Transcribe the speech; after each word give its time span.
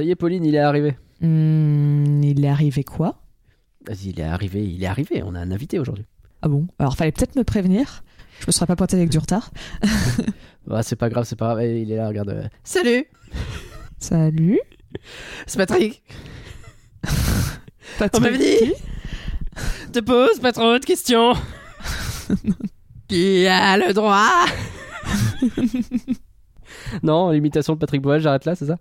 Ça 0.00 0.04
y 0.04 0.12
est, 0.12 0.16
Pauline, 0.16 0.46
il 0.46 0.54
est 0.54 0.60
arrivé. 0.60 0.96
Hmm, 1.20 2.22
il 2.22 2.42
est 2.42 2.48
arrivé 2.48 2.84
quoi? 2.84 3.20
Vas-y, 3.86 4.08
il 4.08 4.20
est 4.20 4.22
arrivé, 4.22 4.64
il 4.64 4.82
est 4.82 4.86
arrivé. 4.86 5.22
On 5.22 5.34
a 5.34 5.38
un 5.40 5.50
invité 5.50 5.78
aujourd'hui. 5.78 6.06
Ah 6.40 6.48
bon? 6.48 6.68
Alors 6.78 6.96
fallait 6.96 7.12
peut-être 7.12 7.36
me 7.36 7.44
prévenir. 7.44 8.02
Je 8.40 8.46
me 8.46 8.52
serais 8.52 8.64
pas 8.64 8.76
pointé 8.76 8.96
avec 8.96 9.10
du 9.10 9.18
retard. 9.18 9.50
Ah, 10.70 10.82
c'est 10.82 10.96
pas 10.96 11.10
grave, 11.10 11.24
c'est 11.24 11.36
pas 11.36 11.48
grave. 11.48 11.60
Eh, 11.64 11.82
Il 11.82 11.92
est 11.92 11.96
là, 11.96 12.08
regarde. 12.08 12.48
Salut 12.64 13.04
Salut. 13.98 14.58
C'est 15.46 15.58
Patrick 15.58 16.02
Patrick. 17.98 18.14
On 18.14 18.20
m'avait 18.20 18.38
dit 18.38 18.72
Te 19.92 19.98
pose 19.98 20.40
pas 20.40 20.52
trop 20.52 20.78
de 20.78 20.84
questions 20.84 21.34
Qui 23.08 23.46
a 23.46 23.76
le 23.76 23.92
droit? 23.92 24.46
Non, 27.02 27.30
l'imitation 27.30 27.74
de 27.74 27.78
Patrick 27.78 28.00
Bois, 28.00 28.18
j'arrête 28.18 28.46
là, 28.46 28.54
c'est 28.54 28.66
ça? 28.66 28.78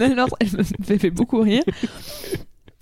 Alors, 0.00 0.28
elle 0.40 0.48
me 0.88 0.98
fait 0.98 1.10
beaucoup 1.10 1.40
rire. 1.40 1.62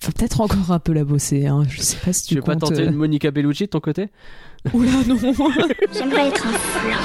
Faut 0.02 0.12
peut-être 0.12 0.40
encore 0.40 0.72
un 0.72 0.78
peu 0.78 0.92
la 0.92 1.04
bosser. 1.04 1.46
Hein. 1.46 1.64
Je 1.68 1.80
sais 1.82 1.98
pas 1.98 2.12
si 2.12 2.22
tu 2.22 2.28
Tu 2.28 2.34
veux 2.36 2.42
pas 2.42 2.56
tenter 2.56 2.82
euh, 2.82 2.88
une 2.88 2.94
Monica 2.94 3.30
Bellucci 3.30 3.64
de 3.64 3.68
ton 3.68 3.80
côté 3.80 4.08
Oula 4.72 4.90
non. 5.06 5.16
J'aimerais 5.92 6.28
être 6.28 6.46
un 6.46 6.52
flan. 6.52 6.98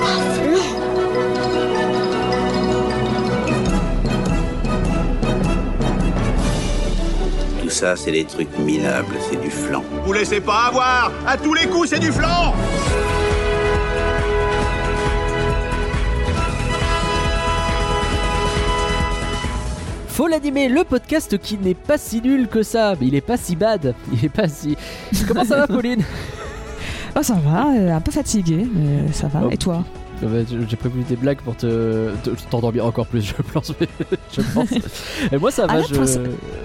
Un 0.00 0.20
flan 0.34 0.62
Tout 7.62 7.70
ça, 7.70 7.96
c'est 7.96 8.12
des 8.12 8.24
trucs 8.24 8.56
minables, 8.58 9.16
c'est 9.28 9.40
du 9.40 9.50
flan. 9.50 9.82
Vous 10.04 10.12
laissez 10.12 10.40
pas 10.40 10.66
avoir 10.68 11.12
À 11.26 11.36
tous 11.36 11.54
les 11.54 11.66
coups, 11.66 11.90
c'est 11.90 11.98
du 11.98 12.12
flanc 12.12 12.54
Faut 20.18 20.26
l'animer, 20.26 20.68
le 20.68 20.82
podcast 20.82 21.38
qui 21.38 21.56
n'est 21.58 21.74
pas 21.74 21.96
si 21.96 22.20
nul 22.20 22.48
que 22.48 22.64
ça, 22.64 22.96
mais 23.00 23.06
il 23.06 23.14
est 23.14 23.20
pas 23.20 23.36
si 23.36 23.54
bad, 23.54 23.94
il 24.12 24.24
est 24.24 24.28
pas 24.28 24.48
si... 24.48 24.76
Comment 25.28 25.44
ça 25.44 25.58
va 25.58 25.66
Pauline? 25.68 26.02
Oh 27.14 27.22
ça 27.22 27.34
va, 27.34 27.68
euh, 27.68 27.94
un 27.94 28.00
peu 28.00 28.10
fatigué, 28.10 28.66
mais 28.68 29.12
ça 29.12 29.28
va. 29.28 29.42
Oh. 29.44 29.50
Et 29.52 29.56
toi? 29.56 29.84
J'ai 30.68 30.76
prévu 30.76 31.02
des 31.04 31.16
blagues 31.16 31.38
pour 31.38 31.56
te 31.56 32.10
te- 32.24 32.30
t'endormir 32.50 32.84
encore 32.86 33.06
plus, 33.06 33.22
je 33.22 33.34
pense. 33.52 33.72
je 34.32 34.40
pense. 34.54 34.68
Et 35.32 35.36
moi 35.38 35.50
ça 35.50 35.66
va, 35.66 35.74
Ah 35.74 35.78
là, 35.78 35.84
je... 35.88 35.94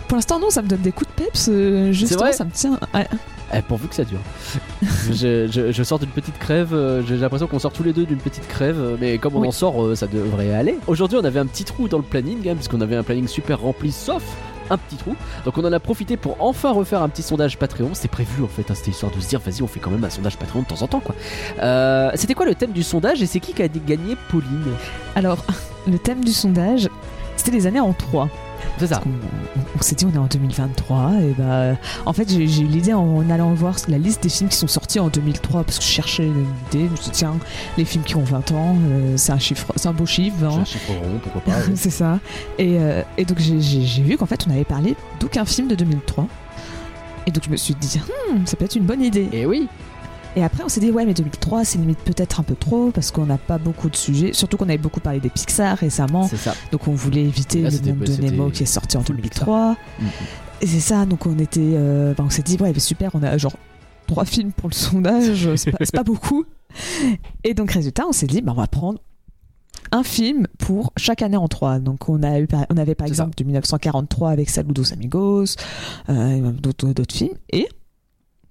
pour 0.07 0.15
l'instant- 0.17 0.39
non, 0.39 0.49
ça 0.49 0.61
me 0.61 0.67
donne 0.67 0.81
des 0.81 0.91
coups 0.91 1.09
de 1.15 1.23
peps. 1.23 1.49
euh, 1.51 1.91
justement, 1.91 2.31
ça 2.31 2.45
me 2.45 2.51
tient. 2.51 2.79
Ouais. 2.93 3.07
Eh, 3.55 3.61
pourvu 3.61 3.87
que 3.87 3.93
ça 3.95 4.03
dure. 4.03 4.17
je, 5.11 5.47
je- 5.51 5.71
je 5.71 5.83
sors 5.83 5.99
d'une 5.99 6.09
petite 6.09 6.37
crève, 6.39 6.73
euh, 6.73 7.03
j'ai 7.07 7.15
l'impression 7.17 7.45
qu'on 7.45 7.59
sort 7.59 7.71
tous 7.71 7.83
les 7.83 7.93
deux 7.93 8.05
d'une 8.05 8.17
petite 8.17 8.47
crève, 8.47 8.79
euh, 8.79 8.95
mais 8.99 9.19
comme 9.19 9.35
on 9.35 9.41
Oui. 9.41 9.47
en 9.49 9.51
sort, 9.51 9.83
euh, 9.83 9.95
ça 9.95 10.07
devrait 10.07 10.51
aller. 10.53 10.75
Aujourd'hui, 10.87 11.19
on 11.21 11.23
avait 11.23 11.39
un 11.39 11.45
petit 11.45 11.63
trou 11.63 11.87
dans 11.87 11.97
le 11.97 12.03
planning, 12.03 12.49
hein, 12.49 12.55
puisqu'on 12.55 12.81
avait 12.81 12.95
un 12.95 13.03
planning 13.03 13.27
super 13.27 13.59
rempli, 13.61 13.91
sauf 13.91 14.23
un 14.69 14.77
petit 14.77 14.95
trou. 14.95 15.15
Donc 15.45 15.57
on 15.57 15.65
en 15.65 15.71
a 15.73 15.79
profité 15.79 16.17
pour 16.17 16.37
enfin 16.39 16.71
refaire 16.71 17.01
un 17.01 17.09
petit 17.09 17.23
sondage 17.23 17.57
Patreon. 17.57 17.91
C'est 17.93 18.09
prévu 18.09 18.43
en 18.43 18.47
fait, 18.47 18.69
hein, 18.69 18.75
c'était 18.75 18.91
histoire 18.91 19.11
de 19.11 19.19
se 19.19 19.27
dire, 19.27 19.39
vas-y, 19.39 19.61
on 19.61 19.67
fait 19.67 19.79
quand 19.79 19.91
même 19.91 20.03
un 20.03 20.09
sondage 20.09 20.37
Patreon 20.37 20.61
de 20.61 20.67
temps 20.67 20.81
en 20.81 20.87
temps, 20.87 20.99
quoi. 20.99 21.15
Euh, 21.59 22.11
C'était 22.15 22.33
quoi 22.33 22.45
le 22.45 22.55
thème 22.55 22.71
du 22.71 22.83
sondage 22.83 23.21
et 23.21 23.25
c'est 23.25 23.39
qui 23.39 23.53
qui 23.53 23.61
a 23.61 23.67
gagné 23.67 24.15
Pauline? 24.29 24.73
Alors, 25.15 25.37
le 25.87 25.97
thème 25.99 26.23
du 26.23 26.31
sondage, 26.31 26.89
c'était 27.35 27.51
les 27.51 27.67
années 27.67 27.79
en 27.79 27.93
3. 27.93 28.29
C'est 28.79 28.87
ça. 28.87 29.01
On, 29.05 29.09
on- 29.09 29.63
on 29.79 29.81
s'est 29.81 29.95
dit, 29.95 30.05
on 30.05 30.13
est 30.13 30.17
en 30.17 30.25
2023. 30.27 31.11
Et 31.21 31.33
bah, 31.37 31.75
en 32.05 32.13
fait, 32.13 32.29
j'ai 32.29 32.47
j'ai 32.47 32.61
eu 32.61 32.67
l'idée 32.67 32.93
en 32.93 33.27
allant 33.29 33.53
voir 33.53 33.75
la 33.87 33.97
liste 33.97 34.23
des 34.23 34.29
films 34.29 34.49
qui 34.49 34.57
sont 34.57 34.67
sortis 34.67 34.99
en 34.99 35.07
2003 35.09 35.63
parce 35.63 35.77
que 35.79 35.83
je 35.83 35.89
cherchais 35.89 36.25
une 36.27 36.45
idée. 36.71 36.85
Je 36.85 36.91
me 36.91 36.95
suis 36.95 37.05
dit, 37.05 37.11
tiens, 37.11 37.35
les 37.77 37.85
films 37.85 38.03
qui 38.03 38.15
ont 38.15 38.23
20 38.23 38.51
ans, 38.51 38.75
euh, 38.91 39.13
c'est 39.17 39.31
un 39.31 39.39
chiffre, 39.39 39.73
c'est 39.75 39.87
un 39.87 39.93
beau 39.93 40.05
chiffre. 40.05 40.35
Hein. 40.43 40.59
un 40.61 40.65
chiffre 40.65 40.91
rond, 40.91 41.19
pourquoi 41.21 41.41
pas. 41.41 41.51
ouais. 41.51 41.63
c'est 41.75 41.89
ça. 41.89 42.19
Et, 42.59 42.77
euh, 42.79 43.01
et 43.17 43.25
donc 43.25 43.39
j'ai- 43.39 43.61
j'ai 43.61 43.81
j'ai 43.81 44.03
vu 44.03 44.17
qu'en 44.17 44.25
fait 44.27 44.45
on 44.47 44.51
avait 44.51 44.63
parlé 44.63 44.95
d'aucun 45.19 45.45
film 45.45 45.67
de 45.67 45.75
2003. 45.75 46.27
Et 47.25 47.31
donc 47.31 47.43
je 47.45 47.49
me 47.49 47.55
suis 47.57 47.73
dit, 47.75 47.99
hmm, 48.31 48.45
ça 48.45 48.55
peut 48.57 48.65
être 48.65 48.75
une 48.75 48.83
bonne 48.85 49.01
idée. 49.01 49.29
Et 49.31 49.45
oui, 49.45 49.67
Et 50.35 50.43
après 50.43 50.63
on 50.63 50.69
s'est 50.69 50.79
dit, 50.79 50.91
ouais, 50.91 51.05
mais 51.05 51.13
2003 51.13 51.63
c'est 51.65 51.77
limite 51.77 51.99
peut-être 51.99 52.39
un 52.39 52.43
peu 52.43 52.55
trop 52.55 52.91
parce 52.91 53.11
qu'on 53.11 53.25
n'a 53.25 53.37
pas 53.37 53.57
beaucoup 53.57 53.89
de 53.89 53.95
sujets. 53.95 54.33
Surtout 54.33 54.57
qu'on 54.57 54.69
avait 54.69 54.77
beaucoup 54.77 54.99
parlé 54.99 55.19
des 55.19 55.29
Pixar 55.29 55.77
récemment. 55.77 56.27
c'est 56.27 56.37
ça. 56.37 56.55
Donc 56.71 56.87
on 56.87 56.93
voulait 56.93 57.23
éviter 57.23 57.61
Là, 57.61 57.69
le 57.69 57.93
monde 57.93 58.03
de 58.03 58.21
Nemo 58.21 58.49
qui 58.49 58.63
est 58.63 58.67
sorti 58.67 58.97
en 58.97 59.03
full 59.03 59.17
2003. 59.17 59.75
Mhm. 59.99 60.07
Et 60.61 60.67
c'est 60.67 60.79
ça, 60.79 61.05
donc 61.05 61.25
on 61.25 61.37
était. 61.39 61.59
euh, 61.61 62.13
bah, 62.17 62.23
on 62.25 62.29
s'est 62.29 62.41
dit, 62.41 62.57
ouais, 62.57 62.77
super, 62.79 63.11
on 63.15 63.21
a 63.21 63.37
genre 63.37 63.57
trois 64.07 64.23
films 64.23 64.53
pour 64.53 64.69
le 64.69 64.73
sondage, 64.73 65.55
c'est 65.55 65.71
pas, 65.91 66.03
beaucoup. 66.05 66.45
Et 67.43 67.53
donc, 67.53 67.71
résultat, 67.71 68.05
on 68.07 68.13
s'est 68.13 68.27
dit, 68.27 68.41
bah, 68.41 68.53
on 68.55 68.59
va 68.59 68.67
prendre 68.67 68.99
un 69.91 70.03
film 70.03 70.47
pour 70.59 70.93
chaque 70.95 71.21
année 71.21 71.35
en 71.35 71.49
trois. 71.49 71.79
Donc, 71.79 72.07
on, 72.07 72.23
a 72.23 72.39
eu, 72.39 72.47
on 72.69 72.77
avait 72.77 72.95
par 72.95 73.07
exemple 73.07 73.35
de 73.35 73.43
1943 73.43 74.29
avec 74.31 74.49
Saludos 74.49 74.93
Amigos, 74.93 75.55
euh, 76.09 76.51
d'autres 76.51 77.13
films. 77.13 77.37
Et 77.51 77.67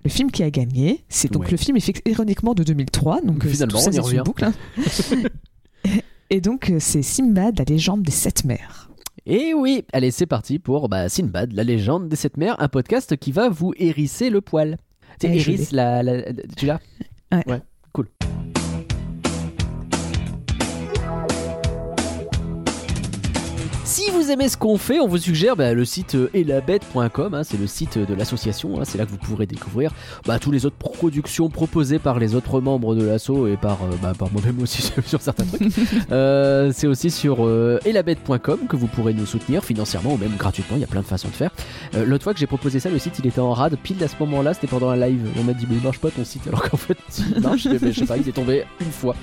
le 0.05 0.11
film 0.11 0.31
qui 0.31 0.43
a 0.43 0.51
gagné, 0.51 1.05
c'est 1.09 1.31
donc 1.33 1.45
Ouais. 1.45 1.51
le 1.53 1.57
film 1.57 1.79
ironiquement 2.07 2.55
de 2.55 2.63
2003. 2.65 3.21
Donc, 3.23 3.45
euh, 3.45 3.49
Finalement, 3.49 3.79
tout 3.79 3.85
ça, 3.85 3.91
on 3.91 3.93
y 3.93 4.01
revient. 4.01 4.23
boucle, 4.25 4.45
hein. 4.45 4.53
Et 6.31 6.41
donc, 6.41 6.71
euh, 6.71 6.79
c'est 6.81 7.03
Simbad, 7.03 7.59
la 7.59 7.65
légende 7.65 8.03
des 8.03 8.11
sept 8.13 8.45
mers. 8.45 8.89
Et 9.27 9.55
oui, 9.55 9.85
allez, 9.93 10.11
c'est 10.11 10.27
parti 10.27 10.59
pour 10.59 10.89
bah, 10.89 11.09
Sinbad, 11.09 11.53
la 11.53 11.63
légende 11.63 12.09
des 12.09 12.17
sept 12.17 12.37
mers, 12.37 12.57
un 12.61 12.69
podcast 12.69 13.17
qui 13.17 13.31
va 13.33 13.49
vous 13.49 13.73
hérisser 13.77 14.31
le 14.31 14.41
poil. 14.41 14.79
Tu 15.21 15.27
sais, 15.27 15.33
Ouais, 15.35 15.39
je 15.39 15.51
hérisse 15.53 15.73
la, 15.73 16.03
la- 16.03 16.33
Tu 16.57 16.67
l'as? 16.67 16.81
Ouais. 17.31 17.43
cool. 17.45 17.61
Si 23.93 24.11
vous 24.11 24.31
aimez 24.31 24.49
ce 24.49 24.57
qu'on 24.57 24.79
fait, 24.79 25.01
on 25.01 25.07
vous 25.07 25.19
suggère 25.19 25.55
bah, 25.55 25.75
le 25.75 25.85
site 25.85 26.15
euh, 26.15 26.31
elabette.com, 26.33 27.35
hein, 27.35 27.45
c'est 27.45 27.61
le 27.61 27.67
site 27.67 27.99
de 27.99 28.15
l'association, 28.15 28.81
hein, 28.81 28.85
c'est 28.87 28.97
là 28.97 29.05
que 29.05 29.11
vous 29.11 29.19
pourrez 29.19 29.45
découvrir 29.45 29.93
bah, 30.25 30.39
toutes 30.39 30.55
les 30.55 30.65
autres 30.65 30.79
productions 30.79 31.51
proposées 31.51 31.99
par 31.99 32.19
les 32.19 32.35
autres 32.35 32.63
membres 32.63 32.95
de 32.95 33.05
l'asso 33.05 33.47
et 33.49 33.59
par, 33.59 33.83
euh, 33.83 33.91
bah, 34.01 34.15
par 34.19 34.33
moi-même 34.33 34.63
aussi 34.63 34.81
sur 35.07 35.21
certains 35.21 35.45
trucs. 35.45 35.61
Euh, 36.11 36.73
c'est 36.75 36.87
aussi 36.87 37.11
sur 37.11 37.47
euh, 37.47 37.79
elabette.com 37.85 38.61
que 38.69 38.77
vous 38.77 38.87
pourrez 38.87 39.15
nous 39.15 39.27
soutenir 39.27 39.65
financièrement 39.65 40.15
ou 40.15 40.17
même 40.17 40.37
gratuitement, 40.37 40.77
il 40.77 40.81
y 40.81 40.85
a 40.85 40.87
plein 40.87 41.01
de 41.01 41.07
façons 41.07 41.29
de 41.29 41.35
faire. 41.35 41.51
Euh, 41.95 42.05
L'autre 42.07 42.25
fois 42.25 42.33
que 42.33 42.41
j'ai 42.41 42.47
proposé 42.47 42.81
ça, 42.81 42.89
le 42.91 42.99
site 42.99 43.19
il 43.19 43.27
était 43.27 43.41
en 43.41 43.53
rade, 43.53 43.77
pile 43.83 44.03
à 44.03 44.09
ce 44.09 44.15
moment-là, 44.21 44.55
c'était 44.55 44.69
pendant 44.69 44.89
un 44.89 44.97
live. 44.97 45.29
On 45.39 45.45
m'a 45.45 45.53
dit, 45.53 45.67
mais 45.69 45.77
il 45.77 45.83
marche 45.83 45.99
pas 45.99 46.11
ton 46.11 46.25
site, 46.25 46.47
alors 46.47 46.63
qu'en 46.63 46.77
fait, 46.77 46.97
il 47.37 47.43
marche, 47.43 47.67
mais 47.67 47.93
je 47.93 48.01
sais 48.01 48.07
pas, 48.07 48.17
il 48.17 48.27
est 48.29 48.33
tombé 48.33 48.65
une 48.81 48.91
fois. 48.91 49.15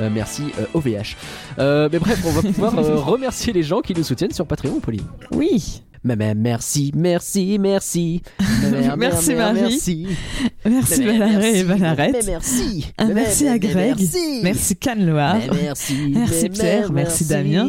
Euh, 0.00 0.10
merci 0.12 0.44
euh, 0.58 0.64
OVH. 0.74 1.16
Euh, 1.58 1.88
mais 1.90 1.98
bref, 1.98 2.22
on 2.26 2.30
va 2.30 2.42
pouvoir 2.42 2.78
euh, 2.78 2.96
remercier 2.96 3.52
les 3.52 3.62
gens 3.62 3.80
qui 3.80 3.94
nous 3.94 4.04
soutiennent 4.04 4.17
sur 4.30 4.46
Patreon, 4.46 4.80
Pauline. 4.80 5.04
Oui. 5.32 5.82
Mais, 6.04 6.16
mais 6.16 6.34
merci, 6.34 6.92
merci, 6.94 7.58
merci. 7.58 8.22
Merci, 8.96 9.34
Marie. 9.34 9.60
Merci. 9.62 10.06
Merci 10.64 11.04
Valaré 11.04 11.58
et 11.58 11.64
merci. 11.64 11.80
Valarette. 11.80 12.26
merci. 12.26 12.92
Un 12.98 13.08
mais, 13.08 13.14
merci 13.14 13.48
à 13.48 13.58
Greg. 13.58 13.96
Merci. 13.98 14.40
Merci 14.42 14.76
Cannes-Loire. 14.76 15.38
Mais 15.52 15.62
merci. 15.62 16.12
Merci 16.14 16.48
Pierre, 16.50 16.92
mais, 16.92 17.02
merci 17.02 17.24
Damien. 17.26 17.66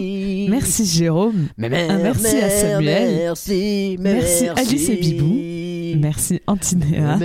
Merci 0.50 0.86
Jérôme. 0.86 1.48
Mais, 1.58 1.90
Un 1.90 1.98
merci 1.98 2.38
à 2.38 2.50
Samuel. 2.50 3.16
Merci. 3.16 3.98
Merci 4.00 4.48
Alice 4.50 4.90
et 4.90 4.96
Bibou. 4.96 6.00
Merci 6.00 6.40
Antinéa. 6.46 7.20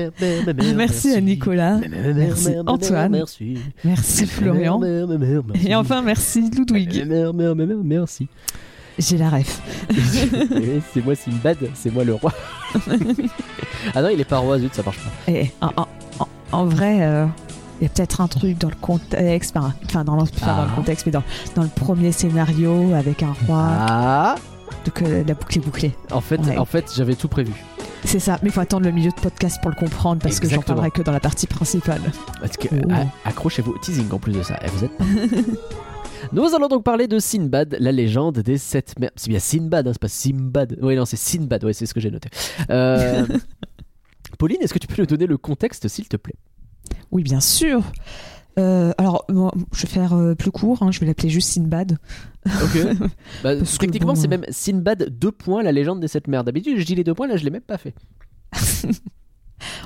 Merci 0.74 1.12
à 1.12 1.20
Nicolas. 1.20 1.80
Merci 2.14 2.48
Antoine. 2.66 3.12
Merci. 3.12 3.58
Merci 3.84 4.26
Florian. 4.26 4.78
Merci. 4.78 5.68
Et 5.68 5.74
enfin, 5.74 6.02
merci 6.02 6.50
Ludwig. 6.50 7.06
Merci. 7.84 8.28
J'ai 8.99 9.16
la 9.19 9.31
ref. 9.31 9.60
Eh, 9.91 10.81
c'est 10.93 11.05
moi 11.05 11.15
Simbad, 11.15 11.59
c'est 11.75 11.93
moi 11.93 12.05
le 12.05 12.15
roi. 12.15 12.32
ah 13.94 14.03
non, 14.03 14.09
il 14.09 14.21
est 14.21 14.25
pas 14.25 14.38
roi, 14.38 14.59
zut, 14.59 14.75
ça 14.75 14.82
marche 14.82 14.99
pas. 14.99 15.32
Et 15.32 15.50
en, 15.60 15.87
en- 16.53 16.65
vrai, 16.66 16.99
euh, 17.03 17.27
il 17.81 17.84
y 17.84 17.87
a 17.87 17.88
peut-être 17.91 18.21
un 18.21 18.28
truc 18.28 18.56
dans 18.59 18.69
le 18.69 18.77
contexte, 18.81 19.56
enfin, 19.56 20.05
dans, 20.05 20.15
le, 20.16 20.22
dans 20.22 20.27
Ah. 20.47 20.66
le 20.71 20.75
contexte, 20.77 21.06
mais 21.06 21.12
dans, 21.12 21.22
dans 21.56 21.62
le 21.62 21.69
premier 21.69 22.12
scénario 22.12 22.94
avec 22.94 23.23
un 23.23 23.35
roi. 23.46 23.58
Ah 23.69 24.35
Donc 24.85 25.02
euh, 25.02 25.25
la 25.26 25.35
boucle 25.35 25.58
est 25.58 25.61
bouclée. 25.62 25.93
En 26.12 26.20
fait, 26.20 26.38
Ouais. 26.40 26.56
en 26.56 26.64
fait 26.64 26.93
j'avais 26.97 27.14
tout 27.17 27.29
prévu. 27.29 27.52
C'est 28.05 28.20
ça, 28.20 28.38
mais 28.43 28.50
il 28.50 28.52
faut 28.52 28.61
attendre 28.61 28.85
le 28.85 28.93
milieu 28.93 29.11
de 29.11 29.20
podcast 29.20 29.58
pour 29.62 29.70
le 29.70 29.76
comprendre 29.76 30.20
parce 30.23 30.38
que 30.38 30.47
j'en 30.47 30.56
Exactement. 30.56 30.76
parlerai 30.76 30.90
que 30.90 31.02
dans 31.02 31.12
la 31.12 31.20
partie 31.20 31.47
principale. 31.47 32.02
Parce 32.40 32.56
que, 32.56 32.69
Oh. 32.73 32.93
accrochez-vous 33.25 33.73
au 33.73 33.79
teasing 33.79 34.11
en 34.12 34.19
plus 34.19 34.32
de 34.32 34.43
ça. 34.43 34.58
Eh, 34.62 34.69
vous 34.70 34.85
êtes 34.85 34.97
pas- 34.97 35.05
Nous 36.32 36.55
allons 36.55 36.69
donc 36.69 36.85
parler 36.85 37.06
de 37.06 37.19
Sinbad, 37.19 37.76
la 37.79 37.93
légende 37.93 38.38
des 38.41 38.59
sept 38.59 38.99
mers. 38.99 39.11
C'est 39.17 39.29
bien 39.29 39.38
Sinbad, 39.38 39.87
hein, 39.88 39.93
c'est 39.93 40.00
pas 40.00 40.09
Simbad. 40.09 40.79
Oui, 40.81 40.97
non, 40.97 41.05
c'est 41.05 41.17
Sinbad, 41.17 41.65
ouais, 41.65 41.73
c'est 41.73 41.87
ce 41.87 41.94
que 41.94 42.00
j'ai 42.00 42.11
noté. 42.11 42.29
Euh, 42.71 43.26
Pauline, 44.38 44.59
est-ce 44.61 44.75
que 44.75 44.79
tu 44.79 44.87
peux 44.87 45.00
nous 45.00 45.06
donner 45.06 45.26
le 45.26 45.37
contexte, 45.38 45.88
s'il 45.88 46.09
te 46.09 46.17
plaît? 46.17 46.37
Oui, 47.11 47.23
bien 47.23 47.41
sûr. 47.41 47.82
Euh, 48.59 48.93
alors, 48.99 49.26
je 49.29 49.82
vais 49.82 49.88
faire 49.88 50.15
euh, 50.15 50.35
plus 50.35 50.50
court, 50.50 50.82
hein, 50.82 50.91
je 50.93 51.00
vais 51.00 51.06
l'appeler 51.06 51.29
juste 51.29 51.49
Sinbad. 51.50 51.99
Ok. 52.47 52.79
Bah, 53.43 53.56
techniquement, 53.56 54.15
bon, 54.15 54.21
c'est 54.21 54.29
même 54.29 54.44
Sinbad, 54.49 55.09
deux 55.11 55.32
points, 55.32 55.62
la 55.62 55.73
légende 55.73 56.00
des 56.00 56.09
sept 56.09 56.29
mers. 56.29 56.44
D'habitude, 56.44 56.79
je 56.79 56.85
dis 56.85 56.94
les 56.94 57.05
deux 57.05 57.15
points, 57.15 57.26
là, 57.26 57.37
je 57.37 57.44
l'ai 57.44 57.50
même 57.50 57.62
pas 57.62 57.79
fait. 57.79 57.94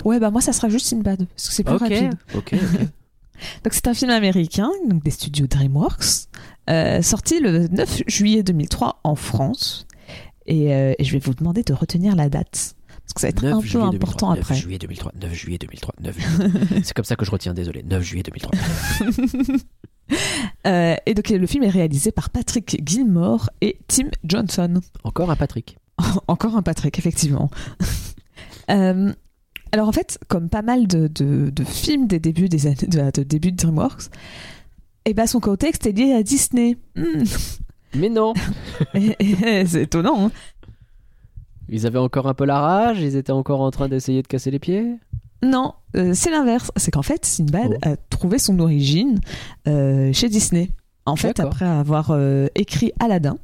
Ouais, 0.05 0.19
bah 0.19 0.31
moi, 0.31 0.41
ça 0.41 0.53
sera 0.53 0.69
juste 0.69 0.87
Sinbad, 0.87 1.27
parce 1.27 1.49
que 1.49 1.55
c'est 1.55 1.63
plus 1.63 1.77
rapide. 1.77 2.15
Ok, 2.35 2.55
ok. 2.55 2.89
Donc 3.65 3.73
c'est 3.73 3.89
un 3.89 3.95
film 3.95 4.11
américain, 4.11 4.71
donc 4.89 5.03
des 5.03 5.11
studios 5.11 5.47
DreamWorks, 5.47 6.29
euh, 6.71 7.03
sorti 7.03 7.41
le 7.41 7.69
9 7.69 8.03
juillet 8.07 8.43
2003 8.43 9.01
en 9.05 9.15
France. 9.15 9.87
Et, 10.47 10.75
euh, 10.75 10.95
et 10.99 11.05
je 11.05 11.13
vais 11.13 11.19
vous 11.19 11.35
demander 11.35 11.63
de 11.63 11.75
retenir 11.75 12.17
la 12.17 12.29
date. 12.29 12.75
Parce 13.09 13.15
que 13.15 13.21
ça 13.21 13.27
va 13.27 13.31
être 13.31 13.43
9 13.43 13.53
un 13.53 13.61
peu 13.61 13.97
important 13.97 14.33
2003, 14.33 14.33
après. 14.33 14.55
9 14.55 14.63
juillet 14.63 14.79
2003, 14.79 15.13
9 15.21 15.33
juillet 15.35 15.59
2003, 15.59 15.95
9 16.01 16.19
juillet. 16.19 16.81
C'est 16.85 16.95
comme 16.95 17.05
ça 17.05 17.17
que 17.17 17.25
je 17.25 17.31
retiens, 17.31 17.55
désolé. 17.55 17.83
9 17.83 18.03
juillet 18.03 18.23
2003. 18.23 18.53
Euh, 20.67 20.97
et 21.05 21.13
donc 21.13 21.29
le 21.29 21.47
film 21.47 21.65
est 21.65 21.71
réalisé 21.71 22.13
par 22.13 22.31
Patrick 22.31 22.81
Gilmore 22.87 23.51
et 23.61 23.79
Tim 23.89 24.09
Johnson. 24.25 24.81
Encore 25.05 25.31
un 25.31 25.37
Patrick. 25.37 25.77
Encore 26.29 26.57
un 26.57 26.63
Patrick, 26.63 26.99
effectivement. 26.99 27.51
Euh, 28.71 29.13
alors 29.73 29.89
en 29.89 29.93
fait, 29.93 30.19
comme 30.29 30.49
pas 30.49 30.63
mal 30.63 30.87
de, 30.87 31.09
de- 31.09 31.51
de 31.51 31.65
films 31.65 32.07
des 32.07 32.19
débuts 32.21 32.49
des 32.49 32.67
années, 32.67 32.77
de, 32.89 33.11
de 33.11 33.23
début 33.23 33.53
de 33.53 33.57
DreamWorks, 33.57 34.05
et 35.05 35.15
ben 35.15 35.27
son 35.27 35.41
contexte 35.41 35.87
est 35.87 35.93
lié 35.93 36.13
à 36.13 36.23
Disney. 36.23 36.77
Hmm. 36.97 37.25
Mais 37.95 38.09
non 38.11 38.35
Et- 38.95 39.17
et- 39.21 39.67
c'est 39.67 39.83
étonnant. 39.85 40.27
hein. 40.27 40.33
Ils 41.69 41.87
avaient 41.87 41.99
encore 41.99 42.27
un 42.29 42.35
peu 42.35 42.45
la 42.47 42.61
rage, 42.61 43.01
ils 43.01 43.17
étaient 43.17 43.33
encore 43.33 43.61
en 43.61 43.71
train 43.71 43.89
d'essayer 43.89 44.23
de 44.23 44.27
casser 44.27 44.51
les 44.51 44.59
pieds? 44.59 44.95
Non, 45.43 45.75
euh, 45.97 46.13
c'est 46.15 46.31
l'inverse. 46.31 46.71
C'est 46.77 46.91
qu'en 46.91 47.03
fait, 47.03 47.25
Sinbad 47.25 47.73
Oh. 47.85 47.89
a 47.89 47.97
trouvé 47.97 48.39
son 48.39 48.59
origine 48.59 49.21
euh, 49.67 50.13
chez 50.13 50.29
Disney. 50.29 50.71
En 51.07 51.15
fait, 51.17 51.41
après 51.41 51.65
avoir 51.67 52.11
euh, 52.11 52.49
écrit 52.55 52.93
Aladdin, 53.01 53.39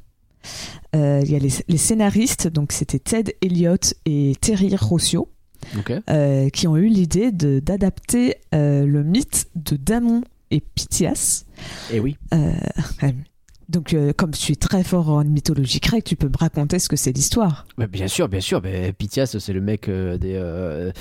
il 0.93 1.31
y 1.31 1.35
a 1.35 1.39
les, 1.39 1.49
les 1.69 1.77
scénaristes, 1.79 2.47
donc 2.49 2.73
c'était 2.73 2.99
Ted 2.99 3.37
Elliott 3.43 3.95
et 4.07 4.35
Terry 4.41 4.75
Rossio, 4.77 5.29
Euh, 6.09 6.49
qui 6.51 6.67
ont 6.67 6.77
eu 6.77 6.89
l'idée 6.89 7.33
d'adapter 7.33 8.37
euh, 8.55 8.87
le 8.87 9.03
mythe 9.03 9.49
de 9.55 9.77
Damon 9.77 10.23
et 10.51 10.61
Pythias. 10.61 11.47
Et 11.93 12.01
oui. 12.01 12.17
Euh, 12.33 12.53
donc, 13.69 13.97
comme 14.17 14.33
tu 14.33 14.53
es 14.53 14.57
très 14.57 14.85
fort 14.85 15.09
en 15.09 15.25
mythologie 15.25 15.81
grecque, 15.81 16.05
tu 16.05 16.17
peux 16.17 16.29
me 16.29 16.37
raconter 16.37 16.79
ce 16.79 16.89
que 16.89 16.97
c'est 16.97 17.13
l'histoire. 17.13 17.67
Bien 17.89 18.09
sûr, 18.09 18.29
bien 18.29 18.41
sûr. 18.41 18.61
Mais 18.63 18.93
Pythias, 18.93 19.39
c'est 19.39 19.53
le 19.53 19.61
mec 19.61 19.89
des. 19.89 20.93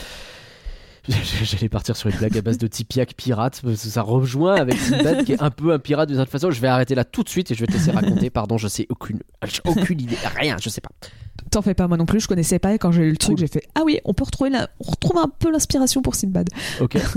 J'allais 1.44 1.68
partir 1.68 1.98
sur 1.98 2.09
une 2.09 2.16
blague 2.16 2.38
à 2.38 2.42
base 2.42 2.57
de 2.57 2.66
Tipiak 2.66 3.13
pirate, 3.16 3.59
parce 3.62 3.83
que 3.83 3.89
ça 3.89 4.01
rejoint 4.01 4.56
avec 4.56 4.80
Sinbad 4.80 5.25
qui 5.25 5.33
est 5.33 5.42
un 5.42 5.51
peu 5.51 5.74
un 5.74 5.80
pirate 5.80 6.07
d'une 6.07 6.18
certaine 6.18 6.31
façon. 6.31 6.50
Je 6.50 6.62
vais 6.62 6.69
arrêter 6.69 6.95
là 6.95 7.04
tout 7.04 7.24
de 7.24 7.30
suite 7.30 7.51
et 7.51 7.56
je 7.56 7.59
vais 7.59 7.68
te 7.68 7.74
laisser 7.74 7.92
raconter. 7.92 8.30
Pardon, 8.30 8.57
je 8.57 8.69
sais 8.69 8.88
aucune, 8.89 9.19
aucune 9.66 10.00
idée, 10.00 10.16
rien, 10.38 10.56
je 10.62 10.69
sais 10.69 10.80
pas. 10.80 10.92
T'en 11.53 11.61
fais 11.61 11.73
pas, 11.75 11.88
moi 11.88 11.97
non 11.97 12.05
plus, 12.05 12.19
je 12.19 12.27
connaissais 12.27 12.57
pas 12.59 12.73
et 12.73 12.79
quand 12.79 12.91
j'ai 12.91 13.03
lu 13.03 13.11
le 13.11 13.17
truc, 13.17 13.35
Cool. 13.38 13.39
j'ai 13.39 13.47
fait 13.47 13.63
Ah 13.75 13.81
oui, 13.85 14.00
on 14.05 14.13
peut 14.13 14.23
retrouver 14.23 14.50
la... 14.50 14.69
on 14.79 14.89
retrouve 14.89 15.17
un 15.19 15.29
peu 15.39 15.51
l'inspiration 15.51 16.01
pour 16.01 16.15
Sinbad. 16.15 16.50
Ok. 16.81 16.97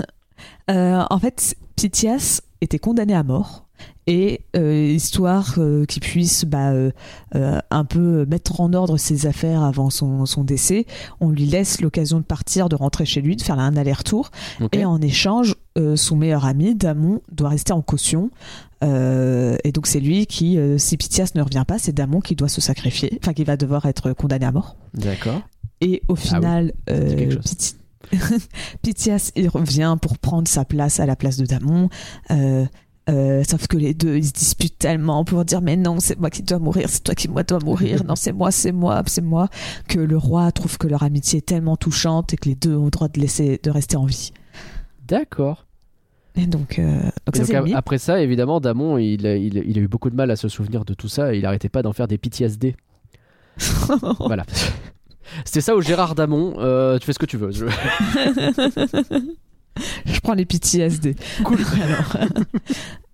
Euh, 0.69 1.01
en 1.09 1.17
fait, 1.17 1.55
Pythias 1.77 2.41
était 2.61 2.77
condamné 2.77 3.15
à 3.15 3.23
mort. 3.23 3.65
Et 4.05 4.41
euh, 4.55 4.85
histoire 4.85 5.55
euh, 5.57 5.85
qu'il 5.85 6.01
puisse 6.01 6.45
bah, 6.45 6.73
un 7.33 7.85
peu 7.85 8.25
mettre 8.25 8.61
en 8.61 8.73
ordre 8.73 8.97
ses 8.97 9.25
affaires 9.25 9.63
avant 9.63 9.89
son, 9.89 10.25
son 10.25 10.43
décès, 10.43 10.85
on 11.21 11.29
lui 11.29 11.45
laisse 11.45 11.81
l'occasion 11.81 12.19
de 12.19 12.23
partir, 12.23 12.69
de 12.69 12.75
rentrer 12.75 13.05
chez 13.05 13.21
lui, 13.21 13.35
de 13.35 13.41
faire 13.41 13.57
un 13.59 13.75
aller-retour. 13.77 14.29
Et 14.73 14.85
en 14.85 15.01
échange, 15.01 15.55
son 15.95 16.15
meilleur 16.15 16.45
ami, 16.45 16.75
Damon, 16.75 17.21
doit 17.31 17.49
rester 17.49 17.73
en 17.73 17.81
caution. 17.81 18.29
Euh, 18.83 19.57
et 19.63 19.71
donc 19.71 19.87
c'est 19.87 19.99
lui 19.99 20.27
qui, 20.27 20.57
euh, 20.59 20.77
si 20.77 20.97
Pythias 20.97 21.33
ne 21.35 21.41
revient 21.41 21.63
pas, 21.67 21.79
c'est 21.79 21.93
Damon 21.93 22.19
qui 22.21 22.35
doit 22.35 22.47
se 22.49 22.61
sacrifier, 22.61 23.17
enfin 23.21 23.33
qui 23.33 23.43
va 23.43 23.57
devoir 23.57 23.85
être 23.87 24.13
condamné 24.13 24.45
à 24.45 24.51
mort. 24.51 24.75
D'accord. 24.93 25.41
Et 25.81 26.01
au 26.07 26.15
final, 26.15 26.73
Ah 26.87 26.91
euh. 26.93 27.37
Pythi- 27.39 27.75
Pythias, 28.81 29.31
il 29.35 29.49
revient 29.49 29.97
pour 30.01 30.17
prendre 30.17 30.47
sa 30.47 30.65
place 30.65 30.99
à 30.99 31.05
la 31.05 31.15
place 31.15 31.37
de 31.37 31.45
Damon. 31.45 31.89
Euh, 32.31 32.65
euh, 33.09 33.43
sauf 33.49 33.67
que 33.67 33.77
les 33.77 33.93
deux, 33.93 34.17
ils 34.17 34.25
se 34.25 34.33
disputent 34.33 34.77
tellement 34.79 35.23
pour 35.23 35.45
dire 35.45 35.61
mais 35.61 35.77
non, 35.77 35.99
c'est 35.99 36.19
moi 36.19 36.29
qui 36.29 36.43
dois 36.43 36.59
mourir, 36.59 36.89
c'est 36.89 37.03
toi 37.03 37.15
qui 37.15 37.29
moi 37.29 37.43
dois 37.43 37.59
mourir, 37.59 38.03
non 38.03 38.15
c'est 38.17 38.33
moi, 38.33 38.51
c'est 38.51 38.73
moi, 38.73 39.01
c'est 39.07 39.21
moi, 39.21 39.47
que 39.87 39.99
le 39.99 40.17
roi 40.17 40.51
trouve 40.51 40.77
que 40.77 40.87
leur 40.87 41.03
amitié 41.03 41.39
est 41.39 41.45
tellement 41.45 41.77
touchante 41.77 42.33
et 42.33 42.37
que 42.37 42.49
les 42.49 42.55
deux 42.55 42.75
ont 42.75 42.85
le 42.85 42.91
droit 42.91 43.07
de 43.07 43.19
laisser, 43.19 43.59
de 43.63 43.69
rester 43.71 43.95
en 43.95 44.05
vie. 44.05 44.33
D'accord. 45.07 45.66
Et 46.37 46.45
donc, 46.45 46.77
euh, 46.79 47.01
donc 47.25 47.35
Et 47.35 47.37
ça 47.37 47.39
donc, 47.39 47.47
c'est 47.47 47.55
a- 47.55 47.59
le 47.59 47.65
mythe. 47.65 47.75
après 47.75 47.97
ça, 47.97 48.21
évidemment, 48.21 48.59
Damon, 48.59 48.97
il 48.97 49.25
a, 49.25 49.35
il, 49.35 49.57
il 49.57 49.77
a 49.77 49.81
eu 49.81 49.87
beaucoup 49.87 50.09
de 50.09 50.15
mal 50.15 50.29
à 50.31 50.35
se 50.35 50.47
souvenir 50.47 50.85
de 50.85 50.93
tout 50.93 51.07
ça 51.09 51.33
et 51.33 51.39
il 51.39 51.45
arrêtait 51.45 51.69
pas 51.69 51.81
d'en 51.81 51.93
faire 51.93 52.07
des 52.07 52.17
PTSD. 52.17 52.75
voilà. 54.19 54.45
C'était 55.45 55.61
ça 55.61 55.75
au 55.75 55.81
Gérard 55.81 56.13
Damon. 56.15 56.55
euh, 56.59 56.99
tu 56.99 57.05
fais 57.05 57.13
ce 57.13 57.19
que 57.19 57.25
tu 57.25 57.37
veux. 57.37 57.51
Je- 57.51 57.65
Je 60.05 60.19
prends 60.21 60.33
les 60.33 60.45
PTSD. 60.45 61.15
Cool. 61.43 61.57
Alors, 61.81 62.17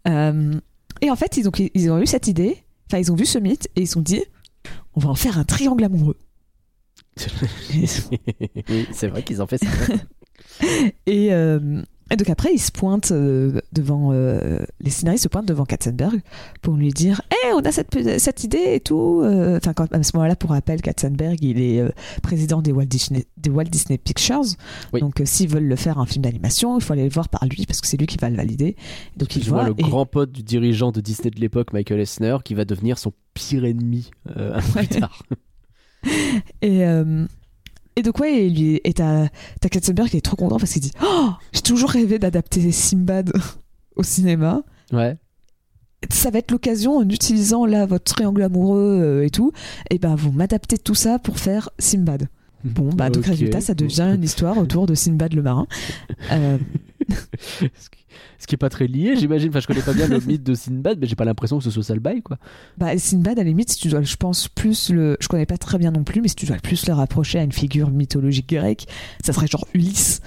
euh, 0.07 0.53
et 1.01 1.09
en 1.11 1.15
fait, 1.15 1.37
ils 1.37 1.47
ont, 1.47 1.51
ils 1.73 1.91
ont 1.91 1.99
eu 2.01 2.05
cette 2.05 2.27
idée, 2.27 2.57
enfin, 2.89 2.99
ils 2.99 3.11
ont 3.11 3.15
vu 3.15 3.25
ce 3.25 3.37
mythe 3.39 3.67
et 3.75 3.81
ils 3.81 3.87
se 3.87 3.93
sont 3.93 4.01
dit 4.01 4.23
on 4.95 4.99
va 4.99 5.09
en 5.09 5.15
faire 5.15 5.37
un 5.39 5.43
triangle 5.43 5.83
amoureux. 5.83 6.17
oui, 7.73 8.87
c'est 8.91 9.07
vrai 9.07 9.23
qu'ils 9.23 9.41
ont 9.41 9.47
fait 9.47 9.57
ça. 9.57 9.67
Et, 11.05 11.33
euh, 11.33 11.81
et 12.13 12.15
donc 12.15 12.29
après, 12.29 12.53
ils 12.53 12.59
se 12.59 12.71
pointent 12.71 13.11
euh, 13.11 13.59
devant. 13.73 14.11
euh, 14.13 14.59
les 14.79 14.89
scénaristes 14.91 15.23
se 15.23 15.27
pointent 15.27 15.47
devant 15.47 15.65
Katzenberg 15.65 16.21
pour 16.61 16.75
lui 16.75 16.89
dire 16.91 17.21
Hé, 17.31 17.53
on 17.55 17.59
a 17.61 17.71
cette, 17.71 18.43
idée 18.43 18.75
et 18.75 18.79
tout. 18.79 19.21
euh. 19.23 19.57
Enfin, 19.57 19.73
quand- 19.73 19.91
à 19.91 20.03
ce 20.03 20.15
moment-là, 20.15 20.35
pour 20.35 20.51
rappel, 20.51 20.81
Katzenberg, 20.81 21.37
il 21.43 21.59
est 21.59 21.83
président 22.21 22.61
des 22.61 22.71
Walt 22.71 22.85
Disney, 22.85 23.25
des 23.37 23.49
Walt 23.49 23.65
Disney 23.65 23.97
Pictures. 23.97 24.43
Oui. 24.93 24.99
Donc, 25.01 25.21
s'ils 25.25 25.49
veulent 25.49 25.67
le 25.67 25.75
faire 25.75 25.97
un 25.97 26.05
film 26.05 26.23
d'animation, 26.23 26.77
il 26.77 26.83
faut 26.83 26.93
aller 26.93 27.03
le 27.03 27.09
voir 27.09 27.29
par 27.29 27.45
lui 27.45 27.65
parce 27.65 27.81
que 27.81 27.87
c'est 27.87 27.97
lui 27.97 28.05
qui 28.07 28.17
va 28.17 28.29
le 28.29 28.35
valider. 28.37 28.75
Donc, 29.17 29.35
il 29.35 29.49
moins 29.49 29.59
voit. 29.63 29.69
le 29.69 29.75
et- 29.77 29.83
grand 29.83 30.05
pote 30.05 30.31
du 30.31 30.43
dirigeant 30.43 30.91
de 30.91 31.01
Disney 31.01 31.31
de 31.31 31.39
l'époque, 31.41 31.73
Michael 31.73 31.99
Eisner, 31.99 32.37
qui 32.45 32.53
va 32.53 32.63
devenir 32.65 32.97
son 32.97 33.11
pire 33.33 33.65
ennemi 33.65 34.11
un 34.35 34.59
peu 34.61 34.79
plus 34.85 34.87
tard. 34.99 35.23
Et, 36.61 36.83
et 37.95 38.01
donc, 38.01 38.19
ouais, 38.19 38.45
et, 38.45 38.49
lui, 38.49 38.81
et 38.83 38.93
t'as 38.93 39.29
Katzenberg 39.61 40.09
qui 40.09 40.17
est 40.17 40.21
trop 40.21 40.35
content 40.35 40.57
parce 40.57 40.71
qu'il 40.73 40.81
dit 40.81 40.91
Oh, 41.03 41.29
j'ai 41.51 41.61
toujours 41.61 41.89
rêvé 41.89 42.19
d'adapter 42.19 42.71
Simbad 42.71 43.31
au 43.95 44.03
cinéma. 44.03 44.63
Ouais. 44.91 45.17
Ça 46.09 46.31
va 46.31 46.39
être 46.39 46.51
l'occasion, 46.51 46.97
en 46.97 47.07
utilisant 47.07 47.65
là 47.65 47.85
votre 47.85 48.13
triangle 48.13 48.41
amoureux 48.41 48.99
euh, 49.01 49.25
et 49.25 49.29
tout, 49.29 49.53
et 49.89 49.99
ben 49.99 50.15
vous 50.15 50.31
m'adaptez 50.31 50.77
tout 50.77 50.95
ça 50.95 51.17
pour 51.17 51.39
faire 51.39 51.69
Simbad. 51.79 52.27
Bon, 52.63 52.89
bah, 52.93 53.09
donc 53.09 53.25
résultat, 53.25 53.59
ça 53.59 53.73
devient 53.73 54.13
une 54.15 54.23
histoire 54.23 54.57
autour 54.57 54.85
de 54.85 54.95
Sinbad 54.95 55.33
le 55.33 55.41
marin. 55.41 55.67
Euh, 56.31 56.57
ce, 58.39 58.47
qui, 58.47 58.55
est 58.55 58.57
pas 58.57 58.69
très 58.69 58.87
lié, 58.87 59.15
j'imagine. 59.15 59.49
Enfin, 59.49 59.59
je 59.59 59.67
connais 59.67 59.81
pas 59.81 59.93
bien 59.93 60.07
le 60.07 60.19
mythe 60.19 60.43
de 60.43 60.53
Sinbad, 60.53 60.99
mais 60.99 61.07
j'ai 61.07 61.15
pas 61.15 61.25
l'impression 61.25 61.57
que 61.57 61.63
ce 61.63 61.71
soit 61.71 61.83
ça 61.83 61.95
bail, 61.95 62.21
quoi. 62.21 62.37
bah, 62.77 62.97
Sinbad, 62.97 63.39
à 63.39 63.43
la 63.43 63.49
limite, 63.49 63.71
si 63.71 63.79
tu 63.79 63.87
dois, 63.87 64.01
je 64.01 64.15
pense, 64.15 64.47
plus 64.47 64.89
le. 64.89 65.17
Je 65.19 65.27
connais 65.27 65.45
pas 65.45 65.57
très 65.57 65.77
bien 65.77 65.91
non 65.91 66.03
plus, 66.03 66.21
mais 66.21 66.27
si 66.27 66.35
tu 66.35 66.45
dois 66.45 66.57
plus 66.57 66.87
le 66.87 66.93
rapprocher 66.93 67.39
à 67.39 67.43
une 67.43 67.51
figure 67.51 67.89
mythologique 67.89 68.49
grecque, 68.49 68.87
ça 69.23 69.33
serait 69.33 69.47
genre 69.47 69.67
Ulysse. 69.73 70.21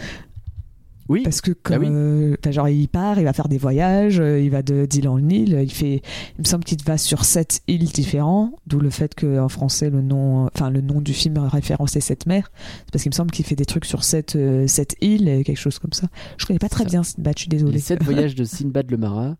Oui. 1.08 1.22
Parce 1.22 1.40
que 1.40 1.52
comme, 1.52 1.76
Ah 1.76 1.78
oui. 1.78 1.86
euh, 1.90 2.36
genre 2.50 2.68
il 2.68 2.88
part, 2.88 3.18
il 3.18 3.24
va 3.24 3.32
faire 3.32 3.48
des 3.48 3.58
voyages, 3.58 4.18
euh, 4.20 4.40
il 4.40 4.50
va 4.50 4.62
de 4.62 4.86
d'île 4.86 5.08
en 5.08 5.18
île, 5.28 5.58
il 5.62 5.70
fait, 5.72 6.02
il 6.36 6.40
me 6.40 6.44
semble 6.44 6.64
qu'il 6.64 6.82
va 6.84 6.98
sur 6.98 7.24
sept 7.24 7.60
îles 7.68 7.84
différents, 7.84 8.52
d'où 8.66 8.80
le 8.80 8.90
fait 8.90 9.14
que 9.14 9.38
en 9.38 9.48
français 9.48 9.88
le 9.90 10.02
nom, 10.02 10.46
enfin 10.46 10.70
le 10.70 10.80
nom 10.80 11.00
du 11.00 11.12
film 11.14 11.38
référencé 11.38 12.00
sept 12.00 12.26
mers, 12.26 12.50
c'est 12.84 12.90
parce 12.92 13.02
qu'il 13.02 13.10
me 13.10 13.14
semble 13.14 13.30
qu'il 13.30 13.44
fait 13.44 13.56
des 13.56 13.64
trucs 13.66 13.84
sur 13.84 14.02
sept, 14.04 14.36
euh, 14.36 14.66
sept 14.66 14.96
îles, 15.00 15.28
et 15.28 15.44
quelque 15.44 15.58
chose 15.58 15.78
comme 15.78 15.92
ça. 15.92 16.08
Je 16.38 16.46
connais 16.46 16.58
pas 16.58 16.68
très 16.68 16.84
Ça. 16.84 16.90
bien 16.90 17.02
Sinbad, 17.02 17.34
je 17.36 17.42
suis 17.42 17.50
Les 17.50 17.58
désolée. 17.58 17.78
sept 17.78 18.02
voyages 18.04 18.34
de 18.34 18.44
Sinbad 18.44 18.90
le 18.90 18.96
marin. 18.96 19.36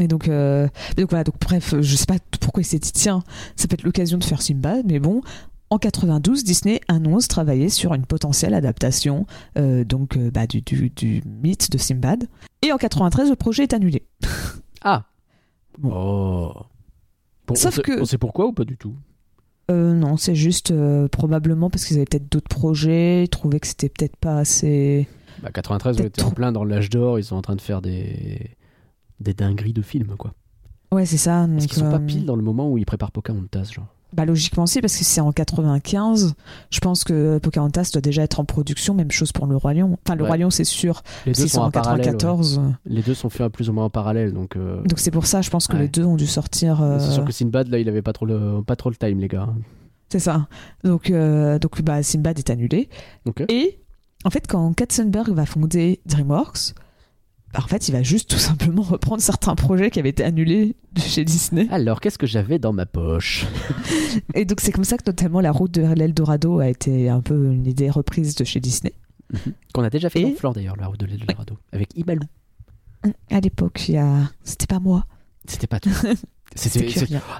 Et 0.00 0.06
donc, 0.06 0.28
euh, 0.28 0.68
mais 0.96 1.02
donc 1.02 1.10
voilà, 1.10 1.24
donc 1.24 1.34
bref, 1.40 1.74
je 1.80 1.96
sais 1.96 2.06
pas 2.06 2.18
pourquoi 2.40 2.62
il 2.62 2.66
s'est 2.66 2.78
dit 2.78 2.92
tiens, 2.92 3.24
ça 3.56 3.66
peut 3.66 3.74
être 3.74 3.82
l'occasion 3.82 4.16
de 4.18 4.22
faire 4.22 4.40
Sinbad, 4.42 4.84
mais 4.86 5.00
bon. 5.00 5.22
En 5.70 5.78
92, 5.78 6.44
Disney 6.44 6.80
annonce 6.88 7.28
travailler 7.28 7.68
sur 7.68 7.92
une 7.94 8.06
potentielle 8.06 8.54
adaptation 8.54 9.26
euh, 9.58 9.84
donc 9.84 10.16
euh, 10.16 10.30
bah, 10.30 10.46
du, 10.46 10.62
du, 10.62 10.88
du 10.90 11.22
mythe 11.26 11.70
de 11.70 11.76
Sinbad. 11.78 12.24
Et 12.62 12.72
en 12.72 12.78
93, 12.78 13.28
le 13.30 13.36
projet 13.36 13.64
est 13.64 13.72
annulé. 13.74 14.06
Ah. 14.82 15.06
Bon. 15.76 15.90
Oh. 15.92 16.52
Bon, 17.48 17.54
Sauf 17.56 17.72
on 17.72 17.76
sait, 17.76 17.82
que- 17.82 18.00
on 18.00 18.04
sait 18.04 18.16
pourquoi 18.18 18.46
ou 18.46 18.52
pas 18.52 18.64
du 18.64 18.76
tout? 18.76 18.94
Euh, 19.72 19.92
non, 19.92 20.16
c'est 20.16 20.36
juste 20.36 20.70
euh, 20.70 21.08
probablement 21.08 21.68
parce 21.68 21.84
qu'ils 21.84 21.96
avaient 21.96 22.06
peut-être 22.06 22.30
d'autres 22.30 22.48
projets, 22.48 23.24
ils 23.24 23.28
trouvaient 23.28 23.58
que 23.58 23.66
c'était 23.66 23.88
peut-être 23.88 24.16
pas 24.16 24.38
assez. 24.38 25.08
Bah, 25.42 25.50
93, 25.52 25.96
on 26.00 26.04
était 26.04 26.22
en 26.22 26.26
trop. 26.26 26.34
plein 26.34 26.52
dans 26.52 26.64
l'âge 26.64 26.90
d'or, 26.90 27.18
ils 27.18 27.24
sont 27.24 27.34
en 27.36 27.42
train 27.42 27.56
de 27.56 27.60
faire 27.60 27.82
des 27.82 28.50
des 29.20 29.34
dingueries 29.34 29.72
de 29.72 29.82
films, 29.82 30.14
quoi. 30.16 30.32
Ouais, 30.92 31.04
c'est 31.04 31.16
ça. 31.18 31.42
Est-ce 31.42 31.50
donc, 31.50 31.60
qu'ils 31.68 31.82
sont 31.82 31.90
pas 31.90 31.98
pile 31.98 32.24
dans 32.24 32.36
le 32.36 32.42
moment 32.42 32.70
où 32.70 32.78
ils 32.78 32.86
préparent 32.86 33.10
Pocahontas, 33.12 33.64
genre 33.74 33.88
Bah 34.14 34.24
logiquement 34.24 34.64
si, 34.66 34.80
parce 34.80 34.96
que 34.96 35.04
c'est 35.04 35.20
en 35.20 35.32
95. 35.32 36.34
Je 36.70 36.78
pense 36.80 37.04
que 37.04 37.38
Pocahontas 37.38 37.90
doit 37.92 38.00
déjà 38.00 38.22
être 38.22 38.40
en 38.40 38.44
production, 38.46 38.94
même 38.94 39.10
chose 39.10 39.32
pour 39.32 39.46
le 39.46 39.54
Roi 39.56 39.74
Lion. 39.74 39.98
Enfin, 40.06 40.14
le 40.16 40.22
Ouais. 40.22 40.28
Roi 40.28 40.36
Lion, 40.38 40.50
c'est 40.50 40.64
sûr, 40.64 41.02
Les 41.26 41.32
deux 41.32 41.46
sont 41.46 41.60
en 41.60 41.66
en 41.66 41.70
parallèle. 41.70 42.06
ouais. 42.06 42.12
94. 42.12 42.60
Les 42.86 43.02
deux 43.02 43.12
sont 43.14 43.28
faits 43.28 43.52
plus 43.52 43.68
ou 43.68 43.74
moins 43.74 43.84
en 43.84 43.90
parallèle, 43.90 44.32
donc. 44.32 44.56
euh, 44.56 44.80
Donc 44.84 44.98
c'est 44.98 45.10
pour 45.10 45.26
ça, 45.26 45.42
je 45.42 45.50
pense 45.50 45.66
que 45.66 45.74
Ouais. 45.74 45.82
les 45.82 45.88
deux 45.88 46.04
ont 46.04 46.16
dû 46.16 46.26
sortir. 46.26 46.80
euh, 46.82 46.98
C'est 46.98 47.12
sûr 47.12 47.24
que 47.24 47.32
Sinbad, 47.32 47.68
là, 47.68 47.78
il 47.78 47.88
avait 47.88 48.00
pas 48.02 48.14
trop 48.14 48.24
le, 48.24 48.62
pas 48.66 48.76
trop 48.76 48.88
le 48.88 48.96
time, 48.96 49.18
les 49.20 49.28
gars. 49.28 49.48
C'est 50.10 50.20
ça. 50.20 50.48
Donc, 50.84 51.10
euh, 51.10 51.58
donc 51.58 51.82
bah, 51.82 52.02
Sinbad 52.02 52.38
est 52.38 52.48
annulé. 52.48 52.88
Et 53.50 53.78
en 54.24 54.30
fait, 54.30 54.46
quand 54.48 54.72
Katzenberg 54.72 55.28
va 55.34 55.44
fonder 55.44 56.00
DreamWorks, 56.06 56.72
en 57.56 57.62
fait, 57.62 57.88
il 57.88 57.92
va 57.92 58.02
juste 58.02 58.30
tout 58.30 58.38
simplement 58.38 58.82
reprendre 58.82 59.22
certains 59.22 59.54
projets 59.54 59.90
qui 59.90 59.98
avaient 59.98 60.10
été 60.10 60.22
annulés 60.24 60.76
de 60.92 61.00
chez 61.00 61.24
Disney. 61.24 61.66
Alors, 61.70 62.00
qu'est-ce 62.00 62.18
que 62.18 62.26
j'avais 62.26 62.58
dans 62.58 62.72
ma 62.72 62.86
poche? 62.86 63.46
Et 64.34 64.44
donc, 64.44 64.60
c'est 64.60 64.72
comme 64.72 64.84
ça 64.84 64.96
que 64.98 65.04
notamment 65.06 65.40
la 65.40 65.50
route 65.52 65.72
de 65.72 65.82
l'Eldorado 65.94 66.58
a 66.60 66.68
été 66.68 67.08
un 67.08 67.20
peu 67.20 67.52
une 67.52 67.66
idée 67.66 67.90
reprise 67.90 68.34
de 68.34 68.44
chez 68.44 68.60
Disney. 68.60 68.92
Qu'on 69.72 69.82
a 69.82 69.90
déjà 69.90 70.10
fait 70.10 70.20
Et- 70.20 70.30
dans 70.30 70.36
Flan 70.36 70.52
d'ailleurs, 70.52 70.76
la 70.76 70.86
route 70.86 71.00
de 71.00 71.06
l'Eldorado, 71.06 71.58
avec 71.72 71.96
Imalou. 71.96 72.22
À 73.30 73.40
l'époque, 73.40 73.88
il 73.88 73.94
y 73.94 73.98
a... 73.98 74.30
c'était 74.42 74.66
pas 74.66 74.80
moi. 74.80 75.06
C'était 75.46 75.66
pas 75.66 75.80
toi. 75.80 75.92
C'était 76.54 76.88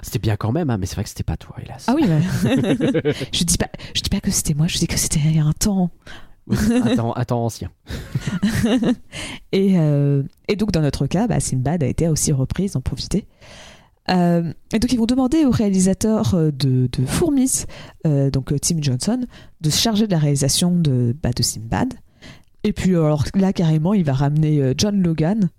C'était 0.03 0.19
bien 0.19 0.35
quand 0.37 0.51
même, 0.51 0.69
hein, 0.69 0.77
mais 0.77 0.85
c'est 0.85 0.93
vrai 0.93 1.03
que 1.03 1.09
c'était 1.09 1.23
pas 1.23 1.35
toi, 1.35 1.55
hélas. 1.63 1.85
Ah 1.87 1.95
oui, 1.95 2.03
ouais. 2.03 2.21
je 3.33 3.43
dis 3.43 3.57
pas, 3.57 3.67
je 3.95 4.01
dis 4.01 4.09
pas 4.09 4.21
que 4.21 4.29
c'était 4.29 4.53
moi, 4.53 4.67
je 4.67 4.77
dis 4.77 4.85
que 4.85 4.97
c'était 4.97 5.19
il 5.19 5.35
y 5.35 5.41
a 6.55 6.89
un 6.91 6.95
temps. 6.95 7.13
Oui, 7.15 7.45
ancien. 7.45 7.71
Et, 9.51 9.79
euh, 9.79 10.23
et 10.47 10.55
donc, 10.55 10.71
dans 10.71 10.81
notre 10.81 11.07
cas, 11.07 11.27
bah, 11.27 11.39
Sinbad 11.39 11.83
a 11.83 11.87
été 11.87 12.07
aussi 12.07 12.31
reprise, 12.31 12.75
en 12.75 12.81
profiter. 12.81 13.25
Euh, 14.09 14.53
et 14.73 14.79
donc, 14.79 14.91
ils 14.91 14.97
vont 14.97 15.05
demander 15.05 15.45
au 15.45 15.51
réalisateur 15.51 16.33
euh, 16.33 16.51
de, 16.51 16.89
de 16.91 17.05
Fourmis, 17.05 17.65
euh, 18.07 18.29
donc 18.31 18.53
Tim 18.61 18.77
Johnson, 18.81 19.25
de 19.61 19.69
se 19.69 19.79
charger 19.79 20.07
de 20.07 20.11
la 20.11 20.19
réalisation 20.19 20.75
de, 20.75 21.15
bah, 21.21 21.31
de. 21.31 21.43
Et 22.63 22.73
puis, 22.73 22.91
alors 22.91 23.23
là, 23.35 23.53
carrément, 23.53 23.93
il 23.93 24.03
va 24.03 24.13
ramener 24.13 24.73
John 24.77 25.01
Logan, 25.01 25.49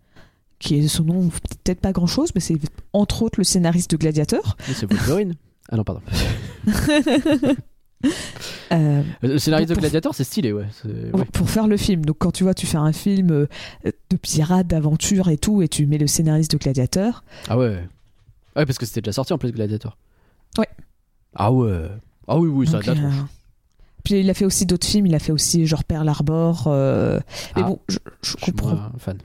qui 0.59 0.77
est 0.77 0.89
son 0.89 1.05
nom, 1.05 1.29
peut-être 1.29 1.81
pas 1.81 1.93
grand-chose, 1.93 2.31
mais 2.35 2.41
c'est 2.41 2.57
entre 2.93 3.23
autres 3.23 3.39
le 3.39 3.45
scénariste 3.45 3.93
de 3.93 3.97
Gladiator. 3.97 4.57
Oui, 4.69 4.75
c'est 4.77 4.87
Wolverine. 4.87 5.35
Ah 5.71 5.77
non, 5.77 5.85
pardon. 5.85 6.03
Euh, 8.73 9.03
Le 9.23 9.39
scénario 9.39 9.67
de 9.67 9.75
Gladiator, 9.75 10.15
c'est 10.15 10.25
stylé, 10.25 10.53
ouais. 10.53 10.67
pour 11.33 11.51
faire 11.51 11.67
le 11.67 11.77
film. 11.77 12.05
Donc 12.05 12.17
quand 12.19 12.31
tu 12.31 12.45
vois, 12.45 12.55
tu 12.55 12.67
fais 12.67 12.77
un 12.79 12.93
film 12.93 13.31
euh, 13.33 13.47
de 13.85 14.17
pirates, 14.17 14.67
d'aventure 14.69 15.29
et 15.29 15.37
tout, 15.39 15.61
et 15.63 15.69
tu 15.69 15.87
mets 15.87 15.99
le 15.99 16.07
scénariste 16.07 16.53
de 16.53 16.57
Gladiator. 16.59 17.25
Ah 17.49 17.59
ouais. 17.59 17.83
Ouais, 18.57 18.67
parce 18.67 18.79
que 18.79 18.87
c'était 18.87 19.01
déjà 19.03 19.13
sorti 19.13 19.33
en 19.33 19.39
plus 19.39 19.53
Gladiator. 19.53 19.97
Ouais. 20.59 20.69
Ah 21.35 21.53
ouais. 21.53 21.89
Ah 22.29 22.39
oui, 22.39 22.49
oui, 22.49 22.67
ça 22.67 22.79
date. 22.81 22.97
euh, 22.99 23.11
Puis 24.05 24.21
il 24.21 24.31
a 24.31 24.35
fait 24.35 24.45
aussi 24.45 24.67
d'autres 24.67 24.87
films, 24.87 25.07
il 25.07 25.15
a 25.15 25.19
fait 25.19 25.33
aussi 25.33 25.67
genre 25.67 25.85
Pearl 25.85 26.09
Harbor. 26.09 26.65
euh, 26.69 27.19
Mais 27.57 27.63
Ah. 27.65 27.69
bon, 27.69 27.81
je, 27.89 27.99
je 28.23 28.37
comprends. 28.37 28.75
moins 28.75 28.93
fan. 28.99 29.19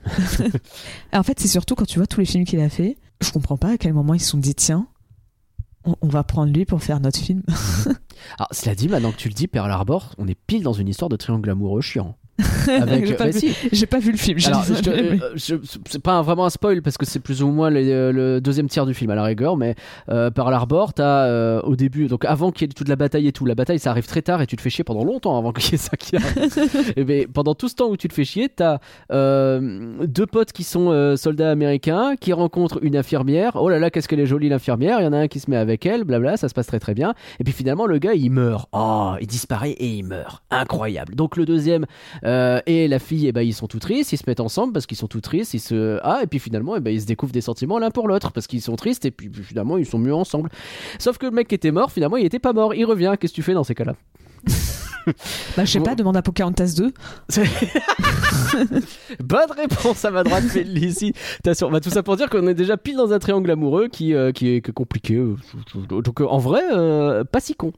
En 1.12 1.22
fait, 1.22 1.38
c'est 1.40 1.48
surtout 1.48 1.74
quand 1.76 1.86
tu 1.86 1.98
vois 1.98 2.06
tous 2.06 2.20
les 2.20 2.26
films 2.26 2.44
qu'il 2.44 2.60
a 2.60 2.68
fait, 2.68 2.96
je 3.22 3.30
comprends 3.30 3.56
pas 3.56 3.70
à 3.72 3.78
quel 3.78 3.92
moment 3.94 4.12
ils 4.14 4.20
se 4.20 4.28
sont 4.30 4.38
dit 4.38 4.54
tiens, 4.54 4.86
on, 5.86 5.96
on 6.02 6.08
va 6.08 6.24
prendre 6.24 6.52
lui 6.52 6.64
pour 6.64 6.82
faire 6.82 7.00
notre 7.00 7.18
film. 7.18 7.42
Alors, 8.38 8.48
cela 8.50 8.74
dit, 8.74 8.88
maintenant 8.88 9.12
que 9.12 9.16
tu 9.16 9.28
le 9.28 9.34
dis, 9.34 9.46
Pearl 9.46 9.70
Harbor, 9.70 10.14
on 10.18 10.26
est 10.26 10.34
pile 10.34 10.62
dans 10.62 10.72
une 10.72 10.88
histoire 10.88 11.08
de 11.08 11.16
triangle 11.16 11.48
amoureux 11.50 11.80
chiant. 11.80 12.16
Avec, 12.68 13.06
J'ai 13.06 13.14
pas 13.14 13.24
bah, 13.24 13.30
vu. 13.30 13.52
si. 13.72 13.86
Pas 13.86 13.98
vu 13.98 14.12
le 14.12 14.18
film. 14.18 14.38
euh, 14.88 15.34
c'est 15.36 16.02
pas 16.02 16.14
un- 16.14 16.22
vraiment 16.22 16.44
un 16.44 16.50
spoil 16.50 16.82
parce 16.82 16.98
que 16.98 17.06
c'est 17.06 17.20
plus 17.20 17.42
ou 17.42 17.48
moins 17.48 17.70
le, 17.70 18.10
le 18.12 18.40
deuxième 18.40 18.68
tiers 18.68 18.86
du 18.86 18.94
film 18.94 19.10
à 19.10 19.14
la 19.14 19.22
rigueur, 19.24 19.56
mais 19.56 19.74
euh, 20.10 20.30
Pearl 20.30 20.52
Harbor, 20.52 20.92
t'as 20.92 21.26
euh, 21.26 21.60
au 21.62 21.76
début, 21.76 22.08
donc 22.08 22.24
avant 22.24 22.50
qu'il 22.50 22.66
y 22.66 22.70
ait 22.70 22.74
toute 22.74 22.88
la 22.88 22.96
bataille 22.96 23.26
et 23.28 23.32
tout, 23.32 23.46
la 23.46 23.54
bataille 23.54 23.78
ça 23.78 23.90
arrive 23.90 24.06
très 24.06 24.22
tard 24.22 24.42
et 24.42 24.46
tu 24.46 24.56
te 24.56 24.60
fais 24.62 24.70
chier 24.70 24.84
pendant 24.84 25.04
longtemps 25.04 25.38
avant 25.38 25.52
qu'il 25.52 25.72
y 25.72 25.74
ait 25.74 25.78
ça 25.78 25.96
qui 25.96 26.16
arrive. 26.16 26.92
et 26.96 27.04
ben, 27.04 27.26
pendant 27.28 27.54
tout 27.54 27.68
ce 27.68 27.74
temps 27.74 27.88
où 27.88 27.96
tu 27.96 28.08
te 28.08 28.14
fais 28.14 28.24
chier, 28.24 28.48
t'as 28.48 28.78
euh, 29.12 30.04
deux 30.06 30.26
potes 30.26 30.52
qui 30.52 30.64
sont 30.64 30.90
euh, 30.90 31.16
soldats 31.16 31.50
américains 31.50 32.16
qui 32.20 32.32
rencontrent 32.32 32.80
une 32.82 32.96
infirmière. 32.96 33.52
Oh 33.56 33.68
là 33.68 33.78
là, 33.78 33.90
qu'est-ce 33.90 34.08
qu'elle 34.08 34.20
est 34.20 34.26
jolie 34.26 34.48
l'infirmière. 34.48 35.00
Il 35.00 35.04
y 35.04 35.06
en 35.06 35.12
a 35.12 35.18
un 35.18 35.28
qui 35.28 35.40
se 35.40 35.50
met 35.50 35.56
avec 35.56 35.86
elle, 35.86 36.04
blabla, 36.04 36.36
ça 36.36 36.48
se 36.48 36.54
passe 36.54 36.66
très 36.66 36.80
très 36.80 36.94
bien. 36.94 37.14
Et 37.40 37.44
puis 37.44 37.52
finalement, 37.52 37.86
le 37.86 37.98
gars 37.98 38.14
il 38.14 38.30
meurt. 38.30 38.68
Oh, 38.72 39.14
il 39.20 39.26
disparaît 39.26 39.70
et 39.70 39.88
il 39.88 40.04
meurt. 40.04 40.42
Incroyable. 40.50 41.14
Donc 41.14 41.36
le 41.36 41.44
deuxième 41.46 41.86
euh, 42.26 42.60
et 42.66 42.88
la 42.88 42.98
fille, 42.98 43.26
eh 43.26 43.32
ben, 43.32 43.42
ils 43.42 43.54
sont 43.54 43.68
tout 43.68 43.78
tristes, 43.78 44.12
ils 44.12 44.16
se 44.16 44.24
mettent 44.26 44.40
ensemble 44.40 44.72
parce 44.72 44.86
qu'ils 44.86 44.96
sont 44.96 45.06
tout 45.06 45.20
tristes, 45.20 45.54
ils 45.54 45.60
se... 45.60 45.98
Ah, 46.02 46.20
et 46.22 46.26
puis 46.26 46.38
finalement, 46.38 46.76
eh 46.76 46.80
ben, 46.80 46.90
ils 46.90 47.00
se 47.00 47.06
découvrent 47.06 47.32
des 47.32 47.40
sentiments 47.40 47.78
l'un 47.78 47.90
pour 47.90 48.08
l'autre 48.08 48.32
parce 48.32 48.46
qu'ils 48.46 48.62
sont 48.62 48.76
tristes 48.76 49.04
et 49.04 49.10
puis 49.10 49.30
finalement, 49.32 49.78
ils 49.78 49.86
sont 49.86 49.98
mieux 49.98 50.14
ensemble. 50.14 50.50
Sauf 50.98 51.18
que 51.18 51.26
le 51.26 51.32
mec 51.32 51.48
qui 51.48 51.54
était 51.54 51.70
mort, 51.70 51.92
finalement, 51.92 52.16
il 52.16 52.26
était 52.26 52.38
pas 52.38 52.52
mort, 52.52 52.74
il 52.74 52.84
revient, 52.84 53.14
qu'est-ce 53.20 53.32
que 53.32 53.36
tu 53.36 53.42
fais 53.42 53.54
dans 53.54 53.64
ces 53.64 53.74
cas-là? 53.74 53.94
Bah, 55.56 55.64
je 55.64 55.70
sais 55.70 55.78
Bon. 55.78 55.84
pas, 55.84 55.94
demande 55.94 56.16
à 56.16 56.22
Pocahontas 56.22 56.74
2. 56.76 56.92
Bonne 59.20 59.52
réponse 59.56 60.04
à 60.04 60.10
ma 60.10 60.24
droite, 60.24 60.44
félicitations. 60.44 61.70
Bah, 61.70 61.80
tout 61.80 61.90
ça 61.90 62.02
pour 62.02 62.16
dire 62.16 62.28
qu'on 62.28 62.46
est 62.48 62.54
déjà 62.54 62.76
pile 62.76 62.96
dans 62.96 63.12
un 63.12 63.18
triangle 63.18 63.50
amoureux 63.50 63.88
qui, 63.88 64.14
euh, 64.14 64.32
qui, 64.32 64.48
est, 64.48 64.72
compliqué. 64.72 65.22
Donc 65.88 66.20
en 66.20 66.38
vrai, 66.38 66.62
euh, 66.72 67.22
pas 67.24 67.40
si 67.40 67.54
con. 67.54 67.72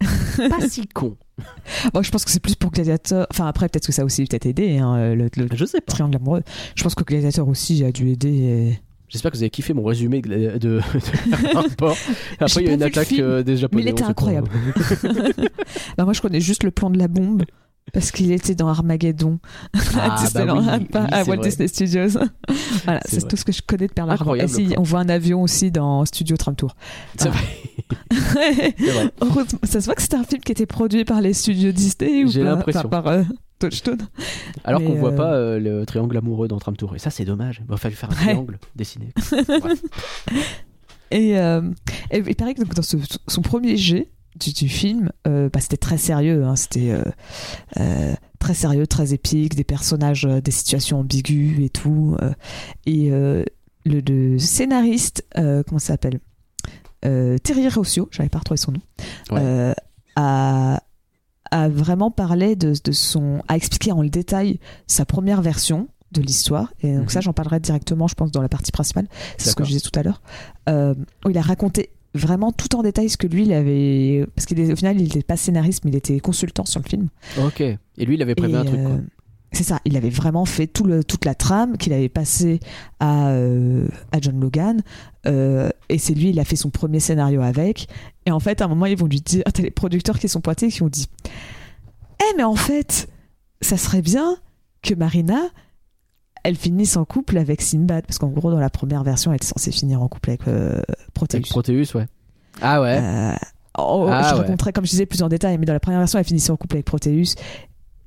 pas 0.00 0.68
si 0.68 0.86
con. 0.88 1.16
Bon, 1.94 2.02
je 2.02 2.10
pense 2.10 2.24
que 2.24 2.30
c'est 2.30 2.40
plus 2.40 2.54
pour 2.54 2.70
Gladiator. 2.70 3.26
Enfin, 3.30 3.46
après, 3.46 3.68
peut-être 3.68 3.86
que 3.86 3.92
ça 3.92 4.02
a 4.02 4.04
aussi 4.04 4.24
peut-être 4.24 4.46
aidé, 4.46 4.78
hein, 4.78 5.14
le, 5.14 5.28
le 5.36 5.48
Je 5.54 5.64
sais 5.64 5.80
pas. 5.80 5.92
triangle 5.92 6.16
amoureux. 6.16 6.42
Je 6.74 6.82
pense 6.82 6.94
que 6.94 7.04
Gladiator 7.04 7.46
aussi 7.48 7.84
a 7.84 7.92
dû 7.92 8.10
aider. 8.10 8.28
et- 8.28 8.80
J'espère 9.08 9.32
que 9.32 9.36
vous 9.36 9.42
avez 9.42 9.50
kiffé 9.50 9.74
mon 9.74 9.82
résumé 9.82 10.20
de, 10.22 10.56
de. 10.58 10.80
Après, 12.40 12.62
il 12.62 12.66
y 12.66 12.70
a 12.70 12.74
une 12.74 12.82
attaque 12.82 13.08
film, 13.08 13.24
euh, 13.26 13.42
des 13.42 13.56
Japonais. 13.56 13.82
mais 13.82 13.90
il 13.90 13.92
était 13.92 14.04
incroyable. 14.04 14.48
Bah, 15.96 16.04
moi, 16.04 16.12
je 16.12 16.20
connais 16.20 16.40
juste 16.40 16.62
le 16.64 16.70
plan 16.70 16.90
de 16.90 16.98
la 16.98 17.08
bombe. 17.08 17.42
Parce 17.92 18.12
qu'il 18.12 18.30
était 18.30 18.54
dans 18.54 18.68
Armageddon 18.68 19.40
Ah, 19.96 20.14
à, 20.14 20.22
Disneyland- 20.22 20.62
bah 20.62 20.62
oui, 20.62 20.68
à- 20.68 20.78
oui, 20.78 21.08
à 21.10 21.24
c'est 21.24 21.30
Walt 21.30 21.36
vrai. 21.38 21.48
Disney 21.48 21.66
Studios. 21.68 22.20
voilà, 22.84 23.00
C'est 23.04 23.26
tout 23.26 23.36
ce 23.36 23.44
que 23.44 23.50
je 23.52 23.62
connais 23.66 23.88
de 23.88 23.92
Pearl 23.92 24.10
Harbor. 24.10 24.36
Et 24.36 24.46
si, 24.46 24.66
plan. 24.66 24.76
on 24.78 24.82
voit 24.84 25.00
un 25.00 25.08
avion 25.08 25.42
aussi 25.42 25.70
dans 25.72 26.04
Studio 26.04 26.36
Tram 26.36 26.54
Tour. 26.54 26.76
C'est 27.16 27.28
vrai. 27.30 27.40
C'est 28.78 28.90
vrai. 28.92 29.10
Ça 29.64 29.80
se 29.80 29.86
voit 29.86 29.94
que 29.96 30.02
c'était 30.02 30.16
un 30.16 30.22
film 30.24 30.40
qui 30.40 30.52
était 30.52 30.66
produit 30.66 31.04
par 31.04 31.20
les 31.20 31.32
studios 31.32 31.72
Disney 31.72 32.24
ou 32.24 32.28
J'ai 32.30 32.42
l'impression. 32.44 32.88
Par 32.88 33.06
euh, 33.08 33.22
Touchstone. 33.58 33.98
Alors 34.64 34.82
qu'on 34.84 34.94
voit 34.94 35.12
euh, 35.12 35.16
pas 35.16 35.32
euh, 35.34 35.58
le 35.58 35.84
triangle 35.84 36.16
amoureux 36.16 36.46
dans 36.46 36.58
Tram 36.58 36.76
Tour. 36.76 36.94
Et 36.94 36.98
ça, 37.00 37.10
c'est 37.10 37.24
dommage. 37.24 37.60
Il 37.64 37.66
va 37.68 37.76
falloir 37.76 37.98
faire 37.98 38.10
un 38.10 38.14
Ouais. 38.14 38.18
triangle 38.32 38.58
dessiné. 38.76 39.12
Et, 41.10 41.36
euh, 41.38 41.62
et 42.12 42.18
il 42.24 42.36
paraît 42.36 42.54
que 42.54 42.60
donc, 42.62 42.72
dans 42.74 42.82
ce- 42.82 42.96
son 43.26 43.42
premier 43.42 43.76
jet 43.76 44.08
du, 44.36 44.52
du 44.52 44.68
film, 44.68 45.10
euh, 45.26 45.48
bah, 45.52 45.60
c'était 45.60 45.76
très 45.76 45.98
sérieux. 45.98 46.44
hein, 46.44 46.56
c'était 46.56 46.90
euh, 46.90 47.02
euh, 47.78 48.14
très 48.38 48.54
sérieux, 48.54 48.86
très 48.86 49.12
épique, 49.14 49.54
des 49.54 49.64
personnages, 49.64 50.24
des 50.24 50.50
situations 50.50 51.00
ambiguës 51.00 51.58
et 51.64 51.68
tout. 51.70 52.16
et 52.86 53.10
le, 53.10 53.44
le 53.84 54.38
scénariste, 54.38 55.24
comment 55.34 55.78
ça 55.78 55.88
s'appelle 55.94 56.20
Terry 57.02 57.68
Rossio, 57.68 58.08
j'avais 58.10 58.28
pas 58.28 58.38
retrouvé 58.38 58.58
son 58.58 58.72
nom, 58.72 58.80
Ouais. 59.30 59.74
a, 60.16 60.82
a 61.50 61.68
vraiment 61.68 62.10
parlé 62.10 62.56
de, 62.56 62.72
de 62.82 62.92
son, 62.92 63.42
a 63.48 63.56
expliqué 63.56 63.92
en 63.92 64.02
le 64.02 64.10
détail 64.10 64.58
sa 64.86 65.04
première 65.04 65.42
version 65.42 65.88
de 66.12 66.22
l'histoire. 66.22 66.72
Et 66.80 66.92
donc 66.94 67.04
Mhm. 67.04 67.08
ça, 67.10 67.20
j'en 67.20 67.32
parlerai 67.32 67.60
directement, 67.60 68.08
je 68.08 68.14
pense, 68.14 68.30
dans 68.32 68.42
la 68.42 68.48
partie 68.48 68.72
principale. 68.72 69.06
C'est 69.38 69.50
ce 69.50 69.54
que 69.56 69.64
je 69.64 69.68
disais 69.70 69.80
tout 69.80 69.96
à 69.98 70.02
l'heure. 70.02 70.22
Euh, 70.68 70.94
où 71.24 71.30
il 71.30 71.38
a 71.38 71.42
raconté 71.42 71.90
vraiment 72.14 72.52
tout 72.52 72.74
en 72.76 72.82
détail 72.82 73.08
ce 73.08 73.16
que 73.16 73.26
lui, 73.26 73.42
il 73.44 73.52
avait. 73.52 74.26
Parce 74.34 74.46
qu'au 74.46 74.54
final, 74.76 74.96
il 75.00 75.04
n'était 75.04 75.22
pas 75.22 75.36
scénariste, 75.36 75.84
mais 75.84 75.90
il 75.92 75.96
était 75.96 76.20
consultant 76.20 76.64
sur 76.64 76.80
le 76.82 76.88
film. 76.88 77.08
Ok. 77.44 77.60
Et 77.60 77.78
lui, 78.04 78.14
il 78.14 78.22
avait 78.22 78.34
prévu 78.34 78.54
un 78.56 78.64
truc. 78.64 78.80
Quoi. 78.82 78.90
euh, 78.92 79.00
C'est 79.52 79.64
ça, 79.64 79.80
il 79.84 79.96
avait 79.96 80.10
vraiment 80.10 80.44
fait 80.44 80.66
tout 80.66 80.84
le, 80.84 81.02
toute 81.04 81.24
la 81.24 81.34
trame 81.34 81.76
qu'il 81.76 81.92
avait 81.92 82.08
passé 82.08 82.60
à, 83.00 83.28
euh, 83.30 83.86
à 84.12 84.20
John 84.20 84.38
Logan. 84.40 84.82
euh, 85.26 85.70
et 85.88 85.98
c'est 85.98 86.14
lui, 86.14 86.30
il 86.30 86.38
a 86.40 86.44
fait 86.44 86.56
son 86.56 86.70
premier 86.70 87.00
scénario 87.00 87.42
avec. 87.42 87.88
Et 88.26 88.30
en 88.30 88.40
fait, 88.40 88.60
à 88.62 88.66
un 88.66 88.68
moment, 88.68 88.86
ils 88.86 88.96
vont 88.96 89.06
lui 89.06 89.20
dire 89.20 89.42
T'as 89.54 89.62
les 89.62 89.70
producteurs 89.70 90.18
qui 90.18 90.28
sont 90.28 90.40
pointés 90.40 90.68
qui 90.68 90.82
ont 90.82 90.88
dit 90.88 91.08
Eh, 92.20 92.36
mais 92.36 92.44
en 92.44 92.54
fait, 92.56 93.08
ça 93.60 93.76
serait 93.76 94.02
bien 94.02 94.36
que 94.82 94.94
Marina, 94.94 95.40
elle 96.42 96.56
finisse 96.56 96.96
en 96.96 97.04
couple 97.04 97.38
avec 97.38 97.62
Sinbad. 97.62 98.06
Parce 98.06 98.18
qu'en 98.18 98.28
gros, 98.28 98.50
dans 98.50 98.60
la 98.60 98.70
première 98.70 99.02
version, 99.02 99.32
elle 99.32 99.36
était 99.36 99.46
censée 99.46 99.72
finir 99.72 100.02
en 100.02 100.08
couple 100.08 100.30
avec 100.30 100.48
euh, 100.48 100.80
Proteus. 101.14 101.36
Avec 101.36 101.48
Proteus, 101.48 101.94
ouais. 101.94 102.06
Ah 102.62 102.80
ouais. 102.80 102.98
Euh, 103.00 103.32
oh, 103.78 104.06
Ah 104.10 104.22
je 104.30 104.34
ouais. 104.34 104.40
raconterai, 104.42 104.72
comme 104.72 104.84
je 104.84 104.90
disais, 104.90 105.06
plus 105.06 105.22
en 105.22 105.28
détail, 105.28 105.58
mais 105.58 105.66
dans 105.66 105.72
la 105.72 105.80
première 105.80 106.00
version, 106.00 106.18
elle 106.18 106.24
finissait 106.24 106.50
en 106.50 106.56
couple 106.56 106.76
avec 106.76 106.86
Proteus. 106.86 107.34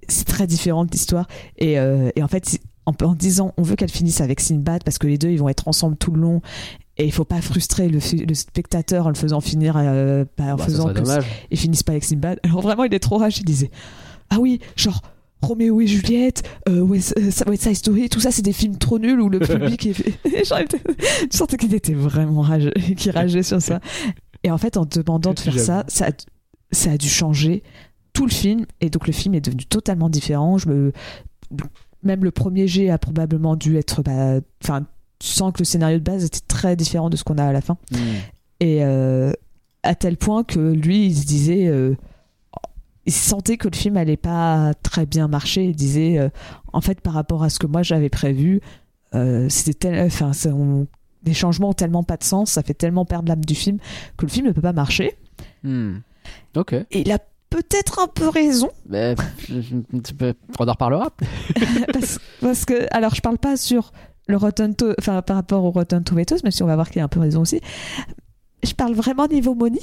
C'est 0.07 0.25
très 0.25 0.47
différent 0.47 0.85
de 0.85 0.91
l'histoire. 0.91 1.27
Et, 1.57 1.79
euh, 1.79 2.09
et 2.15 2.23
en 2.23 2.27
fait, 2.27 2.59
en, 2.85 2.91
en 3.05 3.13
disant 3.15 3.53
on 3.57 3.63
veut 3.63 3.75
qu'elle 3.75 3.89
finisse 3.91 4.21
avec 4.21 4.39
Sinbad 4.39 4.83
parce 4.83 4.97
que 4.97 5.07
les 5.07 5.17
deux 5.17 5.29
ils 5.29 5.39
vont 5.39 5.49
être 5.49 5.67
ensemble 5.67 5.95
tout 5.97 6.11
le 6.11 6.21
long 6.21 6.41
et 6.97 7.05
il 7.05 7.11
faut 7.11 7.25
pas 7.25 7.41
frustrer 7.41 7.87
le, 7.87 7.99
spectateur 7.99 9.05
en 9.05 9.09
le 9.09 9.15
faisant 9.15 9.41
finir 9.41 9.75
euh, 9.77 10.25
bah, 10.37 10.53
en 10.53 10.55
Bah, 10.55 10.65
faisant 10.65 10.93
que 10.93 11.01
ils 11.49 11.57
finissent 11.57 11.83
pas 11.83 11.93
avec 11.93 12.03
Sinbad 12.03 12.39
alors 12.43 12.61
vraiment 12.61 12.83
il 12.83 12.93
est 12.93 12.99
trop 12.99 13.17
rage 13.17 13.37
il 13.37 13.45
disait 13.45 13.71
ah 14.29 14.37
oui 14.39 14.59
genre 14.75 15.01
Roméo 15.43 15.81
et 15.81 15.87
Juliette, 15.87 16.43
euh, 16.69 16.79
West, 16.81 17.13
euh, 17.17 17.49
West 17.49 17.63
Side 17.63 17.75
Story, 17.75 18.09
tout 18.09 18.19
ça 18.19 18.31
c'est 18.31 18.41
des 18.41 18.53
films 18.53 18.77
trop 18.77 18.97
nuls 18.99 19.19
où 19.21 19.29
le 19.29 19.39
public 19.39 19.85
est... 19.87 19.93
Tu 19.93 20.45
sentais 21.37 21.57
qu'il 21.57 21.73
était 21.73 21.93
vraiment 21.93 22.41
rageux, 22.41 22.71
qu'il 22.97 23.11
rageait 23.11 23.43
sur 23.43 23.61
ça. 23.61 23.79
Et 24.43 24.51
en 24.51 24.57
fait 24.57 24.77
en 24.77 24.85
demandant 24.85 25.33
de 25.33 25.39
faire 25.39 25.59
ça, 25.59 25.83
ça 25.87 26.07
a, 26.07 26.11
ça 26.71 26.91
a 26.91 26.97
dû 26.97 27.07
changer 27.09 27.63
tout 28.13 28.25
le 28.25 28.31
film 28.31 28.65
et 28.81 28.89
donc 28.89 29.07
le 29.07 29.13
film 29.13 29.33
est 29.35 29.41
devenu 29.41 29.65
totalement 29.65 30.09
différent. 30.09 30.57
Je 30.57 30.69
me... 30.69 30.91
Même 32.03 32.23
le 32.23 32.31
premier 32.31 32.67
jet 32.67 32.89
a 32.89 32.97
probablement 32.97 33.55
dû 33.55 33.77
être... 33.77 34.01
bah, 34.03 34.39
Enfin, 34.63 34.85
tu 35.19 35.27
sens 35.27 35.53
que 35.53 35.59
le 35.59 35.65
scénario 35.65 35.99
de 35.99 36.03
base 36.03 36.25
était 36.25 36.41
très 36.47 36.75
différent 36.75 37.09
de 37.09 37.15
ce 37.15 37.23
qu'on 37.23 37.37
a 37.37 37.45
à 37.45 37.51
la 37.53 37.61
fin. 37.61 37.77
Hmm. 37.91 37.97
Et 38.59 38.83
euh, 38.83 39.31
à 39.83 39.95
tel 39.95 40.17
point 40.17 40.43
que 40.43 40.59
lui, 40.59 41.05
il 41.07 41.15
se 41.15 41.25
disait. 41.25 41.67
euh, 41.67 41.95
il 43.05 43.11
sentait 43.13 43.57
que 43.57 43.67
le 43.67 43.75
film 43.75 43.97
allait 43.97 44.17
pas 44.17 44.73
très 44.81 45.05
bien 45.05 45.27
marcher. 45.27 45.65
Il 45.65 45.75
disait, 45.75 46.17
euh, 46.19 46.29
en 46.71 46.81
fait, 46.81 47.01
par 47.01 47.13
rapport 47.13 47.43
à 47.43 47.49
ce 47.49 47.59
que 47.59 47.67
moi 47.67 47.83
j'avais 47.83 48.09
prévu, 48.09 48.61
euh, 49.15 49.47
c'était 49.49 49.73
tel- 49.91 50.05
enfin, 50.05 50.31
les 51.25 51.33
changements 51.33 51.69
ont 51.69 51.73
tellement 51.73 52.03
pas 52.03 52.17
de 52.17 52.23
sens, 52.23 52.51
ça 52.51 52.63
fait 52.63 52.73
tellement 52.73 53.05
perdre 53.05 53.29
l'âme 53.29 53.43
du 53.45 53.55
film 53.55 53.77
que 54.17 54.25
le 54.25 54.31
film 54.31 54.47
ne 54.47 54.51
peut 54.51 54.61
pas 54.61 54.73
marcher. 54.73 55.17
Hmm. 55.63 55.97
Ok. 56.55 56.73
Et 56.73 57.01
il 57.01 57.11
a 57.11 57.19
peut-être 57.49 57.99
un 57.99 58.07
peu 58.07 58.27
raison 58.29 58.69
Mais, 58.89 59.15
on 60.59 60.67
en 60.67 60.71
reparlera. 60.71 61.11
parce, 61.93 62.19
parce 62.41 62.65
que 62.65 62.87
alors 62.91 63.13
je 63.13 63.21
parle 63.21 63.37
pas 63.37 63.57
sur 63.57 63.91
le 64.27 64.37
Rotten 64.37 64.73
To- 64.75 64.93
enfin 64.97 65.21
par 65.21 65.35
rapport 65.35 65.63
au 65.63 65.71
Rotten 65.71 66.03
Tomatoes, 66.03 66.37
même 66.43 66.51
si 66.51 66.63
on 66.63 66.67
va 66.67 66.75
voir 66.75 66.89
qu'il 66.89 67.01
a 67.01 67.05
un 67.05 67.09
peu 67.09 67.19
raison 67.19 67.41
aussi. 67.41 67.59
Je 68.63 68.73
parle 68.73 68.93
vraiment 68.93 69.27
niveau 69.27 69.53
money 69.55 69.79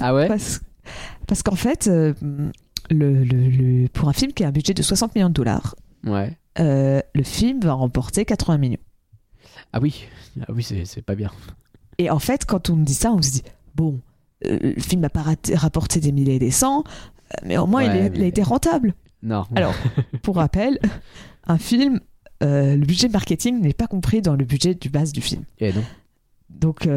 Ah 0.00 0.14
ouais? 0.14 0.26
Parce, 0.28 0.60
parce 1.26 1.42
qu'en 1.42 1.54
fait, 1.56 1.86
euh, 1.88 2.14
le, 2.90 3.24
le- 3.24 3.48
le- 3.48 3.88
pour 3.88 4.08
un 4.08 4.12
film 4.12 4.32
qui 4.32 4.44
a 4.44 4.48
un 4.48 4.52
budget 4.52 4.74
de 4.74 4.82
60 4.82 5.14
millions 5.14 5.28
de 5.28 5.34
dollars, 5.34 5.74
Ouais. 6.04 6.36
euh, 6.58 7.00
le 7.14 7.22
film 7.22 7.60
va 7.60 7.72
remporter 7.74 8.24
80 8.24 8.58
millions. 8.58 8.78
Ah 9.72 9.78
oui. 9.80 10.06
Ah 10.42 10.52
oui, 10.54 10.62
c'est 10.84 11.02
pas 11.02 11.14
bien. 11.14 11.30
Et 11.98 12.10
en 12.10 12.18
fait, 12.18 12.44
quand 12.46 12.70
on 12.70 12.76
me 12.76 12.84
dit 12.84 12.94
ça, 12.94 13.12
on 13.12 13.20
se 13.22 13.30
dit 13.30 13.42
bon, 13.74 14.00
euh, 14.46 14.58
le 14.60 14.80
film 14.80 15.02
n'a 15.02 15.10
pas 15.10 15.22
raté- 15.22 15.54
rapporté 15.56 16.00
des 16.00 16.12
milliers 16.12 16.36
et 16.36 16.38
des 16.38 16.50
cents, 16.50 16.82
mais 17.44 17.56
au 17.58 17.66
moins 17.66 17.82
il, 17.84 18.22
a 18.22 18.26
été 18.26 18.42
rentable. 18.42 18.94
Non. 19.22 19.44
Alors, 19.54 19.74
pour 20.22 20.36
rappel, 20.42 20.78
un 21.46 21.58
film, 21.58 22.00
euh, 22.42 22.74
le 22.74 22.86
budget 22.86 23.08
marketing 23.10 23.60
n'est 23.60 23.74
pas 23.74 23.86
compris 23.86 24.22
dans 24.22 24.34
le 24.34 24.44
budget 24.46 24.74
du 24.74 24.88
base 24.88 25.12
du 25.12 25.20
film. 25.20 25.44
Eh 25.58 25.72
non. 25.72 25.84
Donc, 26.48 26.88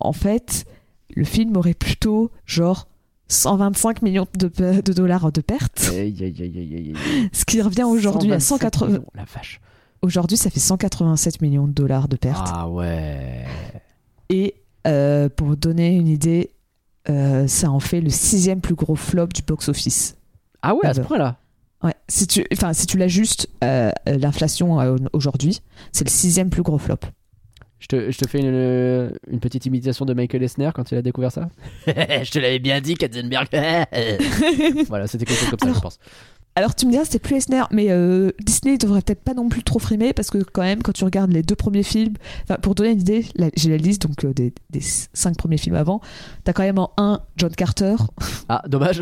en 0.00 0.12
fait, 0.12 0.66
le 1.14 1.24
film 1.24 1.56
aurait 1.56 1.74
plutôt 1.74 2.30
genre 2.46 2.88
125 3.28 4.02
millions 4.02 4.26
de, 4.38 4.92
dollars 4.92 5.32
de 5.32 5.40
pertes, 5.40 5.90
Aïe, 5.92 6.16
aïe, 6.20 6.34
aïe, 6.40 6.94
ce 7.32 7.44
qui 7.44 7.62
revient 7.62 7.84
aujourd'hui 7.84 8.32
à 8.32 8.40
127 8.40 8.74
180. 8.74 8.86
millions, 8.86 9.06
La 9.14 9.24
vache. 9.24 9.60
Aujourd'hui, 10.02 10.36
ça 10.36 10.50
fait 10.50 10.60
187 10.60 11.40
millions 11.40 11.66
de 11.66 11.72
dollars 11.72 12.08
de 12.08 12.16
pertes. 12.16 12.48
Ah 12.52 12.68
ouais. 12.68 13.44
Et 14.28 14.54
euh, 14.86 15.28
pour 15.28 15.46
vous 15.46 15.56
donner 15.56 15.94
une 15.94 16.08
idée, 16.08 16.50
euh, 17.08 17.46
ça 17.46 17.70
en 17.70 17.80
fait 17.80 18.00
le 18.00 18.10
sixième 18.10 18.60
plus 18.60 18.74
gros 18.74 18.96
flop 18.96 19.28
du 19.28 19.42
box-office. 19.42 20.16
Ah 20.62 20.74
ouais, 20.74 20.86
à 20.86 20.94
ce 20.94 21.00
point-là. 21.00 21.36
Ouais, 21.82 21.94
si 22.08 22.26
tu, 22.26 22.46
enfin, 22.52 22.72
si 22.72 22.86
tu 22.86 22.96
l'ajustes 22.96 23.48
euh, 23.64 23.90
euh, 24.08 24.18
l'inflation 24.18 24.80
euh, 24.80 24.96
aujourd'hui, 25.12 25.60
c'est 25.90 26.04
le 26.04 26.10
sixième 26.10 26.48
plus 26.48 26.62
gros 26.62 26.78
flop. 26.78 26.98
Je 27.82 27.88
te, 27.88 28.10
je 28.12 28.16
te 28.16 28.28
fais 28.28 28.38
une, 28.38 29.12
une 29.28 29.40
petite 29.40 29.66
imitation 29.66 30.04
de 30.04 30.14
Michael 30.14 30.40
Esner 30.44 30.70
quand 30.72 30.92
il 30.92 30.98
a 30.98 31.02
découvert 31.02 31.32
ça. 31.32 31.48
je 31.88 32.30
te 32.30 32.38
l'avais 32.38 32.60
bien 32.60 32.80
dit, 32.80 32.94
Katzenberg. 32.94 33.48
voilà, 34.88 35.08
c'était 35.08 35.24
quelque 35.24 35.40
chose 35.40 35.50
comme 35.50 35.58
ça, 35.58 35.64
Alors, 35.66 35.76
je 35.76 35.80
pense. 35.80 35.98
Alors 36.54 36.74
tu 36.74 36.84
me 36.86 36.90
diras, 36.92 37.04
c'était 37.06 37.18
plus 37.18 37.36
Eisner, 37.36 37.62
mais 37.72 37.86
euh, 37.90 38.30
Disney 38.40 38.76
devrait 38.78 39.00
peut-être 39.00 39.22
pas 39.24 39.32
non 39.34 39.48
plus 39.48 39.62
trop 39.64 39.78
frimer 39.78 40.12
parce 40.12 40.28
que 40.30 40.38
quand 40.44 40.60
même, 40.62 40.82
quand 40.82 40.92
tu 40.92 41.02
regardes 41.02 41.32
les 41.32 41.42
deux 41.42 41.56
premiers 41.56 41.82
films, 41.82 42.12
pour 42.60 42.74
donner 42.74 42.90
une 42.90 43.00
idée, 43.00 43.24
j'ai 43.56 43.70
la 43.70 43.78
liste 43.78 44.06
donc 44.06 44.22
euh, 44.24 44.32
des, 44.34 44.52
des 44.70 44.80
cinq 44.82 45.36
premiers 45.38 45.56
films 45.56 45.76
avant. 45.76 46.00
T'as 46.44 46.52
quand 46.52 46.62
même 46.62 46.78
en 46.78 46.92
un 46.98 47.20
John 47.38 47.50
Carter, 47.52 47.94
Ah, 48.50 48.62
dommage. 48.68 49.00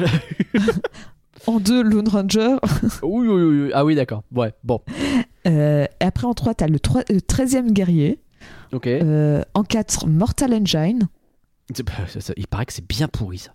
en 1.46 1.58
deux 1.58 1.82
Lone 1.82 2.08
Ranger, 2.08 2.56
oui, 3.02 3.26
oui, 3.28 3.42
oui, 3.42 3.60
oui. 3.64 3.70
Ah 3.74 3.84
oui, 3.84 3.94
d'accord. 3.96 4.22
Ouais, 4.32 4.52
bon. 4.62 4.80
euh, 5.48 5.86
et 6.00 6.04
après 6.04 6.26
en 6.26 6.34
trois 6.34 6.54
t'as 6.54 6.68
le, 6.68 6.78
troi- 6.78 7.04
le 7.10 7.18
13e 7.18 7.72
guerrier, 7.72 8.20
Euh, 8.74 9.42
en 9.54 9.64
quatre 9.64 10.06
Mortal 10.06 10.54
Engine. 10.54 11.08
Il 12.36 12.46
paraît 12.46 12.66
que 12.66 12.72
c'est 12.72 12.86
bien 12.86 13.08
pourri, 13.08 13.38
ça. 13.38 13.52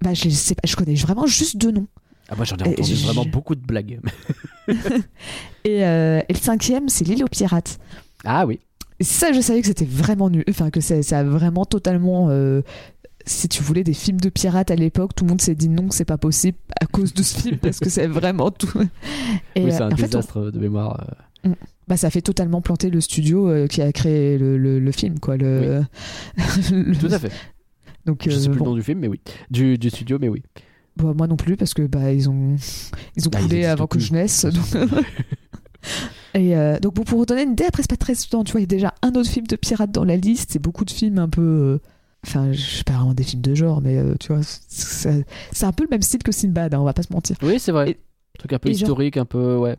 Bah 0.00 0.14
je 0.14 0.28
sais 0.28 0.54
pas, 0.54 0.62
je 0.66 0.74
connais 0.76 0.94
vraiment 0.94 1.26
juste 1.26 1.56
deux 1.56 1.70
noms. 1.70 1.86
Ah, 2.28 2.34
moi, 2.36 2.44
j'en 2.44 2.56
ai 2.56 2.62
Et 2.68 2.72
entendu 2.72 2.94
je- 2.96 3.04
vraiment 3.04 3.24
beaucoup 3.24 3.54
de 3.54 3.60
blagues. 3.64 4.00
Et, 5.64 5.84
euh, 5.84 6.20
et 6.28 6.32
le 6.32 6.38
cinquième, 6.38 6.88
c'est 6.88 7.04
l'île 7.04 7.22
aux 7.24 7.28
pirates. 7.28 7.78
ah 8.24 8.46
oui. 8.46 8.58
Et 9.00 9.04
ça, 9.04 9.32
je 9.32 9.40
savais 9.40 9.60
que 9.60 9.66
c'était 9.66 9.84
vraiment 9.84 10.30
nul. 10.30 10.44
Enfin, 10.48 10.70
que 10.70 10.80
ça, 10.80 11.02
ça 11.02 11.20
a 11.20 11.24
vraiment 11.24 11.64
totalement. 11.64 12.28
euh, 12.30 12.62
si 13.26 13.48
tu 13.48 13.62
voulais 13.62 13.84
des 13.84 13.94
films 13.94 14.20
de 14.20 14.28
pirates 14.28 14.70
à 14.72 14.74
l'époque, 14.76 15.14
tout 15.14 15.24
le 15.24 15.30
monde 15.30 15.40
s'est 15.40 15.54
dit 15.54 15.68
non, 15.68 15.90
c'est 15.90 16.04
pas 16.04 16.18
possible 16.18 16.58
à 16.80 16.86
cause 16.86 17.14
de 17.14 17.22
ce 17.22 17.38
film 17.40 17.58
parce 17.58 17.78
que 17.78 17.88
c'est 17.88 18.06
vraiment 18.08 18.50
tout. 18.50 18.70
Et, 19.54 19.62
oui, 19.64 19.70
euh, 19.70 19.76
c'est 19.76 19.82
un 19.82 19.92
en 19.92 19.96
fait, 19.96 20.02
on- 20.04 20.06
désastre 20.06 20.50
de 20.50 20.58
mémoire. 20.58 21.04
Euh. 21.46 21.50
bah, 21.88 21.96
ça 21.96 22.10
fait 22.10 22.22
totalement 22.22 22.60
planter 22.60 22.90
le 22.90 23.00
studio 23.00 23.48
euh, 23.48 23.66
qui 23.66 23.82
a 23.82 23.92
créé 23.92 24.38
le, 24.38 24.56
le- 24.58 24.78
le 24.80 24.92
film, 24.92 25.18
quoi. 25.18 25.36
Le... 25.36 25.82
Tout 27.00 27.06
à 27.10 27.18
fait. 27.18 27.32
Donc, 28.06 28.22
Je 28.24 28.30
sais 28.36 28.48
euh, 28.48 28.50
plus 28.50 28.58
bon, 28.58 28.64
le 28.66 28.70
nom 28.72 28.76
du 28.76 28.82
film, 28.82 28.98
mais 29.00 29.08
oui. 29.08 29.20
Du, 29.50 29.78
du 29.78 29.90
studio, 29.90 30.18
mais 30.20 30.28
oui. 30.28 30.42
bah, 30.96 31.12
moi 31.16 31.26
non 31.26 31.36
plus 31.36 31.56
parce 31.56 31.72
que 31.74 31.82
bah 31.82 32.12
ils 32.12 32.28
ont 32.28 32.56
ils 33.16 33.26
ont 33.28 33.30
Bah, 33.30 33.40
coulé 33.40 33.64
avant 33.64 33.86
que 33.86 33.98
je 33.98 34.12
naisse. 34.12 34.44
donc- 34.44 34.90
Et 36.34 36.56
euh, 36.56 36.78
donc 36.78 36.94
bon, 36.94 37.02
pour 37.02 37.18
vous 37.18 37.26
donner 37.26 37.42
une 37.42 37.52
idée, 37.52 37.64
après 37.64 37.82
c'est 37.82 37.90
pas 37.90 37.96
très 37.96 38.14
souvent, 38.14 38.42
tu 38.44 38.52
vois, 38.52 38.60
il 38.60 38.64
y 38.64 38.64
a 38.64 38.66
déjà 38.66 38.94
un 39.02 39.10
autre 39.14 39.28
film 39.28 39.46
de 39.46 39.56
pirates 39.56 39.90
dans 39.90 40.04
la 40.04 40.16
liste, 40.16 40.50
c'est 40.52 40.58
beaucoup 40.62 40.84
de 40.86 40.90
films 40.90 41.18
un 41.18 41.28
peu, 41.28 41.42
euh, 41.42 41.78
enfin, 42.26 42.52
je 42.52 42.60
sais 42.60 42.84
pas 42.84 42.94
vraiment 42.94 43.12
des 43.14 43.22
films 43.24 43.42
de 43.42 43.54
genre, 43.54 43.82
mais 43.82 43.98
euh, 43.98 44.14
tu 44.18 44.32
vois, 44.32 44.40
c'est 44.42 45.24
un 45.64 45.72
peu 45.72 45.82
le 45.84 45.90
même 45.90 46.00
style 46.02 46.22
que 46.22 46.32
Sinbad, 46.32 46.72
hein, 46.72 46.80
on 46.80 46.84
va 46.84 46.94
pas 46.94 47.02
se 47.02 47.12
mentir. 47.12 47.36
Oui, 47.42 47.58
c'est 47.58 47.72
vrai. 47.72 47.90
Et- 47.90 47.98
truc 48.38 48.52
un 48.54 48.58
peu 48.58 48.70
genre- 48.70 48.76
historique, 48.76 49.16
un 49.18 49.24
peu, 49.26 49.56
ouais. 49.56 49.76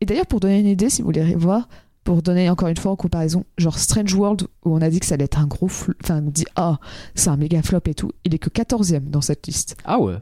Et 0.00 0.06
d'ailleurs, 0.06 0.26
pour 0.26 0.40
donner 0.40 0.60
une 0.60 0.66
idée, 0.66 0.90
si 0.90 1.02
vous 1.02 1.06
voulez 1.06 1.34
voir, 1.34 1.68
pour 2.04 2.22
donner 2.22 2.48
encore 2.50 2.68
une 2.68 2.76
fois 2.76 2.92
en 2.92 2.96
comparaison, 2.96 3.44
genre 3.58 3.78
Strange 3.78 4.12
World, 4.14 4.42
où 4.64 4.74
on 4.76 4.80
a 4.80 4.90
dit 4.90 5.00
que 5.00 5.06
ça 5.06 5.14
allait 5.14 5.24
être 5.24 5.38
un 5.38 5.46
gros, 5.46 5.68
flop, 5.68 5.94
enfin, 6.04 6.22
on 6.24 6.30
dit 6.30 6.44
ah, 6.56 6.78
c'est 7.14 7.30
un 7.30 7.36
méga 7.36 7.62
flop 7.62 7.80
et 7.86 7.94
tout, 7.94 8.12
il 8.24 8.34
est 8.34 8.38
que 8.38 8.50
14ème 8.50 9.08
dans 9.10 9.20
cette 9.22 9.46
liste. 9.46 9.76
Ah 9.84 9.98
ouais. 10.00 10.16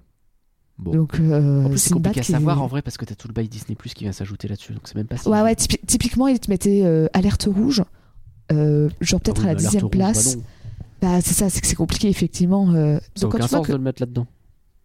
Bon. 0.79 0.93
Donc, 0.93 1.21
euh, 1.21 1.65
en 1.65 1.69
plus, 1.69 1.79
c'est 1.79 1.93
compliqué 1.93 2.21
à 2.21 2.23
savoir 2.25 2.61
en 2.63 2.67
vrai 2.67 2.83
parce 2.83 2.97
que 2.97 3.05
t'as 3.05 3.15
tout 3.15 3.29
le 3.29 3.33
bail 3.35 3.49
Disney 3.49 3.77
Plus 3.77 3.95
qui 3.95 4.05
vient 4.05 4.13
s'ajouter 4.13 4.49
là-dessus, 4.49 4.73
donc 4.73 4.83
c'est 4.87 4.97
même 4.97 5.07
pas 5.07 5.17
si. 5.17 5.29
Ouais, 5.29 5.41
ouais, 5.43 5.55
typi- 5.55 5.79
typiquement, 5.87 6.27
il 6.27 6.41
te 6.41 6.51
mettait 6.51 6.83
euh, 6.85 7.07
alerte 7.13 7.45
rouge, 7.45 7.83
euh, 8.53 8.89
genre 9.01 9.21
Ah 9.21 9.25
peut-être 9.25 9.43
oui, 9.43 9.49
à 9.49 9.53
la 9.53 9.55
dixième 9.55 9.83
rouge, 9.85 9.91
place. 9.93 10.37
bah. 10.37 10.43
Bah, 11.03 11.21
c'est 11.21 11.35
ça, 11.35 11.51
c'est 11.51 11.61
que 11.61 11.67
c'est 11.67 11.75
compliqué, 11.77 12.09
effectivement. 12.09 12.73
euh. 12.73 12.99
Ça 13.15 13.23
Donc, 13.27 13.33
quand 13.33 13.39
aucun 13.39 13.47
tu 13.47 13.55
vois 13.57 13.61
que 13.67 13.73
de 13.73 13.77
le 13.77 13.83
mettre 13.83 14.03
là-dedans. 14.03 14.27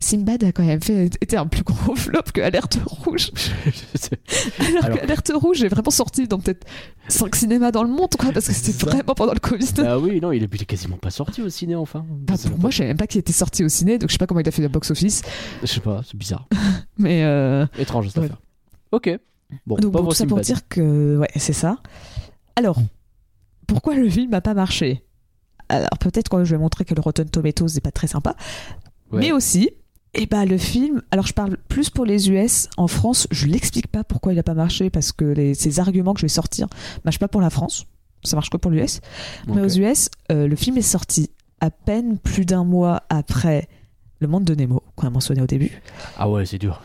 Sinbad 0.01 0.43
a 0.45 0.51
quand 0.53 0.63
même 0.63 0.81
fait, 0.81 1.05
était 1.21 1.35
un 1.35 1.45
plus 1.45 1.63
gros 1.63 1.93
flop 1.97 2.21
que 2.33 2.39
Alerte 2.39 2.79
Rouge. 2.85 3.31
Alors, 4.59 4.85
Alors- 4.85 4.97
que 4.97 5.03
Alerte 5.03 5.31
Rouge 5.35 5.61
est 5.63 5.67
vraiment 5.67 5.91
sorti 5.91 6.25
dans 6.27 6.39
peut-être 6.39 6.65
5 7.09 7.35
cinémas 7.35 7.71
dans 7.71 7.83
le 7.83 7.89
monde, 7.89 8.15
quoi, 8.17 8.31
parce 8.31 8.47
que 8.47 8.53
c'était 8.53 8.85
vraiment 8.85 9.13
pendant 9.13 9.33
le 9.33 9.39
Covid. 9.39 9.65
ah 9.85 9.99
oui, 9.99 10.21
non, 10.21 10.31
il 10.31 10.43
est, 10.43 10.65
quasiment 10.65 10.97
pas 10.97 11.09
sorti 11.09 11.41
au 11.41 11.49
ciné 11.49 11.75
enfin. 11.75 12.05
Bah, 12.09 12.35
pour 12.47 12.59
moi, 12.59 12.69
je 12.69 12.77
savais 12.77 12.87
même 12.89 12.97
pas 12.97 13.07
qu'il 13.07 13.19
était 13.19 13.33
sorti 13.33 13.63
au 13.63 13.69
ciné, 13.69 13.97
donc 13.97 14.09
je 14.09 14.13
sais 14.13 14.17
pas 14.19 14.25
comment 14.27 14.39
il 14.39 14.47
a 14.47 14.51
fait 14.51 14.61
le 14.61 14.67
box-office. 14.69 15.21
je 15.61 15.67
sais 15.67 15.79
pas, 15.81 16.01
c'est 16.05 16.15
bizarre. 16.17 16.47
Mais 16.97 17.23
euh, 17.25 17.65
Étrange 17.77 18.07
cette 18.07 18.17
Ouais. 18.19 18.25
affaire. 18.25 18.37
Ok. 18.91 19.19
Bon, 19.67 19.75
donc, 19.77 19.91
bon, 19.91 20.05
tout 20.07 20.15
ça 20.15 20.25
pour 20.25 20.39
dire 20.39 20.67
que. 20.69 21.17
Ouais, 21.17 21.29
c'est 21.35 21.53
ça. 21.53 21.77
Alors, 22.55 22.77
pourquoi 23.67 23.95
le 23.95 24.09
film 24.09 24.31
n'a 24.31 24.41
pas 24.41 24.53
marché? 24.53 25.03
Alors, 25.67 25.89
peut-être 25.99 26.29
que 26.29 26.43
je 26.45 26.55
vais 26.55 26.61
montrer 26.61 26.85
que 26.85 26.93
le 26.95 27.01
Rotten 27.01 27.29
Tomatoes 27.29 27.67
n'est 27.75 27.81
pas 27.81 27.91
très 27.91 28.07
sympa, 28.07 28.35
Ouais. 29.11 29.19
mais 29.19 29.31
aussi. 29.31 29.71
Et 30.15 30.25
bah 30.25 30.45
le 30.45 30.57
film, 30.57 31.01
alors 31.11 31.27
je 31.27 31.33
parle 31.33 31.57
plus 31.67 31.89
pour 31.91 32.03
les 32.05 32.29
US, 32.31 32.67
en 32.77 32.87
France, 32.87 33.27
je 33.29 33.45
l'explique 33.45 33.87
pas 33.87 34.03
pourquoi 34.03 34.33
il 34.33 34.39
a 34.39 34.43
pas 34.43 34.55
marché 34.55 34.89
parce 34.89 35.11
que 35.11 35.23
les, 35.25 35.53
ces 35.53 35.79
arguments 35.79 36.13
que 36.15 36.19
je 36.19 36.25
vais 36.25 36.29
sortir 36.29 36.67
marchent 37.05 37.19
pas 37.19 37.27
pour 37.27 37.41
la 37.41 37.51
France, 37.51 37.85
ça 38.23 38.35
marche 38.35 38.49
que 38.49 38.57
pour 38.57 38.71
l'US. 38.71 39.01
Mais 39.47 39.61
Ok. 39.61 39.65
aux 39.65 39.77
US, 39.77 40.09
euh, 40.31 40.47
le 40.47 40.55
film 40.55 40.77
est 40.77 40.81
sorti 40.81 41.29
à 41.61 41.69
peine 41.69 42.17
plus 42.17 42.45
d'un 42.45 42.63
mois 42.63 43.03
après 43.09 43.67
Le 44.19 44.27
Monde 44.27 44.45
de 44.45 44.55
Nemo, 44.55 44.81
qu'on 44.95 45.05
a 45.05 45.11
mentionné 45.11 45.41
au 45.43 45.47
début. 45.47 45.79
Ah 46.17 46.27
ouais, 46.27 46.45
c'est 46.45 46.57
dur. 46.57 46.81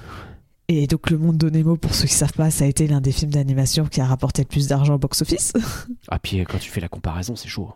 Et 0.68 0.86
donc 0.86 1.08
Le 1.10 1.16
Monde 1.16 1.38
de 1.38 1.48
Nemo, 1.48 1.76
pour 1.76 1.94
ceux 1.94 2.06
qui 2.06 2.14
savent 2.14 2.32
pas, 2.32 2.50
ça 2.50 2.64
a 2.64 2.66
été 2.68 2.86
l'un 2.86 3.00
des 3.00 3.12
films 3.12 3.30
d'animation 3.30 3.86
qui 3.86 4.00
a 4.02 4.06
rapporté 4.06 4.42
le 4.42 4.48
plus 4.48 4.66
d'argent 4.68 4.94
au 4.94 4.98
box-office. 4.98 5.52
Ah, 6.08 6.18
puis 6.18 6.38
quand 6.44 6.58
tu 6.58 6.70
fais 6.70 6.80
la 6.82 6.88
comparaison, 6.88 7.36
c'est 7.36 7.48
chaud. 7.48 7.72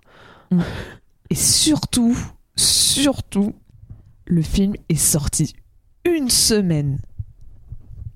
Et 1.30 1.34
surtout, 1.34 2.16
surtout, 2.56 3.54
le 4.28 4.42
film 4.42 4.74
est 4.88 4.94
sorti 4.94 5.54
une 6.04 6.28
semaine 6.28 6.98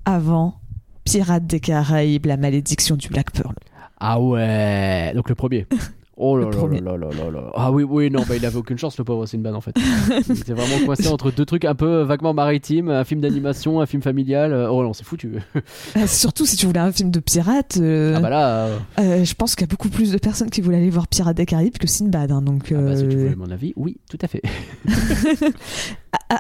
avant 0.05 0.61
Pirates 1.05 1.47
des 1.47 1.59
Caraïbes, 1.59 2.27
la 2.27 2.37
malédiction 2.37 2.97
du 2.97 3.09
Black 3.09 3.33
Pearl. 3.33 3.55
Ah 3.99 4.21
ouais, 4.21 5.13
donc 5.15 5.29
le 5.29 5.35
premier. 5.35 5.67
Oh 6.19 6.37
là 6.37 6.51
là 6.51 6.81
là 6.81 6.97
là 6.99 7.09
là 7.11 7.31
là. 7.31 7.51
Ah 7.55 7.73
oui, 7.73 7.85
oui, 7.85 8.11
non, 8.11 8.23
bah, 8.29 8.37
il 8.37 8.45
avait 8.45 8.57
aucune 8.57 8.77
chance, 8.77 8.99
le 8.99 9.05
pauvre 9.05 9.25
Sinbad, 9.25 9.55
en 9.55 9.63
fait. 9.63 9.75
il 10.29 10.39
était 10.39 10.53
vraiment 10.53 10.85
coincé 10.85 11.09
entre 11.09 11.31
deux 11.31 11.47
trucs 11.47 11.65
un 11.65 11.75
peu 11.75 12.03
vaguement 12.03 12.35
maritimes, 12.35 12.91
un 12.91 13.05
film 13.05 13.21
d'animation, 13.23 13.81
un 13.81 13.87
film 13.87 14.03
familial. 14.03 14.53
Oh 14.71 14.83
non, 14.83 14.93
c'est 14.93 15.05
foutu. 15.05 15.37
Euh, 15.97 16.07
surtout 16.07 16.47
si 16.47 16.57
tu 16.57 16.67
voulais 16.67 16.81
un 16.81 16.93
film 16.93 17.11
de 17.11 17.21
pirates, 17.21 17.79
euh, 17.81 18.15
Ah 18.17 18.21
bah 18.21 18.31
là, 18.31 18.67
euh, 18.67 18.79
euh, 18.99 19.25
je 19.25 19.35
pense 19.35 19.55
qu'il 19.55 19.63
y 19.63 19.69
a 19.69 19.71
beaucoup 19.71 19.89
plus 19.91 20.11
de 20.13 20.19
personnes 20.19 20.49
qui 20.51 20.61
voulaient 20.63 20.79
aller 20.79 20.91
voir 20.91 21.07
Pirates 21.07 21.37
des 21.37 21.45
Caraïbes 21.47 21.77
que 21.79 21.87
Sinbad. 21.87 22.31
hein, 22.33 22.41
donc, 22.43 22.73
ah 22.77 22.81
bah, 22.81 22.97
si 22.97 23.09
tu 23.09 23.17
euh, 23.17 23.21
voulais 23.25 23.37
mon 23.37 23.51
avis, 23.51 23.73
oui, 23.77 23.99
tout 24.11 24.19
à 24.23 24.27
fait. 24.29 24.43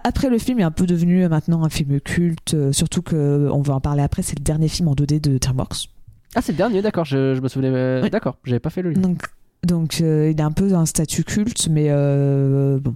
Après, 0.04 0.28
le 0.30 0.38
film 0.38 0.60
est 0.60 0.64
un 0.64 0.70
peu 0.70 0.86
devenu 0.86 1.24
euh, 1.24 1.28
maintenant 1.28 1.64
un 1.64 1.68
film 1.68 2.00
culte, 2.00 2.54
euh, 2.54 2.72
surtout 2.72 3.02
que 3.02 3.16
euh, 3.16 3.50
on 3.52 3.62
va 3.62 3.74
en 3.74 3.80
parler 3.80 4.02
après. 4.02 4.22
C'est 4.22 4.38
le 4.38 4.42
dernier 4.44 4.68
film 4.68 4.88
en 4.88 4.94
2D 4.94 5.20
de 5.20 5.38
DreamWorks. 5.38 5.88
Ah, 6.34 6.40
c'est 6.42 6.52
le 6.52 6.58
dernier, 6.58 6.80
d'accord, 6.82 7.04
je, 7.04 7.34
je 7.34 7.40
me 7.40 7.48
souvenais. 7.48 7.68
euh, 7.72 8.00
Oui. 8.02 8.10
D'accord, 8.10 8.36
j'avais 8.44 8.58
pas 8.60 8.70
fait 8.70 8.82
le 8.82 8.90
lien. 8.90 9.00
Donc, 9.00 9.22
donc 9.66 10.00
euh, 10.00 10.30
il 10.30 10.40
a 10.40 10.44
un 10.46 10.52
peu 10.52 10.74
un 10.74 10.86
statut 10.86 11.24
culte, 11.24 11.68
mais 11.68 11.86
euh, 11.88 12.78
bon. 12.80 12.94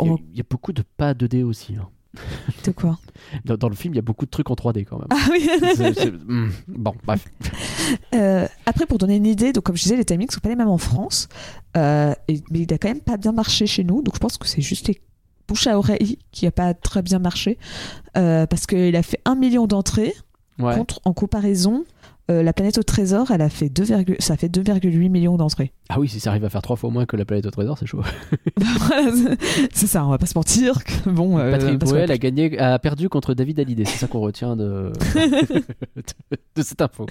Il 0.00 0.06
y, 0.06 0.08
a, 0.08 0.12
On- 0.12 0.18
il 0.32 0.38
y 0.38 0.40
a 0.40 0.44
beaucoup 0.48 0.72
de 0.72 0.82
pas 0.96 1.12
2D 1.14 1.42
aussi. 1.44 1.74
hein. 1.76 1.88
De 2.64 2.72
quoi? 2.72 2.98
Dans, 3.44 3.56
dans 3.56 3.68
le 3.68 3.74
film, 3.76 3.94
il 3.94 3.96
y 3.96 4.00
a 4.00 4.02
beaucoup 4.02 4.24
de 4.24 4.30
trucs 4.30 4.50
en 4.50 4.54
3D 4.54 4.84
quand 4.84 4.98
même. 4.98 5.06
Ah 5.10 5.28
oui 5.30 5.48
C'est- 5.76 5.94
c'est- 5.94 6.10
hmm, 6.10 6.50
Bon, 6.68 6.94
bref. 7.04 7.24
Euh, 8.14 8.46
après, 8.66 8.86
pour 8.86 8.98
donner 8.98 9.16
une 9.16 9.26
idée, 9.26 9.52
donc 9.52 9.64
comme 9.64 9.76
je 9.76 9.82
disais, 9.82 9.96
les 9.96 10.04
timings 10.04 10.30
sont 10.30 10.38
pas 10.40 10.48
les 10.48 10.54
mêmes 10.56 10.68
en 10.68 10.78
France, 10.78 11.28
euh, 11.76 12.12
et- 12.28 12.40
mais 12.50 12.60
il 12.60 12.72
a 12.72 12.78
quand 12.78 12.88
même 12.88 13.00
pas 13.00 13.16
bien 13.16 13.32
marché 13.32 13.66
chez 13.66 13.82
nous, 13.84 14.00
donc 14.02 14.14
je 14.14 14.20
pense 14.20 14.38
que 14.38 14.46
c'est 14.46 14.60
juste 14.62 14.86
les 14.88 15.00
bouche 15.48 15.66
à 15.66 15.76
oreille 15.76 16.18
qui 16.30 16.46
a 16.46 16.52
pas 16.52 16.72
très 16.74 17.02
bien 17.02 17.18
marché, 17.18 17.58
euh, 18.16 18.46
parce 18.46 18.66
qu'il 18.66 18.94
a 18.94 19.02
fait 19.02 19.20
un 19.24 19.34
million 19.34 19.66
d'entrées, 19.66 20.14
Ouais. 20.60 20.74
contre, 20.76 21.00
en 21.04 21.12
comparaison, 21.12 21.84
euh, 22.30 22.42
La 22.42 22.52
planète 22.52 22.78
au 22.78 22.82
trésor, 22.82 23.30
elle 23.30 23.42
a 23.42 23.48
fait 23.50 23.68
2, 23.68 23.84
ça 24.20 24.36
fait 24.36 24.48
2,8 24.48 25.08
millions 25.10 25.36
d'entrées. 25.36 25.72
Ah 25.92 25.98
oui, 25.98 26.08
si 26.08 26.20
ça 26.20 26.30
arrive 26.30 26.44
à 26.44 26.50
faire 26.50 26.62
trois 26.62 26.76
fois 26.76 26.88
moins 26.90 27.04
que 27.04 27.16
la 27.16 27.24
planète 27.24 27.46
au 27.46 27.50
trésor, 27.50 27.76
c'est 27.76 27.86
chaud. 27.86 28.00
Voilà, 28.56 29.10
c'est- 29.72 29.86
ça, 29.88 30.06
on 30.06 30.10
va 30.10 30.18
pas 30.18 30.26
se 30.26 30.38
mentir. 30.38 30.84
que 30.84 31.10
bon, 31.10 31.36
euh, 31.38 31.50
Patrick 31.50 31.78
que- 31.80 31.84
Bruel 31.84 32.10
a 32.12 32.16
gagné, 32.18 32.56
a 32.60 32.78
perdu 32.78 33.08
contre 33.08 33.34
David 33.34 33.58
Hallyday. 33.58 33.84
C'est 33.86 33.98
ça 33.98 34.06
qu'on 34.06 34.20
retient 34.20 34.54
de... 34.56 34.92
de, 35.16 36.02
de 36.56 36.62
cette 36.62 36.80
info. 36.80 37.06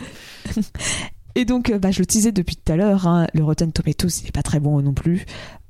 Et 1.35 1.43
donc, 1.45 1.69
euh, 1.69 1.77
bah, 1.79 1.91
je 1.91 1.99
le 1.99 2.05
disais 2.05 2.31
depuis 2.31 2.55
tout 2.55 2.71
à 2.71 2.75
l'heure, 2.77 3.05
hein, 3.07 3.27
le 3.33 3.43
Rotten 3.43 3.71
Tomatoes, 3.71 4.21
il 4.23 4.27
est 4.27 4.31
pas 4.33 4.43
très 4.43 4.59
bon 4.59 4.81
non 4.81 4.93
plus. 4.93 5.25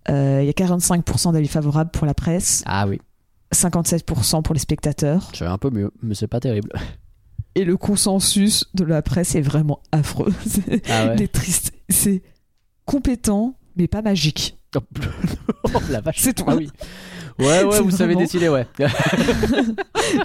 Euh, 0.10 0.40
Il 0.42 0.46
y 0.46 0.50
a 0.50 0.54
45% 0.54 1.34
d'avis 1.34 1.48
favorables 1.48 1.90
pour 1.92 2.06
la 2.06 2.14
presse, 2.14 2.64
Ah 2.68 2.88
oui, 2.88 3.00
57% 3.54 4.44
pour 4.44 4.54
les 4.54 4.60
spectateurs. 4.60 5.32
c'est 5.34 5.46
un 5.46 5.58
peu 5.58 5.70
mieux, 5.72 5.92
mais 6.04 6.14
c'est 6.16 6.28
pas 6.28 6.40
terrible. 6.40 6.70
Et 7.56 7.64
le 7.66 7.78
consensus 7.78 8.66
de 8.74 8.84
la 8.86 9.02
presse 9.02 9.36
est 9.36 9.42
vraiment 9.42 9.82
affreux. 9.92 10.34
C'est- 10.46 10.82
Ah 10.90 11.08
ouais. 11.08 11.16
Il 11.18 11.22
est 11.24 11.32
triste. 11.34 11.74
C'est 11.90 12.22
compétent, 12.86 13.56
mais 13.76 13.88
pas 13.88 14.02
magique. 14.02 14.58
oh 14.76 15.80
la 15.90 16.02
vache. 16.02 16.18
C'est 16.20 16.34
tout. 16.34 16.44
Ah 16.48 16.56
oui. 16.56 16.70
Ouais, 17.40 17.64
ouais, 17.64 17.80
vous 17.82 17.90
savez 17.92 18.14
vraiment- 18.14 18.20
décider, 18.20 18.50
ouais. 18.50 18.68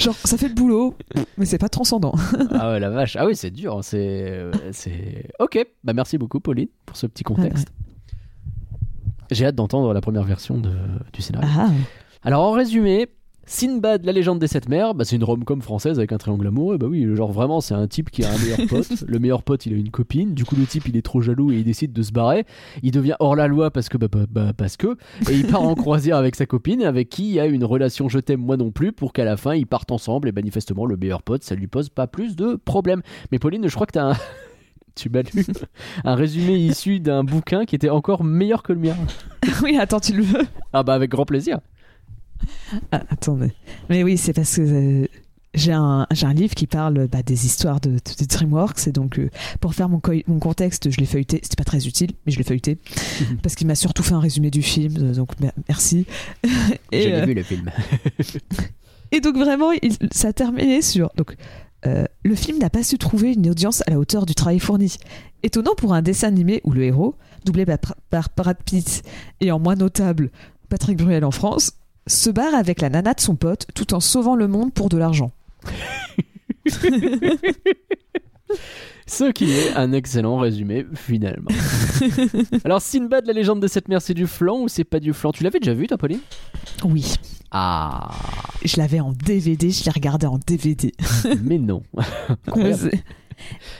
Genre, 0.00 0.14
ça 0.24 0.36
fait 0.36 0.48
le 0.48 0.54
boulot, 0.54 0.96
mais 1.38 1.46
c'est 1.46 1.58
pas 1.58 1.68
transcendant. 1.68 2.14
ah 2.52 2.72
ouais, 2.72 2.80
la 2.80 2.90
vache. 2.90 3.16
Ah 3.16 3.24
oui, 3.26 3.36
c'est 3.36 3.50
dur. 3.50 3.78
C'est, 3.82 3.98
euh, 4.30 4.52
c'est. 4.72 5.30
Ok. 5.38 5.58
Bah 5.82 5.92
merci 5.92 6.18
beaucoup, 6.18 6.40
Pauline, 6.40 6.68
pour 6.84 6.96
ce 6.96 7.06
petit 7.06 7.22
contexte. 7.24 7.68
J'ai 9.30 9.46
hâte 9.46 9.54
d'entendre 9.54 9.92
la 9.94 10.00
première 10.00 10.24
version 10.24 10.58
de, 10.58 10.72
du 11.12 11.22
scénario. 11.22 11.48
Ah, 11.56 11.70
Alors 12.22 12.42
en 12.44 12.52
résumé, 12.52 13.06
Sinbad, 13.46 14.04
la 14.04 14.12
légende 14.12 14.38
des 14.38 14.46
sept 14.46 14.68
mers, 14.68 14.94
bah, 14.94 15.04
c'est 15.04 15.16
une 15.16 15.24
rom-com 15.24 15.60
française 15.60 15.98
avec 15.98 16.12
un 16.12 16.18
triangle 16.18 16.46
amoureux. 16.46 16.78
Bah 16.78 16.86
oui, 16.88 17.06
genre 17.14 17.32
vraiment, 17.32 17.60
c'est 17.60 17.74
un 17.74 17.86
type 17.86 18.10
qui 18.10 18.24
a 18.24 18.30
un 18.30 18.38
meilleur 18.38 18.58
pote. 18.68 19.04
le 19.06 19.18
meilleur 19.18 19.42
pote, 19.42 19.66
il 19.66 19.74
a 19.74 19.76
une 19.76 19.90
copine. 19.90 20.34
Du 20.34 20.44
coup, 20.44 20.56
le 20.56 20.64
type, 20.66 20.88
il 20.88 20.96
est 20.96 21.02
trop 21.02 21.20
jaloux 21.20 21.52
et 21.52 21.56
il 21.56 21.64
décide 21.64 21.92
de 21.92 22.02
se 22.02 22.12
barrer. 22.12 22.44
Il 22.82 22.90
devient 22.90 23.16
hors 23.20 23.36
la 23.36 23.46
loi 23.46 23.70
parce 23.70 23.88
que, 23.88 23.98
bah, 23.98 24.08
bah, 24.10 24.26
bah, 24.28 24.52
parce 24.56 24.76
que, 24.76 24.96
et 25.30 25.34
il 25.34 25.46
part 25.46 25.62
en 25.62 25.74
croisière 25.74 26.16
avec 26.16 26.36
sa 26.36 26.46
copine, 26.46 26.82
avec 26.82 27.08
qui 27.08 27.32
il 27.32 27.40
a 27.40 27.46
une 27.46 27.64
relation 27.64 28.08
je 28.08 28.18
t'aime 28.18 28.40
moi 28.40 28.56
non 28.56 28.70
plus, 28.70 28.92
pour 28.92 29.12
qu'à 29.12 29.24
la 29.24 29.36
fin 29.36 29.54
ils 29.54 29.66
partent 29.66 29.92
ensemble. 29.92 30.28
Et 30.28 30.32
manifestement, 30.32 30.86
le 30.86 30.96
meilleur 30.96 31.22
pote, 31.22 31.42
ça 31.42 31.54
lui 31.54 31.66
pose 31.66 31.88
pas 31.88 32.06
plus 32.06 32.36
de 32.36 32.56
problèmes. 32.56 33.02
Mais 33.32 33.38
Pauline, 33.38 33.68
je 33.68 33.74
crois 33.74 33.86
que 33.86 33.92
t'as 33.92 34.12
un 34.12 34.16
Tu 34.94 35.10
m'as 35.10 35.22
lu 35.22 35.44
un 36.04 36.14
résumé 36.14 36.54
issu 36.54 37.00
d'un 37.00 37.24
bouquin 37.24 37.64
qui 37.64 37.74
était 37.74 37.90
encore 37.90 38.22
meilleur 38.22 38.62
que 38.62 38.72
le 38.72 38.78
mien. 38.78 38.94
oui, 39.62 39.76
attends, 39.76 39.98
tu 39.98 40.12
le 40.12 40.22
veux? 40.22 40.46
Ah 40.72 40.84
bah 40.84 40.94
avec 40.94 41.10
grand 41.10 41.26
plaisir. 41.26 41.58
Ah, 42.92 43.02
attendez. 43.10 43.52
Mais 43.88 44.02
oui, 44.02 44.16
c'est 44.16 44.32
parce 44.32 44.56
que 44.56 44.62
euh, 44.62 45.06
j'ai 45.54 45.72
un, 45.72 46.06
j'ai 46.12 46.26
un 46.26 46.34
livre 46.34 46.54
qui 46.54 46.66
parle 46.66 47.06
bah, 47.08 47.22
des 47.22 47.46
histoires 47.46 47.80
de, 47.80 47.98
DreamWorks. 48.28 48.88
Et 48.88 48.92
donc, 48.92 49.18
euh, 49.18 49.30
pour 49.60 49.74
faire 49.74 49.88
mon, 49.88 50.00
co- 50.00 50.12
mon 50.26 50.38
contexte, 50.38 50.90
je 50.90 50.98
l'ai 50.98 51.06
feuilleté. 51.06 51.40
C'était 51.42 51.56
pas 51.56 51.64
très 51.64 51.86
utile, 51.86 52.10
mais 52.26 52.32
je 52.32 52.38
l'ai 52.38 52.44
feuilleté. 52.44 52.78
parce 53.42 53.54
qu'il 53.54 53.66
m'a 53.66 53.74
surtout 53.76 54.02
fait 54.02 54.14
un 54.14 54.20
résumé 54.20 54.50
du 54.50 54.62
film. 54.62 54.94
euh, 54.98 55.14
Donc, 55.14 55.38
mer- 55.40 55.52
merci. 55.68 56.06
L'ai 56.92 57.12
euh, 57.12 57.24
vu 57.24 57.34
le 57.34 57.42
film. 57.42 57.70
et 59.12 59.20
donc, 59.20 59.36
vraiment, 59.36 59.70
il- 59.72 59.96
ça 60.12 60.28
a 60.28 60.32
terminé 60.32 60.82
sur. 60.82 61.10
Donc, 61.16 61.36
euh, 61.86 62.04
le 62.24 62.34
film 62.34 62.58
n'a 62.58 62.70
pas 62.70 62.82
su 62.82 62.98
trouver 62.98 63.34
une 63.34 63.48
audience 63.50 63.82
à 63.86 63.90
la 63.90 63.98
hauteur 63.98 64.26
du 64.26 64.34
travail 64.34 64.58
fourni. 64.58 64.96
Étonnant 65.42 65.74
pour 65.76 65.92
un 65.92 66.00
dessin 66.02 66.28
animé 66.28 66.60
où 66.64 66.72
le 66.72 66.82
héros, 66.84 67.14
doublé 67.44 67.66
par, 67.66 67.78
par 68.10 68.28
Brad 68.36 68.56
Pitt 68.64 69.02
et 69.40 69.52
en 69.52 69.58
moins 69.58 69.74
notable 69.76 70.30
Patrick 70.70 70.96
Bruel 70.96 71.24
en 71.26 71.30
France, 71.30 71.72
se 72.06 72.30
barre 72.30 72.54
avec 72.54 72.80
la 72.80 72.90
nana 72.90 73.14
de 73.14 73.20
son 73.20 73.34
pote 73.36 73.66
tout 73.74 73.94
en 73.94 74.00
sauvant 74.00 74.34
le 74.36 74.48
monde 74.48 74.72
pour 74.72 74.88
de 74.88 74.96
l'argent. 74.98 75.30
Ce 79.06 79.30
qui 79.32 79.50
est 79.52 79.74
un 79.76 79.92
excellent 79.92 80.38
résumé 80.38 80.86
finalement. 80.94 81.50
Alors 82.64 82.80
Sinbad, 82.80 83.26
la 83.26 83.34
légende 83.34 83.60
des 83.60 83.68
sept 83.68 83.88
mers, 83.88 84.00
c'est 84.00 84.14
du 84.14 84.26
flan 84.26 84.60
ou 84.60 84.68
c'est 84.68 84.84
pas 84.84 84.98
du 85.00 85.12
flan? 85.12 85.30
Tu 85.32 85.44
l'avais 85.44 85.58
déjà 85.60 85.74
vu 85.74 85.86
toi 85.86 85.98
Pauline? 85.98 86.20
Oui, 86.84 87.14
Ah, 87.50 88.10
je 88.64 88.78
l'avais 88.78 89.00
en 89.00 89.12
DVD, 89.12 89.70
je 89.70 89.84
l'ai 89.84 89.90
regardé 89.90 90.26
en 90.26 90.38
DVD. 90.38 90.92
mais 91.42 91.58
non. 91.58 91.82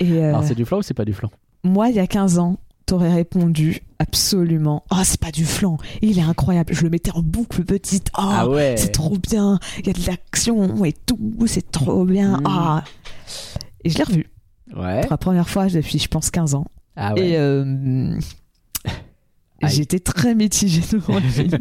Et 0.01 0.13
euh, 0.13 0.29
Alors 0.31 0.45
c'est 0.45 0.55
du 0.55 0.65
flan 0.67 0.79
ou 0.79 0.83
c'est 0.83 0.95
pas 0.95 1.05
du 1.07 1.15
flan? 1.15 1.31
moi, 1.63 1.89
il 1.89 1.95
y 1.97 2.01
a 2.01 2.07
15 2.07 2.39
ans, 2.39 2.59
t'aurais 2.87 3.13
répondu 3.13 3.81
absolument. 3.99 4.85
Ah, 4.91 5.05
c'est 5.05 5.21
pas 5.21 5.31
du 5.31 5.45
flan. 5.45 5.79
Il 6.03 6.19
est 6.19 6.23
incroyable. 6.23 6.75
Je 6.75 6.83
le 6.83 6.91
mettais 6.91 7.11
en 7.13 7.23
boucle 7.23 7.65
petite. 7.65 8.09
Oh, 8.19 8.21
Ah 8.23 8.49
ouais 8.49 8.75
c'est 8.77 8.93
trop 8.93 9.17
bien. 9.17 9.59
Il 9.81 9.87
y 9.87 9.91
a 9.91 9.93
de 9.93 10.07
l'action 10.07 10.85
et 10.85 10.93
tout. 10.93 11.19
C'est 11.47 11.71
trop 11.71 12.05
bien. 12.05 12.39
Mm. 12.39 12.45
Ah. 12.47 12.85
Et 13.85 13.91
je 13.91 13.99
l'ai 13.99 14.05
revu 14.05 14.31
Ouais. 14.77 15.01
pour 15.03 15.11
la 15.11 15.19
première 15.19 15.49
fois 15.49 15.67
depuis, 15.69 15.99
je 15.99 16.09
pense, 16.09 16.31
15 16.31 16.55
ans. 16.55 16.67
Ah 16.97 17.15
ouais. 17.15 17.31
Et 17.31 17.37
euh, 17.39 18.19
j'étais 19.65 20.01
très 20.01 20.35
mitigée 20.35 20.83
devant 20.93 21.15
le 21.15 21.21
film. 21.29 21.59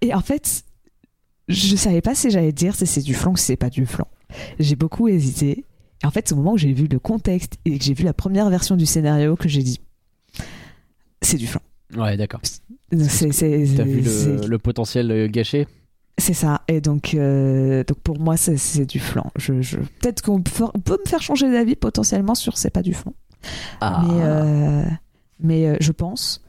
Et 0.00 0.14
en 0.14 0.20
fait, 0.20 0.64
je 1.48 1.76
savais 1.76 2.00
pas 2.00 2.14
si 2.14 2.30
j'allais 2.30 2.52
dire 2.52 2.74
si 2.74 2.86
c'est 2.86 3.02
du 3.02 3.14
flan 3.14 3.32
ou 3.32 3.36
si 3.36 3.44
c'est 3.46 3.56
pas 3.56 3.70
du 3.70 3.86
flan. 3.86 4.06
J'ai 4.58 4.76
beaucoup 4.76 5.08
hésité. 5.08 5.64
Et 6.02 6.06
en 6.06 6.10
fait, 6.10 6.28
c'est 6.28 6.34
au 6.34 6.36
moment 6.36 6.52
où 6.52 6.58
j'ai 6.58 6.72
vu 6.72 6.86
le 6.86 6.98
contexte 6.98 7.58
et 7.64 7.78
que 7.78 7.84
j'ai 7.84 7.94
vu 7.94 8.04
la 8.04 8.12
première 8.14 8.48
version 8.50 8.76
du 8.76 8.86
scénario 8.86 9.36
que 9.36 9.48
j'ai 9.48 9.62
dit 9.62 9.80
c'est 11.22 11.36
du 11.36 11.46
flan. 11.46 11.60
Ouais, 11.96 12.16
d'accord. 12.16 12.40
C'est 12.42 13.32
c'est- 13.32 13.66
T'as 13.76 13.84
vu 13.84 14.00
le, 14.00 14.46
le 14.46 14.58
potentiel 14.58 15.10
euh, 15.10 15.28
gâché? 15.28 15.66
C'est 16.18 16.34
ça. 16.34 16.62
Et 16.68 16.80
donc, 16.80 17.14
euh, 17.14 17.84
donc 17.84 17.98
pour 18.00 18.18
moi, 18.18 18.36
c'est- 18.36 18.56
c'est 18.56 18.84
du 18.86 18.98
flan. 18.98 19.30
Je, 19.36 19.60
je- 19.60 19.76
Peut-être 20.00 20.22
qu'on 20.22 20.40
peut, 20.42 20.64
me 20.86 21.08
faire 21.08 21.22
changer 21.22 21.50
d'avis 21.50 21.76
potentiellement 21.76 22.34
sur 22.34 22.56
c'est 22.58 22.70
pas 22.70 22.82
du 22.82 22.94
flan. 22.94 23.12
Ah. 23.80 24.02
Mais, 24.06 24.14
euh, 24.22 24.84
mais 25.40 25.76
je 25.80 25.92
pense. 25.92 26.42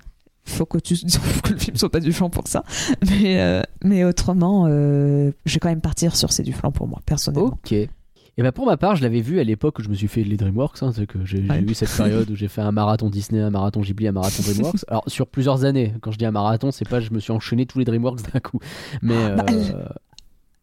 Faut 0.43 0.65
que, 0.65 0.77
tu, 0.79 0.95
faut 1.09 1.41
que 1.41 1.53
le 1.53 1.59
film 1.59 1.75
soit 1.77 1.91
pas 1.91 1.99
du 1.99 2.11
flan 2.13 2.29
pour 2.29 2.47
ça. 2.47 2.63
Mais, 3.09 3.39
euh, 3.41 3.61
mais 3.83 4.03
autrement, 4.03 4.67
je 4.67 5.31
vais 5.53 5.59
quand 5.59 5.69
même 5.69 5.81
partir 5.81 6.15
sur 6.15 6.31
c'est 6.31 6.43
du 6.43 6.53
flan 6.53 6.71
pour 6.71 6.87
moi, 6.87 6.99
personnellement. 7.05 7.57
Ok. 7.63 7.75
Et 8.37 8.43
bah 8.43 8.51
pour 8.51 8.65
ma 8.65 8.77
part, 8.77 8.95
je 8.95 9.01
l'avais 9.03 9.19
vu 9.21 9.39
à 9.39 9.43
l'époque 9.43 9.79
où 9.79 9.83
je 9.83 9.89
me 9.89 9.93
suis 9.93 10.07
fait 10.07 10.23
les 10.23 10.37
DreamWorks. 10.37 10.81
Hein, 10.83 10.91
que 11.07 11.25
j'ai 11.25 11.41
Ouais. 11.47 11.61
eu 11.61 11.73
cette 11.73 11.95
période 11.95 12.29
où 12.29 12.35
j'ai 12.35 12.47
fait 12.47 12.61
un 12.61 12.71
marathon 12.71 13.09
Disney, 13.09 13.41
un 13.41 13.49
marathon 13.49 13.81
Ghibli, 13.81 14.07
un 14.07 14.13
marathon 14.13 14.41
DreamWorks. 14.43 14.85
Alors 14.87 15.03
sur 15.07 15.27
plusieurs 15.27 15.65
années. 15.65 15.93
Quand 16.01 16.11
je 16.11 16.17
dis 16.17 16.25
un 16.25 16.31
marathon, 16.31 16.71
c'est 16.71 16.87
pas 16.87 16.99
je 17.01 17.11
me 17.11 17.19
suis 17.19 17.31
enchaîné 17.33 17.65
tous 17.65 17.79
les 17.79 17.85
DreamWorks 17.85 18.31
d'un 18.33 18.39
coup. 18.39 18.59
Mais 19.01 19.35
Bah, 19.35 19.45
euh, 19.51 19.85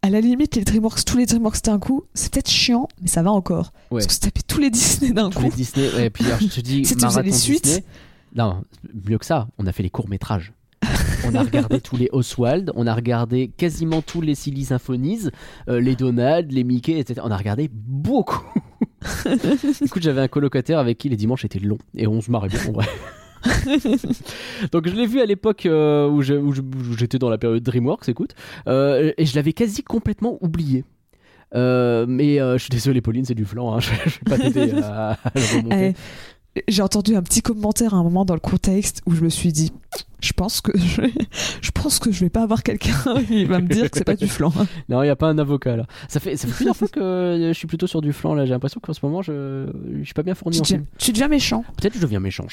À 0.03 0.11
la 0.11 0.21
limite, 0.21 0.57
les 0.57 0.65
DreamWorks, 0.65 1.05
tous 1.05 1.19
les 1.19 1.27
DreamWorks 1.27 1.63
d'un 1.65 1.79
coup, 1.79 2.05
c'est 2.15 2.33
peut-être 2.33 2.49
chiant, 2.51 2.89
mais 3.03 3.09
ça 3.09 3.23
va 3.23 3.31
encore. 3.33 3.73
Ouais. 3.91 3.99
Parce 4.01 4.07
que 4.07 4.13
se 4.15 4.21
taper 4.21 4.41
tous 4.47 4.61
les 4.61 4.71
Disney 4.71 5.13
d'un 5.13 5.29
tous 5.29 5.41
les 5.43 5.51
coup. 5.51 5.57
Disney. 5.57 5.89
Ouais, 5.95 6.07
et 6.07 6.11
puis 6.11 6.25
alors, 6.25 6.41
je 6.41 6.47
te 6.47 6.61
dis, 6.61 6.83
marathon 7.01 7.21
les 7.23 7.33
suites. 7.33 7.65
Disney. 7.65 7.85
Non, 8.35 8.63
mieux 9.09 9.19
que 9.19 9.27
ça. 9.27 9.49
On 9.59 9.67
a 9.67 9.73
fait 9.73 9.83
les 9.83 9.91
courts 9.91 10.09
métrages. 10.09 10.53
On 11.29 11.35
a 11.35 11.43
regardé 11.43 11.81
tous 11.81 11.97
les 11.97 12.09
Oswald, 12.13 12.73
on 12.75 12.87
a 12.87 12.95
regardé 12.95 13.49
quasiment 13.49 14.03
tous 14.03 14.21
les 14.21 14.35
Silly 14.35 14.65
Symphonies, 14.65 15.29
euh, 15.69 15.81
les 15.81 15.97
Donald, 15.97 16.51
les 16.53 16.65
Mickey, 16.65 16.99
etc. 16.99 17.21
On 17.25 17.31
a 17.31 17.37
regardé 17.37 17.71
beaucoup. 17.73 18.45
Écoute, 19.85 20.03
j'avais 20.03 20.21
un 20.21 20.29
colocataire 20.29 20.79
avec 20.79 20.99
qui 20.99 21.09
les 21.09 21.17
dimanches 21.17 21.45
étaient 21.45 21.59
longs 21.59 21.79
et 21.97 22.07
on 22.07 22.21
se 22.21 22.31
marrait 22.31 22.49
bien 22.49 22.61
en 22.69 22.73
vrai. 22.73 22.87
Donc 24.73 24.89
je 24.89 24.95
l'ai 24.95 25.07
vu 25.07 25.21
à 25.21 25.27
l'époque 25.27 25.67
euh, 25.67 26.09
où 26.09 26.23
j'étais 26.23 27.19
dans 27.19 27.31
la 27.31 27.39
période 27.39 27.63
DreamWorks, 27.63 28.09
écoute, 28.09 28.35
euh, 28.67 29.13
et 29.17 29.27
je 29.27 29.37
l'avais 29.37 29.53
quasi 29.53 29.83
complètement 29.83 30.39
oublié. 30.41 30.85
Euh, 31.55 32.05
mais 32.09 32.41
euh, 32.41 32.59
je 32.59 32.63
suis 32.65 32.71
désolé, 32.71 33.01
Pauline, 33.01 33.25
c'est 33.25 33.35
du 33.35 33.45
flan. 33.45 33.75
Hein, 33.75 33.81
je, 33.81 33.91
je 34.07 34.19
vais 34.19 34.37
pas 34.37 34.39
t'aider 34.39 34.73
à, 34.83 35.13
à 35.13 35.31
le 35.35 35.57
remonter. 35.57 35.95
Eh, 36.57 36.65
J'ai 36.69 36.83
entendu 36.83 37.17
un 37.17 37.23
petit 37.23 37.43
commentaire 37.43 37.95
à 37.95 37.99
un 37.99 38.03
moment 38.03 38.25
dans 38.25 38.35
le 38.35 38.41
contexte 38.41 39.01
où 39.07 39.15
je 39.15 39.23
me 39.23 39.29
suis 39.29 39.53
dit, 39.53 39.73
je 40.21 40.33
pense 40.33 40.61
que 40.61 40.77
je, 40.77 41.03
je 41.63 41.71
pense 41.71 41.99
que 41.99 42.11
je 42.11 42.21
vais 42.21 42.31
pas 42.31 42.43
avoir 42.43 42.63
quelqu'un 42.63 42.95
qui 43.27 43.45
va 43.45 43.61
me 43.61 43.69
dire 43.69 43.91
que 43.91 43.99
c'est 43.99 44.05
pas 44.05 44.17
du 44.17 44.29
flan. 44.29 44.53
Non, 44.89 45.03
il 45.03 45.07
n'y 45.07 45.11
a 45.11 45.17
pas 45.17 45.29
un 45.29 45.39
avocat 45.39 45.77
là. 45.77 45.87
Ça 46.09 46.19
fait, 46.21 46.37
ça 46.37 46.47
fait 46.47 46.55
plusieurs 46.55 46.77
fois 46.77 46.89
que 46.89 47.01
euh, 47.01 47.49
je 47.49 47.53
suis 47.53 47.67
plutôt 47.67 47.87
sur 47.87 48.01
du 48.01 48.13
flan 48.13 48.35
là. 48.35 48.47
J'ai 48.47 48.53
l'impression 48.53 48.81
qu'en 48.81 48.93
ce 48.93 49.01
moment, 49.05 49.23
je, 49.23 49.67
je 49.99 50.05
suis 50.05 50.15
pas 50.15 50.23
bien 50.23 50.35
fourni 50.35 50.61
Tu 50.63 50.75
en 50.75 50.79
tu 50.99 51.13
deviens 51.13 51.29
méchant. 51.29 51.65
Peut-être 51.77 51.93
que 51.93 51.99
je 51.99 52.05
deviens 52.05 52.21
méchant. 52.21 52.47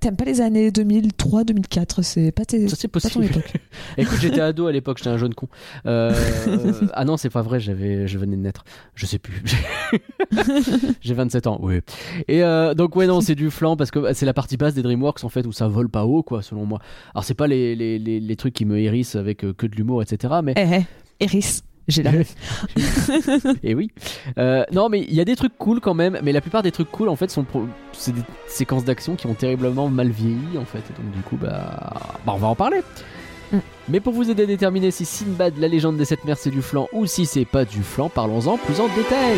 T'aimes 0.00 0.16
pas. 0.16 0.24
les 0.24 0.40
années 0.40 0.70
2003, 0.70 1.44
2004, 1.44 2.02
c'est 2.02 2.32
pas 2.32 2.44
tes. 2.44 2.68
Ça 2.68 2.76
c'est 2.76 2.88
pas 2.88 3.00
ton 3.00 3.08
possible. 3.08 3.26
époque. 3.26 3.52
Écoute, 3.98 4.18
j'étais 4.20 4.40
ado 4.40 4.66
à 4.66 4.72
l'époque, 4.72 4.98
j'étais 4.98 5.10
un 5.10 5.18
jeune 5.18 5.34
con. 5.34 5.48
Euh, 5.86 6.14
euh, 6.48 6.72
ah 6.94 7.04
non, 7.04 7.16
c'est 7.16 7.30
pas 7.30 7.42
vrai, 7.42 7.60
j'avais, 7.60 8.06
je 8.08 8.18
venais 8.18 8.36
de 8.36 8.42
naître. 8.42 8.64
Je 8.94 9.06
sais 9.06 9.18
plus. 9.18 9.42
J'ai 11.00 11.14
27 11.14 11.46
ans, 11.46 11.58
oui. 11.62 11.80
Et 12.28 12.42
euh, 12.42 12.74
donc 12.74 12.96
ouais 12.96 13.06
non, 13.06 13.20
c'est 13.20 13.34
du 13.34 13.50
flan 13.50 13.76
parce 13.76 13.90
que 13.90 13.98
bah, 13.98 14.14
c'est 14.14 14.26
la 14.26 14.34
partie 14.34 14.56
basse 14.56 14.74
des 14.74 14.82
DreamWorks 14.82 15.24
en 15.24 15.28
fait 15.28 15.46
où 15.46 15.52
ça 15.52 15.68
vole 15.68 15.88
pas 15.88 16.04
haut 16.04 16.22
quoi, 16.22 16.42
selon 16.42 16.66
moi. 16.66 16.80
Alors 17.14 17.24
c'est 17.24 17.34
pas 17.34 17.46
les, 17.46 17.74
les, 17.74 17.98
les, 17.98 18.20
les 18.20 18.36
trucs 18.36 18.54
qui 18.54 18.64
me 18.64 18.78
hérissent 18.78 19.16
avec 19.16 19.44
euh, 19.44 19.52
que 19.52 19.66
de 19.66 19.74
l'humour, 19.76 20.02
etc. 20.02 20.34
Mais 20.42 20.54
Eh, 20.56 20.84
eh. 21.20 21.40
J'ai 21.86 22.02
la. 22.02 22.12
Et 23.62 23.74
oui. 23.74 23.90
Euh, 24.38 24.64
non, 24.72 24.88
mais 24.88 25.00
il 25.02 25.14
y 25.14 25.20
a 25.20 25.24
des 25.26 25.36
trucs 25.36 25.56
cool 25.58 25.80
quand 25.80 25.92
même. 25.92 26.18
Mais 26.22 26.32
la 26.32 26.40
plupart 26.40 26.62
des 26.62 26.72
trucs 26.72 26.90
cool, 26.90 27.10
en 27.10 27.16
fait, 27.16 27.30
sont 27.30 27.44
pro- 27.44 27.66
c'est 27.92 28.14
des 28.14 28.22
séquences 28.46 28.84
d'action 28.84 29.16
qui 29.16 29.26
ont 29.26 29.34
terriblement 29.34 29.88
mal 29.90 30.08
vieilli, 30.08 30.56
en 30.58 30.64
fait. 30.64 30.78
Et 30.78 31.02
donc, 31.02 31.12
du 31.12 31.20
coup, 31.20 31.36
bah, 31.36 32.18
bah 32.24 32.32
on 32.34 32.38
va 32.38 32.46
en 32.46 32.54
parler. 32.54 32.80
Mm. 33.52 33.58
Mais 33.90 34.00
pour 34.00 34.14
vous 34.14 34.30
aider 34.30 34.44
à 34.44 34.46
déterminer 34.46 34.90
si 34.90 35.04
Sinbad, 35.04 35.58
la 35.58 35.68
légende 35.68 35.98
des 35.98 36.06
sept 36.06 36.24
mers, 36.24 36.38
c'est 36.38 36.48
du 36.50 36.62
flan 36.62 36.88
ou 36.94 37.04
si 37.04 37.26
c'est 37.26 37.44
pas 37.44 37.66
du 37.66 37.82
flan, 37.82 38.08
parlons-en 38.08 38.56
plus 38.56 38.80
en 38.80 38.88
détail. 38.96 39.36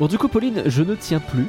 Bon, 0.00 0.06
du 0.08 0.16
coup, 0.18 0.28
Pauline, 0.28 0.62
je 0.66 0.82
ne 0.82 0.94
tiens 0.94 1.20
plus. 1.20 1.46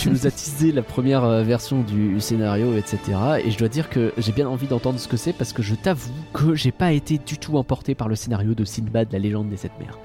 Tu 0.00 0.10
nous 0.10 0.26
as 0.26 0.30
teasé 0.32 0.72
la 0.72 0.82
première 0.82 1.22
euh, 1.24 1.42
version 1.44 1.82
du 1.82 2.18
scénario, 2.20 2.76
etc. 2.76 2.98
Et 3.44 3.50
je 3.52 3.58
dois 3.58 3.68
dire 3.68 3.88
que 3.88 4.12
j'ai 4.18 4.32
bien 4.32 4.48
envie 4.48 4.66
d'entendre 4.66 4.98
ce 4.98 5.06
que 5.06 5.16
c'est 5.16 5.32
parce 5.32 5.52
que 5.52 5.62
je 5.62 5.76
t'avoue 5.76 6.10
que 6.32 6.54
j'ai 6.56 6.72
pas 6.72 6.90
été 6.92 7.18
du 7.18 7.38
tout 7.38 7.56
emporté 7.56 7.94
par 7.94 8.08
le 8.08 8.16
scénario 8.16 8.54
de 8.54 8.64
Sinbad, 8.64 9.12
la 9.12 9.18
légende 9.20 9.48
des 9.48 9.56
sept 9.56 9.70
mers. 9.78 9.96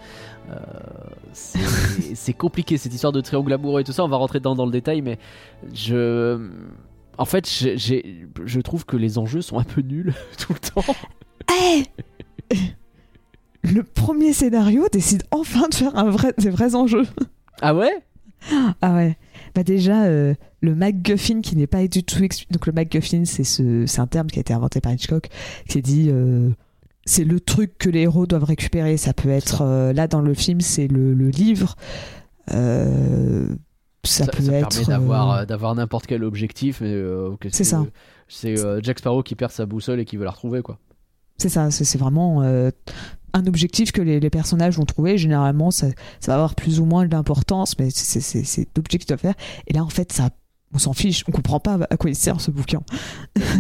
Euh, 0.51 0.57
c'est 1.33 2.33
compliqué 2.37 2.77
cette 2.77 2.93
histoire 2.93 3.11
de 3.13 3.21
triangle 3.21 3.53
amoureux 3.53 3.81
et 3.81 3.83
tout 3.83 3.91
ça. 3.93 4.03
On 4.03 4.07
va 4.07 4.17
rentrer 4.17 4.39
dans 4.39 4.65
le 4.65 4.71
détail, 4.71 5.01
mais 5.01 5.17
je. 5.73 6.47
En 7.17 7.25
fait, 7.25 7.47
j'ai- 7.47 8.27
je 8.43 8.59
trouve 8.59 8.85
que 8.85 8.97
les 8.97 9.17
enjeux 9.17 9.41
sont 9.41 9.57
un 9.57 9.63
peu 9.63 9.81
nuls 9.81 10.13
tout 10.37 10.53
le 10.53 10.59
temps. 10.59 10.93
Eh 11.71 11.83
Le 13.63 13.81
premier 13.81 14.33
scénario 14.33 14.85
décide 14.91 15.23
enfin 15.31 15.69
de 15.69 15.73
faire 15.73 15.97
un 15.97 16.09
vrai, 16.11 16.33
des 16.37 16.49
vrais 16.51 16.75
enjeux. 16.75 17.07
Ah 17.61 17.73
ouais? 17.73 18.03
Ah 18.81 18.93
ouais. 18.95 19.17
Bah 19.53 19.63
déjà, 19.63 20.03
euh, 20.03 20.35
le 20.61 20.75
MacGuffin 20.75 21.41
qui 21.41 21.55
n'est 21.55 21.67
pas 21.67 21.87
du 21.87 22.03
tout 22.03 22.23
expliqué. 22.23 22.53
Donc 22.53 22.67
le 22.67 22.73
MacGuffin, 22.73 23.25
c'est 23.25 23.43
ce, 23.43 23.85
c'est 23.85 23.99
un 23.99 24.07
terme 24.07 24.27
qui 24.27 24.39
a 24.39 24.41
été 24.41 24.53
inventé 24.53 24.81
par 24.81 24.91
Hitchcock, 24.91 25.29
qui 25.69 25.81
dit 25.81 26.09
euh, 26.09 26.49
c'est 27.05 27.23
le 27.23 27.39
truc 27.39 27.77
que 27.77 27.89
les 27.89 28.01
héros 28.01 28.25
doivent 28.25 28.43
récupérer. 28.43 28.97
Ça 28.97 29.13
peut 29.13 29.29
être 29.29 29.61
euh, 29.61 29.93
là 29.93 30.07
dans 30.07 30.21
le 30.21 30.33
film, 30.33 30.61
c'est 30.61 30.87
le, 30.87 31.13
le 31.13 31.29
livre. 31.29 31.75
Euh, 32.51 33.47
ça, 34.03 34.27
peut 34.27 34.43
être. 34.53 34.69
permet 34.69 34.85
d'avoir 34.85 35.47
d'avoir 35.47 35.73
n'importe 35.75 36.05
quel 36.05 36.23
objectif. 36.23 36.81
mais, 36.81 37.01
C'est 37.51 37.63
ça. 37.63 37.85
C'est 38.27 38.55
Jack 38.83 38.99
Sparrow 38.99 39.23
qui 39.23 39.35
perd 39.35 39.51
sa 39.51 39.65
boussole 39.65 39.99
et 39.99 40.05
qui 40.05 40.17
veut 40.17 40.25
la 40.25 40.31
retrouver, 40.31 40.61
quoi. 40.61 40.77
C'est 41.37 41.49
ça. 41.49 41.69
C'est 41.71 41.97
vraiment 41.97 42.41
euh, 42.43 42.71
un 43.33 43.45
objectif 43.47 43.91
que 43.91 44.01
les, 44.01 44.19
les 44.19 44.29
personnages 44.29 44.77
vont 44.77 44.85
trouver. 44.85 45.17
Généralement, 45.17 45.71
ça, 45.71 45.87
ça 46.19 46.31
va 46.31 46.35
avoir 46.35 46.55
plus 46.55 46.79
ou 46.79 46.85
moins 46.85 47.05
de 47.05 47.11
l'importance, 47.11 47.77
mais 47.77 47.89
c'est- 47.89 48.67
l'objectif 48.77 49.01
qu'ils 49.01 49.07
doivent 49.09 49.19
faire. 49.19 49.35
Et 49.67 49.73
là, 49.73 49.83
en 49.83 49.89
fait, 49.89 50.11
ça. 50.11 50.29
On 50.73 50.77
s'en 50.77 50.91
fiche, 50.93 51.23
on 51.27 51.31
comprend 51.31 51.61
pas 51.61 51.77
à 51.89 51.95
quoi 51.95 52.09
il 52.09 52.15
sert 52.17 52.41
ce 52.41 52.51
bouquin. 52.51 52.81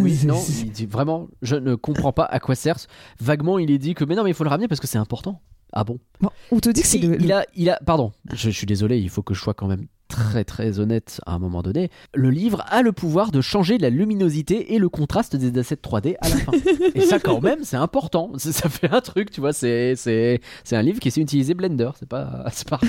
Oui, 0.01 0.19
non, 0.25 0.41
il 0.63 0.71
dit 0.71 0.85
vraiment, 0.85 1.27
je 1.41 1.55
ne 1.55 1.75
comprends 1.75 2.11
pas 2.11 2.25
à 2.25 2.41
quoi 2.41 2.55
sert. 2.55 2.75
Vaguement, 3.21 3.57
il 3.57 3.71
est 3.71 3.77
dit 3.77 3.93
que, 3.93 4.03
mais 4.03 4.15
non, 4.15 4.23
mais 4.25 4.31
il 4.31 4.33
faut 4.33 4.43
le 4.43 4.49
ramener 4.49 4.67
parce 4.67 4.81
que 4.81 4.87
c'est 4.87 4.97
important. 4.97 5.39
Ah 5.71 5.85
bon? 5.85 5.99
Bon, 6.19 6.29
on 6.51 6.59
te 6.59 6.67
dit 6.69 6.81
que 6.81 6.87
c'est 6.87 6.97
Si, 6.99 7.07
le, 7.07 7.21
il 7.21 7.31
a, 7.31 7.45
il 7.55 7.69
a, 7.69 7.79
pardon, 7.85 8.11
je, 8.33 8.49
je 8.49 8.57
suis 8.57 8.65
désolé, 8.65 8.97
il 8.99 9.09
faut 9.09 9.21
que 9.21 9.33
je 9.33 9.39
sois 9.39 9.53
quand 9.53 9.67
même 9.67 9.85
très 10.07 10.43
très 10.43 10.79
honnête 10.79 11.19
à 11.25 11.33
un 11.33 11.39
moment 11.39 11.61
donné. 11.63 11.89
Le 12.13 12.29
livre 12.29 12.63
a 12.67 12.81
le 12.81 12.91
pouvoir 12.91 13.31
de 13.31 13.41
changer 13.41 13.77
la 13.77 13.89
luminosité 13.89 14.73
et 14.73 14.79
le 14.79 14.87
contraste 14.89 15.35
des 15.35 15.57
assets 15.59 15.75
3D 15.75 16.15
à 16.21 16.29
la 16.29 16.37
fin. 16.37 16.51
et 16.93 17.01
ça, 17.01 17.19
quand 17.19 17.41
même, 17.41 17.63
c'est 17.63 17.77
important. 17.77 18.31
Ça 18.37 18.69
fait 18.69 18.91
un 18.91 19.01
truc, 19.01 19.31
tu 19.31 19.41
vois. 19.41 19.53
C'est 19.53 19.95
c'est 19.95 20.39
c'est 20.63 20.75
un 20.75 20.81
livre 20.81 20.99
qui 20.99 21.11
sait 21.11 21.21
utiliser 21.21 21.53
Blender. 21.53 21.89
C'est 21.99 22.07
pas 22.09 22.45
c'est 22.51 22.67
pas. 22.69 22.79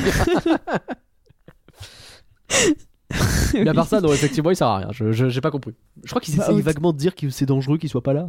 Mais 3.55 3.69
à 3.69 3.75
part 3.75 3.87
ça, 3.87 4.01
non, 4.01 4.13
effectivement, 4.13 4.51
il 4.51 4.57
sert 4.57 4.67
à 4.67 4.79
rien. 4.79 4.89
Je 4.93 5.13
je- 5.13 5.29
j'ai 5.29 5.41
pas 5.41 5.51
compris. 5.51 5.73
Je 6.05 6.11
crois 6.11 6.21
qu'ils 6.21 6.37
Bah, 6.37 6.47
vaguement 6.53 6.93
de 6.93 6.99
dire 6.99 7.15
que 7.15 7.31
c'est 7.31 7.47
dangereux 7.47 7.79
qu'il 7.79 7.89
soit 7.89 8.03
pas 8.03 8.13
là. 8.13 8.29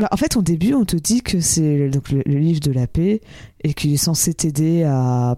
Bah, 0.00 0.08
en 0.10 0.16
fait, 0.16 0.36
au 0.36 0.42
début, 0.42 0.74
on 0.74 0.84
te 0.84 0.96
dit 0.96 1.22
que 1.22 1.40
c'est 1.40 1.88
donc 1.90 2.10
le, 2.10 2.22
le 2.26 2.38
livre 2.38 2.60
de 2.60 2.72
la 2.72 2.86
paix 2.86 3.20
et 3.62 3.74
qu'il 3.74 3.92
est 3.92 3.96
censé 3.98 4.34
t'aider 4.34 4.82
à. 4.84 5.36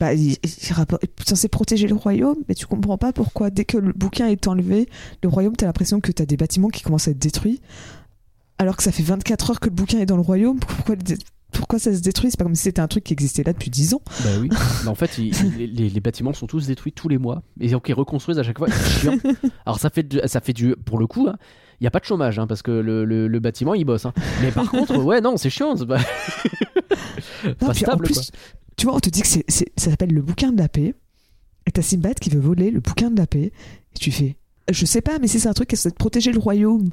Bah, 0.00 0.14
il, 0.14 0.32
il 0.42 0.72
rapport- 0.72 0.98
il 1.02 1.08
est 1.08 1.28
censé 1.28 1.48
protéger 1.48 1.86
le 1.86 1.94
royaume, 1.94 2.36
mais 2.48 2.54
tu 2.54 2.66
comprends 2.66 2.98
pas 2.98 3.12
pourquoi, 3.12 3.50
dès 3.50 3.64
que 3.64 3.76
le 3.78 3.92
bouquin 3.92 4.26
est 4.28 4.46
enlevé, 4.48 4.88
le 5.22 5.28
royaume, 5.28 5.54
t'as 5.56 5.66
l'impression 5.66 6.00
que 6.00 6.10
t'as 6.12 6.24
des 6.26 6.36
bâtiments 6.38 6.68
qui 6.68 6.82
commencent 6.82 7.08
à 7.08 7.10
être 7.12 7.18
détruits, 7.18 7.60
alors 8.58 8.76
que 8.76 8.82
ça 8.82 8.92
fait 8.92 9.02
24 9.02 9.50
heures 9.50 9.60
que 9.60 9.68
le 9.68 9.74
bouquin 9.74 9.98
est 10.00 10.06
dans 10.06 10.16
le 10.16 10.22
royaume. 10.22 10.58
Pourquoi, 11.52 11.78
ça 11.78 11.92
se 11.94 12.00
détruit? 12.00 12.30
C'est 12.30 12.36
pas 12.38 12.44
comme 12.44 12.54
si 12.54 12.62
c'était 12.62 12.80
un 12.80 12.88
truc 12.88 13.04
qui 13.04 13.12
existait 13.12 13.42
là 13.42 13.52
depuis 13.52 13.70
10 13.70 13.94
ans. 13.94 14.02
Bah 14.24 14.30
oui. 14.40 14.48
Bah, 14.84 14.90
en 14.90 14.94
fait, 14.94 15.16
les, 15.18 15.30
les 15.90 16.00
bâtiments 16.00 16.32
sont 16.32 16.46
tous 16.46 16.66
détruits 16.68 16.92
tous 16.92 17.08
les 17.08 17.18
mois. 17.18 17.42
Et 17.60 17.68
donc 17.68 17.88
ils 17.88 17.92
reconstruisent 17.92 18.38
à 18.38 18.42
chaque 18.42 18.56
fois. 18.58 18.68
C'est 18.70 19.00
chiant. 19.00 19.18
Alors 19.66 19.78
ça 19.80 19.90
fait, 19.90 20.04
du- 20.04 20.20
ça 20.26 20.40
fait 20.40 20.52
du. 20.52 20.74
Pour 20.84 20.98
le 20.98 21.06
coup, 21.06 21.28
il 21.80 21.84
n'y 21.84 21.86
a 21.86 21.90
pas 21.90 22.00
de 22.00 22.04
chômage 22.04 22.38
hein, 22.38 22.46
parce 22.46 22.62
que 22.62 22.70
le, 22.70 23.04
le- 23.04 23.26
le 23.28 23.38
bâtiment 23.40 23.74
il 23.74 23.84
bosse. 23.84 24.04
hein. 24.06 24.12
Mais 24.42 24.50
par 24.52 24.70
contre, 24.70 24.96
ouais, 25.02 25.20
non, 25.20 25.36
c'est 25.36 25.50
chiant. 25.50 25.76
C'est 25.76 25.86
pas, 25.86 25.98
Non, 25.98 27.54
pas 27.58 27.72
puis 27.72 27.84
en 27.86 27.88
stable 27.92 28.04
plus, 28.04 28.14
quoi. 28.14 28.22
tu 28.76 28.86
vois, 28.86 28.96
on 28.96 29.00
te 29.00 29.08
dit 29.08 29.22
que 29.22 29.28
c'est, 29.28 29.44
c'est- 29.48 29.70
ça 29.76 29.90
s'appelle 29.90 30.12
le 30.12 30.22
bouquin 30.22 30.52
de 30.52 30.58
la 30.58 30.68
paix. 30.68 30.94
Et 31.66 31.72
t'as 31.72 31.82
Simbad 31.82 32.18
qui 32.18 32.30
veut 32.30 32.40
voler 32.40 32.70
le 32.70 32.80
bouquin 32.80 33.10
de 33.10 33.18
la 33.18 33.26
paix. 33.26 33.52
Et 33.94 33.98
tu 33.98 34.10
fais, 34.12 34.36
je 34.70 34.84
sais 34.86 35.00
pas, 35.02 35.18
mais 35.20 35.26
si 35.28 35.38
c'est 35.40 35.48
un 35.48 35.52
truc 35.52 35.68
qui 35.68 35.74
essaie 35.74 35.90
de 35.90 35.94
protéger 35.94 36.32
le 36.32 36.38
royaume. 36.38 36.90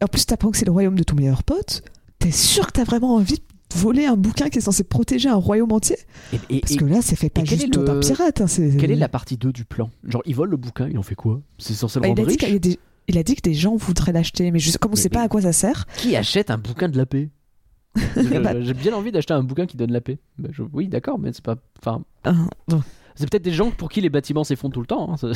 Et 0.00 0.04
en 0.04 0.08
plus, 0.08 0.24
t'apprends 0.26 0.50
que 0.50 0.56
c'est 0.56 0.64
le 0.64 0.72
royaume 0.72 0.94
de 0.96 1.02
ton 1.02 1.14
meilleur 1.14 1.42
pote. 1.42 1.82
T'es 2.18 2.30
sûr 2.30 2.66
que 2.66 2.72
t'as 2.72 2.84
vraiment 2.84 3.14
envie 3.16 3.36
de 3.36 3.78
voler 3.78 4.06
un 4.06 4.16
bouquin 4.16 4.48
qui 4.48 4.58
est 4.58 4.62
censé 4.62 4.82
protéger 4.84 5.28
un 5.28 5.34
royaume 5.36 5.72
entier? 5.72 5.96
Et, 6.32 6.38
et- 6.56 6.60
Parce 6.60 6.76
que 6.76 6.84
là, 6.84 6.98
c'est 7.02 7.16
fait 7.16 7.30
pas 7.30 7.44
juste 7.44 7.62
est 7.64 7.76
le- 7.76 7.84
d'un 7.84 8.00
pirate. 8.00 8.40
hein, 8.40 8.46
c'est- 8.46 8.76
quelle 8.78 8.90
est 8.90 8.96
la 8.96 9.08
partie 9.08 9.36
2 9.36 9.52
du 9.52 9.64
plan? 9.64 9.90
Genre, 10.04 10.22
il 10.26 10.34
vole 10.34 10.50
le 10.50 10.56
bouquin, 10.56 10.88
il 10.88 10.98
en 10.98 11.02
fait 11.02 11.14
quoi? 11.14 11.40
C'est 11.58 11.74
censé 11.74 11.98
le 11.98 12.02
Bah, 12.02 12.08
il, 12.08 12.10
rendre 12.10 12.22
a 12.22 12.24
dit 12.24 12.28
riche? 12.30 12.38
qu'il 12.38 12.52
y 12.52 12.56
a 12.56 12.58
des... 12.58 12.78
il 13.08 13.18
a 13.18 13.22
dit 13.22 13.34
que 13.34 13.42
des 13.42 13.54
gens 13.54 13.76
voudraient 13.76 14.12
l'acheter, 14.12 14.50
mais 14.50 14.58
je... 14.58 14.76
comme 14.78 14.92
on 14.92 14.94
Mais- 14.94 15.00
sait 15.00 15.08
pas 15.08 15.22
à 15.22 15.28
quoi 15.28 15.42
ça 15.42 15.52
sert. 15.52 15.86
Qui 15.96 16.16
achète 16.16 16.50
un 16.50 16.58
bouquin 16.58 16.88
de 16.88 16.96
la 16.96 17.06
paix? 17.06 17.30
Bah- 18.16 18.60
J'ai 18.60 18.74
bien 18.74 18.94
envie 18.94 19.12
d'acheter 19.12 19.34
un 19.34 19.42
bouquin 19.42 19.66
qui 19.66 19.76
donne 19.76 19.92
la 19.92 20.00
paix. 20.00 20.18
Bah, 20.38 20.48
je- 20.52 20.62
Oui, 20.72 20.88
d'accord, 20.88 21.18
mais 21.18 21.32
c'est 21.32 21.44
pas. 21.44 21.56
Enfin, 21.80 22.02
Ah. 22.24 22.32
C'est 23.14 23.28
peut-être 23.30 23.42
des 23.44 23.52
gens 23.52 23.70
pour 23.70 23.90
qui 23.90 24.00
les 24.00 24.08
bâtiments 24.08 24.44
s'effondrent 24.44 24.72
tout 24.74 24.80
le 24.80 24.86
temps. 24.86 25.12
hein, 25.12 25.16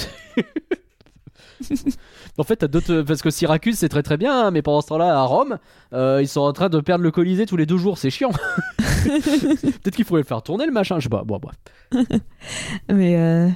en 2.39 2.43
fait, 2.45 2.57
t'as 2.57 2.69
d'autres. 2.69 3.03
Parce 3.03 3.21
que 3.23 3.31
Syracuse, 3.31 3.77
c'est 3.79 3.89
très 3.91 4.03
très 4.03 4.17
bien, 4.17 4.47
hein, 4.47 4.51
mais 4.51 4.63
pendant 4.63 4.81
ce 4.81 4.87
temps-là, 4.89 5.19
à 5.19 5.23
Rome, 5.25 5.59
euh, 5.93 6.21
ils 6.23 6.29
sont 6.29 6.41
en 6.41 6.53
train 6.53 6.69
de 6.71 6.81
perdre 6.81 7.05
le 7.05 7.11
Colisée 7.11 7.45
tous 7.47 7.57
les 7.57 7.67
deux 7.67 7.77
jours, 7.77 7.99
c'est 7.99 8.11
chiant. 8.11 8.31
peut-être 9.05 9.95
qu'il 9.97 10.05
faudrait 10.05 10.23
le 10.23 10.27
faire 10.27 10.43
tourner 10.43 10.67
le 10.67 10.73
machin, 10.73 10.97
je 10.99 11.05
sais 11.05 11.09
pas. 11.11 11.25
Bon, 11.25 11.39
bref. 11.39 11.57
Mais 12.91 13.17
euh, 13.17 13.49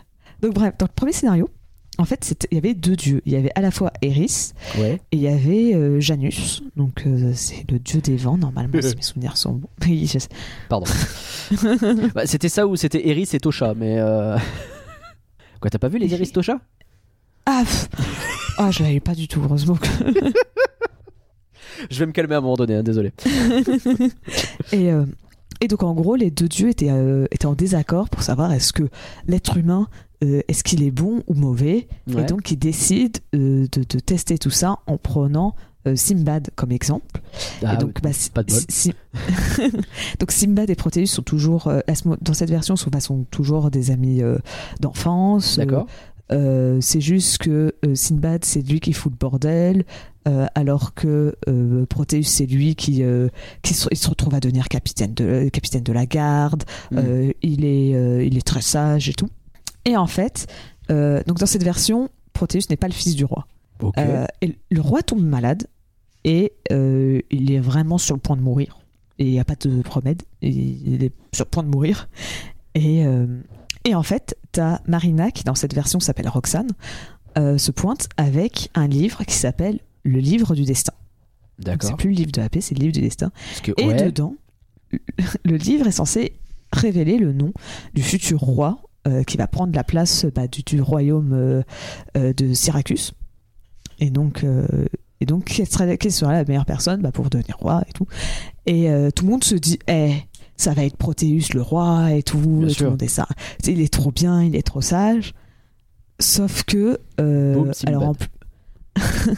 donc 0.43 0.55
bref, 0.55 0.75
dans 0.79 0.87
le 0.87 0.93
premier 0.95 1.13
scénario, 1.13 1.49
en 1.99 2.05
fait, 2.05 2.47
il 2.51 2.55
y 2.55 2.59
avait 2.59 2.73
deux 2.75 2.97
dieux. 2.97 3.21
Il 3.27 3.33
y 3.33 3.37
avait 3.37 3.51
à 3.55 3.61
la 3.61 3.71
fois 3.71 3.93
Eris 4.01 4.53
Ouais. 4.79 5.01
et 5.13 5.17
il 5.17 5.21
y 5.21 5.29
avait 5.29 5.75
euh, 5.75 6.01
Janus. 6.01 6.63
Donc 6.77 7.03
euh, 7.07 7.33
c'est 7.35 7.71
le 7.71 7.79
dieu 7.79 8.01
des 8.01 8.17
vents 8.17 8.39
normalement, 8.39 8.81
si 8.81 8.97
mes 8.97 9.03
souvenirs 9.03 9.37
sont 9.37 9.53
bons. 9.55 9.69
Pardon. 10.69 10.87
Bah, 12.15 12.27
c'était 12.27 12.49
ça 12.49 12.67
ou 12.67 12.77
c'était 12.77 13.09
Eris 13.09 13.29
et 13.33 13.41
Tosha, 13.41 13.75
mais. 13.75 13.97
euh, 13.99 14.37
Quoi, 15.61 15.69
t'as 15.71 15.79
pas 15.79 15.89
vu 15.89 15.99
les 15.99 16.13
Eris 16.15 16.31
Tosha? 16.31 16.59
Ah, 17.45 17.65
ah, 18.59 18.71
je 18.71 18.83
l'avais 18.83 19.01
pas 19.01 19.15
du 19.15 19.27
tout, 19.29 19.41
heureusement. 19.43 19.75
que- 19.75 20.33
Je 21.91 21.99
vais 21.99 22.07
me 22.07 22.13
calmer 22.13 22.35
à 22.35 22.39
un 22.39 22.41
moment 22.41 22.57
donné, 22.57 22.75
hein, 22.77 22.83
désolé. 22.83 23.13
Et, 24.73 24.91
euh, 24.93 25.05
et 25.61 25.69
donc 25.69 25.83
en 25.83 25.95
gros, 25.95 26.15
les 26.17 26.31
deux 26.31 26.49
dieux 26.49 26.69
étaient, 26.69 26.91
euh, 26.91 27.27
étaient 27.31 27.47
en 27.47 27.55
désaccord 27.55 28.09
pour 28.11 28.23
savoir 28.23 28.53
est-ce 28.53 28.73
que 28.73 28.89
l'être 29.27 29.57
humain, 29.57 29.89
euh, 30.23 30.41
est-ce 30.49 30.63
qu'il 30.65 30.83
est 30.83 30.91
bon 30.91 31.23
ou 31.27 31.35
mauvais. 31.35 31.89
Ouais. 32.09 32.23
Et 32.23 32.25
donc 32.27 32.51
ils 32.51 32.59
décident 32.59 33.19
euh, 33.35 33.67
de, 33.73 33.85
de 33.89 33.99
tester 34.01 34.39
tout 34.39 34.51
ça 34.51 34.79
en 34.87 34.99
prenant 34.99 35.55
euh, 35.87 35.97
Simbad 35.97 36.51
comme 36.57 36.73
exemple. 36.73 37.21
Ah, 37.65 37.75
et 37.75 37.77
donc, 37.79 38.03
bah, 38.03 38.13
si- 38.13 38.31
pas 38.31 38.43
de 38.43 38.53
bol. 38.53 38.61
si- 38.69 38.93
donc 40.19 40.31
Simbad 40.31 40.69
et 40.71 40.75
Proteus 40.75 41.07
sont 41.07 41.23
toujours, 41.23 41.73
dans 42.21 42.35
cette 42.35 42.51
version, 42.51 42.77
sont, 42.77 42.91
bah, 42.91 43.01
sont 43.01 43.25
toujours 43.31 43.71
des 43.71 43.91
amis 43.91 44.21
d'enfance. 44.81 45.59
D'accord. 45.59 45.87
c'est 46.31 47.01
juste 47.01 47.39
que 47.39 47.75
Sinbad, 47.95 48.45
c'est 48.45 48.61
lui 48.61 48.81
qui 48.81 48.93
fout 48.93 49.11
le 49.13 49.17
bordel, 49.19 49.85
alors 50.55 50.95
que 50.95 51.35
Proteus, 51.89 52.23
c'est 52.25 52.47
lui 52.47 52.75
qui, 52.75 53.03
qui 53.63 53.75
se, 53.75 53.89
il 53.91 53.97
se 53.97 54.09
retrouve 54.09 54.35
à 54.35 54.41
devenir 54.41 54.69
capitaine 54.69 55.15
de, 55.15 55.49
capitaine 55.49 55.83
de 55.83 55.93
la 55.93 56.07
garde. 56.07 56.65
Mm. 56.91 56.99
Euh, 56.99 57.33
il, 57.43 57.65
est, 57.65 57.95
euh, 57.95 58.23
il 58.23 58.37
est 58.37 58.47
très 58.47 58.63
sage 58.63 59.09
et 59.09 59.15
tout. 59.15 59.29
Et 59.85 59.97
en 59.97 60.07
fait, 60.07 60.47
euh, 60.91 61.23
donc 61.27 61.39
dans 61.39 61.47
cette 61.47 61.65
version, 61.65 62.11
Proteus 62.33 62.63
n'est 62.71 62.77
pas 62.77 62.89
le 62.89 62.93
fils 62.93 63.15
du 63.15 63.25
roi. 63.25 63.47
Euh, 63.97 64.27
et 64.43 64.59
le 64.71 64.81
roi 64.81 65.03
tombe 65.03 65.23
malade 65.23 65.67
et 66.25 66.53
euh, 66.71 67.21
il 67.31 67.51
est 67.51 67.61
vraiment 67.61 67.97
sur 67.97 68.15
le 68.15 68.21
point 68.21 68.37
de 68.37 68.43
mourir. 68.43 68.79
et 69.19 69.25
il 69.25 69.31
n'y 69.31 69.41
a 69.41 69.45
pas 69.45 69.55
de 69.55 69.83
remède. 69.89 70.23
Il 70.43 71.03
est 71.03 71.13
sur 71.33 71.45
le 71.47 71.51
point 71.51 71.63
de 71.63 71.69
mourir. 71.69 72.09
Et, 72.75 73.05
et 73.85 73.95
en 73.95 74.03
fait, 74.03 74.37
t'as 74.53 74.81
Marina 74.87 75.31
qui, 75.31 75.45
dans 75.45 75.55
cette 75.55 75.75
version, 75.75 75.99
s'appelle 75.99 76.29
Roxane, 76.29 76.71
se 77.37 77.71
pointe 77.71 78.09
avec 78.17 78.71
un 78.75 78.87
livre 78.87 79.25
qui 79.25 79.35
s'appelle 79.35 79.81
Le 80.05 80.19
livre 80.19 80.55
du 80.55 80.65
destin. 80.65 80.93
D'accord. 81.59 81.91
C'est 81.91 81.97
plus 81.97 82.11
le 82.11 82.17
livre 82.17 82.33
de 82.33 82.41
la 82.41 82.49
paix, 82.49 82.61
c'est 82.61 82.75
le 82.75 82.81
livre 82.81 82.93
du 82.93 83.01
destin. 83.01 83.33
Que, 83.63 83.73
Et 83.77 83.87
ouais, 83.87 84.05
dedans, 84.05 84.35
le 85.45 85.57
livre 85.57 85.87
est 85.87 85.93
censé 85.93 86.35
révéler 86.73 87.19
le 87.19 87.33
nom 87.33 87.53
du 87.95 88.03
futur 88.03 88.41
roi 88.41 88.81
euh, 89.09 89.23
qui 89.25 89.37
va 89.37 89.47
prendre 89.47 89.75
la 89.75 89.85
place 89.85 90.27
bah, 90.35 90.47
du, 90.47 90.63
du 90.63 90.81
royaume 90.81 91.33
euh, 91.33 91.63
euh, 92.17 92.33
de 92.33 92.53
Syracuse. 92.53 93.13
Et 93.99 94.11
donc, 94.11 94.45
euh, 94.45 94.67
et 95.21 95.27
donc 95.27 95.45
quelle, 95.45 95.67
serait, 95.69 95.99
quelle 95.99 96.13
serait 96.13 96.33
la 96.35 96.45
meilleure 96.45 96.65
personne 96.67 97.03
bah, 97.03 97.13
pour 97.13 97.29
devenir 97.31 97.57
roi 97.59 97.83
et 97.89 97.93
tout. 97.93 98.07
Et 98.67 98.91
euh, 98.91 99.11
tout 99.11 99.25
le 99.25 99.31
monde 99.31 99.45
se 99.45 99.55
dit, 99.55 99.79
eh, 99.89 100.13
ça 100.57 100.73
va 100.75 100.85
être 100.85 100.97
Protéus 100.97 101.53
le 101.55 101.63
roi 101.63 102.13
et 102.13 102.23
tout. 102.23 102.39
Bien 102.39 102.69
tout 102.69 102.75
sûr. 102.75 102.85
le 102.85 102.91
monde 102.93 103.03
est 103.03 103.09
ça. 103.09 103.27
Il 103.67 103.81
est 103.81 103.93
trop 103.93 104.11
bien, 104.13 104.43
il 104.43 104.55
est 104.57 104.63
trop 104.67 104.81
sage. 104.81 105.35
Sauf 106.19 106.65
que, 106.65 106.99
euh, 107.21 107.55
Boum, 107.55 107.73
alors 107.87 108.09
en, 108.09 108.15
pl- 108.15 108.29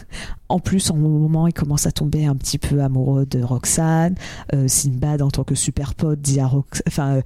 en 0.49 0.59
plus, 0.59 0.91
en 0.91 0.97
moment, 0.97 1.47
il 1.47 1.53
commence 1.53 1.87
à 1.87 1.93
tomber 1.93 2.27
un 2.27 2.35
petit 2.35 2.59
peu 2.59 2.83
amoureux 2.83 3.27
de 3.27 3.43
Roxane. 3.43 4.17
Euh, 4.55 4.67
Sinbad, 4.67 5.23
en 5.23 5.31
tant 5.31 5.45
que 5.45 5.55
super 5.55 5.95
pote, 5.95 6.21
dit 6.21 6.41
à 6.41 6.47
Rox- 6.47 6.83
enfin, 6.89 7.17
euh, 7.17 7.23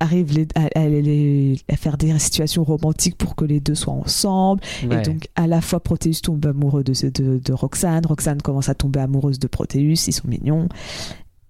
arrive 0.00 0.32
les- 0.34 0.48
à, 0.54 0.68
à 0.78 0.88
les- 0.88 1.58
à 1.70 1.76
faire 1.76 1.96
des 1.96 2.18
situations 2.18 2.64
romantiques 2.64 3.16
pour 3.16 3.36
que 3.36 3.44
les 3.44 3.60
deux 3.60 3.74
soient 3.74 3.92
ensemble. 3.94 4.62
ouais. 4.88 4.98
Et 5.00 5.02
donc, 5.02 5.28
à 5.36 5.46
la 5.46 5.60
fois, 5.60 5.80
Protéus 5.80 6.22
tombe 6.22 6.44
amoureux 6.46 6.82
de, 6.82 6.92
de, 7.10 7.38
de 7.38 7.52
Roxane. 7.52 8.04
Roxane 8.06 8.40
commence 8.42 8.68
à 8.68 8.74
tomber 8.74 9.00
amoureuse 9.00 9.38
de 9.38 9.46
Protéus. 9.46 10.06
Ils 10.08 10.12
sont 10.12 10.26
mignons. 10.28 10.68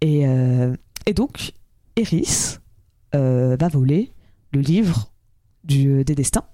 Et, 0.00 0.26
euh, 0.26 0.74
et 1.06 1.14
donc, 1.14 1.52
Eris 1.96 2.58
euh, 3.14 3.56
va 3.58 3.68
voler 3.68 4.12
le 4.52 4.60
livre 4.60 5.10
du, 5.64 6.04
des 6.04 6.14
destins 6.14 6.44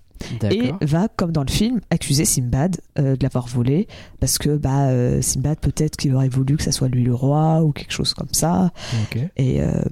et 0.51 0.73
va, 0.87 1.09
comme 1.09 1.31
dans 1.31 1.45
le 1.45 1.51
film, 1.51 1.81
accuser 1.91 2.25
Simbad 2.25 2.81
euh, 2.99 3.17
de 3.17 3.23
l'avoir 3.23 3.47
volé 3.47 3.87
parce 4.19 4.39
que 4.39 4.57
bah, 4.57 4.89
euh, 4.89 5.21
Simbad, 5.23 5.59
peut-être 5.61 5.97
qu'il 5.97 6.15
aurait 6.15 6.29
voulu 6.31 6.57
que 6.57 6.63
ça 6.63 6.73
soit 6.73 6.89
lui 6.89 7.05
le 7.05 7.15
roi 7.15 7.63
ou 7.63 7.73
quelque 7.73 7.93
chose 7.93 8.15
comme 8.15 8.33
ça 8.33 8.73
et, 9.37 9.61
euh, 9.61 9.83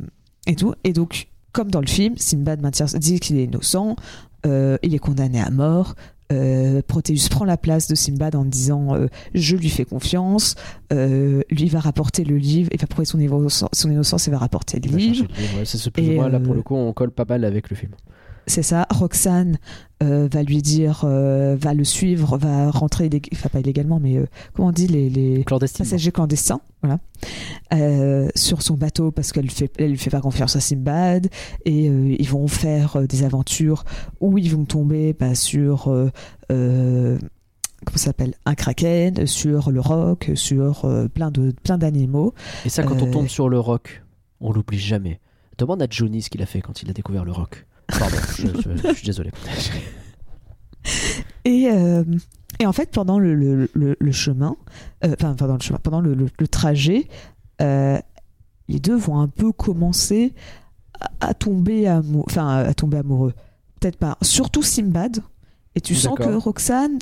et 0.46 0.56
tout. 0.56 0.74
Et 0.82 0.92
donc, 0.94 1.28
comme 1.54 1.70
dans 1.70 1.80
le 1.80 1.86
film, 1.86 2.14
Simbad 2.18 2.60
maintient, 2.60 2.84
dit 2.98 3.18
qu'il 3.20 3.38
est 3.38 3.44
innocent, 3.44 3.96
euh, 4.44 4.76
il 4.82 4.94
est 4.94 4.98
condamné 4.98 5.40
à 5.40 5.48
mort. 5.50 5.94
Euh, 6.32 6.80
Protéus 6.86 7.28
prend 7.28 7.44
la 7.44 7.56
place 7.56 7.86
de 7.86 7.94
Simbad 7.94 8.34
en 8.34 8.44
disant 8.44 8.94
euh, 8.94 9.06
je 9.34 9.56
lui 9.56 9.68
fais 9.70 9.84
confiance, 9.84 10.54
lui 10.90 11.68
va 11.68 11.80
rapporter 11.80 12.24
le 12.24 12.36
livre, 12.36 12.68
il 12.72 12.80
va 12.80 12.86
prouver 12.86 13.04
son, 13.04 13.18
innocence- 13.20 13.68
son 13.72 13.90
innocence 13.90 14.26
et 14.28 14.30
va 14.30 14.38
rapporter 14.38 14.80
le 14.80 14.96
livre. 14.96 15.26
ouais, 15.56 15.64
c'est 15.64 15.78
ce 15.78 15.90
plus 15.90 16.02
ou 16.08 16.10
Et, 16.12 16.14
moins, 16.16 16.28
là 16.28 16.40
pour 16.40 16.54
le 16.54 16.62
coup 16.62 16.74
on 16.76 16.92
colle 16.92 17.10
pas 17.10 17.24
mal 17.28 17.44
avec 17.44 17.70
le 17.70 17.76
film. 17.76 17.92
C'est 18.46 18.62
ça. 18.62 18.86
Roxane 18.90 19.58
euh, 20.02 20.28
va 20.30 20.42
lui 20.42 20.60
dire, 20.60 21.02
euh, 21.04 21.56
va 21.58 21.72
le 21.72 21.84
suivre, 21.84 22.36
va 22.36 22.70
rentrer, 22.70 23.08
illég- 23.08 23.28
enfin 23.32 23.48
pas 23.48 23.60
illégalement, 23.60 23.98
mais 24.00 24.16
euh, 24.16 24.26
comment 24.52 24.68
on 24.68 24.72
dit 24.72 24.86
les, 24.86 25.08
les 25.08 25.44
passagers 25.84 26.12
clandestins, 26.12 26.60
voilà, 26.82 26.98
sur 28.34 28.60
son 28.62 28.74
bateau 28.74 29.10
parce 29.10 29.32
qu'elle 29.32 29.50
fait, 29.50 29.72
elle 29.78 29.90
lui 29.92 29.98
fait 29.98 30.10
pas 30.10 30.20
confiance 30.20 30.56
à 30.56 30.60
Simbad 30.60 31.28
et 31.64 31.86
ils 31.86 32.28
vont 32.28 32.46
faire 32.48 33.06
des 33.08 33.22
aventures 33.24 33.84
où 34.20 34.36
ils 34.36 34.54
vont 34.54 34.64
tomber 34.66 35.14
bah, 35.18 35.34
sur 35.34 35.84
comment 36.48 37.96
ça 37.96 38.04
s'appelle? 38.06 38.34
Un 38.44 38.54
kraken, 38.54 39.26
sur 39.26 39.70
le 39.70 39.80
roc, 39.80 40.30
sur 40.34 40.86
plein 41.14 41.30
de 41.30 41.54
plein 41.62 41.78
d'animaux. 41.78 42.34
Et 42.64 42.68
ça 42.68 42.82
quand 42.82 43.00
on 43.00 43.10
tombe 43.10 43.28
sur 43.28 43.48
le 43.48 43.58
rock, 43.58 44.02
on 44.40 44.52
l'oublie 44.52 44.78
jamais. 44.78 45.20
Demande 45.56 45.80
à 45.82 45.86
Johnny 45.88 46.20
ce 46.20 46.30
qu'il 46.30 46.42
a 46.42 46.46
fait 46.46 46.60
quand 46.60 46.82
il 46.82 46.90
a 46.90 46.92
découvert 46.92 47.24
le 47.24 47.32
rock. 47.32 47.66
Pardon, 47.88 48.16
je, 48.36 48.46
je- 48.46 48.88
je 48.88 48.94
suis 48.94 49.06
désolé. 49.06 49.30
Et, 51.44 51.68
euh, 51.70 52.04
et 52.60 52.66
en 52.66 52.72
fait, 52.72 52.90
pendant 52.90 53.18
le, 53.18 53.34
le, 53.34 53.68
le- 53.74 53.96
le 53.98 54.12
chemin, 54.12 54.56
euh, 55.04 55.14
enfin, 55.18 55.34
pendant 55.34 55.54
le 55.54 55.60
chemin, 55.60 55.78
pendant 55.82 56.00
le, 56.00 56.28
trajet, 56.48 57.08
euh, 57.60 57.98
les 58.68 58.80
deux 58.80 58.96
vont 58.96 59.18
un 59.20 59.28
peu 59.28 59.52
commencer 59.52 60.34
à, 61.00 61.28
à 61.28 61.34
tomber 61.34 61.86
amoureux, 61.86 62.24
enfin, 62.28 62.48
à 62.48 62.74
tomber 62.74 62.98
amoureux. 62.98 63.34
Peut-être 63.80 63.96
pas. 63.98 64.16
Surtout 64.22 64.62
Simbad. 64.62 65.18
Et 65.74 65.80
tu 65.80 65.94
sens 65.94 66.16
que. 66.16 66.22
Roxane, 66.36 66.98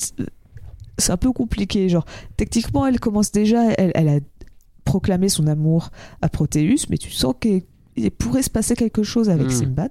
c'est 0.98 1.12
un 1.12 1.16
peu 1.16 1.32
compliqué. 1.32 1.88
Genre, 1.88 2.06
techniquement, 2.36 2.86
elle 2.86 2.98
commence 2.98 3.30
déjà, 3.30 3.70
elle, 3.72 3.92
elle 3.94 4.08
a 4.08 4.18
proclamé 4.84 5.28
son 5.28 5.46
amour 5.46 5.90
à 6.22 6.28
Protéus, 6.28 6.88
mais 6.88 6.98
tu 6.98 7.10
sens 7.10 7.34
qu'il 7.40 7.62
il 7.94 8.10
pourrait 8.10 8.42
se 8.42 8.50
passer 8.50 8.74
quelque 8.74 9.02
chose 9.02 9.28
avec 9.28 9.48
Hmm. 9.48 9.50
Simbad. 9.50 9.90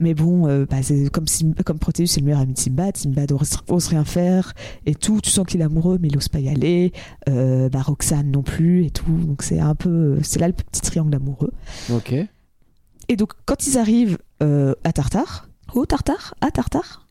Mais 0.00 0.14
bon, 0.14 0.48
euh, 0.48 0.66
bah, 0.68 0.82
c'est 0.82 1.10
comme, 1.10 1.26
Sim- 1.26 1.54
comme 1.64 1.78
Proteus, 1.78 2.06
c'est 2.06 2.20
le 2.20 2.26
meilleur 2.26 2.40
ami 2.40 2.54
de 2.54 2.58
Simbad. 2.58 2.96
Simbad 2.96 3.30
ose, 3.32 3.58
ose 3.68 3.86
rien 3.88 4.04
faire 4.04 4.52
et 4.86 4.94
tout. 4.94 5.20
Tu 5.20 5.30
sens 5.30 5.46
qu'il 5.46 5.60
est 5.60 5.64
amoureux, 5.64 5.98
mais 6.00 6.08
il 6.08 6.16
ose 6.16 6.28
pas 6.28 6.40
y 6.40 6.48
aller. 6.48 6.92
Euh, 7.28 7.68
bah, 7.68 7.82
Roxane 7.82 8.30
non 8.30 8.42
plus 8.42 8.84
et 8.84 8.90
tout. 8.90 9.10
Donc 9.26 9.42
c'est 9.42 9.60
un 9.60 9.74
peu. 9.74 10.18
C'est 10.22 10.38
là 10.38 10.46
le 10.48 10.54
petit 10.54 10.80
triangle 10.80 11.14
amoureux. 11.14 11.52
Ok. 11.92 12.14
Et 13.08 13.16
donc, 13.16 13.32
quand 13.44 13.66
ils 13.66 13.76
arrivent 13.78 14.18
euh, 14.42 14.74
à 14.84 14.92
Tartare, 14.92 15.48
au 15.74 15.84
Tartare 15.86 16.34
À 16.40 16.50
Tartare 16.50 17.06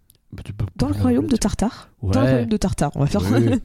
Dans 0.77 0.87
le 0.87 0.93
royaume 0.93 1.27
de 1.27 1.35
Tartare 1.35 1.89
Dans 2.01 2.09
le 2.21 2.25
Ouais. 2.25 2.31
royaume 2.31 2.49
de 2.49 2.57
Tartare, 2.57 2.91
on 2.95 3.01
va 3.01 3.07
faire. 3.07 3.21
Oui. 3.31 3.59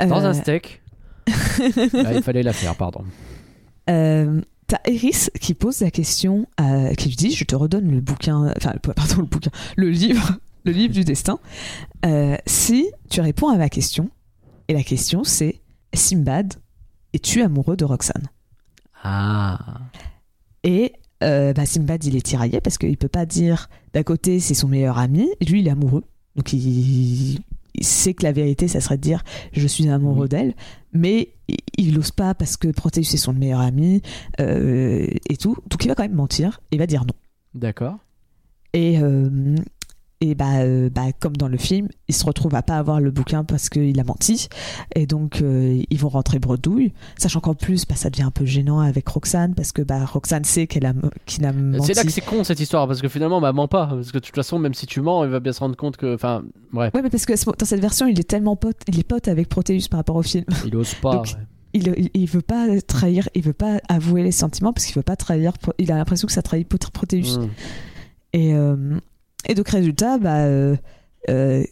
Dans 0.06 0.24
un 0.24 0.34
steak. 0.34 0.82
Ah, 1.26 2.12
il 2.14 2.22
fallait 2.22 2.42
la 2.42 2.52
faire, 2.52 2.74
pardon. 2.74 3.04
Euh, 3.88 4.40
T'as 4.74 4.90
Eris 4.90 5.28
qui 5.40 5.54
pose 5.54 5.80
la 5.82 5.92
question, 5.92 6.48
à- 6.56 6.96
qui 6.96 7.08
lui 7.10 7.14
dit 7.16 7.30
Je 7.30 7.44
te 7.44 7.54
redonne 7.54 7.88
le 7.92 8.00
bouquin, 8.00 8.52
enfin, 8.56 8.72
pardon, 8.96 9.18
le 9.18 9.26
bouquin, 9.26 9.50
le 9.76 9.88
livre, 9.88 10.32
le 10.64 10.72
livre 10.72 10.92
du 10.92 11.04
destin, 11.04 11.38
euh, 12.04 12.36
si 12.46 12.90
tu 13.08 13.20
réponds 13.20 13.48
à 13.50 13.56
ma 13.56 13.68
question. 13.68 14.10
Et 14.66 14.72
la 14.74 14.82
question, 14.82 15.22
c'est 15.22 15.60
Simbad, 15.92 16.54
es-tu 17.12 17.42
amoureux 17.42 17.76
de 17.76 17.84
Roxane? 17.84 18.26
Ah. 19.04 19.58
Et 20.64 20.94
euh, 21.22 21.52
bah, 21.52 21.66
Simbad, 21.66 22.02
il 22.04 22.16
est 22.16 22.26
tiraillé 22.26 22.60
parce 22.60 22.76
qu'il 22.76 22.96
peut 22.96 23.06
pas 23.06 23.26
dire 23.26 23.68
d'un 23.92 24.02
côté, 24.02 24.40
c'est 24.40 24.54
son 24.54 24.66
meilleur 24.66 24.98
ami, 24.98 25.28
et 25.40 25.44
lui, 25.44 25.60
il 25.60 25.68
est 25.68 25.72
amoureux. 25.72 26.02
Donc, 26.34 26.52
il, 26.52 27.34
il 27.34 27.40
sait 27.82 28.14
que 28.14 28.22
la 28.22 28.32
vérité, 28.32 28.68
ça 28.68 28.80
serait 28.80 28.96
de 28.96 29.02
dire 29.02 29.22
Je 29.52 29.66
suis 29.66 29.88
amoureux 29.88 30.28
d'elle, 30.28 30.54
mais 30.92 31.30
il- 31.48 31.56
il 31.76 31.94
n'ose 31.94 32.12
pas 32.12 32.34
parce 32.34 32.56
que 32.56 32.68
Proteus 32.68 33.00
est 33.00 33.16
son 33.16 33.32
meilleur 33.32 33.60
ami 33.60 34.00
euh, 34.40 35.06
et 35.28 35.36
tout. 35.36 35.56
Donc, 35.68 35.84
il 35.84 35.88
va 35.88 35.94
quand 35.94 36.04
même 36.04 36.14
mentir, 36.14 36.60
il 36.70 36.78
va 36.78 36.86
dire 36.86 37.02
non. 37.04 37.14
D'accord. 37.54 37.98
Et, 38.74 38.98
euh, 39.00 39.54
et 40.20 40.34
bah, 40.34 40.60
euh, 40.60 40.88
bah, 40.90 41.12
comme 41.18 41.36
dans 41.36 41.48
le 41.48 41.56
film, 41.56 41.88
il 42.08 42.14
se 42.14 42.24
retrouve 42.24 42.54
à 42.54 42.62
pas 42.62 42.76
avoir 42.76 43.00
le 43.00 43.10
bouquin 43.10 43.44
parce 43.44 43.68
qu'il 43.68 43.98
a 43.98 44.04
menti. 44.04 44.48
Et 44.94 45.06
donc, 45.06 45.42
euh, 45.42 45.82
ils 45.90 45.98
vont 45.98 46.08
rentrer 46.08 46.38
bredouille. 46.38 46.92
Sachant 47.18 47.40
qu'en 47.40 47.54
plus, 47.54 47.86
bah, 47.86 47.94
ça 47.96 48.10
devient 48.10 48.22
un 48.22 48.30
peu 48.30 48.44
gênant 48.44 48.80
avec 48.80 49.08
Roxane 49.08 49.54
parce 49.54 49.72
que 49.72 49.82
bah, 49.82 50.04
Roxane 50.04 50.44
sait 50.44 50.66
qu'elle 50.66 50.86
a, 50.86 50.94
qu'il 51.26 51.44
a 51.44 51.52
menti. 51.52 51.86
C'est 51.86 51.94
là 51.94 52.04
que 52.04 52.10
c'est 52.10 52.20
con 52.20 52.44
cette 52.44 52.60
histoire 52.60 52.86
parce 52.86 53.02
que 53.02 53.08
finalement, 53.08 53.40
bah, 53.40 53.52
ment 53.52 53.68
pas. 53.68 53.86
Parce 53.86 54.12
que 54.12 54.18
de 54.18 54.24
toute 54.24 54.34
façon, 54.34 54.58
même 54.58 54.74
si 54.74 54.86
tu 54.86 55.00
mens, 55.00 55.24
il 55.24 55.30
va 55.30 55.40
bien 55.40 55.52
se 55.52 55.60
rendre 55.60 55.76
compte 55.76 55.96
que. 55.96 56.14
Enfin, 56.14 56.42
bref, 56.72 56.92
Ouais, 56.94 57.02
mais 57.02 57.10
parce 57.10 57.26
que 57.26 57.32
dans 57.32 57.66
cette 57.66 57.80
version, 57.80 58.06
il 58.06 58.18
est 58.18 58.28
tellement 58.28 58.56
pote, 58.56 58.76
il 58.88 58.98
est 58.98 59.06
pote 59.06 59.28
avec 59.28 59.48
Proteus 59.48 59.88
par 59.90 59.98
rapport 59.98 60.16
au 60.16 60.22
film. 60.22 60.44
il 60.66 60.76
ose 60.76 60.94
pas. 60.94 61.16
Donc, 61.16 61.26
ouais. 61.26 61.32
Il, 61.76 61.92
il, 61.98 62.10
il 62.14 62.26
veut 62.28 62.40
pas 62.40 62.80
trahir, 62.86 63.28
il 63.34 63.42
veut 63.42 63.52
pas 63.52 63.78
avouer 63.88 64.22
les 64.22 64.30
sentiments 64.30 64.72
parce 64.72 64.86
qu'il 64.86 64.94
veut 64.94 65.02
pas 65.02 65.16
trahir. 65.16 65.52
Il 65.78 65.90
a 65.90 65.96
l'impression 65.96 66.26
que 66.26 66.32
ça 66.32 66.40
trahit 66.40 66.68
Proteus. 66.68 67.40
Mm. 67.40 67.48
Et, 68.32 68.54
euh, 68.54 69.00
et 69.48 69.54
donc, 69.54 69.68
résultat, 69.68 70.18
bah, 70.18 70.44
euh, 70.44 70.76
euh, 71.30 71.64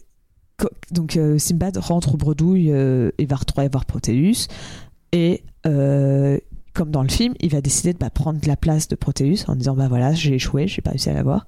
donc, 0.91 1.17
euh, 1.17 1.37
Simbad 1.37 1.77
rentre 1.77 2.13
au 2.13 2.17
bredouille 2.17 2.71
euh, 2.71 3.11
et 3.17 3.25
va 3.25 3.35
retrouver 3.35 3.67
voir 3.67 3.85
Proteus. 3.85 4.47
Et 5.11 5.43
comme 5.63 6.89
dans 6.89 7.03
le 7.03 7.09
film, 7.09 7.35
il 7.39 7.51
va 7.51 7.61
décider 7.61 7.93
de 7.93 7.99
bah, 7.99 8.09
prendre 8.09 8.39
la 8.47 8.55
place 8.55 8.87
de 8.87 8.95
Proteus 8.95 9.45
en 9.47 9.55
disant 9.55 9.75
Bah 9.75 9.87
voilà, 9.87 10.13
j'ai 10.13 10.33
échoué, 10.35 10.67
j'ai 10.67 10.81
pas 10.81 10.89
réussi 10.91 11.09
à 11.09 11.13
l'avoir. 11.13 11.45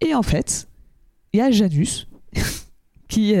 Et 0.00 0.14
en 0.14 0.22
fait, 0.22 0.68
il 1.32 1.38
y 1.38 1.42
a 1.42 1.50
Janus. 1.50 2.08
Qui, 3.06 3.34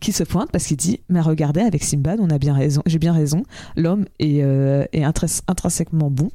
qui 0.00 0.12
se 0.12 0.22
pointe 0.22 0.50
parce 0.52 0.64
qu'il 0.64 0.76
dit 0.78 1.00
mais 1.10 1.20
regardez 1.20 1.60
avec 1.60 1.82
Simbad 1.84 2.18
on 2.22 2.30
a 2.30 2.38
bien 2.38 2.54
raison 2.54 2.82
j'ai 2.86 2.98
bien 3.00 3.12
raison 3.12 3.42
l'homme 3.76 4.06
est, 4.20 4.38
est 4.38 5.02
intrins- 5.02 5.42
intrinsèquement 5.48 6.08
bon 6.10 6.30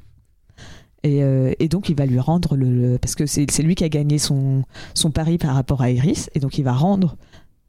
et, 1.07 1.23
euh, 1.23 1.53
et 1.59 1.67
donc 1.67 1.89
il 1.89 1.95
va 1.95 2.05
lui 2.05 2.19
rendre 2.19 2.55
le, 2.55 2.69
le- 2.69 2.97
parce 2.97 3.15
que 3.15 3.25
c'est 3.25 3.45
lui 3.63 3.75
qui 3.75 3.83
a 3.83 3.89
gagné 3.89 4.17
son, 4.17 4.63
son 4.93 5.11
pari 5.11 5.37
par 5.37 5.55
rapport 5.55 5.81
à 5.81 5.89
Iris 5.89 6.29
et 6.35 6.39
donc 6.39 6.57
il 6.57 6.63
va 6.63 6.73
rendre 6.73 7.15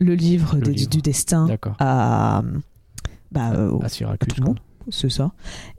le 0.01 0.14
livre, 0.14 0.57
Le 0.57 0.62
des- 0.62 0.72
livre. 0.72 0.91
du 0.91 1.03
destin 1.03 1.47
à 1.78 2.43
bah, 3.32 3.51
euh, 3.53 3.70
au- 3.70 3.82
À 3.82 3.86
à 3.86 3.89
Syracuse. 3.89 4.28
tout 4.34 4.41
le 4.41 4.47
monde 4.47 4.61
c'est 4.91 5.11
ça 5.11 5.32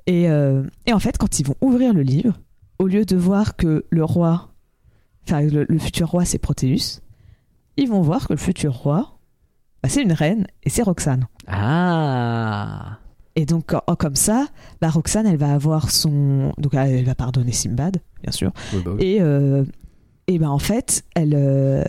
et, 0.06 0.30
euh, 0.30 0.64
et 0.86 0.94
en 0.94 1.00
fait 1.00 1.18
quand 1.18 1.40
ils 1.40 1.46
vont 1.46 1.56
ouvrir 1.62 1.94
le 1.94 2.02
livre 2.04 2.34
au 2.78 2.86
lieu 2.88 3.06
de 3.06 3.16
voir 3.16 3.56
que 3.56 3.86
le 3.90 4.04
roi 4.06 4.50
enfin 5.28 5.42
le, 5.42 5.66
le 5.68 5.80
futur 5.80 6.10
roi 6.10 6.26
c'est 6.26 6.38
Protéus 6.38 7.02
ils 7.78 7.88
vont 7.90 8.02
voir 8.02 8.28
que 8.28 8.34
le 8.34 8.38
futur 8.38 8.74
roi 8.76 9.18
bah, 9.82 9.90
c'est 9.90 10.04
une 10.04 10.12
reine 10.14 10.46
et 10.64 10.70
c'est 10.70 10.84
Roxane 10.84 11.26
Ah. 11.48 13.00
Et 13.36 13.46
donc, 13.46 13.74
en- 13.88 13.96
comme 13.96 14.16
ça, 14.16 14.48
bah, 14.82 14.90
Roxane, 14.90 15.26
elle 15.28 15.38
va 15.38 15.54
avoir 15.54 15.92
son. 15.92 16.52
Donc, 16.58 16.74
elle, 16.74 16.94
elle 16.96 17.06
va 17.06 17.16
pardonner 17.16 17.52
Simbad, 17.52 17.98
bien 18.24 18.32
sûr. 18.32 18.52
Oui, 18.74 18.80
bah 18.84 18.92
oui. 18.96 19.04
Et, 19.06 19.18
euh, 19.22 19.64
et 20.28 20.38
ben 20.40 20.50
en 20.50 20.60
fait, 20.60 21.04
elle. 21.16 21.34
euh, 21.36 21.84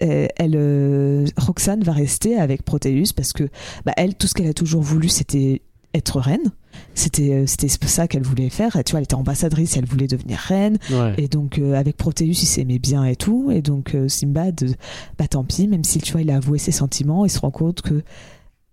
elle, 0.00 0.54
euh, 0.56 1.26
Roxane 1.36 1.82
va 1.84 1.92
rester 1.92 2.36
avec 2.38 2.62
Proteus 2.64 3.12
parce 3.14 3.32
que 3.34 3.44
bah, 3.84 3.92
elle, 3.98 4.14
tout 4.14 4.26
ce 4.26 4.34
qu'elle 4.34 4.48
a 4.48 4.54
toujours 4.54 4.80
voulu, 4.82 5.08
c'était 5.10 5.60
être 5.92 6.20
reine. 6.20 6.52
C'était 6.94 7.46
c'était 7.46 7.68
ça 7.68 8.08
qu'elle 8.08 8.22
voulait 8.22 8.48
faire. 8.48 8.76
Et, 8.76 8.84
tu 8.84 8.92
vois, 8.92 9.00
elle 9.00 9.04
était 9.04 9.14
ambassadrice, 9.16 9.76
elle 9.76 9.84
voulait 9.84 10.06
devenir 10.06 10.38
reine. 10.38 10.78
Ouais. 10.90 11.14
Et 11.18 11.28
donc, 11.28 11.58
euh, 11.58 11.74
avec 11.74 11.96
Proteus, 11.96 12.24
il 12.24 12.34
s'aimait 12.46 12.78
bien 12.78 13.04
et 13.04 13.16
tout. 13.16 13.50
Et 13.50 13.60
donc, 13.60 13.94
euh, 13.94 14.08
Simbad, 14.08 14.62
euh, 14.62 14.72
bah 15.18 15.26
tant 15.28 15.44
pis, 15.44 15.68
même 15.68 15.84
si 15.84 15.98
tu 15.98 16.12
vois, 16.12 16.22
il 16.22 16.30
a 16.30 16.36
avoué 16.36 16.58
ses 16.58 16.72
sentiments, 16.72 17.26
il 17.26 17.30
se 17.30 17.40
rend 17.40 17.50
compte 17.50 17.82
que 17.82 18.02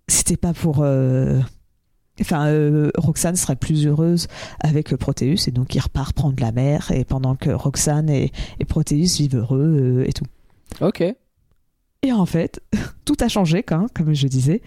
c'était 0.08 0.38
pas 0.38 0.54
pour. 0.54 0.78
Enfin, 2.20 2.48
euh, 2.48 2.90
Roxane 2.98 3.36
serait 3.36 3.56
plus 3.56 3.86
heureuse 3.86 4.28
avec 4.60 4.96
Proteus. 4.96 5.48
Et 5.48 5.52
donc, 5.52 5.76
il 5.76 5.80
repart 5.80 6.14
prendre 6.14 6.36
la 6.42 6.52
mer. 6.52 6.92
Et 6.92 7.06
pendant 7.06 7.36
que 7.36 7.50
Roxane 7.50 8.10
et, 8.10 8.32
et 8.60 8.66
Proteus 8.66 9.18
vivent 9.18 9.38
heureux 9.38 10.00
euh, 10.00 10.08
et 10.08 10.14
tout. 10.14 10.26
Ok. 10.82 11.04
Et 12.04 12.12
en 12.12 12.26
fait, 12.26 12.62
tout 13.06 13.18
a 13.20 13.28
changé, 13.28 13.64
quand, 13.64 13.80
même, 13.80 13.90
comme 13.94 14.14
je 14.14 14.28
disais. 14.28 14.62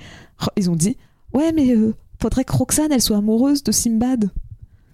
Ils 0.57 0.71
ont 0.71 0.77
dit 0.77 0.97
Ouais, 1.33 1.53
mais 1.53 1.75
euh, 1.75 1.95
faudrait 2.21 2.45
que 2.45 2.53
Roxane, 2.53 2.93
elle 2.93 3.03
soit 3.03 3.19
amoureuse 3.19 3.63
de 3.63 3.73
Simbad. 3.73 4.31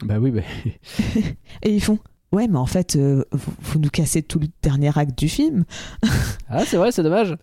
Bah 0.05 0.19
oui, 0.21 0.31
bah. 0.31 0.43
Et 1.63 1.75
ils 1.75 1.83
font 1.83 1.99
Ouais, 2.31 2.49
mais 2.49 2.59
en 2.59 2.67
fait, 2.67 2.99
vous, 2.99 3.25
vous 3.63 3.79
nous 3.79 3.89
cassez 3.89 4.23
tout 4.23 4.39
le 4.39 4.49
dernier 4.61 4.91
acte 4.99 5.19
du 5.19 5.27
film. 5.27 5.65
Ah, 6.51 6.67
c'est 6.67 6.77
vrai, 6.77 6.93
c'est 6.93 7.03
dommage. 7.03 7.35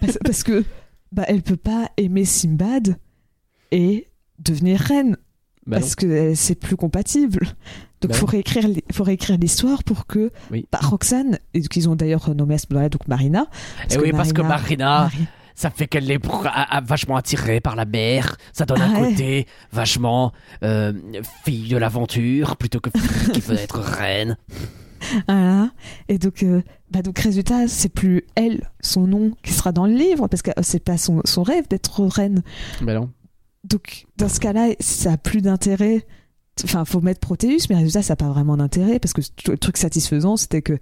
Parce, 0.00 0.18
parce 0.24 0.42
que 0.44 0.62
bah, 1.10 1.24
elle 1.26 1.42
peut 1.42 1.56
pas 1.56 1.90
aimer 1.96 2.24
Simbad 2.24 2.96
et 3.72 4.06
devenir 4.44 4.80
reine. 4.80 5.16
Bah 5.66 5.76
non. 5.76 5.82
parce 5.82 5.94
que 5.94 6.06
euh, 6.06 6.34
c'est 6.34 6.54
plus 6.54 6.76
compatible. 6.76 7.46
Donc 8.00 8.12
Bah 8.12 8.16
faut 8.16 8.24
réécrire 8.26 8.66
l'hi- 8.66 8.82
faut 8.92 9.04
réécrire 9.04 9.36
l'histoire 9.36 9.84
pour 9.84 10.06
que 10.06 10.30
Oui. 10.50 10.66
bah, 10.72 10.78
Roxane 10.82 11.38
et 11.52 11.60
qu'ils 11.60 11.88
ont 11.90 11.96
d'ailleurs 11.96 12.24
renommé 12.24 12.54
à 12.54 12.58
ce 12.58 12.64
moment-là 12.70 12.88
donc 12.88 13.06
Marina. 13.08 13.46
Et 13.90 13.98
oui, 13.98 14.10
parce 14.12 14.32
que 14.32 14.40
Marina, 14.40 15.02
Mari- 15.02 15.26
ça 15.54 15.68
fait 15.68 15.86
qu'elle 15.86 16.10
est 16.10 16.18
vachement 16.84 17.16
attirée 17.16 17.60
par 17.60 17.76
la 17.76 17.84
mer. 17.84 18.36
Ça 18.54 18.64
donne 18.64 18.80
un 18.80 18.94
Ah 18.96 19.00
ouais. 19.00 19.10
côté 19.10 19.46
vachement 19.70 20.32
euh, 20.64 20.94
fille 21.44 21.68
de 21.68 21.76
l'aventure 21.76 22.56
plutôt 22.56 22.80
que 22.80 22.88
fille 22.98 23.32
qui 23.32 23.40
veut 23.40 23.58
être 23.58 23.78
reine. 23.80 24.36
Voilà. 25.28 25.70
Et 26.08 26.18
donc, 26.18 26.42
euh, 26.42 26.62
bah 26.90 27.00
donc 27.02 27.18
résultat, 27.18 27.68
c'est 27.68 27.88
plus 27.88 28.22
elle, 28.34 28.70
son 28.80 29.06
nom, 29.06 29.32
qui 29.42 29.52
sera 29.54 29.72
dans 29.72 29.86
le 29.86 29.94
livre, 29.94 30.28
parce 30.28 30.42
que 30.42 30.50
euh, 30.50 30.62
c'est 30.62 30.84
pas 30.84 30.98
son, 30.98 31.22
son 31.24 31.42
rêve 31.42 31.66
d'être 31.68 32.04
reine. 32.04 32.42
Bah 32.82 32.92
non. 32.94 33.10
Donc, 33.64 34.06
dans 34.16 34.28
ce 34.28 34.40
cas-là, 34.40 34.68
ça 34.80 35.12
a 35.12 35.16
plus 35.16 35.42
d'intérêt. 35.42 36.06
Enfin, 36.64 36.84
faut 36.84 37.00
mettre 37.00 37.20
Proteus, 37.20 37.66
mais 37.68 37.76
résultat, 37.76 38.02
ça 38.02 38.12
n'a 38.12 38.16
pas 38.16 38.28
vraiment 38.28 38.56
d'intérêt, 38.56 38.98
parce 38.98 39.12
que 39.12 39.22
le 39.48 39.58
truc 39.58 39.76
satisfaisant, 39.76 40.36
c'était 40.36 40.62
que, 40.62 40.78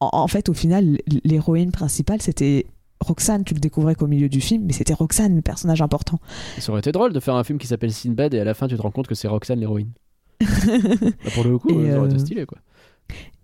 en, 0.00 0.10
en 0.12 0.28
fait, 0.28 0.48
au 0.48 0.54
final, 0.54 0.98
l'héroïne 1.24 1.70
principale, 1.70 2.22
c'était 2.22 2.66
Roxane. 3.02 3.44
Tu 3.44 3.54
le 3.54 3.60
découvrais 3.60 3.94
qu'au 3.94 4.06
milieu 4.06 4.28
du 4.28 4.40
film, 4.40 4.64
mais 4.66 4.72
c'était 4.72 4.94
Roxane, 4.94 5.36
le 5.36 5.42
personnage 5.42 5.82
important. 5.82 6.18
Ça 6.58 6.72
aurait 6.72 6.80
été 6.80 6.92
drôle 6.92 7.12
de 7.12 7.20
faire 7.20 7.34
un 7.34 7.44
film 7.44 7.58
qui 7.58 7.66
s'appelle 7.66 7.92
Sinbad 7.92 8.34
et 8.34 8.40
à 8.40 8.44
la 8.44 8.54
fin 8.54 8.68
tu 8.68 8.76
te 8.76 8.82
rends 8.82 8.90
compte 8.90 9.06
que 9.06 9.14
c'est 9.14 9.28
Roxane 9.28 9.60
l'héroïne. 9.60 9.90
Bah, 10.40 11.30
pour 11.34 11.44
le 11.44 11.58
coup, 11.58 11.70
Et, 11.70 11.90
ça 11.90 11.98
aurait 11.98 12.08
été 12.08 12.16
euh, 12.16 12.18
stylé 12.18 12.46
quoi. 12.46 12.58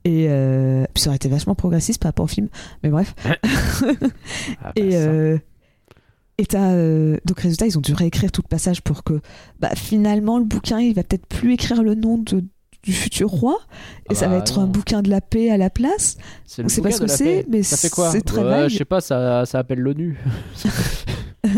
Et 0.05 0.27
euh, 0.29 0.85
puis 0.95 1.03
ça 1.03 1.11
aurait 1.11 1.17
été 1.17 1.29
vachement 1.29 1.55
progressiste 1.55 2.01
par 2.01 2.09
rapport 2.09 2.25
au 2.25 2.29
film. 2.29 2.49
Mais 2.83 2.89
bref. 2.89 3.15
Ah, 3.25 3.37
bah, 4.63 4.73
Et, 4.77 4.97
euh, 4.97 5.39
et 6.39 6.47
euh, 6.55 7.17
donc 7.25 7.41
résultat, 7.41 7.67
ils 7.67 7.77
ont 7.77 7.81
dû 7.81 7.93
réécrire 7.95 8.31
tout 8.33 8.43
le 8.45 8.49
passage 8.49 8.81
pour 8.83 9.03
que 9.05 9.21
bah, 9.59 9.71
finalement 9.75 10.39
le 10.39 10.45
bouquin, 10.45 10.79
il 10.81 10.95
va 10.95 11.03
peut-être 11.03 11.27
plus 11.27 11.55
écrire 11.55 11.83
le 11.83 11.95
nom 11.97 12.17
de, 12.19 12.45
du 12.85 12.93
futur 12.93 13.29
roi, 13.29 13.59
et 14.09 14.13
Ah 14.13 14.15
ça 14.15 14.29
va 14.29 14.37
bah 14.37 14.43
être 14.43 14.59
non. 14.59 14.65
un 14.65 14.69
bouquin 14.69 15.03
de 15.03 15.11
la 15.11 15.21
paix 15.21 15.51
à 15.51 15.57
la 15.57 15.69
place. 15.69 16.17
c'est 16.47 16.65
on 16.65 16.69
sait 16.69 16.81
pas 16.81 16.91
bouquin 16.91 17.09
ce 17.09 17.13
que 17.13 17.19
c'est, 17.19 17.47
mais 17.49 17.63
ça 17.65 17.77
fait 17.77 17.91
quoi 17.91 18.11
c'est 18.13 18.21
très 18.23 18.43
Ouais, 18.43 18.49
vague. 18.49 18.69
Je 18.71 18.77
sais 18.77 18.85
pas, 18.85 19.01
ça, 19.01 19.45
ça 19.47 19.59
appelle 19.59 19.81
l'ONU. 19.81 20.17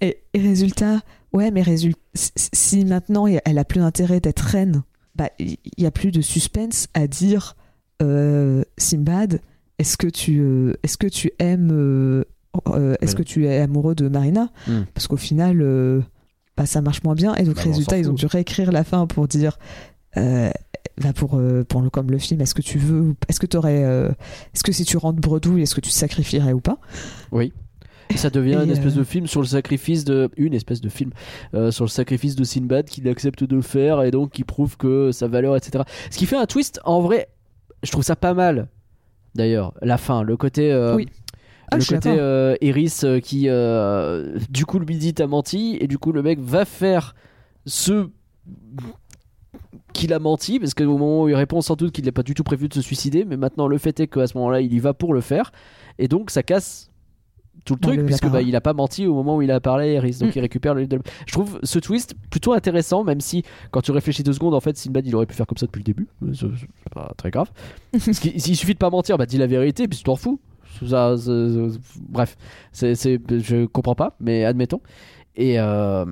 et, 0.00 0.18
et 0.34 0.40
résultat, 0.40 1.00
ouais, 1.32 1.50
mais 1.50 1.62
résultat, 1.62 2.00
si- 2.14 2.84
maintenant 2.84 3.26
elle 3.26 3.58
a 3.58 3.64
plus 3.64 3.80
d'intérêt 3.80 4.20
d'être 4.20 4.40
reine, 4.40 4.82
bah 5.16 5.30
il 5.38 5.56
y, 5.78 5.86
a 5.86 5.90
plus 5.90 6.12
de 6.12 6.20
suspense 6.20 6.86
à 6.94 7.06
dire 7.06 7.56
euh, 8.02 8.62
Simbad, 8.78 9.40
est-ce 9.78 9.96
que 9.96 10.06
tu, 10.06 10.40
euh, 10.40 10.74
est-ce 10.82 10.96
que 10.96 11.06
tu 11.08 11.32
aimes, 11.38 11.70
euh, 12.56 12.72
euh, 12.74 12.94
est-ce 13.00 13.14
que 13.14 13.22
tu 13.22 13.46
es 13.46 13.58
amoureux 13.58 13.94
de 13.94 14.08
Marina 14.08 14.50
Hmm. 14.66 14.82
Parce 14.94 15.06
qu'au 15.06 15.16
final, 15.16 15.60
euh, 15.62 16.00
bah, 16.56 16.66
ça 16.66 16.80
marche 16.80 17.02
moins 17.02 17.14
bien. 17.14 17.34
Et 17.36 17.44
donc 17.44 17.56
Bah, 17.56 17.62
résultat, 17.64 17.98
ils 17.98 18.10
ont 18.10 18.14
dû 18.14 18.26
réécrire 18.26 18.72
la 18.72 18.84
fin 18.84 19.06
pour 19.06 19.28
dire. 19.28 19.58
Euh, 20.16 20.50
bah 21.00 21.12
pour, 21.14 21.40
pour 21.68 21.80
le, 21.80 21.88
comme 21.90 22.10
le 22.10 22.18
film, 22.18 22.40
est-ce 22.42 22.54
que 22.54 22.60
tu 22.62 22.78
veux, 22.78 23.14
est-ce 23.28 23.40
que 23.40 23.46
tu 23.46 23.56
aurais, 23.56 23.80
est-ce 23.80 24.62
que 24.62 24.72
si 24.72 24.84
tu 24.84 24.98
rentres 24.98 25.20
bredouille, 25.20 25.62
est-ce 25.62 25.74
que 25.74 25.80
tu 25.80 25.88
te 25.88 25.94
sacrifierais 25.94 26.52
ou 26.52 26.60
pas? 26.60 26.78
Oui. 27.32 27.52
Et 28.10 28.16
ça 28.16 28.28
devient 28.30 28.58
Et, 28.60 28.64
une 28.64 28.70
espèce 28.70 28.94
de 28.94 29.04
film 29.04 29.26
sur 29.26 29.40
le 29.40 29.46
sacrifice 29.46 30.04
de 30.04 30.30
une 30.36 30.52
espèce 30.52 30.80
de 30.80 30.88
film 30.88 31.12
euh, 31.54 31.70
sur 31.70 31.84
le 31.84 31.90
sacrifice 31.90 32.34
de 32.34 32.44
Sinbad 32.44 32.86
qu'il 32.86 33.08
accepte 33.08 33.44
de 33.44 33.60
faire 33.60 34.02
et 34.02 34.10
donc 34.10 34.32
qui 34.32 34.44
prouve 34.44 34.76
que 34.76 35.12
sa 35.12 35.28
valeur 35.28 35.56
etc. 35.56 35.84
Ce 36.10 36.18
qui 36.18 36.26
fait 36.26 36.36
un 36.36 36.46
twist 36.46 36.80
en 36.84 37.00
vrai, 37.00 37.28
je 37.82 37.90
trouve 37.90 38.04
ça 38.04 38.16
pas 38.16 38.34
mal. 38.34 38.68
D'ailleurs, 39.36 39.74
la 39.80 39.96
fin, 39.96 40.24
le 40.24 40.36
côté 40.36 40.72
euh, 40.72 40.96
Oui. 40.96 41.08
Ah, 41.72 41.76
le 41.78 41.84
côté 41.84 42.08
d'accord. 42.10 42.16
euh, 42.18 42.56
Iris 42.60 43.04
euh, 43.04 43.20
qui 43.20 43.44
euh, 43.48 44.38
du 44.50 44.66
coup 44.66 44.78
lui 44.78 44.96
dit 44.96 45.14
t'as 45.14 45.26
menti 45.26 45.76
et 45.80 45.86
du 45.86 45.98
coup 45.98 46.12
le 46.12 46.22
mec 46.22 46.40
va 46.40 46.64
faire 46.64 47.14
ce 47.66 48.08
qu'il 49.92 50.12
a 50.12 50.18
menti 50.18 50.58
parce 50.58 50.74
qu'au 50.74 50.86
moment 50.98 51.22
où 51.24 51.28
il 51.28 51.34
répond 51.34 51.60
sans 51.60 51.76
doute 51.76 51.92
qu'il 51.92 52.04
n'a 52.04 52.12
pas 52.12 52.22
du 52.22 52.34
tout 52.34 52.44
prévu 52.44 52.68
de 52.68 52.74
se 52.74 52.80
suicider 52.80 53.24
mais 53.24 53.36
maintenant 53.36 53.66
le 53.66 53.78
fait 53.78 53.98
est 54.00 54.06
qu'à 54.06 54.26
ce 54.26 54.36
moment-là 54.38 54.60
il 54.60 54.72
y 54.72 54.78
va 54.78 54.94
pour 54.94 55.12
le 55.14 55.20
faire 55.20 55.52
et 55.98 56.08
donc 56.08 56.30
ça 56.30 56.42
casse 56.42 56.90
tout 57.66 57.74
le 57.74 57.80
truc 57.80 58.06
puisque 58.06 58.26
bah, 58.28 58.40
il 58.40 58.56
a 58.56 58.60
pas 58.62 58.72
menti 58.72 59.06
au 59.06 59.12
moment 59.12 59.36
où 59.36 59.42
il 59.42 59.50
a 59.50 59.60
parlé 59.60 59.90
à 59.90 59.92
Iris. 59.98 60.18
Donc 60.20 60.30
Mm. 60.30 60.32
il 60.36 60.40
récupère 60.40 60.74
le 60.74 60.80
livre 60.80 60.96
de... 60.96 61.00
je 61.26 61.32
trouve 61.32 61.60
ce 61.62 61.78
twist 61.78 62.14
plutôt 62.30 62.54
intéressant 62.54 63.04
même 63.04 63.20
si 63.20 63.42
quand 63.70 63.82
tu 63.82 63.90
réfléchis 63.90 64.22
deux 64.22 64.32
secondes 64.32 64.54
en 64.54 64.60
fait 64.60 64.76
Sinbad 64.78 65.06
il 65.06 65.14
aurait 65.14 65.26
pu 65.26 65.34
faire 65.34 65.46
comme 65.46 65.58
ça 65.58 65.66
depuis 65.66 65.80
le 65.80 65.84
début 65.84 66.08
c'est 66.32 66.46
pas 66.90 67.12
très 67.16 67.30
grave. 67.30 67.50
Parce 67.92 68.18
s'il 68.18 68.56
suffit 68.56 68.72
de 68.72 68.78
pas 68.78 68.88
mentir 68.90 69.18
bah 69.18 69.26
dis 69.26 69.36
la 69.38 69.46
vérité 69.46 69.86
puis 69.88 69.98
tu 69.98 70.04
t'en 70.04 70.16
fous 70.16 70.40
Ça, 70.86 71.16
ça- 71.16 71.78
bref 72.08 72.36
c'est, 72.72 72.94
c'est- 72.94 73.20
je 73.38 73.66
comprends 73.66 73.94
pas 73.94 74.16
mais 74.20 74.44
admettons. 74.44 74.80
Et 75.36 75.60
euh, 75.60 76.04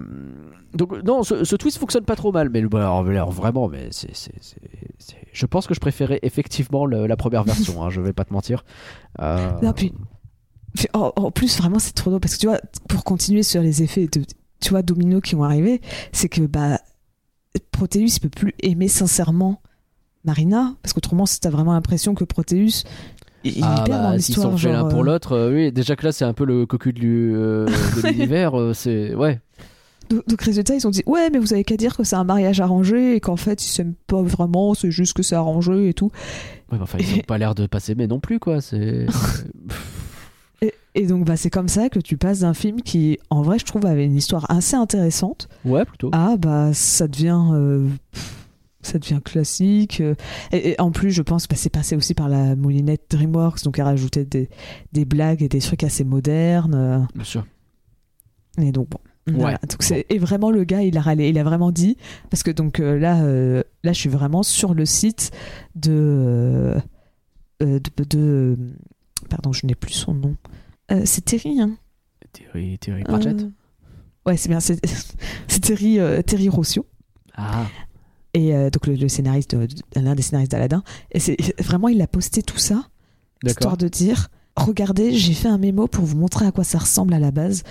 donc 0.74 0.92
non 1.04 1.22
ce, 1.22 1.44
ce 1.44 1.56
twist 1.56 1.78
fonctionne 1.78 2.04
pas 2.04 2.16
trop 2.16 2.32
mal 2.32 2.50
mais 2.50 2.60
le- 2.60 2.68
vraiment 3.30 3.68
mais 3.68 3.88
c'est, 3.90 4.14
c'est- 4.14 4.32
je 5.32 5.46
pense 5.46 5.66
que 5.66 5.74
je 5.74 5.80
préférais 5.80 6.18
effectivement 6.22 6.86
la 6.86 7.16
première 7.16 7.44
version 7.44 7.82
hein, 7.82 7.90
je 7.90 8.00
vais 8.00 8.12
pas 8.12 8.24
te 8.24 8.32
mentir. 8.32 8.64
Euh, 9.20 9.50
puis, 10.74 10.88
en, 10.92 11.30
plus, 11.30 11.56
vraiment, 11.58 11.78
c'est 11.78 11.92
trop 11.92 12.10
drôle 12.10 12.20
parce 12.20 12.34
que 12.36 12.40
tu 12.40 12.46
vois, 12.46 12.60
pour 12.88 13.02
continuer 13.02 13.42
sur 13.42 13.62
les 13.62 13.82
effets 13.82 14.06
de, 14.06 14.22
tu 14.60 14.70
vois, 14.70 14.82
domino 14.82 15.20
qui 15.20 15.34
ont 15.34 15.42
arrivé, 15.42 15.80
c'est 16.12 16.28
que 16.28 16.42
bah, 16.42 16.78
Proteus, 17.72 18.18
peut 18.20 18.28
plus 18.28 18.52
aimer 18.62 18.86
sincèrement 18.86 19.60
Marina 20.24 20.74
parce 20.82 20.92
qu'autrement, 20.92 21.26
si 21.26 21.40
t'as 21.40 21.50
vraiment 21.50 21.72
l'impression 21.72 22.14
que 22.14 22.22
Proteus, 22.24 22.84
il, 23.44 23.62
ah, 23.62 23.84
bah, 23.88 24.18
s'ils 24.18 24.34
sont 24.34 24.56
faits 24.56 24.72
l'un 24.72 24.84
pour 24.84 25.00
euh, 25.00 25.04
l'autre 25.04 25.32
euh, 25.32 25.52
oui 25.52 25.72
déjà 25.72 25.94
que 25.94 26.04
là 26.04 26.12
c'est 26.12 26.24
un 26.24 26.32
peu 26.32 26.44
le 26.44 26.66
cocu 26.66 26.92
de, 26.92 27.00
euh, 27.04 27.66
l'univers 28.04 28.58
euh, 28.58 28.74
c'est 28.74 29.14
ouais. 29.14 29.40
Donc, 30.10 30.26
donc, 30.26 30.40
résultat, 30.40 30.74
ils 30.74 30.86
ont 30.86 30.90
dit 30.90 31.02
Ouais, 31.04 31.28
mais 31.28 31.38
vous 31.38 31.52
avez 31.52 31.64
qu'à 31.64 31.76
dire 31.76 31.94
que 31.94 32.02
c'est 32.02 32.16
un 32.16 32.24
mariage 32.24 32.60
arrangé 32.60 33.16
et 33.16 33.20
qu'en 33.20 33.36
fait, 33.36 33.62
ils 33.62 33.68
s'aiment 33.68 33.92
pas 34.06 34.22
vraiment, 34.22 34.72
c'est 34.72 34.90
juste 34.90 35.14
que 35.14 35.22
c'est 35.22 35.34
arrangé 35.34 35.90
et 35.90 35.92
tout. 35.92 36.10
Ouais, 36.72 36.78
mais 36.78 36.82
enfin 36.82 36.96
ils 36.98 37.16
ont 37.16 37.22
pas 37.26 37.36
l'air 37.36 37.54
de 37.54 37.66
pas 37.66 37.78
s'aimer 37.78 38.06
non 38.06 38.18
plus 38.18 38.38
quoi 38.38 38.62
c'est 38.62 39.04
Et, 40.62 40.72
et 40.94 41.06
donc, 41.06 41.24
bah, 41.26 41.36
c'est 41.36 41.50
comme 41.50 41.68
ça 41.68 41.90
que 41.90 41.98
tu 42.00 42.16
passes 42.16 42.40
d'un 42.40 42.54
film 42.54 42.80
qui, 42.80 43.18
en 43.28 43.42
vrai, 43.42 43.58
je 43.58 43.66
trouve, 43.66 43.84
avait 43.84 44.06
une 44.06 44.16
histoire 44.16 44.50
assez 44.50 44.76
intéressante 44.76 45.48
ouais 45.66 45.84
plutôt. 45.84 46.08
ah 46.12 46.36
bah 46.38 46.70
ça 46.72 47.06
devient 47.06 47.42
euh, 47.52 47.86
pff, 48.12 48.37
ça 48.82 48.98
devient 48.98 49.20
classique 49.24 50.00
euh, 50.00 50.14
et, 50.52 50.70
et 50.70 50.80
en 50.80 50.90
plus 50.92 51.10
je 51.10 51.22
pense 51.22 51.46
que 51.46 51.56
c'est 51.56 51.68
passé 51.70 51.96
aussi 51.96 52.14
par 52.14 52.28
la 52.28 52.54
moulinette 52.54 53.06
DreamWorks 53.10 53.64
donc 53.64 53.78
elle 53.78 53.84
rajoutait 53.86 54.24
des, 54.24 54.48
des 54.92 55.04
blagues 55.04 55.42
et 55.42 55.48
des 55.48 55.58
trucs 55.60 55.82
assez 55.82 56.04
modernes 56.04 56.74
euh, 56.74 56.98
bien 57.14 57.24
sûr. 57.24 57.44
Et 58.60 58.72
donc 58.72 58.88
bon 58.90 58.98
voilà. 59.26 59.54
Ouais. 59.62 59.68
Donc 59.68 59.82
c'est- 59.82 60.06
et 60.08 60.18
vraiment 60.18 60.50
le 60.50 60.64
gars 60.64 60.82
il 60.82 60.96
a 60.96 61.00
râlé 61.02 61.28
il 61.28 61.38
a 61.38 61.44
vraiment 61.44 61.70
dit 61.72 61.96
parce 62.30 62.42
que 62.42 62.50
donc 62.50 62.80
euh, 62.80 62.98
là 62.98 63.22
euh, 63.22 63.62
là 63.84 63.92
je 63.92 63.98
suis 63.98 64.08
vraiment 64.08 64.42
sur 64.42 64.72
le 64.74 64.86
site 64.86 65.32
de 65.74 66.74
euh, 67.62 67.80
de, 67.80 68.04
de- 68.04 68.56
pardon 69.28 69.52
je 69.52 69.66
n'ai 69.66 69.74
plus 69.74 69.92
son 69.92 70.14
nom. 70.14 70.36
C'est 71.04 71.24
Terry 71.24 71.60
hein. 71.60 71.76
Terry, 72.32 72.78
Terry 72.78 73.02
Pratchett. 73.02 73.46
Ouais 74.24 74.36
c'est 74.36 74.48
bien 74.48 74.60
c'est 74.60 74.80
c'est 75.48 75.60
Terry 75.60 75.98
Terry 76.24 76.48
Rossio. 76.48 76.86
Ah 77.36 77.66
et 78.38 78.54
euh, 78.54 78.70
donc 78.70 78.86
le, 78.86 78.94
le 78.94 79.08
scénariste 79.08 79.54
de- 79.54 79.66
de- 79.66 80.00
l'un 80.00 80.14
des 80.14 80.22
scénaristes 80.22 80.52
d'Aladin 80.52 80.82
et 81.12 81.20
c'est 81.20 81.36
vraiment 81.62 81.88
il 81.88 82.00
a 82.02 82.06
posté 82.06 82.42
tout 82.42 82.58
ça. 82.58 82.88
Histoire 83.44 83.76
de 83.76 83.88
dire 83.88 84.28
regardez 84.56 85.12
j'ai 85.12 85.32
fait 85.34 85.48
un 85.48 85.58
mémo 85.58 85.86
pour 85.86 86.04
vous 86.04 86.16
montrer 86.16 86.46
à 86.46 86.52
quoi 86.52 86.64
ça 86.64 86.78
ressemble 86.78 87.14
à 87.14 87.18
la 87.18 87.30
base. 87.30 87.62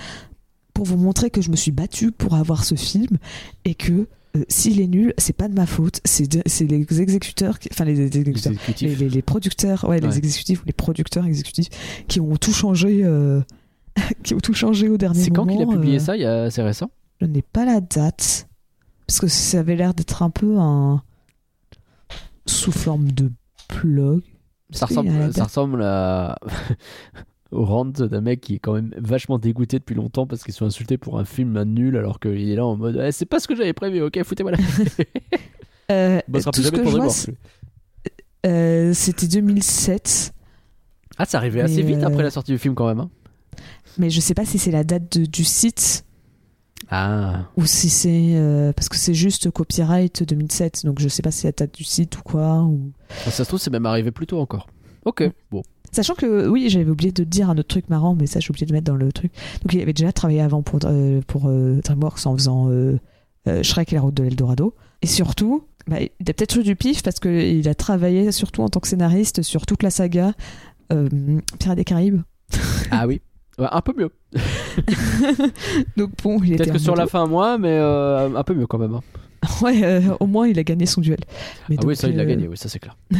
Pour 0.73 0.85
vous 0.85 0.97
montrer 0.97 1.29
que 1.29 1.41
je 1.41 1.49
me 1.49 1.55
suis 1.55 1.71
battue 1.71 2.11
pour 2.11 2.35
avoir 2.35 2.63
ce 2.63 2.75
film. 2.75 3.17
Et 3.65 3.73
que 3.75 4.07
euh, 4.35 4.43
s'il 4.47 4.79
est 4.79 4.87
nul, 4.87 5.13
c'est 5.17 5.33
pas 5.35 5.47
de 5.47 5.55
ma 5.55 5.65
faute, 5.65 6.01
c'est 6.05 6.27
de- 6.31 6.43
c'est 6.45 6.65
les 6.65 6.85
exécuteurs, 7.01 7.57
qui- 7.59 7.69
enfin 7.71 7.83
les, 7.85 7.95
les 7.95 8.05
exécuteurs, 8.19 8.51
les, 8.51 8.57
Exécutif. 8.59 8.99
les- 8.99 9.09
les 9.09 9.21
producteurs, 9.23 9.85
ouais, 9.89 9.99
les 9.99 10.17
exécutifs, 10.17 10.61
les 10.65 10.73
producteurs 10.73 11.25
exécutifs 11.25 11.69
qui 12.07 12.19
ont 12.19 12.35
tout 12.37 12.53
changé, 12.53 13.01
euh, 13.03 13.41
qui 14.23 14.35
ont 14.35 14.39
tout 14.39 14.53
changé 14.53 14.87
au 14.89 14.97
dernier 14.97 15.23
C'est 15.23 15.31
quand 15.31 15.45
moment. 15.45 15.57
qu'il 15.65 15.67
a 15.69 15.73
publié 15.79 15.99
ça? 15.99 16.15
Il 16.15 16.21
y 16.21 16.25
a- 16.25 16.51
C'est 16.51 16.61
récent? 16.61 16.91
Je 17.21 17.25
n'ai 17.25 17.41
pas 17.41 17.65
la 17.65 17.81
date 17.81 18.47
parce 19.07 19.19
que 19.19 19.27
ça 19.27 19.59
avait 19.59 19.75
l'air 19.75 19.93
d'être 19.93 20.21
un 20.21 20.29
peu 20.29 20.57
un 20.59 21.01
sous 22.45 22.71
forme 22.71 23.11
de 23.11 23.31
blog. 23.81 24.21
Ça 24.71 24.85
ressemble, 24.85 25.09
ça 25.09 25.27
date 25.29 25.43
ressemble 25.43 25.81
à... 25.83 26.37
au 27.51 27.63
rant 27.63 27.85
d'un 27.85 28.19
mec 28.21 28.41
qui 28.41 28.55
est 28.55 28.59
quand 28.59 28.73
même 28.73 28.93
vachement 28.97 29.39
dégoûté 29.39 29.79
depuis 29.79 29.95
longtemps 29.95 30.27
parce 30.27 30.43
qu'ils 30.43 30.53
sont 30.53 30.65
insultés 30.65 30.97
pour 30.97 31.17
un 31.17 31.23
film 31.25 31.61
nul 31.63 31.95
alors 31.95 32.19
qu'il 32.19 32.49
est 32.49 32.55
là 32.55 32.65
en 32.65 32.75
mode 32.75 33.01
Eh, 33.01 33.11
c'est 33.13 33.25
pas 33.25 33.39
ce 33.39 33.47
que 33.47 33.55
j'avais 33.55 33.71
prévu, 33.73 34.01
ok, 34.01 34.21
foutez-moi 34.23 34.51
la 34.51 34.57
Euh, 35.89 36.19
tout 36.53 36.61
ce 36.61 36.69
que 36.69 36.83
je 36.83 36.97
vois, 36.97 37.13
euh, 38.45 38.93
c'était 38.93 39.27
2007. 39.27 40.33
Ah, 41.17 41.23
ça 41.23 41.37
arrivait 41.37 41.61
assez 41.61 41.81
vite 41.81 42.03
euh, 42.03 42.07
après 42.07 42.23
la 42.23 42.29
sortie 42.29 42.51
du 42.51 42.57
film 42.57 42.75
quand 42.75 42.87
même. 42.87 42.99
hein. 42.99 43.09
Mais 43.97 44.09
je 44.09 44.19
sais 44.19 44.33
pas 44.33 44.43
si 44.43 44.59
c'est 44.59 44.71
la 44.71 44.83
date 44.83 45.17
de- 45.17 45.25
du 45.25 45.45
site 45.45 46.03
Ah, 46.89 47.45
ou 47.57 47.65
si 47.65 47.89
c'est 47.89 48.35
euh, 48.35 48.71
parce 48.73 48.87
que 48.89 48.95
c'est 48.95 49.13
juste 49.13 49.51
copyright 49.51 50.23
2007 50.23 50.85
donc 50.85 50.99
je 51.01 51.07
sais 51.09 51.21
pas 51.21 51.31
si 51.31 51.45
la 51.45 51.51
date 51.51 51.73
du 51.75 51.83
site 51.83 52.17
ou 52.17 52.21
quoi 52.23 52.63
ou... 52.63 52.91
ça 53.25 53.31
se 53.31 53.43
trouve, 53.43 53.59
c'est 53.59 53.69
même 53.71 53.85
arrivé 53.85 54.11
plus 54.11 54.25
tôt 54.27 54.39
encore. 54.39 54.67
Ok, 55.05 55.21
Mm. 55.21 55.31
bon. 55.51 55.63
sachant 55.91 56.15
que 56.15 56.47
oui 56.47 56.69
j'avais 56.69 56.89
oublié 56.89 57.11
de 57.11 57.23
dire 57.23 57.49
un 57.49 57.57
autre 57.57 57.67
truc 57.67 57.89
marrant 57.89 58.15
mais 58.15 58.25
ça 58.27 58.39
j'ai 58.39 58.49
oublié 58.51 58.65
de 58.65 58.71
mettre 58.73 58.85
dans 58.85 58.95
le 58.95 59.11
truc 59.11 59.31
donc 59.63 59.73
il 59.73 59.81
avait 59.81 59.93
déjà 59.93 60.11
travaillé 60.13 60.41
avant 60.41 60.61
pour 60.61 60.79
euh, 60.85 61.21
pour 61.27 61.47
euh, 61.49 61.79
DreamWorks 61.83 62.25
en 62.25 62.35
faisant 62.37 62.69
euh, 62.69 62.97
euh, 63.47 63.63
Shrek 63.63 63.91
et 63.91 63.95
la 63.95 64.01
route 64.01 64.13
de 64.13 64.23
l'Eldorado 64.23 64.73
et 65.01 65.07
surtout 65.07 65.63
bah, 65.87 65.97
il 66.01 66.29
a 66.29 66.33
peut-être 66.33 66.57
eu 66.57 66.63
du 66.63 66.75
pif 66.75 67.03
parce 67.03 67.19
que 67.19 67.29
il 67.29 67.67
a 67.69 67.75
travaillé 67.75 68.31
surtout 68.31 68.61
en 68.63 68.69
tant 68.69 68.79
que 68.81 68.87
scénariste 68.87 69.41
sur 69.41 69.65
toute 69.65 69.83
la 69.83 69.89
saga 69.89 70.33
Pirates 70.89 71.75
des 71.77 71.83
Caraïbes 71.85 72.21
Ah 72.91 73.07
oui. 73.07 73.21
Ouais, 73.59 73.67
un 73.71 73.81
peu 73.81 73.93
mieux. 73.97 74.11
donc 75.97 76.11
bon 76.23 76.41
il 76.43 76.57
Peut-être 76.57 76.73
que 76.73 76.77
sur 76.79 76.95
la 76.95 77.07
fin, 77.07 77.25
moins, 77.25 77.57
mais 77.57 77.69
euh, 77.71 78.35
un 78.35 78.43
peu 78.43 78.53
mieux 78.53 78.67
quand 78.67 78.77
même. 78.77 78.93
hein. 78.95 79.01
ouais 79.61 79.83
euh, 79.83 80.01
au 80.19 80.25
moins 80.25 80.47
il 80.47 80.57
a 80.59 80.63
gagné 80.63 80.85
son 80.87 80.99
duel 81.01 81.19
mais 81.69 81.75
Ah 81.79 81.85
oui, 81.85 81.95
ça, 81.95 82.07
il 82.07 82.15
l'a 82.15 82.23
euh, 82.23 82.25
gagné, 82.25 82.47
oui, 82.47 82.57
ça 82.57 82.69
c'est 82.69 82.79
clair. 82.79 82.97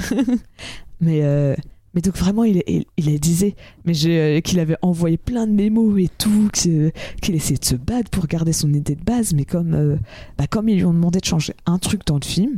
Mais, 1.00 1.22
euh, 1.24 1.56
mais 1.94 2.02
donc 2.02 2.18
vraiment, 2.18 2.44
il, 2.44 2.64
il, 2.68 2.86
il 2.98 3.14
a 3.14 3.18
disait 3.20 3.56
mais 3.86 3.94
j'ai, 3.94 4.20
euh, 4.20 4.42
qu'il 4.42 4.60
avait 4.60 4.78
envoyé 4.82 5.18
plein 5.18 5.46
de 5.46 5.52
mémos 5.52 6.00
et 6.00 6.10
tout, 6.18 6.50
que- 6.52 6.92
qu'il 7.22 7.36
essayait 7.36 7.60
de 7.60 7.66
se 7.66 7.76
battre 7.76 8.10
pour 8.10 8.26
garder 8.26 8.52
son 8.52 8.74
idée 8.74 8.96
de 8.96 9.04
base, 9.04 9.34
mais 9.36 9.46
comme, 9.46 9.74
euh, 9.76 9.96
bah, 10.40 10.46
comme 10.50 10.70
ils 10.70 10.78
lui 10.78 10.86
ont 10.86 10.94
demandé 10.94 11.20
de 11.20 11.26
changer 11.26 11.54
un 11.68 11.78
truc 11.78 12.02
dans 12.08 12.16
le 12.20 12.26
film, 12.26 12.58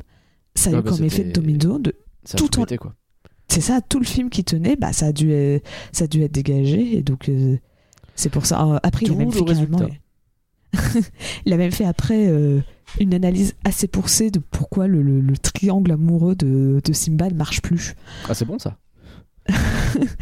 ça 0.55 0.69
a 0.69 0.73
Ouais, 0.73 0.79
eu 0.79 0.83
bah, 0.83 0.91
comme 0.91 1.03
effet 1.03 1.23
de 1.23 1.27
c'était- 1.27 1.41
domino. 1.41 1.79
De, 1.79 1.93
Ça 2.23 2.35
a 2.35 2.39
tout 2.39 2.47
tout 2.47 2.59
en- 2.61 2.63
pété, 2.63 2.77
quoi. 2.77 2.93
c'est 3.49 3.59
ça, 3.61 3.81
tout 3.81 3.99
le 3.99 4.05
film 4.05 4.29
qui 4.29 4.45
tenait, 4.45 4.77
bah, 4.77 4.93
ça, 4.93 5.07
a 5.07 5.11
dû, 5.11 5.31
euh, 5.33 5.59
ça 5.91 6.05
a 6.05 6.07
dû 6.07 6.21
être 6.23 6.31
dégagé, 6.31 6.97
et 6.97 7.01
donc 7.01 7.27
euh, 7.27 7.57
c'est 8.19 8.29
pour 8.29 8.45
ça. 8.45 8.61
Euh, 8.65 8.79
Après, 8.83 9.05
il 9.05 9.11
a 9.13 9.15
même 9.15 9.31
fait 9.31 9.43
carrément- 9.43 9.77
résultat. 9.77 9.95
il 11.45 11.53
a 11.53 11.57
même 11.57 11.71
fait 11.71 11.85
après 11.85 12.27
euh, 12.27 12.59
une 12.99 13.13
analyse 13.13 13.55
assez 13.63 13.87
poussée 13.87 14.29
de 14.29 14.39
pourquoi 14.39 14.87
le, 14.87 15.01
le- 15.01 15.21
le 15.21 15.37
triangle 15.37 15.91
amoureux 15.91 16.35
de, 16.35 16.81
de 16.83 16.93
Simba 16.93 17.29
ne 17.29 17.35
marche 17.35 17.61
plus. 17.61 17.95
Ah, 18.27 18.33
c'est 18.33 18.45
bon 18.45 18.59
ça. 18.59 18.77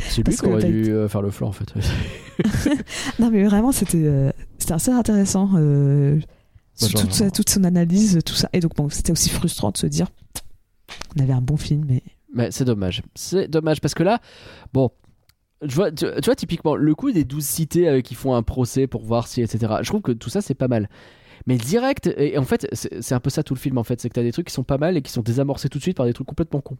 c'est 0.10 0.26
lui 0.26 0.36
qui 0.36 0.46
aurait 0.46 0.64
dû 0.64 0.90
euh, 0.92 1.10
faire 1.10 1.22
le 1.22 1.32
flanc 1.32 1.50
en 1.50 1.52
fait. 1.52 1.74
Non, 3.20 3.32
mais 3.32 3.44
vraiment, 3.44 3.72
c'était 3.72 4.04
euh, 4.06 4.32
c'était 4.60 4.74
assez 4.74 4.92
intéressant. 4.92 5.50
euh, 5.56 6.20
Bah, 6.80 6.88
toute, 6.96 7.12
sa- 7.14 7.32
toute 7.32 7.50
son 7.50 7.64
analyse, 7.64 8.20
tout 8.24 8.36
ça. 8.36 8.48
Et 8.54 8.60
donc, 8.60 8.76
bon, 8.76 8.90
c'était 8.90 9.12
aussi 9.12 9.30
frustrant 9.30 9.72
de 9.72 9.78
se 9.78 9.88
dire 9.88 10.08
on 11.18 11.24
avait 11.24 11.34
un 11.34 11.42
bon 11.42 11.58
film, 11.58 11.84
mais. 11.90 12.04
Mais 12.34 12.52
c'est 12.52 12.64
dommage. 12.66 13.02
C'est 13.16 13.48
dommage 13.50 13.82
parce 13.82 13.96
que 13.96 14.04
là, 14.04 14.22
bon, 14.74 14.92
tu, 15.62 15.76
vois, 15.76 15.92
typiquement, 16.36 16.76
le 16.76 16.96
coup 16.96 17.12
des 17.12 17.24
12 17.24 17.44
cités 17.44 17.90
euh, 17.90 18.02
qui 18.02 18.16
font 18.16 18.36
un 18.36 18.44
procès 18.44 18.88
pour 18.88 19.04
voir 19.04 19.28
si, 19.28 19.42
etc. 19.42 19.74
Je 19.82 19.88
trouve 19.88 20.02
que 20.02 20.12
tout 20.12 20.30
ça, 20.30 20.42
c'est 20.42 20.54
pas 20.54 20.68
mal. 20.68 20.90
Mais 21.46 21.58
direct, 21.58 22.14
et 22.18 22.38
en 22.38 22.44
fait, 22.44 22.68
c'est 22.74 23.14
un 23.14 23.20
peu 23.20 23.30
ça 23.30 23.44
tout 23.44 23.54
le 23.54 23.60
film 23.60 23.78
en 23.78 23.84
fait, 23.84 24.02
c'est 24.02 24.10
que 24.10 24.14
t'as 24.16 24.24
des 24.24 24.32
trucs 24.32 24.48
qui 24.48 24.54
sont 24.54 24.64
pas 24.64 24.78
mal 24.78 24.98
et 24.98 25.02
qui 25.02 25.12
sont 25.12 25.22
désamorcés 25.22 25.70
tout 25.70 25.78
de 25.78 25.84
suite 25.84 25.96
par 25.96 26.06
des 26.06 26.14
trucs 26.14 26.28
complètement 26.28 26.62
cons. 26.62 26.78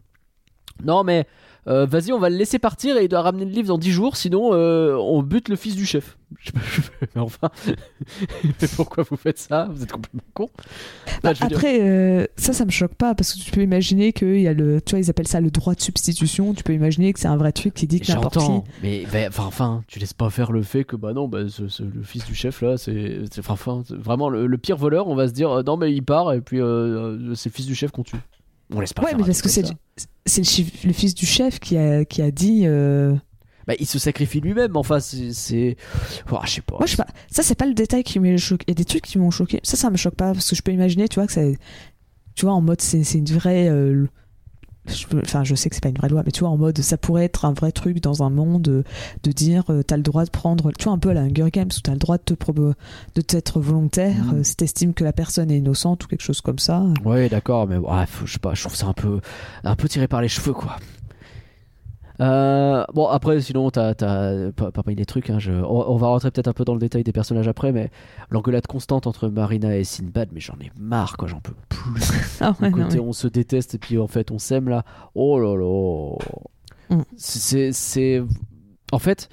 Non, 0.84 1.02
mais 1.04 1.26
euh, 1.66 1.84
vas-y, 1.86 2.12
on 2.12 2.18
va 2.18 2.30
le 2.30 2.36
laisser 2.36 2.58
partir 2.58 2.96
et 2.96 3.04
il 3.04 3.08
doit 3.08 3.20
ramener 3.22 3.44
le 3.44 3.50
livre 3.50 3.68
dans 3.68 3.78
10 3.78 3.90
jours, 3.90 4.16
sinon 4.16 4.54
euh, 4.54 4.94
on 4.94 5.22
bute 5.22 5.48
le 5.48 5.56
fils 5.56 5.76
du 5.76 5.84
chef. 5.86 6.16
Mais 7.14 7.20
enfin, 7.22 7.50
mais 8.44 8.68
pourquoi 8.76 9.02
vous 9.08 9.16
faites 9.16 9.38
ça? 9.38 9.66
Vous 9.72 9.82
êtes 9.82 9.90
complètement 9.90 10.20
con. 10.34 10.50
Dire- 11.32 11.46
Après, 11.46 11.80
euh, 11.80 12.26
ça, 12.36 12.52
ça 12.52 12.64
me 12.66 12.70
choque 12.70 12.94
pas 12.94 13.14
parce 13.14 13.32
que 13.32 13.38
tu 13.40 13.50
peux 13.50 13.62
imaginer 13.62 14.12
qu'il 14.12 14.40
y 14.40 14.46
a 14.48 14.52
le. 14.52 14.80
Tu 14.82 14.90
vois, 14.90 14.98
ils 15.00 15.08
appellent 15.10 15.26
ça 15.26 15.40
le 15.40 15.50
droit 15.50 15.74
de 15.74 15.80
substitution. 15.80 16.52
Tu 16.52 16.62
peux 16.62 16.74
imaginer 16.74 17.12
que 17.14 17.18
c'est 17.20 17.28
un 17.28 17.36
vrai 17.38 17.52
truc 17.52 17.72
qui 17.74 17.86
dit 17.86 18.00
que 18.00 18.06
n'importe 18.16 18.34
qui. 18.62 18.70
Mais 18.82 19.06
bah, 19.10 19.18
enfin, 19.28 19.44
enfin, 19.46 19.82
tu 19.88 19.98
laisses 19.98 20.12
pas 20.12 20.28
faire 20.28 20.52
le 20.52 20.62
fait 20.62 20.84
que 20.84 20.96
bah 20.96 21.14
non, 21.14 21.28
bah, 21.28 21.48
ce- 21.48 21.68
ce- 21.68 21.82
le 21.82 22.02
fils 22.02 22.24
du 22.26 22.34
chef 22.34 22.60
là, 22.60 22.76
c'est 22.76 23.20
enfin, 23.38 23.82
vraiment 23.90 24.28
le, 24.28 24.46
le 24.46 24.58
pire 24.58 24.76
voleur. 24.76 25.08
On 25.08 25.14
va 25.14 25.28
se 25.28 25.32
dire 25.32 25.62
non 25.64 25.76
mais 25.78 25.92
il 25.94 26.02
part 26.02 26.32
et 26.34 26.40
puis 26.42 26.58
c'est 26.58 27.48
le 27.48 27.52
fils 27.54 27.66
du 27.66 27.74
chef 27.74 27.90
qu'on 27.90 28.02
tue. 28.04 28.16
On 28.72 28.80
laisse 28.80 28.92
pas. 28.92 29.02
Ouais, 29.02 29.08
faire 29.10 29.18
mais 29.18 29.24
un 29.24 29.26
parce 29.26 29.42
que 29.42 29.48
c'est 29.48 29.62
le, 29.62 29.68
ça. 29.68 29.74
c'est 30.26 30.40
le, 30.42 30.46
chif- 30.46 30.86
le 30.86 30.92
fils 30.92 31.14
du 31.14 31.26
chef 31.26 31.58
qui 31.58 31.76
a, 31.78 32.04
qui 32.04 32.20
a 32.22 32.30
dit. 32.30 32.62
euh, 32.66 33.14
Bah, 33.66 33.74
il 33.80 33.86
se 33.86 33.98
sacrifie 33.98 34.40
lui-même. 34.40 34.76
Enfin, 34.76 35.00
c'est. 35.00 35.76
Oh, 36.30 36.38
je 36.44 36.50
sais 36.50 36.60
pas. 36.60 36.76
Moi, 36.76 36.86
je 36.86 36.90
sais 36.92 36.96
pas. 36.96 37.06
Ça, 37.30 37.42
c'est 37.42 37.54
pas 37.54 37.66
le 37.66 37.74
détail 37.74 38.04
qui 38.04 38.18
m'a 38.20 38.36
choqué. 38.36 38.64
Il 38.68 38.70
y 38.70 38.72
a 38.72 38.74
des 38.74 38.84
trucs 38.84 39.04
qui 39.04 39.18
m'ont 39.18 39.30
choqué. 39.30 39.60
Ça, 39.62 39.76
ça 39.76 39.90
me 39.90 39.96
choque 39.96 40.14
pas 40.16 40.32
parce 40.32 40.48
que 40.50 40.56
je 40.56 40.62
peux 40.62 40.72
imaginer, 40.72 41.08
tu 41.08 41.14
vois, 41.16 41.26
que 41.26 41.32
ça. 41.32 41.40
Tu 42.34 42.44
vois, 42.44 42.54
en 42.54 42.60
mode, 42.60 42.80
c'est 42.80 43.02
c'est 43.04 43.18
une 43.18 43.24
vraie. 43.26 43.68
euh, 43.68 44.06
je 44.88 45.06
Enfin, 45.18 45.44
je 45.44 45.54
sais 45.54 45.68
que 45.68 45.74
c'est 45.74 45.82
pas 45.82 45.88
une 45.88 45.96
vraie 45.98 46.08
loi, 46.08 46.22
mais 46.24 46.32
tu 46.32 46.40
vois, 46.40 46.48
en 46.50 46.56
mode, 46.56 46.78
ça 46.80 46.96
pourrait 46.96 47.24
être 47.24 47.44
un 47.44 47.52
vrai 47.52 47.72
truc 47.72 48.00
dans 48.02 48.22
un 48.22 48.30
monde 48.30 48.68
euh, 48.68 48.82
de 49.22 49.32
dire, 49.32 49.64
euh, 49.70 49.82
t'as 49.82 49.96
le 49.96 50.02
droit 50.02 50.24
de 50.24 50.30
prendre, 50.30 50.72
tu 50.78 50.84
vois, 50.84 50.92
un 50.92 50.98
peu 50.98 51.10
à 51.10 51.14
la 51.14 51.22
Hunger 51.22 51.50
Games, 51.52 51.68
où 51.76 51.80
t'as 51.82 51.92
le 51.92 51.98
droit 51.98 52.18
de 52.18 52.22
te 52.22 52.34
de 53.14 53.20
t'être 53.20 53.60
volontaire, 53.60 54.16
euh, 54.34 54.42
si 54.42 54.56
t'estimes 54.56 54.94
que 54.94 55.04
la 55.04 55.12
personne 55.12 55.50
est 55.50 55.58
innocente 55.58 56.04
ou 56.04 56.08
quelque 56.08 56.22
chose 56.22 56.40
comme 56.40 56.58
ça. 56.58 56.84
Ouais, 57.04 57.28
d'accord, 57.28 57.66
mais 57.66 57.76
ouais, 57.76 58.06
faut- 58.06 58.26
je 58.26 58.32
sais 58.34 58.38
pas, 58.38 58.54
je 58.54 58.62
trouve 58.62 58.74
ça 58.76 58.86
un 58.86 58.92
peu, 58.92 59.20
un 59.64 59.76
peu 59.76 59.88
tiré 59.88 60.08
par 60.08 60.22
les 60.22 60.28
cheveux, 60.28 60.52
quoi. 60.54 60.76
Euh, 62.20 62.84
bon, 62.94 63.06
après, 63.06 63.40
sinon, 63.40 63.70
t'as, 63.70 63.94
pas, 63.94 64.72
pas 64.72 64.82
les 64.86 65.04
trucs. 65.06 65.30
Hein, 65.30 65.38
je- 65.38 65.52
on, 65.52 65.90
on 65.90 65.96
va 65.96 66.08
rentrer 66.08 66.30
peut-être 66.30 66.48
un 66.48 66.52
peu 66.52 66.64
dans 66.64 66.74
le 66.74 66.80
détail 66.80 67.04
des 67.04 67.12
personnages 67.12 67.46
après, 67.48 67.70
mais 67.72 67.90
l'engueulade 68.30 68.66
constante 68.66 69.06
entre 69.06 69.28
Marina 69.28 69.76
et 69.76 69.84
Sinbad, 69.84 70.30
mais 70.32 70.40
j'en 70.40 70.54
ai 70.60 70.70
marre, 70.78 71.16
quoi, 71.16 71.28
j'en 71.28 71.40
peux 71.40 71.54
plus. 71.68 71.78
Ah 72.40 72.54
non, 72.60 72.70
côté 72.70 73.00
on 73.00 73.12
se 73.12 73.26
déteste 73.28 73.74
et 73.74 73.78
puis 73.78 73.98
en 73.98 74.06
fait 74.06 74.30
on 74.30 74.38
s'aime 74.38 74.68
là. 74.68 74.84
Oh 75.14 75.38
là 75.40 75.56
là. 75.56 76.16
Mm. 76.90 77.02
C'est, 77.16 78.22
en 78.92 78.98
fait, 78.98 79.28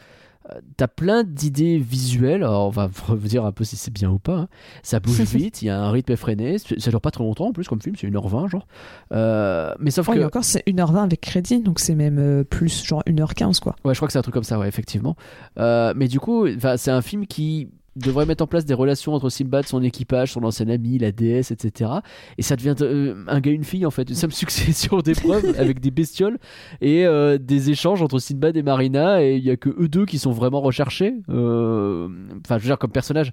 t'as 0.78 0.88
plein 0.88 1.24
d'idées 1.24 1.78
visuelles. 1.78 2.44
Alors 2.44 2.68
on 2.68 2.70
va 2.70 2.90
revenir 3.08 3.46
un 3.46 3.52
peu 3.52 3.64
si 3.64 3.76
c'est 3.76 3.92
bien 3.92 4.10
ou 4.12 4.20
pas. 4.20 4.38
hein. 4.38 4.48
Ça 4.84 5.00
bouge 5.00 5.20
vite, 5.22 5.62
il 5.62 5.66
y 5.66 5.70
a 5.70 5.80
un 5.82 5.92
rythme 5.92 6.12
effréné. 6.14 6.58
Ça 6.60 6.90
dure 6.90 7.02
pas 7.02 7.12
trop 7.12 7.24
longtemps 7.24 7.48
en 7.48 7.54
plus 7.54 7.68
comme 7.68 7.82
film, 7.82 7.96
c'est 7.96 8.08
1h20 8.08 8.50
genre. 8.50 8.68
Euh, 9.12 9.74
mais 9.80 9.92
sauf 9.92 10.08
Oh, 10.10 10.14
que 10.14 10.20
et 10.20 10.26
encore, 10.26 10.44
c'est 10.44 10.64
1h20 10.68 11.04
avec 11.04 11.22
crédit, 11.22 11.62
donc 11.62 11.80
c'est 11.80 11.96
même 11.96 12.20
euh, 12.20 12.44
plus, 12.44 12.86
genre 12.86 13.04
1h15, 13.08 13.60
quoi. 13.60 13.76
Ouais, 13.84 13.94
je 13.94 14.00
crois 14.00 14.08
que 14.08 14.12
c'est 14.14 14.20
un 14.20 14.22
truc 14.22 14.34
comme 14.36 14.44
ça, 14.44 14.60
ouais, 14.60 14.68
effectivement. 14.68 15.16
Euh, 15.58 15.94
mais 15.96 16.08
du 16.08 16.20
coup, 16.20 16.46
c'est 16.78 16.92
un 16.92 17.02
film 17.02 17.26
qui 17.26 17.70
devrait 17.96 18.26
mettre 18.26 18.44
en 18.44 18.48
place 18.48 18.66
des 18.66 18.74
relations 18.74 19.14
entre 19.14 19.30
Simbad, 19.30 19.66
son 19.66 19.82
équipage, 19.84 20.34
son 20.34 20.44
ancien 20.44 20.68
ami, 20.70 20.98
la 20.98 21.12
déesse, 21.12 21.52
etc. 21.52 21.92
Et 22.38 22.42
ça 22.42 22.56
devient 22.56 22.76
euh, 22.82 23.24
un 23.28 23.40
gars, 23.40 23.52
une 23.52 23.64
fille, 23.64 23.86
en 23.86 23.92
fait. 23.92 24.10
Une 24.10 24.16
simple 24.16 24.34
succession 24.46 25.00
d'épreuves 25.00 25.56
avec 25.58 25.80
des 25.80 25.92
bestioles 25.92 26.38
et 26.82 27.06
euh, 27.06 27.38
des 27.38 27.70
échanges 27.70 28.02
entre 28.02 28.20
Sinbad 28.20 28.58
et 28.58 28.64
Marina. 28.64 29.24
Et 29.24 29.36
il 29.38 29.44
y 29.44 29.50
a 29.52 29.58
que 29.58 29.70
eux 29.70 29.88
deux 29.88 30.06
qui 30.06 30.20
sont 30.20 30.32
vraiment 30.32 30.62
recherchés. 30.62 31.14
Euh, 31.30 32.10
Enfin, 32.46 32.58
je 32.58 32.64
veux 32.64 32.70
dire, 32.70 32.78
comme 32.78 32.92
personnages, 32.92 33.32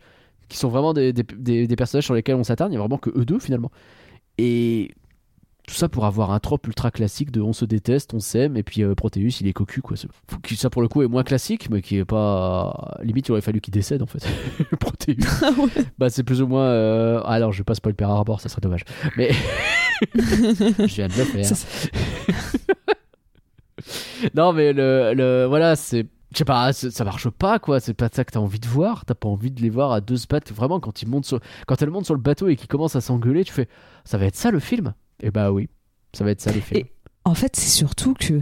qui 0.48 0.56
sont 0.58 0.68
vraiment 0.68 0.92
des, 0.92 1.12
des- 1.12 1.76
personnages 1.76 2.04
sur 2.04 2.14
lesquels 2.14 2.36
on 2.36 2.44
s'attarde. 2.44 2.70
Il 2.72 2.74
y 2.74 2.76
a 2.76 2.80
vraiment 2.80 2.98
que 2.98 3.10
eux 3.18 3.24
deux, 3.24 3.38
finalement. 3.38 3.70
Et 4.38 4.92
tout 5.66 5.74
ça 5.74 5.88
pour 5.88 6.06
avoir 6.06 6.32
un 6.32 6.40
trope 6.40 6.66
ultra 6.66 6.90
classique 6.90 7.30
de 7.30 7.40
on 7.40 7.52
se 7.52 7.64
déteste, 7.64 8.14
on 8.14 8.18
s'aime, 8.20 8.56
et 8.56 8.62
puis 8.64 8.82
euh, 8.82 8.94
Proteus 8.96 9.38
il 9.40 9.46
est 9.46 9.52
cocu 9.52 9.80
quoi. 9.80 9.96
Que 10.42 10.54
ça 10.56 10.70
pour 10.70 10.82
le 10.82 10.88
coup 10.88 11.02
est 11.02 11.06
moins 11.08 11.22
classique, 11.22 11.70
mais 11.70 11.82
qui 11.82 11.98
est 11.98 12.04
pas. 12.04 12.98
Limite, 13.02 13.28
il 13.28 13.32
aurait 13.32 13.40
fallu 13.42 13.60
qu'il 13.60 13.72
décède 13.72 14.02
en 14.02 14.06
fait. 14.06 14.26
Proteus. 14.80 15.14
Bah, 15.98 16.10
c'est 16.10 16.24
plus 16.24 16.42
ou 16.42 16.48
moins. 16.48 16.64
euh, 16.64 17.20
ah, 17.24 17.32
Alors, 17.32 17.52
je 17.52 17.58
vais 17.58 17.64
pas 17.64 17.74
spoiler 17.74 17.94
Pearl 17.94 18.10
Harbor, 18.12 18.40
ça 18.40 18.48
serait 18.48 18.60
dommage. 18.60 18.84
Mais. 19.16 19.30
je 20.14 20.94
viens 20.94 21.08
de 21.08 21.14
le 21.16 21.24
faire. 21.24 21.46
Non, 24.34 24.52
mais 24.52 24.72
le, 24.72 25.12
le 25.14 25.46
voilà, 25.46 25.76
c'est. 25.76 26.06
Je 26.32 26.38
sais 26.38 26.44
pas, 26.44 26.72
ça 26.72 27.04
marche 27.04 27.28
pas 27.28 27.58
quoi. 27.58 27.78
C'est 27.78 27.92
pas 27.92 28.08
ça 28.10 28.24
que 28.24 28.30
t'as 28.32 28.38
envie 28.40 28.60
de 28.60 28.66
voir. 28.66 29.04
T'as 29.04 29.14
pas 29.14 29.28
envie 29.28 29.50
de 29.50 29.60
les 29.60 29.68
voir 29.68 29.92
à 29.92 30.00
deux 30.00 30.16
pattes. 30.26 30.50
Vraiment, 30.52 30.80
quand 30.80 31.02
ils 31.02 31.08
montent 31.08 31.26
sur, 31.26 31.40
quand 31.66 31.82
elle 31.82 31.90
monte 31.90 32.06
sur 32.06 32.14
le 32.14 32.20
bateau 32.20 32.48
et 32.48 32.56
qu'ils 32.56 32.68
commencent 32.68 32.96
à 32.96 33.02
s'engueuler, 33.02 33.44
tu 33.44 33.52
fais, 33.52 33.68
ça 34.04 34.16
va 34.16 34.24
être 34.26 34.36
ça 34.36 34.50
le 34.50 34.58
film? 34.60 34.94
Et 35.22 35.30
bah 35.30 35.52
oui, 35.52 35.68
ça 36.12 36.24
va 36.24 36.30
être 36.32 36.40
ça 36.40 36.52
le 36.52 36.60
film. 36.60 36.80
Et- 36.80 36.92
En 37.24 37.34
fait, 37.34 37.54
c'est 37.56 37.70
surtout 37.70 38.14
que, 38.14 38.40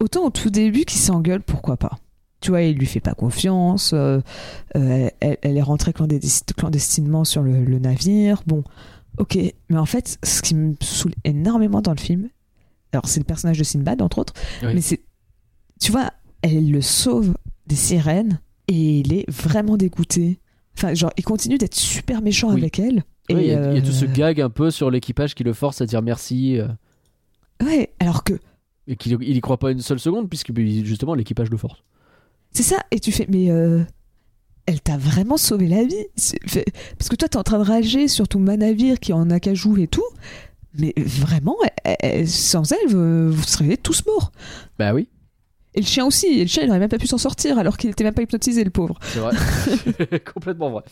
autant 0.00 0.26
au 0.26 0.30
tout 0.30 0.50
début 0.50 0.84
qu'ils 0.84 1.00
s'engueulent, 1.00 1.42
pourquoi 1.42 1.76
pas? 1.76 1.98
Tu 2.40 2.50
vois, 2.50 2.60
il 2.62 2.76
lui 2.76 2.86
fait 2.86 3.00
pas 3.00 3.14
confiance. 3.14 3.92
euh, 3.94 4.20
euh, 4.76 5.08
elle, 5.20 5.38
elle 5.40 5.56
est 5.56 5.62
rentrée 5.62 5.94
clandestinement 6.56 7.24
sur 7.24 7.42
le, 7.42 7.64
le 7.64 7.78
navire. 7.78 8.42
Bon, 8.46 8.62
ok. 9.18 9.38
Mais 9.70 9.78
en 9.78 9.86
fait, 9.86 10.18
ce 10.22 10.42
qui 10.42 10.54
me 10.54 10.74
saoule 10.82 11.14
énormément 11.24 11.80
dans 11.80 11.92
le 11.92 11.98
film, 12.00 12.28
alors 12.92 13.06
c'est 13.08 13.20
le 13.20 13.24
personnage 13.24 13.58
de 13.58 13.64
Sinbad, 13.64 14.02
entre 14.02 14.18
autres, 14.18 14.34
Oui. 14.62 14.74
mais 14.74 14.80
c'est. 14.82 15.00
Tu 15.80 15.90
vois, 15.90 16.10
elle 16.42 16.70
le 16.70 16.82
sauve 16.82 17.34
des 17.66 17.76
sirènes 17.76 18.40
et 18.68 19.00
il 19.00 19.12
est 19.14 19.28
vraiment 19.30 19.76
dégoûté. 19.76 20.38
Enfin, 20.76 20.92
genre, 20.94 21.12
il 21.16 21.24
continue 21.24 21.56
d'être 21.58 21.74
super 21.74 22.20
méchant 22.22 22.48
Oui. 22.52 22.60
avec 22.60 22.78
elle. 22.78 23.04
Il 23.28 23.40
y, 23.42 23.52
a- 23.52 23.70
il 23.72 23.76
y 23.76 23.78
a 23.78 23.82
tout 23.82 23.92
ce 23.92 24.04
euh, 24.04 24.08
gag 24.12 24.40
un 24.40 24.50
peu 24.50 24.70
sur 24.70 24.90
l'équipage 24.90 25.34
qui 25.34 25.44
le 25.44 25.52
force 25.52 25.80
à 25.80 25.86
dire 25.86 26.02
merci 26.02 26.58
euh, 26.58 26.68
Ouais, 27.62 27.92
alors 28.00 28.22
que 28.24 28.34
et 28.86 28.96
qu'il 28.96 29.16
il 29.22 29.36
y 29.36 29.40
croit 29.40 29.58
pas 29.58 29.70
une 29.70 29.80
seule 29.80 29.98
seconde 30.00 30.28
puisque 30.28 30.52
bah, 30.52 30.60
justement 30.82 31.14
l'équipage 31.14 31.48
le 31.50 31.56
force. 31.56 31.82
C'est 32.52 32.62
ça, 32.62 32.76
et 32.90 33.00
tu 33.00 33.12
fais, 33.12 33.26
mais 33.30 33.50
euh, 33.50 33.82
elle 34.66 34.80
t'a 34.80 34.98
vraiment 34.98 35.36
sauvé 35.38 35.66
la 35.68 35.84
vie. 35.84 36.06
Fait- 36.46 36.66
Parce 36.98 37.08
que 37.08 37.16
toi, 37.16 37.28
t'es 37.28 37.36
en 37.38 37.42
train 37.42 37.58
de 37.58 37.64
rager 37.64 38.08
sur 38.08 38.28
ton 38.28 38.40
navire 38.40 39.00
qui 39.00 39.10
est 39.12 39.14
en 39.14 39.30
acajou 39.30 39.76
et 39.78 39.88
tout, 39.88 40.04
mais 40.78 40.92
vraiment, 40.98 41.56
elle- 41.84 41.96
elle- 42.00 42.28
sans 42.28 42.70
elle, 42.72 42.88
vous, 42.88 43.32
vous 43.32 43.42
seriez 43.42 43.76
tous 43.78 44.04
morts. 44.06 44.32
Bah 44.78 44.92
oui, 44.92 45.08
Et 45.74 45.80
le 45.80 45.86
chien 45.86 46.04
aussi, 46.06 46.26
et 46.26 46.42
le 46.42 46.46
chien, 46.48 46.62
il 46.64 46.68
aurait 46.70 46.78
même 46.78 46.88
pas 46.90 46.98
pu 46.98 47.06
s'en 47.06 47.18
sortir 47.18 47.58
alors 47.58 47.76
qu'il 47.78 47.88
était 47.90 48.04
même 48.04 48.14
pas 48.14 48.22
hypnotisé, 48.22 48.62
le 48.64 48.70
pauvre. 48.70 48.98
c'est 49.02 49.18
vrai. 49.20 50.20
complètement 50.34 50.70
vrai. 50.70 50.82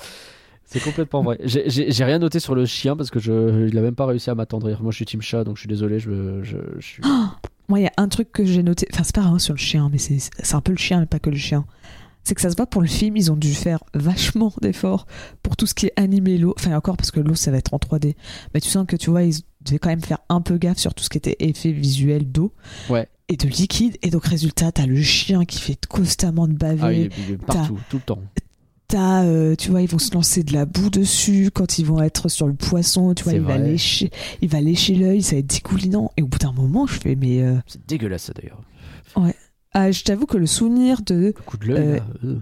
C'est 0.65 0.81
complètement 0.83 1.23
vrai. 1.23 1.39
J'ai- 1.45 2.05
rien 2.05 2.19
noté 2.19 2.41
sur 2.41 2.55
le 2.55 2.65
chien 2.65 2.97
parce 2.97 3.11
que 3.11 3.19
je, 3.19 3.69
il 3.69 3.77
a 3.77 3.83
même 3.83 3.95
pas 3.95 4.07
réussi 4.07 4.31
à 4.31 4.35
m'attendrir. 4.35 4.83
Moi, 4.83 4.91
je 4.91 4.97
suis 4.97 5.05
team 5.05 5.21
chat, 5.23 5.45
donc 5.45 5.57
je 5.57 5.61
suis 5.63 5.69
désolé. 5.69 5.99
Je, 6.01 6.43
je, 6.43 6.57
je 6.79 6.87
suis. 6.87 7.03
Moi, 7.69 7.81
il 7.81 7.83
y 7.83 7.87
a 7.87 7.93
un 7.97 8.09
truc 8.09 8.33
que 8.33 8.45
j'ai 8.45 8.63
noté, 8.63 8.87
enfin, 8.93 9.03
c'est 9.05 9.15
pas 9.15 9.21
vraiment 9.23 9.39
sur 9.39 9.55
le 9.55 9.59
chien, 9.59 9.89
mais 9.93 9.99
c'est 9.99 10.19
c'est 10.19 10.55
un 10.55 10.61
peu 10.61 10.73
le 10.73 10.79
chien, 10.79 11.01
mais 11.01 11.07
pas 11.07 11.19
que 11.19 11.31
le 11.31 11.37
chien. 11.37 11.65
C'est 12.25 12.35
que 12.37 12.41
ça 12.41 12.51
se 12.51 12.57
voit 12.57 12.67
pour 12.67 12.83
le 12.83 12.87
film, 12.89 13.17
ils 13.17 13.33
ont 13.33 13.37
dû 13.37 13.53
faire 13.53 13.81
vachement 13.95 14.53
d'efforts 14.63 15.07
pour 15.43 15.57
tout 15.57 15.67
ce 15.67 15.75
qui 15.75 15.87
est 15.87 15.93
animé 15.97 16.39
l'eau. 16.39 16.55
Enfin, 16.57 16.75
encore 16.77 16.97
parce 16.97 17.11
que 17.11 17.19
l'eau, 17.21 17.35
ça 17.35 17.51
va 17.51 17.57
être 17.59 17.75
en 17.75 17.79
3D. 17.79 18.15
Mais 18.55 18.61
tu 18.61 18.69
sens 18.69 18.87
que 18.87 18.95
tu 18.97 19.11
vois, 19.11 19.25
ils 19.25 19.35
devaient 19.65 19.79
quand 19.81 19.89
même 19.89 20.01
faire 20.03 20.19
un 20.29 20.41
peu 20.41 20.57
gaffe 20.57 20.79
sur 20.79 20.95
tout 20.95 21.03
ce 21.03 21.09
qui 21.11 21.19
était 21.19 21.37
effet 21.41 21.73
visuel 21.73 22.31
d'eau. 22.31 22.53
Ouais. 22.89 23.09
Et 23.29 23.37
de 23.37 23.49
liquide. 23.49 23.97
Et 24.03 24.11
donc, 24.11 24.25
résultat, 24.25 24.71
t'as 24.71 24.87
le 24.87 25.01
chien 25.03 25.45
qui 25.45 25.61
fait 25.61 25.77
constamment 25.87 26.47
de 26.47 26.53
baver. 26.53 26.81
Ah, 26.83 26.93
il 26.93 27.01
est, 27.07 27.11
il 27.29 27.35
est 27.35 27.37
partout, 27.39 27.79
tout 27.91 27.97
le 27.97 28.03
temps. 28.03 28.23
T'as, 28.93 29.25
euh, 29.25 29.55
tu 29.57 29.71
vois, 29.71 29.81
ils 29.81 29.89
vont 29.89 29.99
se 29.99 30.13
lancer 30.13 30.43
de 30.43 30.53
la 30.53 30.67
boue 30.67 30.91
dessus 30.91 31.51
quand 31.51 31.79
ils 31.79 31.87
vont 31.87 32.03
être 32.03 32.29
sur 32.29 32.47
le 32.47 32.53
poisson. 32.53 33.15
Tu 33.15 33.25
vois, 33.25 33.33
il 33.33 33.41
va, 33.41 33.57
lécher, 33.57 34.11
il 34.43 34.51
va 34.51 34.61
lécher 34.61 34.95
l'œil, 34.97 35.23
ça 35.23 35.33
va 35.35 35.39
être 35.39 35.47
dégoulinant. 35.47 36.11
Et 36.19 36.23
au 36.23 36.27
bout 36.27 36.37
d'un 36.37 36.53
moment, 36.53 36.87
je 36.87 37.01
fais, 37.01 37.17
mais. 37.17 37.41
euh, 37.41 37.57
C'est 37.67 37.87
dégueulasse 37.89 38.25
ça 38.25 38.35
d'ailleurs. 38.35 38.61
ah, 39.73 39.91
je 39.91 40.03
t'avoue 40.05 40.27
que 40.27 40.37
le 40.37 40.45
souvenir 40.45 41.01
de. 41.01 41.15
Le 41.15 41.33
coup 41.33 41.57
de 41.57 41.69
l'œil. 41.69 42.03
Euh, 42.23 42.35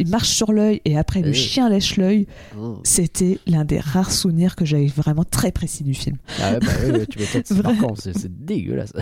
il 0.00 0.08
marche 0.08 0.30
sur 0.30 0.52
l'œil 0.52 0.80
et 0.84 0.98
après 0.98 1.22
le 1.22 1.32
chien 1.32 1.68
lèche 1.68 1.96
l'œil, 1.96 2.26
Oh. 2.58 2.80
c'était 2.82 3.38
l'un 3.46 3.64
des 3.64 3.78
rares 3.78 4.10
souvenirs 4.10 4.56
que 4.56 4.64
j'avais 4.64 4.88
vraiment 4.88 5.22
très 5.22 5.52
précis 5.52 5.84
du 5.84 5.94
film. 5.94 6.16
Ah 6.40 6.54
ouais, 6.54 6.58
bah 6.58 6.66
ouais, 6.84 6.90
ouais, 6.98 7.06
tu 7.06 7.20
m'étonnes, 7.20 7.42
c'est 7.44 7.54
marquant, 7.62 7.94
c'est 7.96 8.44
dégueulasse. 8.44 8.92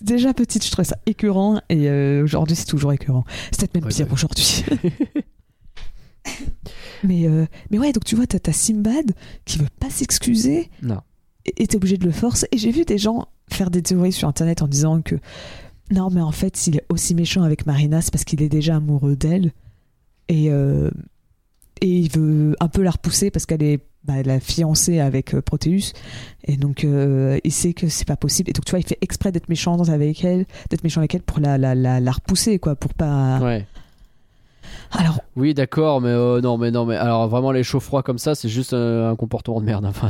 Déjà 0.00 0.32
petite, 0.32 0.64
je 0.64 0.70
trouvais 0.70 0.88
ça 0.88 0.96
écœurant 1.04 1.60
et 1.68 1.90
euh, 1.90 2.22
aujourd'hui 2.24 2.56
c'est 2.56 2.64
toujours 2.64 2.94
écœurant. 2.94 3.24
C'est 3.50 3.60
peut-être 3.60 3.74
même 3.74 3.84
Ouais, 3.84 3.90
pire 3.90 4.06
bah 4.06 4.12
aujourd'hui. 4.14 4.64
mais, 7.04 7.26
euh, 7.26 7.46
mais 7.70 7.78
ouais, 7.78 7.92
donc 7.92 8.04
tu 8.04 8.14
vois, 8.16 8.26
t'as 8.26 8.38
ta 8.38 8.52
Simbad 8.52 9.12
qui 9.44 9.58
veut 9.58 9.66
pas 9.78 9.90
s'excuser 9.90 10.70
Non. 10.82 11.00
et 11.46 11.62
et 11.62 11.66
t'es 11.66 11.76
obligé 11.76 11.96
de 11.96 12.04
le 12.04 12.12
forcer. 12.12 12.46
Et 12.52 12.58
j'ai 12.58 12.70
vu 12.70 12.84
des 12.84 12.98
gens 12.98 13.28
faire 13.50 13.70
des 13.70 13.82
théories 13.82 14.12
sur 14.12 14.28
internet 14.28 14.62
en 14.62 14.68
disant 14.68 15.02
que 15.02 15.16
non, 15.90 16.08
mais 16.10 16.20
en 16.20 16.30
fait, 16.32 16.56
s'il 16.56 16.76
est 16.76 16.84
aussi 16.88 17.14
méchant 17.16 17.42
avec 17.42 17.66
Marina, 17.66 18.00
c'est 18.00 18.12
parce 18.12 18.24
qu'il 18.24 18.42
est 18.42 18.48
déjà 18.48 18.76
amoureux 18.76 19.16
d'elle 19.16 19.50
et, 20.28 20.50
euh, 20.50 20.88
et 21.80 21.88
il 21.88 22.10
veut 22.12 22.54
un 22.60 22.68
peu 22.68 22.82
la 22.82 22.92
repousser 22.92 23.32
parce 23.32 23.44
qu'elle 23.46 23.62
est 23.64 23.80
bah, 24.04 24.22
la 24.22 24.38
fiancée 24.38 25.00
avec 25.00 25.34
euh, 25.34 25.42
Proteus 25.42 25.92
et 26.44 26.56
donc 26.56 26.84
euh, 26.84 27.38
il 27.44 27.52
sait 27.52 27.74
que 27.74 27.88
c'est 27.88 28.06
pas 28.06 28.16
possible 28.16 28.48
et 28.48 28.52
donc 28.52 28.64
tu 28.64 28.70
vois 28.70 28.78
il 28.78 28.86
fait 28.86 28.96
exprès 29.02 29.30
d'être 29.32 29.48
méchant 29.50 29.76
avec 29.90 30.24
elle 30.24 30.46
d'être 30.70 30.84
méchant 30.84 31.00
avec 31.00 31.14
elle 31.16 31.22
pour 31.22 31.38
la, 31.40 31.58
la, 31.58 31.74
la, 31.74 32.00
la 32.00 32.12
repousser 32.12 32.58
quoi 32.58 32.76
pour 32.76 32.94
pas 32.94 33.40
Ouais. 33.40 33.66
Alors 34.92 35.20
Oui, 35.36 35.54
d'accord, 35.54 36.00
mais 36.00 36.08
euh, 36.08 36.40
non, 36.40 36.58
mais 36.58 36.70
non, 36.70 36.86
mais 36.86 36.96
alors 36.96 37.28
vraiment 37.28 37.52
les 37.52 37.62
chauds 37.62 37.80
froids 37.80 38.02
comme 38.02 38.18
ça, 38.18 38.34
c'est 38.34 38.48
juste 38.48 38.72
euh, 38.72 39.10
un 39.10 39.16
comportement 39.16 39.60
de 39.60 39.66
merde. 39.66 39.84
Enfin, 39.90 40.08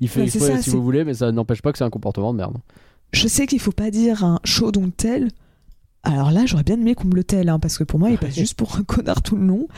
il 0.00 0.08
fait 0.08 0.24
exprès 0.24 0.56
ça, 0.56 0.62
si 0.62 0.70
vous 0.70 0.82
voulez, 0.82 1.04
mais 1.04 1.14
ça 1.14 1.32
n'empêche 1.32 1.62
pas 1.62 1.72
que 1.72 1.78
c'est 1.78 1.84
un 1.84 1.90
comportement 1.90 2.32
de 2.32 2.38
merde. 2.38 2.56
je 3.12 3.28
sais 3.28 3.46
qu'il 3.46 3.60
faut 3.60 3.72
pas 3.72 3.90
dire 3.90 4.24
un 4.24 4.40
chaud 4.44 4.72
donc 4.72 4.96
tel 4.96 5.28
alors 6.02 6.30
là 6.30 6.46
j'aurais 6.46 6.62
bien 6.62 6.80
aimé 6.80 6.94
qu'on 6.94 7.08
me 7.08 7.14
le 7.14 7.24
telle 7.24 7.48
hein, 7.50 7.58
parce 7.58 7.76
que 7.76 7.84
pour 7.84 7.98
moi 7.98 8.10
il 8.10 8.18
passe 8.24 8.34
juste 8.34 8.54
pour 8.54 8.76
un 8.76 8.84
connard 8.84 9.22
tout 9.22 9.36
le 9.36 9.46
long 9.46 9.68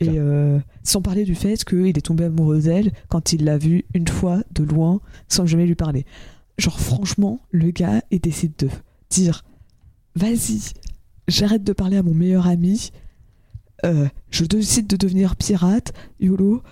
Et 0.00 0.18
euh, 0.18 0.58
sans 0.82 1.00
parler 1.00 1.24
du 1.24 1.34
fait 1.34 1.64
qu'il 1.64 1.96
est 1.96 2.04
tombé 2.04 2.24
amoureux 2.24 2.60
d'elle 2.60 2.92
quand 3.08 3.32
il 3.32 3.44
l'a 3.44 3.56
vue 3.56 3.84
une 3.94 4.08
fois 4.08 4.42
de 4.52 4.62
loin 4.62 5.00
sans 5.28 5.46
jamais 5.46 5.66
lui 5.66 5.74
parler. 5.74 6.04
Genre 6.58 6.78
franchement, 6.78 7.40
le 7.50 7.70
gars 7.70 8.02
il 8.10 8.20
décide 8.20 8.52
de 8.58 8.68
dire 9.08 9.42
vas-y, 10.14 10.74
j'arrête 11.28 11.64
de 11.64 11.72
parler 11.72 11.96
à 11.96 12.02
mon 12.02 12.14
meilleur 12.14 12.46
ami, 12.46 12.90
euh, 13.84 14.06
je 14.30 14.44
décide 14.44 14.86
de 14.86 14.96
devenir 14.96 15.36
pirate, 15.36 15.92
YOLO, 16.20 16.62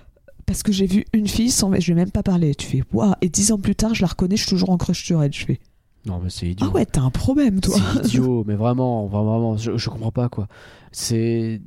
parce 0.47 0.63
que 0.63 0.73
j'ai 0.73 0.87
vu 0.87 1.05
une 1.13 1.29
fille 1.29 1.51
sans 1.51 1.73
je 1.79 1.87
lui 1.87 1.93
ai 1.93 1.95
même 1.95 2.11
pas 2.11 2.23
parlé. 2.23 2.55
Tu 2.55 2.67
fais 2.67 2.83
waouh, 2.93 3.15
et 3.21 3.29
dix 3.29 3.53
ans 3.53 3.59
plus 3.59 3.75
tard 3.75 3.95
je 3.95 4.03
la 4.03 4.09
reconnais, 4.09 4.37
je 4.37 4.43
suis 4.43 4.51
toujours 4.51 4.71
en 4.71 4.77
crush 4.79 5.05
sur 5.05 5.23
elle. 5.23 5.33
Je 5.33 5.45
fais 5.45 5.61
Non, 6.07 6.21
mais 6.23 6.31
c'est 6.31 6.47
idiot. 6.47 6.69
ah 6.71 6.75
ouais, 6.75 6.87
t'as 6.87 7.03
un 7.03 7.11
problème 7.11 7.61
toi. 7.61 7.77
C'est 8.03 8.07
idiot, 8.07 8.45
mais 8.47 8.55
vraiment, 8.55 9.07
vraiment, 9.07 9.57
je, 9.57 9.77
je 9.77 9.91
comprends 9.91 10.13
pas 10.13 10.29
quoi. 10.29 10.49
C'est. 10.93 11.61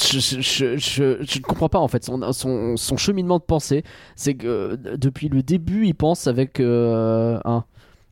Je, 0.00 0.20
je, 0.20 0.40
je, 0.40 0.76
je- 0.76 1.24
je 1.24 1.38
ne 1.38 1.42
comprends 1.42 1.68
pas 1.68 1.80
en 1.80 1.88
fait 1.88 2.04
son, 2.04 2.32
son, 2.32 2.76
son 2.76 2.96
cheminement 2.96 3.38
de 3.38 3.42
pensée. 3.42 3.82
C'est 4.14 4.34
que 4.34 4.46
euh, 4.46 4.96
depuis 4.96 5.28
le 5.28 5.42
début, 5.42 5.86
il 5.88 5.94
pense 5.94 6.28
avec 6.28 6.60
euh, 6.60 7.40
un. 7.44 7.64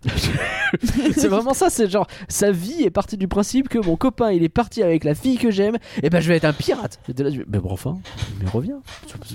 c'est 1.17 1.29
vraiment 1.29 1.55
ça, 1.55 1.71
c'est 1.71 1.89
genre 1.89 2.07
sa 2.29 2.51
vie 2.51 2.83
est 2.83 2.91
partie 2.91 3.17
du 3.17 3.29
principe 3.29 3.69
que 3.69 3.79
mon 3.79 3.97
copain 3.97 4.31
il 4.31 4.43
est 4.43 4.49
parti 4.49 4.83
avec 4.83 5.05
la 5.05 5.15
fille 5.15 5.39
que 5.39 5.51
j'aime, 5.51 5.77
et 6.03 6.11
ben 6.11 6.21
je 6.21 6.29
vais 6.29 6.37
être 6.37 6.45
un 6.45 6.53
pirate. 6.53 7.01
Et 7.09 7.13
de 7.13 7.25
là, 7.25 7.31
je 7.31 7.39
vais, 7.39 7.45
mais 7.49 7.59
bon, 7.59 7.71
enfin, 7.71 7.99
mais 8.41 8.49
reviens, 8.49 8.81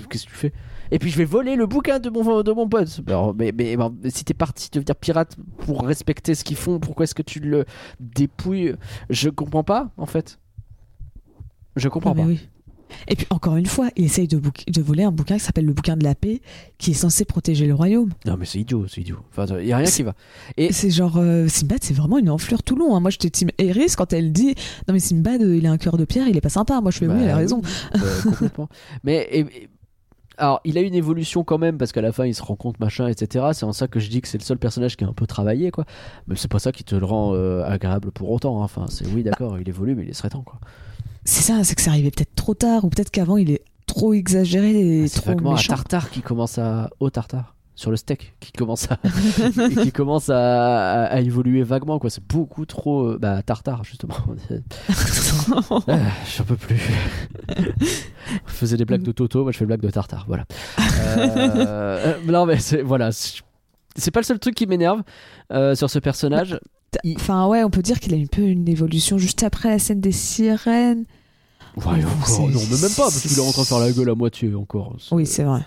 qu'est-ce 0.08 0.26
que 0.26 0.30
tu 0.30 0.36
fais? 0.36 0.52
Et 0.90 0.98
puis 0.98 1.10
je 1.10 1.16
vais 1.16 1.24
voler 1.24 1.56
le 1.56 1.66
bouquin 1.66 1.98
de 1.98 2.10
mon, 2.10 2.42
de 2.42 2.52
mon 2.52 2.68
pote. 2.68 3.00
Alors, 3.06 3.34
mais, 3.34 3.52
mais, 3.52 3.76
si 4.10 4.24
t'es 4.24 4.34
parti 4.34 4.68
devenir 4.70 4.94
pirate 4.94 5.36
pour 5.58 5.84
respecter 5.84 6.34
ce 6.34 6.44
qu'ils 6.44 6.56
font, 6.56 6.78
pourquoi 6.78 7.04
est-ce 7.04 7.14
que 7.14 7.22
tu 7.22 7.40
le 7.40 7.64
dépouilles? 7.98 8.74
Je 9.08 9.30
comprends 9.30 9.64
pas 9.64 9.90
en 9.96 10.06
fait. 10.06 10.38
Je 11.76 11.88
comprends 11.88 12.14
mais 12.14 12.22
pas. 12.22 12.28
oui. 12.28 12.48
Et 13.08 13.16
puis 13.16 13.26
encore 13.30 13.56
une 13.56 13.66
fois, 13.66 13.88
il 13.96 14.04
essaye 14.04 14.28
de, 14.28 14.40
voler 14.80 15.04
un 15.04 15.10
bouquin 15.12 15.34
qui 15.36 15.40
s'appelle 15.44 15.64
le 15.66 15.72
bouquin 15.72 15.96
de 15.96 16.04
la 16.04 16.14
paix, 16.14 16.40
qui 16.78 16.92
est 16.92 16.94
censé 16.94 17.24
protéger 17.24 17.66
le 17.66 17.74
royaume. 17.74 18.10
Non 18.26 18.36
mais 18.38 18.44
c'est 18.46 18.58
idiot, 18.58 18.86
c'est 18.88 19.00
idiot. 19.00 19.18
Enfin, 19.30 19.46
il 19.60 19.66
y 19.66 19.72
a 19.72 19.76
rien 19.78 19.86
qui 19.86 20.02
va. 20.02 20.14
Et 20.56 20.72
C'est 20.72 20.90
genre 20.90 21.16
euh, 21.16 21.48
Simbad, 21.48 21.78
c'est 21.82 21.94
vraiment 21.94 22.18
une 22.18 22.30
enflure 22.30 22.62
tout 22.62 22.76
long. 22.76 22.94
hein. 22.96 23.00
Moi, 23.00 23.10
j'étais 23.10 23.30
team 23.30 23.50
Eris 23.58 23.94
quand 23.96 24.12
elle 24.12 24.32
dit 24.32 24.54
non 24.88 24.94
mais 24.94 25.00
Simbad, 25.00 25.42
euh, 25.42 25.56
il 25.56 25.66
a 25.66 25.70
un 25.70 25.78
cœur 25.78 25.96
de 25.96 26.04
pierre, 26.04 26.28
il 26.28 26.36
est 26.36 26.40
pas 26.40 26.48
sympa. 26.48 26.80
Moi, 26.80 26.90
je 26.90 26.98
fais 26.98 27.06
Bah 27.06 27.14
oui, 27.16 27.22
elle 27.24 27.30
a 27.30 27.36
raison. 27.36 27.62
Euh, 27.96 27.98
complètement. 28.22 28.68
Mais 29.04 29.26
et- 29.30 29.40
et- 29.40 29.68
alors, 30.38 30.60
il 30.64 30.78
a 30.78 30.80
une 30.80 30.94
évolution 30.94 31.44
quand 31.44 31.58
même 31.58 31.76
parce 31.76 31.92
qu'à 31.92 32.00
la 32.00 32.10
fin, 32.10 32.24
il 32.24 32.34
se 32.34 32.42
rend 32.42 32.56
compte 32.56 32.80
machin, 32.80 33.06
etc. 33.06 33.48
C'est 33.52 33.64
en 33.64 33.72
ça 33.72 33.86
que 33.86 34.00
je 34.00 34.08
dis 34.08 34.22
que 34.22 34.26
c'est 34.28 34.38
le 34.38 34.42
seul 34.42 34.56
personnage 34.58 34.96
qui 34.96 35.04
a 35.04 35.06
un 35.06 35.12
peu 35.12 35.26
travaillé, 35.26 35.70
quoi. 35.70 35.84
Mais 36.26 36.36
c'est 36.36 36.50
pas 36.50 36.58
ça 36.58 36.72
qui 36.72 36.84
te 36.84 36.94
le 36.96 37.04
rend 37.04 37.34
euh, 37.34 37.62
agréable 37.64 38.10
pour 38.12 38.30
autant. 38.30 38.60
hein. 38.60 38.64
Enfin, 38.64 38.86
c'est 38.88 39.06
oui, 39.08 39.22
d'accord, 39.22 39.58
il 39.60 39.68
évolue, 39.68 39.94
mais 39.94 40.06
il 40.08 40.14
serait 40.14 40.30
temps, 40.30 40.40
quoi. 40.42 40.58
C'est 41.24 41.42
ça, 41.42 41.62
c'est 41.64 41.74
que 41.74 41.82
c'est 41.82 41.90
arrivé 41.90 42.10
peut-être 42.10 42.34
trop 42.34 42.54
tard 42.54 42.84
ou 42.84 42.88
peut-être 42.88 43.10
qu'avant 43.10 43.36
il 43.36 43.50
est 43.50 43.62
trop 43.86 44.12
exagéré 44.14 44.70
et 44.70 45.02
Ah, 45.04 45.08
C'est 45.08 45.20
trop 45.20 45.52
méchant. 45.52 45.74
tartare 45.74 46.10
qui 46.10 46.20
commence 46.20 46.58
à 46.58 46.90
au 47.00 47.10
tartare 47.10 47.54
sur 47.74 47.90
le 47.90 47.96
steak 47.96 48.34
qui 48.40 48.52
commence 48.52 48.86
à 48.90 48.98
qui 49.82 49.92
commence 49.92 50.28
à, 50.28 50.36
à- 50.36 51.04
à 51.06 51.20
évoluer 51.20 51.62
vaguement 51.62 51.98
quoi. 51.98 52.10
C'est 52.10 52.24
beaucoup 52.26 52.66
trop 52.66 53.06
euh, 53.12 53.18
bah 53.20 53.42
tartare 53.42 53.82
justement. 53.84 54.14
Ah, 55.88 55.98
j'en 56.36 56.44
peux 56.44 56.56
plus. 56.56 56.80
On 57.58 58.48
faisait 58.48 58.76
des 58.76 58.84
blagues 58.84 59.02
de 59.02 59.12
Toto 59.12 59.42
moi 59.42 59.52
je 59.52 59.58
fais 59.58 59.64
des 59.64 59.68
blagues 59.68 59.80
de 59.82 59.90
tartare 59.90 60.24
voilà. 60.28 60.44
Euh, 61.16 62.14
non 62.26 62.46
mais 62.46 62.58
c'est 62.58 62.82
voilà 62.82 63.10
c'est 63.12 64.10
pas 64.10 64.20
le 64.20 64.24
seul 64.26 64.38
truc 64.38 64.54
qui 64.54 64.66
m'énerve 64.66 65.02
euh, 65.52 65.74
sur 65.74 65.90
ce 65.90 65.98
personnage 65.98 66.58
Enfin 67.16 67.46
ouais, 67.48 67.64
on 67.64 67.70
peut 67.70 67.82
dire 67.82 67.98
qu'il 68.00 68.14
a 68.14 68.16
un 68.18 68.26
peu 68.26 68.42
une 68.42 68.68
évolution 68.68 69.18
juste 69.18 69.42
après 69.42 69.70
la 69.70 69.78
scène 69.78 70.00
des 70.00 70.12
sirènes. 70.12 71.04
ouais, 71.76 71.82
Oh, 71.84 71.88
encore 71.88 72.50
non 72.50 72.60
mais 72.70 72.80
même 72.80 72.90
pas 72.96 73.04
parce 73.04 73.20
qu'il 73.22 73.38
est 73.38 73.40
en 73.40 73.50
train 73.52 73.62
de 73.62 73.66
faire 73.66 73.78
la 73.78 73.92
gueule 73.92 74.10
à 74.10 74.14
moitié 74.14 74.54
encore 74.54 74.96
Oui, 75.10 75.24
c'est 75.26 75.44
vrai. 75.44 75.60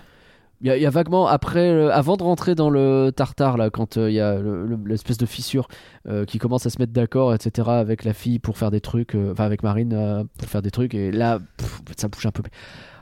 Il 0.62 0.68
y, 0.68 0.70
a- 0.70 0.76
il 0.78 0.82
y 0.82 0.86
a 0.86 0.90
vaguement 0.90 1.26
après, 1.26 1.68
euh, 1.68 1.92
avant 1.92 2.16
de 2.16 2.22
rentrer 2.22 2.54
dans 2.54 2.70
le 2.70 3.10
tartare 3.14 3.58
là, 3.58 3.68
quand 3.68 3.98
euh, 3.98 4.08
il 4.10 4.14
y 4.14 4.20
a 4.20 4.38
le- 4.38 4.64
le- 4.66 4.78
l'espèce 4.86 5.18
de 5.18 5.26
fissure 5.26 5.68
euh, 6.08 6.24
qui 6.24 6.38
commence 6.38 6.64
à 6.64 6.70
se 6.70 6.78
mettre 6.78 6.92
d'accord, 6.94 7.34
etc. 7.34 7.68
avec 7.68 8.04
la 8.04 8.14
fille 8.14 8.38
pour 8.38 8.56
faire 8.56 8.70
des 8.70 8.80
trucs, 8.80 9.14
enfin 9.32 9.44
avec 9.44 9.62
Marine 9.62 10.26
pour 10.38 10.48
faire 10.48 10.62
des 10.62 10.70
trucs, 10.70 10.94
et 10.94 11.10
là 11.12 11.40
pff, 11.58 11.82
ça 11.98 12.08
bouge 12.08 12.24
un 12.24 12.30
peu. 12.30 12.42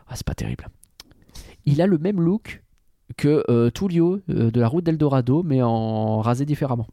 Ah, 0.08 0.14
c'est 0.16 0.26
pas 0.26 0.34
terrible. 0.34 0.66
Il 1.66 1.80
a 1.80 1.86
le 1.86 1.98
même 1.98 2.20
look 2.20 2.62
que 3.16 3.68
Tullio 3.70 4.18
de 4.26 4.58
la 4.60 4.66
route 4.66 4.82
d'Eldorado, 4.84 5.42
mais 5.44 5.62
en 5.62 6.20
rasé 6.22 6.44
différemment. 6.46 6.88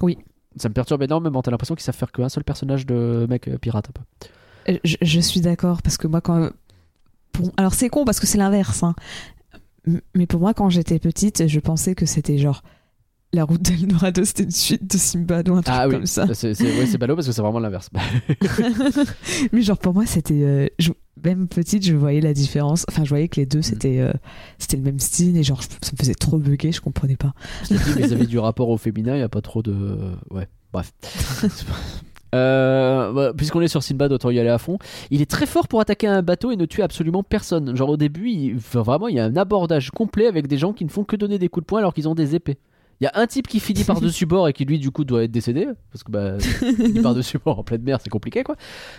Oui. 0.00 0.16
Ça 0.56 0.68
me 0.68 0.74
perturbe 0.74 1.02
énormément. 1.02 1.42
T'as 1.42 1.50
l'impression 1.50 1.74
qu'ils 1.74 1.84
savent 1.84 1.96
faire 1.96 2.12
qu'un 2.12 2.28
seul 2.28 2.44
personnage 2.44 2.86
de 2.86 3.26
mec 3.28 3.48
euh, 3.48 3.58
pirate. 3.58 3.90
Euh, 4.68 4.78
Je, 4.84 4.96
je 5.02 5.20
suis 5.20 5.40
d'accord 5.40 5.82
parce 5.82 5.96
que 5.96 6.06
moi 6.06 6.20
quand 6.20 6.50
alors 7.56 7.74
c'est 7.74 7.88
con 7.88 8.04
parce 8.04 8.20
que 8.20 8.26
c'est 8.26 8.38
l'inverse 8.38 8.82
hein. 8.84 8.94
Mais 10.14 10.26
pour 10.26 10.40
moi 10.40 10.54
quand 10.54 10.70
j'étais 10.70 10.98
petite 10.98 11.48
je 11.48 11.60
pensais 11.60 11.94
que 11.94 12.06
c'était 12.06 12.38
genre 12.38 12.62
la 13.34 13.44
route 13.44 13.60
d'Eldorado 13.62 14.24
c'était 14.24 14.44
une 14.44 14.50
suite 14.50 14.90
de 14.90 14.96
Simbad 14.98 15.48
ou 15.48 15.54
un 15.54 15.62
truc 15.62 15.76
Ah 15.78 15.86
oui, 15.88 15.94
comme 15.94 16.06
ça 16.06 16.26
c'est 16.34 16.54
c'est- 16.54 16.64
ouais, 16.64 16.96
ballot 16.98 17.14
parce 17.16 17.26
que 17.26 17.32
c'est 17.32 17.42
vraiment 17.42 17.58
l'inverse. 17.60 17.90
mais 19.52 19.62
genre 19.62 19.78
pour 19.78 19.94
moi 19.94 20.06
c'était 20.06 20.42
euh, 20.42 20.66
même 21.24 21.48
petite 21.48 21.84
je 21.84 21.94
voyais 21.94 22.20
la 22.20 22.32
différence 22.34 22.84
enfin 22.88 23.04
je 23.04 23.08
voyais 23.08 23.28
que 23.28 23.40
les 23.40 23.46
deux 23.46 23.62
c'était 23.62 23.98
euh, 24.00 24.12
c'était 24.58 24.76
le 24.76 24.82
même 24.82 24.98
style 24.98 25.36
et 25.36 25.42
genre 25.42 25.60
je- 25.62 25.68
ça 25.68 25.92
me 25.92 25.96
faisait 25.98 26.14
trop 26.14 26.38
bugger 26.38 26.72
je 26.72 26.80
comprenais 26.80 27.16
pas 27.16 27.34
dis, 27.70 27.76
vis-à-vis 27.76 28.26
du 28.26 28.38
rapport 28.38 28.68
au 28.68 28.76
féminin, 28.76 29.14
il 29.14 29.18
n'y 29.18 29.22
a 29.22 29.28
pas 29.28 29.40
trop 29.42 29.62
de. 29.62 29.74
Ouais, 30.30 30.48
bref. 30.72 30.92
Euh, 32.34 33.12
bah, 33.12 33.32
Puisqu'on 33.36 33.60
est 33.60 33.68
sur 33.68 33.80
Sinbad, 33.84 34.10
autant 34.10 34.28
y 34.30 34.40
aller 34.40 34.48
à 34.48 34.58
fond? 34.58 34.76
Il 35.10 35.22
est 35.22 35.30
très 35.30 35.46
fort 35.46 35.68
pour 35.68 35.80
attaquer 35.80 36.08
un 36.08 36.20
bateau 36.20 36.50
et 36.50 36.56
ne 36.56 36.64
tuer 36.66 36.82
absolument 36.82 37.22
personne. 37.22 37.76
Genre 37.76 37.88
au 37.90 37.96
début, 37.96 38.28
il... 38.28 38.56
enfin, 38.56 38.82
vraiment, 38.82 39.06
il 39.06 39.14
y 39.14 39.20
a 39.20 39.24
un 39.24 39.36
abordage 39.36 39.92
complet 39.92 40.26
avec 40.26 40.48
des 40.48 40.58
gens 40.58 40.72
qui 40.72 40.84
ne 40.84 40.90
font 40.90 41.04
que 41.04 41.14
donner 41.14 41.38
des 41.38 41.48
coups 41.48 41.62
de 41.64 41.66
poing 41.66 41.78
alors 41.78 41.94
qu'ils 41.94 42.08
ont 42.08 42.16
des 42.16 42.34
épées. 42.34 42.58
Il 43.00 43.04
y 43.04 43.06
a 43.08 43.12
un 43.14 43.26
type 43.26 43.48
qui 43.48 43.60
finit 43.60 43.84
par-dessus 43.84 44.24
bord 44.26 44.48
et 44.48 44.52
qui 44.52 44.64
lui, 44.64 44.78
du 44.78 44.90
coup, 44.90 45.04
doit 45.04 45.24
être 45.24 45.30
décédé. 45.32 45.66
Parce 45.92 46.04
que 46.04 46.10
bah, 46.12 46.34
il 46.78 47.02
par-dessus 47.02 47.38
bord 47.44 47.58
en 47.58 47.64
pleine 47.64 47.82
mer, 47.82 47.98
c'est 48.02 48.10
compliqué 48.10 48.44
quoi. 48.44 48.56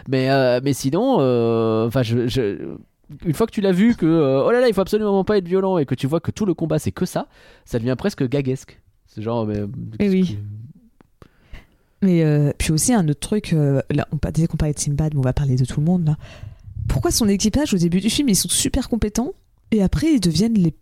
Mais, 0.10 0.30
euh, 0.30 0.60
mais 0.64 0.74
sinon, 0.74 1.18
euh, 1.20 1.88
enfin, 1.88 2.04
je. 2.04 2.28
je- 2.28 2.76
Une 3.26 3.34
fois 3.34 3.46
que 3.48 3.52
tu 3.52 3.62
l'as 3.62 3.72
vu 3.72 3.96
que 3.96 4.06
euh, 4.06 4.44
oh 4.46 4.52
là 4.52 4.60
là 4.62 4.68
il 4.68 4.74
faut 4.74 4.82
absolument 4.82 5.24
pas 5.24 5.38
être 5.38 5.48
violent 5.48 5.78
et 5.78 5.86
que 5.86 5.94
tu 5.94 6.08
vois 6.08 6.20
que 6.20 6.32
tout 6.32 6.46
le 6.48 6.56
combat 6.56 6.80
c'est 6.80 6.92
que 6.92 7.06
ça, 7.06 7.28
ça 7.64 7.78
devient 7.78 7.96
presque 7.98 8.28
gaguesque. 8.28 8.82
C'est 9.06 9.22
genre 9.22 9.46
mais, 9.46 9.62
Eh 10.00 10.10
oui. 10.10 10.40
Mais 12.02 12.54
puis 12.58 12.72
aussi 12.72 12.94
un 12.94 13.08
autre 13.08 13.20
truc, 13.20 13.52
là 13.54 14.08
on 14.12 14.32
disait 14.32 14.48
qu'on 14.48 14.58
parlait 14.58 14.74
de 14.74 14.80
Simbad, 14.80 15.14
mais 15.14 15.20
on 15.20 15.24
va 15.24 15.34
parler 15.34 15.56
de 15.56 15.66
tout 15.66 15.80
le 15.80 15.86
monde 15.86 16.06
là. 16.06 16.18
Pourquoi 16.88 17.12
son 17.12 17.28
équipage 17.28 17.74
au 17.74 17.78
début 17.78 18.00
du 18.02 18.10
film 18.10 18.30
ils 18.30 18.36
sont 18.36 18.50
super 18.50 18.90
compétents 18.90 19.34
et 19.72 19.82
après 19.82 20.08
ils 20.14 20.20
deviennent 20.20 20.58
les 20.58 20.74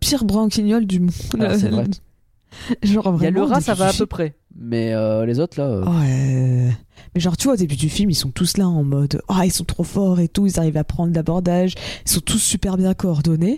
pires 0.00 0.24
branquignoles 0.24 0.86
du 0.86 1.00
monde? 1.00 1.12
Ah. 1.40 1.56
Genre 2.82 3.14
Il 3.18 3.24
y 3.24 3.26
a 3.26 3.30
le 3.30 3.42
rat, 3.42 3.60
ça 3.60 3.74
va 3.74 3.88
à 3.88 3.92
peu 3.92 4.06
près. 4.06 4.34
Mais 4.56 4.92
euh, 4.92 5.24
les 5.26 5.38
autres, 5.40 5.58
là. 5.60 5.66
euh, 5.68 5.84
Ouais. 5.84 6.72
Mais 7.14 7.20
genre 7.20 7.36
tu 7.36 7.44
vois 7.44 7.54
au 7.54 7.56
début 7.56 7.76
du 7.76 7.88
film 7.88 8.10
ils 8.10 8.14
sont 8.14 8.30
tous 8.30 8.56
là 8.58 8.68
en 8.68 8.84
mode 8.84 9.22
ah 9.28 9.44
ils 9.46 9.50
sont 9.50 9.64
trop 9.64 9.84
forts 9.84 10.20
et 10.20 10.28
tout, 10.28 10.46
ils 10.46 10.58
arrivent 10.60 10.76
à 10.76 10.84
prendre 10.84 11.12
l'abordage, 11.14 11.74
ils 12.06 12.10
sont 12.10 12.20
tous 12.20 12.38
super 12.38 12.76
bien 12.76 12.92
coordonnés. 12.94 13.56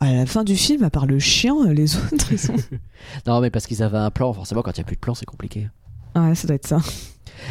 À 0.00 0.12
la 0.12 0.26
fin 0.26 0.44
du 0.44 0.56
film, 0.56 0.82
à 0.82 0.90
part 0.90 1.06
le 1.06 1.18
chien, 1.18 1.54
les 1.72 1.96
autres 2.12 2.32
ils 2.32 2.38
sont. 2.38 2.54
Non, 3.26 3.40
mais 3.40 3.50
parce 3.50 3.66
qu'ils 3.66 3.82
avaient 3.82 3.98
un 3.98 4.10
plan. 4.10 4.32
Forcément, 4.32 4.62
quand 4.62 4.72
il 4.76 4.80
n'y 4.80 4.84
a 4.84 4.86
plus 4.86 4.96
de 4.96 5.00
plan, 5.00 5.14
c'est 5.14 5.24
compliqué. 5.24 5.68
Ouais, 6.16 6.34
ça 6.34 6.46
doit 6.46 6.56
être 6.56 6.66
ça. 6.66 6.78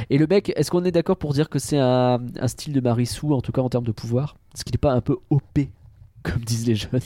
Et 0.10 0.18
le 0.18 0.28
mec, 0.28 0.52
est-ce 0.56 0.70
qu'on 0.72 0.84
est 0.84 0.92
d'accord 0.92 1.18
pour 1.18 1.34
dire 1.34 1.50
que 1.50 1.58
c'est 1.60 1.80
un, 1.80 2.20
un 2.40 2.48
style 2.48 2.74
de 2.74 2.80
Marissou, 2.82 3.34
en 3.34 3.42
tout 3.42 3.52
cas 3.52 3.62
en 3.62 3.70
termes 3.70 3.86
de 3.86 3.92
pouvoir? 3.92 4.36
Est-ce 4.56 4.64
qu'il 4.66 4.74
n'est 4.74 4.78
pas 4.80 4.92
un 4.94 5.02
peu 5.02 5.18
OP, 5.30 5.60
comme 6.24 6.42
disent 6.42 6.66
les 6.68 6.76
jeunes 6.76 7.02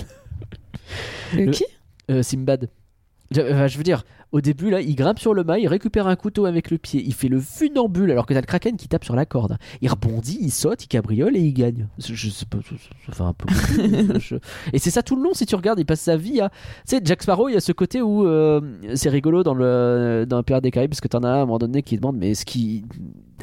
Le 1.34 1.45
Le- 1.45 1.51
qui? 1.51 1.65
Euh, 2.09 2.24
Simbad. 2.24 2.70
Je, 3.32 3.41
enfin, 3.41 3.67
je 3.67 3.78
veux 3.78 3.84
dire, 3.84 4.03
au 4.32 4.41
début, 4.41 4.69
là, 4.69 4.82
il 4.82 4.95
grimpe 4.95 5.19
sur 5.19 5.34
le 5.34 5.43
mât, 5.43 5.57
il 5.57 5.67
récupère 5.67 6.07
un 6.07 6.15
couteau 6.17 6.45
avec 6.45 6.69
le 6.69 6.78
pied, 6.78 7.01
il 7.05 7.13
fait 7.13 7.30
le 7.30 7.39
funambule 7.39 8.11
alors 8.11 8.25
que 8.25 8.34
t'as 8.34 8.41
le 8.41 8.45
kraken 8.45 8.75
qui 8.75 8.89
tape 8.89 9.05
sur 9.05 9.15
la 9.15 9.25
corde. 9.25 9.57
Il 9.82 9.89
rebondit, 9.89 10.38
il 10.41 10.51
saute, 10.51 10.84
il 10.84 10.88
cabriole 10.88 11.38
et 11.38 11.39
il 11.39 11.53
gagne. 11.53 11.88
Je, 11.97 12.30
sais 12.30 12.45
pas, 12.45 12.57
ça, 12.57 13.13
fait 13.13 13.23
un 13.23 13.34
peu. 13.34 13.47
Et 14.73 14.80
c'est 14.80 14.89
ça 14.89 15.01
tout 15.01 15.15
le 15.15 15.23
long, 15.23 15.34
si 15.34 15.45
tu 15.45 15.55
regardes, 15.55 15.80
il 15.80 15.86
passe 15.86 16.01
sa 16.01 16.17
vie 16.17 16.41
à. 16.41 16.49
Tu 16.49 16.97
sais, 16.97 17.01
Jack 17.03 17.23
Sparrow, 17.23 17.47
il 17.47 17.53
y 17.53 17.57
a 17.57 17.61
ce 17.61 17.71
côté 17.71 18.01
où 18.01 18.25
euh, 18.25 18.59
c'est 18.95 19.09
rigolo 19.09 19.43
dans 19.43 19.53
le 19.53 20.25
dans 20.28 20.41
des 20.41 20.71
Caraïbes 20.71 20.89
parce 20.89 21.01
que 21.01 21.07
t'en 21.07 21.23
as 21.23 21.30
un 21.30 21.34
à 21.34 21.36
un 21.38 21.45
moment 21.45 21.59
donné 21.59 21.82
qui 21.82 21.95
demande 21.95 22.17
mais 22.17 22.32
est-ce 22.32 22.45
qu'il 22.45 22.84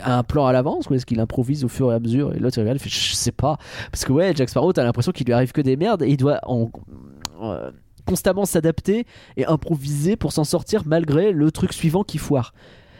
a 0.03 0.19
un 0.19 0.23
plan 0.23 0.47
à 0.47 0.53
l'avance 0.53 0.89
ou 0.91 0.95
est-ce 0.95 1.07
qu'il 1.07 1.21
improvise 1.21 1.65
au 1.65 1.69
fur 1.69 1.93
et 1.93 1.95
à 1.95 2.01
mesure? 2.01 2.35
Et 2.35 2.39
l'autre 2.39 2.59
il 2.59 2.61
regarde, 2.61 2.79
il 2.79 2.83
fait 2.83 2.91
je 2.91 3.15
sais 3.15 3.33
pas. 3.33 3.57
Parce 3.91 4.05
que 4.05 4.13
ouais, 4.13 4.33
Jack 4.35 4.51
Sparrow, 4.51 4.73
t'as 4.73 4.85
l'impression 4.85 5.13
qu'il 5.13 5.27
lui 5.27 5.33
arrive 5.33 5.53
que 5.53 5.63
des 5.63 5.77
merdes 5.77 6.03
et 6.03 6.09
il 6.09 6.17
doit 6.17 6.41
en. 6.45 6.71
euh, 7.43 7.71
constamment 8.07 8.45
s'adapter 8.45 9.07
et 9.37 9.47
improviser 9.47 10.17
pour 10.17 10.33
s'en 10.33 10.45
sortir 10.45 10.83
malgré 10.87 11.33
le 11.33 11.51
truc 11.51 11.73
suivant 11.73 12.03
qui 12.05 12.19
foire. 12.19 12.55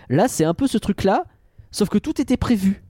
Là, 0.09 0.29
c'est 0.29 0.45
un 0.45 0.55
peu 0.55 0.67
ce 0.67 0.79
truc-là, 0.79 1.25
sauf 1.71 1.89
que 1.89 1.99
tout 1.99 2.21
était 2.21 2.37
prévu. 2.37 2.83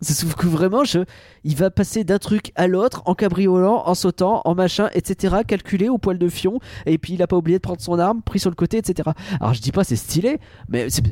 Sauf 0.00 0.36
que 0.36 0.46
vraiment, 0.46 0.84
je, 0.84 1.00
il 1.42 1.56
va 1.56 1.70
passer 1.70 2.04
d'un 2.04 2.18
truc 2.18 2.52
à 2.54 2.68
l'autre 2.68 3.02
en 3.06 3.16
cabriolant, 3.16 3.82
en 3.84 3.94
sautant, 3.96 4.42
en 4.44 4.54
machin, 4.54 4.88
etc. 4.94 5.38
Calculé 5.44 5.88
au 5.88 5.98
poil 5.98 6.18
de 6.18 6.28
fion. 6.28 6.60
Et 6.86 6.98
puis 6.98 7.14
il 7.14 7.22
a 7.22 7.26
pas 7.26 7.36
oublié 7.36 7.58
de 7.58 7.62
prendre 7.62 7.80
son 7.80 7.98
arme, 7.98 8.22
pris 8.22 8.38
sur 8.38 8.48
le 8.50 8.54
côté, 8.54 8.76
etc. 8.78 9.10
Alors 9.40 9.54
je 9.54 9.60
dis 9.60 9.72
pas 9.72 9.82
c'est 9.82 9.96
stylé, 9.96 10.38
mais 10.68 10.88
c'est. 10.88 11.02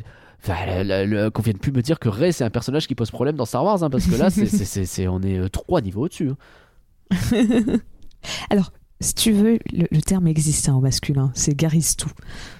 Enfin, 0.40 1.30
qu'on 1.30 1.42
vienne 1.42 1.58
plus 1.58 1.72
me 1.72 1.82
dire 1.82 1.98
que 1.98 2.08
Rey 2.08 2.30
c'est 2.30 2.44
un 2.44 2.50
personnage 2.50 2.86
qui 2.86 2.94
pose 2.94 3.10
problème 3.10 3.34
dans 3.34 3.44
Star 3.46 3.64
Wars, 3.64 3.82
hein, 3.82 3.90
parce 3.90 4.06
que 4.06 4.14
là, 4.14 4.30
c'est- 4.30 5.08
on 5.08 5.20
est 5.22 5.38
euh, 5.38 5.48
trois 5.48 5.80
niveaux 5.80 6.02
au-dessus. 6.04 6.30
hein. 6.30 6.36
Alors, 8.50 8.70
si 9.00 9.14
tu 9.14 9.32
veux, 9.32 9.58
le, 9.72 9.86
le 9.90 10.00
terme 10.02 10.26
existe 10.26 10.68
hein, 10.68 10.74
au 10.74 10.80
masculin, 10.80 11.30
c'est 11.34 11.54
garistou. 11.54 12.10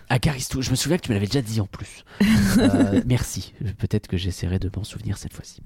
Ah, 0.09 0.19
Garistou, 0.21 0.63
je 0.63 0.71
me 0.71 0.77
souviens 0.77 0.99
que 0.99 1.03
tu 1.03 1.11
me 1.11 1.15
l'avais 1.15 1.27
déjà 1.27 1.43
dit 1.43 1.61
en 1.61 1.67
plus. 1.67 2.05
Euh, 2.59 3.03
merci. 3.07 3.53
Peut-être 3.79 4.07
que 4.07 4.17
j'essaierai 4.17 4.59
de 4.59 4.71
m'en 4.75 4.83
souvenir 4.85 5.19
cette 5.19 5.35
fois-ci. 5.35 5.61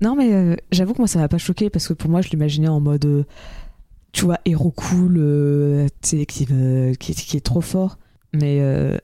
Non, 0.00 0.16
mais 0.16 0.32
euh, 0.32 0.56
j'avoue 0.72 0.92
que 0.92 0.98
moi, 0.98 1.06
ça 1.06 1.18
m'a 1.20 1.28
pas 1.28 1.38
choqué 1.38 1.70
parce 1.70 1.86
que 1.86 1.92
pour 1.92 2.10
moi, 2.10 2.20
je 2.20 2.30
l'imaginais 2.30 2.66
en 2.68 2.80
mode, 2.80 3.04
euh, 3.04 3.24
tu 4.12 4.24
vois, 4.24 4.38
héros 4.44 4.72
cool, 4.72 5.14
tu 6.02 6.08
sais, 6.18 6.26
qui, 6.26 6.46
qui, 6.98 7.14
qui 7.14 7.36
est 7.36 7.44
trop 7.44 7.60
fort. 7.60 7.98
Mais, 8.32 8.58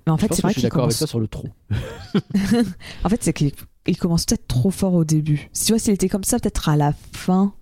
mais 0.07 0.13
en 0.13 0.17
fait, 0.19 0.33
c'est 0.35 0.43
que 0.43 0.43
vrai 0.43 0.53
je 0.53 0.59
suis 0.59 0.63
d'accord 0.63 0.85
avec 0.85 0.97
commence. 0.97 0.99
toi 0.99 1.07
sur 1.07 1.21
le 1.21 1.29
trop. 1.29 1.49
En 3.05 3.09
fait, 3.09 3.23
c'est 3.23 3.33
qu'il 3.33 3.53
il 3.87 3.97
commence 3.97 4.25
peut-être 4.27 4.47
trop 4.49 4.71
fort 4.71 4.95
au 4.95 5.05
début. 5.05 5.49
Si 5.53 5.67
tu 5.67 5.73
vois, 5.73 5.79
s'il 5.79 5.95
était 5.95 6.09
comme 6.09 6.25
ça, 6.25 6.39
peut-être 6.39 6.69
à 6.69 6.77
la 6.77 6.93
fin. 7.13 7.53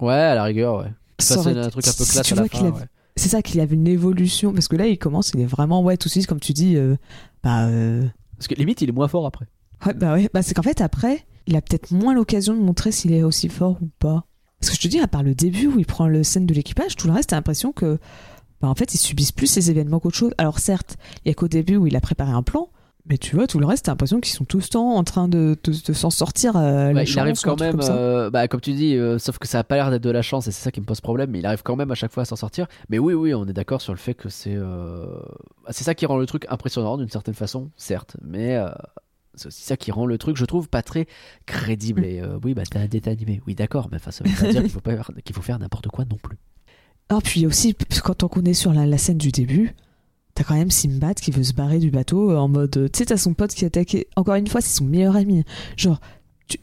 Ouais, 0.00 0.14
à 0.14 0.34
la 0.34 0.44
rigueur, 0.44 0.78
ouais. 0.78 0.92
Ça 1.22 1.34
c'est 1.34 1.40
aurait 1.40 1.58
un 1.58 1.62
été- 1.62 1.70
truc 1.70 1.86
un 1.88 1.92
peu 1.92 2.04
si 2.04 2.10
classe 2.12 2.26
tu 2.26 2.32
à 2.32 2.36
la 2.36 2.42
vois 2.42 2.48
qu'il 2.48 2.60
fin. 2.60 2.66
avait- 2.66 2.80
ouais. 2.80 2.86
C'est 3.16 3.28
ça 3.28 3.42
qu'il 3.42 3.60
avait 3.60 3.74
une 3.74 3.86
évolution 3.88 4.52
parce 4.54 4.68
que 4.68 4.76
là, 4.76 4.86
il 4.86 4.98
commence, 4.98 5.32
il 5.34 5.40
est 5.40 5.46
vraiment 5.46 5.82
ouais 5.82 5.96
tout 5.98 6.08
de 6.08 6.12
suite 6.12 6.26
comme 6.26 6.40
tu 6.40 6.52
dis. 6.52 6.76
euh, 6.76 6.96
bah, 7.42 7.66
euh, 7.66 8.02
Parce 8.38 8.48
que 8.48 8.54
limite, 8.54 8.80
il 8.80 8.88
est 8.88 8.92
moins 8.92 9.08
fort 9.08 9.26
après. 9.26 9.46
ouais, 9.86 9.94
bah 9.94 10.14
ouais, 10.14 10.30
bah 10.32 10.42
c'est 10.42 10.54
qu'en 10.54 10.62
fait 10.62 10.80
après, 10.80 11.26
il 11.46 11.56
a 11.56 11.60
peut-être 11.60 11.90
moins 11.90 12.14
l'occasion 12.14 12.54
de 12.54 12.60
montrer 12.60 12.90
s'il 12.92 13.12
est 13.12 13.22
aussi 13.22 13.48
fort 13.48 13.76
ou 13.82 13.88
pas. 13.98 14.24
Parce 14.60 14.70
que 14.70 14.76
je 14.76 14.80
te 14.82 14.88
dis, 14.88 15.00
à 15.00 15.08
part 15.08 15.22
le 15.24 15.34
début 15.34 15.66
où 15.66 15.78
il 15.78 15.84
prend 15.86 16.06
le 16.08 16.22
scène 16.22 16.46
de 16.46 16.54
l'équipage, 16.54 16.96
tout 16.96 17.06
le 17.08 17.12
reste, 17.12 17.30
t'as 17.30 17.36
l'impression 17.36 17.72
que, 17.72 17.98
bah 18.60 18.68
en 18.68 18.74
fait, 18.74 18.94
ils 18.94 18.98
subissent 18.98 19.32
plus 19.32 19.48
ces 19.48 19.70
événements 19.70 19.98
qu'autre 20.00 20.16
chose. 20.16 20.32
Alors 20.38 20.58
certes, 20.60 20.96
il 21.24 21.28
y 21.28 21.30
a 21.32 21.34
qu'au 21.34 21.48
début 21.48 21.76
où 21.76 21.86
il 21.88 21.96
a 21.96 22.00
préparé 22.00 22.30
un 22.32 22.42
plan. 22.44 22.70
Mais 23.04 23.18
tu 23.18 23.34
vois, 23.34 23.48
tout 23.48 23.58
le 23.58 23.66
reste, 23.66 23.86
t'as 23.86 23.92
l'impression 23.92 24.20
qu'ils 24.20 24.32
sont 24.32 24.44
tout 24.44 24.58
le 24.58 24.62
temps 24.62 24.94
en 24.94 25.02
train 25.02 25.26
de, 25.26 25.56
de- 25.64 25.72
de 25.86 25.92
s'en 25.92 26.10
sortir. 26.10 26.52
la 26.54 26.92
Ouais, 26.92 27.04
il 27.04 27.18
arrive 27.18 27.34
chance 27.34 27.42
quand 27.44 27.58
même, 27.58 27.72
comme 27.72 27.80
euh, 27.90 28.30
bah, 28.30 28.46
comme 28.46 28.60
tu 28.60 28.74
dis, 28.74 28.94
euh, 28.96 29.18
sauf 29.18 29.38
que 29.38 29.48
ça 29.48 29.58
a 29.58 29.64
pas 29.64 29.74
l'air 29.74 29.90
d'être 29.90 30.04
de 30.04 30.10
la 30.10 30.22
chance 30.22 30.46
et 30.46 30.52
c'est 30.52 30.62
ça 30.62 30.70
qui 30.70 30.80
me 30.80 30.86
pose 30.86 31.00
problème, 31.00 31.30
mais 31.32 31.40
il 31.40 31.46
arrive 31.46 31.64
quand 31.64 31.74
même 31.74 31.90
à 31.90 31.96
chaque 31.96 32.12
fois 32.12 32.22
à 32.22 32.26
s'en 32.26 32.36
sortir. 32.36 32.68
Mais 32.90 33.00
oui, 33.00 33.12
oui, 33.14 33.34
on 33.34 33.44
est 33.46 33.52
d'accord 33.52 33.80
sur 33.80 33.92
le 33.92 33.98
fait 33.98 34.14
que 34.14 34.28
c'est. 34.28 34.54
euh, 34.54 35.04
bah, 35.64 35.70
c'est 35.70 35.82
ça 35.82 35.94
qui 35.96 36.06
rend 36.06 36.16
le 36.16 36.26
truc 36.26 36.46
impressionnant 36.48 36.96
d'une 36.96 37.08
certaine 37.10 37.34
façon, 37.34 37.70
certes, 37.76 38.16
mais 38.22 38.54
euh, 38.56 38.68
c'est 39.34 39.48
aussi 39.48 39.62
ça 39.64 39.76
qui 39.76 39.90
rend 39.90 40.06
le 40.06 40.16
truc, 40.16 40.36
je 40.36 40.44
trouve, 40.44 40.68
pas 40.68 40.82
très 40.82 41.08
crédible. 41.46 42.04
Et 42.04 42.20
euh, 42.20 42.38
oui, 42.44 42.54
bah 42.54 42.62
t'as 42.70 42.80
un 42.80 42.86
dessin 42.86 43.10
animé, 43.10 43.40
oui, 43.48 43.56
d'accord, 43.56 43.88
mais 43.90 43.96
enfin, 43.96 44.12
ça 44.12 44.22
veut 44.22 44.30
pas 44.40 44.48
dire 44.52 44.60
qu'il 44.62 44.70
faut, 44.70 44.80
pas 44.80 44.92
faire, 44.92 45.10
qu'il 45.24 45.34
faut 45.34 45.42
faire 45.42 45.58
n'importe 45.58 45.88
quoi 45.88 46.04
non 46.08 46.18
plus. 46.22 46.38
Ah, 47.08 47.18
puis 47.22 47.46
aussi, 47.46 47.74
quand 48.04 48.22
on 48.22 48.44
est 48.44 48.54
sur 48.54 48.72
la, 48.72 48.86
la 48.86 48.96
scène 48.98 49.18
du 49.18 49.32
début, 49.32 49.74
t'as 50.34 50.44
quand 50.44 50.54
même 50.54 50.70
Simbad 50.70 51.14
qui 51.14 51.30
veut 51.30 51.42
se 51.42 51.52
barrer 51.52 51.78
du 51.78 51.90
bateau 51.90 52.30
euh, 52.30 52.36
en 52.36 52.48
mode. 52.48 52.76
euh, 52.76 52.88
Tu 52.88 52.98
sais, 52.98 53.06
t'as 53.06 53.16
son 53.16 53.34
pote 53.34 53.52
qui 53.54 53.64
est 53.64 53.68
attaqué. 53.68 54.06
Encore 54.16 54.34
une 54.34 54.46
fois, 54.46 54.60
c'est 54.60 54.74
son 54.76 54.84
meilleur 54.84 55.16
ami. 55.16 55.44
Genre, 55.76 56.00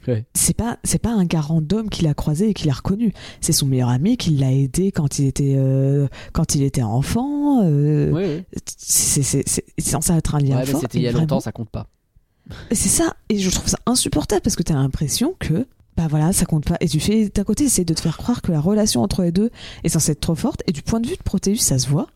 Ouais. 0.07 0.23
c'est 0.35 0.53
pas, 0.55 0.77
c'est 0.83 0.99
pas 0.99 1.09
un 1.11 1.25
gars 1.25 1.41
random 1.41 1.89
qui 1.89 2.03
l'a 2.03 2.13
croisé 2.13 2.49
et 2.49 2.53
qui 2.53 2.67
l'a 2.67 2.73
reconnu. 2.73 3.11
C'est 3.41 3.53
son 3.53 3.65
meilleur 3.65 3.89
ami 3.89 4.17
qui 4.17 4.29
l'a 4.31 4.51
aidé 4.51 4.91
quand 4.91 5.17
il 5.17 5.25
était, 5.25 5.55
euh, 5.57 6.07
quand 6.31 6.53
il 6.53 6.61
était 6.61 6.83
enfant. 6.83 7.63
euh, 7.63 8.11
oui. 8.11 8.43
c'est, 8.77 9.23
censé 9.79 10.13
être 10.13 10.35
un 10.35 10.39
lien 10.39 10.57
Ouais, 10.57 10.65
mais 10.65 10.71
fort. 10.71 10.81
c'était 10.81 10.99
il 10.99 11.03
y 11.03 11.07
a 11.07 11.11
longtemps, 11.11 11.39
ça 11.39 11.51
compte 11.51 11.69
pas. 11.71 11.87
c'est 12.71 12.89
ça, 12.89 13.15
et 13.29 13.39
je 13.39 13.49
trouve 13.49 13.67
ça 13.67 13.79
insupportable 13.87 14.41
parce 14.41 14.55
que 14.55 14.61
t'as 14.63 14.75
l'impression 14.75 15.33
que, 15.39 15.65
bah 15.97 16.05
voilà, 16.07 16.33
ça 16.33 16.45
compte 16.45 16.65
pas. 16.65 16.77
Et 16.81 16.87
tu 16.87 16.99
fais, 16.99 17.29
d'un 17.29 17.43
côté, 17.43 17.63
essayer 17.63 17.85
de 17.85 17.93
te 17.95 18.01
faire 18.01 18.17
croire 18.17 18.43
que 18.43 18.51
la 18.51 18.59
relation 18.61 19.01
entre 19.01 19.23
les 19.23 19.31
deux 19.31 19.49
est 19.83 19.89
censée 19.89 20.11
être 20.11 20.19
trop 20.19 20.35
forte, 20.35 20.61
et 20.67 20.71
du 20.71 20.83
point 20.83 20.99
de 20.99 21.07
vue 21.07 21.15
de 21.17 21.23
Proteus, 21.23 21.55
ça 21.55 21.79
se 21.79 21.87
voit. 21.89 22.07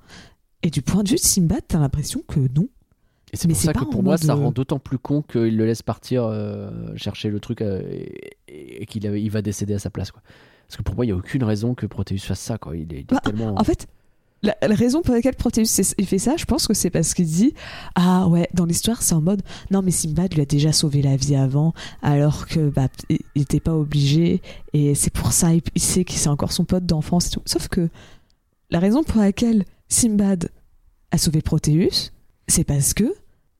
Et 0.63 0.69
du 0.69 0.81
point 0.81 1.03
de 1.03 1.09
vue 1.09 1.15
de 1.15 1.19
Simbad, 1.21 1.61
t'as 1.67 1.79
l'impression 1.79 2.23
que 2.27 2.39
non. 2.39 2.67
Et 3.33 3.35
c'est 3.37 3.47
pour 3.47 3.57
ça 3.57 3.73
que 3.73 3.83
pour 3.85 4.03
moi, 4.03 4.17
ça 4.17 4.33
euh, 4.33 4.35
rend 4.35 4.51
d'autant 4.51 4.79
plus 4.79 4.97
con 4.99 5.21
qu'il 5.23 5.57
le 5.57 5.65
laisse 5.65 5.81
partir 5.81 6.23
euh, 6.23 6.69
chercher 6.95 7.29
le 7.29 7.39
truc 7.39 7.61
euh, 7.61 7.81
et, 8.47 8.83
et 8.83 8.85
qu'il 8.85 9.03
il 9.03 9.29
va 9.29 9.41
décéder 9.41 9.73
à 9.73 9.79
sa 9.79 9.89
place. 9.89 10.11
Quoi. 10.11 10.21
Parce 10.67 10.77
que 10.77 10.83
pour 10.83 10.95
moi, 10.95 11.03
il 11.05 11.09
n'y 11.09 11.13
a 11.13 11.17
aucune 11.17 11.43
raison 11.43 11.73
que 11.73 11.85
Proteus 11.85 12.19
fasse 12.19 12.39
ça. 12.39 12.57
Quoi. 12.57 12.77
Il 12.77 12.93
est, 12.93 12.97
il 12.97 12.99
est 12.99 13.05
Bah, 13.09 13.19
tellement. 13.23 13.59
En 13.59 13.63
fait, 13.63 13.87
la, 14.43 14.55
la 14.61 14.75
raison 14.75 15.01
pour 15.01 15.15
laquelle 15.15 15.35
Proteus 15.35 15.65
fait 16.05 16.17
ça, 16.19 16.35
je 16.37 16.45
pense 16.45 16.67
que 16.67 16.75
c'est 16.75 16.91
parce 16.91 17.15
qu'il 17.15 17.25
dit 17.25 17.53
Ah 17.95 18.27
ouais, 18.27 18.47
dans 18.53 18.65
l'histoire, 18.65 19.01
c'est 19.01 19.15
en 19.15 19.21
mode 19.21 19.41
Non, 19.71 19.81
mais 19.81 19.91
Simbad 19.91 20.31
lui 20.33 20.41
a 20.41 20.45
déjà 20.45 20.71
sauvé 20.71 21.01
la 21.01 21.15
vie 21.15 21.35
avant, 21.35 21.73
alors 22.03 22.45
que 22.45 22.69
bah, 22.69 22.87
il 23.09 23.17
il 23.35 23.41
était 23.41 23.59
pas 23.59 23.73
obligé, 23.73 24.41
et 24.73 24.93
c'est 24.93 25.11
pour 25.11 25.31
ça, 25.33 25.53
il, 25.55 25.63
il 25.73 25.81
sait 25.81 26.05
que 26.05 26.13
c'est 26.13 26.29
encore 26.29 26.51
son 26.51 26.65
pote 26.65 26.85
d'enfance. 26.85 27.31
Sauf 27.45 27.67
que 27.67 27.89
la 28.69 28.77
raison 28.79 29.03
pour 29.03 29.21
laquelle 29.21 29.65
Simbad 29.89 30.49
a 31.11 31.17
sauvé 31.17 31.41
Proteus, 31.41 32.11
c'est 32.47 32.63
parce 32.63 32.93
que 32.93 33.13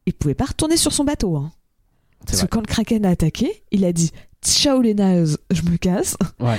il 0.05 0.13
pouvait 0.13 0.33
pas 0.33 0.45
retourner 0.45 0.77
sur 0.77 0.91
son 0.91 1.03
bateau. 1.03 1.35
hein. 1.37 1.51
Parce 2.25 2.39
vrai. 2.39 2.47
que 2.47 2.51
quand 2.53 2.61
le 2.61 2.65
Kraken 2.67 3.05
a 3.05 3.09
attaqué, 3.09 3.63
il 3.71 3.85
a 3.85 3.93
dit 3.93 4.11
Ciao 4.43 4.81
les 4.81 4.93
nazes, 4.93 5.37
je 5.51 5.61
me 5.63 5.77
casse. 5.77 6.17
Ouais. 6.39 6.57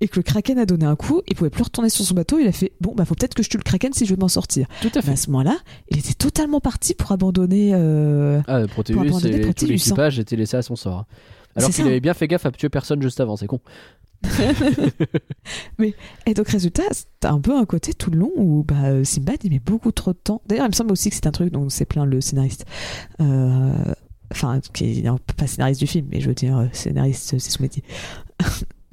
Et 0.00 0.08
que 0.08 0.16
le 0.16 0.22
Kraken 0.24 0.58
a 0.58 0.66
donné 0.66 0.84
un 0.84 0.96
coup, 0.96 1.22
il 1.28 1.36
pouvait 1.36 1.48
plus 1.50 1.62
retourner 1.62 1.88
sur 1.88 2.04
son 2.04 2.14
bateau. 2.14 2.38
Il 2.40 2.46
a 2.48 2.52
fait 2.52 2.72
Bon, 2.80 2.92
bah 2.94 3.04
faut 3.04 3.14
peut-être 3.14 3.34
que 3.34 3.42
je 3.42 3.48
tue 3.48 3.56
le 3.56 3.62
Kraken 3.62 3.92
si 3.92 4.04
je 4.04 4.14
veux 4.14 4.18
m'en 4.20 4.28
sortir. 4.28 4.66
Tout 4.80 4.88
à 4.88 4.96
Mais 4.96 5.02
fait. 5.02 5.10
à 5.12 5.16
ce 5.16 5.30
moment-là, 5.30 5.56
il 5.90 5.98
était 5.98 6.14
totalement 6.14 6.60
parti 6.60 6.94
pour 6.94 7.12
abandonner. 7.12 7.70
euh, 7.72 8.40
Ah, 8.48 8.60
Pour 8.62 8.68
Proteus 8.84 8.98
abandonner 8.98 9.36
et 9.36 9.40
tout 9.40 9.46
Proteus, 9.46 9.64
hein. 9.64 9.68
l'équipage 9.68 10.18
était 10.18 10.36
laissé 10.36 10.56
à 10.56 10.62
son 10.62 10.74
sort. 10.76 11.06
Alors 11.56 11.70
qu'il 11.70 11.86
avait 11.86 12.00
bien 12.00 12.14
fait 12.14 12.28
gaffe 12.28 12.46
à 12.46 12.50
tuer 12.50 12.68
personne 12.68 13.02
juste 13.02 13.20
avant, 13.20 13.36
c'est 13.36 13.46
con. 13.46 13.60
Et 16.26 16.34
donc, 16.34 16.48
résultat, 16.48 16.84
t'as 17.20 17.32
un 17.32 17.40
peu 17.40 17.56
un 17.56 17.64
côté 17.64 17.92
tout 17.92 18.10
le 18.10 18.18
long 18.18 18.30
où 18.36 18.62
bah, 18.64 18.84
euh, 18.84 19.04
Simbad 19.04 19.38
il 19.44 19.50
met 19.50 19.58
beaucoup 19.58 19.92
trop 19.92 20.12
de 20.12 20.18
temps. 20.18 20.40
D'ailleurs, 20.46 20.66
il 20.66 20.70
me 20.70 20.74
semble 20.74 20.92
aussi 20.92 21.10
que 21.10 21.16
c'est 21.16 21.26
un 21.26 21.32
truc 21.32 21.52
dont 21.52 21.68
c'est 21.68 21.84
plein 21.84 22.04
le 22.04 22.20
scénariste. 22.20 22.64
Euh, 23.20 23.72
Enfin, 24.34 24.60
qui 24.72 25.04
pas 25.36 25.46
scénariste 25.46 25.78
du 25.80 25.86
film, 25.86 26.06
mais 26.10 26.22
je 26.22 26.28
veux 26.28 26.34
dire, 26.34 26.56
euh, 26.56 26.66
scénariste, 26.72 27.38
c'est 27.38 27.50
son 27.50 27.62
métier. 27.62 27.82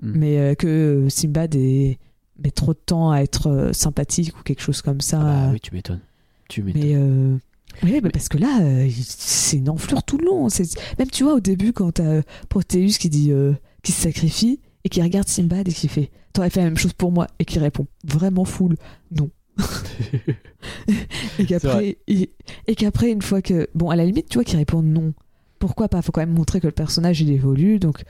Mm. 0.02 0.12
Mais 0.16 0.38
euh, 0.40 0.56
que 0.56 1.08
Simbad 1.10 1.54
est- 1.56 2.00
met 2.42 2.52
trop 2.52 2.72
de 2.72 2.80
temps 2.80 3.12
à 3.12 3.20
être 3.20 3.72
sympathique 3.74 4.34
ou 4.40 4.44
quelque 4.44 4.62
chose 4.62 4.82
comme 4.82 5.02
ça. 5.02 5.20
Ah 5.20 5.24
bah 5.48 5.50
oui, 5.52 5.60
tu 5.60 5.74
m'étonnes. 5.74 6.00
Tu 6.48 6.64
m'étonnes. 6.64 6.82
Mais 6.82 6.94
euh, 6.96 7.36
oui, 7.84 8.00
mais 8.04 8.10
parce 8.10 8.30
que 8.30 8.38
là, 8.38 8.60
euh, 8.62 8.90
c'est 9.08 9.58
une 9.58 9.70
enflure 9.70 10.04
tout 10.04 10.18
le 10.18 10.26
long. 10.26 10.50
C'est- 10.50 10.78
Même 11.00 11.10
tu 11.10 11.24
vois 11.24 11.34
au 11.36 11.40
début 11.40 11.74
quand 11.74 11.94
t'as 11.94 12.22
Proteus 12.50 12.98
qui 13.00 13.10
dit 13.10 13.32
euh, 13.32 13.54
qui 13.84 13.92
se 13.92 14.02
sacrifie 14.02 14.60
et 14.84 14.90
qui 14.90 15.02
regarde 15.02 15.28
Simbad 15.28 15.68
et 15.68 15.72
qui 15.74 15.88
fait 15.88 16.12
t'aurais 16.34 16.50
fait 16.50 16.60
la 16.60 16.66
même 16.66 16.78
chose 16.78 16.94
pour 16.94 17.12
moi 17.12 17.28
et 17.40 17.46
qui 17.46 17.60
répond 17.60 17.88
vraiment 18.06 18.46
full 18.46 18.76
non. 19.12 19.30
et 21.40 21.46
qu'après 21.46 21.98
il- 22.08 22.28
et 22.68 22.76
qu'après 22.76 23.12
une 23.12 23.22
fois 23.22 23.42
que 23.42 23.68
bon 23.76 23.90
à 23.90 23.96
la 23.96 24.06
limite 24.06 24.30
tu 24.30 24.36
vois 24.38 24.44
qu'il 24.44 24.58
répond 24.58 24.82
non. 24.82 25.14
Pourquoi 25.60 25.90
pas? 25.90 26.02
Faut 26.02 26.12
quand 26.14 26.22
même 26.22 26.34
montrer 26.34 26.62
que 26.62 26.68
le 26.68 26.72
personnage 26.72 27.20
il 27.22 27.30
évolue 27.32 27.80
donc 27.80 28.04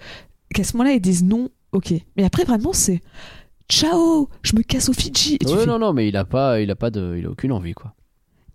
qu'à 0.53 0.63
ce 0.63 0.75
moment-là 0.77 0.93
ils 0.95 1.01
disent 1.01 1.23
non. 1.23 1.49
Ok. 1.71 1.93
Mais 2.17 2.23
après 2.23 2.43
vraiment 2.43 2.73
c'est 2.73 3.01
ciao, 3.69 4.29
je 4.41 4.55
me 4.55 4.61
casse 4.63 4.89
au 4.89 4.93
Fidji. 4.93 5.35
Et 5.35 5.45
tu 5.45 5.53
Ouais, 5.53 5.59
fais, 5.59 5.65
non, 5.67 5.77
non, 5.77 5.93
mais 5.93 6.07
il 6.09 6.15
a 6.17 6.25
pas, 6.25 6.59
il 6.59 6.71
a 6.71 6.75
pas 6.75 6.89
de, 6.89 7.15
il 7.19 7.25
a 7.27 7.29
aucune 7.29 7.51
envie, 7.51 7.73
quoi. 7.73 7.93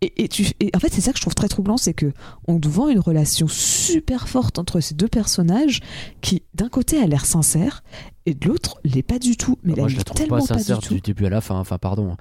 Et, 0.05 0.25
et 0.25 0.29
tu, 0.29 0.47
et 0.61 0.71
en 0.75 0.79
fait, 0.79 0.93
c'est 0.93 1.01
ça 1.01 1.13
que 1.13 1.19
je 1.19 1.23
trouve 1.23 1.35
très 1.35 1.49
troublant, 1.49 1.77
c'est 1.77 1.95
que 1.95 2.13
on 2.49 2.59
te 2.61 2.69
vend 2.69 2.89
une 2.89 2.99
relation 3.01 3.47
super 3.49 4.29
forte 4.29 4.59
entre 4.59 4.81
ces 4.81 4.95
deux 4.95 5.09
personnages 5.09 5.81
qui, 6.21 6.43
d'un 6.55 6.69
côté, 6.69 6.99
a 6.99 7.07
l'air 7.07 7.25
sincère 7.27 7.83
et 8.27 8.35
de 8.35 8.47
l'autre, 8.49 8.79
l'est 8.85 9.03
pas 9.03 9.19
du 9.19 9.37
tout. 9.37 9.59
Mais 9.63 9.73
Bah, 9.73 9.77
là, 9.77 9.83
moi, 9.83 9.89
je 9.91 9.97
la 9.97 10.05
trouve 10.05 10.17
tellement 10.17 10.39
pas 10.39 10.47
pas, 10.47 10.59
sincère 10.59 10.79
du 10.79 10.89
tout. 10.89 10.95
du 10.95 11.01
début 11.01 11.27
à 11.27 11.31
la 11.31 11.41
fin. 11.41 11.59
Enfin, 11.59 11.79
pardon. 11.79 12.17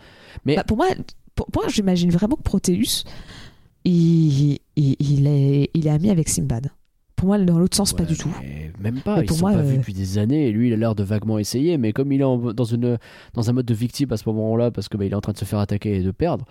Mais 0.46 0.56
Bah, 0.56 0.64
pour 0.64 0.78
moi, 0.78 0.88
pour 1.36 1.48
moi, 1.56 1.66
j'imagine 1.70 2.10
vraiment 2.12 2.36
que 2.36 2.44
Proteus, 2.44 3.04
il, 3.86 4.60
il, 4.76 4.96
il 5.00 5.28
est, 5.28 5.70
il 5.74 5.88
est 5.88 5.90
ami 5.90 6.10
avec 6.10 6.30
Simbad. 6.30 6.70
Pour 7.16 7.28
moi, 7.28 7.38
dans 7.40 7.58
l'autre 7.60 7.78
sens, 7.78 7.94
pas 7.94 8.04
du 8.04 8.18
tout. 8.18 8.34
Même 8.80 9.00
pas. 9.00 9.18
Mais 9.18 9.22
Ils 9.24 9.28
pour 9.28 9.38
sont 9.38 9.44
moi, 9.44 9.54
pas 9.54 9.60
euh, 9.60 9.64
vus 9.64 9.78
depuis 9.78 9.94
des 9.94 10.18
années. 10.18 10.48
Et 10.48 10.52
lui, 10.52 10.68
il 10.68 10.74
a 10.74 10.78
l'air 10.78 10.94
de 10.96 11.04
vaguement 11.04 11.40
essayer. 11.40 11.78
Mais 11.78 11.94
comme 11.94 12.12
il 12.12 12.20
est 12.20 12.26
en- 12.26 12.52
dans 12.52 12.64
une, 12.66 12.98
dans 13.34 13.50
un 13.50 13.54
mode 13.54 13.66
de 13.66 13.74
victime 13.74 14.12
à 14.12 14.18
ce 14.18 14.28
moment-là, 14.28 14.72
parce 14.72 14.90
que 14.90 14.98
bah, 14.98 15.06
il 15.06 15.12
est 15.14 15.16
en 15.16 15.22
train 15.22 15.32
de 15.32 15.38
se 15.38 15.46
faire 15.46 15.60
attaquer 15.60 15.96
et 15.98 16.02
de 16.04 16.12
perdre. 16.12 16.46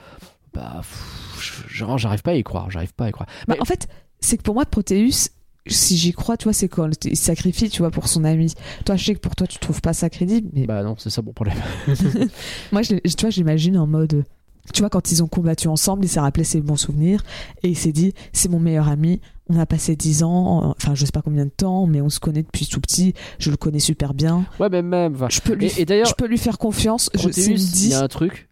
Bah, 0.54 0.76
pff, 0.78 1.64
je- 1.68 1.74
genre, 1.74 1.98
j'arrive 1.98 2.22
pas 2.22 2.32
à 2.32 2.34
y 2.34 2.42
croire. 2.42 2.70
J'arrive 2.70 2.92
pas 2.94 3.06
à 3.06 3.08
y 3.08 3.12
croire. 3.12 3.28
Bah, 3.48 3.54
Mais- 3.56 3.60
en 3.60 3.64
fait, 3.64 3.88
c'est 4.20 4.36
que 4.36 4.42
pour 4.42 4.54
moi, 4.54 4.64
Proteus, 4.66 5.28
si 5.66 5.96
j'y 5.96 6.12
crois, 6.12 6.36
tu 6.36 6.44
vois, 6.44 6.52
c'est 6.52 6.68
quand 6.68 6.88
il 7.04 7.16
se 7.16 7.24
sacrifie, 7.24 7.70
tu 7.70 7.78
vois, 7.82 7.90
pour 7.90 8.08
son 8.08 8.24
ami. 8.24 8.52
Toi, 8.84 8.96
je 8.96 9.04
sais 9.04 9.14
que 9.14 9.20
pour 9.20 9.36
toi, 9.36 9.46
tu 9.46 9.58
trouves 9.58 9.80
pas 9.80 9.92
ça 9.92 10.10
crédible, 10.10 10.48
mais 10.52 10.66
Bah 10.66 10.82
non, 10.82 10.94
c'est 10.98 11.08
ça 11.10 11.22
mon 11.22 11.32
problème. 11.32 11.56
Moi, 12.72 12.82
je, 12.82 12.94
tu 12.96 13.20
vois, 13.20 13.30
j'imagine 13.30 13.78
en 13.78 13.86
mode. 13.86 14.24
Tu 14.72 14.80
vois, 14.80 14.90
quand 14.90 15.10
ils 15.10 15.22
ont 15.24 15.26
combattu 15.26 15.66
ensemble, 15.68 16.04
il 16.04 16.08
s'est 16.08 16.20
rappelé 16.20 16.44
ses 16.44 16.60
bons 16.60 16.76
souvenirs 16.76 17.22
et 17.64 17.68
il 17.68 17.76
s'est 17.76 17.90
dit 17.90 18.12
c'est 18.32 18.48
mon 18.48 18.60
meilleur 18.60 18.88
ami. 18.88 19.20
On 19.48 19.58
a 19.58 19.66
passé 19.66 19.96
10 19.96 20.22
ans, 20.22 20.72
enfin, 20.78 20.94
je 20.94 21.04
sais 21.04 21.10
pas 21.10 21.20
combien 21.20 21.44
de 21.46 21.50
temps, 21.50 21.86
mais 21.86 22.00
on 22.00 22.08
se 22.08 22.20
connaît 22.20 22.44
depuis 22.44 22.66
tout 22.66 22.80
petit. 22.80 23.12
Je 23.40 23.50
le 23.50 23.56
connais 23.56 23.80
super 23.80 24.14
bien. 24.14 24.44
Ouais, 24.60 24.68
mais 24.70 24.82
même. 24.82 25.16
Je 25.30 25.40
peux 25.40 25.54
lui, 25.54 25.66
Et, 25.66 25.82
et 25.82 25.84
d'ailleurs, 25.84 26.06
je 26.06 26.14
peux 26.14 26.26
lui 26.28 26.38
faire 26.38 26.58
confiance. 26.58 27.10
Je, 27.14 27.18
Proteus, 27.22 27.40
me 27.50 27.54
il 27.56 27.70
dit. 27.72 27.88
y 27.88 27.94
a 27.94 28.02
un 28.02 28.08
truc. 28.08 28.48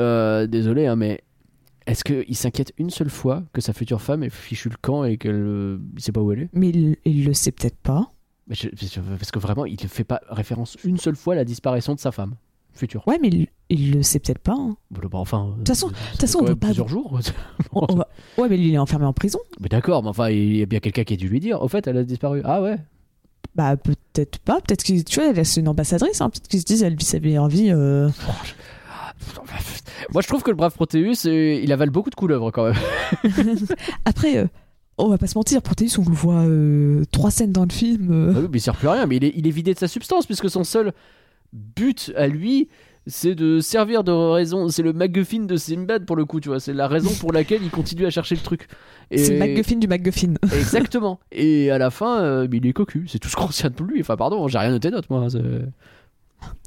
euh, 0.00 0.46
désolé, 0.46 0.86
hein, 0.86 0.96
mais 0.96 1.20
est-ce 1.86 2.04
qu'il 2.04 2.36
s'inquiète 2.36 2.72
une 2.78 2.90
seule 2.90 3.10
fois 3.10 3.42
que 3.52 3.60
sa 3.60 3.72
future 3.72 4.00
femme 4.00 4.22
est 4.22 4.30
fichue 4.30 4.68
le 4.68 4.76
camp 4.80 5.04
et 5.04 5.16
qu'elle 5.16 5.32
euh, 5.34 5.78
il 5.96 6.02
sait 6.02 6.12
pas 6.12 6.20
où 6.20 6.32
elle 6.32 6.42
est? 6.42 6.48
Mais 6.52 6.68
il, 6.70 6.96
il 7.04 7.24
le 7.24 7.32
sait 7.32 7.52
peut-être 7.52 7.78
pas. 7.78 8.10
Mais 8.48 8.54
je- 8.54 8.68
Parce 9.18 9.30
que 9.30 9.38
vraiment, 9.38 9.64
il 9.64 9.78
ne 9.82 9.88
fait 9.88 10.04
pas 10.04 10.20
référence 10.28 10.76
une 10.84 10.98
seule 10.98 11.16
fois 11.16 11.34
à 11.34 11.36
la 11.36 11.44
disparition 11.44 11.94
de 11.94 12.00
sa 12.00 12.10
femme 12.12 12.34
future. 12.72 13.06
Ouais, 13.08 13.18
mais 13.20 13.28
il, 13.28 13.48
il 13.68 13.92
le 13.92 14.02
sait 14.02 14.18
peut-être 14.20 14.38
pas. 14.38 14.54
hein. 14.56 14.76
Bon, 14.90 15.00
bah, 15.10 15.18
enfin, 15.18 15.48
de 15.50 15.54
toute 15.56 15.68
façon- 15.68 15.88
de 15.88 15.94
toute 16.12 16.20
façon, 16.20 16.38
on 16.42 16.44
peut 16.44 16.56
pas- 16.56 16.68
plusieurs 16.68 16.88
jours. 16.88 17.18
On- 17.72 17.86
on 17.90 17.94
va- 17.96 18.08
Ouais, 18.38 18.48
mais 18.48 18.58
il 18.58 18.72
est 18.72 18.78
enfermé 18.78 19.04
en 19.06 19.12
prison. 19.12 19.38
mais 19.60 19.68
d'accord, 19.68 20.02
mais 20.02 20.08
enfin, 20.08 20.30
il 20.30 20.56
y 20.56 20.62
a 20.62 20.66
bien 20.66 20.78
quelqu'un 20.80 21.04
qui 21.04 21.14
a 21.14 21.16
dû 21.16 21.28
lui 21.28 21.40
dire. 21.40 21.60
Au 21.62 21.68
fait, 21.68 21.86
elle 21.86 21.96
a 21.98 22.04
disparu. 22.04 22.40
Ah 22.44 22.62
ouais. 22.62 22.76
Bah, 23.56 23.76
peut-être 23.76 24.38
pas. 24.38 24.60
Peut-être 24.60 24.84
que, 24.84 25.02
tu 25.02 25.20
vois, 25.20 25.30
elle, 25.30 25.44
c'est 25.44 25.60
une 25.60 25.68
ambassadrice. 25.68 26.20
Hein. 26.20 26.30
Peut-être 26.30 26.46
qu'ils 26.48 26.60
se 26.60 26.64
disent, 26.64 26.82
elle 26.84 26.94
vit 26.96 27.04
sa 27.04 27.18
meilleure 27.20 27.48
vie. 27.48 27.70
euh. 27.70 28.08
Moi, 30.12 30.22
je 30.22 30.26
trouve 30.28 30.42
que 30.42 30.50
le 30.50 30.56
brave 30.56 30.72
Proteus, 30.74 31.26
euh, 31.26 31.60
il 31.62 31.72
avale 31.72 31.90
beaucoup 31.90 32.10
de 32.10 32.14
couleuvres 32.14 32.50
quand 32.50 32.64
même. 32.64 32.74
Après, 34.04 34.38
euh, 34.38 34.46
on 34.98 35.08
va 35.08 35.18
pas 35.18 35.26
se 35.26 35.36
mentir, 35.38 35.62
Proteus, 35.62 35.98
on 35.98 36.08
le 36.08 36.14
voit 36.14 36.42
euh, 36.46 37.04
trois 37.12 37.30
scènes 37.30 37.52
dans 37.52 37.64
le 37.64 37.72
film. 37.72 38.32
Ah 38.34 38.38
oui, 38.40 38.46
mais 38.50 38.58
il 38.58 38.60
sert 38.60 38.74
plus 38.76 38.88
à 38.88 38.92
rien. 38.92 39.06
Mais 39.06 39.16
il 39.16 39.24
est, 39.24 39.32
il 39.36 39.46
est 39.46 39.50
vidé 39.50 39.74
de 39.74 39.78
sa 39.78 39.88
substance 39.88 40.26
puisque 40.26 40.48
son 40.50 40.64
seul 40.64 40.92
but 41.52 42.12
à 42.16 42.26
lui, 42.28 42.68
c'est 43.06 43.34
de 43.34 43.60
servir 43.60 44.04
de 44.04 44.12
raison. 44.12 44.68
C'est 44.68 44.82
le 44.82 44.92
MacGuffin 44.92 45.40
de 45.44 45.56
Simbad 45.56 46.04
pour 46.06 46.16
le 46.16 46.24
coup, 46.24 46.40
tu 46.40 46.48
vois. 46.48 46.60
C'est 46.60 46.72
la 46.74 46.88
raison 46.88 47.10
pour 47.20 47.32
laquelle 47.32 47.62
il 47.62 47.70
continue 47.70 48.06
à 48.06 48.10
chercher 48.10 48.34
le 48.34 48.40
truc. 48.42 48.68
Et- 49.10 49.18
C'est 49.18 49.32
le 49.34 49.38
MacGuffin 49.38 49.76
du 49.76 49.86
MacGuffin. 49.88 50.34
Exactement. 50.52 51.18
Et 51.32 51.70
à 51.70 51.78
la 51.78 51.90
fin, 51.90 52.20
euh, 52.22 52.48
il 52.52 52.66
est 52.66 52.72
cocu. 52.72 53.06
C'est 53.08 53.18
tout 53.18 53.28
ce 53.28 53.36
qu'on 53.36 53.46
retient 53.46 53.70
de 53.70 53.82
lui. 53.84 54.00
Enfin, 54.00 54.16
pardon, 54.16 54.46
j'ai 54.48 54.58
rien 54.58 54.70
noté 54.70 54.90
d'autre, 54.90 55.08
moi. 55.10 55.26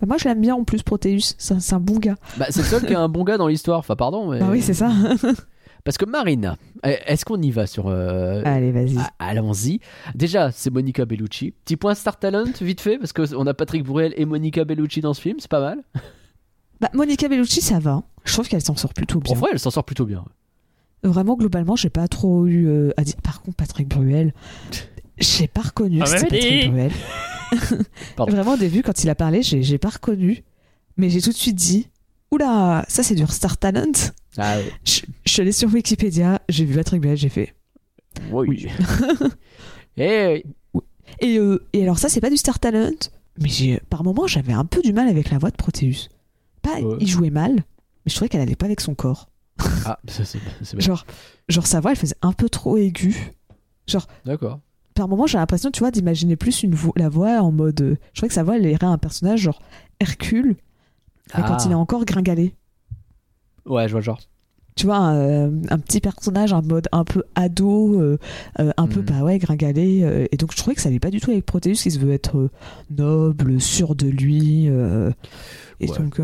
Moi, 0.06 0.18
je 0.18 0.26
l'aime 0.26 0.42
bien 0.42 0.56
en 0.56 0.64
plus, 0.64 0.84
Proteus. 0.84 1.36
C'est 1.38 1.54
un, 1.54 1.60
c'est 1.60 1.74
un 1.76 1.80
bon 1.80 1.98
gars. 2.00 2.16
bah, 2.38 2.48
c'est 2.50 2.60
le 2.62 2.66
seul 2.68 2.86
qui 2.86 2.94
est 2.94 2.98
un 2.98 3.10
bon 3.10 3.24
gars 3.24 3.38
dans 3.38 3.48
l'histoire. 3.48 3.80
Enfin, 3.80 3.96
pardon. 3.96 4.32
Mais... 4.32 4.40
Bah 4.40 4.48
oui, 4.52 4.62
c'est 4.62 4.74
ça. 4.74 4.92
Parce 5.84 5.98
que 5.98 6.06
Marina, 6.06 6.56
eh, 6.86 6.98
est-ce 7.08 7.26
qu'on 7.26 7.42
y 7.42 7.52
va 7.52 7.68
sur. 7.68 7.88
euh, 7.88 8.42
Allez, 8.46 8.72
vas-y. 8.72 8.96
ah, 9.00 9.10
Allons-y. 9.20 9.82
Déjà, 10.16 10.50
c'est 10.52 10.70
Monica 10.70 11.04
Bellucci. 11.06 11.52
Petit 11.66 11.76
point 11.76 11.94
Star 11.94 12.18
Talent, 12.18 12.46
vite 12.62 12.80
fait, 12.80 12.98
parce 12.98 13.12
qu'on 13.12 13.46
a 13.48 13.54
Patrick 13.54 13.84
Bruel 13.84 14.14
et 14.16 14.24
Monica 14.26 14.64
Bellucci 14.64 15.02
dans 15.02 15.14
ce 15.14 15.20
film, 15.22 15.38
c'est 15.40 15.52
pas 15.52 15.60
mal. 15.62 15.80
Bah, 16.82 16.90
Monica 16.94 17.30
Bellucci, 17.30 17.62
ça 17.62 17.80
va. 17.80 18.04
Je 18.26 18.34
trouve 18.34 18.50
qu'elle 18.50 18.62
s'en 18.62 18.76
sort 18.76 18.94
plutôt 18.94 19.20
bien. 19.20 19.34
En 19.34 19.40
vrai, 19.40 19.52
elle 19.54 19.60
s'en 19.60 19.72
sort 19.72 19.86
plutôt 19.86 20.06
bien. 20.06 20.26
Vraiment, 21.04 21.36
globalement, 21.38 21.78
j'ai 21.78 21.90
pas 21.90 22.08
trop 22.10 22.46
eu 22.46 22.68
euh, 22.68 22.92
à 22.98 23.04
dire. 23.04 23.16
Par 23.24 23.42
contre, 23.42 23.56
Patrick 23.56 23.88
Bruel, 23.88 24.34
j'ai 25.18 25.48
pas 25.48 25.62
reconnu 25.62 26.00
Ah, 26.02 26.06
Patrick. 26.10 26.70
Bruel. 26.72 26.92
Vraiment, 28.18 28.54
au 28.54 28.58
début, 28.58 28.82
quand 28.82 29.04
il 29.04 29.10
a 29.10 29.16
parlé, 29.16 29.44
j'ai 29.44 29.62
j'ai 29.64 29.78
pas 29.78 29.90
reconnu. 29.90 30.44
Mais 30.98 31.10
j'ai 31.10 31.22
tout 31.22 31.30
de 31.32 31.36
suite 31.36 31.56
dit 31.56 31.88
Oula, 32.32 32.84
ça 32.88 33.04
c'est 33.04 33.16
du 33.16 33.26
Star 33.28 33.58
Talent. 33.58 33.92
Ah 34.38 34.56
oui. 34.58 34.72
Je, 34.86 35.02
je 35.26 35.32
suis 35.32 35.42
allée 35.42 35.52
sur 35.52 35.72
Wikipédia, 35.72 36.42
j'ai 36.50 36.66
vu 36.66 36.76
Patrick 36.76 37.02
Bruel, 37.02 37.18
j'ai 37.18 37.30
fait. 37.30 37.54
Oui. 38.32 38.68
Eh 39.98 40.44
oui. 40.74 40.82
Et, 41.20 41.38
euh, 41.38 41.64
et 41.74 41.84
alors, 41.84 42.00
ça, 42.00 42.10
c'est 42.10 42.20
pas 42.22 42.32
du 42.32 42.38
Star 42.38 42.58
Talent. 42.60 42.90
Mais 43.40 43.50
j'ai- 43.50 43.80
par 43.92 44.04
moments, 44.04 44.26
j'avais 44.26 44.54
un 44.54 44.66
peu 44.66 44.82
du 44.82 44.92
mal 44.94 45.08
avec 45.08 45.30
la 45.30 45.38
voix 45.38 45.52
de 45.52 45.56
Proteus. 45.56 46.10
Pas, 46.64 46.80
Ouais. 46.82 46.98
il 47.00 47.08
jouait 47.08 47.30
mal, 47.30 47.54
mais 47.54 47.64
je 48.08 48.16
trouvais 48.16 48.30
qu'elle 48.30 48.42
allait 48.42 48.56
pas 48.56 48.66
avec 48.66 48.82
son 48.82 48.96
corps. 48.96 49.30
Ah, 49.86 50.00
ça, 50.08 50.26
c'est 50.26 50.40
c'est 50.64 50.76
bien. 50.78 50.86
Genre, 50.88 51.06
genre, 51.50 51.68
sa 51.68 51.80
voix, 51.80 51.92
elle 51.92 51.98
faisait 51.98 52.16
un 52.24 52.34
peu 52.34 52.50
trop 52.50 52.78
aiguë. 52.78 53.16
D'accord. 54.26 54.60
Par 54.96 55.08
moments, 55.08 55.26
j'ai 55.28 55.38
l'impression, 55.38 55.72
tu 55.72 55.80
vois, 55.80 55.92
d'imaginer 55.92 56.36
plus 56.36 56.64
une 56.64 56.76
vo- 56.76 56.94
la 56.96 57.10
voix 57.10 57.42
en 57.42 57.52
mode. 57.52 57.82
euh, 57.82 57.96
je 58.14 58.20
trouvais 58.20 58.28
que 58.30 58.34
sa 58.34 58.44
voix, 58.44 58.58
elle 58.58 58.66
irait 58.66 58.86
à 58.86 58.90
un 58.90 58.98
personnage 58.98 59.40
genre 59.42 59.62
Hercule, 60.00 60.56
mais 61.36 61.42
quand 61.44 61.58
Ah. 61.60 61.64
il 61.66 61.72
est 61.72 61.76
encore 61.76 62.06
gringalé. 62.06 62.54
Ouais, 63.66 63.88
je 63.88 63.92
vois 63.94 64.02
le 64.02 64.06
genre. 64.06 64.20
Tu 64.76 64.88
vois, 64.88 64.98
un, 64.98 65.16
euh, 65.16 65.52
un 65.70 65.78
petit 65.78 66.00
personnage 66.00 66.52
en 66.52 66.64
mode 66.64 66.88
un 66.92 67.04
peu 67.04 67.24
ado, 67.36 68.00
euh, 68.02 68.18
un 68.58 68.88
peu, 68.88 69.00
Mhm. 69.02 69.06
bah 69.06 69.24
ouais, 69.24 69.38
gringalé. 69.38 70.02
euh, 70.04 70.26
et 70.32 70.38
donc, 70.38 70.52
je 70.52 70.58
trouvais 70.58 70.76
que 70.76 70.82
ça 70.82 70.90
allait 70.90 71.00
pas 71.00 71.12
du 71.12 71.20
tout 71.22 71.30
avec 71.32 71.46
Proteus, 71.46 71.74
qui 71.74 71.92
se 71.92 72.00
veut 72.00 72.12
être 72.12 72.50
noble, 72.90 73.62
sûr 73.62 73.96
de 73.96 74.08
lui. 74.08 74.66
et 74.66 74.70
Ouais. 74.72 75.98
donc. 75.98 76.20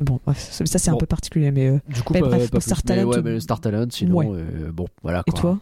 Bon, 0.00 0.18
bref, 0.26 0.38
ça, 0.50 0.78
c'est 0.78 0.90
un 0.90 0.96
peu 0.96 1.06
particulier, 1.06 1.50
mais. 1.52 1.80
Du 1.88 2.02
coup, 2.02 2.12
Mais 2.14 2.20
pas, 2.20 2.26
bref, 2.28 2.50
pas 2.50 2.60
Star 2.60 2.82
plus. 2.82 2.88
Mais 2.92 2.96
Talent, 2.96 3.10
ouais, 3.10 3.22
mais 3.22 3.30
le 3.30 3.40
Star 3.40 3.60
Talent, 3.60 3.86
sinon, 3.90 4.16
ouais. 4.16 4.42
bon, 4.72 4.86
voilà 5.02 5.22
Et 5.26 5.32
toi? 5.32 5.58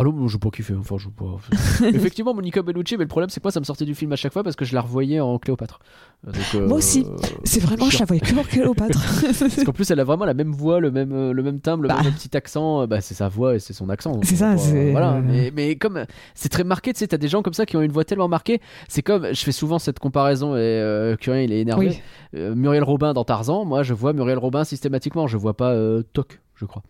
Ah 0.00 0.04
non, 0.04 0.28
je 0.28 0.36
pas 0.38 0.50
kiffé. 0.50 0.74
Enfin, 0.78 0.96
je 0.96 1.08
pas. 1.08 1.38
Effectivement, 1.88 2.32
Monica 2.32 2.62
Bellucci, 2.62 2.96
mais 2.96 3.02
le 3.02 3.08
problème, 3.08 3.30
c'est 3.30 3.40
quoi 3.40 3.50
Ça 3.50 3.58
me 3.58 3.64
sortait 3.64 3.84
du 3.84 3.96
film 3.96 4.12
à 4.12 4.16
chaque 4.16 4.32
fois 4.32 4.44
parce 4.44 4.54
que 4.54 4.64
je 4.64 4.72
la 4.74 4.80
revoyais 4.80 5.18
en 5.18 5.38
Cléopâtre. 5.40 5.80
Donc, 6.24 6.36
euh, 6.54 6.68
Moi 6.68 6.78
aussi. 6.78 7.04
C'est 7.42 7.58
vraiment, 7.58 7.90
je 7.90 7.98
la 7.98 8.04
voyais 8.04 8.20
que 8.20 8.32
en 8.38 8.42
Cléopâtre. 8.44 9.00
Parce 9.22 9.64
qu'en 9.64 9.72
plus, 9.72 9.90
elle 9.90 9.98
a 9.98 10.04
vraiment 10.04 10.24
la 10.24 10.34
même 10.34 10.52
voix, 10.52 10.78
le 10.78 10.92
même, 10.92 11.10
euh, 11.12 11.32
le 11.32 11.42
même 11.42 11.58
timbre, 11.60 11.82
le 11.82 11.88
Bah. 11.88 12.00
même 12.02 12.12
petit 12.12 12.36
accent. 12.36 12.82
euh, 12.82 12.86
Bah, 12.86 13.00
c'est 13.00 13.14
sa 13.14 13.28
voix 13.28 13.56
et 13.56 13.58
c'est 13.58 13.72
son 13.72 13.88
accent. 13.88 14.20
C'est 14.22 14.36
ça, 14.36 14.52
Euh, 14.52 14.56
c'est- 14.56 14.92
Voilà. 14.92 15.20
Mais, 15.20 15.50
mais 15.54 15.74
comme 15.74 16.04
c'est 16.34 16.48
très 16.48 16.62
marqué, 16.64 16.92
tu 16.92 17.00
sais, 17.00 17.08
t'as 17.08 17.16
des 17.18 17.28
gens 17.28 17.42
comme 17.42 17.54
ça 17.54 17.66
qui 17.66 17.76
ont 17.76 17.82
une 17.82 17.90
voix 17.92 18.04
tellement 18.04 18.28
marquée. 18.28 18.60
C'est 18.88 19.02
comme, 19.02 19.26
je 19.34 19.42
fais 19.42 19.52
souvent 19.52 19.80
cette 19.80 19.98
comparaison 19.98 20.54
et 20.54 20.60
euh, 20.60 21.16
Curien, 21.16 21.40
il 21.42 21.52
est 21.52 21.60
énervé. 21.60 21.88
Oui. 21.88 22.00
Euh, 22.38 22.54
Muriel 22.54 22.84
Robin 22.84 23.14
dans 23.14 23.24
Tarzan, 23.24 23.64
moi, 23.64 23.82
je 23.82 23.94
vois 23.94 24.12
Muriel 24.12 24.38
Robin 24.38 24.62
systématiquement. 24.62 25.26
Je 25.26 25.36
vois 25.36 25.56
pas 25.56 25.72
euh, 25.72 26.02
Toc, 26.12 26.40
je 26.54 26.66
crois. 26.66 26.82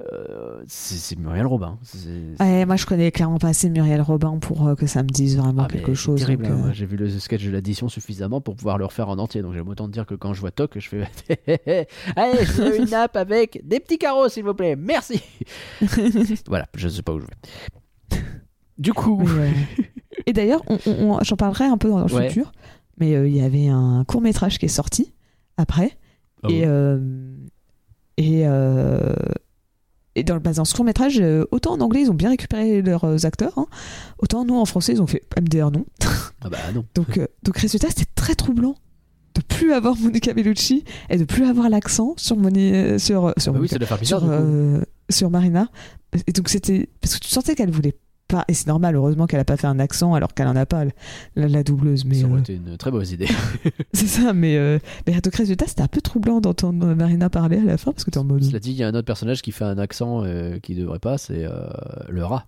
Euh, 0.00 0.62
c'est 0.68 1.18
Muriel 1.18 1.46
Robin. 1.46 1.76
Ouais, 2.38 2.64
moi 2.66 2.76
je 2.76 2.86
connais 2.86 3.10
clairement 3.10 3.38
pas 3.38 3.48
assez 3.48 3.68
Muriel 3.68 4.00
Robin 4.00 4.38
pour 4.38 4.68
euh, 4.68 4.74
que 4.76 4.86
ça 4.86 5.02
me 5.02 5.08
dise 5.08 5.36
vraiment 5.36 5.64
Ah, 5.64 5.68
quelque 5.72 5.92
chose. 5.94 6.20
terrible, 6.20 6.46
hein. 6.46 6.50
euh, 6.52 6.56
Moi, 6.56 6.72
J'ai 6.72 6.86
vu 6.86 6.96
le 6.96 7.08
sketch 7.08 7.44
de 7.44 7.50
l'addition 7.50 7.88
suffisamment 7.88 8.40
pour 8.40 8.54
pouvoir 8.54 8.78
le 8.78 8.84
refaire 8.84 9.08
en 9.08 9.18
entier. 9.18 9.42
Donc 9.42 9.54
j'aime 9.54 9.66
autant 9.68 9.86
te 9.88 9.92
dire 9.92 10.06
que 10.06 10.14
quand 10.14 10.34
je 10.34 10.40
vois 10.40 10.52
Toc, 10.52 10.78
je 10.78 10.88
fais 10.88 11.08
Allez, 12.16 12.44
je 12.44 12.62
veux 12.62 12.76
une 12.80 12.90
nappe 12.90 13.16
avec 13.16 13.60
des 13.66 13.80
petits 13.80 13.98
carreaux, 13.98 14.28
s'il 14.28 14.44
vous 14.44 14.54
plaît. 14.54 14.76
Merci. 14.76 15.20
voilà, 16.46 16.66
je 16.76 16.88
sais 16.88 17.02
pas 17.02 17.12
où 17.14 17.18
je 17.20 17.26
vais. 17.26 18.22
Du 18.78 18.92
coup, 18.92 19.20
ouais. 19.24 19.52
Et 20.26 20.32
d'ailleurs, 20.32 20.62
j'en 21.22 21.36
parlerai 21.36 21.64
un 21.64 21.76
peu 21.78 21.88
dans 21.88 21.98
le 22.04 22.14
Ouais. 22.14 22.28
futur, 22.28 22.52
mais 22.98 23.16
euh, 23.16 23.26
il 23.26 23.34
y 23.36 23.40
avait 23.42 23.66
un 23.66 24.04
court 24.06 24.20
métrage 24.20 24.58
qui 24.60 24.66
est 24.66 24.68
sorti 24.68 25.12
après. 25.56 25.98
Ah 26.44 26.48
et 26.50 26.64
et, 28.20 28.44
et 30.18 30.24
dans, 30.24 30.38
bah, 30.38 30.52
dans 30.52 30.64
ce 30.64 30.74
court 30.74 30.84
métrage, 30.84 31.22
autant 31.50 31.72
en 31.72 31.80
anglais 31.80 32.02
ils 32.02 32.10
ont 32.10 32.14
bien 32.14 32.30
récupéré 32.30 32.82
leurs 32.82 33.04
euh, 33.04 33.16
acteurs, 33.24 33.52
hein, 33.56 33.66
autant 34.18 34.44
nous 34.44 34.56
en 34.56 34.64
français 34.64 34.92
ils 34.92 35.02
ont 35.02 35.06
fait 35.06 35.22
MDR 35.40 35.70
non. 35.70 35.84
ah 36.42 36.48
bah 36.50 36.58
non. 36.74 36.84
Donc, 36.94 37.18
euh, 37.18 37.26
donc 37.42 37.56
résultat, 37.58 37.88
c'était 37.88 38.10
très 38.14 38.34
troublant 38.34 38.76
de 39.34 39.42
plus 39.42 39.72
avoir 39.72 39.96
Monica 39.96 40.32
Bellucci 40.32 40.84
et 41.10 41.16
de 41.16 41.24
plus 41.24 41.44
avoir 41.44 41.68
l'accent 41.68 42.14
sur, 42.16 42.36
Moni, 42.36 42.72
euh, 42.74 42.98
sur, 42.98 43.32
sur, 43.38 43.52
Bah 43.52 43.58
oui, 43.62 43.68
Monica, 43.70 43.96
bizarre. 43.96 44.22
euh, 44.24 44.82
sur 45.10 45.30
Marina. 45.30 45.68
Et 46.26 46.32
donc 46.32 46.48
c'était 46.48 46.88
parce 47.00 47.14
que 47.14 47.20
tu 47.20 47.28
sentais 47.30 47.54
qu'elle 47.54 47.70
voulait 47.70 47.94
pas, 48.28 48.44
et 48.48 48.54
c'est 48.54 48.66
normal, 48.66 48.94
heureusement 48.94 49.26
qu'elle 49.26 49.40
a 49.40 49.44
pas 49.44 49.56
fait 49.56 49.66
un 49.66 49.78
accent 49.78 50.14
alors 50.14 50.34
qu'elle 50.34 50.46
en 50.48 50.56
a 50.56 50.66
pas, 50.66 50.84
la, 51.34 51.48
la 51.48 51.62
doubleuse. 51.62 52.04
Mais 52.04 52.14
ça 52.14 52.26
aurait 52.26 52.36
euh, 52.36 52.40
été 52.40 52.54
une 52.54 52.76
très 52.76 52.90
mauvaise 52.90 53.12
idée. 53.12 53.28
c'est 53.92 54.06
ça, 54.06 54.32
mais, 54.32 54.56
euh, 54.56 54.78
mais 55.06 55.14
résultat, 55.34 55.66
c'était 55.66 55.82
un 55.82 55.88
peu 55.88 56.00
troublant 56.00 56.40
d'entendre 56.40 56.94
Marina 56.94 57.30
parler 57.30 57.58
à 57.58 57.64
la 57.64 57.78
fin 57.78 57.92
parce 57.92 58.04
que 58.04 58.10
t'es 58.10 58.18
en 58.18 58.24
mode. 58.24 58.44
Cela 58.44 58.58
dit, 58.58 58.70
il 58.72 58.76
y 58.76 58.82
a 58.84 58.88
un 58.88 58.94
autre 58.94 59.06
personnage 59.06 59.40
qui 59.42 59.52
fait 59.52 59.64
un 59.64 59.78
accent 59.78 60.24
euh, 60.24 60.58
qui 60.58 60.74
devrait 60.74 60.98
pas, 60.98 61.16
c'est 61.18 61.44
euh, 61.44 61.66
le 62.08 62.24
rat. 62.24 62.46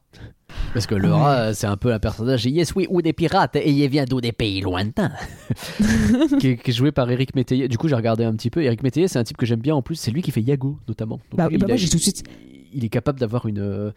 Parce 0.75 0.87
que 0.87 0.95
le 0.97 1.09
Ouais. 1.09 1.15
rat, 1.15 1.55
c'est 1.55 1.67
un 1.67 1.77
peu 1.77 1.93
un 1.93 1.99
personnage, 1.99 2.45
yes, 2.45 2.75
oui, 2.75 2.87
ou 2.91 3.01
des 3.03 3.13
pirates, 3.13 3.57
et 3.57 3.71
il 3.71 3.89
vient 3.89 4.05
d'où 4.05 4.21
des 4.21 4.33
pays 4.33 4.61
lointains. 4.61 5.13
qui, 6.41 6.49
est, 6.49 6.57
qui 6.57 6.71
est 6.71 6.75
joué 6.75 6.93
par 6.93 7.11
Eric 7.11 7.35
Métayer. 7.35 7.69
Du 7.69 7.79
coup, 7.79 7.89
j'ai 7.89 7.95
regardé 7.95 8.25
un 8.25 8.35
petit 8.35 8.51
peu. 8.51 8.63
Eric 8.63 8.83
Métayer, 8.83 9.09
c'est 9.09 9.19
un 9.19 9.25
type 9.25 9.37
que 9.37 9.47
j'aime 9.47 9.61
bien 9.61 9.75
en 9.75 9.83
plus, 9.83 9.95
c'est 9.95 10.11
lui 10.11 10.23
qui 10.23 10.31
fait 10.31 10.43
Yago, 10.43 10.79
notamment. 10.89 11.17
Donc, 11.31 11.37
Bah 11.37 11.49
bah 11.51 11.67
moi, 11.69 11.77
j'ai 11.77 11.89
tout 11.89 11.97
de 11.97 12.03
suite- 12.03 12.25
Il 12.73 12.85
est 12.85 12.89
capable 12.89 13.19
d'avoir 13.19 13.47
une. 13.47 13.93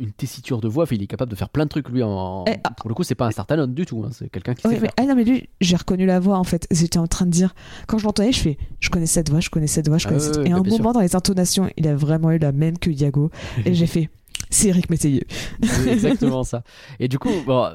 Une 0.00 0.12
tessiture 0.12 0.60
de 0.60 0.68
voix, 0.68 0.84
il 0.92 1.02
est 1.02 1.06
capable 1.08 1.30
de 1.30 1.36
faire 1.36 1.48
plein 1.48 1.64
de 1.64 1.68
trucs 1.70 1.88
lui 1.88 2.02
en. 2.04 2.44
Eh, 2.46 2.54
ah. 2.62 2.70
Pour 2.70 2.88
le 2.88 2.94
coup, 2.94 3.02
c'est 3.02 3.16
pas 3.16 3.26
un 3.26 3.30
Star 3.32 3.46
Talent 3.46 3.66
du 3.66 3.84
tout, 3.84 4.04
hein, 4.06 4.10
c'est 4.12 4.28
quelqu'un 4.30 4.54
qui 4.54 4.66
Ouais, 4.66 4.74
sait 4.74 4.80
mais, 4.80 4.86
faire. 4.86 4.94
ah 4.96 5.02
non, 5.06 5.16
mais 5.16 5.24
lui, 5.24 5.48
j'ai 5.60 5.74
reconnu 5.74 6.06
la 6.06 6.20
voix 6.20 6.38
en 6.38 6.44
fait. 6.44 6.68
J'étais 6.70 6.98
en 6.98 7.08
train 7.08 7.26
de 7.26 7.30
dire, 7.32 7.52
quand 7.88 7.98
je 7.98 8.04
l'entendais, 8.04 8.30
je 8.30 8.38
fais, 8.38 8.58
je 8.78 8.90
connais 8.90 9.06
cette 9.06 9.28
voix, 9.30 9.40
je 9.40 9.50
connais 9.50 9.66
cette 9.66 9.88
voix, 9.88 9.98
je 9.98 10.06
Ah 10.06 10.10
connais 10.10 10.20
ouais, 10.20 10.26
cette 10.26 10.36
ouais, 10.42 10.48
Et 10.48 10.52
à 10.52 10.56
un 10.56 10.62
moment, 10.62 10.92
dans 10.92 11.00
les 11.00 11.16
intonations, 11.16 11.68
il 11.76 11.88
a 11.88 11.96
vraiment 11.96 12.30
eu 12.30 12.38
la 12.38 12.52
même 12.52 12.78
que 12.78 12.90
Yago. 12.90 13.30
et 13.64 13.74
j'ai 13.74 13.88
fait, 13.88 14.08
c'est 14.50 14.68
Eric 14.68 14.88
Métayer. 14.88 15.26
C'est 15.64 15.88
exactement 15.92 16.44
ça. 16.44 16.62
Et 17.00 17.08
du 17.08 17.18
coup, 17.18 17.32
bon, 17.44 17.68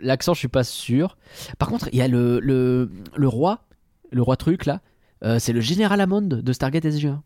l'accent, 0.00 0.34
je 0.34 0.40
suis 0.40 0.48
pas 0.48 0.64
sûr. 0.64 1.16
Par 1.58 1.68
contre, 1.68 1.88
il 1.92 1.98
y 1.98 2.02
a 2.02 2.08
le, 2.08 2.40
le, 2.40 2.90
le 3.16 3.28
roi, 3.28 3.60
le 4.10 4.22
roi 4.22 4.36
truc 4.36 4.66
là, 4.66 4.80
euh, 5.24 5.38
c'est 5.38 5.52
le 5.52 5.60
général 5.60 6.00
Hammond 6.00 6.22
de 6.22 6.52
Stargate 6.52 6.84
SG1. 6.84 7.18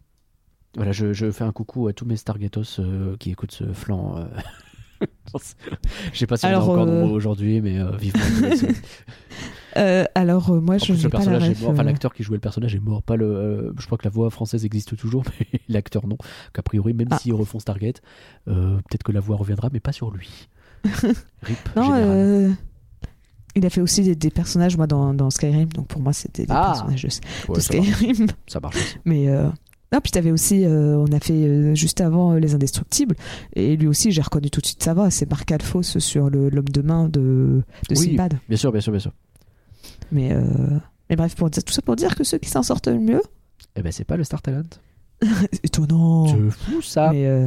Voilà, 0.77 0.93
je, 0.93 1.12
je 1.12 1.31
fais 1.31 1.45
un 1.45 1.53
coucou 1.53 1.89
à 1.89 1.93
tous 1.93 2.05
mes 2.07 2.16
Stargatos 2.16 2.79
euh, 2.81 3.16
qui 3.18 3.31
écoutent 3.31 3.53
ce 3.53 3.73
flanc. 3.73 4.16
euh. 4.18 4.25
je 6.12 6.18
sais 6.18 6.27
pas 6.27 6.37
si 6.37 6.47
Alors, 6.47 6.68
on 6.68 6.70
est 6.70 6.81
encore 6.81 6.89
euh, 6.89 7.01
nombreux 7.01 7.16
aujourd'hui, 7.16 7.61
mais 7.61 7.79
euh, 7.79 7.97
vivement. 7.97 8.23
Euh, 9.79 10.05
alors, 10.14 10.53
moi, 10.61 10.77
je 10.77 10.85
plus, 10.85 10.97
le 10.99 11.03
la 11.05 11.09
personnage 11.09 11.45
est 11.45 11.49
ref. 11.55 11.62
mort. 11.62 11.70
Enfin, 11.70 11.83
l'acteur 11.83 12.12
qui 12.12 12.23
jouait 12.23 12.37
le 12.37 12.43
personnage 12.43 12.75
est 12.75 12.79
mort. 12.79 13.03
Pas 13.03 13.16
le. 13.16 13.73
je 13.79 13.87
crois 13.87 13.97
que 13.97 14.05
la 14.05 14.11
voix 14.11 14.29
française 14.29 14.66
existe 14.66 14.95
toujours, 14.99 15.25
mais 15.41 15.61
l'acteur 15.66 16.07
non. 16.07 16.18
Qu'a 16.53 16.61
priori, 16.61 16.93
même 16.93 17.09
Ah. 17.11 17.16
s'ils 17.18 17.33
refont 17.33 17.59
Stargate, 17.59 18.03
peut-être 18.45 19.03
que 19.03 19.12
la 19.12 19.20
voix 19.20 19.37
reviendra, 19.37 19.70
mais 19.73 19.81
pas 19.81 19.93
sur 19.93 20.11
lui. 20.11 20.47
Rip. 20.85 21.57
Non, 21.75 22.55
il 23.55 23.64
a 23.66 23.70
fait 23.70 23.81
aussi 23.81 24.03
des, 24.03 24.14
des 24.14 24.31
personnages, 24.31 24.77
moi, 24.77 24.87
dans, 24.87 25.14
dans 25.14 25.31
Skyrim. 25.31 25.70
Donc 25.73 25.87
pour 25.89 26.03
moi, 26.03 26.12
c'était 26.12 26.45
des 26.45 26.53
Ah. 26.53 26.73
personnages 26.75 27.03
de, 27.05 27.53
Ouais, 27.53 27.61
Skyrim. 27.61 28.27
ça 28.49 28.61
marche 28.61 28.77
aussi. 28.77 28.97
Mais 29.07 29.29
euh, 29.29 29.49
non, 29.93 30.01
puis 30.01 30.11
t'avais 30.11 30.30
aussi, 30.30 30.64
euh, 30.64 30.97
on 30.97 31.12
a 31.12 31.20
fait 31.20 31.34
euh, 31.34 31.74
juste 31.74 32.01
avant 32.01 32.32
euh, 32.32 32.38
Les 32.38 32.55
Indestructibles, 32.55 33.14
et 33.55 33.76
lui 33.76 33.86
aussi, 33.86 34.11
j'ai 34.11 34.22
reconnu 34.22 34.51
tout 34.51 34.61
de 34.61 34.66
suite 34.66 34.82
sa 34.82 34.95
voix. 34.95 35.11
C'est 35.11 35.28
Marc 35.30 35.53
Alphos 35.53 35.82
sur 35.82 36.30
l'homme 36.30 36.68
de 36.68 36.82
main 36.82 37.09
de, 37.09 37.62
de 37.88 37.95
Oui. 37.97 37.97
Sinbad. 37.97 38.38
Bien 38.49 38.57
sûr, 38.57 38.72
bien 38.72 38.80
sûr, 38.80 38.93
bien 38.93 39.01
sûr. 39.01 39.12
Mais, 40.11 40.34
mais 41.11 41.16
bref, 41.16 41.34
pour 41.34 41.51
dire, 41.51 41.62
tout 41.64 41.72
ça 41.72 41.82
pour 41.82 41.97
dire 41.97 42.14
que 42.14 42.24
ceux 42.24 42.38
qui 42.38 42.49
s'en 42.51 42.62
sortent 42.62 42.88
le 42.88 42.99
mieux, 42.99 43.22
Eh 43.76 43.82
ben, 43.82 43.93
c'est 43.93 44.05
pas 44.05 44.16
le 44.16 44.24
Star 44.24 44.43
Talent. 44.43 44.62
étonnant. 45.62 46.26
C'est 46.26 46.51
fou 46.51 46.82
ça. 46.82 47.11
Mais, 47.12 47.45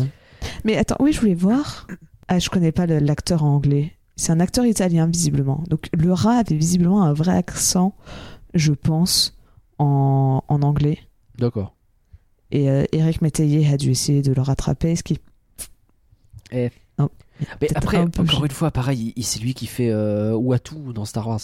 mais 0.63 0.77
attends, 0.77 0.97
oui, 0.99 1.11
je 1.13 1.19
voulais 1.19 1.33
voir. 1.35 1.87
Ah, 2.27 2.39
je 2.39 2.49
connais 2.49 2.71
pas 2.71 2.85
l'acteur 2.87 3.43
en 3.43 3.55
anglais. 3.55 3.91
C'est 4.15 4.31
un 4.31 4.39
acteur 4.39 4.65
italien, 4.65 5.07
visiblement. 5.07 5.63
Donc 5.69 5.89
le 5.93 6.13
rat 6.13 6.37
avait 6.37 6.55
visiblement 6.55 7.03
un 7.03 7.13
vrai 7.13 7.35
accent, 7.35 7.93
je 8.53 8.71
pense, 8.73 9.37
en, 9.77 10.41
en 10.47 10.61
anglais. 10.61 10.99
D'accord. 11.37 11.74
Et 12.55 12.69
euh, 12.69 12.83
Eric 12.93 13.21
Métayer 13.21 13.67
a 13.73 13.77
dû 13.77 13.91
essayer 13.91 14.21
de 14.21 14.31
le 14.33 14.41
rattraper, 14.41 14.95
ce 14.95 15.03
qui 15.03 15.19
Eh. 16.51 16.69
Non. 16.97 17.09
Mais 17.61 17.67
après, 17.75 17.97
un 17.97 18.05
encore 18.05 18.45
une 18.45 18.51
fois, 18.51 18.71
pareil, 18.71 19.11
il- 19.17 19.23
c'est 19.25 19.39
lui 19.41 19.53
qui 19.53 19.67
fait 19.67 19.89
euh, 19.89 20.33
Watu 20.33 20.75
dans 20.93 21.03
Star 21.05 21.27
Wars. 21.27 21.39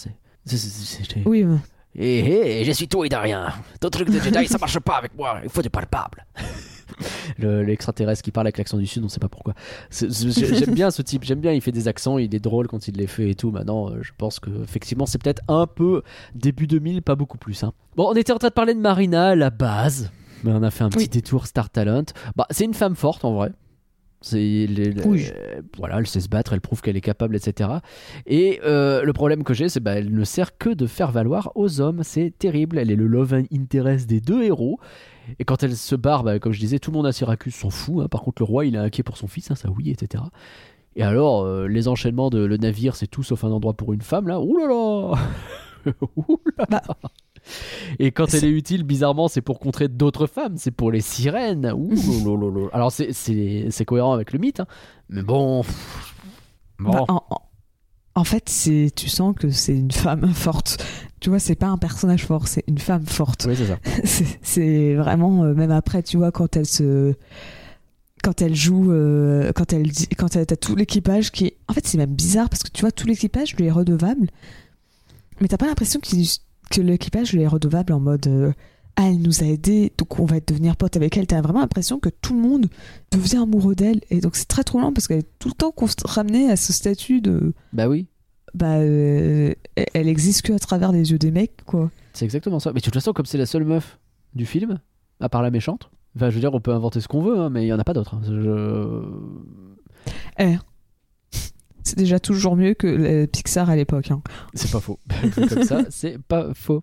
Oui, 1.26 1.44
mais- 1.44 1.58
Hé 1.94 2.60
hé, 2.60 2.64
je 2.64 2.72
suis 2.72 2.88
tout 2.88 3.04
et 3.04 3.10
de 3.10 3.16
rien. 3.16 3.52
Ton 3.78 3.90
truc 3.90 4.08
de 4.08 4.18
Jedi, 4.18 4.46
ça 4.46 4.56
marche 4.56 4.78
pas 4.80 4.96
avec 4.96 5.14
moi. 5.14 5.40
Il 5.44 5.50
faut 5.50 5.60
du 5.60 5.68
palpable. 5.68 6.24
le- 7.38 7.62
l'extraterrestre 7.62 8.22
qui 8.22 8.30
parle 8.30 8.46
avec 8.46 8.56
l'accent 8.56 8.78
du 8.78 8.86
sud, 8.86 9.04
on 9.04 9.08
sait 9.10 9.20
pas 9.20 9.28
pourquoi. 9.28 9.52
J'aime 9.90 10.72
bien 10.74 10.90
ce 10.90 11.02
type, 11.02 11.24
j'aime 11.24 11.40
bien, 11.40 11.52
il 11.52 11.60
fait 11.60 11.72
des 11.72 11.88
accents, 11.88 12.16
il 12.16 12.34
est 12.34 12.40
drôle 12.40 12.66
quand 12.68 12.88
il 12.88 12.94
les 12.96 13.06
fait 13.06 13.28
et 13.30 13.34
tout. 13.34 13.50
Maintenant, 13.50 13.90
euh, 13.90 13.98
je 14.02 14.12
pense 14.16 14.40
que 14.40 14.48
effectivement, 14.62 15.04
c'est 15.04 15.20
peut-être 15.22 15.42
un 15.48 15.66
peu 15.66 16.02
début 16.34 16.66
2000, 16.66 17.02
pas 17.02 17.14
beaucoup 17.14 17.36
plus. 17.36 17.62
hein. 17.62 17.74
Bon, 17.96 18.08
on 18.08 18.14
était 18.14 18.32
en 18.32 18.38
train 18.38 18.48
de 18.48 18.54
parler 18.54 18.72
de 18.74 18.80
Marina 18.80 19.28
à 19.28 19.34
la 19.36 19.50
base, 19.50 20.10
mais 20.44 20.52
on 20.52 20.62
a 20.62 20.70
fait 20.70 20.84
un 20.84 20.88
petit 20.90 21.04
Oui. 21.04 21.08
détour 21.08 21.46
Star 21.46 21.70
Talent. 21.70 22.04
Bah, 22.36 22.46
c'est 22.50 22.64
une 22.64 22.74
femme 22.74 22.94
forte 22.96 23.24
en 23.24 23.34
vrai. 23.34 23.52
Les- 24.30 24.68
les- 24.68 25.04
Oui. 25.04 25.26
euh, 25.34 25.62
voilà, 25.78 25.98
elle 25.98 26.06
sait 26.06 26.20
se 26.20 26.28
battre, 26.28 26.52
elle 26.52 26.60
prouve 26.60 26.80
qu'elle 26.80 26.96
est 26.96 27.00
capable, 27.00 27.34
etc. 27.34 27.70
Et 28.26 28.60
euh, 28.64 29.02
le 29.02 29.12
problème 29.12 29.42
que 29.42 29.52
j'ai, 29.52 29.68
c'est 29.68 29.80
bah, 29.80 29.94
elle 29.98 30.14
ne 30.14 30.22
sert 30.24 30.56
que 30.58 30.68
de 30.70 30.86
faire 30.86 31.10
valoir 31.10 31.50
aux 31.56 31.80
hommes. 31.80 32.04
C'est 32.04 32.32
terrible. 32.38 32.78
Elle 32.78 32.92
est 32.92 32.96
le 32.96 33.08
love 33.08 33.34
interest 33.52 34.08
des 34.08 34.20
deux 34.20 34.44
héros. 34.44 34.78
Et 35.40 35.44
quand 35.44 35.64
elle 35.64 35.74
se 35.76 35.96
barre, 35.96 36.22
bah, 36.22 36.38
comme 36.38 36.52
je 36.52 36.60
disais, 36.60 36.78
tout 36.78 36.92
le 36.92 36.96
monde 36.98 37.06
à 37.06 37.12
Syracuse 37.12 37.54
s'en 37.54 37.70
fout. 37.70 38.04
hein. 38.04 38.08
Par 38.08 38.22
contre, 38.22 38.42
le 38.42 38.46
roi, 38.46 38.64
il 38.64 38.76
est 38.76 38.78
inquiet 38.78 39.02
pour 39.02 39.16
son 39.16 39.26
fils, 39.26 39.50
hein, 39.50 39.56
ça 39.56 39.68
oui, 39.76 39.90
etc. 39.90 40.22
Et 40.94 41.02
alors, 41.02 41.42
euh, 41.42 41.66
les 41.66 41.88
enchaînements 41.88 42.30
de 42.30 42.44
le 42.44 42.56
navire, 42.58 42.94
c'est 42.94 43.06
tout 43.08 43.24
sauf 43.24 43.42
un 43.42 43.50
endroit 43.50 43.74
pour 43.74 43.92
une 43.92 44.02
femme, 44.02 44.28
là. 44.28 44.40
Ouh 44.40 44.56
là 44.58 44.68
là 44.68 45.14
Ouh 46.28 46.38
là 46.58 46.66
là 46.70 46.82
Et 47.98 48.10
quand 48.12 48.32
elle 48.34 48.44
est 48.44 48.50
utile, 48.50 48.82
bizarrement, 48.84 49.28
c'est 49.28 49.40
pour 49.40 49.58
contrer 49.58 49.88
d'autres 49.88 50.26
femmes, 50.26 50.54
c'est 50.56 50.70
pour 50.70 50.90
les 50.92 51.00
sirènes. 51.00 51.72
Ouh 51.76 51.90
là. 52.60 52.68
Alors, 52.72 52.92
c'est- 52.92 53.84
cohérent 53.84 54.12
avec 54.12 54.32
le 54.32 54.38
mythe, 54.38 54.60
hein. 54.60 54.66
mais 55.08 55.22
bon. 55.22 55.62
Bon. 56.78 56.90
bah, 57.06 57.06
en, 58.14 58.24
fait, 58.24 58.48
c'est 58.48 58.90
tu 58.94 59.08
sens 59.08 59.34
que 59.38 59.50
c'est 59.50 59.76
une 59.76 59.90
femme 59.92 60.32
forte. 60.34 60.84
Tu 61.20 61.30
vois, 61.30 61.38
c'est 61.38 61.54
pas 61.54 61.68
un 61.68 61.78
personnage 61.78 62.26
fort, 62.26 62.48
c'est 62.48 62.64
une 62.66 62.78
femme 62.78 63.06
forte. 63.06 63.46
Oui, 63.48 63.54
c'est 63.56 63.66
ça. 63.66 63.78
C'est- 64.42 64.94
vraiment 64.94 65.44
euh, 65.44 65.54
même 65.54 65.70
après 65.70 66.02
tu 66.02 66.16
vois 66.16 66.32
quand 66.32 66.56
elle 66.56 66.66
se 66.66 67.14
quand 68.22 68.42
elle 68.42 68.54
joue 68.54 68.92
euh, 68.92 69.52
quand 69.54 69.72
elle 69.72 69.88
dit 69.90 70.08
quand 70.08 70.34
elle 70.36 70.46
t'as 70.46 70.56
tout 70.56 70.76
l'équipage 70.76 71.30
qui 71.32 71.54
en 71.68 71.72
fait 71.72 71.86
c'est 71.86 71.98
même 71.98 72.14
bizarre 72.14 72.48
parce 72.48 72.62
que 72.62 72.70
tu 72.70 72.82
vois 72.82 72.92
tout 72.92 73.06
l'équipage 73.06 73.54
lui 73.56 73.66
est 73.66 73.70
redevable 73.70 74.28
mais 75.40 75.48
t'as 75.48 75.56
pas 75.56 75.66
l'impression 75.66 75.98
qu'il- 76.00 76.28
que 76.70 76.80
l'équipage 76.80 77.32
lui 77.32 77.42
est 77.42 77.46
redevable 77.46 77.92
en 77.92 78.00
mode 78.00 78.26
euh, 78.26 78.52
ah 78.96 79.08
elle 79.08 79.20
nous 79.22 79.42
a 79.42 79.46
aidés 79.46 79.92
donc 79.98 80.18
on 80.20 80.24
va 80.26 80.40
devenir 80.40 80.76
pote 80.76 80.96
avec 80.96 81.16
elle 81.16 81.26
t'as 81.26 81.40
vraiment 81.40 81.60
l'impression 81.60 81.98
que 81.98 82.08
tout 82.08 82.34
le 82.34 82.40
monde 82.40 82.66
devient 83.10 83.38
amoureux 83.38 83.74
d'elle 83.74 84.00
et 84.10 84.20
donc 84.20 84.36
c'est 84.36 84.46
très 84.48 84.64
troublant 84.64 84.92
parce 84.92 85.08
qu'elle 85.08 85.20
est 85.20 85.38
tout 85.38 85.48
le 85.48 85.54
temps 85.54 85.74
ramenée 86.04 86.50
à 86.50 86.56
ce 86.56 86.72
statut 86.72 87.20
de 87.20 87.52
Bah 87.72 87.88
oui. 87.88 88.06
bah 88.54 88.76
euh, 88.76 89.52
elle- 89.94 90.08
existe 90.08 90.42
que 90.42 90.52
à 90.52 90.58
travers 90.58 90.92
les 90.92 91.10
yeux 91.10 91.18
des 91.18 91.30
mecs 91.30 91.64
quoi 91.66 91.90
C'est 92.12 92.24
exactement 92.26 92.60
ça. 92.60 92.72
Mais 92.72 92.80
de 92.80 92.84
toute 92.84 92.94
façon, 92.94 93.12
comme 93.14 93.24
c'est 93.26 93.38
la 93.38 93.46
seule 93.46 93.64
meuf 93.64 93.98
du 94.34 94.44
film, 94.46 94.78
à 95.20 95.28
part 95.30 95.40
la 95.42 95.50
méchante, 95.50 95.90
enfin, 96.16 96.28
je 96.28 96.34
veux 96.34 96.40
dire, 96.40 96.52
on 96.52 96.60
peut 96.60 96.72
inventer 96.72 97.00
ce 97.00 97.08
qu'on 97.08 97.22
veut, 97.22 97.38
hein, 97.38 97.48
mais 97.50 97.64
il 97.64 97.68
y 97.68 97.72
en 97.72 97.78
a 97.78 97.84
pas 97.84 97.94
d'autres. 97.94 98.14
hein. 98.14 98.20
Je- 98.26 99.02
Eh. 100.38 100.56
C'est 101.84 101.98
déjà 101.98 102.20
toujours 102.20 102.56
mieux 102.56 102.74
que 102.74 103.24
Pixar 103.26 103.68
à 103.70 103.76
l'époque. 103.76 104.10
hein. 104.10 104.22
C'est 104.54 104.70
pas 104.70 104.80
faux. 104.80 104.98
Comme 105.34 105.64
ça, 105.64 105.82
c'est 105.90 106.18
pas 106.18 106.54
faux. 106.54 106.82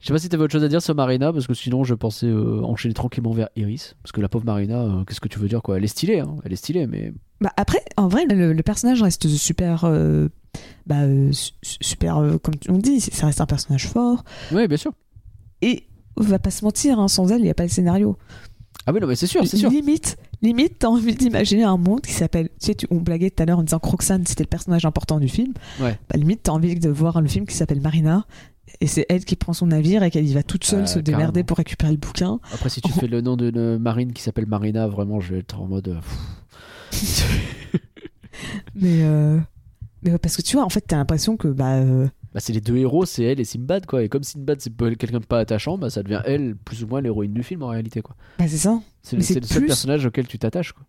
Je 0.00 0.06
sais 0.06 0.12
pas 0.12 0.18
si 0.20 0.28
t'avais 0.28 0.44
autre 0.44 0.52
chose 0.52 0.62
à 0.62 0.68
dire 0.68 0.80
sur 0.80 0.94
Marina, 0.94 1.32
parce 1.32 1.48
que 1.48 1.54
sinon 1.54 1.82
je 1.82 1.92
pensais 1.94 2.26
euh, 2.26 2.62
enchaîner 2.62 2.94
tranquillement 2.94 3.32
vers 3.32 3.48
Iris. 3.56 3.96
Parce 4.02 4.12
que 4.12 4.20
la 4.20 4.28
pauvre 4.28 4.44
Marina, 4.44 4.80
euh, 4.82 5.04
qu'est-ce 5.04 5.20
que 5.20 5.26
tu 5.26 5.40
veux 5.40 5.48
dire 5.48 5.60
quoi? 5.60 5.76
Elle 5.76 5.82
est 5.84 5.88
stylée, 5.88 6.20
hein. 6.20 6.36
elle 6.44 6.52
est 6.52 6.56
stylée, 6.56 6.86
mais 6.86 7.12
Bah 7.40 7.52
après, 7.56 7.80
en 7.96 8.06
vrai, 8.06 8.24
le, 8.26 8.52
le 8.52 8.62
personnage 8.62 9.02
reste 9.02 9.26
super. 9.26 9.84
euh, 9.84 10.28
bah, 10.86 11.02
su- 11.32 11.52
super. 11.62 12.14
comme 12.42 12.54
on 12.68 12.78
dit, 12.78 13.00
ça 13.00 13.26
reste 13.26 13.40
un 13.40 13.46
personnage 13.46 13.88
fort. 13.88 14.22
oui, 14.52 14.68
bien 14.68 14.76
sûr. 14.76 14.92
Et 15.62 15.84
on 16.16 16.22
va 16.22 16.38
pas 16.38 16.50
se 16.52 16.64
mentir, 16.64 17.00
hein, 17.00 17.08
sans 17.08 17.32
elle, 17.32 17.40
il 17.40 17.44
n'y 17.44 17.50
a 17.50 17.54
pas 17.54 17.66
de 17.66 17.70
scénario. 17.72 18.16
Ah 18.88 18.92
oui, 18.94 19.00
non, 19.00 19.06
mais 19.06 19.16
c'est 19.16 19.26
sûr, 19.26 19.46
c'est 19.46 19.58
sûr. 19.58 19.68
Limite, 19.68 20.16
limite, 20.40 20.78
t'as 20.78 20.88
envie 20.88 21.14
d'imaginer 21.14 21.64
un 21.64 21.76
monde 21.76 22.00
qui 22.00 22.12
s'appelle. 22.12 22.48
Tu 22.58 22.66
sais, 22.68 22.74
tu, 22.74 22.86
on 22.90 22.96
blaguait 22.96 23.28
tout 23.28 23.42
à 23.42 23.46
l'heure 23.46 23.58
en 23.58 23.62
disant 23.62 23.80
Roxane 23.82 24.24
c'était 24.24 24.44
le 24.44 24.48
personnage 24.48 24.86
important 24.86 25.20
du 25.20 25.28
film. 25.28 25.52
Ouais. 25.78 25.98
Bah, 26.08 26.16
limite, 26.16 26.44
t'as 26.44 26.52
envie 26.52 26.74
de 26.74 26.88
voir 26.88 27.20
le 27.20 27.28
film 27.28 27.44
qui 27.44 27.54
s'appelle 27.54 27.82
Marina. 27.82 28.24
Et 28.80 28.86
c'est 28.86 29.04
elle 29.10 29.26
qui 29.26 29.36
prend 29.36 29.52
son 29.52 29.66
navire 29.66 30.02
et 30.04 30.10
qu'elle 30.10 30.26
y 30.26 30.32
va 30.32 30.42
toute 30.42 30.64
seule 30.64 30.84
Euh, 30.84 30.86
se 30.86 30.98
démerder 31.00 31.44
pour 31.44 31.58
récupérer 31.58 31.92
le 31.92 31.98
bouquin. 31.98 32.40
Après, 32.54 32.70
si 32.70 32.80
tu 32.80 32.90
fais 32.92 33.08
le 33.08 33.20
nom 33.20 33.36
d'une 33.36 33.76
marine 33.76 34.14
qui 34.14 34.22
s'appelle 34.22 34.46
Marina, 34.46 34.86
vraiment, 34.88 35.20
je 35.20 35.34
vais 35.34 35.40
être 35.40 35.60
en 35.60 35.66
mode. 35.66 35.88
euh. 35.88 36.00
Mais, 38.74 39.02
euh, 39.02 39.38
mais 40.02 40.16
parce 40.18 40.36
que 40.36 40.42
tu 40.42 40.56
vois, 40.56 40.64
en 40.64 40.68
fait, 40.68 40.82
t'as 40.86 40.96
l'impression 40.96 41.36
que 41.36 41.48
bah, 41.48 41.74
euh, 41.74 42.06
Bah, 42.38 42.42
c'est 42.44 42.52
les 42.52 42.60
deux 42.60 42.76
héros, 42.76 43.04
c'est 43.04 43.24
elle 43.24 43.40
et 43.40 43.44
Sinbad, 43.44 43.84
quoi. 43.86 44.04
Et 44.04 44.08
comme 44.08 44.22
Sinbad, 44.22 44.60
c'est 44.60 44.70
quelqu'un 44.76 45.18
de 45.18 45.26
pas 45.26 45.40
attachant, 45.40 45.76
bah, 45.76 45.90
ça 45.90 46.04
devient 46.04 46.22
elle, 46.24 46.54
plus 46.54 46.84
ou 46.84 46.86
moins 46.86 47.00
l'héroïne 47.00 47.32
du 47.32 47.42
film 47.42 47.64
en 47.64 47.66
réalité, 47.68 48.00
quoi. 48.00 48.14
bah, 48.38 48.44
c'est 48.46 48.58
ça. 48.58 48.78
C'est 49.02 49.16
le 49.16 49.22
seul 49.22 49.40
plus- 49.42 49.66
personnage 49.66 50.06
auquel 50.06 50.28
tu 50.28 50.38
t'attaches, 50.38 50.72
quoi. 50.72 50.84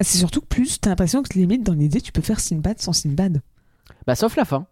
C'est 0.00 0.16
surtout 0.16 0.40
que 0.40 0.46
plus, 0.46 0.80
t'as 0.80 0.88
l'impression 0.88 1.22
que 1.22 1.38
limite, 1.38 1.62
dans 1.66 1.74
l'idée, 1.74 2.00
tu 2.00 2.12
peux 2.12 2.22
faire 2.22 2.40
Sinbad 2.40 2.80
sans 2.80 2.94
Sinbad. 2.94 3.42
Bah, 4.06 4.14
sauf 4.14 4.34
la 4.36 4.46
fin. 4.46 4.66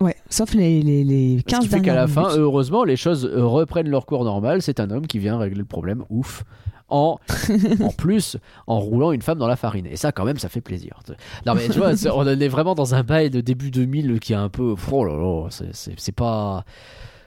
Ouais, 0.00 0.14
sauf 0.30 0.54
les, 0.54 0.80
les, 0.82 1.02
les 1.02 1.38
Ce 1.38 1.42
15 1.44 1.60
qui 1.64 1.68
fait 1.68 1.80
qu'à 1.82 1.94
la 1.96 2.06
fin, 2.06 2.28
heureusement, 2.36 2.84
les 2.84 2.94
choses 2.96 3.24
reprennent 3.26 3.88
leur 3.88 4.06
cours 4.06 4.22
normal. 4.22 4.62
C'est 4.62 4.78
un 4.78 4.90
homme 4.90 5.08
qui 5.08 5.18
vient 5.18 5.36
régler 5.38 5.58
le 5.58 5.64
problème. 5.64 6.04
Ouf. 6.10 6.44
En, 6.96 7.18
en 7.82 7.88
plus, 7.90 8.36
en 8.68 8.78
roulant 8.78 9.10
une 9.10 9.20
femme 9.22 9.38
dans 9.38 9.48
la 9.48 9.56
farine. 9.56 9.84
Et 9.86 9.96
ça, 9.96 10.12
quand 10.12 10.24
même, 10.24 10.38
ça 10.38 10.48
fait 10.48 10.60
plaisir. 10.60 11.00
Non, 11.44 11.56
mais 11.56 11.68
tu 11.68 11.78
vois, 11.78 11.90
on 12.14 12.24
est 12.24 12.48
vraiment 12.48 12.76
dans 12.76 12.94
un 12.94 13.02
bail 13.02 13.30
de 13.30 13.40
début 13.40 13.72
2000 13.72 14.20
qui 14.20 14.32
est 14.32 14.36
un 14.36 14.48
peu. 14.48 14.76
Oh 14.92 15.04
là 15.04 15.16
là, 15.16 15.48
c'est- 15.50 16.12
pas. 16.12 16.64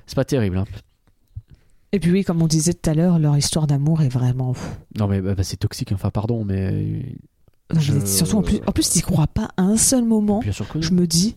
C'est 0.06 0.16
pas 0.16 0.24
terrible. 0.24 0.58
hein. 0.60 0.64
Et 1.92 2.00
puis 2.00 2.12
oui, 2.12 2.24
comme 2.24 2.42
on 2.42 2.48
disait 2.48 2.74
tout 2.74 2.90
à 2.90 2.94
l'heure, 2.94 3.20
leur 3.20 3.36
histoire 3.38 3.68
d'amour 3.68 4.02
est 4.02 4.10
vraiment... 4.10 4.54
Non, 4.98 5.08
mais 5.08 5.20
bah, 5.22 5.36
bah, 5.36 5.44
c'est 5.44 5.58
toxique, 5.58 5.92
enfin, 5.92 6.12
pardon, 6.12 6.46
mais. 6.46 7.04
Non, 7.74 7.80
Je- 7.80 7.92
mais 7.94 8.06
Surtout, 8.06 8.38
en 8.38 8.42
plus, 8.44 8.62
en 8.68 8.72
plus 8.72 8.90
t'y 8.90 9.02
crois 9.02 9.28
pas 9.28 9.50
un 9.58 9.76
seul 9.76 10.06
moment. 10.06 10.40
Bien 10.40 10.54
sûr 10.54 10.68
que. 10.70 10.80
Je 10.80 10.92
me 10.94 11.06
dis, 11.08 11.36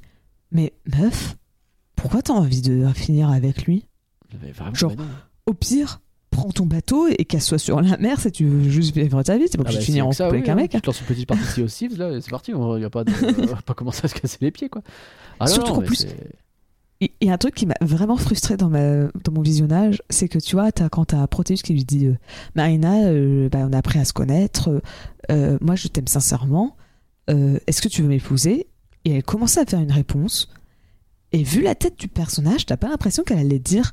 mais 0.52 0.72
meuf, 0.96 1.36
pourquoi 1.96 2.22
t'as 2.22 2.32
envie 2.34 2.62
de 2.62 2.86
finir 2.94 3.28
avec 3.30 3.64
lui? 3.64 3.86
Mais 4.40 4.52
vraiment, 4.52 4.74
genre-. 4.74 4.92
Au 5.46 5.54
pire, 5.54 6.00
prends 6.41 6.51
ton 6.51 6.66
bateau 6.66 7.07
et 7.09 7.24
qu'elle 7.24 7.43
soit 7.43 7.59
sur 7.59 7.80
la 7.80 7.97
mer 7.99 8.20
si 8.20 8.30
tu 8.32 8.45
veux 8.47 8.68
juste 8.70 8.95
vivre 8.95 9.22
ta 9.22 9.36
vie. 9.38 9.49
T'es 9.49 9.59
pas 9.59 9.64
Ah 9.66 9.70
bah, 9.70 9.74
de 9.74 9.80
c'est 9.80 9.84
finir 9.84 10.07
en 10.07 10.11
que 10.11 10.16
couple 10.16 10.30
oui, 10.30 10.36
avec 10.38 10.49
un 10.49 10.53
hein. 10.53 10.57
mec. 10.57 10.70
Tu 10.72 10.80
te 10.80 10.86
lances 10.86 11.01
une 11.01 11.07
petite 11.07 11.28
partie 11.28 11.62
aussi, 11.62 11.88
là, 11.88 12.20
c'est 12.20 12.30
parti. 12.30 12.55
On 12.55 12.78
va 12.78 12.91
pas, 12.91 13.05
de- 13.05 13.12
on 13.43 13.47
va 13.47 13.62
pas 13.62 13.74
commencer 13.74 14.01
à 14.05 14.09
se 14.09 14.14
casser 14.14 14.38
les 14.41 14.51
pieds, 14.51 14.68
quoi. 14.68 14.82
Ah, 15.38 15.47
Surtout 15.47 15.70
non, 15.72 15.80
qu'en 15.80 15.86
plus, 15.86 15.97
c'est- 15.97 16.16
Il 17.01 17.09
y 17.28 17.30
a 17.30 17.32
un 17.32 17.38
truc 17.38 17.55
qui 17.55 17.64
m'a 17.66 17.74
vraiment 17.80 18.16
frustré 18.16 18.57
dans, 18.59 18.68
ma, 18.68 19.05
dans 19.24 19.32
mon 19.32 19.41
visionnage, 19.43 20.03
c'est 20.11 20.28
que 20.28 20.38
tu 20.38 20.57
vois, 20.57 20.66
as, 20.78 20.88
quand 20.91 21.07
t'as 21.07 21.26
Proteus 21.26 21.55
qui 21.64 21.72
lui 21.72 21.84
dit 21.84 22.07
euh, 22.07 22.16
Marina, 22.55 23.05
euh, 23.07 23.49
bah, 23.49 23.61
on 23.68 23.72
a 23.72 23.78
appris 23.78 23.99
à 23.99 24.05
se 24.05 24.12
connaître, 24.12 24.68
euh, 24.68 24.80
euh, 25.30 25.59
moi 25.62 25.76
je 25.76 25.88
t'aime 25.88 26.09
sincèrement, 26.09 26.76
est-ce 27.28 27.80
que 27.80 27.88
tu 27.88 28.03
veux 28.03 28.09
m'épouser? 28.09 28.66
Et 29.05 29.12
elle 29.12 29.22
commençait 29.22 29.61
à 29.61 29.64
faire 29.64 29.78
une 29.80 29.93
réponse, 29.93 30.51
et 31.32 31.43
vu 31.45 31.62
la 31.62 31.74
tête 31.76 31.97
du 31.99 32.09
personnage, 32.09 32.66
t'as 32.66 32.76
pas 32.76 32.88
l'impression 32.88 33.22
qu'elle 33.22 33.38
allait 33.38 33.59
dire 33.61 33.93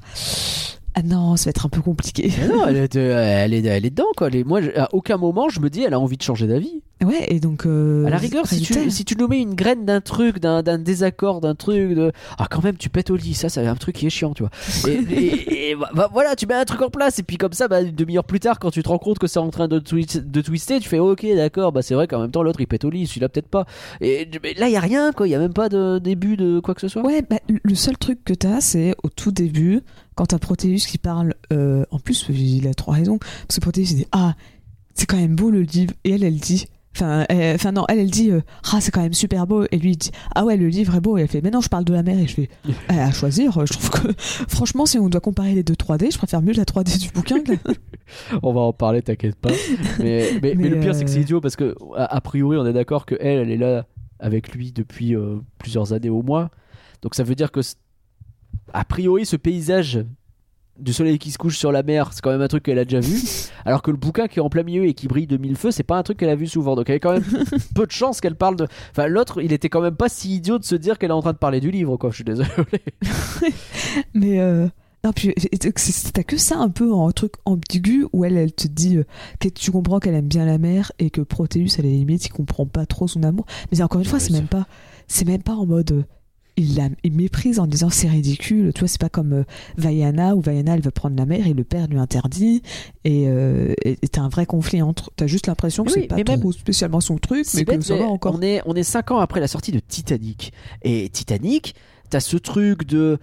Ah 1.00 1.04
non, 1.04 1.36
ça 1.38 1.46
va 1.46 1.50
être 1.52 1.68
un 1.68 1.70
peu 1.70 1.84
compliqué. 1.84 2.32
Non, 2.50 2.66
elle 2.66 2.78
est, 2.78 2.96
elle 2.96 3.54
est, 3.54 3.64
elle 3.64 3.86
est 3.86 3.92
dedans, 3.92 4.08
quoi. 4.18 4.32
Moi, 4.48 4.62
à 4.76 4.92
aucun 4.96 5.18
moment, 5.18 5.48
je 5.48 5.60
me 5.60 5.70
dis, 5.70 5.84
elle 5.84 5.94
a 5.94 6.00
envie 6.00 6.18
de 6.18 6.24
changer 6.24 6.48
d'avis. 6.48 6.82
Ouais, 7.04 7.26
et 7.28 7.40
donc. 7.40 7.66
euh, 7.68 8.06
À 8.06 8.10
la 8.10 8.18
rigueur, 8.18 8.48
si 8.48 8.62
tu, 8.62 8.74
si 8.92 9.06
tu 9.06 9.16
nous 9.18 9.28
mets 9.28 9.40
une 9.40 9.54
graine 9.54 9.86
d'un 9.86 10.02
truc, 10.02 10.40
d'un 10.40 10.64
d'un 10.64 10.80
désaccord, 10.80 11.42
d'un 11.42 11.54
truc, 11.54 11.94
de... 11.94 12.12
ah 12.40 12.48
quand 12.50 12.64
même, 12.64 12.76
tu 12.78 12.90
pètes 12.90 13.12
au 13.12 13.16
lit, 13.16 13.36
ça, 13.36 13.50
c'est 13.50 13.66
un 13.68 13.76
truc 13.76 13.96
qui 13.98 14.08
est 14.08 14.10
chiant, 14.10 14.34
tu 14.34 14.42
vois. 14.44 14.52
Et, 14.90 14.94
et- 15.14 15.70
et 15.72 15.76
bah, 15.76 15.90
bah, 15.94 16.10
voilà, 16.12 16.36
tu 16.36 16.48
mets 16.48 16.56
un 16.56 16.66
truc 16.66 16.82
en 16.82 16.90
place, 16.90 17.20
et 17.20 17.24
puis 17.24 17.38
comme 17.38 17.54
ça, 17.54 17.68
bah, 17.68 17.82
une 17.82 17.94
demi-heure 17.94 18.24
plus 18.24 18.40
tard, 18.40 18.58
quand 18.58 18.72
tu 18.72 18.82
te 18.82 18.90
rends 18.90 18.98
compte 18.98 19.20
que 19.20 19.28
c'est 19.28 19.38
en 19.38 19.50
train 19.50 19.68
de, 19.68 19.78
de 19.80 20.42
twister, 20.42 20.80
tu 20.80 20.90
fais 20.90 20.98
ok, 21.00 21.26
d'accord, 21.36 21.72
bah 21.72 21.82
c'est 21.84 21.94
vrai 21.94 22.08
qu'en 22.08 22.22
même 22.22 22.32
temps, 22.32 22.42
l'autre 22.42 22.62
il 22.62 22.68
pète 22.68 22.84
au 22.84 22.90
lit, 22.90 23.06
celui-là 23.06 23.30
peut-être 23.30 23.48
pas. 23.50 23.66
Et 24.02 24.28
mais 24.42 24.54
là, 24.56 24.68
il 24.68 24.74
y 24.74 24.78
a 24.78 24.82
rien, 24.82 25.12
quoi, 25.12 25.28
il 25.28 25.32
y 25.32 25.36
a 25.36 25.40
même 25.40 25.54
pas 25.54 25.70
de 25.70 26.00
début 26.00 26.36
de 26.36 26.60
quoi 26.60 26.74
que 26.74 26.82
ce 26.82 26.88
soit. 26.88 27.06
Ouais, 27.06 27.22
bah, 27.22 27.38
le 27.48 27.76
seul 27.76 27.98
truc 27.98 28.24
que 28.26 28.34
t'as, 28.34 28.60
c'est 28.62 28.96
au 29.04 29.10
tout 29.10 29.32
début, 29.32 29.82
quand 30.16 30.26
t'as 30.28 30.40
Proteus 30.40 30.88
qui 30.90 30.98
parle. 30.98 31.36
euh, 31.54 31.86
en 31.92 32.00
plus, 32.00 32.26
il 32.30 32.68
a 32.68 32.74
trois 32.74 32.96
raisons. 32.96 33.20
Parce 33.20 33.58
que 33.60 33.62
Proteus, 33.62 33.82
il 33.92 33.96
dit 33.98 34.08
Ah, 34.14 34.34
c'est 34.96 35.06
quand 35.06 35.18
même 35.18 35.36
beau 35.36 35.52
le 35.52 35.62
livre. 35.62 35.94
Et 36.06 36.12
elle, 36.12 36.24
elle 36.24 36.38
dit. 36.40 36.66
Enfin, 36.98 37.26
elle- 37.30 37.56
enfin 37.56 37.72
non, 37.72 37.86
elle, 37.90 38.00
elle 38.00 38.10
dit 38.12 38.32
euh, 38.32 38.42
Ah, 38.74 38.82
c'est 38.82 38.92
quand 38.92 39.02
même 39.02 39.14
super 39.14 39.46
beau. 39.48 39.66
Et 39.72 39.78
lui, 39.78 39.92
il 39.92 39.98
dit 39.98 40.12
Ah 40.36 40.44
ouais, 40.46 40.58
le 40.58 40.68
livre 40.68 40.96
est 40.96 41.00
beau. 41.02 41.18
Et 41.18 41.22
elle 41.22 41.28
fait 41.28 41.42
Mais 41.42 41.52
non, 41.52 41.62
je 41.62 41.70
parle 41.70 41.86
de 41.86 41.94
la 41.94 42.02
mer. 42.04 42.18
Et 42.18 42.26
je 42.28 42.34
fais 42.34 42.50
Eh, 42.92 42.94
À 43.00 43.12
choisir, 43.12 43.52
je 43.66 43.74
trouve 43.74 43.90
que, 43.90 44.08
franchement, 44.48 44.86
si 44.86 44.98
on 44.98 45.08
doit 45.10 45.22
comparer 45.22 45.54
les 45.54 45.64
deux 45.64 45.76
3D, 45.76 46.12
je 46.12 46.18
préfère 46.18 46.42
mieux 46.42 46.54
la 46.54 46.64
3D 46.64 47.00
du 47.00 47.10
bouquin 47.10 47.40
que 47.42 47.52
la- 47.52 47.74
On 48.44 48.54
va 48.54 48.62
en 48.62 48.74
parler, 48.74 49.02
t'inquiète 49.02 49.36
pas. 49.36 49.52
Mais, 50.00 50.30
mais, 50.34 50.40
mais 50.42 50.56
Mais, 50.56 50.70
le 50.70 50.80
pire, 50.80 50.96
c'est 50.96 51.04
que 51.06 51.10
c'est 51.10 51.20
euh, 51.20 51.22
idiot 51.22 51.42
parce 51.42 51.56
que, 51.56 51.76
a, 51.96 52.06
a 52.16 52.22
priori, 52.22 52.58
on 52.58 52.66
est 52.66 52.74
d'accord 52.74 53.06
que 53.06 53.16
elle, 53.20 53.40
elle 53.40 53.52
est 53.52 53.58
là 53.58 53.86
avec 54.20 54.54
lui 54.54 54.72
depuis 54.72 55.16
euh, 55.16 55.38
plusieurs 55.60 55.94
années 55.94 56.10
au 56.10 56.24
moins. 56.24 56.50
Donc 57.04 57.14
ça 57.16 57.24
veut 57.24 57.36
dire 57.36 57.52
que, 57.52 57.60
a 58.74 58.84
priori, 58.86 59.26
ce 59.26 59.36
paysage 59.36 60.04
du 60.80 60.94
soleil 60.94 61.18
qui 61.20 61.32
se 61.32 61.38
couche 61.38 61.58
sur 61.58 61.72
la 61.72 61.84
mer, 61.84 62.12
c'est 62.14 62.22
quand 62.22 62.32
même 62.32 62.42
un 62.42 62.48
truc 62.48 62.64
qu'elle 62.64 62.80
a 62.80 62.86
déjà 62.86 63.00
vu. 63.00 63.18
Alors 63.66 63.82
que 63.82 63.92
le 63.92 63.98
bouquin 63.98 64.28
qui 64.28 64.40
est 64.40 64.42
en 64.42 64.50
plein 64.50 64.64
milieu 64.64 64.86
et 64.86 64.94
qui 64.94 65.08
brille 65.08 65.28
de 65.28 65.38
mille 65.38 65.56
feux, 65.56 65.72
c'est 65.72 65.84
pas 65.84 65.98
un 65.98 66.04
truc 66.04 66.18
qu'elle 66.18 66.30
a 66.30 66.36
vu 66.36 66.48
souvent. 66.48 66.76
Donc 66.76 66.88
y 66.88 66.92
avait 66.92 67.00
quand 67.00 67.14
même 67.14 67.24
peu 67.76 67.86
de 67.86 67.92
chance 67.92 68.22
qu'elle 68.22 68.36
parle 68.36 68.56
de. 68.56 68.68
Enfin, 68.92 69.08
l'autre, 69.08 69.42
il 69.42 69.54
était 69.54 69.70
quand 69.70 69.82
même 69.82 69.96
pas 69.96 70.10
si 70.10 70.36
idiot 70.36 70.60
de 70.60 70.64
se 70.64 70.76
dire 70.76 70.98
qu'elle 70.98 71.10
est 71.10 71.14
en 71.14 71.22
train 71.22 71.34
de 71.34 71.38
parler 71.38 71.60
du 71.60 71.72
livre, 71.72 71.98
quoi. 71.98 72.10
Je 72.12 72.16
suis 72.16 72.24
désolé. 72.24 72.50
Mais 74.14 74.40
euh, 74.40 74.68
non, 75.04 75.12
puis 75.14 75.34
t'as 75.34 76.24
que 76.24 76.38
ça 76.38 76.58
un 76.58 76.70
peu 76.70 76.92
en 76.92 77.12
truc 77.12 77.34
ambigu 77.46 78.06
où 78.14 78.26
elle, 78.26 78.38
elle 78.38 78.54
te 78.54 78.68
dit 78.68 78.98
euh, 78.98 79.04
que 79.40 79.48
tu 79.50 79.72
comprends 79.72 80.00
qu'elle 80.00 80.16
aime 80.16 80.28
bien 80.28 80.46
la 80.46 80.58
mer 80.58 80.92
et 81.00 81.10
que 81.10 81.22
Proteus, 81.22 81.80
à 81.80 81.82
la 81.82 81.90
limite, 81.90 82.26
il 82.26 82.30
comprend 82.30 82.66
pas 82.66 82.86
trop 82.86 83.08
son 83.08 83.24
amour. 83.24 83.46
Mais 83.72 83.82
encore 83.82 84.02
une 84.02 84.08
fois, 84.08 84.20
c'est 84.20 84.28
c'est- 84.28 84.34
même 84.34 84.48
pas, 84.48 84.68
c'est 85.08 85.28
même 85.28 85.44
pas 85.44 85.54
en 85.54 85.66
mode. 85.66 86.06
Il, 86.58 86.76
la, 86.76 86.90
il 87.04 87.14
méprise 87.14 87.60
en 87.60 87.68
disant 87.68 87.90
c'est 87.90 88.08
ridicule. 88.10 88.72
Tu 88.74 88.80
vois, 88.80 88.88
c'est 88.88 89.00
pas 89.00 89.10
comme 89.10 89.34
euh, 89.34 89.44
Vaiana 89.78 90.36
où 90.36 90.42
Vaiana 90.42 90.74
elle 90.76 90.82
veut 90.82 90.92
prendre 90.92 91.16
la 91.16 91.26
mer 91.26 91.48
et 91.48 91.54
le 91.54 91.64
père 91.64 91.88
lui 91.88 92.00
interdit. 92.00 92.62
Et 93.04 93.26
euh, 93.28 93.74
t'as 94.12 94.22
un 94.22 94.30
vrai 94.30 94.46
conflit 94.46 94.82
entre. 94.82 95.12
T'as 95.16 95.28
juste 95.28 95.48
l'impression 95.48 95.84
que 95.84 95.90
Oui, 95.94 96.00
c'est 96.02 96.08
pas 96.08 96.16
mais 96.16 96.24
même- 96.24 96.40
trop 96.40 96.52
spécialement 96.52 97.00
son 97.00 97.18
truc, 97.18 97.46
mais 97.54 97.64
que 97.64 97.72
bête, 97.72 97.84
ça 97.84 97.94
mais 97.94 98.00
va 98.02 98.08
encore. 98.08 98.36
On 98.36 98.42
est, 98.42 98.62
on 98.66 98.74
est 98.76 98.84
5 98.84 99.12
ans 99.12 99.20
après 99.20 99.40
la 99.40 99.48
sortie 99.48 99.72
de 99.72 99.80
Titanic. 99.80 100.52
Et 100.84 101.10
Titanic, 101.10 101.76
t'as 102.10 102.20
ce 102.20 102.38
truc 102.38 102.86
de 102.86 103.20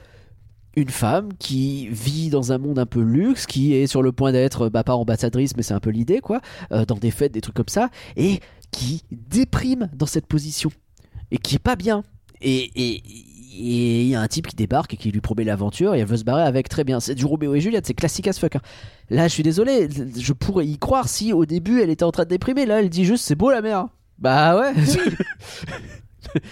une 0.77 0.91
femme 0.91 1.29
qui 1.39 1.89
vit 1.89 2.31
dans 2.31 2.51
un 2.51 2.59
monde 2.59 2.79
un 2.81 2.87
peu 2.87 3.01
luxe, 3.01 3.47
qui 3.47 3.75
est 3.75 3.87
sur 3.87 4.03
le 4.03 4.11
point 4.11 4.33
d'être, 4.33 4.69
bah, 4.69 4.83
pas 4.83 4.97
ambassadrice, 4.97 5.57
mais 5.57 5.63
c'est 5.63 5.75
un 5.75 5.79
peu 5.81 5.91
l'idée, 5.91 6.21
quoi, 6.21 6.41
euh, 6.73 6.85
dans 6.85 6.97
des 6.97 7.13
fêtes, 7.13 7.33
des 7.33 7.41
trucs 7.41 7.55
comme 7.55 7.69
ça, 7.69 7.91
et 8.17 8.41
qui 8.73 9.05
déprime 9.13 9.89
dans 9.95 10.07
cette 10.07 10.27
position. 10.27 10.71
Et 11.31 11.39
qui 11.39 11.55
est 11.55 11.61
pas 11.61 11.77
bien. 11.77 12.03
Et. 12.45 13.03
il 13.57 14.09
y 14.09 14.15
a 14.17 14.21
un 14.21 14.27
type 14.27 14.49
qui 14.49 14.57
débarque 14.57 14.95
et 14.95 14.97
qui 14.97 15.11
lui 15.13 15.21
promet 15.21 15.45
l'aventure 15.45 15.95
et 15.95 16.01
elle 16.01 16.07
veut 16.07 16.17
se 16.17 16.25
barrer 16.25 16.43
avec 16.43 16.69
très 16.69 16.83
bien. 16.83 16.99
C'est 17.01 17.15
du 17.15 17.25
Roméo 17.25 17.55
et 17.55 17.61
Juliette, 17.61 17.87
c'est 17.87 17.95
classique 17.95 18.27
as 18.27 18.39
fuck. 18.39 18.57
hein. 18.57 18.61
Là, 19.11 19.29
je 19.29 19.33
suis 19.33 19.43
désolé, 19.45 19.89
je 20.19 20.33
pourrais 20.33 20.67
y 20.67 20.77
croire 20.77 21.09
si 21.09 21.33
au 21.33 21.47
début 21.47 21.81
elle 21.81 21.91
était 21.91 22.05
en 22.05 22.11
train 22.11 22.25
de 22.25 22.31
déprimer. 22.31 22.67
Là, 22.67 22.81
elle 22.81 22.91
dit 22.91 23.05
juste 23.05 23.25
c'est 23.25 23.37
beau 23.37 23.51
la 23.53 23.63
mer. 23.63 23.87
Bah 24.19 24.59
ouais. 24.59 24.73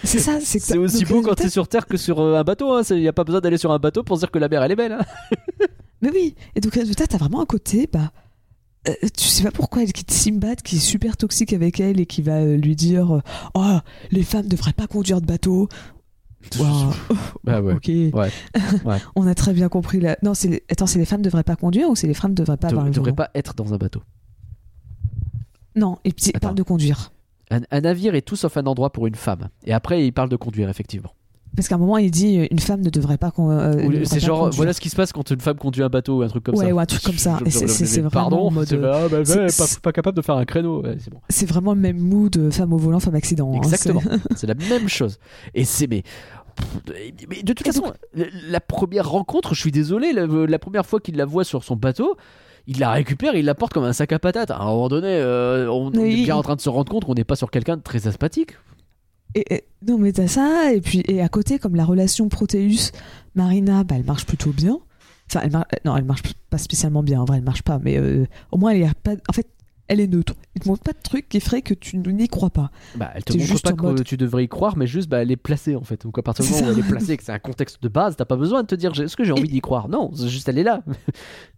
C'est 0.03 0.19
ça, 0.19 0.39
c'est 0.39 0.59
C'est 0.59 0.77
aussi 0.77 1.03
beau 1.03 1.15
quand 1.15 1.31
résultat, 1.31 1.43
t'es 1.43 1.49
sur 1.49 1.67
Terre 1.67 1.87
que 1.87 1.97
sur 1.97 2.19
euh, 2.21 2.37
un 2.39 2.43
bateau. 2.43 2.81
Il 2.91 2.97
n'y 3.01 3.07
a 3.07 3.13
pas 3.13 3.23
besoin 3.25 3.41
d'aller 3.41 3.57
sur 3.57 3.71
un 3.71 3.79
bateau 3.79 4.03
pour 4.03 4.15
se 4.15 4.21
dire 4.21 4.31
que 4.31 4.39
la 4.39 4.47
mer 4.47 4.63
elle 4.63 4.71
est 4.71 4.75
belle. 4.77 4.93
hein. 4.93 5.01
Mais 6.01 6.09
oui, 6.13 6.35
et 6.55 6.61
donc 6.61 6.73
résultat, 6.73 7.05
t'as 7.07 7.17
vraiment 7.17 7.41
un 7.41 7.45
côté, 7.45 7.89
bah, 7.91 8.11
euh, 8.87 8.93
tu 9.17 9.27
sais 9.27 9.43
pas 9.43 9.51
pourquoi 9.51 9.83
elle 9.83 9.93
quitte 9.93 10.11
Simbad 10.11 10.61
qui 10.61 10.75
est 10.75 10.79
super 10.79 11.15
toxique 11.17 11.53
avec 11.53 11.79
elle 11.79 11.99
et 11.99 12.05
qui 12.05 12.21
va 12.21 12.37
euh, 12.41 12.57
lui 12.57 12.75
dire, 12.75 13.15
euh, 13.15 13.21
oh, 13.53 13.77
les 14.11 14.23
femmes 14.23 14.47
devraient 14.47 14.73
pas 14.73 14.87
conduire 14.87 15.21
de 15.21 15.25
bateau. 15.25 15.69
Waouh, 16.59 16.91
Bah 17.45 17.61
ouais. 17.61 17.73
ok. 17.73 17.87
Ouais. 17.87 18.11
Ouais. 18.85 18.97
On 19.15 19.25
a 19.27 19.35
très 19.35 19.53
bien 19.53 19.69
compris 19.69 19.99
la. 20.01 20.17
Non, 20.23 20.33
c'est 20.33 20.49
les... 20.49 20.63
attends, 20.69 20.87
c'est 20.87 20.99
les 20.99 21.05
femmes 21.05 21.21
devraient 21.21 21.43
pas 21.43 21.55
conduire 21.55 21.89
ou 21.89 21.95
c'est 21.95 22.07
les 22.07 22.13
femmes 22.13 22.33
devraient 22.33 22.57
pas 22.57 22.67
avoir 22.67 22.83
Tu 22.83 22.89
le 22.89 22.93
devrais 22.95 23.11
volant 23.11 23.15
pas 23.15 23.31
être 23.35 23.53
dans 23.53 23.73
un 23.73 23.77
bateau. 23.77 24.01
Non, 25.75 25.97
et 26.03 26.11
puis 26.11 26.31
il 26.33 26.39
parle 26.39 26.55
de 26.55 26.63
conduire. 26.63 27.11
Un, 27.49 27.61
un 27.71 27.81
navire 27.81 28.15
est 28.15 28.21
tout 28.21 28.35
sauf 28.35 28.57
un 28.57 28.65
endroit 28.65 28.91
pour 28.91 29.07
une 29.07 29.15
femme. 29.15 29.49
Et 29.65 29.73
après, 29.73 30.05
il 30.05 30.11
parle 30.11 30.29
de 30.29 30.35
conduire, 30.35 30.69
effectivement. 30.69 31.13
Parce 31.55 31.67
qu'à 31.67 31.75
un 31.75 31.77
moment, 31.77 31.97
il 31.97 32.09
dit 32.09 32.39
euh, 32.39 32.47
une 32.49 32.59
femme 32.59 32.81
ne 32.81 32.89
devrait 32.89 33.17
pas. 33.17 33.31
euh, 33.37 34.03
C'est 34.05 34.19
genre, 34.19 34.39
conduire. 34.39 34.55
voilà 34.57 34.73
ce 34.73 34.81
qui 34.81 34.89
se 34.89 34.95
passe 34.95 35.11
quand 35.11 35.29
une 35.29 35.39
femme 35.39 35.57
conduit 35.57 35.83
un 35.83 35.89
bateau 35.89 36.19
ou 36.19 36.21
un 36.23 36.27
truc 36.27 36.43
comme 36.43 36.55
Ouais, 36.55 36.65
ça. 36.67 36.73
ou 36.73 36.79
un 36.79 36.85
truc 36.85 37.03
comme 37.03 37.17
ça. 37.17 37.37
C'est- 37.47 37.99
vraiment 38.01 38.09
Pardon, 38.09 38.49
mode, 38.51 38.67
c'est 38.67 38.75
ah, 38.83 39.07
bah, 39.09 39.17
c'est- 39.23 39.39
ouais, 39.39 39.45
pas, 39.57 39.65
pas 39.83 39.91
capable 39.91 40.17
de 40.17 40.21
faire 40.23 40.35
un 40.35 40.45
créneau. 40.45 40.81
Ouais, 40.81 40.97
c'est 40.99 41.11
bon. 41.11 41.19
Vraiment 41.53 41.73
le 41.73 41.79
même 41.79 41.97
mood 41.99 42.35
euh, 42.37 42.49
femme 42.51 42.73
au 42.73 42.77
volant, 42.77 42.99
femme 42.99 43.15
accident. 43.15 43.51
hein, 43.53 43.57
Exactement. 43.57 44.01
c'est- 44.01 44.35
C'est 44.37 44.47
la 44.47 44.55
même 44.55 44.89
chose. 44.89 45.19
Et 45.53 45.63
c'est 45.65 45.87
mais. 45.87 46.03
mais 47.29 47.41
de 47.43 47.53
toute 47.53 47.61
Et 47.67 47.71
façon, 47.71 47.93
la- 48.15 48.25
la 48.49 48.59
première 48.59 49.09
rencontre, 49.09 49.53
je 49.53 49.59
suis 49.59 49.71
désolé, 49.71 50.13
la, 50.13 50.25
la 50.27 50.59
première 50.59 50.85
fois 50.85 50.99
qu'il 50.99 51.15
la 51.17 51.25
voit 51.25 51.43
sur 51.43 51.63
son 51.63 51.75
bateau, 51.75 52.15
il 52.67 52.79
la 52.79 52.91
récupère, 52.91 53.35
il 53.35 53.45
la 53.45 53.55
porte 53.55 53.73
comme 53.73 53.83
un 53.83 53.93
sac 53.93 54.11
à 54.11 54.19
patates. 54.19 54.51
À 54.51 54.57
un 54.59 54.65
moment 54.65 54.87
donné, 54.89 55.07
euh, 55.09 55.69
on, 55.69 55.91
Oui. 55.91 56.21
est 56.21 56.23
bien 56.25 56.35
en 56.35 56.43
train 56.43 56.55
de 56.55 56.61
se 56.61 56.69
rendre 56.69 56.91
compte 56.91 57.05
qu'on 57.05 57.13
n'est 57.13 57.23
pas 57.23 57.35
sur 57.35 57.51
quelqu'un 57.51 57.77
de 57.77 57.81
très 57.81 58.07
aspathique. 58.07 58.51
Et, 59.35 59.53
et- 59.55 59.63
non, 59.87 59.97
mais 59.97 60.11
t'as 60.13 60.27
ça, 60.27 60.71
et 60.73 60.79
puis 60.81 61.03
et 61.07 61.21
à 61.21 61.27
côté, 61.29 61.59
comme 61.59 61.75
la 61.75 61.85
relation 61.85 62.29
Proteus-Marina, 62.29 63.83
bah, 63.83 63.95
elle 63.97 64.05
marche 64.05 64.25
plutôt 64.25 64.51
bien. 64.51 64.79
Enfin, 65.29 65.41
elle 65.43 65.51
mar- 65.51 65.65
non, 65.85 65.95
elle 65.97 66.05
marche 66.05 66.21
pas 66.49 66.57
spécialement 66.57 67.03
bien, 67.03 67.21
en 67.21 67.25
vrai, 67.25 67.37
elle 67.37 67.43
marche 67.43 67.63
pas, 67.63 67.79
mais 67.79 67.97
euh, 67.97 68.25
au 68.51 68.57
moins, 68.57 68.71
elle 68.71 68.83
a 68.83 68.93
pas. 68.93 69.13
En 69.29 69.33
fait, 69.33 69.47
elle 69.87 69.99
est 69.99 70.07
neutre. 70.07 70.35
Il 70.55 70.61
te 70.61 70.67
montre 70.69 70.83
pas 70.83 70.93
de 70.93 71.01
truc 71.03 71.27
qui 71.27 71.39
ferait 71.39 71.61
que 71.61 71.73
tu 71.73 71.97
n'y 71.97 72.27
crois 72.29 72.49
pas. 72.49 72.71
Bah, 72.95 73.11
elle 73.15 73.23
te 73.23 73.33
montre 73.33 73.45
juste 73.45 73.63
pas 73.65 73.73
que 73.73 73.81
mode- 73.81 74.03
tu 74.03 74.15
devrais 74.15 74.43
y 74.45 74.47
croire, 74.47 74.77
mais 74.77 74.87
juste 74.87 75.09
bah, 75.09 75.21
elle 75.21 75.31
est 75.31 75.35
placée 75.35 75.75
en 75.75 75.83
fait. 75.83 76.03
Donc 76.03 76.17
à 76.17 76.21
partir 76.21 76.45
du 76.45 76.51
moment 76.51 76.67
où 76.67 76.71
elle 76.71 76.79
est 76.79 76.87
placée, 76.87 77.17
que 77.17 77.23
c'est 77.23 77.31
un 77.33 77.39
contexte 77.39 77.81
de 77.83 77.89
base, 77.89 78.15
t'as 78.15 78.25
pas 78.25 78.37
besoin 78.37 78.61
de 78.61 78.67
te 78.67 78.75
dire 78.75 78.97
est-ce 78.99 79.17
que 79.17 79.23
j'ai 79.25 79.33
envie 79.33 79.49
d'y 79.49 79.59
croire? 79.61 79.89
Non, 79.89 80.11
juste 80.15 80.47
elle 80.47 80.57
est 80.57 80.63
là. 80.63 80.83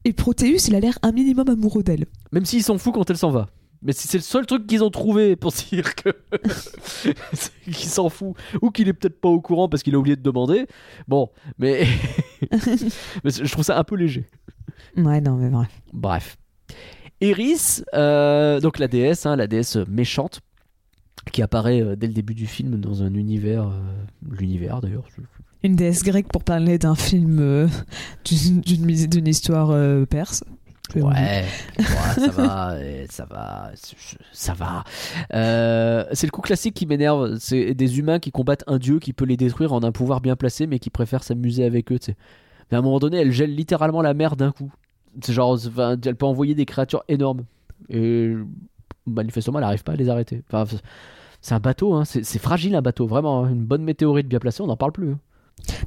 Et 0.06 0.14
Proteus, 0.14 0.68
il 0.68 0.76
a 0.76 0.80
l'air 0.80 0.98
un 1.04 1.12
minimum 1.12 1.50
amoureux 1.50 1.84
d'elle. 1.84 2.06
Même 2.32 2.46
s'il 2.46 2.64
s'en 2.64 2.78
fout 2.80 2.94
quand 2.94 3.08
elle 3.10 3.18
s'en 3.18 3.30
va. 3.32 3.48
Mais 3.82 3.94
si 3.94 4.08
c'est 4.08 4.18
le 4.18 4.24
seul 4.24 4.46
truc 4.46 4.66
qu'ils 4.68 4.84
ont 4.84 4.90
trouvé 4.90 5.36
pour 5.36 5.52
dire 5.72 5.94
que 5.96 6.10
qu'il 7.64 7.76
s'en 7.76 8.10
fout 8.10 8.36
ou 8.62 8.72
qu'il 8.72 8.88
est 8.88 8.94
peut-être 8.94 9.20
pas 9.20 9.30
au 9.30 9.42
courant 9.42 9.70
parce 9.70 9.84
qu'il 9.84 9.96
a 9.96 9.98
oublié 10.00 10.16
de 10.16 10.22
demander. 10.22 10.66
Bon, 11.08 11.30
mais, 11.60 11.86
mais 13.24 13.32
je 13.32 13.52
trouve 13.52 13.64
ça 13.66 13.78
un 13.78 13.84
peu 13.84 13.96
léger. 13.96 14.30
Ouais, 14.98 15.22
non, 15.22 15.36
mais 15.36 15.50
bref. 15.50 15.70
Bref. 15.94 16.38
Eris, 17.22 17.84
euh, 17.94 18.60
donc 18.60 18.80
la 18.80 18.88
déesse, 18.88 19.26
hein, 19.26 19.36
la 19.36 19.48
déesse 19.48 19.78
méchante, 19.88 20.42
qui 21.32 21.42
apparaît 21.42 21.82
euh, 21.82 21.96
dès 21.96 22.08
le 22.08 22.14
début 22.14 22.36
du 22.36 22.46
film 22.48 22.80
dans 22.80 23.04
un 23.04 23.14
univers, 23.14 23.68
euh, 23.68 23.80
l'univers 24.30 24.82
d'ailleurs. 24.82 25.06
Une 25.64 25.76
déesse 25.76 26.04
grecque 26.04 26.28
pour 26.32 26.44
parler 26.44 26.78
d'un 26.78 26.96
film, 26.96 27.40
euh, 27.40 27.68
d'une- 28.26 29.28
histoire 29.28 29.72
euh, 29.72 30.06
perse. 30.06 30.44
Ouais, 30.96 31.02
ouais, 31.80 31.86
ça 32.16 32.32
va, 32.32 32.72
euh, 32.74 33.06
ça 33.10 33.26
va, 33.26 33.72
ça 34.32 34.54
va. 34.54 34.84
Euh, 35.34 36.06
c'est 36.14 36.28
le 36.28 36.32
coup 36.32 36.42
classique 36.42 36.76
qui 36.76 36.86
m'énerve. 36.86 37.38
C'est 37.40 37.74
des 37.74 38.00
humains 38.00 38.20
qui 38.20 38.32
combattent 38.32 38.64
un 38.68 38.78
dieu 38.78 39.00
qui 39.00 39.14
peut 39.14 39.26
les 39.26 39.38
détruire 39.38 39.74
en 39.74 39.84
un 39.84 39.92
pouvoir 39.92 40.22
bien 40.22 40.36
placé, 40.36 40.68
mais 40.68 40.80
qui 40.80 40.90
préfèrent 40.90 41.24
s'amuser 41.24 41.66
avec 41.66 41.92
eux. 41.92 42.00
Mais 42.72 42.76
à 42.76 42.80
un 42.80 42.84
moment 42.84 43.00
donné, 43.00 43.18
elle 43.18 43.32
gèle 43.32 43.54
littéralement 43.56 44.02
la 44.02 44.14
mer 44.14 44.36
d'un 44.36 44.52
coup. 44.52 44.72
C'est 45.22 45.34
genre, 45.34 45.58
elle 45.78 46.16
peut 46.16 46.26
envoyer 46.26 46.56
des 46.56 46.66
créatures 46.66 47.04
énormes. 47.08 47.46
Et 47.90 48.34
manifestement, 49.06 49.60
elle 49.60 49.66
n'arrive 49.66 49.84
pas 49.84 49.94
à 49.94 49.96
les 49.96 50.10
arrêter. 50.10 50.44
Enfin, 50.52 50.78
c'est 51.42 51.54
un 51.54 51.60
bateau, 51.60 51.94
hein. 51.94 52.06
c'est 52.06 52.24
c'est 52.26 52.40
fragile 52.40 52.76
un 52.76 52.82
bateau, 52.82 53.06
vraiment. 53.08 53.44
hein. 53.46 53.50
Une 53.50 53.66
bonne 53.66 53.84
météorite 53.84 54.28
bien 54.28 54.40
placée, 54.40 54.62
on 54.62 54.68
n'en 54.68 54.78
parle 54.78 54.92
plus. 54.94 55.12
hein. 55.12 55.20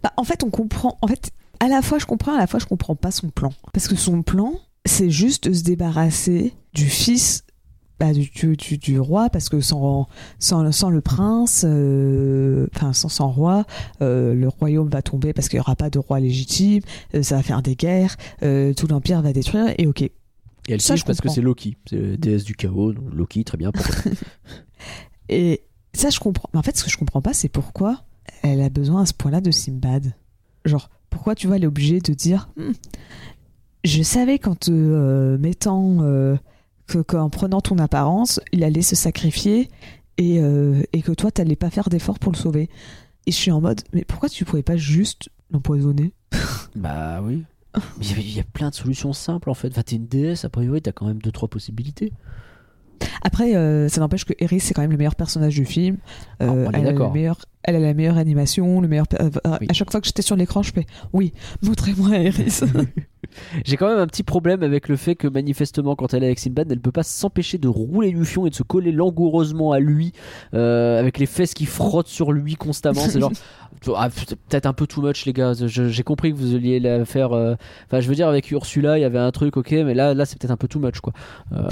Bah, 0.02 0.12
en 0.16 0.24
fait, 0.24 0.44
on 0.44 0.50
comprend. 0.50 0.96
En 1.02 1.08
fait, 1.08 1.30
à 1.60 1.68
la 1.68 1.82
fois 1.82 1.98
je 1.98 2.06
comprends, 2.06 2.34
à 2.34 2.38
la 2.38 2.46
fois 2.46 2.60
je 2.60 2.66
comprends 2.66 2.94
pas 2.94 3.10
son 3.10 3.28
plan. 3.30 3.50
Parce 3.72 3.88
que 3.88 3.96
son 3.96 4.22
plan, 4.22 4.52
c'est 4.84 5.10
juste 5.10 5.48
de 5.48 5.54
se 5.54 5.62
débarrasser 5.64 6.54
du 6.74 6.84
fils 6.86 7.44
bah, 8.00 8.12
du, 8.12 8.30
du, 8.56 8.78
du- 8.78 9.00
roi, 9.00 9.28
parce 9.28 9.48
que 9.48 9.60
sans, 9.60 10.06
sans, 10.38 10.70
sans 10.70 10.88
le 10.90 11.00
prince, 11.00 11.64
euh, 11.66 12.68
enfin 12.76 12.92
sans, 12.92 13.08
sans 13.08 13.28
roi, 13.28 13.64
euh, 14.02 14.34
le 14.34 14.46
royaume 14.46 14.88
va 14.88 15.02
tomber 15.02 15.32
parce 15.32 15.48
qu'il 15.48 15.56
n'y 15.56 15.62
aura 15.62 15.74
pas 15.74 15.90
de 15.90 15.98
roi 15.98 16.20
légitime, 16.20 16.82
euh, 17.14 17.24
ça 17.24 17.34
va 17.36 17.42
faire 17.42 17.60
des 17.60 17.74
guerres, 17.74 18.16
tout 18.40 18.86
l'empire 18.88 19.20
va 19.20 19.32
détruire, 19.32 19.74
et 19.78 19.86
ok. 19.88 20.02
Et 20.02 20.12
elle 20.68 20.80
Ça, 20.80 20.94
je 20.96 21.02
parce 21.04 21.20
que 21.20 21.28
c'est 21.28 21.40
Loki, 21.40 21.76
c'est 21.88 21.96
la 22.00 22.16
déesse 22.16 22.44
du 22.44 22.54
chaos. 22.54 22.92
donc 22.92 23.12
Loki, 23.12 23.42
très 23.42 23.56
bien. 23.58 23.72
Et 25.28 25.62
ça, 25.92 26.10
je 26.10 26.20
comprends. 26.20 26.48
Mais 26.52 26.58
en 26.58 26.62
fait, 26.62 26.76
ce 26.76 26.84
que 26.84 26.90
je 26.90 26.96
comprends 26.96 27.22
pas, 27.22 27.32
c'est 27.32 27.48
pourquoi 27.48 28.02
elle 28.42 28.60
a 28.60 28.68
besoin 28.68 29.02
à 29.02 29.06
ce 29.06 29.14
point-là 29.14 29.40
de 29.40 29.50
Simbad. 29.50 30.14
Genre, 30.64 30.90
pourquoi 31.10 31.34
tu 31.34 31.46
vois, 31.46 31.56
elle 31.56 31.64
est 31.64 31.68
obligée 31.68 32.00
de 32.00 32.12
dire 32.12 32.48
Hmm, 32.56 32.72
Je 33.84 34.02
savais 34.02 34.38
qu'en 34.38 34.54
te 34.54 34.70
euh, 34.72 35.38
mettant. 35.38 35.98
euh, 36.00 36.36
que- 36.86 36.98
qu'en 37.02 37.28
prenant 37.28 37.60
ton 37.60 37.76
apparence, 37.78 38.40
il 38.52 38.64
allait 38.64 38.80
se 38.82 38.96
sacrifier 38.96 39.68
et, 40.16 40.40
euh, 40.40 40.82
et 40.94 41.02
que 41.02 41.12
toi, 41.12 41.30
t'allais 41.30 41.54
pas 41.56 41.68
faire 41.68 41.90
d'effort 41.90 42.18
pour 42.18 42.32
le 42.32 42.36
sauver. 42.38 42.70
Et 43.26 43.30
je 43.30 43.36
suis 43.36 43.50
en 43.50 43.60
mode 43.60 43.82
Mais 43.92 44.04
pourquoi 44.06 44.30
tu 44.30 44.46
pouvais 44.46 44.62
pas 44.62 44.76
juste 44.78 45.28
l'empoisonner? 45.50 46.12
Bah 46.76 47.20
oui. 47.22 47.44
Il 48.00 48.10
y 48.10 48.14
a- 48.14 48.18
il 48.18 48.36
y, 48.36 48.40
a 48.40 48.44
plein 48.44 48.70
de 48.70 48.74
solutions 48.74 49.12
simples 49.12 49.50
en 49.50 49.54
fait. 49.54 49.68
Enfin, 49.68 49.82
t'es 49.82 49.96
une 49.96 50.06
déesse, 50.06 50.44
a 50.44 50.48
priori, 50.48 50.80
t'as 50.80 50.92
quand 50.92 51.06
même 51.06 51.18
2-3 51.20 51.48
possibilités. 51.48 52.12
Après, 53.22 53.52
ça 53.88 54.00
n'empêche 54.00 54.24
que 54.24 54.32
Eris, 54.38 54.60
c'est 54.60 54.72
quand 54.74 54.80
même 54.82 54.90
le 54.90 54.96
meilleur 54.96 55.14
personnage 55.14 55.54
du 55.54 55.64
film. 55.66 55.98
Ah, 56.40 56.46
on 56.50 56.70
est 56.72 56.78
elle, 56.78 56.86
a 56.86 56.92
d'accord. 56.92 57.08
le 57.08 57.14
meilleur, 57.14 57.38
elle 57.64 57.76
a 57.76 57.78
la 57.80 57.94
meilleure 57.94 58.18
animation, 58.18 58.80
le 58.80 58.88
meilleur. 58.88 59.06
euh, 59.20 59.30
Oui. 59.60 59.66
À 59.68 59.72
chaque 59.72 59.90
fois 59.90 60.00
que 60.00 60.06
j'étais 60.06 60.22
sur 60.22 60.36
l'écran, 60.36 60.62
je 60.62 60.72
fais 60.72 60.86
Oui, 61.12 61.32
montrez-moi 61.62 62.16
Eris. 62.18 62.60
J'ai 63.64 63.76
quand 63.76 63.88
même 63.88 63.98
un 63.98 64.06
petit 64.06 64.22
problème 64.22 64.62
avec 64.62 64.88
le 64.88 64.96
fait 64.96 65.14
que 65.14 65.28
manifestement, 65.28 65.96
quand 65.96 66.14
elle 66.14 66.22
est 66.22 66.26
avec 66.26 66.38
Sinbad, 66.38 66.70
elle 66.72 66.80
peut 66.80 66.92
pas 66.92 67.02
s'empêcher 67.02 67.58
de 67.58 67.68
rouler 67.68 68.12
du 68.12 68.24
fion 68.24 68.46
et 68.46 68.50
de 68.50 68.54
se 68.54 68.62
coller 68.62 68.90
langoureusement 68.92 69.72
à 69.72 69.80
lui, 69.80 70.12
euh, 70.54 70.98
avec 70.98 71.18
les 71.18 71.26
fesses 71.26 71.52
qui 71.52 71.66
frottent 71.66 72.06
sur 72.08 72.32
lui 72.32 72.54
constamment. 72.54 73.00
C'est 73.00 73.20
genre. 73.20 73.32
Ah, 73.94 74.08
peut-être 74.10 74.66
un 74.66 74.72
peu 74.72 74.88
too 74.88 75.02
much 75.02 75.24
les 75.24 75.32
gars 75.32 75.52
j'ai 75.54 76.02
compris 76.02 76.32
que 76.32 76.36
vous 76.36 76.56
alliez 76.56 76.80
la 76.80 77.04
faire 77.04 77.32
euh, 77.32 77.54
enfin 77.86 78.00
je 78.00 78.08
veux 78.08 78.16
dire 78.16 78.26
avec 78.26 78.50
Ursula 78.50 78.98
il 78.98 79.02
y 79.02 79.04
avait 79.04 79.20
un 79.20 79.30
truc 79.30 79.56
ok 79.56 79.70
mais 79.70 79.94
là 79.94 80.14
là 80.14 80.24
c'est 80.24 80.36
peut-être 80.36 80.50
un 80.50 80.56
peu 80.56 80.66
too 80.66 80.80
much 80.80 80.98
quoi 80.98 81.12
Euh, 81.52 81.68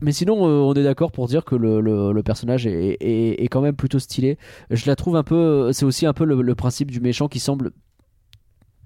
mais 0.00 0.12
sinon 0.12 0.46
euh, 0.48 0.60
on 0.60 0.74
est 0.74 0.82
d'accord 0.84 1.10
pour 1.12 1.26
dire 1.28 1.44
que 1.44 1.54
le, 1.56 1.80
le- 1.80 2.12
le 2.12 2.22
personnage 2.22 2.66
est, 2.66 2.96
est- 3.00 3.42
est 3.42 3.48
quand 3.48 3.60
même 3.60 3.74
plutôt 3.76 3.98
stylé 3.98 4.38
je 4.70 4.86
la 4.86 4.96
trouve 4.96 5.16
un 5.16 5.22
peu 5.24 5.72
c'est 5.72 5.84
aussi 5.84 6.06
un 6.06 6.12
peu 6.12 6.24
le, 6.24 6.40
le 6.42 6.54
principe 6.54 6.90
du 6.90 7.00
méchant 7.00 7.28
qui 7.28 7.40
semble 7.40 7.72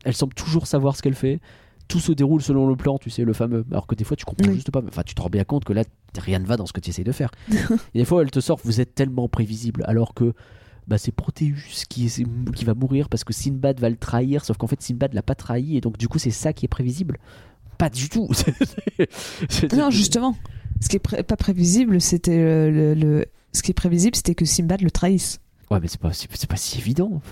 elle 0.05 0.14
semble 0.14 0.34
toujours 0.34 0.66
savoir 0.66 0.97
ce 0.97 1.02
qu'elle 1.02 1.14
fait 1.14 1.40
tout 1.89 2.01
se 2.01 2.12
déroule 2.12 2.40
selon 2.43 2.66
le 2.66 2.76
plan 2.76 2.98
tu 2.98 3.10
sais 3.10 3.24
le 3.24 3.32
fameux 3.32 3.64
alors 3.70 3.86
que 3.86 3.94
des 3.94 4.05
fois 4.05 4.16
tu 4.16 4.24
comprends 4.24 4.48
Oui. 4.48 4.55
juste 4.55 4.70
pas 4.70 4.80
enfin 4.89 5.02
tu 5.05 5.14
te 5.14 5.20
rends 5.22 5.28
bien 5.28 5.44
compte 5.44 5.64
que 5.64 5.72
là 5.72 5.84
rien 6.18 6.39
ne 6.39 6.47
va 6.47 6.56
dans 6.56 6.66
ce 6.66 6.72
que 6.72 6.80
tu 6.80 6.90
essayes 6.90 7.05
de 7.05 7.12
faire 7.12 7.30
et 7.94 7.98
des 7.98 8.05
fois 8.05 8.22
elle 8.22 8.30
te 8.30 8.40
sort 8.40 8.59
vous 8.64 8.80
êtes 8.80 8.94
tellement 8.94 9.28
prévisible 9.28 9.82
alors 9.86 10.14
que 10.14 10.32
bah, 10.89 10.98
c'est 10.98 11.12
Proteus 11.12 11.84
qui, 11.89 12.10
qui 12.56 12.64
va 12.64 12.74
mourir 12.74 13.09
parce 13.09 13.22
que 13.22 13.32
Sinbad 13.32 13.78
va 13.78 13.89
le 13.89 13.97
trahir, 13.97 14.44
sauf 14.44 14.56
qu'en 14.56 14.66
fait 14.66 14.82
Sinbad 14.82 15.14
l'a 15.14 15.22
pas 15.22 15.36
trahi 15.36 15.76
et 15.76 15.80
donc 15.80 15.97
du 15.97 16.09
coup 16.09 16.18
c'est 16.18 16.32
ça 16.32 16.52
qui 16.52 16.64
est 16.64 16.68
prévisible. 16.68 17.18
Pas 17.78 17.89
du 17.89 18.09
tout. 18.09 18.28
C'est- 19.48 19.72
non, 19.74 19.90
justement. 19.90 20.36
Ce 20.82 20.88
qui 20.88 20.96
est 20.96 21.00
pré- 21.00 21.22
pas 21.22 21.36
prévisible, 21.36 22.00
c'était 22.00 22.36
le, 22.70 22.94
le- 22.94 23.24
Ce 23.52 23.62
qui 23.62 23.70
est 23.70 23.74
prévisible, 23.74 24.16
c'était 24.16 24.34
que 24.34 24.44
Simbad 24.44 24.80
le 24.82 24.90
trahisse. 24.90 25.38
Ouais, 25.70 25.78
mais 25.80 25.88
c'est 25.88 26.00
pas, 26.00 26.12
c'est 26.12 26.46
pas 26.46 26.56
si 26.56 26.78
évident. 26.78 27.22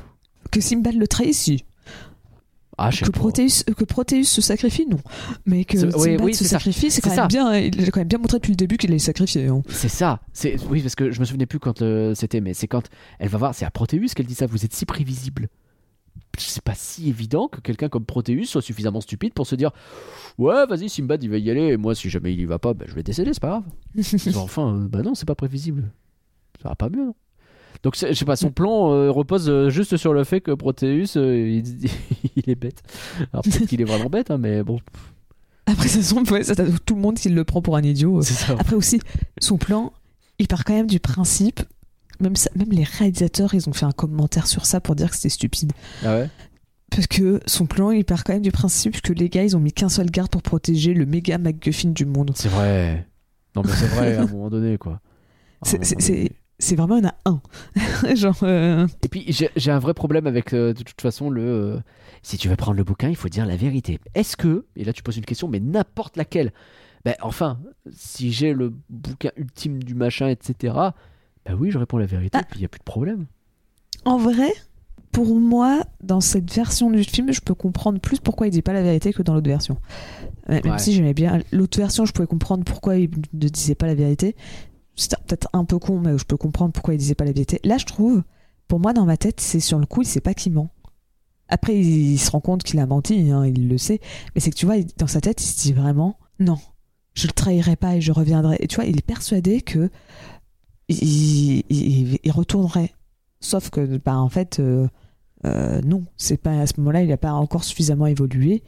Que 0.51 0.61
Simbad 0.61 0.95
le 0.95 1.07
trahisse, 1.09 1.39
si. 1.41 1.65
Ah, 2.79 2.91
Que. 2.91 3.11
Proteus, 3.11 3.65
que 3.77 3.85
Proteus 3.85 4.25
se 4.25 4.41
sacrifie, 4.41 4.87
non. 4.87 4.99
Mais 5.45 5.65
que 5.67 5.77
Simbad 5.79 5.97
oui, 6.01 6.17
oui, 6.23 6.35
se 6.35 6.45
sacrifie, 6.45 6.91
c'est 6.91 7.03
quand 7.03 7.11
même 7.11 7.17
ça. 7.19 7.27
bien. 7.27 7.49
hein. 7.51 7.59
Il 7.59 7.83
a 7.85 7.91
quand 7.91 8.01
même 8.01 8.09
bien 8.09 8.19
montré 8.19 8.39
depuis 8.39 8.53
le 8.53 8.57
début 8.57 8.79
qu'il 8.79 8.91
allait 8.91 8.99
sacrifier. 8.99 9.49
hein. 9.49 9.63
C'est 9.69 9.89
ça. 9.91 10.21
C'est 10.33 10.57
oui 10.71 10.81
parce 10.81 10.95
que 10.95 11.11
je 11.11 11.21
me 11.21 11.27
souvenais 11.27 11.45
plus 11.47 11.59
quand 11.59 11.83
euh, 11.83 12.15
c'était, 12.15 12.41
mais 12.41 12.55
c'est 12.55 12.69
quand 12.69 12.89
elle 13.19 13.29
va 13.29 13.37
voir, 13.39 13.55
c'est 13.55 13.67
à 13.67 13.71
Proteus 13.71 14.09
qu'elle 14.17 14.25
dit 14.27 14.35
ça. 14.35 14.47
Vous 14.47 14.65
êtes 14.65 14.73
si 14.73 14.87
prévisible. 14.87 15.49
C'est 16.39 16.63
pas 16.63 16.75
si 16.75 17.09
évident 17.09 17.49
que 17.49 17.61
quelqu'un 17.61 17.89
comme 17.89 18.05
Proteus 18.05 18.45
soit 18.45 18.63
suffisamment 18.63 19.01
stupide 19.01 19.35
pour 19.35 19.47
se 19.47 19.55
dire 19.57 19.71
ouais 20.39 20.65
vas-y 20.67 20.89
Simbad 20.89 21.23
il 21.23 21.29
va 21.31 21.39
y 21.39 21.51
aller 21.51 21.63
et 21.73 21.77
moi 21.77 21.95
si 21.95 22.09
jamais 22.09 22.33
il 22.33 22.41
y 22.41 22.45
va 22.45 22.59
pas 22.59 22.73
ben, 22.73 22.87
je 22.89 22.95
vais 22.95 23.03
décéder 23.03 23.33
c'est 23.35 23.41
pas 23.43 23.63
grave. 23.97 24.37
Enfin 24.37 24.75
euh, 24.77 24.89
bah 24.89 25.03
non 25.03 25.15
c'est 25.15 25.27
pas 25.27 25.35
prévisible. 25.35 25.91
Ça 26.63 26.69
va 26.71 26.75
pas 26.77 26.89
mieux. 26.89 27.05
non 27.07 27.15
donc 27.83 27.97
c'est- 27.97 28.13
je 28.13 28.19
sais 28.19 28.25
pas 28.25 28.37
son 28.37 28.51
plan 28.51 28.93
euh, 28.93 29.11
repose 29.11 29.49
euh, 29.49 29.71
juste 29.71 29.97
sur 29.97 30.13
le 30.13 30.25
fait 30.25 30.41
que 30.41 30.53
Proteus 30.53 31.17
euh, 31.17 31.49
il, 31.49 31.65
il 32.37 32.49
est 32.51 32.55
bête. 32.55 32.83
Alors 33.33 33.43
peut-être 33.45 33.67
qu'il 33.67 33.81
est 33.81 33.85
vraiment 33.85 34.09
bête 34.11 34.31
hein, 34.31 34.39
mais 34.39 34.63
bon 34.63 34.79
Après, 35.67 35.89
ça 35.89 36.03
semble, 36.03 36.31
ouais, 36.33 36.43
ça, 36.43 36.55
tout 36.85 36.95
le 36.97 37.01
monde 37.01 37.17
qui 37.17 37.29
le 37.29 37.45
prend 37.45 37.63
pour 37.63 37.77
un 37.77 37.83
idiot. 37.83 38.23
c'est 38.23 38.35
ça. 38.35 38.57
Après 38.59 38.75
aussi, 38.77 39.01
son 39.41 39.57
plan, 39.57 39.93
il 40.41 40.49
part 40.49 40.65
quand 40.65 40.73
même 40.75 40.89
du 40.89 40.99
principe. 41.01 41.61
Même, 42.21 42.37
ça- 42.37 42.51
même 42.57 42.71
les 42.71 42.85
réalisateurs, 42.85 43.55
ils 43.55 43.69
ont 43.69 43.73
fait 43.73 43.87
un 43.87 43.93
commentaire 43.93 44.47
sur 44.47 44.67
ça 44.67 44.81
pour 44.81 44.95
dire 44.95 45.11
que 45.11 45.17
c'était 45.17 45.29
stupide. 45.31 45.73
Ah 46.05 46.17
ouais? 46.17 46.29
Parce 46.91 47.07
que 47.07 47.41
son 47.47 47.67
plan, 47.67 47.91
il 47.93 48.05
part 48.05 48.25
quand 48.25 48.33
même 48.33 48.43
du 48.43 48.51
principe 48.53 49.01
que 49.01 49.13
les 49.13 49.29
gars, 49.29 49.45
ils 49.45 49.57
ont 49.57 49.61
mis 49.61 49.73
qu'un 49.73 49.89
seul 49.89 50.11
garde 50.11 50.31
pour 50.31 50.43
protéger 50.43 50.93
le 50.93 51.07
méga 51.07 51.39
MacGuffin 51.39 51.91
du 51.91 52.05
monde. 52.05 52.33
C'est 52.35 52.49
vrai. 52.49 53.07
Non 53.57 53.63
mais 53.65 53.73
c'est 53.73 53.87
vrai 53.87 54.17
à 54.17 54.23
un 54.23 54.27
moment 54.31 54.51
donné 54.51 54.77
quoi. 54.79 55.01
Un 55.63 55.67
C'est- 56.63 56.77
vraiment, 56.77 56.97
il 56.99 57.05
y 57.05 57.07
en 57.07 57.11
a 57.11 57.15
un. 57.25 57.41
Genre, 58.17 58.37
euh, 58.43 58.87
Et 59.03 59.09
puis 59.09 59.25
j'ai 59.29 59.49
j'ai 59.57 59.71
un 59.71 59.79
vrai 59.79 59.95
problème 59.95 60.27
avec 60.27 60.53
euh, 60.53 60.75
de 60.75 60.83
toute 60.83 61.01
façon 61.01 61.31
le. 61.31 61.43
euh, 61.43 61.79
si 62.23 62.37
tu 62.37 62.49
veux 62.49 62.57
prendre 62.57 62.77
le 62.77 62.85
bouquin, 62.85 63.09
il 63.09 63.17
faut 63.17 63.29
dire 63.31 63.47
la 63.47 63.57
vérité. 63.57 63.99
Est-ce 64.15 64.37
que 64.37 64.67
et 64.77 64.85
là 64.85 64.93
tu 64.93 65.03
poses 65.03 65.17
une 65.17 65.25
question, 65.25 65.49
mais 65.49 65.59
n'importe 65.61 66.17
laquelle. 66.19 66.53
Ben 67.05 67.15
enfin, 67.23 67.59
si 67.93 68.31
j'ai 68.31 68.53
le 68.53 68.75
bouquin 68.91 69.31
ultime 69.37 69.83
du 69.83 69.95
machin, 69.95 70.29
etc. 70.29 70.75
Ben 71.51 71.57
oui, 71.59 71.71
je 71.71 71.79
réponds 71.79 71.99
la 71.99 72.07
vérité. 72.07 72.39
Ah. 72.39 72.45
Puis 72.49 72.61
il 72.61 72.63
y 72.63 72.65
a 72.65 72.69
plus 72.69 72.79
de 72.79 72.85
problème. 72.85 73.27
en 74.05 74.17
vrai, 74.19 74.53
pour 75.13 75.35
moi, 75.35 75.83
dans 76.03 76.21
cette 76.21 76.53
version 76.53 76.91
du 76.91 77.03
film, 77.05 77.33
je 77.33 77.41
peux 77.41 77.55
comprendre 77.55 77.99
plus 78.01 78.21
pourquoi 78.21 78.47
il 78.47 78.51
dit 78.51 78.63
pas 78.63 78.73
la 78.73 78.83
vérité 78.83 79.13
que 79.13 79.23
dans 79.23 79.35
l'autre 79.35 79.49
version. 79.49 79.77
Même 80.49 80.63
Ouais. 80.65 80.79
si 80.79 80.93
j'aimais 80.93 81.15
bien 81.15 81.41
l'autre 81.53 81.79
version, 81.79 82.05
je 82.05 82.13
pouvais 82.13 82.29
comprendre 82.29 82.65
pourquoi 82.65 82.97
il 82.97 83.11
ne 83.33 83.49
disait 83.49 83.75
pas 83.75 83.87
la 83.87 83.95
vérité. 83.95 84.37
C'était 84.95 85.17
peut-être 85.27 85.49
un 85.53 85.65
peu 85.65 85.79
con, 85.79 85.99
mais 85.99 86.17
je 86.19 86.25
peux 86.25 86.37
comprendre 86.37 86.73
pourquoi 86.73 86.95
il 86.95 86.99
disait 86.99 87.15
pas 87.15 87.25
la 87.25 87.33
vérité. 87.33 87.59
Là, 87.65 87.79
je 87.79 87.87
trouve, 87.87 88.23
pour 88.69 88.79
moi, 88.81 88.93
dans 88.93 89.05
ma 89.07 89.17
tête, 89.17 89.41
c'est 89.41 89.61
sur 89.61 89.79
le 89.79 89.87
coup, 89.87 90.03
il 90.03 90.07
sait 90.07 90.21
pas 90.21 90.35
qu'il 90.35 90.53
ment. 90.53 90.71
Après, 91.49 91.77
il, 91.77 92.13
il 92.13 92.19
se 92.19 92.31
rend 92.31 92.41
compte 92.41 92.63
qu'il 92.63 92.79
a 92.79 92.87
menti, 92.87 93.31
hein, 93.33 93.45
il 93.47 93.69
le 93.69 93.79
sait. 93.79 94.01
Mais 94.35 94.41
c'est 94.41 94.51
que 94.51 94.57
tu 94.57 94.67
vois, 94.67 94.77
dans 94.99 95.07
sa 95.09 95.21
tête, 95.21 95.43
il 95.43 95.47
se 95.47 95.61
dit 95.61 95.73
vraiment, 95.73 96.17
non, 96.39 96.59
je 97.15 97.27
le 97.27 97.33
trahirai 97.33 97.75
pas 97.77 97.97
et 97.97 98.01
je 98.01 98.13
reviendrai. 98.13 98.57
Et 98.61 98.69
tu 98.69 98.77
vois, 98.77 98.85
il 98.85 98.97
est 98.97 99.05
persuadé 99.07 99.61
que 99.63 99.91
il, 100.91 101.63
il- 101.71 102.19
il 102.23 102.31
retournerait. 102.33 102.93
Sauf 103.41 103.71
que, 103.71 103.99
bah, 103.99 104.19
en 104.19 104.29
fait, 104.29 104.61
euh, 104.61 104.87
euh, 105.47 105.81
non, 105.83 106.05
c'est 106.17 106.37
pas 106.37 106.61
à 106.61 106.67
ce 106.67 106.75
moment-là, 106.79 107.03
il 107.03 107.09
n'a 107.09 107.17
pas 107.17 107.33
encore 107.33 107.65
suffisamment 107.65 108.07
évolué. 108.07 108.63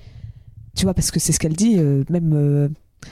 Tu 0.75 0.85
vois, 0.85 0.95
parce 0.95 1.11
que 1.11 1.21
c'est 1.21 1.33
ce 1.33 1.39
qu'elle 1.39 1.53
dit, 1.55 1.75
euh, 1.79 2.05
même, 2.09 2.71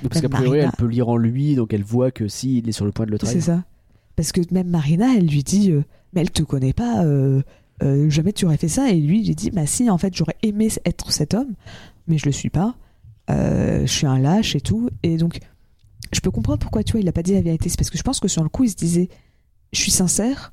Parce 0.08 0.20
qu'a 0.22 0.28
priori, 0.30 0.50
Marina. 0.58 0.64
elle 0.72 0.78
peut 0.78 0.90
lire 0.90 1.08
en 1.10 1.16
lui, 1.16 1.54
donc 1.56 1.74
elle 1.74 1.82
voit 1.84 2.10
que 2.10 2.28
si 2.28 2.58
il 2.58 2.68
est 2.68 2.72
sur 2.72 2.86
le 2.86 2.92
point 2.92 3.04
de 3.06 3.10
le 3.10 3.18
C'est 3.18 3.26
trahir. 3.26 3.42
ça. 3.42 3.64
Parce 4.16 4.32
que 4.32 4.40
même 4.52 4.68
Marina, 4.68 5.14
elle 5.16 5.26
lui 5.26 5.42
dit, 5.42 5.70
mais 6.14 6.22
elle 6.22 6.30
te 6.30 6.42
connaît 6.42 6.72
pas, 6.72 7.04
jamais 8.08 8.32
tu 8.32 8.44
aurais 8.46 8.56
fait 8.56 8.68
ça. 8.68 8.90
Et 8.90 8.98
lui, 9.00 9.20
il 9.20 9.26
lui 9.28 9.34
dit, 9.34 9.50
bah 9.50 9.66
si, 9.66 9.90
en 9.90 9.98
fait, 9.98 10.14
j'aurais 10.16 10.36
aimé 10.42 10.68
être 10.86 11.12
cet 11.12 11.34
homme, 11.34 11.54
mais 12.06 12.16
je 12.18 12.26
le 12.26 12.32
suis 12.32 12.50
pas. 12.50 12.74
Je 13.28 13.84
suis 13.86 14.06
un 14.06 14.18
lâche 14.18 14.56
et 14.56 14.60
tout. 14.60 14.88
Et 15.02 15.16
donc, 15.18 15.38
je 16.12 16.20
peux 16.20 16.30
comprendre 16.30 16.58
pourquoi, 16.58 16.82
tu 16.82 16.92
vois, 16.92 17.00
il 17.00 17.08
a 17.08 17.12
pas 17.12 17.22
dit 17.22 17.32
la 17.34 17.40
vérité. 17.42 17.68
C'est 17.68 17.76
parce 17.78 17.90
que 17.90 17.98
je 17.98 18.02
pense 18.02 18.20
que 18.20 18.28
sur 18.28 18.42
le 18.42 18.48
coup, 18.48 18.64
il 18.64 18.70
se 18.70 18.76
disait, 18.76 19.08
je 19.72 19.80
suis 19.80 19.90
sincère. 19.90 20.52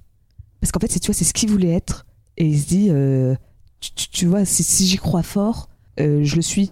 Parce 0.62 0.72
qu'en 0.72 0.80
fait, 0.80 0.92
c'est, 0.92 1.00
tu 1.00 1.08
vois, 1.08 1.16
c'est 1.16 1.26
ce 1.26 1.34
qu'il 1.34 1.50
voulait 1.50 1.72
être. 1.74 2.06
Et 2.38 2.46
il 2.48 2.60
se 2.60 2.68
dit, 2.68 2.88
euh, 2.90 3.36
tu, 3.80 3.92
tu- 3.94 4.10
tu 4.10 4.26
vois, 4.26 4.46
si, 4.46 4.86
j'y 4.86 4.98
crois 4.98 5.24
fort, 5.24 5.70
euh, 6.00 6.24
je 6.24 6.36
le 6.36 6.42
suis. 6.42 6.72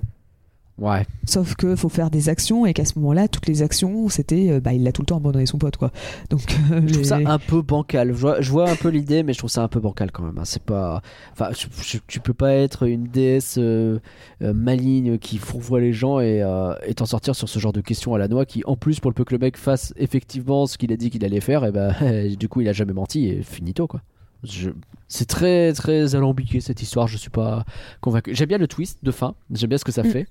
Ouais. 0.77 1.05
Sauf 1.25 1.55
que 1.55 1.77
faut 1.77 1.87
faire 1.87 2.09
des 2.09 2.27
actions 2.27 2.65
et 2.65 2.73
qu'à 2.73 2.83
ce 2.83 2.99
moment-là, 2.99 3.29
toutes 3.29 3.47
les 3.47 3.61
actions, 3.61 4.09
c'était, 4.09 4.49
euh, 4.51 4.59
bah, 4.59 4.73
il 4.73 4.85
a 4.87 4.91
tout 4.91 5.01
le 5.01 5.05
temps 5.05 5.15
abandonné 5.15 5.45
son 5.45 5.57
pote, 5.57 5.77
quoi. 5.77 5.91
Donc, 6.29 6.41
euh, 6.71 6.81
Je 6.85 6.93
trouve 6.93 7.05
ça 7.05 7.17
un 7.25 7.39
peu 7.39 7.61
bancal. 7.61 8.09
Je 8.09 8.13
vois, 8.19 8.41
je 8.41 8.51
vois 8.51 8.69
un 8.69 8.75
peu 8.75 8.89
l'idée, 8.89 9.23
mais 9.23 9.31
je 9.31 9.37
trouve 9.37 9.49
ça 9.49 9.63
un 9.63 9.69
peu 9.69 9.79
bancal 9.79 10.11
quand 10.11 10.23
même. 10.23 10.37
hein. 10.37 10.43
C'est 10.43 10.61
pas. 10.61 11.01
Enfin, 11.31 11.49
je- 11.53 11.67
je- 11.81 11.99
tu 12.07 12.19
peux 12.19 12.33
pas 12.33 12.53
être 12.53 12.83
une 12.87 13.05
déesse 13.05 13.55
euh, 13.57 13.99
euh, 14.41 14.53
maligne 14.53 15.17
qui 15.17 15.37
fourvoie 15.37 15.79
les 15.79 15.93
gens 15.93 16.19
et, 16.19 16.41
euh, 16.43 16.73
et 16.85 16.93
t'en 16.93 17.05
sortir 17.05 17.35
sur 17.35 17.47
ce 17.47 17.57
genre 17.57 17.71
de 17.73 17.79
questions 17.81 18.13
à 18.13 18.17
la 18.17 18.27
noix 18.27 18.45
qui, 18.45 18.61
en 18.65 18.75
plus, 18.75 18.99
pour 18.99 19.09
le 19.11 19.15
peu 19.15 19.23
que 19.23 19.33
le 19.33 19.39
mec 19.39 19.55
fasse 19.55 19.93
effectivement 19.95 20.65
ce 20.65 20.77
qu'il 20.77 20.91
a 20.91 20.97
dit 20.97 21.09
qu'il 21.09 21.23
allait 21.23 21.39
faire, 21.39 21.63
et 21.63 21.71
ben 21.71 21.93
du 22.37 22.49
coup, 22.49 22.59
il 22.59 22.67
a 22.67 22.73
jamais 22.73 22.91
menti 22.93 23.27
et 23.29 23.43
finito 23.43 23.87
quoi. 23.87 24.01
Je- 24.43 24.71
C'est 25.07 25.25
très 25.27 25.71
très 25.71 26.15
alambiqué 26.15 26.59
cette 26.59 26.81
histoire. 26.81 27.07
Je 27.07 27.15
suis 27.17 27.29
pas 27.29 27.63
convaincu. 28.01 28.35
J'aime 28.35 28.49
bien 28.49 28.57
le 28.57 28.67
twist 28.67 28.99
de 29.03 29.11
fin. 29.11 29.35
J'aime 29.53 29.69
bien 29.69 29.77
ce 29.77 29.85
que 29.85 29.91
ça 29.93 30.03
Mm. 30.03 30.09
fait, 30.09 30.27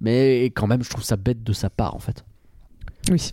mais 0.00 0.44
quand 0.46 0.66
même, 0.66 0.82
je 0.82 0.90
trouve 0.90 1.04
ça 1.04 1.16
bête 1.16 1.42
de 1.42 1.52
sa 1.52 1.70
part 1.70 1.94
en 1.94 1.98
fait. 1.98 2.24
Oui. 3.10 3.32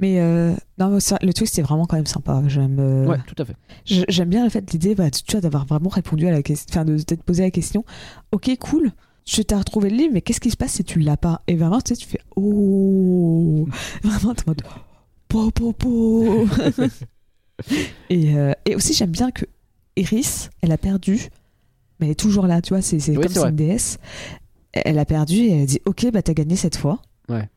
Mais 0.00 0.18
euh, 0.20 0.52
non, 0.78 0.88
le 0.90 1.32
twist 1.32 1.56
est 1.58 1.62
vraiment 1.62 1.86
quand 1.86 1.96
même 1.96 2.06
sympa. 2.06 2.42
J'aime. 2.48 2.78
euh, 2.80 3.06
Ouais, 3.06 3.18
tout 3.26 3.40
à 3.40 3.44
fait. 3.44 3.54
J'aime 3.84 4.28
bien 4.30 4.42
le 4.42 4.50
fait 4.50 4.72
l'idée, 4.72 4.94
bah, 4.96 5.10
tu 5.10 5.22
vois, 5.30 5.40
d'avoir 5.40 5.64
vraiment 5.64 5.90
répondu 5.90 6.26
à 6.26 6.32
la 6.32 6.42
question, 6.42 6.66
enfin, 6.80 6.84
de 6.84 6.98
t'être 6.98 7.22
posé 7.22 7.42
la 7.44 7.50
question. 7.52 7.84
Ok, 8.32 8.50
cool. 8.58 8.90
Tu 9.24 9.44
t'as 9.44 9.58
retrouvé 9.58 9.90
le 9.90 9.96
livre, 9.96 10.14
mais 10.14 10.20
qu'est-ce 10.22 10.40
qui 10.40 10.50
se 10.50 10.56
passe 10.56 10.72
si 10.72 10.82
tu 10.84 10.98
l'as 10.98 11.16
pas? 11.16 11.42
Et 11.46 11.54
vraiment, 11.54 11.80
tu 11.80 11.94
sais, 11.94 12.00
tu 12.00 12.08
fais 12.08 12.18
oh, 12.34 13.68
vraiment, 14.02 14.34
t'es 14.34 14.42
en 14.48 14.50
mode 14.50 14.62
po 15.28 15.50
po 15.52 15.72
po. 15.72 16.46
et, 18.10 18.36
euh, 18.36 18.52
et 18.66 18.74
aussi, 18.74 18.92
j'aime 18.94 19.10
bien 19.10 19.30
que 19.30 19.44
Iris, 19.96 20.50
elle 20.62 20.72
a 20.72 20.78
perdu, 20.78 21.28
mais 22.00 22.06
elle 22.06 22.12
est 22.12 22.14
toujours 22.16 22.46
là, 22.46 22.60
tu 22.60 22.70
vois. 22.70 22.82
C'est 22.82 22.96
Oui, 23.10 23.14
comme 23.22 23.32
vrai. 23.32 23.50
une 23.50 23.56
déesse. 23.56 23.98
Elle 24.72 24.98
a 24.98 25.04
perdu 25.04 25.34
et 25.36 25.52
elle 25.52 25.62
a 25.62 25.66
dit 25.66 25.80
ok, 25.84 26.10
bah 26.12 26.22
t'as 26.22 26.34
gagné 26.34 26.56
cette 26.56 26.76
fois. 26.76 27.00
Ouais. 27.28 27.48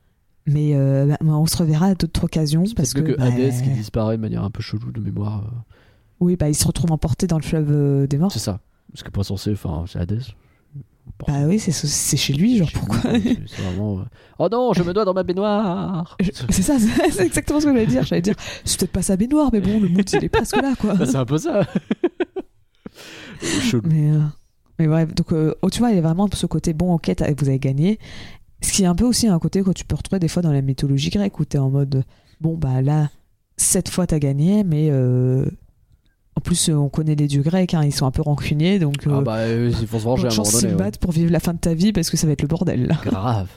Mais 0.48 0.76
euh, 0.76 1.08
bah, 1.08 1.18
on 1.22 1.46
se 1.48 1.58
reverra 1.58 1.88
à 1.88 1.96
d'autres 1.96 2.24
occasions 2.26 2.66
parce 2.76 2.94
que, 2.94 3.02
que, 3.02 3.18
bah, 3.18 3.26
Hades 3.26 3.64
qui 3.64 3.70
disparaît 3.72 4.18
de 4.18 4.22
manière 4.22 4.44
un 4.44 4.52
peu 4.52 4.62
chelou 4.62 4.92
de 4.92 5.00
mémoire. 5.00 5.44
euh, 5.46 5.58
oui, 6.20 6.36
bah 6.36 6.50
il 6.50 6.56
se 6.56 6.66
retrouve 6.68 6.92
emporté 6.92 7.26
dans 7.28 7.38
le 7.38 7.44
fleuve 7.44 7.68
euh, 7.72 8.08
des 8.08 8.18
morts. 8.18 8.32
C'est 8.32 8.40
ça. 8.40 8.60
Parce 8.92 9.04
que 9.04 9.10
pas 9.10 9.24
censé, 9.24 9.52
enfin, 9.54 9.86
c'est 9.88 10.00
Hades. 10.00 10.22
Bah 11.28 11.34
oui, 11.48 11.60
c'est 11.60 11.72
c'est 11.72 12.18
chez 12.18 12.34
lui, 12.34 12.58
genre 12.58 12.68
Chez 12.68 12.76
lui, 12.80 12.86
pourquoi 12.88 13.12
c'est 13.48 13.62
vraiment. 13.62 14.00
euh, 14.00 14.04
Oh 14.40 14.48
non, 14.52 14.74
je 14.74 14.82
me 14.84 14.92
dois 14.94 15.06
dans 15.06 15.14
ma 15.14 15.24
baignoire 15.24 16.16
Je- 16.20 16.32
C'est 16.50 16.62
ça, 16.64 16.78
c'est 16.80 17.12
c'est 17.12 17.26
exactement 17.26 17.60
ce 17.60 17.66
que 17.66 17.72
j'allais 17.74 17.86
dire. 17.88 18.04
J'allais 18.04 18.22
dire, 18.24 18.36
c'est 18.66 18.80
peut-être 18.80 18.92
pas 18.92 19.02
sa 19.04 19.16
baignoire, 19.16 19.50
mais 19.54 19.62
bon, 19.62 19.80
le 19.80 19.88
mood 19.88 20.10
il 20.12 20.24
est 20.24 20.30
presque 20.30 20.56
là, 20.58 20.74
quoi. 20.80 20.94
Bah, 20.96 21.06
C'est 21.10 21.16
un 21.18 21.26
peu 21.26 21.38
ça. 21.38 21.62
Chelou. 23.42 23.82
Mais, 23.88 24.12
euh, 24.12 24.22
mais 24.80 24.88
bref, 24.88 25.14
donc 25.16 25.32
euh, 25.34 25.54
oh, 25.62 25.70
tu 25.70 25.80
vois, 25.80 25.92
il 25.92 25.96
y 25.96 26.00
a 26.00 26.02
vraiment 26.02 26.28
ce 26.34 26.46
côté 26.46 26.74
bon, 26.74 26.94
ok, 26.94 27.12
vous 27.40 27.48
avez 27.50 27.60
gagné. 27.60 28.00
Ce 28.62 28.72
qui 28.72 28.84
est 28.84 28.88
un 28.88 28.96
peu 28.96 29.06
aussi 29.06 29.28
un 29.28 29.38
côté 29.40 29.62
que 29.62 29.72
tu 29.72 29.86
peux 29.86 29.96
retrouver 29.96 30.20
des 30.20 30.28
fois 30.28 30.42
dans 30.42 30.52
la 30.52 30.62
mythologie 30.62 31.10
grecque 31.10 31.40
où 31.40 31.46
t'es 31.46 31.58
en 31.58 31.70
mode, 31.70 32.04
bon, 32.42 32.56
bah 32.58 32.82
là, 32.82 33.10
cette 33.58 33.90
fois 33.90 34.08
t'as 34.08 34.20
gagné, 34.20 34.64
mais 34.64 34.90
euh, 34.90 35.46
en 36.36 36.42
plus, 36.42 36.70
euh, 36.70 36.74
on 36.74 36.90
connaît 36.90 37.16
les 37.16 37.28
dieux 37.28 37.42
grecs, 37.44 37.74
hein, 37.74 37.84
ils 37.86 37.94
sont 37.94 38.06
un 38.06 38.12
peu 38.12 38.22
rancuniers, 38.22 38.80
donc 38.80 38.96
Ah 39.10 39.22
bah, 39.22 39.36
euh, 39.38 39.72
il 39.80 39.88
faut 39.88 40.00
se 40.00 40.04
venger 40.04 40.28
à 40.28 40.32
un 40.32 40.36
moment 40.36 40.50
donné. 40.52 40.68
ouais. 40.68 40.74
battre 40.76 41.00
pour 41.00 41.12
vivre 41.12 41.32
la 41.32 41.40
fin 41.40 41.54
de 41.54 41.60
ta 41.60 41.74
vie 41.74 41.94
parce 41.94 42.10
que 42.10 42.18
ça 42.18 42.28
va 42.28 42.34
être 42.34 42.42
le 42.42 42.48
bordel 42.48 42.88
là. 42.88 42.96
Grave. 43.04 43.50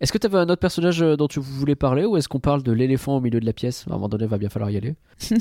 Est-ce 0.00 0.12
que 0.12 0.18
tu 0.18 0.26
avais 0.26 0.38
un 0.38 0.48
autre 0.48 0.60
personnage 0.60 1.00
dont 1.00 1.28
tu 1.28 1.40
voulais 1.40 1.76
parler 1.76 2.06
ou 2.06 2.16
est-ce 2.16 2.26
qu'on 2.26 2.40
parle 2.40 2.62
de 2.62 2.72
l'éléphant 2.72 3.18
au 3.18 3.20
milieu 3.20 3.38
de 3.38 3.44
la 3.44 3.52
pièce? 3.52 3.84
À 3.86 3.90
un 3.90 3.94
moment 3.96 4.08
donné, 4.08 4.24
il 4.24 4.30
va 4.30 4.38
bien 4.38 4.48
falloir 4.48 4.70
y 4.70 4.76
aller. 4.78 4.94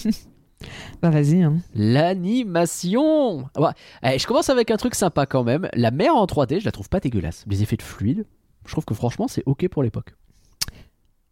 Bah 1.02 1.10
vas-y. 1.10 1.42
Hein. 1.42 1.58
L'animation 1.76 3.46
bah, 3.56 3.74
eh, 4.04 4.20
Je 4.20 4.28
commence 4.28 4.50
avec 4.50 4.72
un 4.72 4.78
truc 4.78 4.96
sympa 4.96 5.26
quand 5.26 5.44
même. 5.44 5.70
La 5.74 5.92
mer 5.92 6.16
en 6.16 6.26
3D, 6.26 6.60
je 6.60 6.66
la 6.66 6.72
trouve 6.72 6.90
pas 6.90 7.00
dégueulasse. 7.00 7.46
Les 7.48 7.64
effets 7.64 7.78
de 7.78 7.82
fluide, 7.82 8.26
je 8.66 8.72
trouve 8.72 8.86
que 8.86 8.94
franchement, 8.94 9.28
c'est 9.28 9.44
ok 9.46 9.68
pour 9.70 9.84
l'époque. 9.84 10.14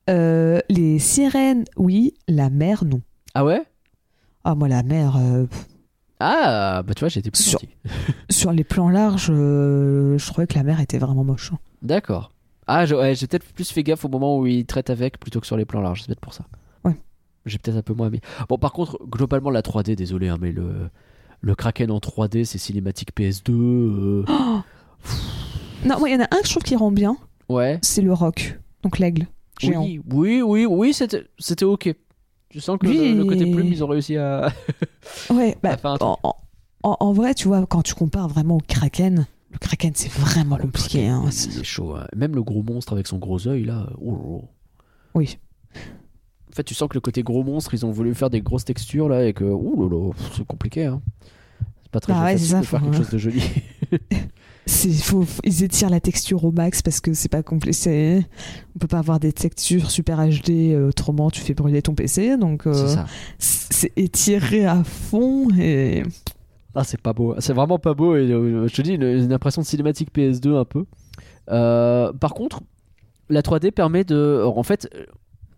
Euh, 0.10 0.60
les 0.70 1.00
sirènes, 1.00 1.66
oui, 1.76 2.14
la 2.28 2.50
mer, 2.50 2.86
non. 2.86 3.02
Ah 3.34 3.44
ouais? 3.44 3.64
Ah, 4.46 4.56
moi, 4.56 4.70
la 4.70 4.82
mer, 4.84 5.18
euh, 5.18 5.46
Ah, 6.22 6.82
bah 6.88 6.94
tu 6.94 7.02
vois, 7.02 7.10
j'étais 7.10 7.30
plus 7.30 7.44
Sur- 7.44 7.60
sur 8.30 8.52
les 8.54 8.64
plans 8.64 8.90
larges, 8.90 9.28
euh, 9.30 10.18
je 10.18 10.26
trouvais 10.26 10.48
que 10.48 10.56
la 10.56 10.64
mer 10.64 10.80
était 10.80 10.98
vraiment 10.98 11.26
moche. 11.26 11.52
hein. 11.54 11.60
D'accord. 11.82 12.32
Ah, 12.68 12.86
ouais, 12.86 13.16
j'ai 13.16 13.28
peut-être 13.28 13.46
plus 13.54 13.70
fait 13.72 13.84
gaffe 13.84 14.06
au 14.06 14.10
moment 14.10 14.38
où 14.40 14.46
il 14.48 14.66
traite 14.66 14.90
avec 14.90 15.20
plutôt 15.20 15.40
que 15.42 15.48
sur 15.48 15.58
les 15.58 15.66
plans 15.66 15.82
larges. 15.82 16.02
C'est 16.02 16.08
peut-être 16.08 16.20
pour 16.22 16.34
ça. 16.34 16.46
J'ai 17.48 17.58
peut-être 17.58 17.78
un 17.78 17.82
peu 17.82 17.94
moins 17.94 18.10
mis. 18.10 18.20
Bon, 18.50 18.58
par 18.58 18.72
contre, 18.74 19.00
globalement, 19.08 19.50
la 19.50 19.62
3D, 19.62 19.96
désolé, 19.96 20.28
hein, 20.30 20.38
mais 20.40 20.52
le, 20.52 20.90
le 21.42 21.56
Kraken 21.56 21.90
en 21.92 21.98
3D, 22.00 22.44
c'est 22.46 22.58
cinématique 22.60 23.10
PS2. 23.16 23.52
euh, 23.52 24.26
Non, 25.86 26.00
moi, 26.00 26.10
il 26.10 26.14
y 26.14 26.16
en 26.16 26.22
a 26.22 26.24
un 26.26 26.42
que 26.42 26.46
je 26.46 26.52
trouve 26.52 26.64
qui 26.64 26.76
rend 26.76 26.92
bien, 26.92 27.18
Ouais. 27.50 27.80
c'est 27.82 28.02
le 28.02 28.12
roc, 28.14 28.60
donc 28.84 29.00
l'aigle 29.00 29.28
géant. 29.60 29.82
Oui, 29.84 30.02
oui, 30.12 30.42
oui, 30.42 30.66
oui, 30.66 30.94
c'était 30.94 31.26
c'était 31.40 31.66
ok. 31.66 31.94
Tu 32.50 32.60
sens 32.62 32.78
que 32.80 32.88
le, 32.88 33.14
le 33.14 33.26
côté 33.26 33.50
plume, 33.52 33.68
ils 33.68 33.84
ont 33.84 33.88
réussi 33.88 34.18
à. 34.18 34.52
Ouais, 35.30 35.58
bah, 35.64 35.72
à 35.72 35.78
faire 35.78 35.92
un 35.92 35.98
truc. 35.98 36.10
en, 36.10 36.20
en- 36.24 36.36
en- 36.84 36.98
en 37.00 37.14
vrai, 37.14 37.34
tu 37.34 37.48
vois, 37.48 37.66
quand 37.66 37.82
tu 37.82 37.94
compares 37.94 38.28
vraiment 38.28 38.56
au 38.58 38.62
kraken, 38.68 39.26
le 39.52 39.58
kraken, 39.58 39.92
c'est 39.96 40.12
vraiment 40.12 40.58
compliqué. 40.58 41.00
Kraken, 41.00 41.12
hein. 41.12 41.32
C'est- 41.32 41.60
est 41.60 41.64
chaud. 41.64 41.96
hein. 41.96 42.08
Même 42.16 42.36
le 42.36 42.44
gros 42.44 42.64
monstre 42.64 42.94
avec 42.94 43.08
son 43.08 43.18
gros 43.18 43.48
œil, 43.48 43.64
là. 43.66 43.88
oh 44.02 44.42
là. 44.42 44.48
Oui. 45.16 45.38
Fait, 46.58 46.64
tu 46.64 46.74
sens 46.74 46.90
que 46.90 46.96
le 46.96 47.02
côté 47.02 47.22
gros 47.22 47.44
monstre, 47.44 47.76
ils 47.76 47.86
ont 47.86 47.92
voulu 47.92 48.16
faire 48.16 48.32
des 48.32 48.42
grosses 48.42 48.66
textures 48.66 49.10
là 49.10 49.28
et 49.28 49.34
que. 49.34 49.44
Ouh 49.44 50.12
c'est 50.36 50.44
compliqué. 50.44 50.86
Hein. 50.86 51.04
C'est 51.84 51.92
pas 51.92 52.00
très 52.00 52.14
Bah 52.14 52.24
ouais, 52.26 52.38
ça, 52.40 52.62
de 52.62 52.66
faire 52.66 52.82
quelque 52.82 52.98
chose 52.98 53.12
de 53.12 53.18
joli. 53.20 53.44
Faut, 54.68 55.22
faut- 55.22 55.42
ils 55.46 55.64
étirent 55.64 55.92
la 55.92 56.00
texture 56.00 56.44
au 56.44 56.52
max 56.52 56.82
parce 56.82 57.00
que 57.00 57.14
c'est 57.14 57.30
pas 57.30 57.44
compliqué. 57.44 58.26
On 58.76 58.80
peut 58.80 58.88
pas 58.88 58.98
avoir 58.98 59.20
des 59.20 59.32
textures 59.32 59.92
super 59.92 60.18
HD, 60.18 60.50
euh, 60.74 60.90
autrement 60.90 61.30
tu 61.30 61.42
fais 61.42 61.54
brûler 61.54 61.84
ton 61.84 61.94
PC. 61.94 62.38
Donc 62.38 62.66
euh, 62.66 62.96
C'est 63.38 63.94
étiré 63.96 64.66
à 64.66 64.84
fond 64.84 65.50
et 65.58 66.02
Ah, 66.74 66.84
c'est 66.84 67.00
pas 67.00 67.14
beau. 67.14 67.36
C'est 67.38 67.54
vraiment 67.54 67.78
pas 67.78 67.94
beau. 67.94 68.16
Et 68.16 68.32
euh, 68.32 68.68
je 68.68 68.74
te 68.74 68.82
dis, 68.82 68.94
une, 68.96 69.04
une 69.04 69.32
impression 69.32 69.62
de 69.62 69.68
cinématique 69.68 70.10
PS2 70.14 70.58
un 70.58 70.66
peu. 70.66 70.86
Euh, 71.50 72.12
par 72.14 72.34
contre, 72.34 72.62
la 73.30 73.42
3D 73.42 73.72
permet 73.72 74.04
de. 74.04 74.44
En 74.44 74.64
fait, 74.64 74.90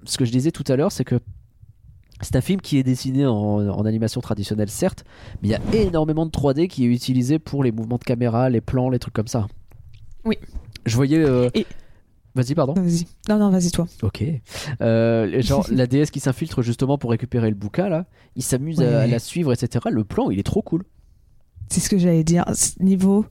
ce 0.04 0.18
que 0.18 0.26
je 0.26 0.32
disais 0.32 0.52
tout 0.52 0.64
à 0.68 0.76
l'heure, 0.76 0.92
c'est 0.92 1.04
que 1.04 1.20
c'est 2.22 2.36
un 2.36 2.42
film 2.42 2.60
qui 2.60 2.78
est 2.78 2.84
dessiné 2.84 3.26
en, 3.26 3.34
en 3.34 3.86
animation 3.86 4.20
traditionnelle, 4.22 4.70
certes, 4.70 5.06
mais 5.42 5.50
il 5.50 5.52
y 5.52 5.56
a 5.56 5.82
énormément 5.82 6.26
de 6.26 6.32
3D 6.32 6.68
qui 6.68 6.86
est 6.86 6.90
utilisé 6.90 7.40
pour 7.40 7.64
les 7.64 7.72
mouvements 7.72 7.98
de 7.98 8.04
caméra, 8.04 8.50
les 8.50 8.62
plans, 8.62 8.90
les 8.90 9.00
trucs 9.00 9.14
comme 9.14 9.28
ça. 9.28 9.48
Oui. 10.26 10.38
Je 10.86 10.96
voyais. 10.96 11.20
euh, 11.20 11.50
Et- 11.54 11.66
Vas-y, 12.36 12.56
pardon. 12.56 12.74
vas-y. 12.74 13.06
Non 13.28 13.38
non, 13.40 13.50
vas-y 13.50 13.72
toi. 13.72 13.88
Ok. 14.04 14.24
Euh, 14.82 15.42
genre 15.42 15.66
la 15.72 15.88
déesse 15.88 16.12
qui 16.12 16.20
s'infiltre 16.20 16.62
justement 16.62 16.98
pour 16.98 17.10
récupérer 17.12 17.50
le 17.50 17.56
bouquin 17.56 17.90
là, 17.90 18.06
il 18.36 18.44
s'amuse 18.44 18.82
à, 18.82 19.08
la 19.08 19.20
suivre, 19.20 19.52
etc. 19.52 19.86
Le 19.92 20.04
plan, 20.04 20.30
il 20.30 20.40
est 20.40 20.44
trop 20.44 20.62
cool. 20.62 20.84
C'est 21.70 21.80
ce 21.80 21.90
que 21.90 21.98
j'allais 21.98 22.24
dire. 22.24 22.46
Ce 22.54 22.82
Niveau. 22.82 23.26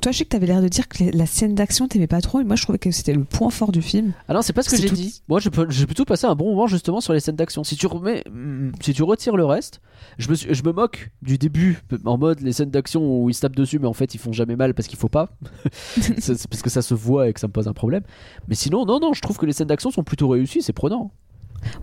Toi, 0.00 0.12
je 0.12 0.18
sais 0.18 0.24
que 0.24 0.28
t'avais 0.30 0.46
l'air 0.46 0.62
de 0.62 0.68
dire 0.68 0.88
que 0.88 1.04
la 1.16 1.26
scène 1.26 1.54
d'action 1.54 1.88
t'aimais 1.88 2.06
pas 2.06 2.20
trop, 2.20 2.40
et 2.40 2.44
moi 2.44 2.56
je 2.56 2.62
trouvais 2.62 2.78
que 2.78 2.90
c'était 2.90 3.12
le 3.12 3.24
point 3.24 3.50
fort 3.50 3.72
du 3.72 3.82
film. 3.82 4.12
Ah 4.28 4.34
non, 4.34 4.42
c'est 4.42 4.52
pas 4.52 4.62
ce 4.62 4.70
que 4.70 4.76
j'ai 4.76 4.88
tout- 4.88 4.94
dit. 4.94 5.22
Moi, 5.28 5.40
j'ai 5.40 5.50
plutôt 5.86 6.04
passé 6.04 6.26
un 6.26 6.34
bon 6.34 6.50
moment 6.50 6.66
justement 6.66 7.00
sur 7.00 7.12
les 7.12 7.20
scènes 7.20 7.36
d'action. 7.36 7.64
Si 7.64 7.76
tu 7.76 7.86
remets, 7.86 8.22
mm, 8.30 8.72
si 8.80 8.92
tu 8.94 9.02
retires 9.02 9.36
le 9.36 9.44
reste, 9.44 9.80
je 10.18 10.28
me, 10.30 10.34
suis- 10.34 10.54
je 10.54 10.62
me 10.62 10.72
moque 10.72 11.10
du 11.22 11.38
début 11.38 11.82
en 12.04 12.16
mode 12.18 12.40
les 12.40 12.52
scènes 12.52 12.70
d'action 12.70 13.22
où 13.22 13.28
ils 13.30 13.34
se 13.34 13.40
tapent 13.40 13.56
dessus, 13.56 13.78
mais 13.78 13.86
en 13.88 13.92
fait 13.92 14.14
ils 14.14 14.18
font 14.18 14.32
jamais 14.32 14.56
mal 14.56 14.74
parce 14.74 14.86
qu'il 14.88 14.98
faut 14.98 15.08
pas, 15.08 15.30
c'est 16.18 16.48
parce 16.48 16.62
que 16.62 16.70
ça 16.70 16.82
se 16.82 16.94
voit 16.94 17.28
et 17.28 17.32
que 17.32 17.40
ça 17.40 17.46
me 17.48 17.52
pose 17.52 17.66
un 17.68 17.72
problème. 17.72 18.02
Mais 18.48 18.54
sinon, 18.54 18.86
non, 18.86 19.00
non, 19.00 19.12
je 19.12 19.20
trouve 19.20 19.36
que 19.38 19.46
les 19.46 19.52
scènes 19.52 19.66
d'action 19.68 19.90
sont 19.90 20.04
plutôt 20.04 20.28
réussies, 20.28 20.62
c'est 20.62 20.72
prenant. 20.72 21.10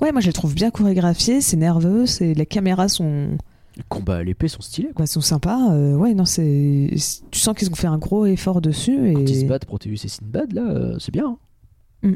Ouais, 0.02 0.12
moi 0.14 0.22
je 0.22 0.28
les 0.28 0.34
trouve 0.34 0.56
bien 0.56 0.72
chorégraphiées, 0.72 1.42
c'est 1.42 1.58
nerveux, 1.58 2.06
c'est 2.06 2.34
les 2.34 2.46
caméras 2.46 2.88
sont 2.88 3.38
Les 3.78 3.84
combats 3.90 4.18
à 4.18 4.24
l'épée 4.24 4.48
sont 4.48 4.62
stylés. 4.62 4.90
Quoi. 4.96 5.04
bah, 5.04 5.08
sont 5.08 5.22
sympas. 5.22 5.74
euh, 5.74 5.96
ouais, 5.96 6.14
non, 6.14 6.24
c'est 6.26 6.90
tu 7.32 7.40
sens 7.40 7.56
qu'ils 7.58 7.70
ont 7.70 7.76
fait 7.76 7.88
un 7.88 7.98
gros 7.98 8.26
effort 8.26 8.62
dessus 8.62 9.10
et 9.10 9.14
Quand 9.14 9.22
ils 9.22 9.42
se 9.42 9.46
battent 9.46 9.66
Proteus 9.66 9.92
et 10.06 10.08
Sinbad, 10.08 10.54
là, 10.54 10.62
euh, 10.70 10.96
c'est 11.00 11.12
bien. 11.12 11.38
hein. 12.04 12.10
Mm. 12.10 12.14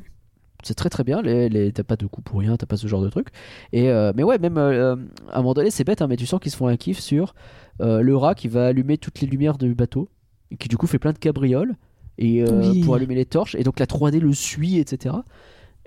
C'est 0.63 0.73
très 0.73 0.89
très 0.89 1.03
bien. 1.03 1.21
Les, 1.21 1.47
les- 1.49 1.71
T'as 1.71 1.83
pas 1.83 1.95
de 1.95 2.05
coup 2.05 2.21
pour 2.21 2.39
rien, 2.39 2.55
t'as 2.57 2.65
pas 2.65 2.75
ce 2.77 2.87
genre 2.87 3.01
de 3.01 3.09
truc. 3.09 3.27
Et 3.73 3.89
euh, 3.89 4.11
mais 4.15 4.23
ouais, 4.23 4.37
même 4.39 4.57
euh, 4.57 4.95
à 5.31 5.35
un 5.35 5.41
moment 5.41 5.53
donné, 5.53 5.69
c'est 5.71 5.83
bête, 5.85 6.01
hein, 6.01 6.07
mais 6.07 6.17
tu 6.17 6.25
sens 6.25 6.39
qu'ils 6.39 6.51
se 6.51 6.57
font 6.57 6.67
un 6.67 6.75
kiff 6.77 6.99
sur 6.99 7.33
euh, 7.81 8.01
le 8.01 8.15
rat 8.15 8.35
qui 8.35 8.47
va 8.49 8.67
allumer 8.67 8.97
toutes 8.97 9.19
les 9.21 9.27
lumières 9.27 9.57
du 9.57 9.73
bateau 9.73 10.09
et 10.51 10.57
qui 10.57 10.67
du 10.67 10.75
coup 10.77 10.87
fait 10.87 10.99
plein 10.99 11.13
de 11.13 11.17
cabrioles. 11.17 11.75
et 12.17 12.41
euh, 12.43 12.71
Oui. 12.71 12.83
pour 12.83 12.95
allumer 12.95 13.15
les 13.15 13.25
torches. 13.25 13.55
Et 13.55 13.63
donc 13.63 13.79
la 13.79 13.85
3D 13.85 14.19
le 14.19 14.33
suit, 14.33 14.79
etc. 14.79 15.15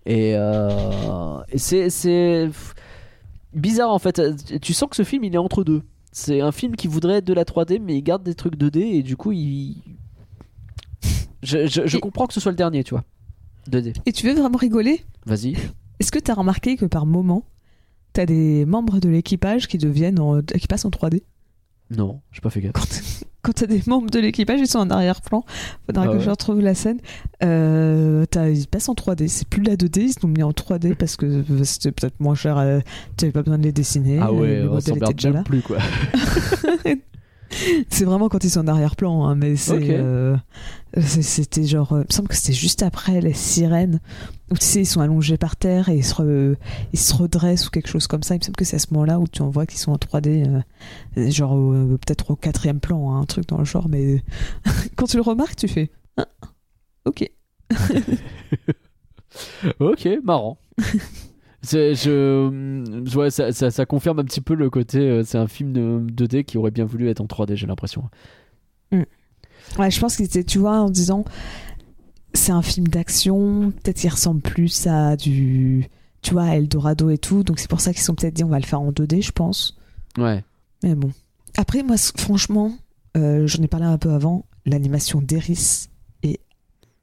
Et, 0.07 0.33
euh, 0.37 1.39
et 1.51 1.59
c'est 1.59 1.89
c'est 1.91 2.47
pff, 2.47 2.75
bizarre 3.55 3.91
en 3.91 3.99
fait. 3.99 4.21
Tu 4.61 4.73
sens 4.75 4.89
que 4.91 4.97
ce 4.97 5.05
film 5.05 5.25
il 5.25 5.35
est 5.35 5.39
entre 5.39 5.65
deux. 5.65 5.83
C'est 6.13 6.41
un 6.41 6.53
film 6.53 6.77
qui 6.77 6.89
voudrait 6.89 7.17
être 7.19 7.25
de 7.25 7.33
la 7.33 7.45
3D, 7.45 7.79
mais 7.81 7.97
il 7.97 8.03
garde 8.03 8.23
des 8.23 8.35
trucs 8.35 8.57
2D 8.57 8.79
et 8.81 9.03
du 9.03 9.17
coup 9.17 9.33
il. 9.33 9.77
Je, 11.43 11.67
je- 11.67 11.87
je 11.87 11.97
Et- 11.97 12.01
comprends 12.01 12.27
que 12.27 12.35
ce 12.35 12.41
soit 12.41 12.53
le 12.53 12.57
dernier, 12.57 12.85
tu 12.85 12.91
vois. 12.95 13.05
2D. 13.71 13.95
Et 14.07 14.13
tu 14.13 14.27
veux 14.27 14.35
vraiment 14.35 14.59
rigoler? 14.59 15.05
Vas-y. 15.27 15.57
Est-ce 16.01 16.13
que 16.13 16.19
t'as 16.19 16.35
remarqué 16.35 16.77
que 16.77 16.85
par 16.85 17.07
moment, 17.07 17.45
t'as 18.13 18.27
des 18.27 18.65
membres 18.67 19.01
de 19.01 19.09
l'équipage 19.09 19.67
qui 19.69 19.79
deviennent 19.79 20.21
en- 20.21 20.43
qui 20.43 20.67
passent 20.67 20.85
en 20.85 20.91
3D 20.91 21.23
Non, 21.97 22.21
j'ai 22.33 22.41
pas 22.41 22.51
fait 22.51 22.61
gaffe. 22.61 22.73
quand, 22.75 22.87
quand 23.43 23.53
t'as 23.53 23.67
des 23.67 23.83
membres 23.87 24.09
de 24.11 24.19
l'équipage, 24.21 24.61
ils 24.61 24.67
sont 24.69 24.79
en 24.79 24.91
arrière-plan. 24.91 25.45
Faudra 25.87 26.05
Ah 26.05 26.09
que 26.09 26.17
ouais. 26.17 26.21
je 26.21 26.31
retrouve 26.31 26.61
la 26.61 26.75
scène. 26.75 26.99
Euh, 27.43 28.25
ils 28.35 28.67
passent 28.69 28.89
en 28.89 28.95
3D. 28.95 29.29
C'est 29.29 29.49
plus 29.49 29.63
la 29.63 29.77
2D, 29.77 30.01
ils 30.01 30.15
l'ont 30.23 30.29
mis 30.29 30.43
en 30.43 30.53
3D 30.53 30.95
parce 30.95 31.17
que 31.17 31.43
c'était 31.65 31.93
peut-être 31.93 32.21
moins 32.21 32.35
cher. 32.35 32.57
euh, 32.59 32.81
T'avais 33.17 33.33
pas 33.33 33.43
besoin 33.43 33.59
de 33.59 33.65
les 33.65 33.73
dessiner. 33.73 34.19
Ah 34.21 34.33
ouais, 34.33 34.61
le 34.61 34.69
on 34.71 34.75
modèle 34.75 34.97
était 34.99 35.15
déjà 35.15 35.31
là. 35.31 35.43
plus 35.43 35.61
quoi. 35.63 35.79
C'est 37.91 38.05
vraiment 38.05 38.29
quand 38.29 38.43
ils 38.45 38.51
sont 38.51 38.61
en 38.61 38.69
arrière-plan, 38.69 39.25
hein, 39.27 39.35
mais 39.35 39.57
c'est, 39.57 39.91
euh, 39.91 40.37
c'est- 40.99 41.23
c'était 41.23 41.65
genre, 41.65 41.93
euh, 41.93 42.01
il 42.03 42.07
me 42.09 42.13
semble 42.13 42.29
que 42.29 42.35
c'était 42.35 42.53
juste 42.53 42.83
après 42.83 43.21
les 43.21 43.35
sirènes, 43.35 44.01
où 44.51 44.57
tu 44.57 44.65
sais, 44.65 44.81
ils 44.83 44.87
sont 44.87 45.01
allongés 45.01 45.37
par 45.37 45.57
terre 45.57 45.89
et 45.89 45.97
ils 45.97 46.05
se, 46.05 46.15
re- 46.15 46.57
ils 46.93 46.99
se 46.99 47.15
redressent 47.15 47.69
ou 47.69 47.71
quelque 47.71 47.89
chose 47.89 48.07
comme 48.07 48.23
ça. 48.23 48.35
Il 48.35 48.39
me 48.39 48.45
semble 48.45 48.57
que 48.57 48.65
c'est 48.65 48.77
à 48.77 48.79
ce 48.79 48.87
moment-là 48.93 49.19
où 49.21 49.29
tu 49.29 49.43
en 49.43 49.51
vois 49.51 49.67
qu'ils 49.67 49.79
sont 49.79 49.93
en 49.93 49.99
3D, 49.99 50.45
euh, 51.17 51.31
genre 51.31 51.57
peut-être 51.99 52.31
au 52.31 52.37
quatrième 52.37 52.81
plan, 52.81 53.13
hein, 53.13 53.21
un 53.21 53.25
truc 53.27 53.47
dans 53.49 53.59
le 53.59 53.65
genre, 53.65 53.89
mais 53.89 54.23
quand 54.97 55.07
tu 55.07 55.17
le 55.17 55.23
remarques, 55.23 55.57
tu 55.57 55.69
fais, 55.69 55.91
Ah, 56.17 56.27
ok. 57.05 57.31
ok, 59.81 60.09
marrant. 60.25 60.59
Je, 61.65 61.95
je- 61.95 63.17
ouais, 63.17 63.31
ça, 63.31 63.53
ça- 63.53 63.71
ça 63.71 63.87
confirme 63.87 64.19
un 64.19 64.25
petit 64.25 64.41
peu 64.41 64.55
le 64.55 64.69
côté. 64.71 64.99
euh, 64.99 65.23
C'est 65.25 65.39
un 65.39 65.47
film 65.47 65.73
de 65.73 66.01
2D 66.11 66.45
qui 66.45 66.59
aurait 66.59 66.71
bien 66.73 66.85
voulu 66.85 67.09
être 67.09 67.21
en 67.21 67.27
3D, 67.27 67.55
j'ai 67.57 67.67
l'impression. 67.67 68.09
Ouais, 69.79 69.91
je 69.91 70.01
pense 70.01 70.17
qu'ils 70.17 70.27
étaient, 70.27 70.45
tu 70.45 70.59
vois, 70.59 70.79
en 70.81 70.91
disant, 70.91 71.25
c'est 72.35 72.53
un 72.53 72.63
film 72.63 72.89
d'action, 72.89 73.71
peut-être 73.71 73.97
qu'il 73.99 74.11
ressemble 74.11 74.41
plus 74.43 74.87
à 74.87 75.17
du, 75.17 75.89
tu 76.21 76.33
vois, 76.33 76.45
à 76.45 76.57
Eldorado 76.57 77.09
et 77.11 77.17
tout, 77.19 77.43
donc 77.43 77.59
c'est 77.59 77.71
pour 77.71 77.81
ça 77.81 77.93
qu'ils 77.93 78.03
sont 78.03 78.15
peut-être 78.15 78.35
dit, 78.35 78.45
on 78.45 78.49
va 78.49 78.59
le 78.59 78.67
faire 78.67 78.81
en 78.81 78.91
2D, 78.93 79.23
je 79.23 79.33
pense. 79.33 79.79
Ouais. 80.19 80.45
Mais 80.83 80.95
bon. 80.95 81.11
Après, 81.57 81.83
moi, 81.83 81.97
franchement, 82.17 82.73
euh, 83.17 83.47
j'en 83.47 83.63
ai 83.63 83.69
parlé 83.69 83.87
un 83.87 83.99
peu 83.99 84.11
avant, 84.11 84.45
l'animation 84.67 85.21
d'Eris 85.23 85.89
est 86.23 86.41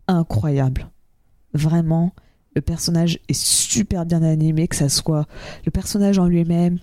incroyable. 0.08 0.90
Vraiment, 1.54 2.14
le 2.56 2.62
personnage 2.62 3.20
est 3.30 3.40
super 3.40 4.06
bien 4.06 4.24
animé, 4.24 4.68
que 4.68 4.76
ça 4.76 4.90
soit 4.90 5.28
le 5.66 5.72
personnage 5.72 6.18
en 6.18 6.26
lui-même, 6.28 6.80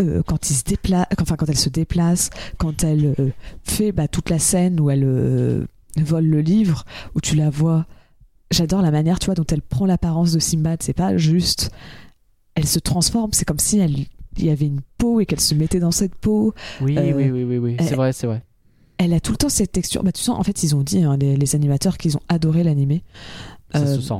euh, 0.00 0.22
quand 0.26 0.50
il 0.50 0.54
se 0.54 0.64
déplace, 0.64 1.06
enfin 1.20 1.36
quand 1.36 1.48
elle 1.48 1.58
se 1.58 1.68
déplace, 1.68 2.30
quand 2.58 2.84
elle 2.84 3.14
euh, 3.18 3.30
fait 3.64 3.92
bah, 3.92 4.08
toute 4.08 4.30
la 4.30 4.38
scène 4.38 4.80
où 4.80 4.90
elle 4.90 5.04
euh, 5.04 5.66
vole 5.98 6.24
le 6.26 6.40
livre, 6.40 6.84
où 7.14 7.20
tu 7.20 7.36
la 7.36 7.50
vois. 7.50 7.86
J'adore 8.50 8.82
la 8.82 8.90
manière, 8.90 9.18
tu 9.18 9.26
vois, 9.26 9.34
dont 9.34 9.44
elle 9.50 9.62
prend 9.62 9.86
l'apparence 9.86 10.32
de 10.32 10.40
Simbad. 10.40 10.82
C'est 10.82 10.92
pas 10.94 11.16
juste, 11.16 11.70
elle 12.54 12.66
se 12.66 12.78
transforme. 12.80 13.30
C'est 13.32 13.44
comme 13.44 13.58
si 13.60 13.78
elle 13.78 14.06
il 14.36 14.44
y 14.46 14.50
avait 14.50 14.66
une 14.66 14.80
peau 14.96 15.20
et 15.20 15.26
qu'elle 15.26 15.40
se 15.40 15.54
mettait 15.54 15.80
dans 15.80 15.90
cette 15.90 16.14
peau. 16.14 16.54
Oui, 16.80 16.96
Euh, 16.96 17.12
oui, 17.14 17.30
oui, 17.30 17.42
oui, 17.44 17.58
oui. 17.58 17.76
C'est 17.80 17.92
euh, 17.92 17.96
vrai, 17.96 18.12
c'est 18.12 18.26
vrai. 18.26 18.42
Elle 18.96 19.12
a 19.12 19.20
tout 19.20 19.32
le 19.32 19.36
temps 19.38 19.48
cette 19.48 19.72
texture. 19.72 20.02
Bah, 20.02 20.12
tu 20.12 20.22
sens, 20.22 20.38
en 20.38 20.42
fait, 20.44 20.62
ils 20.62 20.74
ont 20.76 20.82
dit, 20.82 21.02
hein, 21.02 21.16
les, 21.18 21.36
les 21.36 21.54
animateurs, 21.54 21.98
qu'ils 21.98 22.16
ont 22.16 22.20
adoré 22.28 22.62
l'animé. 22.64 23.02
Ça 23.74 23.80
Euh, 23.80 23.96
se 23.96 24.00
sent. 24.00 24.14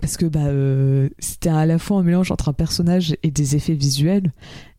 Parce 0.00 0.16
que 0.16 0.26
bah, 0.26 0.46
euh, 0.46 1.08
c'était 1.18 1.48
à 1.48 1.66
la 1.66 1.78
fois 1.78 1.98
un 1.98 2.02
mélange 2.02 2.30
entre 2.30 2.48
un 2.48 2.52
personnage 2.52 3.16
et 3.22 3.30
des 3.30 3.56
effets 3.56 3.74
visuels. 3.74 4.32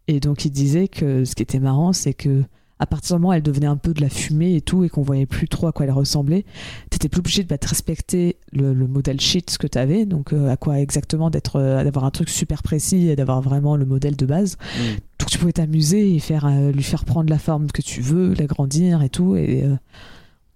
Et 0.07 0.19
donc, 0.19 0.45
ils 0.45 0.51
disaient 0.51 0.87
que 0.87 1.25
ce 1.25 1.35
qui 1.35 1.43
était 1.43 1.59
marrant, 1.59 1.93
c'est 1.93 2.13
que 2.13 2.43
à 2.79 2.85
partir 2.85 3.15
du 3.15 3.21
moment 3.21 3.29
où 3.29 3.33
elle 3.33 3.41
devenait 3.41 3.65
un 3.65 3.75
peu 3.75 3.91
de 3.91 4.01
la 4.01 4.09
fumée 4.09 4.55
et 4.55 4.61
tout, 4.61 4.83
et 4.83 4.89
qu'on 4.89 5.01
voyait 5.01 5.25
plus 5.25 5.47
trop 5.47 5.65
à 5.65 5.71
quoi 5.71 5.87
elle 5.87 5.91
ressemblait, 5.91 6.45
t'étais 6.91 7.09
plus 7.09 7.19
obligé 7.19 7.43
de 7.43 7.47
bah, 7.47 7.57
te 7.57 7.67
respecter 7.67 8.37
le, 8.53 8.71
le 8.75 8.87
modèle 8.87 9.19
sheet 9.19 9.57
que 9.59 9.65
t'avais, 9.65 10.05
donc 10.05 10.31
euh, 10.31 10.47
à 10.51 10.57
quoi 10.57 10.79
exactement 10.79 11.31
d'être, 11.31 11.55
euh, 11.55 11.83
d'avoir 11.83 12.05
un 12.05 12.11
truc 12.11 12.29
super 12.29 12.61
précis 12.61 13.09
et 13.09 13.15
d'avoir 13.15 13.41
vraiment 13.41 13.77
le 13.77 13.85
modèle 13.85 14.15
de 14.15 14.27
base. 14.27 14.57
Mm. 14.75 14.81
Donc 15.17 15.29
tu 15.29 15.39
pouvais 15.39 15.53
t'amuser 15.53 16.13
et 16.13 16.19
faire, 16.19 16.47
lui 16.71 16.83
faire 16.83 17.03
prendre 17.03 17.31
la 17.31 17.39
forme 17.39 17.71
que 17.71 17.81
tu 17.81 18.01
veux, 18.01 18.35
l'agrandir 18.35 19.01
et 19.01 19.09
tout. 19.09 19.35
Et, 19.35 19.65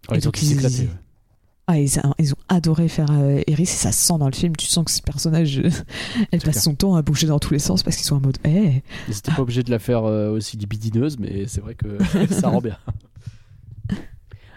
Ouais, 0.10 0.18
et 0.18 0.22
donc, 0.22 0.38
ouais. 0.42 0.88
Ah, 1.72 1.80
ils, 1.80 2.00
a- 2.00 2.14
ils 2.20 2.34
ont 2.34 2.38
adoré 2.50 2.88
faire 2.88 3.10
euh, 3.12 3.42
Eris 3.48 3.64
et 3.64 3.66
ça 3.66 3.92
se 3.92 4.00
sent 4.08 4.18
dans 4.20 4.28
le 4.28 4.34
film. 4.36 4.56
Tu 4.56 4.66
sens 4.68 4.86
que 4.86 4.92
ce 4.92 5.02
personnage, 5.02 5.60
euh, 5.60 5.70
elle 6.32 6.40
passe 6.42 6.52
clair. 6.54 6.64
son 6.64 6.76
temps 6.76 6.96
à 6.96 7.02
bouger 7.02 7.28
dans 7.28 7.40
tous 7.40 7.54
les 7.54 7.60
sens 7.60 7.84
parce 7.84 7.96
qu'ils 7.98 8.06
sont 8.06 8.16
en 8.18 8.22
mode 8.22 8.38
Eh, 8.46 8.82
Ils 9.08 9.18
étaient 9.18 9.32
pas 9.32 9.42
obligés 9.42 9.64
de 9.64 9.72
la 9.72 9.80
faire 9.80 10.04
euh, 10.06 10.32
aussi 10.32 10.58
libidineuse, 10.58 11.18
mais 11.20 11.46
c'est 11.48 11.62
vrai 11.62 11.76
que 11.76 11.98
ça 12.34 12.50
rend 12.50 12.62
bien. 12.62 12.78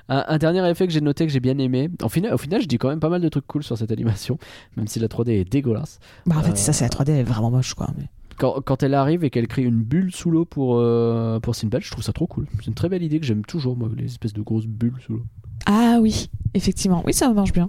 Un, 0.08 0.22
un 0.28 0.36
dernier 0.38 0.68
effet 0.68 0.86
que 0.86 0.92
j'ai 0.92 1.00
noté 1.00 1.26
que 1.26 1.32
j'ai 1.32 1.40
bien 1.40 1.56
aimé. 1.56 1.88
En 2.02 2.10
final, 2.10 2.34
au 2.34 2.38
final, 2.38 2.60
je 2.60 2.66
dis 2.68 2.76
quand 2.76 2.88
même 2.90 3.00
pas 3.00 3.08
mal 3.08 3.22
de 3.22 3.28
trucs 3.30 3.46
cool 3.46 3.62
sur 3.62 3.78
cette 3.78 3.90
animation, 3.90 4.38
même 4.76 4.86
si 4.86 4.98
la 4.98 5.08
3D 5.08 5.30
est 5.30 5.44
dégueulasse. 5.50 5.98
Bah, 6.26 6.36
en 6.38 6.42
fait, 6.42 6.52
Euh, 6.52 6.56
ça, 6.56 6.74
c'est 6.74 6.84
la 6.84 6.90
3D, 6.90 7.10
elle 7.12 7.20
est 7.20 7.22
vraiment 7.22 7.50
moche, 7.50 7.72
quoi. 7.72 7.88
Mais... 7.96 8.04
Quand, 8.36 8.60
quand 8.62 8.82
elle 8.82 8.92
arrive 8.94 9.24
et 9.24 9.30
qu'elle 9.30 9.46
crée 9.48 9.62
une 9.62 9.80
bulle 9.82 10.12
sous 10.12 10.30
l'eau 10.30 10.44
pour, 10.44 10.76
euh, 10.76 11.40
pour 11.40 11.54
Sinbad, 11.54 11.80
je 11.82 11.90
trouve 11.90 12.04
ça 12.04 12.12
trop 12.12 12.26
cool. 12.26 12.46
C'est 12.58 12.66
une 12.66 12.74
très 12.74 12.90
belle 12.90 13.02
idée 13.02 13.18
que 13.18 13.24
j'aime 13.24 13.44
toujours, 13.46 13.76
moi, 13.78 13.88
les 13.96 14.04
espèces 14.06 14.32
de 14.34 14.42
grosses 14.42 14.66
bulles 14.66 14.92
sous 15.06 15.14
l'eau. 15.14 15.22
Ah 15.66 15.98
oui, 16.00 16.28
effectivement. 16.54 17.02
Oui, 17.06 17.12
ça 17.14 17.32
marche 17.32 17.52
bien. 17.52 17.68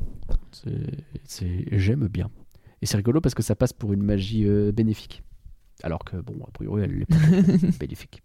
J'aime 1.71 2.07
bien. 2.07 2.29
Et 2.81 2.85
c'est 2.85 2.97
rigolo 2.97 3.21
parce 3.21 3.35
que 3.35 3.43
ça 3.43 3.55
passe 3.55 3.73
pour 3.73 3.93
une 3.93 4.03
magie 4.03 4.45
euh, 4.45 4.71
bénéfique. 4.71 5.23
Alors 5.83 6.03
que, 6.03 6.17
bon, 6.17 6.33
a 6.47 6.51
priori, 6.51 6.83
elle 6.83 6.97
n'est 6.99 7.05
pas 7.05 7.15
bénéfique. 7.79 8.21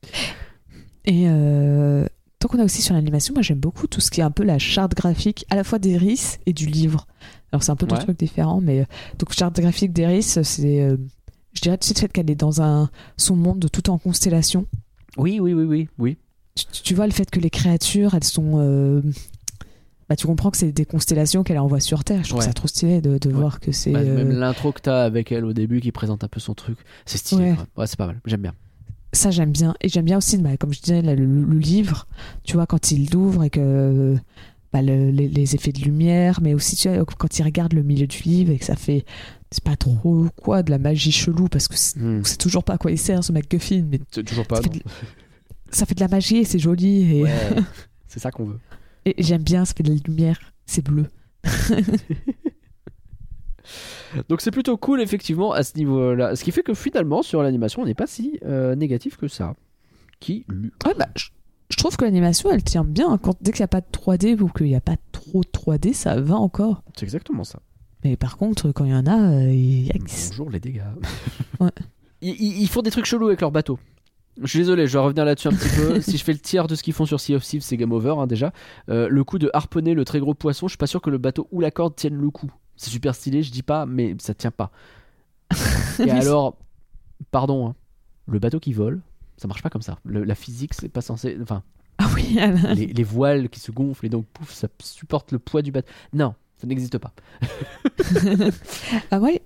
Et 1.04 1.24
euh, 1.28 2.06
tant 2.38 2.48
qu'on 2.48 2.58
a 2.58 2.64
aussi 2.64 2.82
sur 2.82 2.94
l'animation, 2.94 3.34
moi 3.34 3.42
j'aime 3.42 3.58
beaucoup 3.58 3.86
tout 3.86 4.00
ce 4.00 4.10
qui 4.10 4.20
est 4.20 4.24
un 4.24 4.30
peu 4.30 4.44
la 4.44 4.58
charte 4.58 4.94
graphique, 4.94 5.46
à 5.50 5.56
la 5.56 5.64
fois 5.64 5.78
d'Eris 5.78 6.36
et 6.46 6.52
du 6.52 6.66
livre. 6.66 7.06
Alors 7.52 7.62
c'est 7.62 7.72
un 7.72 7.76
peu 7.76 7.86
deux 7.86 7.96
Ouais. 7.96 8.02
trucs 8.02 8.18
différents, 8.18 8.60
mais 8.60 8.80
euh, 8.80 8.84
donc 9.18 9.32
charte 9.32 9.58
graphique 9.60 9.92
d'Eris, 9.92 10.22
c'est, 10.22 10.82
euh, 10.82 10.96
je 11.54 11.60
dirais, 11.62 11.78
tu 11.78 11.88
sais, 11.88 11.94
le 11.94 12.00
fait 12.00 12.12
qu'elle 12.12 12.30
est 12.30 12.34
dans 12.36 12.60
un 12.62 12.90
son 13.16 13.34
monde 13.36 13.66
tout 13.72 13.88
en 13.90 13.98
constellation. 13.98 14.66
Oui, 15.16 15.40
oui, 15.40 15.54
oui, 15.54 15.64
oui, 15.64 15.88
oui. 15.98 16.16
Tu, 16.54 16.64
tu 16.82 16.94
vois 16.94 17.06
le 17.06 17.12
fait 17.12 17.28
que 17.30 17.40
les 17.40 17.50
créatures, 17.50 18.14
elles 18.14 18.24
sont. 18.24 19.02
Euh, 20.10 20.14
bah, 20.14 20.16
tu 20.16 20.26
comprends 20.26 20.50
que 20.50 20.56
c'est 20.56 20.72
des 20.72 20.84
constellations 20.84 21.42
qu'elle 21.42 21.58
envoie 21.58 21.80
sur 21.80 22.04
Terre. 22.04 22.22
Je 22.24 22.28
trouve 22.30 22.40
Ouais. 22.40 22.46
ça 22.46 22.52
trop 22.52 22.68
stylé 22.68 23.00
de, 23.00 23.16
de 23.18 23.28
Ouais. 23.28 23.34
voir 23.34 23.60
que 23.60 23.72
c'est. 23.72 23.92
Bah, 23.92 24.00
euh, 24.00 24.16
Même 24.16 24.32
l'intro 24.32 24.72
que 24.72 24.80
t'as 24.80 25.04
avec 25.04 25.32
elle 25.32 25.44
au 25.44 25.52
début 25.52 25.80
qui 25.80 25.92
présente 25.92 26.24
un 26.24 26.28
peu 26.28 26.40
son 26.40 26.54
truc, 26.54 26.78
c'est 27.06 27.18
stylé. 27.18 27.54
Ouais. 27.76 27.86
c'est 27.86 27.96
pas 27.96 28.06
mal. 28.06 28.20
J'aime 28.26 28.42
bien. 28.42 28.54
Ça, 29.12 29.30
j'aime 29.30 29.50
bien. 29.52 29.74
Et 29.80 29.88
j'aime 29.88 30.04
bien 30.04 30.18
aussi, 30.18 30.38
bah, 30.38 30.56
comme 30.56 30.72
je 30.72 30.80
disais, 30.80 31.02
le, 31.02 31.14
le 31.16 31.58
livre, 31.58 32.06
tu 32.44 32.54
vois, 32.54 32.66
quand 32.66 32.90
il 32.92 33.10
l'ouvre 33.10 33.44
et 33.44 33.50
que. 33.50 34.16
bah, 34.72 34.82
le- 34.82 35.10
les, 35.10 35.26
les 35.28 35.54
effets 35.56 35.72
de 35.72 35.80
lumière, 35.80 36.38
mais 36.42 36.54
aussi 36.54 36.76
tu 36.76 36.88
vois, 36.88 37.04
quand 37.04 37.38
il 37.38 37.42
regarde 37.42 37.72
le 37.72 37.82
milieu 37.82 38.06
du 38.06 38.22
livre 38.22 38.52
et 38.52 38.58
que 38.58 38.64
ça 38.64 38.76
fait. 38.76 39.04
C'est 39.52 39.64
pas 39.64 39.74
trop 39.74 40.26
quoi, 40.40 40.62
de 40.62 40.70
la 40.70 40.78
magie 40.78 41.10
chelou, 41.10 41.48
parce 41.48 41.66
que 41.66 41.74
c'est 41.76 41.98
sait 42.24 42.36
toujours 42.36 42.62
pas 42.62 42.74
à 42.74 42.78
quoi 42.78 42.92
il 42.92 42.98
sert 42.98 43.24
ce 43.24 43.32
MacGuffin, 43.32 43.82
mais 43.90 43.98
C'est 44.12 44.22
toujours 44.22 44.46
pas. 44.46 44.56
Ça 44.56 44.62
fait 44.62 44.68
de- 44.68 44.82
ça 45.72 45.86
fait 45.86 45.94
de 45.96 46.00
la 46.00 46.06
magie 46.06 46.36
et 46.36 46.44
c'est 46.44 46.60
joli. 46.60 47.16
Et, 47.16 47.22
Ouais, 47.24 47.30
c'est 48.06 48.20
ça 48.20 48.30
qu'on 48.30 48.44
veut. 48.44 48.60
Et 49.04 49.14
j'aime 49.22 49.42
bien, 49.42 49.64
ça 49.64 49.74
fait 49.74 49.82
de 49.82 49.90
la 49.92 49.98
lumière, 50.06 50.38
c'est 50.66 50.84
bleu. 50.84 51.06
Donc 54.28 54.40
c'est 54.40 54.50
plutôt 54.50 54.76
cool 54.76 55.00
effectivement 55.00 55.52
à 55.52 55.62
ce 55.62 55.76
niveau-là. 55.76 56.34
Ce 56.34 56.42
qui 56.42 56.50
fait 56.50 56.62
que 56.62 56.74
finalement 56.74 57.22
sur 57.22 57.42
l'animation 57.42 57.82
on 57.82 57.86
n'est 57.86 57.94
pas 57.94 58.06
si 58.08 58.38
euh, 58.44 58.74
négatif 58.74 59.16
que 59.16 59.28
ça. 59.28 59.54
Qui 60.18 60.44
Ouais, 60.84 60.94
bah, 60.98 61.08
je, 61.16 61.28
je 61.70 61.76
trouve 61.76 61.96
que 61.96 62.04
l'animation, 62.04 62.50
elle 62.50 62.62
tient 62.64 62.84
bien. 62.84 63.16
Quand, 63.16 63.36
dès 63.40 63.52
qu'il 63.52 63.60
n'y 63.60 63.64
a 63.64 63.68
pas 63.68 63.80
de 63.80 63.86
3D 63.90 64.38
ou 64.40 64.48
qu'il 64.48 64.66
n'y 64.66 64.74
a 64.74 64.80
pas 64.82 64.96
trop 65.12 65.40
de 65.42 65.48
3D, 65.48 65.94
ça 65.94 66.20
va 66.20 66.34
encore. 66.36 66.82
C'est 66.96 67.04
exactement 67.04 67.44
ça. 67.44 67.60
Mais 68.04 68.16
par 68.16 68.36
contre, 68.36 68.70
quand 68.72 68.84
il 68.84 68.90
y 68.90 68.94
en 68.94 69.06
a, 69.06 69.18
euh, 69.46 69.50
yikes. 69.52 70.28
Bonjour 70.30 70.50
les 70.50 70.60
dégâts. 70.60 70.82
Ouais. 71.60 71.70
Ils, 72.22 72.34
ils- 72.38 72.60
ils 72.62 72.68
font 72.68 72.82
des 72.82 72.90
trucs 72.90 73.06
chelous 73.06 73.28
avec 73.28 73.40
leur 73.40 73.50
bateau. 73.50 73.78
Je 74.40 74.46
suis 74.46 74.58
désolé, 74.60 74.86
je 74.86 74.92
vais 74.92 74.98
revenir 75.04 75.24
là-dessus 75.24 75.48
un 75.48 75.52
petit 75.52 75.68
peu. 75.76 76.00
si 76.00 76.16
je 76.16 76.24
fais 76.24 76.32
le 76.32 76.38
tiers 76.38 76.66
de 76.66 76.74
ce 76.74 76.82
qu'ils 76.82 76.92
font 76.94 77.04
sur 77.06 77.20
Sea 77.20 77.34
of 77.34 77.44
Thieves, 77.44 77.62
c'est 77.62 77.76
game 77.76 77.92
over 77.92 78.14
hein, 78.18 78.26
déjà. 78.26 78.52
Euh, 78.88 79.08
le 79.08 79.24
coup 79.24 79.38
de 79.38 79.50
harponner 79.52 79.94
le 79.94 80.04
très 80.04 80.20
gros 80.20 80.34
poisson, 80.34 80.66
je 80.68 80.72
suis 80.72 80.78
pas 80.78 80.86
sûr 80.86 81.00
que 81.02 81.10
le 81.10 81.18
bateau 81.18 81.48
ou 81.52 81.60
la 81.60 81.70
corde 81.70 81.94
tiennent 81.96 82.20
le 82.20 82.30
coup. 82.30 82.50
C'est 82.76 82.90
super 82.90 83.14
stylé, 83.14 83.42
je 83.42 83.50
dis 83.50 83.62
pas, 83.62 83.84
mais 83.86 84.16
ça 84.18 84.32
tient 84.34 84.50
pas. 84.50 84.70
Et 85.98 86.10
alors, 86.10 86.56
pardon, 87.30 87.68
hein, 87.68 87.74
le 88.26 88.38
bateau 88.38 88.60
qui 88.60 88.72
vole, 88.72 89.00
ça 89.36 89.48
marche 89.48 89.62
pas 89.62 89.68
comme 89.70 89.82
ça. 89.82 89.98
Le- 90.04 90.24
la 90.24 90.34
physique, 90.34 90.72
c'est 90.74 90.88
pas 90.88 91.00
censé. 91.02 91.36
Enfin, 91.42 91.62
Ah 91.98 92.08
oui, 92.14 92.36
elle- 92.40 92.72
les, 92.76 92.86
les 92.86 93.04
voiles 93.04 93.48
qui 93.50 93.60
se 93.60 93.72
gonflent 93.72 94.06
et 94.06 94.10
donc 94.10 94.24
pouf, 94.26 94.52
ça 94.52 94.68
supporte 94.82 95.32
le 95.32 95.38
poids 95.38 95.60
du 95.60 95.72
bateau. 95.72 95.90
Non, 96.14 96.34
ça 96.56 96.66
n'existe 96.66 96.96
pas. 96.98 97.12
ah 99.10 99.18
ouais. 99.18 99.42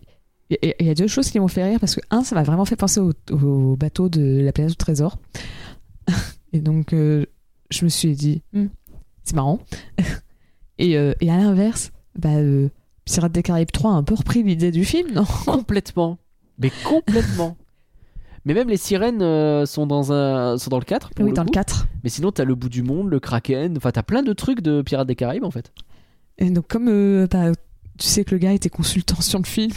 Il 0.51 0.59
y, 0.63 0.69
a- 0.69 0.75
il 0.81 0.87
y 0.87 0.91
a 0.91 0.95
deux 0.95 1.07
choses 1.09 1.31
qui 1.31 1.41
m'ont 1.41 1.49
fait 1.49 1.65
rire 1.65 1.81
parce 1.81 1.95
que, 1.95 2.01
un, 2.11 2.23
ça 2.23 2.35
m'a 2.35 2.43
vraiment 2.43 2.65
fait 2.65 2.77
penser 2.77 3.01
au, 3.01 3.13
au 3.33 3.77
bateau 3.77 4.09
de 4.09 4.41
la 4.43 4.53
planète 4.53 4.73
au 4.73 4.77
trésor. 4.77 5.19
Et 6.53 6.61
donc, 6.61 6.93
euh, 6.93 7.27
je 7.71 7.85
me 7.85 7.89
suis 7.91 8.15
dit, 8.15 8.43
Hmm, 8.53 8.67
c'est 9.25 9.35
marrant. 9.37 9.61
Et, 10.79 10.97
euh, 10.99 11.15
et 11.21 11.31
à 11.31 11.37
l'inverse, 11.37 11.93
bah, 12.19 12.31
euh, 12.35 12.69
Pirates 13.05 13.31
des 13.33 13.43
Caraïbes 13.45 13.71
3 13.71 13.93
a 13.93 13.95
un 13.95 14.03
peu 14.03 14.15
repris 14.15 14.43
l'idée 14.43 14.73
du 14.73 14.85
film, 14.85 15.13
non? 15.13 15.25
Complètement. 15.47 16.19
Mais 16.59 16.71
complètement. 16.85 17.57
Mais 18.45 18.55
même 18.55 18.69
les 18.69 18.77
sirènes 18.77 19.23
euh, 19.23 19.67
sont, 19.67 19.87
dans 19.87 20.13
un... 20.13 20.59
sont 20.59 20.71
dans 20.71 20.79
le 20.79 20.85
4. 20.85 21.11
pour 21.11 21.25
Oui, 21.25 21.31
le 21.31 21.37
dans 21.37 21.43
le 21.43 21.47
coup. 21.47 21.53
4. 21.53 21.87
Mais 22.03 22.11
sinon, 22.11 22.33
t'as 22.33 22.45
le 22.45 22.55
bout 22.57 22.69
du 22.69 22.83
monde, 22.83 23.09
le 23.09 23.21
Kraken. 23.21 23.77
Enfin, 23.77 23.91
t'as 23.93 24.03
plein 24.03 24.23
de 24.23 24.33
trucs 24.33 24.61
de 24.63 24.83
Pirates 24.83 25.07
des 25.09 25.15
Caraïbes 25.17 25.45
en 25.45 25.51
fait. 25.53 25.73
Et 26.39 26.51
donc, 26.51 26.67
comme 26.69 26.89
euh, 26.89 27.27
bah, 27.31 27.53
tu 27.99 28.07
sais 28.07 28.25
que 28.25 28.33
le 28.35 28.39
gars 28.39 28.53
était 28.53 28.69
consultant 28.71 29.21
sur 29.21 29.39
le 29.39 29.45
film, 29.45 29.73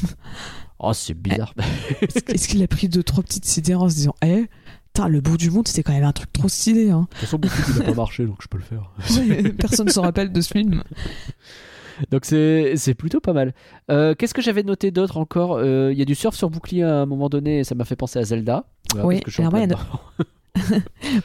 Oh, 0.79 0.93
c'est 0.93 1.15
bizarre. 1.15 1.53
est-ce 2.01 2.19
est-ce 2.31 2.47
qu'il 2.47 2.61
a 2.61 2.67
pris 2.67 2.87
deux, 2.87 3.01
trois 3.03 3.23
petites 3.23 3.57
idées 3.57 3.73
en 3.75 3.89
se 3.89 3.95
disant 3.95 4.13
Eh, 4.23 4.45
putain, 4.93 5.07
le 5.07 5.21
bout 5.21 5.35
du 5.37 5.49
monde, 5.49 5.67
c'était 5.67 5.81
quand 5.81 5.93
même 5.93 6.03
un 6.03 6.11
truc 6.11 6.31
trop 6.31 6.47
stylé. 6.49 6.91
Hein. 6.91 7.01
De 7.01 7.15
toute 7.15 7.19
façon, 7.21 7.37
beaucoup 7.39 7.61
qui 7.63 7.79
n'a 7.79 7.85
pas 7.85 7.93
marché, 7.95 8.25
donc 8.27 8.37
je 8.43 8.47
peux 8.47 8.59
le 8.59 8.63
faire. 8.63 8.91
Personne 9.57 9.87
ne 9.87 9.91
se 9.91 9.99
rappelle 9.99 10.31
de 10.31 10.39
ce 10.41 10.49
film. 10.51 10.83
Donc 12.11 12.25
c'est 12.25 12.73
c'est 12.75 12.93
plutôt 12.93 13.19
pas 13.19 13.33
mal. 13.33 13.55
Euh, 13.89 14.13
Qu'est-ce 14.13 14.35
que 14.35 14.41
j'avais 14.43 14.61
noté 14.61 14.91
d'autre 14.91 15.17
encore? 15.17 15.55
Euh, 15.57 15.91
Il 15.91 15.97
y 15.97 16.01
a 16.03 16.05
du 16.05 16.13
surf 16.13 16.35
sur 16.35 16.51
bouclier 16.51 16.83
à 16.83 16.93
un 17.01 17.05
moment 17.07 17.27
donné, 17.27 17.59
et 17.59 17.63
ça 17.63 17.73
m'a 17.73 17.85
fait 17.85 17.95
penser 17.95 18.19
à 18.19 18.23
Zelda. 18.23 18.65
Voilà, 18.91 19.07
Oui, 19.07 19.15
parce 19.15 19.25
que 19.25 19.31
je 19.31 19.41
moi. 19.41 19.65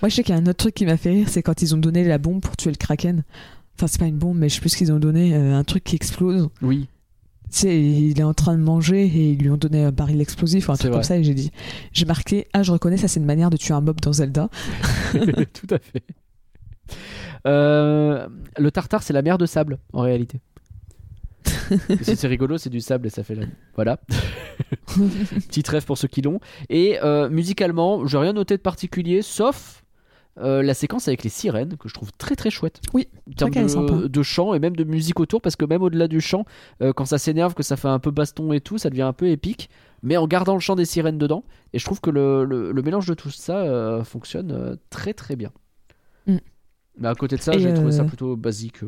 Moi, 0.00 0.08
je 0.08 0.14
sais 0.14 0.22
qu'il 0.22 0.34
y 0.34 0.38
a 0.38 0.40
un 0.40 0.46
autre 0.46 0.58
truc 0.58 0.74
qui 0.74 0.86
m'a 0.86 0.96
fait 0.96 1.10
rire, 1.10 1.28
c'est 1.28 1.42
quand 1.42 1.60
ils 1.62 1.74
ont 1.74 1.78
donné 1.78 2.04
la 2.04 2.16
bombe 2.18 2.40
pour 2.40 2.56
tuer 2.56 2.70
le 2.70 2.76
kraken. 2.76 3.22
Enfin, 3.82 3.88
c'est 3.88 3.98
pas 3.98 4.06
une 4.06 4.18
bombe, 4.18 4.38
mais 4.38 4.48
je 4.48 4.54
sais 4.54 4.60
plus 4.60 4.68
ce 4.70 4.76
qu'ils 4.76 4.92
ont 4.92 5.00
donné, 5.00 5.34
euh, 5.34 5.56
un 5.56 5.64
truc 5.64 5.82
qui 5.82 5.96
explose. 5.96 6.48
Oui, 6.62 6.86
Tu 7.50 7.58
sais, 7.58 7.82
il 7.82 8.20
est 8.20 8.22
en 8.22 8.32
train 8.32 8.56
de 8.56 8.62
manger 8.62 9.02
et 9.06 9.32
ils 9.32 9.38
lui 9.38 9.50
ont 9.50 9.56
donné 9.56 9.82
un 9.82 9.90
baril 9.90 10.20
explosif 10.20 10.68
ou 10.68 10.72
un 10.72 10.76
truc 10.76 10.90
vrai. 10.90 10.98
comme 10.98 11.02
ça, 11.02 11.16
et 11.16 11.24
j'ai 11.24 11.34
dit, 11.34 11.50
j'ai 11.92 12.04
marqué, 12.04 12.46
ah, 12.52 12.62
je 12.62 12.70
reconnais, 12.70 12.96
ça 12.96 13.08
c'est 13.08 13.18
une 13.18 13.26
manière 13.26 13.50
de 13.50 13.56
tuer 13.56 13.74
un 13.74 13.80
mob 13.80 14.00
dans 14.00 14.12
Zelda. 14.12 14.50
tout 15.12 15.66
à 15.74 15.80
fait. 15.80 16.04
Euh, 17.44 18.28
le 18.56 18.70
tartare, 18.70 19.02
c'est 19.02 19.12
la 19.12 19.22
mer 19.22 19.36
de 19.36 19.46
sable, 19.46 19.78
en 19.92 20.02
réalité. 20.02 20.38
c'est 22.02 22.28
rigolo, 22.28 22.56
c'est 22.58 22.70
du 22.70 22.80
sable 22.80 23.08
et 23.08 23.10
ça 23.10 23.24
fait 23.24 23.34
la... 23.34 23.46
Voilà. 23.74 23.98
Petite 25.48 25.66
rêve 25.66 25.84
pour 25.84 25.98
ceux 25.98 26.06
qui 26.06 26.22
l'ont. 26.22 26.38
Et 26.68 27.00
euh, 27.02 27.28
musicalement, 27.28 28.06
j'ai 28.06 28.18
rien 28.18 28.32
noté 28.32 28.56
de 28.56 28.62
particulier, 28.62 29.22
sauf 29.22 29.81
euh, 30.38 30.62
la 30.62 30.72
séquence 30.74 31.08
avec 31.08 31.24
les 31.24 31.30
sirènes, 31.30 31.76
que 31.76 31.88
je 31.88 31.94
trouve 31.94 32.10
très 32.16 32.36
très 32.36 32.50
chouette. 32.50 32.80
Oui, 32.94 33.08
En 33.28 33.32
termes 33.50 33.52
de, 34.02 34.06
de 34.08 34.22
chant 34.22 34.54
et 34.54 34.58
même 34.58 34.74
de 34.76 34.84
musique 34.84 35.20
autour, 35.20 35.40
parce 35.42 35.56
que 35.56 35.64
même 35.64 35.82
au-delà 35.82 36.08
du 36.08 36.20
chant, 36.20 36.44
euh, 36.80 36.92
quand 36.92 37.04
ça 37.04 37.18
s'énerve, 37.18 37.54
que 37.54 37.62
ça 37.62 37.76
fait 37.76 37.88
un 37.88 37.98
peu 37.98 38.10
baston 38.10 38.52
et 38.52 38.60
tout, 38.60 38.78
ça 38.78 38.88
devient 38.90 39.02
un 39.02 39.12
peu 39.12 39.28
épique. 39.28 39.68
Mais 40.02 40.16
en 40.16 40.26
gardant 40.26 40.54
le 40.54 40.60
chant 40.60 40.74
des 40.74 40.84
sirènes 40.86 41.18
dedans, 41.18 41.44
et 41.72 41.78
je 41.78 41.84
trouve 41.84 42.00
que 42.00 42.10
le, 42.10 42.44
le- 42.44 42.72
le 42.72 42.82
mélange 42.82 43.06
de 43.06 43.14
tout 43.14 43.30
ça 43.30 43.58
euh, 43.58 44.02
fonctionne 44.04 44.76
très 44.90 45.12
très 45.14 45.36
bien. 45.36 45.50
Mm. 46.26 46.36
Mais 46.98 47.08
à 47.08 47.14
côté 47.14 47.36
de 47.36 47.42
ça, 47.42 47.56
j'ai 47.58 47.72
trouvé 47.74 47.92
ça 47.92 48.04
plutôt 48.04 48.34
basique. 48.36 48.78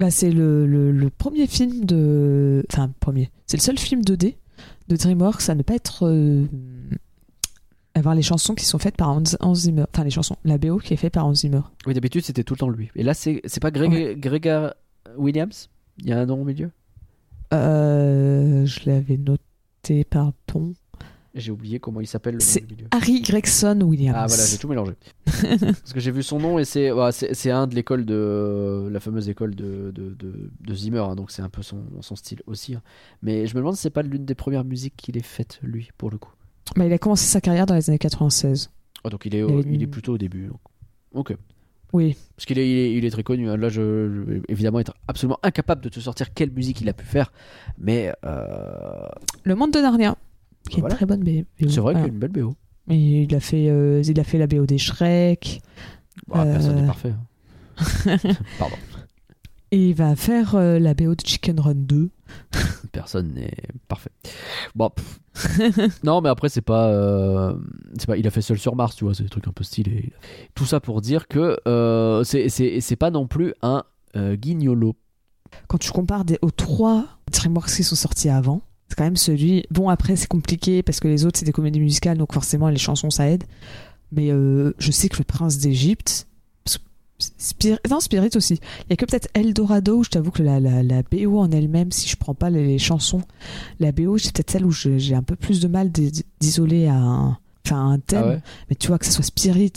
Bah, 0.00 0.10
c'est 0.10 0.30
le, 0.30 0.66
le, 0.66 0.90
le 0.92 1.10
premier 1.10 1.46
film 1.46 1.84
de. 1.84 2.64
Enfin, 2.72 2.90
premier. 3.00 3.30
C'est 3.46 3.56
le 3.56 3.62
seul 3.62 3.78
film 3.78 4.00
2D 4.02 4.36
de 4.88 4.96
DreamWorks 4.96 5.48
à 5.48 5.54
ne 5.54 5.62
pas 5.62 5.74
être. 5.74 6.04
Avoir 7.94 8.14
les 8.14 8.22
chansons 8.22 8.54
qui 8.54 8.64
sont 8.64 8.78
faites 8.78 8.96
par 8.96 9.08
Hans, 9.08 9.54
Zimmer. 9.54 9.84
Enfin, 9.92 10.04
les 10.04 10.10
chansons. 10.10 10.36
La 10.44 10.58
BO 10.58 10.78
qui 10.78 10.94
est 10.94 10.96
faite 10.96 11.14
par 11.14 11.26
Hans 11.26 11.34
Zimmer. 11.34 11.60
Oui, 11.86 11.94
d'habitude, 11.94 12.22
c'était 12.24 12.44
tout 12.44 12.54
le 12.54 12.58
temps 12.58 12.68
lui. 12.68 12.90
Et 12.96 13.02
là, 13.02 13.14
c'est 13.14 13.40
pas 13.60 13.70
Greg, 13.70 13.90
Ouais. 13.90 14.16
Gregor 14.18 14.74
Williams? 15.16 15.68
Il 15.98 16.08
y 16.08 16.12
a 16.12 16.18
un 16.20 16.26
nom 16.26 16.40
au 16.42 16.44
milieu? 16.44 16.70
Euh, 17.52 18.66
je 18.66 18.80
l'avais 18.90 19.16
noté, 19.16 20.04
pardon. 20.04 20.74
J'ai 21.36 21.50
oublié 21.50 21.80
comment 21.80 22.00
il 22.00 22.06
s'appelle 22.06 22.40
C'est. 22.40 22.64
Harry 22.92 23.20
Gregson 23.20 23.80
Williams. 23.82 24.16
Ah 24.18 24.26
voilà, 24.28 24.44
j'ai 24.46 24.56
tout 24.56 24.68
mélangé. 24.68 24.92
Parce 25.26 25.92
que 25.92 25.98
j'ai 25.98 26.12
vu 26.12 26.22
son 26.22 26.38
nom 26.38 26.60
et 26.60 26.64
c'est 26.64 26.90
c'est 27.10 27.50
un 27.50 27.66
de 27.66 27.74
l'école 27.74 28.04
de 28.04 28.88
la 28.90 29.00
fameuse 29.00 29.28
école 29.28 29.56
de, 29.56 29.90
de, 29.92 30.14
de, 30.14 30.50
de 30.60 30.74
Zimmer, 30.74 31.00
hein, 31.00 31.16
donc 31.16 31.32
c'est 31.32 31.42
un 31.42 31.48
peu 31.48 31.62
son, 31.62 31.78
son 32.02 32.14
style 32.14 32.40
aussi. 32.46 32.76
hein. 32.76 32.82
Mais 33.22 33.48
je 33.48 33.54
me 33.54 33.60
demande 33.60 33.74
si 33.74 33.82
c'est 33.82 33.90
pas 33.90 34.02
l'une 34.02 34.24
des 34.24 34.36
premières 34.36 34.62
musiques 34.64 34.94
qu'il 34.96 35.16
ait 35.16 35.22
faites 35.22 35.58
lui 35.62 35.90
pour 35.98 36.08
le 36.10 36.18
coup. 36.18 36.30
Bah, 36.76 36.86
il 36.86 36.92
a 36.92 36.98
commencé 36.98 37.26
sa 37.26 37.40
carrière 37.40 37.66
dans 37.66 37.74
les 37.74 37.88
années 37.90 37.98
96. 37.98 38.70
Ah, 39.04 39.10
donc 39.10 39.26
il 39.26 39.34
est, 39.34 39.44
Il 39.70 39.82
est 39.82 39.86
plutôt 39.86 40.14
au 40.14 40.18
début. 40.18 40.46
donc. 40.48 40.60
Ok. 41.12 41.36
Oui. 41.92 42.16
Parce 42.34 42.46
qu'il 42.46 42.58
est, 42.58 42.68
il 42.68 42.76
est, 42.76 42.92
il 42.98 43.04
est 43.04 43.10
très 43.10 43.22
connu. 43.22 43.48
hein. 43.48 43.56
Là, 43.56 43.68
je, 43.68 43.80
je 43.80 44.20
vais 44.22 44.42
évidemment 44.48 44.80
être 44.80 44.94
absolument 45.06 45.38
incapable 45.44 45.80
de 45.82 45.88
te 45.88 46.00
sortir 46.00 46.32
quelle 46.34 46.50
musique 46.50 46.80
il 46.80 46.88
a 46.88 46.92
pu 46.92 47.04
faire. 47.04 47.32
Mais 47.78 48.12
euh, 48.24 49.06
Le 49.44 49.54
Monde 49.54 49.70
de 49.72 49.78
Narnia. 49.78 50.16
Qui 50.68 50.78
est 50.78 50.80
Voilà. 50.80 50.94
une 50.94 50.96
très 50.96 51.06
bonne 51.06 51.22
BO. 51.22 51.44
c'est 51.60 51.66
vrai 51.66 51.92
Voilà. 51.92 51.98
qu'il 52.00 52.10
a 52.10 52.12
une 52.14 52.18
belle 52.18 52.32
BO. 52.32 52.54
Et 52.90 53.22
il 53.22 53.34
a 53.34 53.40
fait, 53.40 53.68
euh, 53.68 54.02
il 54.04 54.18
a 54.18 54.24
fait 54.24 54.38
la 54.38 54.46
BO 54.46 54.66
des 54.66 54.78
Shrek. 54.78 55.60
Ah, 56.32 56.44
Personne 56.44 56.78
Euh. 56.78 56.80
n'est 56.80 56.86
parfait. 56.86 57.12
hein. 57.12 57.76
Pardon. 58.58 58.76
Et 59.74 59.88
il 59.88 59.94
va 59.94 60.14
faire 60.14 60.54
euh, 60.54 60.78
la 60.78 60.94
BO 60.94 61.16
de 61.16 61.20
Chicken 61.26 61.58
Run 61.58 61.74
2. 61.74 62.08
Personne 62.92 63.32
n'est 63.34 63.56
parfait. 63.88 64.10
Bon. 64.76 64.90
non, 66.04 66.20
mais 66.20 66.28
après, 66.28 66.48
c'est 66.48 66.60
pas, 66.60 66.90
euh, 66.90 67.56
c'est 67.98 68.06
pas. 68.06 68.16
Il 68.16 68.24
a 68.28 68.30
fait 68.30 68.40
Seul 68.40 68.56
sur 68.56 68.76
Mars, 68.76 68.94
tu 68.94 69.02
vois, 69.04 69.14
c'est 69.14 69.24
des 69.24 69.28
trucs 69.28 69.48
un 69.48 69.52
peu 69.52 69.64
stylés. 69.64 70.12
Tout 70.54 70.64
ça 70.64 70.78
pour 70.78 71.00
dire 71.00 71.26
que 71.26 71.58
euh, 71.66 72.22
c'est- 72.22 72.48
c'est 72.50 72.80
c'est 72.80 72.94
pas 72.94 73.10
non 73.10 73.26
plus 73.26 73.52
un 73.62 73.82
guignolo. 74.16 74.94
Quand 75.66 75.78
tu 75.78 75.90
compares 75.90 76.24
des, 76.24 76.38
aux 76.40 76.52
trois 76.52 77.06
DreamWorks 77.32 77.70
qui 77.74 77.82
sont 77.82 77.96
sortis 77.96 78.28
avant, 78.28 78.62
c'est 78.88 78.94
quand 78.96 79.02
même 79.02 79.16
celui. 79.16 79.64
Bon, 79.72 79.88
après, 79.88 80.14
c'est 80.14 80.28
compliqué 80.28 80.84
parce 80.84 81.00
que 81.00 81.08
les 81.08 81.26
autres, 81.26 81.36
c'est 81.40 81.46
des 81.46 81.52
comédies 81.52 81.80
musicales, 81.80 82.16
donc 82.16 82.32
forcément, 82.32 82.68
les 82.68 82.76
chansons, 82.78 83.10
ça 83.10 83.28
aide. 83.28 83.42
Mais 84.12 84.28
je 84.30 84.90
sais 84.92 85.08
que 85.08 85.18
le 85.18 85.24
prince 85.24 85.58
d'Égypte. 85.58 86.28
Spirit, 87.38 87.78
non, 87.90 88.00
Spirit 88.00 88.30
aussi. 88.36 88.54
Il 88.82 88.90
y 88.90 88.92
a 88.92 88.96
que 88.96 89.04
peut-être 89.04 89.28
Eldorado 89.34 89.98
où 89.98 90.04
je 90.04 90.10
t'avoue 90.10 90.30
que 90.30 90.42
la, 90.42 90.60
la, 90.60 90.82
la 90.82 91.02
BO 91.02 91.38
en 91.38 91.50
elle-même, 91.50 91.92
si 91.92 92.08
je 92.08 92.16
prends 92.16 92.34
pas 92.34 92.50
les, 92.50 92.66
les 92.66 92.78
chansons, 92.78 93.22
la 93.80 93.92
BO, 93.92 94.18
c'est 94.18 94.32
peut-être 94.32 94.50
celle 94.50 94.64
où 94.66 94.70
j'ai 94.72 95.14
un 95.14 95.22
peu 95.22 95.36
plus 95.36 95.60
de 95.60 95.68
mal 95.68 95.90
d'i- 95.90 96.24
d'isoler 96.40 96.86
à 96.86 96.94
un, 96.96 97.38
enfin, 97.66 97.90
un 97.92 97.98
thème. 97.98 98.22
Ah 98.24 98.28
ouais? 98.28 98.38
Mais 98.70 98.76
tu 98.76 98.88
vois 98.88 98.98
que 98.98 99.06
ce 99.06 99.12
soit 99.12 99.24
Spirit 99.24 99.72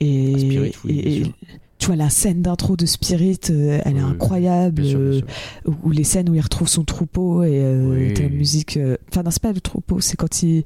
et, 0.00 0.32
Ah, 0.34 0.38
Spirit, 0.38 0.72
oui, 0.84 0.98
et- 0.98 1.16
et- 1.22 1.34
tu 1.78 1.86
vois 1.86 1.96
la 1.96 2.10
scène 2.10 2.42
d'intro 2.42 2.76
de 2.76 2.84
Spirit, 2.84 3.40
euh, 3.48 3.80
elle 3.86 3.96
est 3.96 4.02
Oui, 4.02 4.10
incroyable. 4.10 4.82
Bien 4.82 4.90
sûr, 4.90 4.98
bien 5.00 5.22
euh, 5.68 5.72
les 5.92 6.04
scènes 6.04 6.28
où 6.28 6.34
il 6.34 6.40
retrouve 6.42 6.68
son 6.68 6.84
troupeau 6.84 7.42
et 7.42 7.58
euh, 7.58 8.08
Oui. 8.10 8.14
la 8.22 8.28
musique. 8.28 8.76
euh, 8.76 8.98
Enfin, 9.10 9.22
non, 9.22 9.30
c'est 9.30 9.40
pas 9.40 9.52
le 9.52 9.62
troupeau, 9.62 9.98
c'est 10.00 10.16
quand 10.18 10.42
il. 10.42 10.64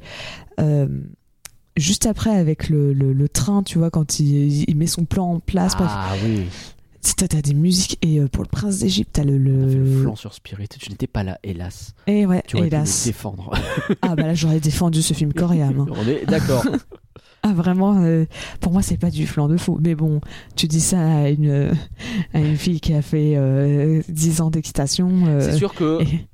Euh, 1.77 1.81
juste 1.81 2.07
après, 2.07 2.31
avec 2.37 2.69
le, 2.69 2.93
le, 2.93 3.13
le 3.13 3.29
train, 3.29 3.63
tu 3.63 3.79
vois, 3.79 3.91
quand 3.91 4.21
il, 4.21 4.69
il 4.69 4.77
met 4.77 4.87
son 4.87 5.05
plan 5.05 5.33
en 5.35 5.41
place. 5.41 5.75
bref. 5.77 5.91
Ah 5.93 6.13
oui. 6.25 6.45
T'as 7.19 7.29
t'as 7.29 7.43
des 7.43 7.53
musiques. 7.55 7.99
Et 8.01 8.19
euh, 8.19 8.29
pour 8.29 8.43
le 8.45 8.49
prince 8.49 8.79
d'Égypte, 8.79 9.11
t'as 9.13 9.25
le. 9.25 9.33
Fait 9.33 9.39
le 9.77 9.85
le... 9.85 10.03
flanc 10.03 10.17
sur 10.17 10.33
Spirit. 10.33 10.69
Tu 10.69 10.91
n'étais 10.91 11.07
pas 11.07 11.23
là, 11.23 11.39
hélas. 11.45 11.95
Et 12.07 12.25
ouais, 12.25 12.43
Tu 12.47 12.57
pu 12.57 12.63
hélas. 12.65 13.05
défendre. 13.05 13.53
Ah, 14.03 14.17
bah 14.17 14.23
là, 14.27 14.35
j'aurais 14.35 14.59
défendu 14.61 15.03
ce 15.03 15.13
film 15.13 15.31
âme. 15.39 15.81
hein. 15.81 15.87
On 15.91 16.09
est 16.09 16.25
d'accord. 16.27 16.65
Ah, 17.47 17.53
vraiment, 17.53 18.01
euh, 18.03 18.25
pour 18.61 18.73
moi, 18.73 18.81
c'est 18.81 18.97
pas 18.97 19.11
du 19.11 19.27
flan 19.27 19.49
de 19.49 19.59
fou. 19.59 19.79
Mais 19.85 19.95
bon, 19.95 20.23
tu 20.57 20.67
dis 20.67 20.81
ça 20.81 20.99
à 20.99 21.29
une, 21.29 21.73
à 22.33 22.41
une 22.41 22.57
fille 22.57 22.81
qui 22.81 22.95
a 22.95 23.03
fait 23.03 23.35
euh, 23.37 24.01
10 24.09 24.41
ans 24.41 24.49
d'équitation. 24.51 25.11
euh, 25.27 25.41
C'est 25.43 25.59
sûr 25.59 25.75
que. 25.75 26.03
et- 26.03 26.27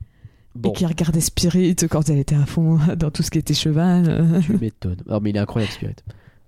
Bon, 0.56 0.70
Et 0.70 0.72
qui 0.74 0.84
regardait 0.86 1.20
Spirit 1.20 1.76
quand 1.88 2.08
elle 2.08 2.18
était 2.18 2.34
à 2.34 2.44
fond 2.46 2.78
dans 2.98 3.10
tout 3.10 3.22
ce 3.22 3.30
qui 3.30 3.38
était 3.38 3.54
cheval. 3.54 4.04
euh. 4.08 4.40
tu 4.40 4.56
m'étonnes. 4.58 4.96
Non, 5.08 5.20
mais 5.20 5.30
il 5.30 5.36
est 5.36 5.40
incroyable, 5.40 5.72
Spirit. 5.72 5.94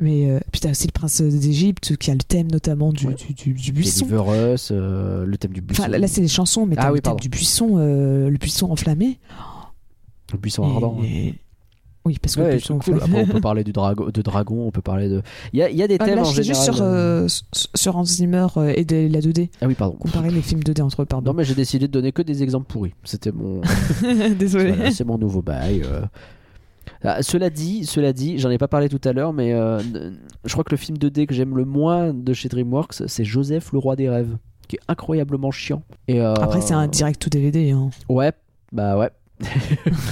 Mais 0.01 0.29
euh, 0.29 0.41
t'as 0.61 0.71
aussi 0.73 0.89
le 0.89 0.93
prince 0.93 1.21
d'Égypte 1.23 1.97
qui 1.97 2.11
a 2.11 2.15
le 2.15 2.21
thème 2.21 2.51
notamment 2.51 2.93
du, 2.93 3.07
Ouais. 3.07 3.15
du, 3.15 3.33
du- 3.35 3.53
du 3.53 3.71
buisson. 3.73 4.07
Us, 4.55 4.71
euh, 4.73 5.25
le 5.25 5.39
thème 5.39 5.53
du 5.53 5.61
buisson. 5.61 5.83
Enfin 5.85 5.97
là, 5.97 6.09
c'est 6.09 6.21
les 6.21 6.27
chansons, 6.29 6.67
mais 6.67 6.75
Ah 6.79 6.89
le 6.89 6.95
oui, 6.95 6.99
thème 6.99 7.03
pardon. 7.13 7.21
du 7.21 7.29
buisson, 7.29 7.75
euh, 7.79 8.29
le 8.29 8.37
buisson 8.39 8.71
enflammé. 8.73 9.21
le 10.33 10.39
buisson 10.39 10.65
Et- 10.69 10.73
ardent. 10.73 11.01
Oui, 12.05 12.19
parce 12.21 12.35
que 12.35 12.41
Ouais, 12.41 12.59
cool. 12.85 12.97
Après, 12.97 13.23
on 13.23 13.27
peut 13.27 13.41
parler 13.41 13.63
du 13.63 13.73
dragon, 13.73 14.09
de 14.13 14.23
dragon, 14.23 14.67
on 14.67 14.71
peut 14.73 14.83
parler 14.83 15.09
de. 15.09 15.23
Il 15.53 15.61
y 15.61 15.63
a, 15.63 15.71
il 15.71 15.77
y 15.77 15.83
a 15.83 15.87
des 15.89 15.99
Ah, 16.01 16.05
thèmes 16.05 16.17
là, 16.17 16.23
en 16.23 16.25
général. 16.33 16.45
juste 16.45 16.63
sur, 16.63 16.83
euh, 16.83 17.27
s- 17.27 17.45
sur 17.75 17.97
Hans 17.97 18.05
Zimmer 18.05 18.47
euh, 18.57 18.73
et 18.77 18.85
de 18.85 19.09
la 19.13 19.21
2D. 19.21 19.51
Ah 19.61 19.67
oui, 19.69 19.75
pardon. 19.75 19.95
Comparer 19.97 20.31
les 20.31 20.43
films 20.43 20.63
2D 20.63 20.83
entre 20.83 21.03
eux, 21.03 21.07
pardon. 21.07 21.31
Non, 21.31 21.37
mais 21.37 21.45
j'ai 21.45 21.55
décidé 21.55 21.87
de 21.87 21.93
donner 21.93 22.11
que 22.11 22.23
des 22.23 22.43
exemples 22.43 22.67
pourris. 22.67 22.95
C'était 23.05 23.31
mon. 23.31 23.61
Désolé. 24.39 24.73
Voilà, 24.73 24.91
c'est 24.91 25.05
mon 25.05 25.17
nouveau 25.19 25.43
bail. 25.43 25.83
euh. 25.85 26.03
Ah, 27.05 27.23
cela 27.23 27.51
dit, 27.51 27.85
cela 27.85 28.13
dit, 28.13 28.39
j'en 28.39 28.51
ai 28.51 28.59
pas 28.59 28.69
parlé 28.69 28.89
tout 28.89 29.01
à 29.05 29.13
l'heure, 29.13 29.33
mais 29.33 29.53
euh, 29.53 29.81
je 30.45 30.53
crois 30.53 30.63
que 30.65 30.71
le 30.71 30.77
film 30.77 30.99
2D 30.99 31.27
que 31.27 31.35
j'aime 31.35 31.57
le 31.57 31.65
moins 31.65 32.13
de 32.15 32.33
chez 32.33 32.49
DreamWorks, 32.49 33.03
c'est 33.07 33.25
Joseph 33.25 33.73
le 33.73 33.79
roi 33.79 33.97
des 33.97 34.09
rêves, 34.09 34.37
qui 34.69 34.77
est 34.77 34.81
incroyablement 34.89 35.51
chiant. 35.51 35.83
Et 36.07 36.21
euh, 36.21 36.35
Après, 36.35 36.61
c'est 36.61 36.75
un 36.75 36.87
direct 36.87 37.25
ou 37.27 37.31
DVD. 37.31 37.71
Hein. 37.73 37.91
Ouais, 38.09 38.33
bah 38.71 38.97
ouais. 38.99 39.11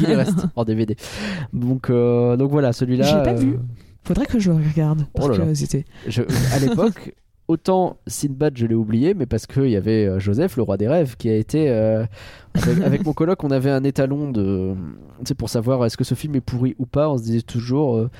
Il 0.00 0.12
reste 0.14 0.46
en 0.56 0.64
DVD. 0.64 0.96
Donc, 1.52 1.90
euh, 1.90 2.36
donc 2.36 2.50
voilà, 2.50 2.72
celui-là. 2.72 3.04
Je 3.06 3.16
l'ai 3.16 3.22
pas 3.22 3.30
euh, 3.32 3.36
vu. 3.36 3.58
Faudrait 4.04 4.26
que 4.26 4.38
je 4.38 4.50
le 4.50 4.56
regarde 4.56 5.04
par 5.14 5.26
Oh 5.26 5.28
là 5.28 5.34
là. 5.34 5.40
curiosité. 5.40 5.84
je- 6.06 6.22
à 6.54 6.58
l'époque, 6.66 7.14
autant 7.48 7.98
Sinbad, 8.06 8.56
je 8.56 8.64
l'ai 8.66 8.74
oublié, 8.74 9.12
mais 9.12 9.26
parce 9.26 9.46
qu'il 9.46 9.68
y 9.68 9.76
avait 9.76 10.06
euh, 10.06 10.18
Joseph, 10.20 10.56
le 10.56 10.62
roi 10.62 10.76
des 10.76 10.88
rêves, 10.88 11.16
qui 11.16 11.28
a 11.28 11.36
été. 11.36 11.68
euh, 11.68 12.04
avec, 12.54 12.80
avec 12.84 13.04
mon 13.04 13.12
coloc, 13.12 13.44
on 13.44 13.50
avait 13.50 13.70
un 13.70 13.84
étalon 13.84 14.30
de. 14.30 14.74
Sais, 15.24 15.34
pour 15.34 15.50
savoir 15.50 15.84
est-ce 15.84 15.96
que 15.98 16.04
ce 16.04 16.14
film 16.14 16.34
est 16.34 16.40
pourri 16.40 16.74
ou 16.78 16.86
pas, 16.86 17.10
on 17.10 17.18
se 17.18 17.24
disait 17.24 17.42
toujours. 17.42 17.96
euh, 17.98 18.10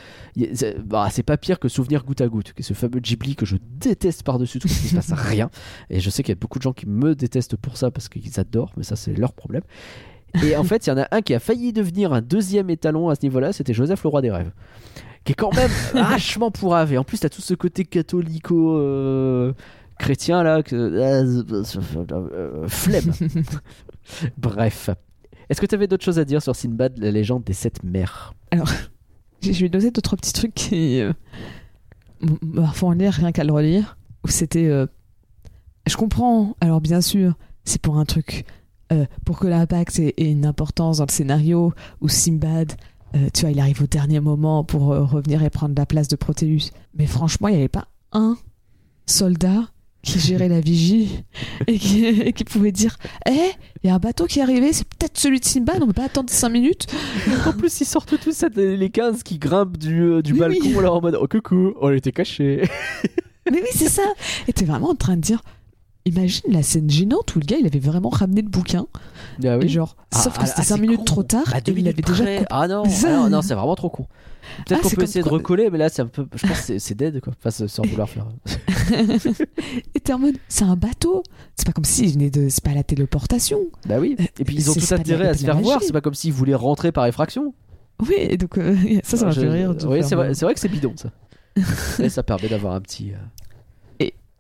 c'est 0.53 0.79
bah, 0.87 1.09
c'est 1.11 1.23
pas 1.23 1.37
pire 1.39 1.59
que 1.59 1.69
Souvenir 1.69 2.05
goutte 2.05 2.21
à 2.21 2.29
goutte, 2.29 2.53
qui 2.53 2.61
est 2.61 2.65
ce 2.65 2.75
fameux 2.75 3.01
Ghibli 3.01 3.37
que 3.37 3.47
je 3.47 3.57
déteste 3.81 4.23
par-dessus 4.23 4.59
tout, 4.59 4.69
parce 4.69 4.79
qu'il 4.81 4.91
se 4.91 4.95
passe 4.97 5.13
rien. 5.13 5.49
Et 5.89 6.01
je 6.01 6.11
sais 6.11 6.23
qu'il 6.23 6.33
y 6.33 6.37
a 6.37 6.41
beaucoup 6.41 6.59
de 6.59 6.63
gens 6.65 6.73
qui 6.75 6.87
me 6.87 7.15
détestent 7.15 7.57
pour 7.57 7.77
ça, 7.79 7.91
parce 7.91 8.09
qu'ils 8.11 8.39
adorent, 8.39 8.73
mais 8.77 8.83
ça, 8.83 8.97
c'est 8.97 9.15
leur 9.15 9.33
problème. 9.33 9.63
Et 10.45 10.57
en 10.57 10.65
fait, 10.65 10.87
il 10.87 10.91
y 10.91 10.93
en 10.93 10.99
a 10.99 11.09
un 11.11 11.23
qui 11.23 11.35
a 11.35 11.39
failli 11.41 11.73
devenir 11.73 12.13
un 12.13 12.21
deuxième 12.23 12.71
étalon 12.71 13.09
à 13.09 13.15
ce 13.15 13.21
niveau-là, 13.23 13.53
c'était 13.53 13.75
Joseph, 13.75 14.03
le 14.05 14.09
roi 14.09 14.23
des 14.23 14.31
rêves 14.31 14.53
qui 15.25 15.33
est 15.33 15.35
quand 15.35 15.55
même 15.55 15.71
vachement 15.95 16.51
pourrave. 16.51 16.95
Et 16.95 16.99
en 16.99 17.05
plus, 17.05 17.21
t'as 17.21 17.29
tout 17.29 17.43
ce 17.43 17.53
côté 17.53 17.85
catholico 17.85 18.77
euh, 18.79 19.53
chrétien 19.99 20.43
là, 20.43 20.63
que 20.63 20.75
euh, 20.75 22.69
flemme. 22.69 23.13
Bref. 24.39 24.91
Est-ce 25.49 25.61
que 25.61 25.67
tu 25.67 25.75
avais 25.75 25.87
d'autres 25.87 26.05
choses 26.05 26.19
à 26.19 26.25
dire 26.25 26.43
sur 26.43 26.55
Sinbad, 26.57 26.97
la 26.99 27.11
légende 27.11 27.45
des 27.45 27.53
sept 27.53 27.83
mers 27.83 28.33
J'ai- 29.43 29.53
Je 29.53 29.67
ai 29.67 29.69
noté 29.69 29.91
deux 29.91 30.01
trois 30.01 30.17
petits 30.17 30.33
trucs 30.33 30.55
qui. 30.55 31.01
Euh, 31.01 31.13
faut 32.75 32.87
en 32.89 32.93
lire 32.93 33.13
rien 33.13 33.33
qu'à 33.33 33.45
le 33.45 33.53
relire. 33.53 33.97
Où 34.25 34.29
c'était. 34.29 34.67
euh, 34.67 34.87
Je 35.87 35.97
comprends. 35.97 36.57
Alors 36.61 36.81
bien 36.81 37.01
sûr, 37.01 37.35
c'est 37.65 37.81
pour 37.81 37.99
un 37.99 38.05
truc. 38.05 38.45
Euh, 38.93 39.05
pour 39.25 39.39
que 39.39 39.47
l'impact 39.47 39.99
ait, 39.99 40.15
ait 40.17 40.31
une 40.31 40.47
importance 40.47 40.99
dans 40.99 41.07
le 41.07 41.13
scénario, 41.13 41.73
où 42.01 42.09
Simbad, 42.09 42.73
euh, 43.15 43.29
tu 43.35 43.43
vois, 43.43 43.51
il 43.51 43.61
arrive 43.61 43.83
au 43.83 43.87
dernier 43.87 44.21
moment 44.21 44.65
pour 44.65 44.93
euh, 44.93 45.05
revenir 45.05 45.43
et 45.43 45.51
prendre 45.51 45.75
la 45.77 45.87
place 45.87 46.09
de 46.09 46.17
Proteus. 46.17 46.71
Mais 46.95 47.07
franchement, 47.07 47.49
il 47.49 47.53
n'y 47.53 47.59
avait 47.59 47.69
pas 47.69 47.89
un 48.13 48.37
soldat 49.07 49.69
qui 50.03 50.19
gérait 50.19 50.49
la 50.49 50.61
vigie 50.61 51.25
et 51.67 51.79
qui, 51.79 52.07
et 52.07 52.33
qui 52.33 52.45
pouvait 52.45 52.73
dire 52.73 52.97
Eh, 53.29 53.51
il 53.83 53.89
y 53.89 53.91
a 53.91 53.95
un 53.95 53.99
bateau 53.99 54.27
qui 54.27 54.39
est 54.39 54.43
arrivé, 54.43 54.73
c'est 54.73 54.89
peut-être 54.89 55.19
celui 55.19 55.41
de 55.41 55.45
Simbad, 55.45 55.83
on 55.83 55.87
peut 55.87 55.93
pas 55.93 56.05
attendre 56.07 56.31
5 56.31 56.49
minutes. 56.49 56.87
En 57.47 57.53
plus, 57.53 57.81
ils 57.81 57.85
sortent 57.85 58.19
tous 58.19 58.45
les 58.57 58.91
15 58.91 59.23
qui 59.23 59.39
grimpent 59.39 59.77
du, 59.77 60.23
du 60.23 60.33
Oui, 60.33 60.39
balcon 60.39 60.59
oui. 60.65 60.83
là 60.83 60.93
en 60.93 61.01
mode 61.01 61.19
Oh 61.21 61.27
coucou, 61.29 61.75
on 61.81 61.91
était 61.93 62.13
cachés. 62.13 62.63
Mais 63.51 63.61
oui, 63.61 63.69
c'est 63.73 63.89
ça. 63.89 64.03
Et 64.49 64.53
t'es 64.53 64.65
vraiment 64.65 64.91
en 64.91 64.95
train 64.95 65.17
de 65.17 65.21
dire. 65.23 65.43
Imagine 66.07 66.53
la 66.53 66.63
scène 66.63 66.89
gênante 66.89 67.35
où 67.37 67.41
le 67.41 67.45
gars 67.45 67.59
il 67.61 67.67
avait 67.67 67.79
vraiment 67.79 68.09
ramené 68.09 68.41
le 68.43 68.49
bouquin 68.49 68.87
Ah 69.45 69.59
et 69.61 69.69
genre 69.69 69.97
sauf 70.13 70.39
que 70.39 70.47
c'était 70.47 70.63
5 70.63 70.79
minutes 70.79 71.05
trop 71.05 71.23
tard 71.23 71.45
Bah, 71.53 71.59
et 71.59 71.71
il 71.71 71.87
avait 71.89 72.01
déjà 72.03 72.25
coupé- 72.25 72.47
Ah 72.51 72.67
non, 72.69 72.85
Ça- 72.87 73.09
ah 73.11 73.17
non, 73.25 73.29
non, 73.31 73.43
c'est 73.43 73.55
vraiment 73.55 73.77
trop 73.77 73.91
con. 73.91 74.07
Peut-être 74.67 74.81
Ah, 74.81 74.89
qu'on 74.89 74.97
peut 74.97 75.03
essayer 75.03 75.23
de 75.23 75.29
recoller, 75.29 75.69
mais 75.71 75.77
là, 75.77 75.91
c'est 75.91 76.01
un 76.01 76.07
peu. 76.07 76.27
Je 76.35 76.47
pense 76.47 76.63
que 76.67 76.79
c'est- 76.79 76.95
dead 76.95 77.21
quoi. 77.21 77.35
Enfin, 77.45 77.67
sans 77.69 77.83
vouloir 77.85 78.09
faire. 78.09 78.27
et 79.95 80.01
t'es 80.01 80.13
en 80.13 80.19
mode 80.19 80.37
c'est 80.49 80.65
un 80.65 80.77
bateau 80.77 81.23
c'est 81.57 81.67
pas 81.67 81.73
comme 81.73 81.85
s'il 81.85 82.13
venait 82.15 82.31
de 82.31 82.49
c'est 82.49 82.65
pas 82.65 82.73
la 82.75 82.83
téléportation 82.83 83.61
Bah 83.87 83.99
oui. 84.01 84.17
Euh, 84.19 84.25
Et 84.39 84.45
puis 84.45 84.57
ils 84.57 84.71
ont 84.71 84.75
tout 84.75 84.95
intérêt 84.95 85.29
à 85.29 85.35
se 85.35 85.45
faire 85.45 85.59
voir. 85.61 85.81
C'est 85.83 85.93
pas 85.93 86.01
comme 86.01 86.15
s'ils 86.15 86.33
voulaient 86.33 86.55
rentrer 86.55 86.93
par 86.93 87.07
effraction. 87.07 87.55
oui 88.01 88.15
et 88.19 88.37
donc 88.39 88.57
euh, 88.59 88.75
ça 89.05 89.17
ça 89.19 89.27
m'a 89.27 89.33
fait 89.33 89.49
rire 89.49 89.75
Oui, 89.87 90.01
c'est 90.03 90.15
vrai, 90.15 90.29
un- 90.29 90.35
c'est 90.35 90.45
vrai 90.47 90.55
que 90.55 90.61
c'est 90.61 90.69
bidon 90.69 90.95
ça. 90.97 91.11
Et 92.03 92.09
ça 92.09 92.23
permet 92.23 92.49
d'avoir 92.49 92.75
un 92.75 92.81
petit. 92.81 93.13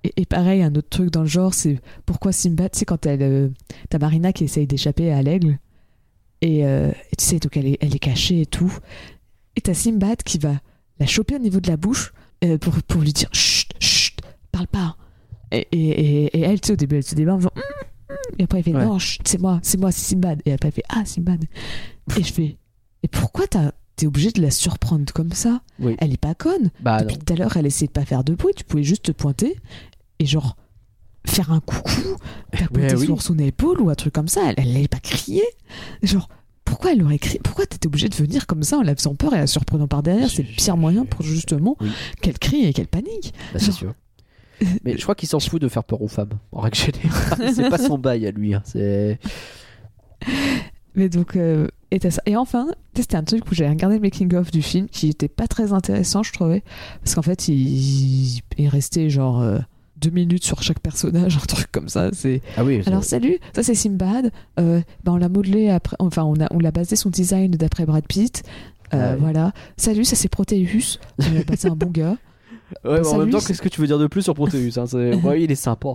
Et, 0.05 0.12
et 0.22 0.27
pareil 0.27 0.62
un 0.62 0.74
autre 0.74 0.89
truc 0.89 1.10
dans 1.10 1.22
le 1.22 1.27
genre 1.28 1.55
c'est 1.55 1.81
pourquoi 2.06 2.32
Simba 2.32 2.68
tu 2.68 2.78
sais 2.78 2.85
quand 2.85 3.05
elle 3.06 3.22
euh, 3.22 3.48
t'as 3.89 3.98
Marina 3.98 4.32
qui 4.32 4.44
essaye 4.44 4.66
d'échapper 4.66 5.12
à 5.12 5.22
l'aigle 5.22 5.59
et, 6.43 6.64
euh, 6.64 6.90
et 6.90 7.16
tu 7.16 7.24
sais 7.24 7.39
donc 7.39 7.56
elle 7.56 7.66
est, 7.66 7.78
elle 7.81 7.94
est 7.94 7.98
cachée 7.98 8.40
et 8.43 8.47
tout 8.47 8.72
et 9.56 9.60
t'as 9.60 9.74
Simbad 9.74 10.22
qui 10.22 10.39
va 10.39 10.55
la 10.98 11.06
choper 11.06 11.36
au 11.36 11.39
niveau 11.39 11.60
de 11.60 11.68
la 11.68 11.77
bouche 11.77 12.12
euh, 12.44 12.56
pour, 12.59 12.74
pour 12.82 13.01
lui 13.02 13.12
dire 13.12 13.28
chut 13.32 13.68
chut 13.78 14.16
parle 14.52 14.66
pas 14.68 14.97
et, 15.52 15.66
et, 15.72 16.40
elle 16.43 16.60
tu 16.60 16.68
sais 16.68 16.72
au 16.74 16.77
début 16.77 16.97
elle 16.97 17.02
se 17.02 17.14
débat 17.14 17.35
en 17.35 17.39
faisant 17.39 17.52
Hum, 17.56 17.62
hum 18.10 18.16
et 18.39 18.44
après 18.44 18.59
elle 18.59 18.64
fait 18.64 18.74
Ouais. 18.74 18.85
non 18.85 18.98
c'est 18.98 19.40
moi 19.40 19.60
c'est 19.62 19.78
moi 19.78 19.93
c'est 19.93 20.14
Simbad 20.14 20.40
et 20.47 20.52
après 20.52 20.68
elle 20.68 20.74
fait 20.74 20.85
ah 20.89 21.05
Simbad 21.05 21.44
et 22.18 22.22
je 22.22 22.32
fais 22.32 22.56
et 23.02 23.09
pourquoi 23.09 23.47
t'as- 23.47 23.72
t'es 23.97 24.06
obligé 24.06 24.31
de 24.31 24.40
la 24.40 24.51
surprendre 24.51 25.12
comme 25.12 25.32
ça? 25.32 25.60
Oui. 25.78 25.94
elle 25.98 26.12
est 26.14 26.20
pas 26.20 26.35
conne 26.35 26.70
Bah 26.81 27.01
non. 27.01 27.02
depuis 27.06 27.18
tout 27.18 27.32
à 27.35 27.36
l'heure, 27.36 27.56
elle 27.59 27.66
essaie 27.66 27.85
de 27.86 27.90
pas 27.90 28.06
faire 28.06 28.24
de 28.24 28.35
bruit. 28.35 28.55
Tu 28.56 28.64
pouvais 28.64 28.82
juste 28.82 29.05
te 29.05 29.12
pointer 29.12 29.56
et 30.20 30.26
genre 30.26 30.56
faire 31.26 31.51
un 31.51 31.59
coucou, 31.60 32.16
tapoter 32.52 32.80
Ouais, 32.86 32.94
oui. 32.94 33.05
sur 33.06 33.20
son 33.22 33.38
épaule 33.38 33.80
ou 33.80 33.90
un 33.90 33.94
truc 33.97 34.12
comme 34.14 34.28
ça. 34.28 34.52
Elle 34.56 34.72
n'allait 34.72 34.86
pas 34.88 35.01
crier. 35.01 35.42
Genre, 36.02 36.28
pourquoi 36.64 36.92
elle 36.92 37.02
aurait 37.02 37.18
crié 37.18 37.40
Pourquoi 37.42 37.66
t'étais 37.66 37.88
obligé 37.88 38.09
de 38.09 38.14
venir 38.14 38.47
comme 38.47 38.62
ça 38.62 38.78
en 38.78 38.82
la 38.82 38.94
faisant 38.94 39.14
peur 39.16 39.34
et 39.34 39.38
la 39.38 39.47
surprenant 39.48 39.88
par 39.88 40.02
derrière? 40.05 40.30
C'est 40.30 40.42
le 40.42 40.48
pire 40.56 40.76
moyen 40.76 41.05
pour 41.05 41.22
justement 41.22 41.76
Oui. 41.80 41.90
qu'elle 42.22 42.38
crie 42.38 42.64
et 42.66 42.72
qu'elle 42.72 42.86
panique. 42.86 43.34
Bah, 43.52 43.59
c'est 43.59 43.72
sûr. 43.72 43.92
Mais 44.84 44.97
je 44.97 45.02
crois 45.02 45.14
qu'il 45.14 45.28
s'en 45.28 45.40
fout 45.40 45.60
de 45.60 45.68
faire 45.68 45.84
peur 45.84 46.01
aux 46.02 46.09
femmes, 46.09 46.38
en 46.52 46.60
règle 46.60 46.76
générale. 46.76 47.52
c'est 47.55 47.68
pas 47.70 47.78
son 47.78 47.98
bail 47.98 48.26
à 48.26 48.30
lui. 48.30 48.55
hein. 48.55 48.62
C'est. 48.64 49.18
Mais 50.94 51.09
donc, 51.09 51.36
euh, 51.36 51.68
et, 51.90 52.10
ça. 52.10 52.20
et 52.26 52.36
enfin, 52.36 52.66
c'était 52.97 53.16
un 53.16 53.22
truc 53.22 53.48
où 53.51 53.55
j'avais 53.55 53.70
regardé 53.70 53.97
le 53.97 54.02
making-of 54.02 54.51
du 54.51 54.60
film 54.60 54.88
qui 54.88 55.09
était 55.09 55.28
pas 55.28 55.47
très 55.47 55.72
intéressant, 55.72 56.22
je 56.22 56.32
trouvais. 56.32 56.62
Parce 57.02 57.14
qu'en 57.14 57.22
fait, 57.22 57.48
il, 57.48 58.40
il 58.59 58.68
restait 58.68 59.09
genre 59.09 59.40
euh, 59.40 59.59
deux 60.01 60.10
minutes 60.10 60.44
sur 60.44 60.62
chaque 60.62 60.81
personnage, 60.81 61.36
un 61.43 61.47
truc 61.47 61.70
comme 61.72 61.89
ça. 61.89 62.10
C'est 62.12 62.40
Ah 62.56 62.64
oui. 62.64 62.82
Alors 62.86 63.05
salut, 63.05 63.39
ça 63.55 63.62
c'est 63.62 63.74
Simbad. 63.74 64.31
Euh, 64.59 64.81
ben, 65.05 65.12
on 65.12 65.16
l'a 65.16 65.28
modelé 65.28 65.68
après, 65.70 65.97
enfin 65.98 66.24
on 66.24 66.40
a 66.40 66.47
on 66.52 66.59
l'a 66.59 66.70
basé 66.70 66.97
son 66.97 67.10
design 67.10 67.51
d'après 67.52 67.85
Brad 67.86 68.06
Pitt. 68.06 68.43
Euh, 68.93 69.12
Ouais. 69.12 69.16
Voilà. 69.20 69.52
Salut, 69.77 70.05
ça 70.05 70.16
c'est 70.16 70.28
Proteus. 70.28 70.98
Euh, 71.20 71.44
bah, 71.47 71.55
c'est 71.56 71.68
un 71.68 71.77
bon 71.77 71.90
gars. 71.90 72.16
Ouais, 72.85 72.93
mais 72.93 72.98
en 73.01 73.05
Salut, 73.05 73.18
même 73.24 73.31
temps, 73.31 73.40
qu'est-ce 73.40 73.62
que 73.62 73.68
tu 73.68 73.81
veux 73.81 73.89
dire 73.89 73.98
de 73.98 74.06
plus 74.06 74.22
sur 74.22 74.32
Proteus 74.35 74.78
hein 74.78 74.85
ouais, 75.24 75.43
il 75.43 75.51
est 75.51 75.56
sympa. 75.56 75.89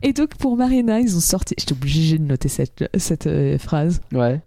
Et 0.00 0.12
donc 0.12 0.36
pour 0.36 0.56
Marina, 0.56 1.00
ils 1.00 1.16
ont 1.16 1.20
sorti. 1.20 1.56
J'étais 1.58 1.72
obligée 1.72 2.18
de 2.18 2.22
noter 2.24 2.48
cette 2.48 2.88
cette 2.96 3.26
euh, 3.26 3.58
phrase. 3.58 4.00
Ouais. 4.12 4.40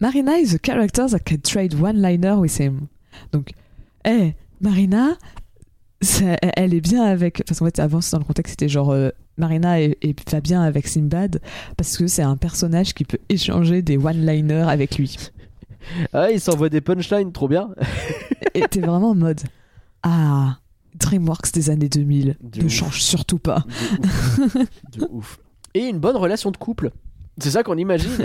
Marina 0.00 0.38
is 0.38 0.54
a 0.54 0.58
character 0.58 1.06
that 1.08 1.20
can 1.20 1.38
trade 1.42 1.74
one-liner 1.80 2.34
with 2.38 2.58
him. 2.58 2.88
Donc, 3.32 3.50
hé, 4.04 4.34
Marina, 4.60 5.16
ça- 6.04 6.36
elle 6.56 6.74
est 6.74 6.80
bien 6.80 7.02
avec. 7.04 7.42
Parce 7.46 7.58
qu'en 7.58 7.66
fait, 7.66 7.78
avant, 7.78 8.00
dans 8.12 8.18
le 8.18 8.24
contexte, 8.24 8.52
c'était 8.52 8.68
genre 8.68 8.90
euh, 8.92 9.10
Marina 9.38 9.80
et, 9.80 9.96
et 10.02 10.14
va 10.30 10.40
bien 10.40 10.62
avec 10.62 10.86
Simbad 10.86 11.40
parce 11.76 11.96
que 11.96 12.06
c'est 12.06 12.22
un 12.22 12.36
personnage 12.36 12.94
qui 12.94 13.04
peut 13.04 13.18
échanger 13.28 13.82
des 13.82 13.96
one-liners 13.96 14.66
avec 14.68 14.96
lui. 14.98 15.16
Ah, 16.12 16.30
il 16.30 16.40
s'envoie 16.40 16.68
des 16.70 16.80
punchlines, 16.80 17.32
trop 17.32 17.48
bien. 17.48 17.70
Et 18.54 18.62
t'es 18.62 18.80
vraiment 18.80 19.10
en 19.10 19.14
mode 19.14 19.40
Ah, 20.02 20.58
DreamWorks 20.98 21.52
des 21.52 21.68
années 21.70 21.88
2000, 21.90 22.36
De 22.40 22.60
ne 22.60 22.64
ouf. 22.66 22.72
change 22.72 23.02
surtout 23.02 23.38
pas. 23.38 23.64
Ouf. 25.10 25.38
Et 25.74 25.80
une 25.88 25.98
bonne 25.98 26.16
relation 26.16 26.50
de 26.50 26.56
couple. 26.56 26.90
C'est 27.38 27.50
ça 27.50 27.62
qu'on 27.62 27.76
imagine. 27.78 28.10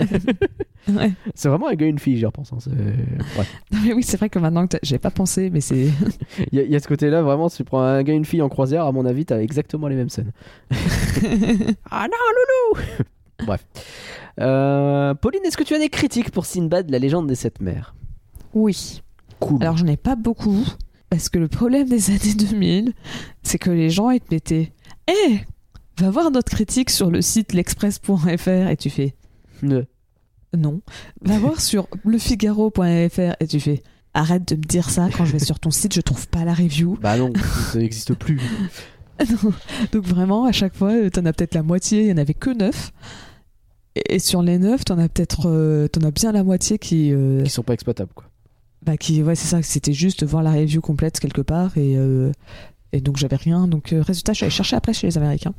Ouais. 0.88 1.12
c'est 1.34 1.48
vraiment 1.50 1.68
un 1.68 1.74
gars 1.74 1.84
et 1.86 1.90
une 1.90 1.98
fille, 1.98 2.16
j'y 2.16 2.24
repense. 2.24 2.52
hein. 2.54 2.58
Non, 3.72 3.78
mais 3.84 3.92
oui, 3.92 4.02
c'est 4.02 4.16
vrai 4.16 4.30
que 4.30 4.38
maintenant 4.38 4.66
que 4.66 4.78
j'ai 4.82 4.98
pas 4.98 5.10
pensé, 5.10 5.50
mais 5.50 5.60
c'est. 5.60 5.88
Il 6.52 6.58
y, 6.58 6.58
a- 6.58 6.64
il 6.64 6.70
y 6.70 6.74
a 6.74 6.80
ce 6.80 6.88
côté-là, 6.88 7.20
vraiment, 7.22 7.50
si 7.50 7.58
tu 7.58 7.64
prends 7.64 7.82
un 7.82 8.02
gars 8.02 8.14
et 8.14 8.16
une 8.16 8.24
fille 8.24 8.40
en 8.40 8.48
croisière, 8.48 8.86
à 8.86 8.90
mon 8.92 9.04
avis, 9.04 9.26
t'as 9.26 9.40
exactement 9.40 9.88
les 9.88 9.94
mêmes 9.96 10.08
scènes. 10.08 10.32
ah 11.90 12.06
non, 12.08 12.16
loulou 12.78 12.82
Bref. 13.46 13.64
Euh, 14.40 15.14
Pauline, 15.14 15.42
est-ce 15.44 15.56
que 15.58 15.64
tu 15.64 15.74
as 15.74 15.78
des 15.78 15.90
critiques 15.90 16.30
pour 16.30 16.46
Sinbad, 16.46 16.90
la 16.90 16.98
légende 16.98 17.26
des 17.26 17.34
sept 17.34 17.60
mers 17.60 17.94
oui. 18.54 19.02
Cool. 19.38 19.62
Alors 19.62 19.76
j'en 19.76 19.86
ai 19.86 19.96
pas 19.98 20.16
beaucoup, 20.16 20.64
parce 21.08 21.28
que 21.28 21.38
le 21.38 21.48
problème 21.48 21.88
des 21.88 22.10
années 22.10 22.34
2000, 22.36 22.92
c'est 23.42 23.58
que 23.58 23.70
les 23.70 23.90
gens 23.90 24.10
ils 24.10 24.20
te 24.20 24.34
mettaient 24.34 24.72
Hé 25.08 25.42
Va 26.00 26.10
voir 26.10 26.30
notre 26.30 26.50
critique 26.50 26.90
sur 26.90 27.10
le 27.10 27.20
site 27.22 27.52
l'express.fr 27.52 28.48
et 28.48 28.76
tu 28.76 28.90
fais 28.90 29.14
Ne. 29.62 29.84
non. 30.56 30.80
Va 31.22 31.38
voir 31.40 31.60
sur 31.60 31.88
lefigaro.fr 32.04 33.34
et 33.40 33.46
tu 33.46 33.60
fais 33.60 33.82
arrête 34.14 34.48
de 34.48 34.56
me 34.56 34.62
dire 34.62 34.88
ça 34.90 35.08
quand 35.16 35.24
je 35.24 35.32
vais 35.32 35.38
sur 35.38 35.60
ton 35.60 35.70
site, 35.70 35.94
je 35.94 36.00
trouve 36.00 36.26
pas 36.28 36.44
la 36.44 36.54
review. 36.54 36.98
Bah 37.00 37.16
non, 37.16 37.32
ça 37.72 37.78
n'existe 37.78 38.14
plus. 38.14 38.40
Non. 39.44 39.52
Donc 39.92 40.06
vraiment, 40.06 40.46
à 40.46 40.52
chaque 40.52 40.74
fois, 40.74 40.92
euh, 40.92 41.10
t'en 41.10 41.26
as 41.26 41.34
peut-être 41.34 41.54
la 41.54 41.62
moitié, 41.62 42.04
il 42.04 42.06
y 42.08 42.12
en 42.12 42.16
avait 42.16 42.32
que 42.32 42.48
9. 42.48 42.90
Et 43.96 44.14
et 44.14 44.18
sur 44.18 44.40
les 44.40 44.56
9, 44.56 44.82
t'en 44.86 44.96
as 44.98 45.10
peut-être 45.10 45.42
euh, 45.46 45.88
t'en 45.88 46.00
as 46.06 46.10
bien 46.10 46.32
la 46.32 46.42
moitié 46.42 46.78
qui, 46.78 47.12
euh, 47.12 47.42
Qui 47.42 47.50
sont 47.50 47.62
pas 47.62 47.74
exploitables, 47.74 48.12
quoi. 48.14 48.24
bah 48.80 48.96
qui 48.96 49.22
ouais 49.22 49.34
c'est 49.34 49.46
ça 49.48 49.60
c'était 49.62 49.92
juste 49.92 50.24
voir 50.24 50.42
la 50.42 50.52
review 50.52 50.80
complète 50.80 51.20
quelque 51.20 51.42
part 51.42 51.76
et 51.76 51.96
euh, 51.98 52.32
et 52.92 53.02
donc 53.02 53.18
j'avais 53.18 53.36
rien 53.36 53.68
donc 53.68 53.92
euh, 53.92 54.00
résultat 54.00 54.32
je 54.32 54.36
suis 54.38 54.44
allée 54.44 54.50
chercher 54.54 54.76
après 54.76 54.94
chez 54.94 55.06
les 55.06 55.18
américains 55.18 55.52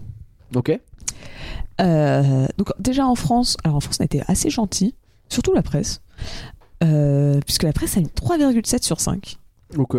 Ok. 0.55 0.79
Euh, 1.79 2.47
donc 2.57 2.69
déjà 2.79 3.07
en 3.07 3.15
France 3.15 3.57
alors 3.63 3.77
en 3.77 3.79
France 3.79 3.97
on 3.99 4.03
a 4.03 4.05
été 4.05 4.21
assez 4.27 4.49
gentil 4.51 4.93
surtout 5.29 5.53
la 5.53 5.63
presse 5.63 6.01
euh, 6.83 7.39
puisque 7.45 7.63
la 7.63 7.73
presse 7.73 7.97
a 7.97 8.01
mis 8.01 8.07
3,7 8.07 8.83
sur 8.83 8.99
5 8.99 9.37
Ok. 9.77 9.97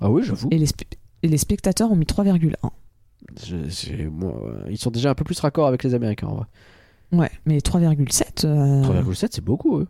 Ah 0.00 0.10
oui, 0.10 0.22
j'avoue. 0.24 0.48
et 0.50 0.58
les, 0.58 0.66
spe- 0.66 0.82
et 1.22 1.28
les 1.28 1.38
spectateurs 1.38 1.90
ont 1.90 1.96
mis 1.96 2.04
3,1 2.04 2.50
Je- 3.46 3.56
j'ai- 3.68 4.06
moi, 4.08 4.34
euh, 4.44 4.64
ils 4.68 4.76
sont 4.78 4.90
déjà 4.90 5.10
un 5.10 5.14
peu 5.14 5.24
plus 5.24 5.38
raccord 5.40 5.66
avec 5.68 5.84
les 5.84 5.94
Américains, 5.94 6.26
en 6.26 6.34
vrai. 6.36 6.46
ouais 7.12 7.30
mais 7.46 7.58
3,7 7.60 8.44
euh, 8.44 8.82
3,7, 8.82 9.28
c'est 9.30 9.44
beaucoup, 9.44 9.78
eux. 9.78 9.88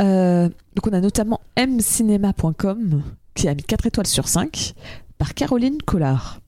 Euh, 0.00 0.48
donc 0.76 0.86
on 0.86 0.92
a 0.92 1.00
notamment 1.00 1.40
mcinema.com 1.56 3.02
qui 3.34 3.48
a 3.48 3.54
mis 3.54 3.62
4 3.64 3.86
étoiles 3.86 4.06
sur 4.06 4.28
5, 4.28 4.74
par 5.18 5.34
Caroline 5.34 5.78
Collard. 5.82 6.40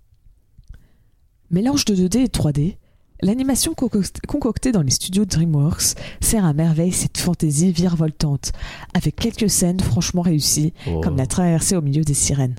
Mélange 1.50 1.84
de 1.84 1.94
2D 1.96 2.18
et 2.18 2.28
3D, 2.28 2.76
l'animation 3.22 3.72
concoct- 3.74 4.24
concoctée 4.26 4.72
dans 4.72 4.82
les 4.82 4.90
studios 4.90 5.24
DreamWorks 5.24 5.94
sert 6.20 6.44
à 6.44 6.52
merveille 6.52 6.92
cette 6.92 7.18
fantaisie 7.18 7.72
virevoltante, 7.72 8.52
avec 8.94 9.16
quelques 9.16 9.50
scènes 9.50 9.80
franchement 9.80 10.22
réussies, 10.22 10.72
Oh. 10.86 11.00
comme 11.00 11.16
la 11.16 11.26
traversée 11.26 11.76
au 11.76 11.82
milieu 11.82 12.02
des 12.02 12.14
sirènes. 12.14 12.54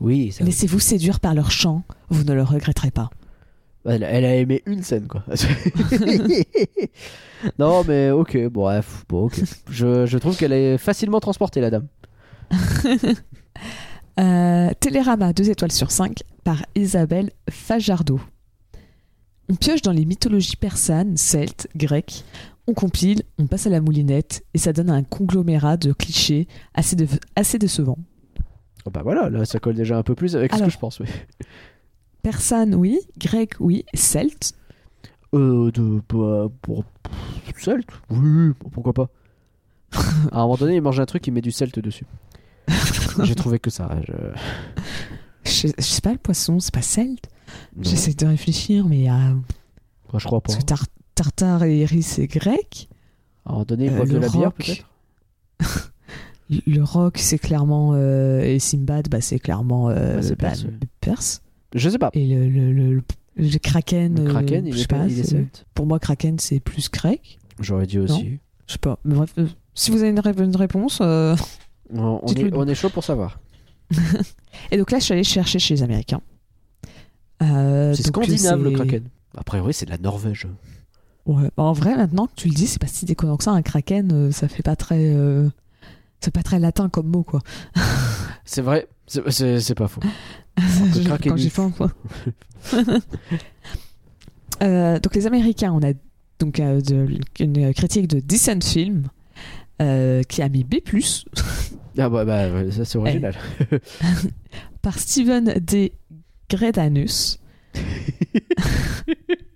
Oui, 0.00 0.32
ça- 0.32 0.44
Laissez-vous 0.44 0.80
séduire 0.80 1.20
par 1.20 1.34
leur 1.34 1.50
chant, 1.50 1.82
vous 2.10 2.24
ne 2.24 2.34
le 2.34 2.42
regretterez 2.42 2.90
pas. 2.90 3.10
elle, 3.86 4.02
elle 4.02 4.24
a 4.24 4.34
aimé 4.36 4.62
une 4.66 4.82
scène, 4.82 5.06
quoi. 5.06 5.24
non, 7.58 7.84
mais 7.86 8.10
ok, 8.10 8.48
bref, 8.48 9.04
bon, 9.08 9.24
ok. 9.26 9.40
Je, 9.70 10.06
je 10.06 10.18
trouve 10.18 10.36
qu'elle 10.36 10.52
est 10.52 10.78
facilement 10.78 11.20
transportée, 11.20 11.60
la 11.60 11.70
dame. 11.70 11.86
Euh, 14.20 14.70
Télérama, 14.78 15.32
2 15.32 15.50
étoiles 15.50 15.72
sur 15.72 15.90
5, 15.90 16.22
par 16.44 16.64
Isabelle 16.76 17.30
Fajardo. 17.50 18.20
On 19.50 19.54
pioche 19.54 19.82
dans 19.82 19.92
les 19.92 20.04
mythologies 20.04 20.56
persanes, 20.56 21.16
celtes, 21.16 21.68
grecques. 21.76 22.24
On 22.66 22.72
compile, 22.72 23.22
on 23.38 23.46
passe 23.46 23.66
à 23.66 23.70
la 23.70 23.80
moulinette, 23.82 24.42
et 24.54 24.58
ça 24.58 24.72
donne 24.72 24.88
un 24.88 25.02
conglomérat 25.02 25.76
de 25.76 25.92
clichés 25.92 26.48
assez, 26.72 26.96
de- 26.96 27.06
assez 27.36 27.58
décevants. 27.58 27.98
Oh, 28.86 28.90
bah 28.90 29.02
voilà, 29.02 29.28
là, 29.28 29.44
ça 29.44 29.58
colle 29.60 29.74
déjà 29.74 29.98
un 29.98 30.02
peu 30.02 30.14
plus 30.14 30.34
avec 30.36 30.54
ce 30.54 30.62
que 30.62 30.70
je 30.70 30.78
pense, 30.78 31.00
oui. 31.00 31.06
Persane, 32.22 32.74
oui. 32.74 33.00
Grec, 33.18 33.54
oui. 33.60 33.84
Celte. 33.92 34.52
Euh, 35.34 35.70
de. 35.72 36.00
Bah, 36.08 36.48
pour. 36.62 36.84
Celte 37.58 37.88
Oui, 38.10 38.52
pourquoi 38.72 38.94
pas. 38.94 39.10
à 40.32 40.38
un 40.38 40.42
moment 40.42 40.56
donné, 40.56 40.76
il 40.76 40.82
mange 40.82 41.00
un 41.00 41.06
truc, 41.06 41.26
il 41.26 41.32
met 41.32 41.42
du 41.42 41.52
celte 41.52 41.78
dessus. 41.78 42.06
J'ai 43.22 43.34
trouvé 43.34 43.58
que 43.58 43.68
ça. 43.70 44.00
Je... 44.06 44.14
Je, 45.44 45.68
je 45.76 45.82
sais 45.82 46.00
pas, 46.00 46.12
le 46.12 46.18
poisson, 46.18 46.58
c'est 46.60 46.72
pas 46.72 46.80
celte. 46.82 47.28
Non, 47.76 47.82
J'essaie 47.82 48.14
de 48.14 48.26
réfléchir, 48.26 48.86
mais. 48.86 49.08
euh, 49.10 49.12
moi, 49.12 50.18
je 50.18 50.26
crois 50.26 50.40
pas. 50.40 50.46
parce 50.46 50.58
que 50.58 50.64
tar- 50.64 50.86
tartare 51.14 51.64
et 51.64 51.78
iris, 51.80 52.06
c'est 52.06 52.26
grec. 52.26 52.88
À 53.46 53.50
un 53.50 53.52
moment 53.52 53.64
donné, 53.64 53.86
ils 53.86 53.92
Euh, 53.92 54.04
de 54.04 54.12
le 54.14 54.18
la 54.20 54.28
bière, 54.28 54.42
rock. 54.44 54.56
peut-être 54.56 54.84
Le- 56.50 56.60
Le 56.66 56.82
roc, 56.84 57.18
c'est 57.18 57.38
clairement. 57.38 57.92
euh, 57.94 58.40
et 58.42 58.58
Simbad, 58.58 59.08
bah, 59.08 59.20
c'est 59.20 59.38
clairement. 59.38 59.88
euh, 59.90 60.20
bah, 60.20 60.36
perse, 60.36 60.64
ouais. 60.64 60.70
perse. 61.00 61.42
Je 61.74 61.88
sais 61.88 61.98
pas. 61.98 62.10
Et 62.12 62.26
le, 62.26 62.48
le, 62.48 62.72
le, 62.72 63.02
le 63.36 63.58
kraken. 63.58 64.18
Euh, 64.20 64.28
kraken, 64.30 64.66
il 64.66 64.72
je 64.72 64.78
est, 64.78 64.80
sais 64.82 64.86
pas, 64.86 65.06
il 65.06 65.18
est 65.18 65.64
Pour 65.74 65.86
moi, 65.86 65.98
kraken, 65.98 66.38
c'est 66.38 66.60
plus 66.60 66.90
grec. 66.90 67.38
J'aurais 67.60 67.86
dit 67.86 67.98
aussi. 67.98 68.38
Je 68.66 68.72
sais 68.72 68.78
pas. 68.78 68.98
Mais 69.04 69.14
bref, 69.14 69.32
euh, 69.38 69.46
si 69.74 69.90
vous 69.90 69.98
avez 69.98 70.10
une, 70.10 70.20
ré- 70.20 70.34
une 70.38 70.54
réponse. 70.56 71.00
On, 71.00 71.36
on 71.92 72.26
est, 72.32 72.54
on 72.54 72.66
est 72.66 72.74
chaud 72.74 72.88
pour 72.90 73.04
savoir. 73.04 73.40
Et 74.70 74.76
donc 74.78 74.90
là, 74.90 74.98
je 74.98 75.04
suis 75.04 75.12
allée 75.12 75.24
chercher 75.24 75.58
chez 75.58 75.74
les 75.74 75.82
Américains. 75.82 76.20
Euh, 77.52 77.94
C'est 77.94 78.06
scandinave, 78.06 78.62
le 78.62 78.70
kraken. 78.72 79.04
A 79.36 79.42
priori, 79.44 79.74
c'est 79.74 79.86
de 79.86 79.90
la 79.90 79.98
Norvège. 79.98 80.46
Ouais. 81.26 81.50
En 81.56 81.72
vrai, 81.72 81.96
maintenant 81.96 82.26
que 82.26 82.34
tu 82.36 82.48
le 82.48 82.54
dis, 82.54 82.66
c'est 82.66 82.78
pas 82.80 82.86
si 82.86 83.04
déconnant 83.04 83.36
que 83.36 83.44
ça. 83.44 83.50
Un 83.52 83.62
kraken, 83.62 84.10
euh, 84.12 84.30
ça 84.32 84.46
fait 84.48 84.62
pas 84.62 84.76
très. 84.76 84.98
euh, 85.14 85.48
C'est 86.20 86.30
pas 86.32 86.42
très 86.42 86.58
latin 86.58 86.88
comme 86.88 87.08
mot, 87.08 87.22
quoi. 87.22 87.40
C'est 88.46 88.60
vrai, 88.62 88.88
c'est- 89.06 89.74
pas 89.74 89.88
faux. 89.88 90.00
Je- 90.58 91.02
kraken 91.02 91.32
quand 91.32 91.36
pense, 91.50 91.74
quoi. 91.76 91.90
Euh, 94.62 95.00
donc 95.00 95.14
les 95.16 95.26
Américains, 95.26 95.72
on 95.72 95.82
a 95.82 95.92
donc 96.38 96.60
de- 96.60 97.08
une 97.40 97.74
critique 97.74 98.06
de 98.06 98.20
Decent 98.20 98.62
Film 98.64 99.08
qui 99.78 100.42
a 100.42 100.48
mis 100.48 100.62
B+, 100.64 100.76
Ah 101.98 102.08
bah, 102.08 102.24
bah 102.24 102.70
ça 102.70 102.84
c'est 102.84 102.96
original. 102.98 103.34
par 104.82 104.98
Steven 104.98 105.54
D. 105.60 105.92
Gredanus. 106.50 107.38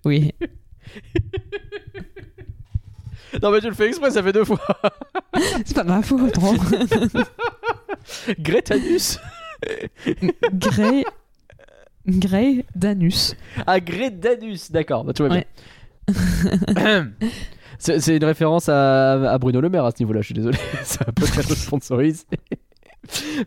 oui. 0.05 0.31
Non 3.41 3.51
mais 3.51 3.59
tu 3.61 3.67
le 3.67 3.73
fais 3.73 3.87
exprès, 3.87 4.11
ça 4.11 4.23
fait 4.23 4.33
deux 4.33 4.43
fois. 4.45 4.59
C'est 5.65 5.75
pas 5.75 5.83
ma 5.83 6.01
faute. 6.01 6.37
hein. 6.41 7.23
Gretanus 8.39 9.19
Grey. 10.53 11.03
Grey 12.07 12.65
Danus. 12.75 13.35
Ah, 13.67 13.79
Gretanus, 13.79 14.71
d'accord, 14.71 15.03
bah, 15.03 15.13
tout 15.13 15.23
va 15.23 15.29
bien. 15.29 15.43
Ouais. 16.75 17.03
c'est 17.77 17.99
c'est 17.99 18.17
une 18.17 18.23
référence 18.23 18.67
à, 18.67 19.31
à 19.31 19.37
Bruno 19.37 19.61
Le 19.61 19.69
Maire 19.69 19.85
à 19.85 19.91
ce 19.91 19.97
niveau-là, 19.99 20.21
je 20.21 20.25
suis 20.27 20.33
désolé. 20.33 20.57
C'est 20.83 21.07
un 21.07 21.11
podcast 21.11 21.53
sponsorisé. 21.53 22.23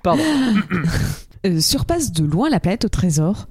Pardon. 0.02 0.23
Euh, 1.44 1.60
surpasse 1.60 2.12
de 2.12 2.24
loin 2.24 2.48
la 2.51 2.60
planète 2.60 2.85
au 2.85 2.89
trésor 2.89 3.48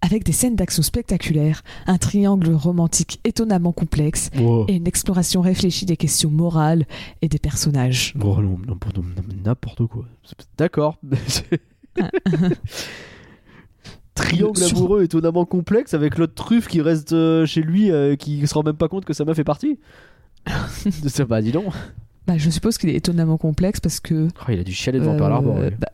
avec 0.00 0.24
des 0.24 0.32
scènes 0.32 0.56
d'action 0.56 0.82
spectaculaires, 0.82 1.62
un 1.86 1.96
triangle 1.96 2.52
romantique 2.52 3.20
étonnamment 3.24 3.72
complexe 3.72 4.30
et 4.68 4.74
une 4.74 4.86
exploration 4.86 5.40
réfléchie 5.40 5.86
des 5.86 5.96
questions 5.96 6.30
morales 6.30 6.84
et 7.22 7.28
des 7.28 7.38
personnages. 7.38 8.14
Oh 8.22 8.36
n'importe 9.44 9.86
quoi. 9.86 10.04
D'accord. 10.58 10.98
Triangle 14.14 14.58
Sur- 14.58 14.76
amoureux 14.76 15.02
étonnamment 15.02 15.44
complexe 15.44 15.94
avec 15.94 16.18
l'autre 16.18 16.34
truffe 16.34 16.68
qui 16.68 16.80
reste 16.80 17.12
euh, 17.12 17.46
chez 17.46 17.62
lui, 17.62 17.90
euh, 17.90 18.14
qui 18.14 18.46
se 18.46 18.54
rend 18.54 18.62
même 18.62 18.76
pas 18.76 18.88
compte 18.88 19.04
que 19.04 19.12
sa 19.12 19.24
meuf 19.24 19.36
fait 19.36 19.44
partie. 19.44 19.78
Pas, 21.28 21.42
dis 21.42 21.50
donc. 21.52 21.72
Bah, 22.26 22.36
je 22.36 22.48
suppose 22.50 22.78
qu'il 22.78 22.90
est 22.90 22.94
étonnamment 22.94 23.38
complexe 23.38 23.80
parce 23.80 24.00
que. 24.00 24.28
Oh, 24.40 24.50
il 24.50 24.60
a 24.60 24.64
dû 24.64 24.72
chialer 24.72 25.00
devant 25.00 25.16
Pearl 25.16 25.32
euh, 25.32 25.36
Harbor. 25.36 25.54
bah, 25.54 25.70
bah, 25.80 25.88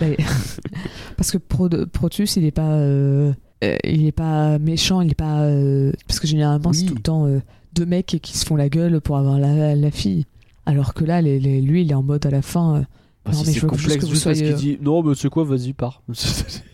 parce 1.16 1.30
que 1.30 1.38
Pro- 1.38 1.68
Protus, 1.92 2.36
il 2.36 2.44
est 2.44 2.50
pas. 2.50 2.72
euh, 2.72 3.32
euh, 3.64 3.76
il 3.84 4.06
est 4.06 4.12
pas 4.12 4.58
méchant, 4.58 5.00
il 5.00 5.10
est 5.10 5.14
pas. 5.14 5.42
euh, 5.42 5.92
parce 6.06 6.18
que 6.20 6.26
généralement, 6.26 6.72
c'est 6.72 6.86
tout 6.86 6.94
le 6.94 7.02
temps 7.02 7.26
euh, 7.26 7.40
deux 7.74 7.86
mecs 7.86 8.18
qui 8.22 8.36
se 8.38 8.44
font 8.46 8.56
la 8.56 8.68
gueule 8.68 9.00
pour 9.00 9.16
avoir 9.18 9.38
la, 9.38 9.74
la 9.76 9.90
fille. 9.90 10.26
Alors 10.66 10.94
que 10.94 11.04
là, 11.04 11.20
les, 11.22 11.38
les- 11.40 11.60
lui, 11.60 11.82
il 11.82 11.90
est 11.90 11.94
en 11.94 12.02
mode 12.02 12.24
à 12.26 12.30
la 12.30 12.42
fin. 12.42 12.84
Ah, 13.26 13.32
non, 13.32 13.38
si 13.38 13.46
mais 13.48 13.52
je 13.52 13.66
veux 13.66 13.76
juste 13.76 13.96
que 14.00 14.06
vous 14.06 14.12
juste 14.12 14.24
parce 14.24 14.38
soyez, 14.38 14.54
qu'il 14.54 14.76
dit 14.76 14.78
non, 14.82 15.02
mais 15.02 15.14
c'est 15.14 15.28
quoi, 15.28 15.44
vas-y, 15.44 15.72
pars. 15.74 16.02
c'est 16.14 16.64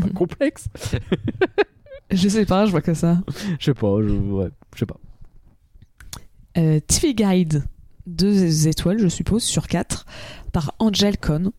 pas 0.00 0.08
complexe. 0.14 0.66
je 2.10 2.28
sais 2.28 2.44
pas, 2.44 2.66
je 2.66 2.70
vois 2.72 2.82
que 2.82 2.92
ça. 2.94 3.20
Je 3.58 3.64
sais 3.64 3.74
pas, 3.74 3.96
je, 4.02 4.12
ouais, 4.12 4.48
je 4.74 4.80
sais 4.80 4.86
pas. 4.86 4.98
TV 6.86 7.14
Guide, 7.14 7.64
deux 8.06 8.68
étoiles, 8.68 8.98
je 8.98 9.08
suppose, 9.08 9.42
sur 9.42 9.66
quatre, 9.66 10.04
par 10.52 10.74
Angel 10.78 11.16
Cohn. 11.18 11.50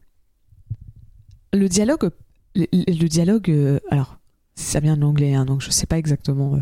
Le 1.55 1.67
dialogue, 1.69 2.09
le, 2.55 2.65
le 2.71 3.07
dialogue, 3.07 3.49
euh, 3.49 3.79
alors, 3.91 4.17
ça 4.55 4.79
vient 4.79 4.97
en 4.97 5.01
anglais, 5.03 5.33
hein, 5.33 5.45
donc 5.45 5.61
je 5.61 5.69
sais 5.71 5.85
pas 5.85 5.97
exactement, 5.97 6.55
euh, 6.55 6.59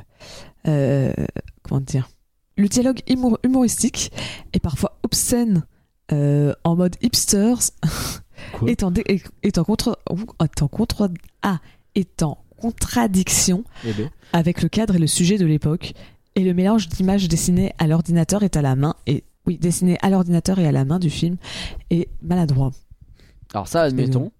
euh, 0.67 1.13
comment 1.63 1.81
dire. 1.81 2.09
Le 2.57 2.67
dialogue 2.67 2.99
humour- 3.07 3.39
humoristique 3.43 4.11
est 4.53 4.59
parfois 4.59 4.97
obscène 5.03 5.65
euh, 6.11 6.53
en 6.63 6.75
mode 6.75 6.95
hipsters, 7.01 7.57
est 8.67 8.83
en, 8.83 8.93
est 8.93 9.57
en 9.57 9.63
contre, 9.63 9.99
est 10.43 10.61
en 10.61 10.67
contre, 10.67 11.09
ah, 11.41 11.59
est 11.95 12.21
en 12.23 12.37
contradiction 12.57 13.63
Eh 13.85 13.93
ben, 13.93 14.09
avec 14.31 14.61
le 14.61 14.69
cadre 14.69 14.95
et 14.95 14.99
le 14.99 15.07
sujet 15.07 15.37
de 15.37 15.45
l'époque, 15.45 15.93
et 16.35 16.41
le 16.43 16.53
mélange 16.53 16.87
d'images 16.89 17.27
dessinées 17.27 17.73
à 17.79 17.87
l'ordinateur 17.87 18.43
est 18.43 18.55
à 18.57 18.61
la 18.61 18.75
main, 18.75 18.95
et 19.07 19.23
oui, 19.45 19.57
dessinées 19.57 19.97
à 20.01 20.09
l'ordinateur 20.09 20.59
et 20.59 20.67
à 20.67 20.71
la 20.71 20.85
main 20.85 20.99
du 20.99 21.09
film, 21.09 21.37
est 21.89 22.07
maladroit. 22.21 22.71
Alors 23.53 23.67
ça, 23.67 23.81
admettons. 23.83 24.31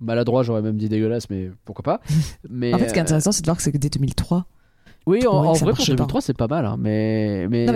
Maladroit, 0.00 0.42
j'aurais 0.42 0.62
même 0.62 0.76
dit 0.76 0.88
dégueulasse, 0.88 1.28
mais 1.30 1.50
pourquoi 1.64 1.82
pas. 1.82 2.00
Mais 2.48 2.72
En 2.74 2.78
fait, 2.78 2.88
ce 2.88 2.92
qui 2.92 2.98
est 2.98 3.02
euh, 3.02 3.04
intéressant, 3.04 3.32
c'est 3.32 3.42
de 3.42 3.46
voir 3.46 3.56
que 3.56 3.62
c'est 3.62 3.72
que 3.72 3.78
dès 3.78 3.90
2003. 3.90 4.46
oui, 5.06 5.26
en, 5.26 5.42
vrai 5.52 5.58
pour 5.58 5.66
marchait 5.68 5.92
pas. 5.92 5.96
2003, 5.96 6.20
c'est 6.22 6.36
pas 6.36 6.48
mal, 6.48 6.64
hein, 6.66 6.76
mais 6.78 7.46
mais. 7.48 7.66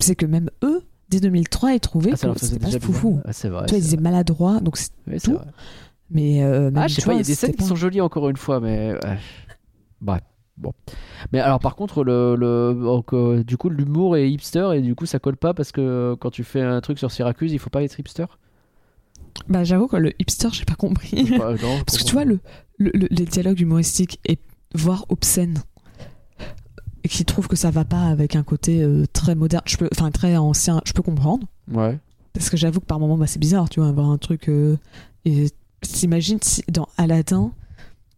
C'est 0.00 0.14
que 0.16 0.26
même 0.26 0.50
eux, 0.62 0.82
dès 1.08 1.20
2003, 1.20 1.72
ils 1.74 1.80
trouvaient 1.80 2.10
Ah, 2.12 2.28
que 2.34 2.38
c'était 2.40 2.58
pas 2.58 2.78
foufou. 2.80 3.20
Ah, 3.24 3.32
c'est 3.32 3.48
vrai. 3.48 3.66
tu 3.66 3.70
vois, 3.70 3.78
ils 3.78 3.82
disaient 3.82 3.96
maladroit, 3.96 4.60
donc 4.60 4.76
c'est- 4.76 4.92
Oui, 5.06 5.18
tout. 5.20 5.32
vrai. 5.34 5.44
mais 6.10 6.42
euh, 6.42 6.64
même, 6.70 6.76
Ah, 6.78 6.88
je 6.88 6.94
sais 6.94 7.02
pas, 7.02 7.12
il 7.14 7.18
y 7.18 7.20
a 7.20 7.24
des 7.24 7.34
scènes 7.34 7.54
qui 7.54 7.64
sont 7.64 7.76
jolies 7.76 8.00
encore 8.00 8.28
une 8.28 8.36
fois, 8.36 8.60
mais. 8.60 8.92
ouais. 8.92 9.18
Bref, 10.00 10.20
bon. 10.56 10.72
Mais 11.32 11.38
alors, 11.40 11.60
par 11.60 11.76
contre, 11.76 12.02
le, 12.04 12.34
le 12.36 12.74
donc, 12.82 13.12
euh, 13.14 13.42
du 13.44 13.56
coup, 13.56 13.68
l'humour 13.70 14.16
est 14.16 14.28
hipster 14.30 14.70
et 14.74 14.80
du 14.82 14.94
coup, 14.94 15.06
ça 15.06 15.18
colle 15.18 15.36
pas 15.36 15.54
parce 15.54 15.72
que 15.72 16.16
quand 16.20 16.30
tu 16.30 16.42
fais 16.44 16.60
un 16.60 16.80
truc 16.80 16.98
sur 16.98 17.10
Syracuse, 17.10 17.52
il 17.52 17.58
faut 17.58 17.70
pas 17.70 17.82
être 17.82 17.98
hipster? 17.98 18.26
Bah, 19.48 19.64
j'avoue 19.64 19.86
que 19.88 19.96
le 19.96 20.12
hipster, 20.20 20.48
j'ai 20.52 20.64
pas 20.64 20.74
compris. 20.74 21.24
Pas- 21.38 21.52
non, 21.54 21.82
Parce 21.86 21.98
que 21.98 22.04
tu 22.04 22.12
vois, 22.12 22.24
le, 22.24 22.40
le- 22.78 22.90
le- 22.94 23.08
les 23.10 23.24
dialogues 23.24 23.60
humoristiques 23.60 24.20
et 24.26 24.38
voire 24.74 25.04
obscènes, 25.08 25.62
et 27.04 27.08
qui 27.08 27.24
trouvent 27.24 27.48
que 27.48 27.56
ça 27.56 27.70
va 27.70 27.84
pas 27.84 28.02
avec 28.06 28.36
un 28.36 28.42
côté 28.44 28.82
euh, 28.82 29.04
très 29.12 29.34
moderne, 29.34 29.62
je 29.66 29.76
peux, 29.76 29.88
enfin 29.92 30.10
très 30.10 30.36
ancien, 30.36 30.80
je 30.84 30.92
peux 30.92 31.02
comprendre. 31.02 31.46
Ouais. 31.70 31.98
Parce 32.32 32.48
que 32.48 32.56
j'avoue 32.56 32.80
que 32.80 32.86
par 32.86 33.00
moment, 33.00 33.16
bah, 33.18 33.26
c'est 33.26 33.38
bizarre, 33.40 33.68
tu 33.68 33.80
vois, 33.80 33.88
avoir 33.88 34.08
un 34.10 34.18
truc. 34.18 34.48
euh, 34.48 34.76
et 35.24 35.48
t'imagines 35.80 36.38
si 36.42 36.62
dans 36.70 36.88
Aladdin, 36.96 37.52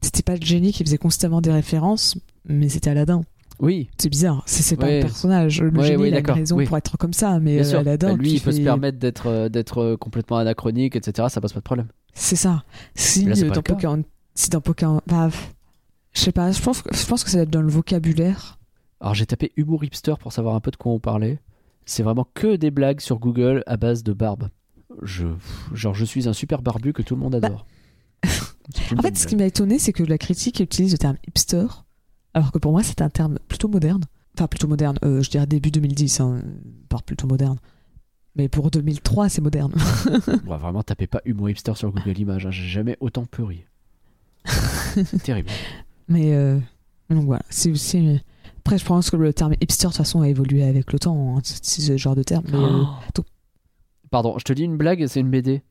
c'était 0.02 0.22
pas 0.22 0.36
le 0.36 0.44
génie 0.44 0.72
qui 0.72 0.84
faisait 0.84 0.98
constamment 0.98 1.40
des 1.40 1.50
références, 1.52 2.16
mais 2.46 2.68
c'était 2.68 2.90
Aladdin. 2.90 3.22
Oui, 3.60 3.88
C'est 3.98 4.08
bizarre, 4.08 4.42
c'est 4.46 4.76
pas 4.76 4.86
Ouais. 4.86 4.96
le 4.96 5.02
personnage. 5.06 5.60
Le 5.62 5.70
Ouais, 5.78 5.86
génie 5.86 6.02
ouais, 6.02 6.08
il 6.08 6.14
a 6.14 6.18
une 6.20 6.30
raison 6.30 6.64
pour 6.64 6.76
être 6.76 6.96
comme 6.96 7.12
ça, 7.12 7.38
mais 7.38 7.60
euh, 7.60 7.64
sûr. 7.64 7.78
Aladdin, 7.78 8.08
Bah, 8.14 8.16
lui, 8.22 8.32
il 8.32 8.40
peut 8.40 8.52
se 8.52 8.60
permettre 8.60 8.98
d'être 8.98 9.26
euh, 9.28 9.48
d'être 9.48 9.78
euh, 9.78 9.96
complètement 9.96 10.38
anachronique, 10.38 10.96
etc. 10.96 11.28
Ça 11.30 11.40
pose 11.40 11.52
pas 11.52 11.60
de 11.60 11.64
problème. 11.64 11.86
C'est 12.14 12.36
ça. 12.36 12.64
Si 12.94 13.24
Là, 13.24 13.30
dans 13.30 13.54
si 14.34 14.50
Pocahontas, 14.60 15.00
bah, 15.06 15.30
je 16.12 16.20
sais 16.20 16.32
pas, 16.32 16.50
je 16.52 16.60
pense, 16.62 16.82
que- 16.82 16.94
je 16.94 17.06
pense 17.06 17.22
que 17.24 17.30
ça 17.30 17.36
doit 17.38 17.42
être 17.44 17.50
dans 17.50 17.62
le 17.62 17.68
vocabulaire. 17.70 18.58
Alors 19.00 19.14
j'ai 19.14 19.26
tapé 19.26 19.52
humour 19.56 19.84
hipster 19.84 20.14
pour 20.20 20.32
savoir 20.32 20.54
un 20.54 20.60
peu 20.60 20.70
de 20.70 20.76
quoi 20.76 20.92
on 20.92 20.98
parlait. 21.00 21.38
C'est 21.86 22.02
vraiment 22.02 22.26
que 22.34 22.56
des 22.56 22.70
blagues 22.70 23.00
sur 23.00 23.18
Google 23.18 23.62
à 23.66 23.76
base 23.76 24.02
de 24.02 24.12
barbe. 24.12 24.48
Je, 25.02 25.26
genre, 25.72 25.94
je 25.94 26.04
suis 26.04 26.28
un 26.28 26.32
super 26.32 26.62
barbu 26.62 26.92
que 26.92 27.02
tout 27.02 27.14
le 27.14 27.20
monde 27.20 27.34
adore. 27.34 27.66
C'est 28.74 28.90
une 28.92 28.98
En 28.98 29.02
fait, 29.02 29.16
ce 29.18 29.26
qui 29.26 29.36
m'a 29.36 29.44
étonné, 29.44 29.78
c'est 29.78 29.92
que 29.92 30.02
la 30.02 30.16
critique 30.16 30.60
utilise 30.60 30.92
le 30.92 30.98
terme 30.98 31.16
hipster, 31.28 31.66
alors 32.34 32.52
que 32.52 32.58
pour 32.58 32.72
moi, 32.72 32.82
c'est 32.82 33.00
un 33.00 33.08
terme 33.10 33.38
plutôt 33.48 33.68
moderne. 33.68 34.02
Enfin, 34.36 34.46
plutôt 34.48 34.66
moderne, 34.68 34.98
euh, 35.04 35.22
je 35.22 35.30
dirais 35.30 35.46
début 35.46 35.70
2010, 35.70 36.20
hein, 36.20 36.42
par 36.88 37.02
plutôt 37.02 37.26
moderne. 37.26 37.56
Mais 38.36 38.48
pour 38.48 38.70
2003, 38.70 39.28
c'est 39.28 39.40
moderne. 39.40 39.72
Ouais, 40.46 40.56
vraiment, 40.58 40.82
tapez 40.82 41.06
pas 41.06 41.20
humour 41.24 41.50
hipster 41.50 41.74
sur 41.76 41.92
Google 41.92 42.18
Images. 42.18 42.46
hein. 42.46 42.50
J'ai 42.50 42.66
jamais 42.66 42.96
autant 43.00 43.24
pleuré. 43.26 43.64
C'est 44.44 45.22
terrible. 45.22 45.50
Mais 46.08 46.34
euh, 46.34 46.58
donc 47.10 47.24
voilà, 47.26 47.42
c'est 47.48 47.70
aussi. 47.70 48.20
Après, 48.58 48.76
je 48.78 48.84
pense 48.84 49.10
que 49.10 49.16
le 49.16 49.32
terme 49.32 49.54
hipster, 49.60 49.86
de 49.86 49.92
toute 49.92 49.98
façon, 49.98 50.22
a 50.22 50.28
évolué 50.28 50.64
avec 50.64 50.92
le 50.92 50.98
temps, 50.98 51.36
hein, 51.36 51.40
c'est 51.44 51.64
c'est 51.64 51.82
ce 51.82 51.96
genre 51.96 52.16
de 52.16 52.22
terme. 52.24 52.44
Mais, 52.50 52.58
euh, 52.58 52.82
tout- 53.14 53.24
Pardon, 54.10 54.36
je 54.38 54.44
te 54.44 54.52
dis 54.52 54.62
une 54.64 54.76
blague, 54.76 55.06
c'est 55.06 55.20
une 55.20 55.30
BD. 55.30 55.62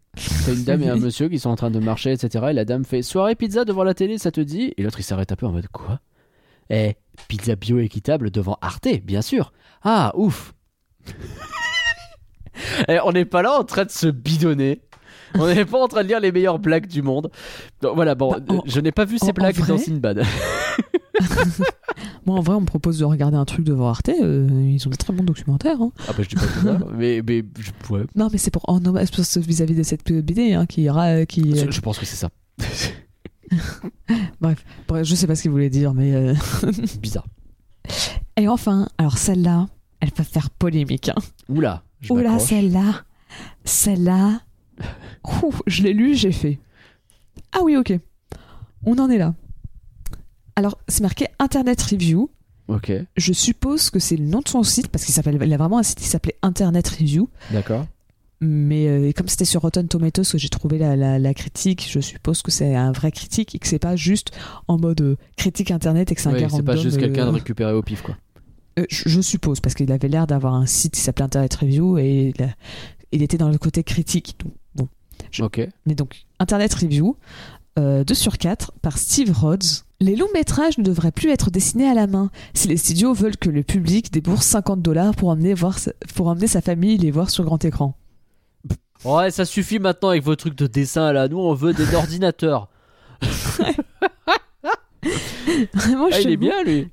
T'as 0.45 0.53
une 0.53 0.63
dame 0.63 0.83
et 0.83 0.89
un 0.89 0.95
monsieur 0.99 1.27
qui 1.29 1.39
sont 1.39 1.49
en 1.49 1.55
train 1.55 1.71
de 1.71 1.79
marcher, 1.79 2.11
etc. 2.13 2.45
Et 2.51 2.53
la 2.53 2.65
dame 2.65 2.85
fait 2.85 3.01
soirée 3.01 3.35
pizza 3.35 3.65
devant 3.65 3.83
la 3.83 3.93
télé, 3.93 4.17
ça 4.17 4.31
te 4.31 4.41
dit? 4.41 4.73
Et 4.77 4.83
l'autre 4.83 4.99
il 4.99 5.03
s'arrête 5.03 5.31
un 5.31 5.35
peu 5.35 5.45
en 5.47 5.51
mode 5.51 5.67
quoi? 5.67 5.99
Eh, 6.69 6.93
pizza 7.27 7.55
bio 7.55 7.79
équitable 7.79 8.31
devant 8.31 8.57
Arte, 8.61 8.87
bien 9.03 9.21
sûr. 9.21 9.51
Ah, 9.83 10.11
ouf. 10.15 10.53
Eh, 12.87 12.99
on 13.03 13.11
n'est 13.11 13.25
pas 13.25 13.41
là 13.41 13.59
en 13.59 13.63
train 13.63 13.83
de 13.85 13.89
se 13.89 14.05
bidonner. 14.07 14.81
On 15.35 15.47
n'est 15.47 15.65
pas 15.65 15.81
en 15.81 15.87
train 15.87 16.03
de 16.03 16.07
lire 16.07 16.19
les 16.19 16.31
meilleures 16.31 16.59
blagues 16.59 16.85
du 16.85 17.01
monde. 17.01 17.31
Donc 17.81 17.95
voilà, 17.95 18.13
bon, 18.13 18.31
Bah, 18.31 18.37
en- 18.55 18.61
je 18.67 18.79
n'ai 18.79 18.91
pas 18.91 19.05
vu 19.05 19.17
ces 19.17 19.25
en- 19.25 19.29
en 19.29 19.33
blagues 19.33 19.65
dans 19.65 19.77
Sinbad. 19.79 20.21
Moi, 22.25 22.37
en 22.37 22.41
vrai, 22.41 22.55
on 22.55 22.61
me 22.61 22.65
propose 22.65 22.99
de 22.99 23.05
regarder 23.05 23.37
un 23.37 23.45
truc 23.45 23.65
devant 23.65 23.89
Arte. 23.89 24.09
euh, 24.09 24.47
ils 24.71 24.85
ont 24.87 24.91
des 24.91 24.97
très 24.97 25.13
bons 25.13 25.23
documentaires. 25.23 25.81
hein. 25.81 25.91
Ah 26.07 26.11
bah 26.15 26.21
je 26.23 26.29
dis 26.29 26.35
pas 26.35 26.41
tout 26.45 26.61
ça, 26.67 26.77
mais, 26.95 27.21
mais 27.27 27.43
je, 27.59 27.93
ouais. 27.93 28.01
Non, 28.15 28.29
mais 28.31 28.37
c'est 28.37 28.51
pour 28.51 28.63
en 28.69 28.83
hommage 28.85 29.09
vis-à-vis 29.37 29.75
de 29.75 29.83
cette 29.83 30.03
BD 30.05 30.53
hein, 30.53 30.65
qui 30.67 30.83
ira. 30.83 31.25
Qui, 31.25 31.55
je, 31.57 31.71
je 31.71 31.81
pense 31.81 31.97
que 31.99 32.05
c'est 32.05 32.15
ça. 32.15 32.29
Bref, 34.41 34.63
je 35.03 35.15
sais 35.15 35.27
pas 35.27 35.35
ce 35.35 35.41
qu'il 35.43 35.51
voulait 35.51 35.69
dire, 35.69 35.93
mais. 35.93 36.13
euh, 36.13 36.33
Bizarre. 37.01 37.25
Et 38.37 38.47
enfin, 38.47 38.87
alors 38.97 39.17
celle-là, 39.17 39.67
elle 39.99 40.11
peut 40.11 40.23
faire 40.23 40.49
polémique. 40.49 41.09
Hein. 41.09 41.15
Oula, 41.49 41.83
je 42.01 42.11
Oula, 42.13 42.31
m'accroche. 42.31 42.49
celle-là, 42.49 43.03
celle-là. 43.65 44.41
Ouh, 45.43 45.53
je 45.67 45.83
l'ai 45.83 45.93
lu, 45.93 46.15
j'ai 46.15 46.31
fait. 46.31 46.59
Ah 47.51 47.59
oui, 47.63 47.75
ok. 47.77 47.93
On 48.85 48.97
en 48.97 49.09
est 49.09 49.17
là. 49.17 49.33
Alors, 50.55 50.77
c'est 50.87 51.01
marqué 51.01 51.27
Internet 51.39 51.81
Review. 51.81 52.29
Ok, 52.69 52.91
Je 53.17 53.33
suppose 53.33 53.89
que 53.89 53.99
c'est 53.99 54.15
le 54.15 54.25
nom 54.25 54.39
de 54.39 54.47
son 54.47 54.63
site 54.63 54.87
parce 54.87 55.03
qu'il 55.03 55.13
s'appelle, 55.13 55.37
il 55.43 55.53
a 55.53 55.57
vraiment 55.57 55.79
un 55.79 55.83
site 55.83 55.99
qui 55.99 56.05
s'appelait 56.07 56.37
Internet 56.41 56.87
Review. 56.87 57.27
d'accord. 57.51 57.85
Mais 58.45 58.87
euh, 58.87 59.11
comme 59.15 59.29
c'était 59.29 59.45
sur 59.45 59.61
Rotten 59.61 59.87
Tomatoes 59.87 60.23
que 60.29 60.37
j'ai 60.37 60.49
trouvé 60.49 60.77
la, 60.77 60.95
la- 60.97 61.17
la 61.17 61.33
critique, 61.33 61.87
je 61.89 62.01
suppose 62.01 62.41
que 62.41 62.51
c'est 62.51 62.75
un 62.75 62.91
vrai 62.91 63.11
critique 63.11 63.55
et 63.55 63.59
que 63.59 63.67
c'est 63.67 63.79
pas 63.79 63.95
juste 63.95 64.31
en 64.67 64.77
mode 64.77 64.99
euh, 65.01 65.15
critique 65.37 65.71
internet 65.71 66.11
et 66.11 66.15
que 66.15 66.19
c'est 66.21 66.27
un 66.27 66.33
Oui, 66.33 66.45
c'est 66.49 66.63
pas 66.63 66.75
juste 66.75 66.97
quelqu'un 66.97 67.23
euh, 67.27 67.29
de 67.31 67.35
récupéré 67.35 67.71
au 67.73 67.81
pif, 67.81 68.01
quoi. 68.01 68.17
euh, 68.79 68.85
je, 68.89 69.07
je 69.07 69.21
suppose 69.21 69.61
parce 69.61 69.75
qu'il 69.75 69.91
avait 69.93 70.09
l'air 70.09 70.27
d'avoir 70.27 70.55
un 70.55 70.65
site 70.65 70.95
qui 70.95 70.99
s'appelait 71.01 71.23
Internet 71.25 71.53
Review 71.55 71.97
et 71.99 72.33
il, 72.35 72.43
a- 72.43 72.49
il 73.13 73.23
était 73.23 73.37
dans 73.37 73.49
le 73.49 73.57
côté 73.57 73.83
critique. 73.83 74.35
Donc, 74.43 74.53
bon. 74.75 74.89
Je- 75.31 75.43
Ok. 75.43 75.61
Mais 75.85 75.95
donc 75.95 76.25
Internet 76.39 76.73
Review, 76.73 77.15
euh, 77.79 78.03
2 78.03 78.13
sur 78.13 78.37
4 78.37 78.73
par 78.81 78.97
Steve 78.97 79.31
Rhodes. 79.31 79.63
Les 80.01 80.17
longs 80.17 80.27
métrages 80.33 80.77
ne 80.77 80.83
devraient 80.83 81.13
plus 81.13 81.29
être 81.29 81.49
dessinés 81.49 81.87
à 81.87 81.93
la 81.93 82.07
main 82.07 82.29
si 82.53 82.67
les 82.67 82.75
studios 82.75 83.13
veulent 83.13 83.37
que 83.37 83.49
le 83.49 83.63
public 83.63 84.11
débourse 84.11 84.45
50 84.47 84.81
dollars 84.81 85.15
pour 85.15 85.29
emmener, 85.29 85.53
voir 85.53 85.79
pour 86.15 86.27
emmener 86.27 86.47
sa 86.47 86.59
famille 86.59 86.97
les 86.97 87.09
voir 87.09 87.29
sur 87.29 87.45
grand 87.45 87.63
écran. 87.63 87.95
Ouais, 89.05 89.31
ça 89.31 89.45
suffit 89.45 89.79
maintenant 89.79 90.09
avec 90.09 90.23
vos 90.23 90.35
trucs 90.35 90.55
de 90.55 90.67
dessin 90.67 91.11
là. 91.11 91.27
Nous, 91.27 91.37
on 91.39 91.53
veut 91.53 91.73
des 91.73 91.93
ordinateurs. 91.95 92.69
Vraiment, 95.73 96.07
Ah, 96.11 96.19
il 96.21 96.29
est 96.29 96.37
bien, 96.37 96.63
lui. 96.63 96.87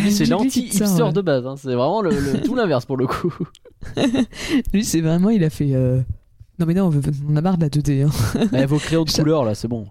Lui, 0.00 0.12
c'est 0.12 0.26
l'anti-hipster 0.26 1.02
ouais. 1.02 1.12
de 1.12 1.20
base. 1.20 1.46
hein. 1.46 1.56
C'est 1.56 1.74
vraiment 1.74 2.02
le, 2.02 2.10
le- 2.10 2.40
tout 2.42 2.54
l'inverse 2.54 2.84
pour 2.86 2.96
le 2.96 3.06
coup. 3.06 3.34
Lui, 4.72 4.84
c'est 4.84 5.00
vraiment, 5.00 5.30
il 5.30 5.42
a 5.42 5.50
fait. 5.50 5.74
euh, 5.74 6.00
Non, 6.58 6.66
mais 6.66 6.74
non, 6.74 6.90
on, 7.28 7.36
a 7.36 7.40
marre 7.40 7.56
de 7.58 7.62
la 7.62 7.68
2D. 7.68 8.06
hein. 8.06 8.48
Eh, 8.56 8.66
vos 8.66 8.78
crayons 8.78 9.04
de 9.04 9.10
couleur 9.10 9.44
là, 9.44 9.54
c'est 9.54 9.68
bon. 9.68 9.86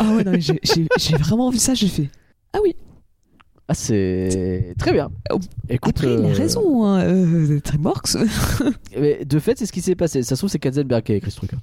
Ah 0.00 0.04
ouais, 0.14 0.24
non, 0.24 0.32
mais 0.32 0.40
j'ai- 0.40 0.58
j'ai 0.64 0.88
j'ai 0.98 1.16
vraiment 1.16 1.50
vu 1.50 1.58
ça, 1.58 1.74
j'ai 1.74 1.86
fait. 1.88 2.10
Ah 2.52 2.58
oui, 2.62 2.74
Ah, 3.68 3.74
c'est 3.74 4.74
très 4.78 4.92
bien. 4.92 5.10
Écoute, 5.68 5.96
après, 5.98 6.14
il 6.14 6.24
a 6.24 6.28
euh, 6.28 6.32
raison, 6.32 6.84
hein, 6.84 7.00
euh, 7.04 7.60
Tremorx. 7.64 8.16
mais 9.00 9.24
de 9.24 9.38
fait, 9.40 9.58
c'est 9.58 9.66
ce 9.66 9.72
qui 9.72 9.80
s'est 9.80 9.96
passé. 9.96 10.22
Ça 10.22 10.36
se 10.36 10.40
trouve, 10.40 10.50
c'est 10.50 10.58
Katzenberg 10.60 11.02
qui 11.02 11.12
a 11.12 11.16
écrit 11.16 11.30
ce 11.32 11.36
truc. 11.36 11.50
hein. 11.54 11.58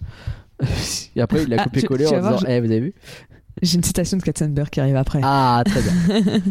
Et 1.15 1.21
après, 1.21 1.43
il 1.43 1.49
l'a 1.49 1.57
Ah, 1.59 1.63
copié-collé 1.63 2.05
en 2.07 2.19
voir, 2.19 2.35
disant 2.39 2.47
Eh, 2.49 2.59
vous 2.59 2.65
avez 2.65 2.79
vu? 2.81 2.93
J'ai 3.61 3.77
une 3.77 3.83
citation 3.83 4.17
de 4.17 4.21
Katzenberg 4.23 4.69
qui 4.69 4.79
arrive 4.81 4.97
après. 4.97 5.21
Ah, 5.23 5.63
très 5.65 5.81
bien. 5.81 6.41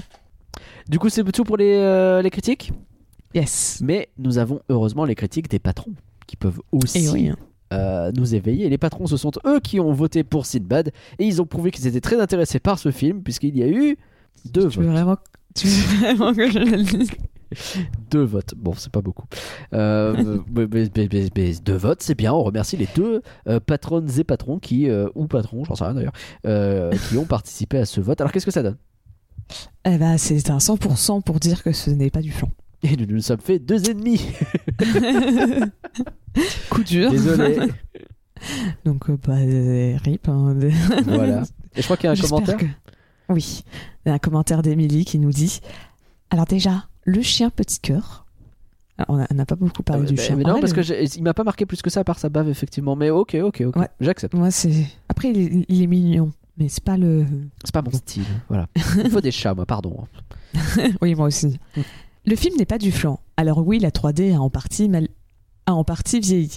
du 0.89 0.99
coup, 0.99 1.09
c'est 1.11 1.23
tout 1.33 1.45
pour 1.45 1.57
les, 1.59 1.75
euh, 1.75 2.23
les 2.23 2.31
critiques? 2.31 2.73
Yes. 3.35 3.81
Mais 3.83 4.09
nous 4.19 4.39
avons 4.39 4.61
heureusement 4.71 5.05
les 5.05 5.15
critiques 5.15 5.51
des 5.51 5.59
patrons 5.59 5.93
qui 6.27 6.37
peuvent 6.37 6.61
aussi 6.71 7.05
Et 7.05 7.09
oui. 7.11 7.29
hein. 7.29 7.37
euh, 7.75 8.13
nous 8.17 8.35
éveiller. 8.35 8.69
Les 8.71 8.79
patrons, 8.79 9.07
ce 9.07 9.17
sont 9.17 9.33
eux 9.47 9.61
qui 9.61 9.81
ont 9.81 9.93
voté 9.93 10.23
pour 10.25 10.47
Sinbad 10.47 10.93
et 11.19 11.25
ils 11.27 11.41
ont 11.43 11.47
prouvé 11.47 11.71
qu'ils 11.71 11.87
étaient 11.87 12.01
très 12.01 12.21
intéressés 12.21 12.59
par 12.61 12.79
ce 12.79 12.91
film 12.91 13.23
puisqu'il 13.23 13.57
y 13.57 13.63
a 13.63 13.69
eu 13.69 13.97
deux 14.45 14.69
Tu 14.69 14.79
veux 14.81 14.85
votes. 14.87 14.93
vraiment, 14.95 15.17
tu 15.55 15.67
veux 15.67 15.99
vraiment 16.15 16.33
que 16.35 16.51
je 16.51 16.59
le 16.59 16.83
dise? 16.83 17.11
Deux 18.11 18.23
votes. 18.25 18.55
Bon, 18.57 18.73
c'est 18.77 18.91
pas 18.91 19.03
beaucoup. 19.03 19.25
Euh, 19.75 20.39
mais- 20.55 20.67
mais- 20.73 20.89
mais- 20.97 21.09
mais- 21.13 21.29
mais 21.37 21.53
deux 21.65 21.77
votes, 21.77 22.03
c'est 22.03 22.15
bien. 22.15 22.33
On 22.33 22.43
remercie 22.43 22.77
les 22.77 22.89
deux 22.95 23.21
euh, 23.47 23.61
patronnes 23.61 24.09
et 24.19 24.25
patrons 24.25 24.59
qui, 24.59 24.89
euh, 24.89 25.09
ou 25.15 25.27
patrons, 25.27 25.65
j'en 25.65 25.75
sais 25.75 25.85
rien 25.85 25.95
d'ailleurs, 25.95 26.15
euh, 26.47 26.91
qui 27.09 27.19
ont 27.19 27.27
participé 27.27 27.79
à 27.79 27.85
ce 27.85 28.01
vote. 28.01 28.21
Alors, 28.21 28.33
qu'est-ce 28.33 28.47
que 28.47 28.51
ça 28.53 28.63
donne? 28.63 28.77
Eh 29.85 29.99
ben, 29.99 30.17
c'est 30.17 30.49
un 30.51 30.59
100% 30.59 31.21
pour 31.23 31.41
dire 31.41 31.63
que 31.63 31.73
ce 31.73 31.91
n'est 31.91 32.11
pas 32.11 32.23
du 32.23 32.31
flan. 32.33 32.49
Et 32.85 32.97
nous 32.97 33.07
nous 33.07 33.21
sommes 33.21 33.41
fait 33.41 33.59
deux 33.59 33.91
ennemis. 33.91 34.27
Coup 36.71 36.83
dur. 36.85 37.11
Désolé. 37.11 37.59
Donc, 38.85 39.09
euh, 39.11 39.17
bah, 39.27 39.35
rip. 40.05 40.29
hein. 40.29 40.57
voilà. 41.07 41.43
Et 41.77 41.81
je 41.83 41.85
crois 41.85 41.97
qu'il 41.97 42.07
y 42.07 42.09
a 42.09 42.13
un 42.13 42.17
commentaire. 42.17 42.57
que- 42.57 42.65
Oui, 43.33 43.65
il 44.05 44.09
y 44.09 44.13
a 44.13 44.15
un 44.15 44.19
commentaire 44.19 44.63
d'Emilie 44.63 45.05
qui 45.05 45.19
nous 45.19 45.31
dit 45.31 45.61
Alors, 46.31 46.45
déjà, 46.47 46.87
le 47.05 47.23
chien 47.23 47.51
petit 47.51 47.79
cœur. 47.81 48.27
Alors, 48.99 49.27
on 49.31 49.35
n'a 49.35 49.47
pas 49.47 49.57
beaucoup 49.57 49.83
parlé 49.83 50.05
Euh, 50.05 50.07
du 50.07 50.15
bah, 50.15 50.23
chien. 50.23 50.37
mais 50.37 50.45
non, 50.45 50.53
vrai, 50.53 50.61
parce 50.61 50.73
le- 50.73 50.77
que 50.77 50.83
j'ai- 50.83 51.05
il 51.05 51.23
m'a 51.23 51.35
pas 51.35 51.45
marqué 51.45 51.67
plus 51.67 51.81
que 51.83 51.91
ça 51.91 52.05
par 52.05 52.19
sa 52.19 52.29
bave, 52.29 52.49
effectivement. 52.49 52.95
Mais 52.95 53.11
ok, 53.11 53.37
ok, 53.43 53.63
ok. 53.69 53.77
Ouais. 53.77 53.89
J'accepte. 54.01 54.35
Moi, 54.35 54.51
c'est. 54.51 54.87
Après, 55.09 55.31
il 55.31 55.39
est, 55.41 55.65
il 55.69 55.83
est 55.83 55.87
mignon, 55.87 56.31
mais 56.59 56.69
c'est 56.69 56.85
pas 56.85 56.97
le. 56.97 57.27
C'est 57.65 57.73
pas 57.75 57.83
mon 57.83 57.91
style. 57.91 58.25
Voilà. 58.49 58.69
Il 59.03 59.11
faut 59.11 59.21
des 59.21 59.31
chats, 59.33 59.55
moi, 59.55 59.67
pardon. 59.67 60.07
oui, 61.01 61.15
moi 61.15 61.27
aussi. 61.27 61.59
Le 62.27 62.37
film 62.37 62.57
n'est 62.59 62.67
pas 62.67 62.79
du 62.79 62.93
flan. 62.93 63.19
Alors, 63.37 63.67
oui, 63.67 63.79
la 63.79 63.91
3D 63.91 64.35
a 64.35 64.41
en 64.41 64.51
partie 64.51 64.89
mal- 64.89 65.09
a 65.67 65.75
en 65.75 65.85
partie 65.85 66.21
vieilli, 66.21 66.57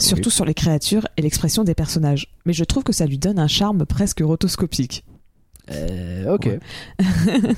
surtout 0.00 0.30
sur 0.30 0.44
les 0.44 0.54
créatures 0.54 1.06
et 1.16 1.22
l'expression 1.22 1.62
des 1.62 1.74
personnages. 1.74 2.28
Mais 2.46 2.52
je 2.52 2.64
trouve 2.64 2.82
que 2.84 2.92
ça 2.92 3.06
lui 3.06 3.18
donne 3.18 3.38
un 3.38 3.48
charme 3.48 3.86
presque 3.86 4.20
rotoscopique. 4.22 5.04
Euh, 5.70 6.34
ok. 6.34 6.46
Ouais. 6.46 6.60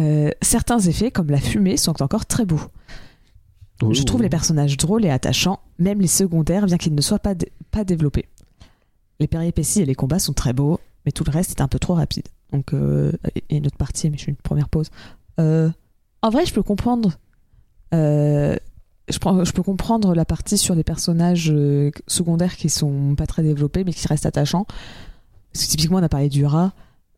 Euh, 0.00 0.30
certains 0.42 0.80
effets, 0.80 1.12
comme 1.12 1.30
la 1.30 1.38
fumée, 1.38 1.76
sont 1.76 2.02
encore 2.02 2.26
très 2.26 2.44
beaux. 2.44 2.60
Je 3.92 4.02
trouve 4.02 4.22
les 4.22 4.28
personnages 4.28 4.76
drôles 4.76 5.04
et 5.04 5.10
attachants, 5.10 5.60
même 5.78 6.00
les 6.00 6.08
secondaires, 6.08 6.66
bien 6.66 6.78
qu'ils 6.78 6.94
ne 6.96 7.00
soient 7.00 7.20
pas, 7.20 7.34
dé- 7.34 7.52
pas 7.70 7.84
développés. 7.84 8.28
Les 9.20 9.28
péripéties 9.28 9.82
et 9.82 9.84
les 9.84 9.94
combats 9.94 10.18
sont 10.18 10.32
très 10.32 10.52
beaux, 10.52 10.80
mais 11.06 11.12
tout 11.12 11.22
le 11.24 11.30
reste 11.30 11.52
est 11.52 11.60
un 11.62 11.68
peu 11.68 11.78
trop 11.78 11.94
rapide. 11.94 12.26
Donc, 12.52 12.74
euh, 12.74 13.12
et 13.50 13.58
autre 13.60 13.76
partie, 13.76 14.10
mais 14.10 14.18
je 14.18 14.24
fais 14.24 14.30
une 14.32 14.36
première 14.36 14.68
pause. 14.68 14.90
Euh, 15.38 15.70
en 16.22 16.30
vrai, 16.30 16.44
je 16.44 16.52
peux 16.52 16.62
comprendre. 16.64 17.12
je, 17.92 18.58
prends- 19.20 19.44
je 19.44 19.52
peux 19.52 19.62
comprendre 19.62 20.12
la 20.16 20.24
partie 20.24 20.58
sur 20.58 20.74
les 20.74 20.82
personnages 20.84 21.54
secondaires 22.08 22.56
qui 22.56 22.68
sont 22.68 23.14
pas 23.14 23.26
très 23.26 23.44
développés, 23.44 23.84
mais 23.84 23.92
qui 23.92 24.08
restent 24.08 24.26
attachants. 24.26 24.66
Parce 25.54 25.64
que 25.66 25.70
typiquement, 25.70 25.98
on 25.98 26.02
a 26.02 26.08
parlé 26.08 26.28
du 26.28 26.44
rat. 26.44 26.72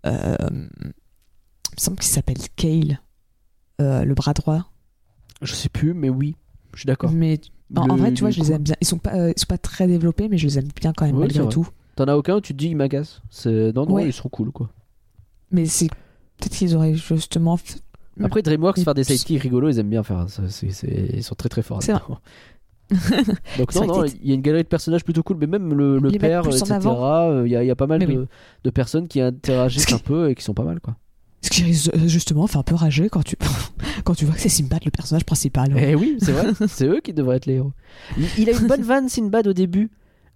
Euh, 0.06 0.36
il 0.50 0.86
me 0.86 0.92
semble 1.80 1.96
qu'il 1.98 2.10
s'appelle 2.12 2.36
Kale, 2.54 3.00
euh, 3.80 4.04
le 4.04 4.14
bras 4.14 4.32
droit. 4.34 4.70
Je 5.42 5.52
sais 5.54 5.68
plus, 5.68 5.92
mais 5.94 6.08
oui. 6.08 6.36
Je 6.74 6.80
suis 6.80 6.86
d'accord. 6.86 7.10
Mais 7.10 7.40
en, 7.74 7.96
vrai, 7.96 8.12
tu 8.12 8.20
vois, 8.20 8.30
je 8.30 8.38
les 8.40 8.52
aime 8.52 8.62
bien. 8.62 8.76
Ils 8.80 8.86
sont 8.86 8.98
pas, 8.98 9.14
euh, 9.14 9.32
ils 9.36 9.40
sont 9.40 9.46
pas 9.46 9.58
très 9.58 9.86
développés, 9.86 10.28
mais 10.28 10.38
je 10.38 10.46
les 10.46 10.58
aime 10.58 10.68
bien 10.80 10.92
quand 10.92 11.06
même 11.06 11.16
malgré 11.16 11.48
tout. 11.48 11.66
T'en 11.96 12.04
as 12.04 12.16
aucun 12.16 12.36
où 12.36 12.40
tu 12.40 12.52
te 12.52 12.58
dis, 12.58 12.68
il 12.68 12.76
m'agace 12.76 13.22
C'est- 13.30 13.72
Non, 13.72 13.86
non, 13.86 13.94
Ouais. 13.94 14.06
ils 14.06 14.12
sont 14.12 14.28
cool, 14.28 14.52
quoi. 14.52 14.70
Mais 15.50 15.64
c'est 15.66 15.88
peut-être 15.88 16.54
qu'ils 16.54 16.76
auraient 16.76 16.94
justement 16.94 17.58
Après, 18.22 18.42
DreamWorks 18.42 18.80
faire 18.80 18.94
des 18.94 19.04
sidekicks 19.04 19.42
rigolos, 19.42 19.70
ils 19.70 19.78
aiment 19.78 19.90
bien 19.90 20.02
faire 20.02 20.26
c'est- 20.28 21.10
Ils 21.14 21.22
sont 21.24 21.34
très 21.34 21.48
très 21.48 21.62
forts. 21.62 21.82
C'est. 21.82 21.94
Donc 23.58 23.74
non, 23.74 23.86
non, 23.86 24.04
il 24.04 24.28
y 24.28 24.32
a 24.32 24.34
une 24.34 24.42
galerie 24.42 24.62
de 24.62 24.68
personnages 24.68 25.04
plutôt 25.04 25.22
cool, 25.22 25.36
mais 25.40 25.46
même 25.46 25.74
le, 25.74 25.98
le 25.98 26.10
père, 26.12 26.46
etc. 26.46 26.78
euh, 26.86 27.42
Il 27.46 27.52
y, 27.52 27.56
a- 27.56 27.62
il 27.64 27.66
y 27.66 27.70
a 27.70 27.74
pas 27.76 27.86
mal 27.86 27.98
de, 28.00 28.06
oui. 28.06 28.18
de 28.64 28.70
personnes 28.70 29.08
qui 29.08 29.20
interagissent 29.20 29.92
un 29.92 29.98
peu 29.98 30.30
et 30.30 30.34
qui 30.34 30.44
sont 30.44 30.54
pas 30.54 30.62
mal, 30.64 30.80
quoi. 30.80 30.94
Ce 31.42 31.50
qui 31.50 31.62
euh, 31.62 32.08
justement 32.08 32.46
fait 32.46 32.58
un 32.58 32.62
peu 32.62 32.74
rager 32.74 33.08
quand 33.08 33.22
tu, 33.22 33.36
quand 34.04 34.14
tu 34.14 34.24
vois 34.24 34.34
que 34.34 34.40
c'est 34.40 34.48
Sinbad 34.48 34.84
le 34.84 34.90
personnage 34.90 35.24
principal. 35.24 35.72
Eh 35.76 35.94
oui, 35.94 36.16
c'est 36.20 36.32
vrai, 36.32 36.52
c'est 36.68 36.86
eux 36.86 37.00
qui 37.02 37.12
devraient 37.12 37.36
être 37.36 37.46
les 37.46 37.54
héros. 37.54 37.72
Il, 38.18 38.24
il 38.38 38.48
a 38.48 38.52
une 38.52 38.66
bonne 38.66 38.82
vanne, 38.82 39.08
Sinbad, 39.08 39.46
au 39.46 39.52
début. 39.52 39.90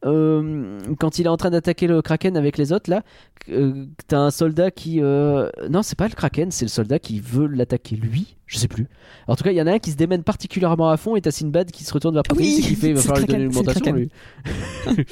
Euh, 0.06 0.78
quand 0.98 1.18
il 1.18 1.26
est 1.26 1.28
en 1.28 1.36
train 1.36 1.50
d'attaquer 1.50 1.86
le 1.86 2.00
Kraken 2.02 2.36
avec 2.36 2.56
les 2.56 2.72
autres, 2.72 2.88
là, 2.90 3.02
euh, 3.50 3.84
t'as 4.08 4.18
un 4.18 4.30
soldat 4.30 4.70
qui. 4.70 5.00
euh, 5.02 5.50
Non, 5.70 5.82
c'est 5.82 5.96
pas 5.98 6.08
le 6.08 6.14
Kraken, 6.14 6.50
c'est 6.50 6.64
le 6.64 6.70
soldat 6.70 6.98
qui 6.98 7.20
veut 7.20 7.46
l'attaquer 7.46 7.96
lui. 7.96 8.36
Je 8.46 8.58
sais 8.58 8.68
plus. 8.68 8.88
En 9.28 9.36
tout 9.36 9.44
cas, 9.44 9.50
il 9.52 9.56
y 9.56 9.62
en 9.62 9.66
a 9.66 9.72
un 9.74 9.78
qui 9.78 9.90
se 9.90 9.96
démène 9.96 10.22
particulièrement 10.22 10.88
à 10.90 10.96
fond 10.96 11.16
et 11.16 11.20
t'as 11.20 11.30
Sinbad 11.30 11.70
qui 11.70 11.84
se 11.84 11.92
retourne 11.92 12.14
vers 12.14 12.22
Protéis 12.22 12.46
Oui, 12.46 12.58
et 12.58 12.62
qui 12.68 12.74
fait 12.76 12.88
il 12.88 12.94
va 12.94 13.00
falloir 13.02 13.18
lui 13.20 13.26
donner 13.26 13.44
une 13.44 13.52
Kraken, 13.52 13.74
c'est 13.74 13.84
le 13.84 13.90
augmentation, 13.90 14.96
lui. 14.96 15.06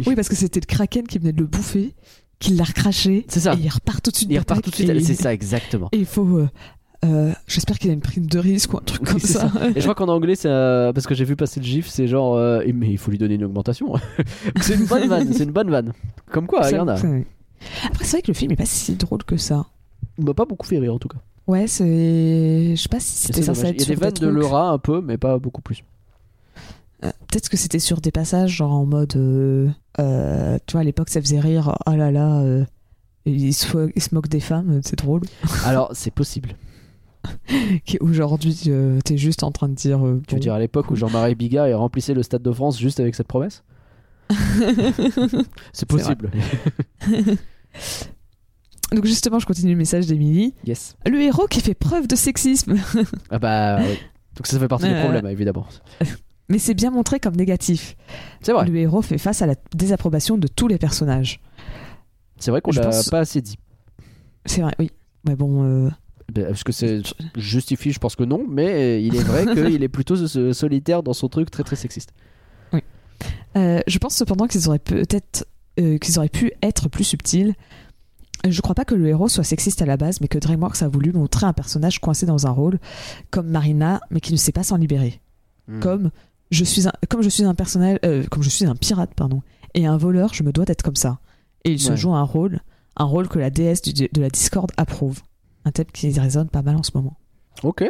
Oui, 0.06 0.14
parce 0.14 0.28
que 0.28 0.36
c'était 0.36 0.60
le 0.60 0.66
Kraken 0.66 1.06
qui 1.06 1.18
venait 1.18 1.32
de 1.32 1.40
le 1.40 1.46
bouffer, 1.46 1.94
qui 2.38 2.52
l'a 2.52 2.64
recraché. 2.64 3.24
C'est 3.28 3.40
ça. 3.40 3.54
Et 3.54 3.58
il 3.64 3.68
repart 3.70 4.02
tout 4.04 4.10
de 4.10 4.16
suite. 4.16 4.28
Il 4.30 4.38
repart 4.38 4.62
tout 4.62 4.70
de 4.70 4.74
suite. 4.74 4.90
et- 4.90 5.00
C'est 5.00 5.14
ça, 5.14 5.32
exactement. 5.32 5.88
Et 5.92 5.98
il 5.98 6.06
faut. 6.06 6.46
Euh, 7.04 7.32
J'espère 7.46 7.78
qu'il 7.78 7.90
a 7.90 7.92
une 7.92 8.00
prime 8.00 8.26
de 8.26 8.38
risque 8.38 8.72
ou 8.72 8.78
un 8.78 8.82
truc 8.84 9.02
Oui, 9.02 9.08
comme 9.08 9.20
ça. 9.20 9.50
Et 9.74 9.80
je 9.80 9.82
crois 9.82 9.94
qu'en 9.94 10.08
anglais, 10.08 10.34
c'est 10.34 10.48
euh, 10.48 10.92
parce 10.92 11.06
que 11.06 11.14
j'ai 11.14 11.24
vu 11.24 11.36
passer 11.36 11.60
le 11.60 11.66
gif, 11.66 11.88
c'est 11.88 12.08
genre, 12.08 12.36
euh, 12.36 12.62
mais 12.74 12.88
il 12.90 12.98
faut 12.98 13.10
lui 13.10 13.18
donner 13.18 13.34
une 13.34 13.44
augmentation. 13.44 13.94
c'est 14.60 14.74
une 14.74 14.86
bonne 14.86 15.08
vanne, 15.08 15.32
c'est 15.32 15.44
une 15.44 15.52
bonne 15.52 15.70
vanne. 15.70 15.92
Comme 16.30 16.46
quoi, 16.46 16.68
il 16.70 16.76
y 16.76 16.78
en 16.78 16.88
a. 16.88 16.94
Après, 16.94 18.04
c'est 18.04 18.12
vrai 18.12 18.22
que 18.22 18.28
le 18.28 18.34
film 18.34 18.52
est 18.52 18.56
pas 18.56 18.66
si 18.66 18.94
drôle 18.94 19.24
que 19.24 19.36
ça. 19.36 19.66
Il 20.18 20.24
m'a 20.24 20.34
pas 20.34 20.44
beaucoup 20.44 20.66
fait 20.66 20.78
rire 20.78 20.94
en 20.94 20.98
tout 20.98 21.08
cas. 21.08 21.18
Ouais, 21.46 21.66
c'est. 21.66 22.74
Je 22.74 22.80
sais 22.80 22.88
pas 22.88 23.00
si 23.00 23.12
c'était 23.26 23.42
censé 23.42 23.66
être 23.66 23.74
Il 23.76 23.80
y 23.80 23.92
a 23.92 23.94
des 23.94 24.00
vannes 24.00 24.12
de. 24.12 24.28
Laura 24.28 24.70
un 24.70 24.78
peu, 24.78 25.00
mais 25.00 25.18
pas 25.18 25.38
beaucoup 25.38 25.62
plus. 25.62 25.84
Euh, 27.04 27.10
Peut-être 27.28 27.48
que 27.48 27.56
c'était 27.56 27.78
sur 27.78 28.00
des 28.00 28.12
passages, 28.12 28.50
genre 28.50 28.72
en 28.72 28.86
mode. 28.86 29.12
tu 29.12 30.72
vois, 30.72 30.80
à 30.80 30.84
l'époque, 30.84 31.10
ça 31.10 31.20
faisait 31.20 31.40
rire. 31.40 31.76
Oh 31.86 31.92
là 31.92 32.10
là. 32.10 32.42
il, 33.26 33.52
se, 33.52 33.90
il 33.94 34.02
se 34.02 34.14
moque 34.14 34.28
des 34.28 34.40
femmes, 34.40 34.80
c'est 34.84 34.98
drôle. 34.98 35.22
Alors, 35.64 35.90
c'est 35.94 36.12
possible. 36.12 36.56
Qu'aujourd'hui, 37.90 38.58
euh, 38.68 39.00
t'es 39.04 39.16
juste 39.16 39.42
en 39.42 39.50
train 39.52 39.68
de 39.68 39.74
dire. 39.74 40.04
euh, 40.04 40.20
Tu 40.26 40.34
veux 40.34 40.40
dire 40.40 40.54
à 40.54 40.58
l'époque 40.58 40.90
où 40.90 40.96
Jean-Marie 40.96 41.34
Bigard 41.34 41.68
remplissait 41.78 42.14
le 42.14 42.22
Stade 42.22 42.42
de 42.42 42.52
France 42.52 42.78
juste 42.78 43.00
avec 43.00 43.14
cette 43.14 43.28
promesse? 43.28 43.62
C'est 45.72 45.86
possible. 45.88 46.30
Donc, 48.92 49.06
justement, 49.06 49.38
je 49.38 49.46
continue 49.46 49.72
le 49.72 49.78
message 49.78 50.06
d'Emilie. 50.06 50.54
yes. 50.64 50.96
Le 51.06 51.20
héros 51.20 51.46
qui 51.48 51.60
fait 51.60 51.74
preuve 51.74 52.06
de 52.06 52.14
sexisme. 52.16 52.76
Ah 53.30 53.38
bah 53.38 53.78
oui. 53.80 53.98
Donc 54.36 54.46
ça 54.48 54.58
fait 54.58 54.68
partie 54.68 54.86
des 54.86 54.92
Euh, 54.94 55.00
problèmes 55.02 55.26
évidemment. 55.26 55.66
Mais 56.48 56.58
c'est 56.58 56.74
bien 56.74 56.90
montré 56.90 57.20
comme 57.20 57.36
négatif. 57.36 57.96
C'est 58.40 58.52
vrai. 58.52 58.66
Le 58.66 58.76
héros 58.76 59.00
fait 59.00 59.16
face 59.18 59.42
à 59.42 59.46
la 59.46 59.54
désapprobation 59.74 60.36
de 60.38 60.46
tous 60.48 60.66
les 60.68 60.76
personnages. 60.78 61.40
C'est 62.38 62.50
vrai 62.50 62.60
qu'on 62.60 62.72
l'a 62.72 62.82
pense- 62.82 63.08
pas 63.10 63.20
assez 63.20 63.40
dit. 63.40 63.56
C'est 64.44 64.60
vrai, 64.60 64.74
oui. 64.78 64.90
Mais 65.26 65.36
bon. 65.36 65.64
euh, 65.64 65.90
Ben, 66.32 66.46
Parce 66.46 66.64
que 66.64 66.72
c'est 66.72 67.02
justifie, 67.36 67.92
je 67.92 67.98
pense 67.98 68.16
que 68.16 68.24
non, 68.24 68.44
mais 68.48 69.04
il 69.04 69.14
est 69.16 69.22
vrai 69.22 69.44
qu'il 69.54 69.82
est 69.82 69.88
plutôt 69.88 70.16
so- 70.16 70.52
solitaire 70.52 71.02
dans 71.02 71.12
son 71.12 71.28
truc 71.28 71.50
très 71.50 71.62
très 71.62 71.76
sexiste. 71.76 72.10
Euh, 73.56 73.80
je 73.86 73.98
pense 73.98 74.16
cependant 74.16 74.46
qu'ils 74.48 74.68
auraient 74.68 74.78
peut-être 74.80 75.46
euh, 75.78 75.96
qu'ils 75.98 76.18
auraient 76.18 76.28
pu 76.28 76.52
être 76.62 76.88
plus 76.88 77.04
subtils. 77.04 77.54
Je 78.48 78.60
crois 78.60 78.74
pas 78.74 78.84
que 78.84 78.94
le 78.94 79.06
héros 79.08 79.28
soit 79.28 79.44
sexiste 79.44 79.80
à 79.80 79.86
la 79.86 79.96
base, 79.96 80.20
mais 80.20 80.28
que 80.28 80.38
DreamWorks 80.38 80.82
a 80.82 80.88
voulu 80.88 81.12
montrer 81.12 81.46
un 81.46 81.52
personnage 81.52 82.00
coincé 82.00 82.26
dans 82.26 82.46
un 82.46 82.50
rôle, 82.50 82.78
comme 83.30 83.48
Marina, 83.48 84.00
mais 84.10 84.20
qui 84.20 84.32
ne 84.32 84.36
sait 84.36 84.52
pas 84.52 84.64
s'en 84.64 84.76
libérer. 84.76 85.20
Hmm. 85.68 85.80
Comme 85.80 86.10
je 86.50 86.64
suis 86.64 86.86
un, 86.88 86.92
comme 87.08 87.22
je 87.22 87.28
suis 87.28 87.44
un 87.44 87.54
personnel, 87.54 87.98
euh, 88.04 88.24
comme 88.30 88.42
je 88.42 88.50
suis 88.50 88.66
un 88.66 88.74
pirate, 88.74 89.10
pardon, 89.14 89.40
et 89.74 89.86
un 89.86 89.96
voleur, 89.96 90.34
je 90.34 90.42
me 90.42 90.52
dois 90.52 90.64
d'être 90.64 90.82
comme 90.82 90.96
ça. 90.96 91.20
Et 91.64 91.70
il 91.72 91.80
se 91.80 91.96
joue 91.96 92.12
un 92.14 92.22
rôle, 92.22 92.60
un 92.96 93.04
rôle 93.04 93.28
que 93.28 93.38
la 93.38 93.50
déesse 93.50 93.80
du- 93.82 94.08
de 94.12 94.20
la 94.20 94.28
Discord 94.28 94.70
approuve. 94.76 95.20
Un 95.64 95.70
thème 95.70 95.86
qui 95.92 96.10
résonne 96.18 96.48
pas 96.48 96.62
mal 96.62 96.76
en 96.76 96.82
ce 96.82 96.90
moment. 96.94 97.16
Ok. 97.62 97.84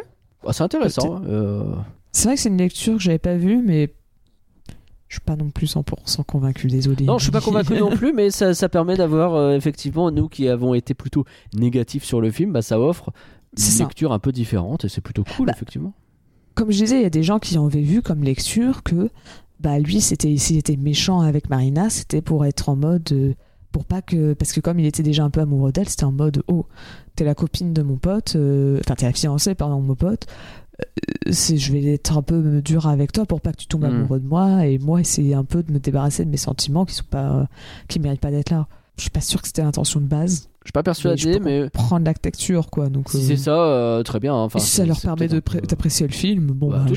Bah, 0.44 0.52
c'est 0.52 0.62
intéressant. 0.62 1.22
euh, 1.26 1.74
C'est 2.12 2.28
vrai 2.28 2.36
que 2.36 2.40
c'est 2.40 2.48
une 2.48 2.58
lecture 2.58 2.94
que 2.96 3.02
j'avais 3.02 3.18
pas 3.18 3.36
vue, 3.36 3.62
mais 3.64 3.92
je 5.08 5.14
suis 5.16 5.20
pas 5.24 5.36
non 5.36 5.50
plus 5.50 5.74
100% 5.74 6.24
convaincu, 6.24 6.68
désolé. 6.68 7.04
Non, 7.04 7.18
je 7.18 7.24
suis 7.24 7.32
pas 7.32 7.40
convaincu 7.40 7.74
non 7.78 7.90
plus, 7.90 8.12
mais 8.12 8.30
ça, 8.30 8.54
ça 8.54 8.68
permet 8.68 8.96
d'avoir 8.96 9.34
euh, 9.34 9.54
effectivement, 9.56 10.10
nous 10.10 10.28
qui 10.28 10.48
avons 10.48 10.74
été 10.74 10.94
plutôt 10.94 11.24
négatifs 11.54 12.04
sur 12.04 12.20
le 12.20 12.30
film, 12.30 12.52
bah, 12.52 12.62
ça 12.62 12.78
offre 12.80 13.10
une 13.56 13.58
ça. 13.62 13.84
lecture 13.84 14.12
un 14.12 14.18
peu 14.18 14.32
différente 14.32 14.84
et 14.84 14.88
c'est 14.88 15.00
plutôt 15.00 15.24
cool, 15.36 15.46
Bah, 15.46 15.52
effectivement. 15.54 15.92
Comme 16.54 16.70
je 16.70 16.78
disais, 16.78 16.98
il 16.98 17.02
y 17.02 17.06
a 17.06 17.10
des 17.10 17.22
gens 17.24 17.38
qui 17.38 17.56
avaient 17.58 17.80
vu 17.80 18.00
comme 18.02 18.22
lecture 18.22 18.82
que 18.84 19.10
bah 19.60 19.78
lui, 19.78 20.00
c'était 20.00 20.36
s'il 20.36 20.56
était 20.58 20.76
méchant 20.76 21.20
avec 21.20 21.48
Marina, 21.48 21.88
c'était 21.90 22.20
pour 22.22 22.44
être 22.44 22.68
en 22.68 22.76
mode 22.76 23.08
euh, 23.12 23.34
pour 23.74 23.84
pas 23.84 24.00
que 24.00 24.32
parce 24.34 24.52
que 24.52 24.60
comme 24.60 24.78
il 24.78 24.86
était 24.86 25.02
déjà 25.02 25.24
un 25.24 25.30
peu 25.30 25.40
amoureux 25.40 25.72
d'elle, 25.72 25.88
c'était 25.88 26.04
en 26.04 26.12
mode 26.12 26.42
oh 26.48 26.66
t'es 27.16 27.24
la 27.24 27.34
copine 27.34 27.72
de 27.74 27.82
mon 27.82 27.96
pote, 27.96 28.34
euh, 28.36 28.78
enfin 28.80 28.94
t'es 28.94 29.04
la 29.06 29.12
fiancée 29.12 29.54
pardon 29.54 29.80
de 29.82 29.86
mon 29.86 29.94
pote. 29.96 30.26
euh, 30.80 30.84
c'est 31.30 31.56
je 31.56 31.72
vais 31.72 31.84
être 31.94 32.16
un 32.16 32.22
peu 32.22 32.62
dur 32.62 32.86
avec 32.86 33.12
toi 33.12 33.26
pour 33.26 33.40
pas 33.40 33.52
que 33.52 33.58
tu 33.58 33.66
tombes 33.66 33.82
Mm. 33.82 33.94
amoureux 33.94 34.20
de 34.20 34.26
moi 34.26 34.66
et 34.66 34.78
moi 34.78 35.00
essayer 35.00 35.34
un 35.34 35.44
peu 35.44 35.62
de 35.62 35.72
me 35.72 35.78
débarrasser 35.80 36.24
de 36.24 36.30
mes 36.30 36.36
sentiments 36.36 36.84
qui 36.84 36.94
sont 36.94 37.04
pas 37.10 37.30
euh, 37.32 37.44
qui 37.88 37.98
méritent 38.00 38.20
pas 38.20 38.30
d'être 38.30 38.50
là. 38.50 38.66
Je 38.96 39.02
suis 39.02 39.10
pas 39.10 39.20
sûr 39.20 39.42
que 39.42 39.48
c'était 39.48 39.62
l'intention 39.62 40.00
de 40.00 40.06
base. 40.06 40.48
Je 40.62 40.68
suis 40.68 40.72
pas 40.72 40.84
persuadé, 40.84 41.40
mais 41.40 41.68
prendre 41.70 42.04
l'actecture 42.06 42.70
quoi. 42.70 42.88
Donc 42.88 43.10
si 43.10 43.16
euh, 43.16 43.20
c'est 43.26 43.36
ça, 43.36 44.02
très 44.04 44.20
bien. 44.20 44.34
Enfin, 44.34 44.60
et 44.60 44.62
si 44.62 44.70
ça 44.70 44.86
leur 44.86 45.00
permet 45.00 45.26
d'apprécier 45.28 46.06
le 46.06 46.12
film, 46.12 46.46
bon 46.52 46.70
Bah, 46.70 46.84
le- 46.88 46.94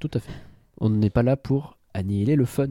Tout 0.00 0.10
à 0.14 0.18
fait. 0.18 0.32
On 0.80 0.90
n'est 0.90 1.10
pas 1.10 1.22
là 1.22 1.36
pour 1.36 1.78
annihiler 1.94 2.34
le 2.36 2.44
fun. 2.44 2.66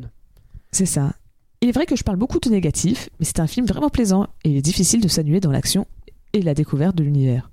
C'est 0.71 0.85
ça. 0.85 1.13
Il 1.61 1.69
est 1.69 1.71
vrai 1.71 1.85
que 1.85 1.95
je 1.95 2.03
parle 2.03 2.17
beaucoup 2.17 2.39
de 2.39 2.49
négatif, 2.49 3.09
mais 3.19 3.25
c'est 3.25 3.39
un 3.39 3.47
film 3.47 3.65
vraiment 3.65 3.89
plaisant 3.89 4.27
et 4.43 4.49
il 4.51 4.57
est 4.57 4.61
difficile 4.61 5.01
de 5.01 5.07
s'annuler 5.07 5.39
dans 5.39 5.51
l'action 5.51 5.87
et 6.33 6.41
la 6.41 6.53
découverte 6.53 6.95
de 6.95 7.03
l'univers. 7.03 7.49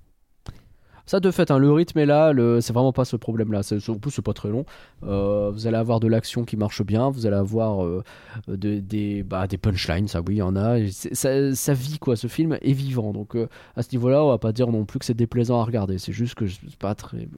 Ça, 1.07 1.21
de 1.21 1.31
fait, 1.31 1.51
hein, 1.51 1.59
le 1.59 1.71
rythme 1.71 1.99
est 1.99 2.07
là, 2.07 2.33
le... 2.33 2.63
c'est 2.63 2.73
vraiment 2.73 2.93
pas 2.93 3.05
ce 3.05 3.17
problème-là. 3.17 3.63
C'est- 3.63 3.91
En 3.91 3.99
plus, 3.99 4.11
c'est 4.11 4.23
pas 4.23 4.33
très 4.33 4.49
long. 4.49 4.65
Euh, 5.03 5.51
vous 5.53 5.67
allez 5.67 5.77
avoir 5.77 6.01
de 6.01 6.09
l'action 6.09 6.45
qui 6.45 6.57
marche 6.57 6.83
bien, 6.83 7.11
vous 7.11 7.27
allez 7.27 7.37
avoir 7.37 7.85
euh, 7.85 8.03
de- 8.49 8.81
des, 8.81 9.23
bah, 9.23 9.47
des 9.47 9.59
punchlines, 9.59 10.09
ça 10.09 10.21
oui, 10.23 10.37
il 10.37 10.39
y 10.39 10.43
en 10.43 10.57
a. 10.57 10.79
Ça, 10.91 11.55
ça 11.55 11.75
vit, 11.75 11.99
quoi. 11.99 12.17
Ce 12.17 12.27
film 12.27 12.57
est 12.61 12.73
vivant. 12.73 13.13
Donc, 13.13 13.37
euh, 13.37 13.49
à 13.77 13.83
ce 13.83 13.89
niveau-là, 13.93 14.25
on 14.25 14.29
va 14.29 14.39
pas 14.39 14.53
dire 14.53 14.69
non 14.73 14.87
plus 14.87 14.99
que 14.99 15.05
c'est 15.05 15.13
déplaisant 15.13 15.61
à 15.61 15.65
regarder. 15.65 15.99
C'est 15.99 16.13
juste 16.13 16.37
que 16.37 16.47
je 16.47 16.55
suis 16.55 16.77
pas 16.79 16.95
très. 16.95 17.29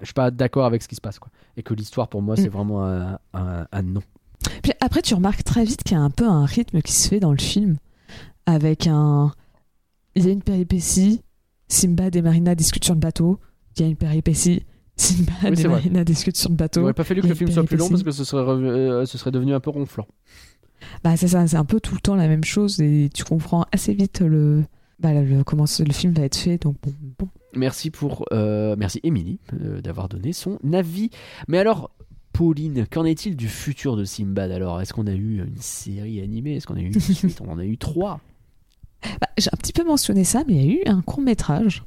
Je 0.00 0.04
suis 0.06 0.14
pas 0.14 0.30
d'accord 0.30 0.64
avec 0.66 0.80
ce 0.80 0.86
qui 0.86 0.94
se 0.94 1.00
passe, 1.00 1.18
quoi. 1.18 1.30
Et 1.56 1.64
que 1.64 1.74
l'histoire, 1.74 2.06
pour 2.08 2.22
moi, 2.22 2.36
c'est 2.36 2.46
Mm. 2.48 2.52
vraiment 2.52 2.84
un, 2.86 3.18
un- 3.34 3.66
un 3.72 3.82
non. 3.82 4.02
Puis 4.62 4.72
après, 4.80 5.02
tu 5.02 5.14
remarques 5.14 5.44
très 5.44 5.64
vite 5.64 5.82
qu'il 5.82 5.96
y 5.96 6.00
a 6.00 6.02
un 6.02 6.10
peu 6.10 6.26
un 6.26 6.44
rythme 6.44 6.80
qui 6.82 6.92
se 6.92 7.08
fait 7.08 7.20
dans 7.20 7.32
le 7.32 7.38
film 7.38 7.76
avec 8.46 8.86
un. 8.86 9.32
Il 10.14 10.24
y 10.24 10.28
a 10.28 10.32
une 10.32 10.42
péripétie, 10.42 11.22
Simbad 11.68 12.14
et 12.16 12.22
Marina 12.22 12.54
discutent 12.54 12.84
sur 12.84 12.94
le 12.94 13.00
bateau, 13.00 13.38
il 13.76 13.82
y 13.82 13.84
a 13.84 13.88
une 13.88 13.96
péripétie, 13.96 14.64
Simbad 14.96 15.54
Oui, 15.56 15.60
et. 15.60 15.68
Marina 15.68 16.04
discutent 16.04 16.36
sur 16.36 16.48
le 16.50 16.54
Il 16.54 16.58
bateau. 16.58 16.82
aurait 16.82 16.94
pas 16.94 17.04
fallu 17.04 17.20
que 17.20 17.26
il 17.26 17.30
le 17.30 17.34
film 17.36 17.50
soit 17.50 17.64
plus 17.64 17.76
long 17.76 17.88
parce 17.88 18.02
que 18.02 18.10
ce 18.10 18.24
serait, 18.24 18.40
euh, 18.40 19.06
ce 19.06 19.18
serait 19.18 19.30
devenu 19.30 19.54
un 19.54 19.60
peu 19.60 19.70
ronflant. 19.70 20.06
Bah, 21.04 21.16
c'est 21.16 21.28
ça, 21.28 21.46
c'est 21.46 21.56
un 21.56 21.64
peu 21.64 21.78
tout 21.80 21.94
le 21.94 22.00
temps 22.00 22.16
la 22.16 22.26
même 22.26 22.44
chose 22.44 22.80
et 22.80 23.10
tu 23.14 23.24
comprends 23.24 23.66
assez 23.72 23.94
vite 23.94 24.20
le. 24.20 24.64
Bah, 24.98 25.14
le, 25.14 25.44
comment 25.44 25.64
le 25.78 25.92
film 25.92 26.12
va 26.12 26.24
être 26.24 26.36
fait, 26.36 26.58
donc 26.58 26.76
bon. 26.82 26.92
bon. 27.18 27.28
Merci 27.54 27.90
pour 27.90 28.26
euh, 28.32 28.76
merci 28.78 29.00
Émilie 29.02 29.38
euh, 29.54 29.80
d'avoir 29.80 30.08
donné 30.08 30.32
son 30.32 30.58
avis. 30.72 31.10
Mais 31.48 31.58
alors 31.58 31.90
Pauline, 32.32 32.86
qu'en 32.86 33.04
est-il 33.04 33.36
du 33.36 33.48
futur 33.48 33.96
de 33.96 34.04
Simbad 34.04 34.50
alors? 34.50 34.80
Est-ce 34.80 34.92
qu'on 34.92 35.06
a 35.06 35.12
eu 35.12 35.38
une 35.42 35.60
série 35.60 36.20
animée? 36.20 36.56
Est-ce 36.56 36.66
qu'on 36.66 36.76
a 36.76 36.80
eu 36.80 36.86
une 36.86 37.00
suite? 37.00 37.40
On 37.46 37.52
en 37.52 37.58
a 37.58 37.64
eu 37.64 37.76
trois. 37.76 38.20
Bah, 39.20 39.28
J'ai 39.38 39.50
un 39.52 39.56
petit 39.56 39.72
peu 39.72 39.84
mentionné 39.84 40.24
ça, 40.24 40.44
mais 40.46 40.54
il 40.54 40.62
y 40.62 40.68
a 40.68 40.72
eu 40.72 40.82
un 40.86 41.02
court 41.02 41.20
métrage 41.22 41.84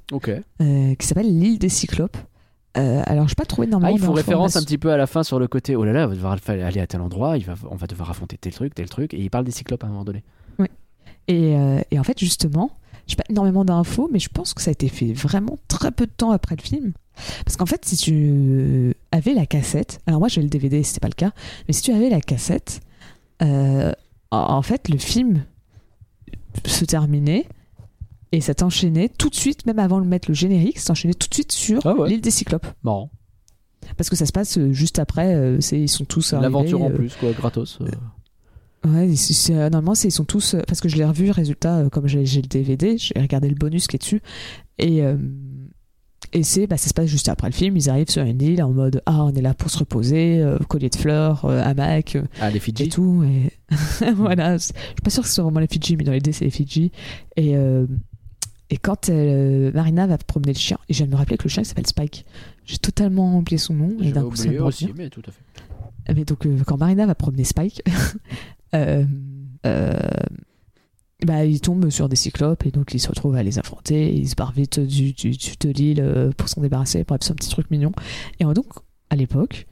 euh, 0.61 0.95
qui 0.95 1.07
s'appelle 1.07 1.39
L'île 1.39 1.59
des 1.59 1.69
Cyclopes. 1.69 2.17
Euh, 2.75 3.03
alors, 3.05 3.27
je 3.27 3.31
n'ai 3.33 3.35
pas 3.35 3.45
trouvé 3.45 3.67
énormément 3.67 3.91
Ah, 3.93 3.95
il 3.95 4.03
faut 4.03 4.13
référence 4.13 4.55
un 4.55 4.63
petit 4.63 4.79
peu 4.79 4.91
à 4.91 4.97
la 4.97 5.05
fin 5.05 5.23
sur 5.23 5.37
le 5.37 5.47
côté. 5.47 5.75
Oh 5.75 5.85
là 5.85 5.93
là, 5.93 6.05
on 6.05 6.09
va 6.09 6.15
devoir 6.15 6.37
aller 6.47 6.79
à 6.79 6.87
tel 6.87 7.01
endroit. 7.01 7.37
Il 7.37 7.45
va, 7.45 7.53
on 7.69 7.75
va 7.75 7.85
devoir 7.87 8.09
affronter 8.09 8.37
tel 8.37 8.53
truc, 8.53 8.73
tel 8.73 8.89
truc. 8.89 9.13
Et 9.13 9.19
il 9.19 9.29
parle 9.29 9.45
des 9.45 9.51
cyclopes 9.51 9.83
à 9.83 9.87
un 9.87 9.91
moment 9.91 10.05
donné. 10.05 10.23
Et, 11.27 11.55
euh, 11.55 11.79
et 11.91 11.99
en 11.99 12.03
fait, 12.03 12.19
justement, 12.19 12.71
j'ai 13.07 13.15
pas 13.15 13.23
énormément 13.29 13.63
d'infos, 13.63 14.09
mais 14.11 14.19
je 14.19 14.27
pense 14.29 14.53
que 14.53 14.61
ça 14.61 14.69
a 14.69 14.73
été 14.73 14.89
fait 14.89 15.13
vraiment 15.13 15.57
très 15.69 15.91
peu 15.91 16.05
de 16.05 16.11
temps 16.11 16.31
après 16.31 16.55
le 16.57 16.61
film. 16.61 16.93
Parce 17.45 17.57
qu'en 17.57 17.65
fait, 17.65 17.85
si 17.85 17.95
tu 17.98 18.95
avais 19.11 19.34
la 19.34 19.45
cassette, 19.45 19.99
alors 20.07 20.19
moi 20.19 20.27
j'ai 20.30 20.41
le 20.41 20.49
DVD, 20.49 20.81
c'était 20.84 20.99
pas 20.99 21.07
le 21.10 21.14
cas, 21.14 21.31
mais 21.68 21.73
si 21.73 21.81
tu 21.81 21.91
avais 21.91 22.10
la 22.10 22.22
cassette, 22.22 22.81
euh, 23.41 23.91
en 24.31 24.61
fait, 24.61 24.90
le 24.90 24.98
film 24.98 25.44
se 26.65 26.85
terminait 26.85 27.48
et 28.31 28.41
ça 28.41 28.56
t'enchaînait 28.56 29.10
tout 29.10 29.30
de 29.30 29.35
suite, 29.35 29.65
même 29.65 29.80
avant 29.80 30.02
de 30.02 30.07
mettre 30.07 30.30
le 30.30 30.34
générique, 30.34 30.80
ça 30.80 30.88
t'enchaînait 30.88 31.14
tout 31.14 31.27
de 31.30 31.34
suite 31.34 31.52
sur 31.52 31.85
Ah 31.85 31.94
ouais. 31.95 32.10
l'île 32.10 32.22
des 32.22 32.31
Cyclopes. 32.31 32.65
Marrant. 32.84 33.11
Parce 33.98 34.10
que 34.10 34.15
ça 34.15 34.26
se 34.26 34.31
passe 34.31 34.57
euh, 34.57 34.72
juste 34.72 34.98
après, 34.98 35.35
euh, 35.35 35.60
c'est, 35.61 35.80
ils 35.80 35.90
sont 35.90 36.06
tous 36.06 36.34
arrivés, 36.34 36.44
L'aventure 36.52 36.81
en 36.81 36.90
euh, 36.90 36.94
plus, 36.95 37.15
quoi, 37.15 37.31
gratos. 37.34 37.80
euh. 37.81 37.88
Ouais, 38.90 39.15
c'est- 39.15 39.53
normalement, 39.53 39.94
c'est- 39.95 40.07
ils 40.07 40.11
sont 40.11 40.26
tous. 40.26 40.56
Parce 40.68 40.81
que 40.81 40.90
je 40.90 40.98
l'ai 40.98 41.06
revu, 41.06 41.30
résultat, 41.31 41.85
comme 41.91 42.07
j'ai 42.07 42.26
j'ai 42.26 42.41
le 42.41 42.48
DVD, 42.48 42.98
j'ai 42.98 43.14
regardé 43.19 43.48
le 43.49 43.56
bonus 43.56 43.88
qui 43.88 43.95
est 43.95 43.99
dessus. 43.99 44.22
Et, 44.80 45.02
Et 46.35 46.41
c'est, 46.41 46.65
bah, 46.65 46.77
ça 46.77 46.89
se 46.89 46.93
passe 46.93 47.07
juste 47.07 47.30
après 47.30 47.47
le 47.47 47.53
film. 47.53 47.77
Ils 47.77 47.89
arrivent 47.89 48.10
sur 48.10 48.23
une 48.23 48.41
île 48.41 48.64
en 48.64 48.72
mode 48.72 49.01
Ah, 49.05 49.23
on 49.23 49.34
est 49.34 49.41
là 49.41 49.53
pour 49.53 49.69
se 49.69 49.77
reposer, 49.77 50.39
euh, 50.39 50.57
collier 50.68 50.89
de 50.89 50.95
fleurs, 50.95 51.45
euh, 51.45 51.61
hamac 51.64 52.15
euh, 52.15 52.23
Ah, 52.41 52.49
les 52.49 52.57
et 52.57 52.60
Fidji 52.60 52.89
tout. 52.89 53.23
Et 53.23 53.51
voilà, 54.15 54.57
je 54.57 54.64
suis 54.64 54.73
pas 55.03 55.11
sûre 55.11 55.23
que 55.23 55.30
ce 55.30 55.35
soit 55.35 55.43
vraiment 55.43 55.60
les 55.60 55.68
Fidji, 55.68 55.95
mais 55.95 56.03
dans 56.03 56.11
l'idée, 56.11 56.31
c'est 56.31 56.45
les 56.45 56.51
Fidji. 56.51 56.91
Et, 57.35 57.55
euh, 57.55 57.85
et 58.73 58.77
quand 58.77 59.10
euh, 59.10 59.72
Marina 59.73 60.07
va 60.07 60.18
promener 60.18 60.53
le 60.53 60.57
chien, 60.57 60.80
et 60.89 60.93
je 60.93 60.97
viens 60.97 61.05
de 61.05 61.11
me 61.11 61.18
rappeler 61.18 61.38
que 61.38 61.43
le 61.43 61.49
chien 61.49 61.64
s'appelle 61.64 61.85
Spike. 61.85 62.26
J'ai 62.65 62.80
totalement 62.80 63.38
oublié 63.38 63.60
son 63.60 63.76
nom, 63.76 63.95
et 64.01 64.11
d'un 64.11 64.23
coup, 64.23 64.35
ça 64.35 64.49
me 64.49 64.60
aussi, 64.64 64.91
mais 64.95 65.10
tout 65.10 65.22
à 65.27 65.31
fait. 65.31 66.14
Mais 66.15 66.26
donc, 66.26 66.45
euh, 66.47 66.57
quand 66.65 66.77
Marina 66.77 67.05
va 67.05 67.14
promener 67.14 67.43
Spike, 67.43 67.84
euh, 68.73 69.05
bah, 71.25 71.45
il 71.45 71.59
tombe 71.61 71.89
sur 71.89 72.09
des 72.09 72.15
cyclopes 72.15 72.65
et 72.65 72.71
donc 72.71 72.93
il 72.93 72.99
se 72.99 73.07
retrouve 73.09 73.35
à 73.35 73.43
les 73.43 73.59
affronter. 73.59 74.13
Il 74.13 74.27
se 74.29 74.35
barre 74.35 74.51
vite 74.51 74.79
du, 74.79 75.13
du, 75.13 75.31
du- 75.31 75.53
de 75.59 75.69
l'île 75.69 76.01
euh, 76.01 76.31
pour 76.37 76.49
s'en 76.49 76.61
débarrasser. 76.61 77.03
Bref, 77.03 77.21
c'est 77.23 77.31
un 77.31 77.35
petit 77.35 77.49
truc 77.49 77.69
mignon. 77.71 77.91
Et 78.39 78.43
donc, 78.45 78.65
à 79.09 79.15
l'époque, 79.15 79.67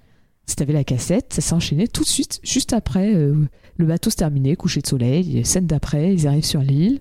si 0.46 0.56
t'avais 0.56 0.74
la 0.74 0.84
cassette, 0.84 1.34
ça 1.34 1.42
s'enchaînait 1.42 1.88
tout 1.88 2.04
de 2.04 2.08
suite, 2.10 2.40
juste 2.44 2.74
après. 2.74 3.14
euh, 3.16 3.36
le 3.78 3.86
bateau 3.86 4.10
se 4.10 4.16
terminait, 4.18 4.56
coucher 4.56 4.82
de 4.82 4.88
soleil, 4.88 5.44
scène 5.46 5.66
d'après, 5.66 6.14
ils 6.14 6.28
arrivent 6.28 6.46
sur 6.46 6.62
l'île, 6.62 7.00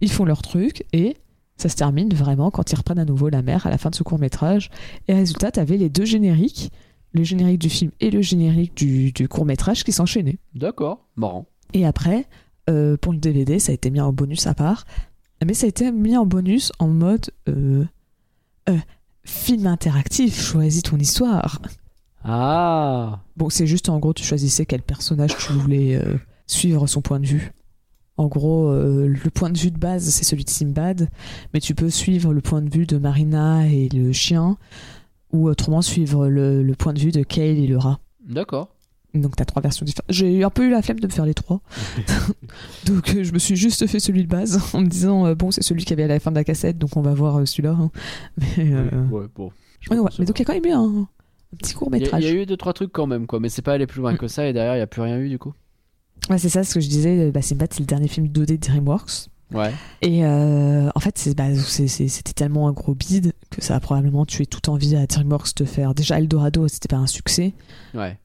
ils 0.00 0.10
font 0.10 0.24
leur 0.24 0.40
truc 0.40 0.84
et 0.92 1.16
ça 1.58 1.68
se 1.68 1.76
termine 1.76 2.08
vraiment 2.14 2.50
quand 2.50 2.72
ils 2.72 2.76
reprennent 2.76 2.98
à 3.00 3.04
nouveau 3.04 3.28
la 3.28 3.42
mer 3.42 3.66
à 3.66 3.70
la 3.70 3.76
fin 3.76 3.90
de 3.90 3.94
ce 3.94 4.02
court 4.02 4.18
métrage. 4.18 4.70
Et 5.08 5.14
résultat, 5.14 5.50
t'avais 5.50 5.76
les 5.76 5.88
deux 5.90 6.04
génériques 6.06 6.70
le 7.14 7.24
générique 7.24 7.58
du 7.60 7.68
film 7.68 7.90
et 8.00 8.10
le 8.10 8.22
générique 8.22 8.74
du, 8.74 9.12
du 9.12 9.28
court 9.28 9.44
métrage 9.44 9.84
qui 9.84 9.92
s'enchaînaient. 9.92 10.38
D'accord, 10.54 11.06
marrant. 11.16 11.44
Et 11.74 11.84
après, 11.84 12.24
euh, 12.70 12.96
pour 12.96 13.12
le 13.12 13.18
DVD, 13.18 13.58
ça 13.58 13.72
a 13.72 13.74
été 13.74 13.90
mis 13.90 14.00
en 14.00 14.12
bonus 14.12 14.46
à 14.46 14.54
part. 14.54 14.84
Mais 15.44 15.54
ça 15.54 15.66
a 15.66 15.68
été 15.68 15.90
mis 15.90 16.16
en 16.16 16.24
bonus 16.26 16.72
en 16.78 16.88
mode 16.88 17.30
euh, 17.48 17.84
euh, 18.68 18.78
film 19.24 19.66
interactif, 19.66 20.40
choisis 20.40 20.82
ton 20.82 20.98
histoire. 20.98 21.60
Ah 22.24 23.20
Bon, 23.36 23.50
c'est 23.50 23.66
juste 23.66 23.88
en 23.88 23.98
gros, 23.98 24.12
tu 24.12 24.22
choisissais 24.22 24.66
quel 24.66 24.82
personnage 24.82 25.36
tu 25.36 25.52
voulais 25.52 26.00
suivre 26.46 26.86
son 26.86 27.02
point 27.02 27.18
de 27.18 27.26
vue. 27.26 27.52
En 28.16 28.28
gros, 28.28 28.72
le 28.72 29.30
point 29.30 29.50
de 29.50 29.58
vue 29.58 29.72
de 29.72 29.78
base, 29.78 30.08
c'est 30.08 30.22
celui 30.22 30.44
de 30.44 30.50
Simbad, 30.50 31.08
mais 31.52 31.58
tu 31.58 31.74
peux 31.74 31.90
suivre 31.90 32.32
le 32.32 32.40
point 32.40 32.62
de 32.62 32.70
vue 32.70 32.86
de 32.86 32.96
Marina 32.98 33.66
et 33.66 33.88
le 33.88 34.12
chien, 34.12 34.56
ou 35.32 35.48
autrement 35.48 35.82
suivre 35.82 36.28
le, 36.28 36.62
le 36.62 36.74
point 36.76 36.92
de 36.92 37.00
vue 37.00 37.10
de 37.10 37.24
Kale 37.24 37.58
et 37.58 37.66
le 37.66 37.78
rat. 37.78 37.98
D'accord. 38.24 38.68
Donc 39.14 39.36
t'as 39.36 39.44
trois 39.44 39.60
versions 39.62 39.84
différentes. 39.84 40.06
J'ai 40.08 40.42
un 40.42 40.50
peu 40.50 40.64
eu 40.66 40.70
la 40.70 40.80
flemme 40.82 40.98
de 41.00 41.06
me 41.06 41.12
faire 41.12 41.26
les 41.26 41.34
trois. 41.34 41.60
donc 42.86 43.14
euh, 43.14 43.24
je 43.24 43.32
me 43.32 43.38
suis 43.38 43.56
juste 43.56 43.86
fait 43.86 44.00
celui 44.00 44.22
de 44.22 44.28
base 44.28 44.60
en 44.74 44.80
me 44.80 44.86
disant 44.86 45.26
euh, 45.26 45.34
bon 45.34 45.50
c'est 45.50 45.62
celui 45.62 45.84
qui 45.84 45.92
avait 45.92 46.04
à 46.04 46.08
la 46.08 46.20
fin 46.20 46.30
de 46.30 46.36
la 46.36 46.44
cassette 46.44 46.78
donc 46.78 46.96
on 46.96 47.02
va 47.02 47.12
voir 47.14 47.36
euh, 47.38 47.46
celui-là. 47.46 47.76
hein. 47.78 47.90
Mais, 48.38 48.72
Ouais, 49.10 49.26
bon. 49.34 49.50
Ouais, 49.90 49.98
ouais. 49.98 50.10
Mais 50.18 50.24
donc 50.24 50.38
il 50.38 50.42
y 50.42 50.42
a 50.42 50.44
quand 50.46 50.54
même 50.54 50.64
eu 50.66 50.70
un, 50.72 51.02
un 51.02 51.56
petit 51.58 51.74
court 51.74 51.88
Il 51.92 51.96
y, 51.96 51.96
a- 51.96 52.04
métrage. 52.04 52.24
il 52.24 52.26
y 52.26 52.30
a 52.30 52.42
eu 52.42 52.46
deux 52.46 52.56
trois 52.56 52.72
trucs 52.72 52.92
quand 52.92 53.06
même 53.06 53.26
quoi, 53.26 53.40
mais 53.40 53.48
c'est 53.48 53.62
pas 53.62 53.72
allé 53.74 53.86
plus 53.86 54.00
loin 54.00 54.12
Mm. 54.14 54.18
que 54.18 54.28
ça 54.28 54.46
et 54.46 54.52
derrière 54.52 54.76
il 54.76 54.78
y 54.78 54.82
a 54.82 54.86
plus 54.86 55.02
rien 55.02 55.18
eu 55.18 55.28
du 55.28 55.38
coup. 55.38 55.52
Ouais 56.30 56.38
c'est 56.38 56.48
ça 56.48 56.62
ce 56.64 56.74
que 56.74 56.80
je 56.80 56.88
disais. 56.88 57.30
Bah, 57.32 57.42
Sinbad 57.42 57.72
c'est 57.72 57.80
le 57.80 57.86
dernier 57.86 58.08
film 58.08 58.26
2D 58.28 58.46
de 58.52 58.56
DreamWorks. 58.56 59.28
Ouais. 59.52 59.72
Et 60.00 60.24
en 60.24 61.00
fait 61.00 61.18
c'est- 61.18 61.36
bah, 61.36 61.54
c'est- 61.54 61.88
c'est- 61.88 62.08
c'était 62.08 62.32
tellement 62.32 62.68
un 62.68 62.72
gros 62.72 62.94
bide 62.94 63.32
que 63.50 63.60
ça 63.62 63.74
a 63.76 63.80
probablement 63.80 64.24
tué 64.24 64.46
toute 64.46 64.68
envie 64.70 64.96
à 64.96 65.06
DreamWorks 65.06 65.54
de 65.56 65.64
faire. 65.66 65.94
Déjà 65.94 66.18
Eldorado 66.18 66.66
c'était 66.68 66.88
pas 66.88 66.96
un 66.96 67.06
succès. 67.06 67.52
Ouais. 67.92 68.16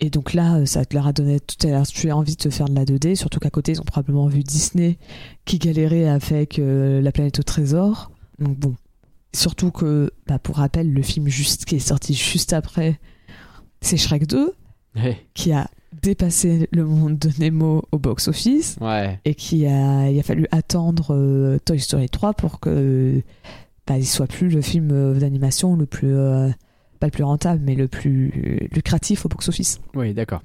Et 0.00 0.10
donc 0.10 0.32
là, 0.32 0.56
euh, 0.58 0.66
ça 0.66 0.82
leur 0.92 1.06
a 1.08 1.12
donné 1.12 1.40
tout 1.40 1.56
à 1.66 1.70
l'heure, 1.70 1.86
tu 1.86 2.08
as 2.10 2.16
envie 2.16 2.36
de 2.36 2.40
te 2.42 2.50
faire 2.50 2.68
de 2.68 2.74
la 2.74 2.84
2D, 2.84 3.16
surtout 3.16 3.40
qu'à 3.40 3.50
côté, 3.50 3.72
ils 3.72 3.80
ont 3.80 3.84
probablement 3.84 4.28
vu 4.28 4.44
Disney 4.44 4.96
qui 5.44 5.58
galérait 5.58 6.06
avec 6.08 6.58
euh, 6.58 7.00
La 7.00 7.10
planète 7.10 7.40
au 7.40 7.42
trésor. 7.42 8.12
Donc 8.38 8.56
bon, 8.56 8.76
surtout 9.34 9.72
que, 9.72 10.12
bah, 10.28 10.38
pour 10.38 10.56
rappel, 10.58 10.92
le 10.92 11.02
film 11.02 11.26
juste 11.26 11.64
qui 11.64 11.74
est 11.76 11.80
sorti 11.80 12.14
juste 12.14 12.52
après, 12.52 13.00
c'est 13.80 13.96
Shrek 13.96 14.26
2, 14.26 14.52
Ouais. 14.96 15.18
qui 15.34 15.52
a 15.52 15.68
dépassé 16.02 16.68
le 16.72 16.84
monde 16.84 17.18
de 17.18 17.30
Nemo 17.40 17.82
au 17.92 17.98
box-office 17.98 18.76
Ouais. 18.80 19.18
et 19.24 19.34
qui 19.34 19.66
a, 19.66 20.10
il 20.10 20.18
a 20.18 20.22
fallu 20.22 20.46
attendre 20.52 21.08
euh, 21.14 21.58
Toy 21.64 21.78
Story 21.80 22.08
3 22.08 22.34
pour 22.34 22.60
que 22.60 23.20
bah, 23.86 23.98
il 23.98 24.06
soit 24.06 24.26
plus 24.28 24.48
le 24.48 24.60
film 24.62 25.18
d'animation 25.18 25.74
le 25.76 25.86
plus 25.86 26.14
euh, 26.14 26.48
pas 26.98 27.06
le 27.06 27.12
plus 27.12 27.24
rentable 27.24 27.62
mais 27.64 27.74
le 27.74 27.88
plus 27.88 28.68
lucratif 28.72 29.24
au 29.26 29.28
box-office. 29.28 29.80
Oui, 29.94 30.14
d'accord. 30.14 30.42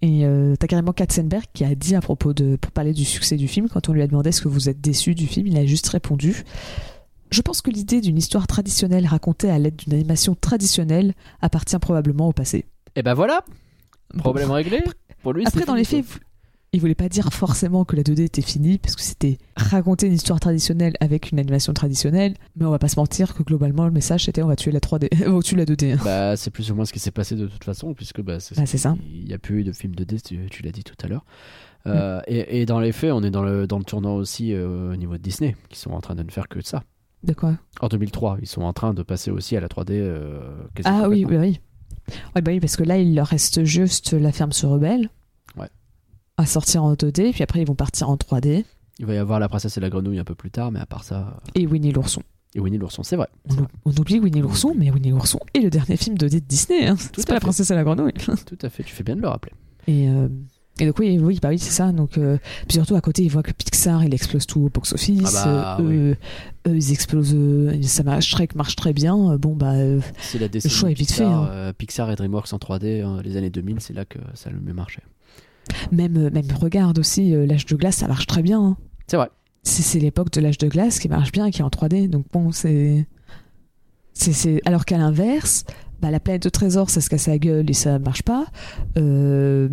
Et 0.00 0.24
euh, 0.26 0.56
t'as 0.58 0.66
carrément 0.66 0.92
Katzenberg 0.92 1.44
qui 1.52 1.64
a 1.64 1.74
dit 1.74 1.94
à 1.94 2.00
propos 2.00 2.32
de 2.32 2.56
pour 2.56 2.72
parler 2.72 2.92
du 2.92 3.04
succès 3.04 3.36
du 3.36 3.46
film 3.46 3.68
quand 3.68 3.88
on 3.88 3.92
lui 3.92 4.02
a 4.02 4.06
demandé 4.06 4.30
est-ce 4.30 4.42
que 4.42 4.48
vous 4.48 4.68
êtes 4.68 4.80
déçu 4.80 5.14
du 5.14 5.26
film, 5.26 5.46
il 5.46 5.56
a 5.56 5.64
juste 5.66 5.88
répondu 5.88 6.44
je 7.30 7.40
pense 7.40 7.62
que 7.62 7.70
l'idée 7.70 8.02
d'une 8.02 8.18
histoire 8.18 8.46
traditionnelle 8.46 9.06
racontée 9.06 9.48
à 9.48 9.58
l'aide 9.58 9.76
d'une 9.76 9.94
animation 9.94 10.34
traditionnelle 10.34 11.14
appartient 11.40 11.78
probablement 11.78 12.28
au 12.28 12.32
passé. 12.32 12.66
Et 12.94 13.02
ben 13.02 13.14
voilà, 13.14 13.42
problème 14.18 14.48
Bon. 14.48 14.54
réglé. 14.54 14.82
Pour 15.22 15.32
lui, 15.32 15.46
Après, 15.46 15.64
dans 15.64 15.74
les 15.74 15.84
faits, 15.84 16.04
il 16.72 16.80
voulait 16.80 16.94
pas 16.94 17.08
dire 17.08 17.32
forcément 17.32 17.84
que 17.84 17.96
la 17.96 18.02
2D 18.02 18.22
était 18.22 18.40
finie, 18.42 18.78
parce 18.78 18.96
que 18.96 19.02
c'était 19.02 19.38
raconter 19.56 20.06
une 20.06 20.14
histoire 20.14 20.40
traditionnelle 20.40 20.94
avec 21.00 21.30
une 21.30 21.38
animation 21.38 21.72
traditionnelle. 21.74 22.34
Mais 22.56 22.64
on 22.64 22.70
va 22.70 22.78
pas 22.78 22.88
se 22.88 22.98
mentir 22.98 23.34
que 23.34 23.42
globalement, 23.42 23.84
le 23.84 23.90
message 23.90 24.24
c'était 24.24 24.42
on 24.42 24.46
va 24.48 24.56
tuer 24.56 24.72
la 24.72 24.80
3D, 24.80 25.08
on 25.28 25.36
va 25.36 25.42
tuer 25.42 25.56
la 25.56 25.64
2D. 25.66 25.96
quoi. 25.96 26.04
Bah, 26.04 26.36
c'est 26.36 26.50
plus 26.50 26.70
ou 26.70 26.74
moins 26.74 26.84
ce 26.84 26.92
qui 26.92 26.98
s'est 26.98 27.10
passé 27.10 27.36
de 27.36 27.46
toute 27.46 27.64
façon, 27.64 27.92
puisque 27.94 28.22
bah, 28.22 28.40
c'est 28.40 28.56
Bah, 28.56 28.64
c'est 28.66 28.78
ça. 28.78 28.96
Il 29.12 29.24
n'y 29.26 29.34
a 29.34 29.38
plus 29.38 29.60
eu 29.60 29.64
de 29.64 29.72
film 29.72 29.92
2D, 29.94 30.22
tu, 30.22 30.38
tu 30.50 30.62
l'as 30.62 30.72
dit 30.72 30.84
tout 30.84 30.94
à 31.04 31.08
l'heure. 31.08 31.24
Euh, 31.86 32.20
et, 32.26 32.60
et 32.60 32.66
dans 32.66 32.78
les 32.80 32.92
faits, 32.92 33.12
on 33.12 33.22
est 33.22 33.30
dans 33.30 33.42
le, 33.42 33.66
dans 33.66 33.78
le 33.78 33.84
tournant 33.84 34.14
aussi 34.14 34.52
euh, 34.54 34.92
au 34.92 34.96
niveau 34.96 35.14
de 35.16 35.22
Disney, 35.22 35.56
qui 35.68 35.78
sont 35.78 35.90
en 35.90 36.00
train 36.00 36.14
de 36.14 36.22
ne 36.22 36.30
faire 36.30 36.48
que 36.48 36.58
de 36.60 36.64
ça. 36.64 36.84
De 37.24 37.34
quoi? 37.34 37.56
En 37.80 37.88
2003, 37.88 38.38
ils 38.40 38.46
sont 38.48 38.62
en 38.62 38.72
train 38.72 38.94
de 38.94 39.02
passer 39.02 39.30
aussi 39.30 39.56
à 39.56 39.60
la 39.60 39.68
3D. 39.68 39.90
euh, 39.92 40.40
Ah 40.84 41.08
oui, 41.08 41.24
oui, 41.28 41.36
oui. 41.36 41.60
Ouais, 42.34 42.42
bah 42.42 42.50
oui, 42.52 42.60
parce 42.60 42.76
que 42.76 42.82
là, 42.82 42.98
il 42.98 43.14
leur 43.14 43.26
reste 43.26 43.64
juste 43.64 44.12
La 44.12 44.32
ferme 44.32 44.52
se 44.52 44.64
rebelle. 44.66 45.08
À 46.42 46.46
sortir 46.46 46.82
en 46.82 46.94
2D, 46.94 47.32
puis 47.32 47.42
après, 47.42 47.60
ils 47.60 47.66
vont 47.66 47.74
partir 47.76 48.10
en 48.10 48.16
3D. 48.16 48.64
Il 48.98 49.06
va 49.06 49.14
y 49.14 49.18
avoir 49.18 49.38
La 49.40 49.48
princesse 49.48 49.76
et 49.76 49.80
la 49.80 49.90
grenouille 49.90 50.18
un 50.18 50.24
peu 50.24 50.34
plus 50.34 50.50
tard, 50.50 50.70
mais 50.72 50.80
à 50.80 50.86
part 50.86 51.04
ça. 51.04 51.40
Et 51.54 51.66
Winnie 51.66 51.92
l'ourson. 51.92 52.22
Et 52.54 52.60
Winnie 52.60 52.78
l'ourson, 52.78 53.02
c'est 53.02 53.16
vrai. 53.16 53.28
On, 53.48 53.54
ou- 53.54 53.66
on 53.86 53.90
oublie 53.92 54.18
Winnie 54.18 54.40
l'ourson, 54.40 54.74
mais 54.76 54.90
Winnie 54.90 55.10
l'ourson 55.10 55.38
est 55.54 55.60
le 55.60 55.70
dernier 55.70 55.96
film 55.96 56.16
2D 56.16 56.34
de 56.34 56.38
Disney. 56.40 56.86
Hein. 56.86 56.96
C'est 57.16 57.26
pas 57.26 57.34
la 57.34 57.40
princesse 57.40 57.70
et 57.70 57.74
la 57.74 57.84
grenouille. 57.84 58.12
Tout 58.46 58.58
à 58.60 58.68
fait, 58.68 58.82
tu 58.82 58.92
fais 58.94 59.04
bien 59.04 59.16
de 59.16 59.20
le 59.22 59.28
rappeler. 59.28 59.52
Et, 59.86 60.08
euh, 60.08 60.28
et 60.78 60.86
donc 60.86 60.98
oui, 60.98 61.18
oui, 61.18 61.38
bah 61.40 61.48
oui, 61.50 61.58
c'est 61.58 61.70
ça. 61.70 61.90
Donc 61.92 62.18
euh, 62.18 62.36
puis 62.68 62.74
surtout 62.74 62.94
à 62.96 63.00
côté, 63.00 63.22
ils 63.22 63.30
voient 63.30 63.42
que 63.42 63.52
Pixar, 63.52 64.04
il 64.04 64.12
explose 64.12 64.46
tout 64.46 64.60
au 64.60 64.68
box-office. 64.68 65.22
Ah 65.44 65.76
bah, 65.78 65.84
euh, 65.84 66.10
eux, 66.12 66.16
eux, 66.68 66.76
ils 66.76 66.92
explosent. 66.92 67.34
euh, 67.34 67.80
ça 67.82 68.02
marche, 68.02 68.26
Shrek 68.28 68.54
marche 68.54 68.76
très 68.76 68.92
bien. 68.92 69.36
Bon 69.38 69.54
bah, 69.56 69.74
C'est 70.18 70.38
la 70.38 70.48
décennie 70.48 70.74
choix 70.74 70.90
est 70.90 70.94
vite 70.94 71.10
fait, 71.12 71.24
Pixar, 71.24 71.42
hein. 71.50 71.72
Pixar 71.78 72.10
et 72.10 72.16
DreamWorks 72.16 72.52
en 72.52 72.58
3D, 72.58 73.02
hein, 73.02 73.20
les 73.24 73.36
années 73.38 73.50
2000, 73.50 73.80
c'est 73.80 73.94
là 73.94 74.04
que 74.04 74.18
ça 74.34 74.50
a 74.50 74.52
le 74.52 74.60
mieux 74.60 74.74
marché. 74.74 75.00
Même 75.90 76.16
euh, 76.16 76.30
même 76.30 76.46
regarde 76.58 76.98
aussi 76.98 77.34
euh, 77.34 77.46
l'âge 77.46 77.66
de 77.66 77.76
glace, 77.76 77.96
ça 77.96 78.08
marche 78.08 78.26
très 78.26 78.42
bien. 78.42 78.60
hein. 78.60 78.76
C'est 79.06 79.16
vrai. 79.16 79.30
C'est 79.62 79.82
c'est 79.82 79.98
l'époque 79.98 80.30
de 80.32 80.40
l'âge 80.40 80.58
de 80.58 80.68
glace 80.68 80.98
qui 80.98 81.08
marche 81.08 81.32
bien, 81.32 81.50
qui 81.50 81.60
est 81.60 81.64
en 81.64 81.68
3D. 81.68 82.08
Donc 82.08 82.26
bon, 82.32 82.50
c'est 82.52 83.06
c'est 84.12 84.32
c'est 84.32 84.60
alors 84.64 84.84
qu'à 84.84 84.98
l'inverse, 84.98 85.64
bah, 86.00 86.10
la 86.10 86.20
planète 86.20 86.42
de 86.42 86.48
trésor, 86.48 86.90
ça 86.90 87.00
se 87.00 87.08
casse 87.08 87.28
la 87.28 87.38
gueule 87.38 87.70
et 87.70 87.74
ça 87.74 87.98
marche 87.98 88.22
pas. 88.22 88.46
Euh, 88.96 89.68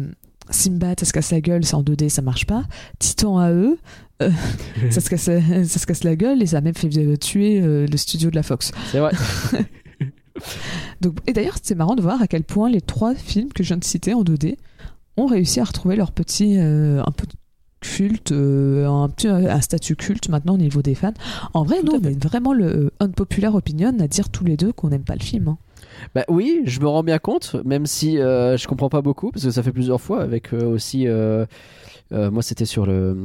Simba, 0.52 0.94
ça 1.00 1.06
se 1.06 1.14
casse 1.14 1.32
la 1.32 1.42
gueule, 1.42 1.64
c'est 1.64 1.76
en 1.76 1.84
2D, 1.84 2.10
ça 2.10 2.22
marche 2.22 2.46
pas. 2.46 2.64
Titan 3.00 3.38
à 3.38 3.52
eux, 3.52 3.78
euh, 4.22 4.32
ça, 4.90 5.02
se 5.02 5.10
casse, 5.10 5.24
ça 5.24 5.80
se 5.80 5.86
casse 5.86 6.04
la 6.04 6.16
gueule 6.16 6.42
et 6.42 6.48
ça 6.48 6.58
a 6.58 6.62
même 6.62 6.76
fait 6.76 6.90
euh, 6.98 7.18
tuer 7.18 7.62
euh, 7.62 7.86
le 7.88 7.98
studio 7.98 8.30
de 8.30 8.36
la 8.36 8.44
Fox. 8.44 8.72
C'est 8.92 9.00
vrai. 9.00 9.12
Donc, 11.02 11.18
et 11.28 11.34
d'ailleurs, 11.34 11.58
c'est 11.62 11.76
marrant 11.76 11.96
de 11.96 12.02
voir 12.02 12.22
à 12.22 12.28
quel 12.28 12.44
point 12.44 12.70
les 12.70 12.82
trois 12.82 13.14
films 13.14 13.52
que 13.54 13.64
je 13.64 13.70
viens 13.70 13.78
de 13.78 13.84
citer 13.84 14.14
en 14.14 14.24
2D 14.24 14.58
ont 15.20 15.28
réussi 15.28 15.60
à 15.60 15.64
retrouver 15.64 15.96
leur 15.96 16.12
petit 16.12 16.58
euh, 16.58 17.02
un 17.06 17.12
peu 17.12 17.26
de 17.26 17.34
culte, 17.82 18.32
euh, 18.32 18.88
un 18.88 19.08
petit 19.10 19.28
un 19.28 19.62
statut 19.62 19.96
culte 19.96 20.30
maintenant 20.30 20.56
au 20.56 20.58
niveau 20.58 20.82
des 20.82 20.96
fans. 20.96 21.14
En 21.54 21.64
vrai, 21.64 21.80
Tout 21.80 21.86
nous, 21.86 22.00
on 22.04 22.10
est 22.10 22.24
vraiment 22.24 22.54
le 22.54 22.66
euh, 22.66 22.92
unpopular 23.00 23.56
opinion 23.56 23.96
à 24.00 24.08
dire 24.08 24.30
tous 24.30 24.44
les 24.44 24.58
deux 24.58 24.74
qu'on 24.74 24.90
n'aime 24.90 25.04
pas 25.04 25.16
le 25.16 25.22
film. 25.24 25.48
hein. 25.48 25.58
Bah 26.16 26.24
oui, 26.30 26.62
je 26.66 26.80
me 26.80 26.88
rends 26.88 27.04
bien 27.04 27.20
compte, 27.20 27.56
même 27.66 27.86
si 27.86 28.20
euh, 28.20 28.58
je 28.58 28.68
comprends 28.68 28.90
pas 28.90 29.02
beaucoup, 29.02 29.32
parce 29.32 29.46
que 29.46 29.52
ça 29.52 29.64
fait 29.64 29.72
plusieurs 29.72 30.00
fois 30.02 30.22
avec 30.22 30.54
euh, 30.54 30.66
aussi. 30.66 31.08
euh, 31.08 31.46
euh, 32.12 32.32
moi, 32.32 32.42
c'était 32.42 32.66
sur 32.66 32.86
le. 32.86 33.16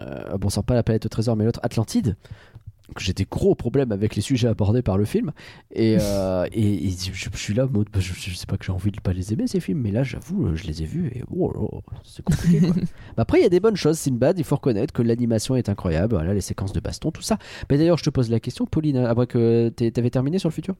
euh, 0.00 0.38
bon, 0.38 0.48
c'est 0.48 0.62
pas 0.64 0.74
la 0.74 0.82
planète 0.82 1.04
au 1.06 1.08
trésor, 1.08 1.36
mais 1.36 1.44
l'autre, 1.44 1.60
Atlantide. 1.62 2.16
J'ai 3.00 3.12
des 3.12 3.26
gros 3.30 3.54
problèmes 3.54 3.92
avec 3.92 4.16
les 4.16 4.22
sujets 4.22 4.48
abordés 4.48 4.82
par 4.82 4.98
le 4.98 5.04
film. 5.04 5.32
Et, 5.72 5.96
euh, 6.00 6.46
et, 6.52 6.88
et 6.88 6.90
je, 6.90 7.12
je 7.12 7.38
suis 7.38 7.54
là, 7.54 7.66
mode, 7.66 7.88
bah, 7.92 8.00
je, 8.00 8.12
je 8.12 8.34
sais 8.34 8.46
pas 8.46 8.56
que 8.56 8.64
j'ai 8.64 8.72
envie 8.72 8.90
de 8.90 9.00
pas 9.00 9.12
les 9.12 9.32
aimer 9.32 9.46
ces 9.46 9.60
films, 9.60 9.80
mais 9.80 9.90
là, 9.90 10.02
j'avoue, 10.02 10.46
euh, 10.46 10.56
je 10.56 10.64
les 10.64 10.82
ai 10.82 10.86
vus 10.86 11.08
et 11.14 11.22
oh, 11.30 11.52
là, 11.52 11.98
c'est 12.04 12.24
compliqué. 12.24 12.60
quoi. 12.60 12.74
Mais 12.76 13.22
après, 13.22 13.38
il 13.40 13.42
y 13.42 13.46
a 13.46 13.50
des 13.50 13.60
bonnes 13.60 13.76
choses, 13.76 13.98
Sinbad, 13.98 14.38
il 14.38 14.44
faut 14.44 14.56
reconnaître 14.56 14.92
que 14.92 15.02
l'animation 15.02 15.56
est 15.56 15.68
incroyable, 15.68 16.14
voilà, 16.14 16.34
les 16.34 16.40
séquences 16.40 16.72
de 16.72 16.80
baston, 16.80 17.10
tout 17.10 17.22
ça. 17.22 17.38
Mais 17.70 17.78
d'ailleurs, 17.78 17.98
je 17.98 18.04
te 18.04 18.10
pose 18.10 18.30
la 18.30 18.40
question, 18.40 18.66
Pauline, 18.66 18.98
après 18.98 19.26
que 19.26 19.68
t'avais 19.68 20.10
terminé 20.10 20.38
sur 20.38 20.48
le 20.48 20.54
futur? 20.54 20.74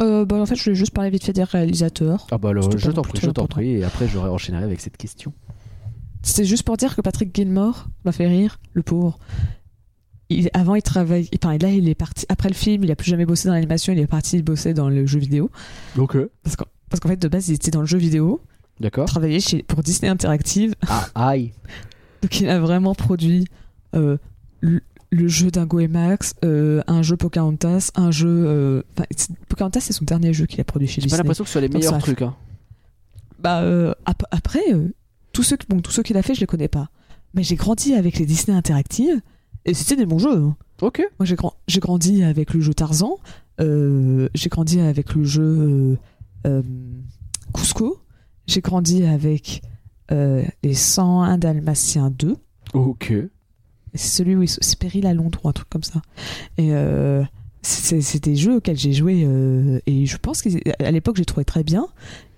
Euh, 0.00 0.24
bah, 0.24 0.36
en 0.36 0.46
fait, 0.46 0.54
je 0.54 0.64
voulais 0.64 0.76
juste 0.76 0.92
parler 0.92 1.10
vite 1.10 1.24
fait 1.24 1.32
des 1.32 1.42
réalisateurs. 1.42 2.26
Ah 2.30 2.38
bah 2.38 2.50
alors, 2.50 2.76
je 2.76 2.90
t'en 2.90 3.02
prie, 3.02 3.20
je 3.20 3.30
t'en 3.30 3.46
prie, 3.46 3.70
et 3.70 3.84
après 3.84 4.06
j'aurais 4.06 4.30
enchaîné 4.30 4.58
avec 4.58 4.80
cette 4.80 4.96
question. 4.96 5.32
C'était 6.22 6.44
juste 6.44 6.62
pour 6.62 6.76
dire 6.76 6.94
que 6.94 7.00
Patrick 7.00 7.34
Gilmore 7.34 7.88
m'a 8.04 8.12
fait 8.12 8.28
rire, 8.28 8.60
le 8.74 8.82
pauvre. 8.82 9.18
Il- 10.30 10.50
avant, 10.54 10.74
il 10.74 10.82
travaille. 10.82 11.28
Enfin, 11.42 11.56
là, 11.58 11.68
il 11.70 11.88
est 11.88 11.94
parti. 11.94 12.24
Après 12.28 12.48
le 12.48 12.54
film, 12.54 12.84
il 12.84 12.90
a 12.90 12.96
plus 12.96 13.10
jamais 13.10 13.26
bossé 13.26 13.48
dans 13.48 13.54
l'animation. 13.54 13.92
Il 13.92 13.98
est 13.98 14.06
parti 14.06 14.42
bosser 14.42 14.74
dans 14.74 14.88
le 14.88 15.06
jeu 15.06 15.18
vidéo. 15.18 15.50
Parce 16.42 16.56
qu'en 16.56 16.66
parce 16.88 17.00
qu'en 17.00 17.08
fait, 17.08 17.16
de 17.16 17.28
base, 17.28 17.48
il 17.48 17.54
était 17.54 17.70
dans 17.70 17.80
le 17.80 17.86
jeu 17.86 17.98
vidéo. 17.98 18.40
D'accord. 18.80 19.04
Travaillait 19.06 19.40
chez, 19.40 19.62
pour 19.62 19.82
Disney 19.82 20.10
Interactive. 20.10 20.74
Ah, 20.88 21.08
aïe. 21.14 21.52
Donc, 22.22 22.40
il 22.40 22.48
a 22.48 22.58
vraiment 22.60 22.94
produit 22.94 23.46
euh, 23.94 24.16
le, 24.60 24.80
le 25.10 25.28
jeu 25.28 25.50
Dingo 25.50 25.78
et 25.80 25.88
Max, 25.88 26.34
euh, 26.44 26.82
un 26.86 27.02
jeu 27.02 27.16
Pocahontas, 27.16 27.90
un 27.94 28.10
jeu. 28.10 28.28
euh, 28.28 28.82
Pocahontas, 29.48 29.80
c'est 29.80 29.92
son 29.92 30.04
dernier 30.04 30.32
jeu 30.32 30.46
qu'il 30.46 30.60
a 30.60 30.64
produit 30.64 30.86
chez 30.88 31.00
J'ai 31.00 31.06
pas 31.06 31.06
Disney. 31.06 31.18
l'impression 31.18 31.44
que 31.44 31.48
ce 31.48 31.52
soit 31.52 31.60
les 31.60 31.68
Donc, 31.68 31.82
meilleurs 31.82 31.98
trucs. 31.98 32.22
Hein. 32.22 32.34
Bah, 33.38 33.60
euh, 33.62 33.92
ap- 34.06 34.24
après, 34.30 34.62
euh, 34.72 34.88
tous 35.32 35.42
ceux, 35.42 35.56
bon, 35.68 35.80
tous 35.80 35.90
ceux 35.92 36.02
qu'il 36.02 36.16
a 36.16 36.22
fait, 36.22 36.34
je 36.34 36.40
les 36.40 36.46
connais 36.46 36.68
pas. 36.68 36.88
Mais 37.34 37.42
j'ai 37.42 37.56
grandi 37.56 37.94
avec 37.94 38.18
les 38.18 38.26
Disney 38.26 38.56
Interactive. 38.56 39.20
Et 39.64 39.74
c'était 39.74 39.96
des 39.96 40.06
bons 40.06 40.18
jeux. 40.18 40.36
hein. 40.36 40.56
Ok. 40.80 41.02
Moi, 41.18 41.26
j'ai 41.26 41.36
grand- 41.36 41.54
j'ai 41.68 41.80
grandi 41.80 42.22
avec 42.24 42.52
le 42.54 42.60
jeu 42.60 42.74
Tarzan. 42.74 43.18
euh, 43.60 44.28
j'ai 44.34 44.48
grandi 44.48 44.80
avec 44.80 45.14
le 45.14 45.22
jeu 45.24 45.42
euh, 45.42 45.96
euh, 46.46 46.62
Cusco. 47.54 47.98
J'ai 48.46 48.60
grandi 48.60 49.04
avec 49.04 49.62
euh, 50.10 50.42
les 50.62 50.74
101 50.74 51.38
Dalmatiens 51.38 52.10
2. 52.10 52.36
Ok. 52.74 53.10
Et 53.12 53.28
C'est 53.94 54.08
celui 54.08 54.34
où 54.36 54.42
ils 54.42 54.48
sont- 54.48 54.58
c'est 54.62 54.78
Péril 54.78 55.06
à 55.06 55.14
Londres 55.14 55.38
ou 55.44 55.48
un 55.48 55.52
truc 55.52 55.68
comme 55.68 55.82
ça. 55.84 56.00
Et 56.58 56.72
euh, 56.72 57.22
c'est 57.60 58.00
c'est 58.00 58.24
des 58.24 58.34
jeux 58.34 58.56
auxquels 58.56 58.76
j'ai 58.78 58.92
joué 58.92 59.22
euh, 59.24 59.78
et 59.86 60.06
je 60.06 60.16
pense 60.16 60.42
qu'à 60.42 60.90
l'époque 60.90 61.16
j'ai 61.16 61.24
trouvé 61.24 61.44
très 61.44 61.62
bien. 61.62 61.86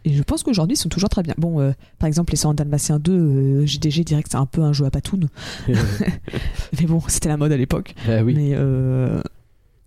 Et 0.06 0.12
je 0.12 0.22
pense 0.22 0.42
qu'aujourd'hui 0.42 0.74
ils 0.74 0.78
sont 0.78 0.88
toujours 0.90 1.08
très 1.08 1.22
bien. 1.22 1.34
Bon, 1.38 1.60
euh, 1.60 1.72
par 1.98 2.06
exemple, 2.08 2.32
les 2.32 2.36
101 2.36 2.54
Dalmatiens 2.54 2.98
2, 2.98 3.12
euh, 3.12 3.66
JDG 3.66 4.04
que 4.04 4.28
c'est 4.28 4.36
un 4.36 4.46
peu 4.46 4.62
un 4.62 4.72
jeu 4.72 4.84
à 4.84 4.90
patoune. 4.90 5.28
Mais 5.68 6.86
bon, 6.86 7.00
c'était 7.08 7.28
la 7.28 7.36
mode 7.36 7.52
à 7.52 7.56
l'époque. 7.56 7.94
oui. 8.08 8.34
Mais 8.34 8.50
euh, 8.54 9.20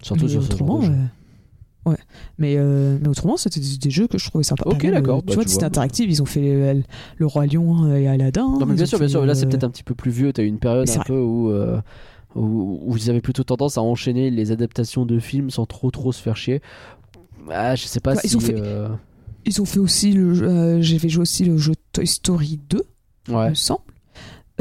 Surtout 0.01 0.25
mais 0.25 0.29
sur 0.31 0.41
ce 0.43 0.47
genre 0.51 0.55
autrement, 0.61 0.79
de 0.79 0.85
jeu. 0.85 0.91
euh, 0.91 1.89
ouais. 1.91 1.97
Mais, 2.37 2.55
mais 3.01 3.07
autrement, 3.07 3.37
c'était 3.37 3.59
des, 3.59 3.77
des 3.77 3.89
jeux 3.89 4.07
que 4.07 4.17
je 4.17 4.27
trouvais 4.27 4.43
sympas. 4.43 4.63
Ok, 4.65 4.85
d'accord, 4.89 5.17
bah, 5.23 5.23
tu 5.29 5.33
vois, 5.35 5.43
tu 5.43 5.47
Disney 5.49 5.59
vois. 5.61 5.67
Interactive, 5.67 6.09
ils 6.09 6.21
ont 6.21 6.25
fait 6.25 6.83
Le 7.17 7.25
Roi 7.25 7.45
Lion 7.47 7.93
et 7.95 8.07
Aladdin. 8.07 8.47
Non 8.59 8.65
mais 8.65 8.75
bien 8.75 8.85
sûr, 8.85 8.99
bien 8.99 9.07
sûr. 9.07 9.25
Là 9.25 9.35
c'est 9.35 9.45
peut-être 9.47 9.63
un 9.63 9.69
petit 9.69 9.83
peu 9.83 9.95
plus 9.95 10.11
vieux. 10.11 10.33
T'as 10.33 10.43
eu 10.43 10.47
une 10.47 10.59
période 10.59 10.89
un 10.89 10.99
peu 11.03 11.19
où, 11.19 11.51
où 12.35 12.93
ils 12.95 13.09
avaient 13.09 13.21
plutôt 13.21 13.43
tendance 13.43 13.77
à 13.77 13.81
enchaîner 13.81 14.29
les 14.29 14.51
adaptations 14.51 15.05
de 15.05 15.19
films 15.19 15.49
sans 15.49 15.65
trop 15.65 15.89
trop 15.91 16.11
se 16.11 16.21
faire 16.21 16.37
chier. 16.37 16.61
Ah, 17.49 17.75
je 17.75 17.85
sais 17.85 17.99
pas 18.01 18.15
si. 18.15 18.27
ils 18.27 18.37
ont 18.37 18.39
fait- 18.41 18.55
euh, 18.55 18.89
Ils 19.47 19.61
ont 19.61 19.65
fait 19.65 19.79
aussi 19.79 20.11
le 20.11 20.33
jeu. 20.35 20.47
euh, 20.47 20.81
J'avais 20.81 21.09
joué 21.09 21.21
aussi 21.23 21.43
le 21.45 21.57
jeu 21.57 21.73
Toy 21.93 22.05
Story 22.05 22.59
2, 22.69 22.83
il 23.29 23.33
Ouais, 23.33 23.49
me 23.49 23.55
semble. 23.55 23.81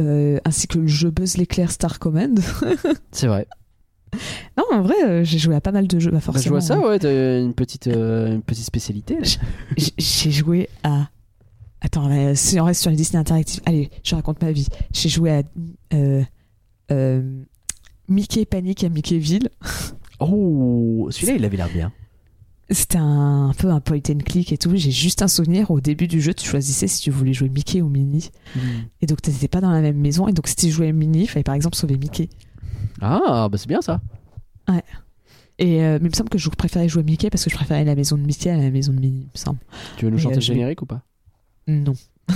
Euh, 0.00 0.38
ainsi 0.44 0.66
que 0.68 0.78
le 0.78 0.86
jeu 0.86 1.10
Buzz 1.10 1.36
l'éclair 1.36 1.70
Star 1.72 1.98
Command. 1.98 2.38
c'est 3.12 3.26
vrai. 3.26 3.46
non, 4.56 4.64
en 4.72 4.82
vrai, 4.82 4.94
euh, 5.04 5.24
j'ai 5.24 5.38
joué 5.38 5.54
à 5.56 5.60
pas 5.60 5.72
mal 5.72 5.86
de 5.88 5.98
jeux, 5.98 6.10
bah, 6.10 6.18
Bah, 6.18 6.20
forcément. 6.20 6.44
je 6.44 6.48
vois 6.50 6.60
ça, 6.60 6.78
ouais. 6.78 6.98
T'as 6.98 7.40
une 7.40 7.54
petite 7.54 7.86
euh, 7.88 8.34
une 8.34 8.42
petite 8.42 8.64
spécialité. 8.64 9.18
J'ai- 9.76 10.30
joué 10.30 10.68
à. 10.84 11.08
Attends, 11.80 12.10
si 12.34 12.58
on 12.60 12.64
reste 12.64 12.80
sur 12.82 12.90
les 12.90 12.96
Disney 12.96 13.20
Interactive, 13.20 13.60
allez, 13.66 13.90
je 14.02 14.14
raconte 14.14 14.40
ma 14.42 14.50
vie. 14.52 14.66
J'ai 14.92 15.08
joué 15.08 15.30
à 15.30 15.42
Mickey 18.08 18.44
Panic 18.44 18.84
à 18.84 18.88
Mickeyville. 18.88 19.48
Oh, 20.20 21.08
celui-là 21.10 21.34
il 21.34 21.44
avait 21.44 21.56
l'air 21.56 21.68
bien. 21.68 21.92
C'était 22.70 22.98
un, 22.98 23.51
un 23.51 23.52
peu 23.55 23.70
un 23.70 23.78
point 23.80 24.01
and 24.10 24.18
click 24.26 24.52
et 24.52 24.59
tout. 24.59 24.72
J'ai 24.74 24.90
juste 24.90 25.22
un 25.22 25.28
souvenir 25.28 25.70
au 25.70 25.80
début 25.80 26.09
du 26.09 26.20
jeu, 26.20 26.34
tu 26.34 26.48
choisissais 26.48 26.88
si 26.88 27.01
tu 27.01 27.10
voulais 27.12 27.32
jouer 27.32 27.48
Mickey 27.48 27.80
ou 27.80 27.88
Minnie. 27.88 28.30
Et 29.01 29.06
donc, 29.06 29.22
t'étais 29.22 29.47
pas 29.48 29.60
dans 29.60 29.70
la 29.70 29.80
même 29.80 29.98
maison. 29.98 30.26
Et 30.26 30.32
donc, 30.32 30.48
si 30.48 30.56
tu 30.56 30.70
jouais 30.70 30.93
Minnie, 30.93 31.22
il 31.22 31.26
fallait 31.28 31.44
par 31.44 31.55
exemple 31.55 31.76
sauver 31.76 31.97
Mickey. 31.97 32.28
Ah, 33.01 33.48
bah 33.51 33.56
c'est 33.59 33.68
bien 33.68 33.82
ça. 33.82 34.01
Et 35.59 35.82
euh, 35.82 35.98
mais 36.02 36.09
il 36.09 36.10
me 36.10 36.14
semble 36.14 36.28
que 36.28 36.38
je 36.38 36.51
préférais 36.51 36.88
jouer 36.88 37.02
Mickey 37.02 37.30
parce 37.30 37.43
que 37.44 37.51
je 37.51 37.55
préférais 37.56 37.84
la 37.84 37.94
maison 37.94 38.16
de 38.18 38.22
Mickey 38.22 38.51
à 38.51 38.56
la 38.59 38.70
maison 38.70 38.93
de 38.93 38.98
Minnie, 39.01 39.20
il 39.22 39.30
me 39.32 39.38
semble. 39.38 39.59
Tu 39.97 40.05
veux 40.05 40.10
nous 40.10 40.18
chanter 40.18 40.34
euh, 40.34 40.36
le 40.36 40.43
générique 40.43 40.82
ou 40.82 40.86
pas? 40.86 41.02
Non. 41.66 41.94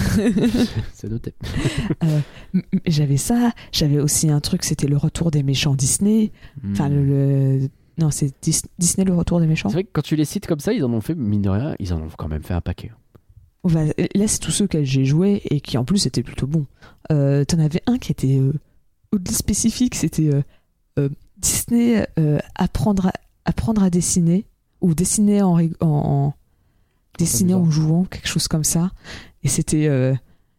C'est 0.94 1.11
noté. 1.11 1.35
M- 2.55 2.62
J'avais 2.86 3.16
ça. 3.19 3.52
J'avais 3.73 3.98
aussi 3.98 4.31
un 4.31 4.40
truc, 4.40 4.65
c'était 4.65 4.86
le 4.86 4.97
retour 4.97 5.31
des 5.31 5.43
méchants 5.43 5.74
Disney. 5.74 6.32
Enfin, 6.70 6.89
Hmm. 6.89 6.94
le, 6.94 7.59
le- 7.59 7.69
Non, 7.99 8.11
c'est 8.11 8.33
Dis- 8.43 8.62
Disney 8.79 9.05
le 9.05 9.15
retour 9.15 9.41
des 9.41 9.47
méchants. 9.47 9.69
C'est 9.69 9.75
vrai 9.75 9.85
que 9.85 9.91
quand 9.93 10.03
tu 10.03 10.17
les 10.17 10.25
cites 10.25 10.47
comme 10.47 10.61
ça, 10.61 10.73
ils 10.73 10.85
en 10.85 10.93
ont 10.93 11.01
fait, 11.01 11.15
mine 11.15 11.43
de 11.43 11.51
rien, 11.51 11.75
ils 11.79 11.93
en 11.93 12.01
ont 12.01 12.09
quand 12.17 12.29
même 12.29 12.43
fait 12.43 12.55
un 12.55 12.61
paquet. 12.61 12.91
Bah, 13.65 13.81
là, 14.15 14.27
c'est 14.27 14.39
tous 14.39 14.53
ceux 14.53 14.67
que 14.67 14.83
j'ai 14.85 15.05
joué 15.05 15.43
et 15.51 15.61
qui 15.61 15.77
en 15.77 15.85
plus 15.85 16.07
étaient 16.07 16.23
plutôt 16.23 16.47
bons. 16.47 16.67
Euh, 17.12 17.45
T'en 17.45 17.59
avais 17.59 17.83
un 17.87 17.99
qui 17.99 18.11
était 18.12 18.39
euh, 18.39 18.53
au-delà 19.12 19.37
spécifique, 19.37 19.95
c'était 19.97 20.33
euh, 20.33 20.43
euh, 20.99 21.09
Disney 21.37 22.07
euh, 22.19 22.39
apprendre, 22.55 23.09
à, 23.09 23.12
apprendre 23.45 23.83
à 23.83 23.91
dessiner 23.91 24.47
ou 24.81 24.95
dessiner 24.95 25.43
en, 25.43 25.59
en, 25.59 25.69
en- 25.81 26.35
dessiner 27.19 27.53
en 27.53 27.71
jouant, 27.71 28.05
quelque 28.05 28.29
chose 28.29 28.49
comme 28.49 28.65
ça. 28.65 28.93
Et 29.43 29.49
c'était 29.49 29.89
euh, 29.89 30.15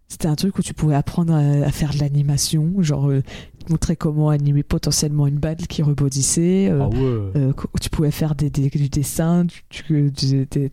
c'était 0.07 0.27
un 0.27 0.35
truc 0.35 0.59
où 0.59 0.61
tu 0.61 0.73
pouvais 0.75 0.93
apprendre 0.95 1.33
à, 1.33 1.39
à 1.39 1.71
faire 1.71 1.93
de 1.93 1.99
l'animation, 1.99 2.83
genre 2.83 3.09
euh, 3.09 3.23
te 3.61 3.71
montrer 3.71 3.95
comment 3.95 4.29
animer 4.29 4.63
potentiellement 4.63 5.27
une 5.27 5.37
balle 5.39 5.57
qui 5.57 5.81
rebondissait. 5.83 6.69
euh, 6.69 6.87
ouais. 6.87 7.31
euh, 7.39 7.53
tu 7.81 7.89
pouvais 7.89 8.11
faire 8.11 8.35
des, 8.35 8.49
des- 8.49 8.69
du 8.69 8.89
dessin, 8.89 9.45
tu, 9.69 10.11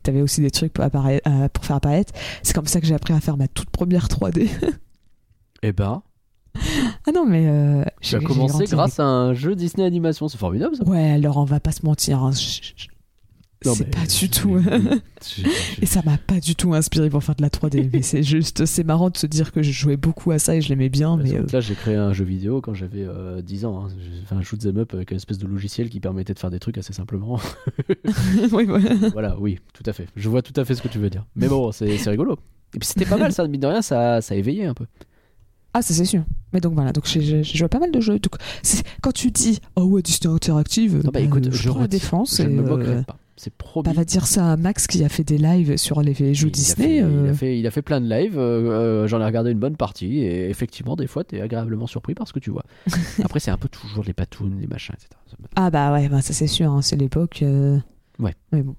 avais 0.07 0.23
aussi 0.23 0.41
des 0.41 0.51
trucs 0.51 0.73
pour, 0.73 0.85
euh, 0.85 1.49
pour 1.53 1.65
faire 1.65 1.77
apparaître. 1.77 2.13
C'est 2.43 2.55
comme 2.55 2.67
ça 2.67 2.81
que 2.81 2.87
j'ai 2.87 2.95
appris 2.95 3.13
à 3.15 3.21
faire 3.21 3.37
ma 3.37 3.49
toute 3.49 3.71
première 3.71 4.07
3D. 4.09 4.49
Eh 5.63 5.73
ben, 5.73 6.03
ah 7.07 7.11
non, 7.13 7.27
mais. 7.27 7.47
euh, 7.49 7.85
j'ai- 8.01 8.21
commencé 8.23 8.65
grâce 8.67 9.01
à 9.01 9.05
un 9.05 9.35
jeu 9.35 9.57
Disney 9.57 9.85
Animation, 9.85 10.29
c'est 10.29 10.39
formidable 10.39 10.77
ça. 10.77 10.85
Ouais, 10.85 11.11
alors 11.11 11.37
on 11.39 11.45
va 11.45 11.59
pas 11.59 11.73
se 11.73 11.85
mentir. 11.85 12.23
hein, 12.23 12.31
C'est 13.63 13.91
pas 13.91 14.07
du 14.07 14.29
tout. 14.31 14.57
Et 15.83 15.87
ça 15.87 16.01
m'a 16.05 16.17
pas 16.17 16.39
du 16.41 16.55
tout 16.55 16.75
inspiré 16.75 17.11
pour 17.11 17.23
faire 17.25 17.35
de 17.35 17.43
la 17.43 17.49
3D. 17.49 17.91
mais 17.93 18.03
c'est 18.03 18.23
juste, 18.23 18.67
c'est 18.67 18.85
marrant 18.85 19.11
de 19.11 19.17
se 19.17 19.27
dire 19.27 19.51
que 19.53 19.63
je 19.63 19.73
jouais 19.73 19.97
beaucoup 19.97 20.31
à 20.31 20.39
ça 20.39 20.55
et 20.57 20.61
je 20.61 20.69
l'aimais 20.69 20.89
bien. 20.89 21.17
Parce 21.17 21.29
Mais 21.29 21.37
euh, 21.39 21.47
Là, 21.53 21.61
j'ai 21.61 21.75
créé 21.75 21.97
un 21.97 22.13
jeu 22.13 22.25
vidéo 22.25 22.61
quand 22.61 22.75
j'avais 22.75 23.05
euh, 23.05 23.43
10 23.43 23.65
ans. 23.65 23.85
hein. 23.85 23.89
J'ai 24.01 24.27
fait 24.27 24.35
un 24.35 24.43
shoot 24.43 24.65
'em 24.65 24.79
up 24.79 24.95
avec 24.95 25.11
une 25.11 25.17
espèce 25.17 25.39
de 25.39 25.47
logiciel 25.47 25.89
qui 25.89 25.99
permettait 26.01 26.35
de 26.35 26.39
faire 26.39 26.51
des 26.51 26.61
trucs 26.61 26.79
assez 26.79 26.93
simplement. 26.93 27.41
oui, 28.53 28.65
voilà. 28.65 28.95
voilà, 29.13 29.37
oui, 29.41 29.59
tout 29.75 29.83
à 29.87 29.93
fait. 29.93 30.07
Je 30.17 30.29
vois 30.29 30.43
tout 30.43 30.59
à 30.61 30.65
fait 30.65 30.75
ce 30.75 30.83
que 30.83 30.89
tu 30.89 30.99
veux 30.99 31.11
dire. 31.11 31.25
Mais 31.35 31.49
bon, 31.49 31.73
c'est 31.73 31.87
rigolo. 32.09 32.39
Et 32.75 32.79
puis 32.79 32.87
c'était 32.89 33.07
pas 33.07 33.17
mal 33.17 33.33
ça, 33.33 33.47
mine 33.49 33.61
de 33.61 33.67
rien, 33.67 33.83
ça, 33.83 34.21
ça 34.21 34.35
a 34.35 34.37
éveillé 34.37 34.67
un 34.67 34.75
peu. 34.75 34.85
Ah, 35.75 35.83
ça 35.83 35.93
c'est 35.95 36.05
sûr. 36.05 36.23
Mais 36.53 36.61
donc 36.61 36.75
voilà, 36.75 36.93
donc 36.93 37.05
j'ai- 37.07 37.43
joué 37.45 37.69
pas 37.69 37.79
mal 37.79 37.91
de 37.91 38.01
jeux. 38.01 38.19
Donc, 38.19 38.35
quand 39.03 39.13
tu 39.13 39.31
dis, 39.31 39.61
oh 39.77 39.83
ouais, 39.85 40.03
Disney 40.03 40.33
Interactive, 40.35 41.03
Non, 41.05 41.11
bah, 41.13 41.21
écoute, 41.21 41.49
je, 41.51 41.57
je 41.57 41.69
prends 41.69 41.79
la 41.81 41.85
retire. 41.85 42.01
défense. 42.01 42.37
Je 42.39 42.43
et, 42.43 42.47
euh, 42.59 43.03
pas. 43.03 43.18
C'est 43.41 43.55
promis. 43.55 43.85
Bah, 43.85 43.93
va 43.93 44.05
dire 44.05 44.27
ça 44.27 44.53
à 44.53 44.57
Max 44.57 44.87
qui 44.87 45.05
a 45.05 45.09
fait 45.09 45.23
des 45.25 45.39
lives 45.39 45.77
sur 45.77 46.03
les 46.03 46.13
jeux 46.13 46.27
Il 46.27 46.47
a 46.49 46.51
Disney. 46.51 46.97
Il, 46.99 47.05
euh, 47.05 47.31
a 47.31 47.35
fait, 47.35 47.59
il 47.59 47.67
a 47.67 47.71
fait 47.71 47.83
plein 47.83 48.01
de 48.01 48.09
lives, 48.09 48.37
euh, 48.39 48.71
euh, 49.05 49.07
j'en 49.07 49.21
ai 49.21 49.25
regardé 49.25 49.53
une 49.53 49.59
bonne 49.61 49.77
partie, 49.77 50.19
et 50.19 50.51
effectivement, 50.51 50.97
des 50.97 51.07
fois, 51.07 51.23
t'es 51.25 51.41
agréablement 51.41 51.87
surpris 51.87 52.15
par 52.15 52.27
ce 52.27 52.33
que 52.33 52.41
tu 52.41 52.51
vois. 52.51 52.65
Après, 53.25 53.39
c'est 53.41 53.53
un 53.53 53.57
peu 53.57 53.69
toujours 53.69 54.03
les 54.05 54.13
patounes, 54.13 54.59
les 54.61 54.67
machins, 54.67 54.95
etc. 54.97 55.11
Ah 55.57 55.71
bah 55.71 55.93
ouais, 55.93 56.09
bah, 56.09 56.21
ça 56.21 56.33
c'est 56.33 56.47
sûr, 56.49 56.71
hein, 56.73 56.83
c'est 56.83 56.97
l'époque. 56.97 57.43
euh, 57.43 57.79
Ouais. 58.19 58.35
Mais 58.53 58.63
bon. 58.63 58.75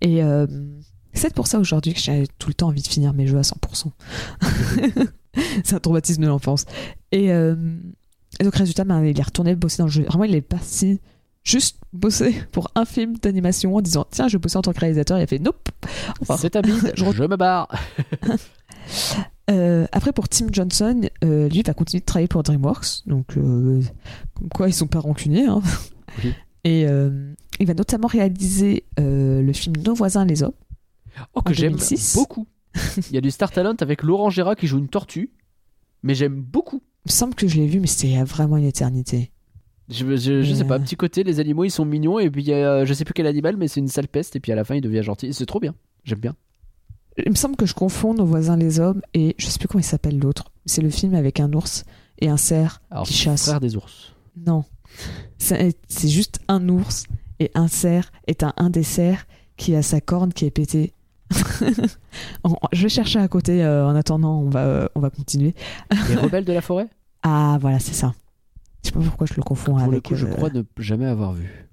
Et 0.00 0.22
euh, 0.22 0.46
c'est 1.12 1.34
pour 1.34 1.48
ça 1.48 1.58
aujourd'hui 1.58 1.92
que 1.94 2.00
j'ai 2.00 2.26
tout 2.38 2.48
le 2.48 2.54
temps 2.54 2.68
envie 2.68 2.82
de 2.82 2.86
finir 2.86 3.12
mes 3.12 3.26
jeux 3.26 3.38
à 3.38 3.42
100%. 3.42 3.90
c'est 5.64 5.74
un 5.74 5.80
traumatisme 5.80 6.22
de 6.22 6.28
l'enfance. 6.28 6.64
Et, 7.10 7.32
euh, 7.32 7.56
et 8.38 8.44
donc 8.44 8.54
résultat, 8.54 8.84
bah, 8.84 9.04
il 9.04 9.18
est 9.18 9.22
retourné 9.22 9.56
bosser 9.56 9.78
dans 9.78 9.86
le 9.86 9.90
jeu. 9.90 10.04
Vraiment, 10.04 10.24
il 10.24 10.34
est 10.36 10.40
parti 10.40 11.00
juste 11.48 11.78
bosser 11.92 12.34
pour 12.52 12.70
un 12.74 12.84
film 12.84 13.16
d'animation 13.16 13.74
en 13.74 13.80
disant 13.80 14.06
tiens, 14.10 14.28
je 14.28 14.36
vais 14.36 14.40
bosser 14.40 14.58
en 14.58 14.62
tant 14.62 14.72
que 14.72 14.80
réalisateur. 14.80 15.18
Il 15.18 15.22
a 15.22 15.26
fait 15.26 15.38
nope. 15.38 15.68
Enfin, 16.20 16.36
C'est 16.36 16.56
un 16.56 16.60
bide, 16.60 16.92
je 16.94 17.04
je, 17.10 17.22
me 17.24 17.36
barre. 17.36 17.68
Euh, 19.50 19.86
après, 19.92 20.12
pour 20.12 20.28
Tim 20.28 20.48
Johnson, 20.52 21.08
euh, 21.24 21.48
lui 21.48 21.62
va 21.62 21.72
continuer 21.72 22.00
de 22.00 22.04
travailler 22.04 22.28
pour 22.28 22.42
DreamWorks. 22.42 23.06
Donc, 23.06 23.36
euh, 23.38 23.80
comme 24.34 24.48
quoi, 24.50 24.68
ils 24.68 24.74
sont 24.74 24.86
pas 24.86 25.00
rancuniers. 25.00 25.46
hein. 25.46 25.62
Oui. 26.22 26.34
Et 26.64 26.84
euh, 26.86 27.32
il 27.58 27.66
va 27.66 27.72
notamment 27.72 28.08
réaliser 28.08 28.84
le 28.98 29.50
film 29.54 29.76
Nos 29.86 29.94
voisins 29.94 30.26
les 30.26 30.42
hommes. 30.42 30.52
Oh, 31.32 31.40
que 31.40 31.54
j'aime 31.54 31.72
2006. 31.72 32.14
beaucoup. 32.14 32.46
Il 33.08 33.14
y 33.14 33.16
a 33.16 33.22
du 33.22 33.30
Star 33.30 33.50
Talent 33.50 33.76
avec 33.80 34.02
Laurent 34.02 34.28
Gérard 34.28 34.54
qui 34.54 34.66
joue 34.66 34.78
une 34.78 34.88
tortue, 34.88 35.30
mais 36.02 36.14
j'aime 36.14 36.40
beaucoup. 36.42 36.82
Il 37.06 37.08
me 37.08 37.12
semble 37.12 37.34
que 37.34 37.48
je 37.48 37.56
l'ai 37.56 37.66
vu, 37.66 37.80
mais 37.80 37.86
c'était 37.86 38.22
vraiment 38.24 38.58
une 38.58 38.66
éternité. 38.66 39.32
Je, 39.90 40.04
je, 40.16 40.42
je 40.42 40.52
Et 40.52 40.54
sais 40.54 40.64
pas, 40.64 40.76
euh, 40.76 40.78
petit 40.80 40.96
côté, 40.96 41.24
les 41.24 41.40
animaux 41.40 41.64
ils 41.64 41.70
sont 41.70 41.84
mignons, 41.84 42.18
et 42.18 42.30
puis 42.30 42.42
il 42.42 42.48
y 42.48 42.52
a, 42.52 42.84
je 42.84 42.92
sais 42.92 43.04
plus 43.04 43.14
quel 43.14 43.26
animal, 43.26 43.56
mais 43.56 43.68
c'est 43.68 43.80
une 43.80 43.88
sale 43.88 44.08
peste, 44.08 44.36
et 44.36 44.40
puis 44.40 44.52
à 44.52 44.54
la 44.54 44.64
fin 44.64 44.74
il 44.74 44.80
devient 44.82 45.02
gentil. 45.02 45.32
C'est 45.32 45.46
trop 45.46 45.60
bien, 45.60 45.74
j'aime 46.04 46.18
bien. 46.20 46.34
Il 47.24 47.30
me 47.30 47.36
semble 47.36 47.56
que 47.56 47.66
je 47.66 47.74
confonds 47.74 48.14
Nos 48.14 48.24
voisins 48.26 48.56
les 48.56 48.78
hommes 48.78 49.00
et 49.12 49.34
je 49.38 49.46
sais 49.48 49.58
plus 49.58 49.66
comment 49.66 49.80
il 49.80 49.84
s'appelle 49.84 50.18
l'autre. 50.20 50.52
C'est 50.66 50.82
le 50.82 50.90
film 50.90 51.14
avec 51.14 51.40
un 51.40 51.52
ours 51.52 51.84
et 52.20 52.28
un 52.28 52.36
cerf 52.36 52.80
Alors, 52.92 53.06
qui 53.06 53.14
chasse. 53.14 53.46
frère 53.46 53.58
des 53.60 53.74
ours. 53.76 54.14
Non. 54.46 54.64
C'est 55.38 55.74
juste 56.08 56.38
un 56.46 56.68
ours 56.68 57.06
et 57.40 57.50
un 57.54 57.66
cerf 57.66 58.12
est 58.28 58.44
un, 58.44 58.52
un 58.56 58.70
des 58.70 58.84
cerfs 58.84 59.26
qui 59.56 59.74
a 59.74 59.82
sa 59.82 60.00
corne 60.00 60.32
qui 60.32 60.44
est 60.44 60.50
pétée. 60.52 60.92
Je 62.72 62.82
vais 62.82 62.88
chercher 62.88 63.18
à 63.18 63.26
côté 63.26 63.64
euh, 63.64 63.84
en 63.86 63.96
attendant, 63.96 64.38
on 64.40 64.48
va, 64.48 64.60
euh, 64.60 64.88
on 64.94 65.00
va 65.00 65.10
continuer. 65.10 65.54
Les 66.08 66.14
rebelles 66.16 66.44
de 66.44 66.52
la 66.52 66.60
forêt? 66.60 66.86
Ah, 67.24 67.58
voilà, 67.60 67.80
c'est 67.80 67.94
ça. 67.94 68.14
Je 68.82 68.88
sais 68.88 68.92
pas 68.92 69.00
pourquoi 69.00 69.26
je 69.26 69.34
le 69.34 69.42
confonds 69.42 69.72
Pour 69.76 69.86
le 69.86 69.92
avec. 69.92 70.04
coup, 70.04 70.14
je 70.14 70.26
euh, 70.26 70.30
crois 70.30 70.50
ne 70.50 70.62
jamais 70.78 71.06
avoir 71.06 71.32
vu. 71.32 71.68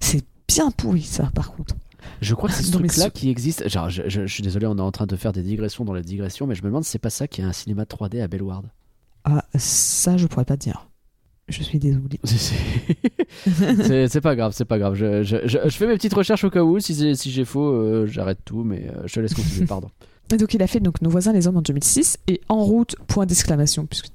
C'est 0.00 0.24
bien 0.48 0.70
pourri 0.70 1.02
ça, 1.02 1.30
par 1.34 1.52
contre. 1.52 1.76
Je 2.20 2.34
crois 2.34 2.48
que 2.48 2.54
c'est 2.54 2.62
ce 2.64 2.72
truc-là 2.72 3.10
qui 3.10 3.30
existe. 3.30 3.68
Genre, 3.68 3.88
je, 3.90 4.02
je- 4.08 4.26
je 4.26 4.32
suis 4.32 4.42
désolé, 4.42 4.66
on 4.66 4.76
est 4.76 4.80
en 4.82 4.90
train 4.92 5.06
de 5.06 5.16
faire 5.16 5.32
des 5.32 5.42
digressions 5.42 5.84
dans 5.84 5.92
la 5.94 6.02
digression, 6.02 6.46
mais 6.46 6.54
je 6.54 6.62
me 6.62 6.68
demande 6.68 6.84
si 6.84 6.90
c'est 6.90 6.98
pas 6.98 7.10
ça 7.10 7.28
qui 7.28 7.42
a 7.42 7.46
un 7.46 7.52
cinéma 7.52 7.84
3D 7.84 8.20
à 8.22 8.28
Bellward. 8.28 8.66
Ah, 9.24 9.44
ça, 9.54 10.16
je 10.16 10.26
pourrais 10.26 10.44
pas 10.44 10.56
te 10.56 10.62
dire. 10.62 10.86
Je 11.48 11.62
suis 11.62 11.78
désolée. 11.78 12.20
C'est- 14.08 14.20
pas 14.20 14.36
grave, 14.36 14.52
c'est 14.54 14.64
pas 14.64 14.78
grave. 14.78 14.94
Je, 14.94 15.68
fais 15.70 15.86
mes 15.86 15.94
petites 15.94 16.14
recherches 16.14 16.44
au 16.44 16.50
cas 16.50 16.62
où. 16.62 16.78
Si 16.78 17.14
j'ai 17.16 17.44
faux, 17.44 17.68
euh, 17.68 18.06
j'arrête 18.06 18.38
tout, 18.44 18.62
mais 18.64 18.88
euh, 18.88 19.02
je 19.06 19.14
te 19.14 19.20
laisse 19.20 19.34
continuer, 19.34 19.66
pardon. 19.66 19.90
Et 20.32 20.36
donc, 20.38 20.54
il 20.54 20.62
a 20.62 20.66
fait 20.66 20.80
donc, 20.80 21.02
Nos 21.02 21.10
voisins 21.10 21.32
les 21.32 21.48
hommes 21.48 21.56
en 21.56 21.62
2006 21.62 22.18
et 22.28 22.40
En 22.48 22.62
route, 22.62 22.94
point 23.08 23.26
d'exclamation, 23.26 23.86
puisque 23.86 24.10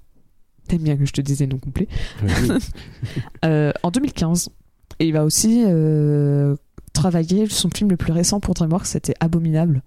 t'aimes 0.67 0.83
bien 0.83 0.97
que 0.97 1.05
je 1.05 1.13
te 1.13 1.21
disais 1.21 1.47
non 1.47 1.57
complet, 1.57 1.87
euh, 3.45 3.71
en 3.83 3.91
2015. 3.91 4.49
Et 4.99 5.07
il 5.07 5.13
va 5.13 5.23
aussi 5.25 5.63
euh, 5.65 6.55
travailler, 6.93 7.47
son 7.49 7.69
film 7.69 7.89
le 7.89 7.97
plus 7.97 8.13
récent 8.13 8.39
pour 8.39 8.53
DreamWorks, 8.53 8.85
c'était 8.87 9.13
Abominable 9.19 9.81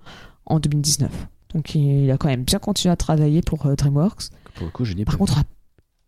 en 0.46 0.60
2019. 0.60 1.10
Donc, 1.55 1.74
il 1.74 2.10
a 2.10 2.18
quand 2.18 2.28
même 2.28 2.42
bien 2.44 2.59
continué 2.59 2.92
à 2.92 2.96
travailler 2.96 3.40
pour 3.40 3.64
euh, 3.66 3.74
DreamWorks. 3.74 4.24
Pour 4.55 4.66
le 4.66 4.70
coup, 4.72 4.84
je 4.84 4.92
n'ai 4.94 5.05
pas, 5.05 5.12
Par 5.12 5.18
contre, 5.18 5.38
à 5.38 5.42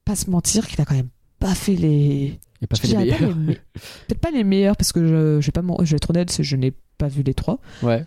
pas 0.05 0.17
se 0.17 0.29
mentir 0.29 0.67
qu'il 0.67 0.81
a 0.81 0.85
quand 0.85 0.95
même 0.97 1.09
pas 1.39 1.55
fait 1.55 1.77
les. 1.77 2.39
j'ai 2.61 2.67
pas 2.67 2.77
je 2.77 2.81
fait 2.83 2.89
les 2.89 2.95
pas 2.95 3.01
meilleurs. 3.19 3.37
me- 3.37 3.55
Peut-être 3.55 4.21
pas 4.21 4.31
les 4.31 4.45
meilleurs, 4.45 4.77
parce 4.77 4.93
que 4.93 5.07
je, 5.07 5.41
je 5.41 5.47
vais 5.47 5.53
pas 5.53 5.63
je 5.85 5.91
vais 5.91 5.97
être 5.97 6.11
honnête, 6.11 6.43
je 6.43 6.57
n'ai 6.57 6.73
pas 6.99 7.09
vu 7.09 7.23
les 7.23 7.33
trois. 7.35 7.59
Ouais. 7.83 8.05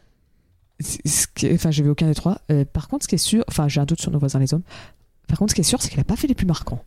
Est- 0.79 1.53
Enfin, 1.53 1.71
j'ai 1.71 1.81
vu 1.83 1.89
aucun 1.89 2.07
des 2.07 2.13
trois. 2.15 2.41
Euh, 2.51 2.65
par 2.65 2.87
contre, 2.87 3.03
ce 3.03 3.07
qui 3.07 3.15
est 3.15 3.19
sûr, 3.19 3.43
enfin, 3.47 3.67
j'ai 3.67 3.79
un 3.81 3.85
doute 3.85 4.01
sur 4.01 4.11
nos 4.11 4.19
voisins 4.19 4.37
les 4.39 4.53
hommes. 4.53 4.63
Par 5.27 5.37
contre, 5.39 5.51
ce 5.51 5.55
qui 5.55 5.61
est 5.61 5.65
sûr, 5.65 5.81
c'est 5.81 5.89
qu'il 5.89 5.99
a 5.99 6.03
pas 6.03 6.15
fait 6.15 6.27
les 6.27 6.35
plus 6.35 6.45
marquants. 6.45 6.83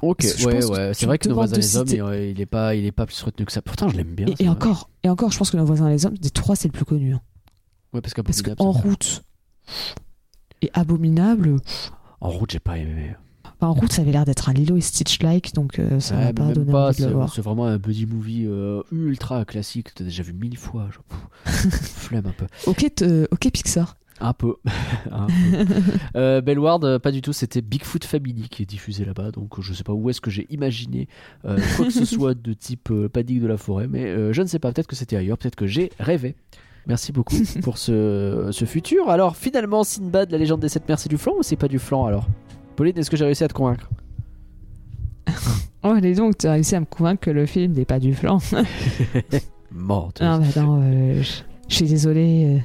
Ok, 0.00 0.22
Je 0.22 0.46
ouais, 0.46 0.64
ouais. 0.64 0.94
C'est 0.94 1.06
vrai 1.06 1.18
que 1.18 1.28
nos 1.28 1.34
voisins 1.34 1.56
les 1.56 1.76
hommes, 1.76 1.88
il, 1.88 2.30
il 2.30 2.40
est 2.40 2.46
pas, 2.46 2.74
il 2.76 2.84
est 2.84 2.92
pas 2.92 3.04
plus 3.06 3.20
retenu 3.20 3.44
que 3.46 3.50
ça. 3.52 3.62
Pourtant, 3.62 3.88
je 3.88 3.96
l'aime 3.96 4.14
bien. 4.14 4.26
Et, 4.38 4.48
encore, 4.48 4.90
et 5.02 5.08
encore, 5.08 5.32
je 5.32 5.38
pense 5.38 5.50
que 5.50 5.56
nos 5.56 5.64
voisins 5.64 5.88
les 5.88 6.06
hommes, 6.06 6.16
des 6.16 6.30
trois, 6.30 6.54
c'est 6.54 6.68
le 6.68 6.72
plus 6.72 6.84
connu. 6.84 7.14
hein. 7.14 7.20
Ouais, 7.92 8.00
parce 8.00 8.14
Parce 8.14 8.42
que 8.42 8.50
en 8.58 8.70
route 8.70 9.24
et 10.62 10.70
abominable. 10.74 11.56
en 12.20 12.28
route, 12.30 12.50
j'ai 12.52 12.60
pas 12.60 12.78
aimé. 12.78 13.16
enfin, 13.44 13.68
en 13.68 13.72
route, 13.74 13.92
ça 13.92 14.02
avait 14.02 14.12
l'air 14.12 14.24
d'être 14.24 14.48
un 14.48 14.52
Lilo 14.52 14.76
et 14.76 14.80
Stitch-like, 14.80 15.54
donc 15.54 15.78
euh, 15.78 15.98
ça 16.00 16.14
Ouais, 16.16 16.24
m'a 16.26 16.32
pas 16.32 16.52
donné 16.52 16.72
envie 16.72 16.96
de 16.98 17.02
le 17.02 17.08
c'est 17.08 17.14
voir. 17.14 17.32
c'est 17.34 17.42
vraiment 17.42 17.66
un 17.66 17.78
buddy 17.78 18.06
movie 18.06 18.44
euh, 18.46 18.82
ultra 18.92 19.44
classique. 19.44 19.94
T'as 19.94 20.04
déjà 20.04 20.22
vu 20.22 20.32
mille 20.32 20.58
fois. 20.58 20.88
pff, 21.44 21.52
flemme 21.82 22.26
un 22.26 22.32
peu. 22.32 22.46
Ok, 22.66 22.84
ok, 23.32 23.50
Pixar. 23.52 23.96
Un 24.20 24.32
peu. 24.32 24.56
Un 25.10 25.26
peu. 25.26 25.64
Euh, 26.16 26.40
Bellward, 26.40 26.84
euh, 26.84 26.98
pas 26.98 27.12
du 27.12 27.22
tout. 27.22 27.32
C'était 27.32 27.60
Bigfoot 27.60 28.04
Family 28.04 28.48
qui 28.48 28.62
est 28.62 28.66
diffusé 28.66 29.04
là-bas. 29.04 29.30
Donc 29.30 29.60
je 29.60 29.72
sais 29.72 29.84
pas 29.84 29.92
où 29.92 30.10
est-ce 30.10 30.20
que 30.20 30.30
j'ai 30.30 30.46
imaginé 30.50 31.08
euh, 31.44 31.58
quoi 31.76 31.86
que 31.86 31.92
ce 31.92 32.04
soit 32.16 32.34
de 32.34 32.52
type 32.52 32.90
euh, 32.90 33.08
Panique 33.08 33.40
de 33.40 33.46
la 33.46 33.56
forêt. 33.56 33.86
Mais 33.88 34.04
euh, 34.06 34.32
je 34.32 34.42
ne 34.42 34.46
sais 34.46 34.58
pas. 34.58 34.72
Peut-être 34.72 34.88
que 34.88 34.96
c'était 34.96 35.16
ailleurs. 35.16 35.38
Peut-être 35.38 35.56
que 35.56 35.66
j'ai 35.66 35.90
rêvé. 36.00 36.34
Merci 36.86 37.12
beaucoup 37.12 37.36
pour 37.62 37.78
ce, 37.78 38.48
ce 38.50 38.64
futur. 38.64 39.08
Alors 39.10 39.36
finalement, 39.36 39.84
Sinbad, 39.84 40.30
la 40.30 40.38
légende 40.38 40.60
des 40.60 40.68
sept 40.68 40.88
mers, 40.88 40.98
c'est 40.98 41.08
du 41.08 41.18
flan 41.18 41.34
ou 41.38 41.42
c'est 41.42 41.56
pas 41.56 41.68
du 41.68 41.78
flan 41.78 42.06
alors? 42.06 42.26
Pauline, 42.76 42.96
est-ce 42.98 43.10
que 43.10 43.16
j'ai 43.16 43.24
réussi 43.24 43.44
à 43.44 43.48
te 43.48 43.54
convaincre? 43.54 43.88
Oh, 45.84 45.88
allez 45.90 46.14
donc, 46.14 46.38
tu 46.38 46.46
as 46.46 46.52
réussi 46.52 46.74
à 46.74 46.80
me 46.80 46.86
convaincre 46.86 47.20
que 47.20 47.30
le 47.30 47.46
film 47.46 47.72
n'est 47.72 47.84
pas 47.84 47.98
du 48.00 48.14
flan. 48.14 48.38
Mort. 49.70 50.12
Ah 50.20 50.38
bah 50.38 50.62
non, 50.62 50.80
euh, 50.82 51.22
je 51.68 51.74
suis 51.74 51.86
désolée. 51.86 52.60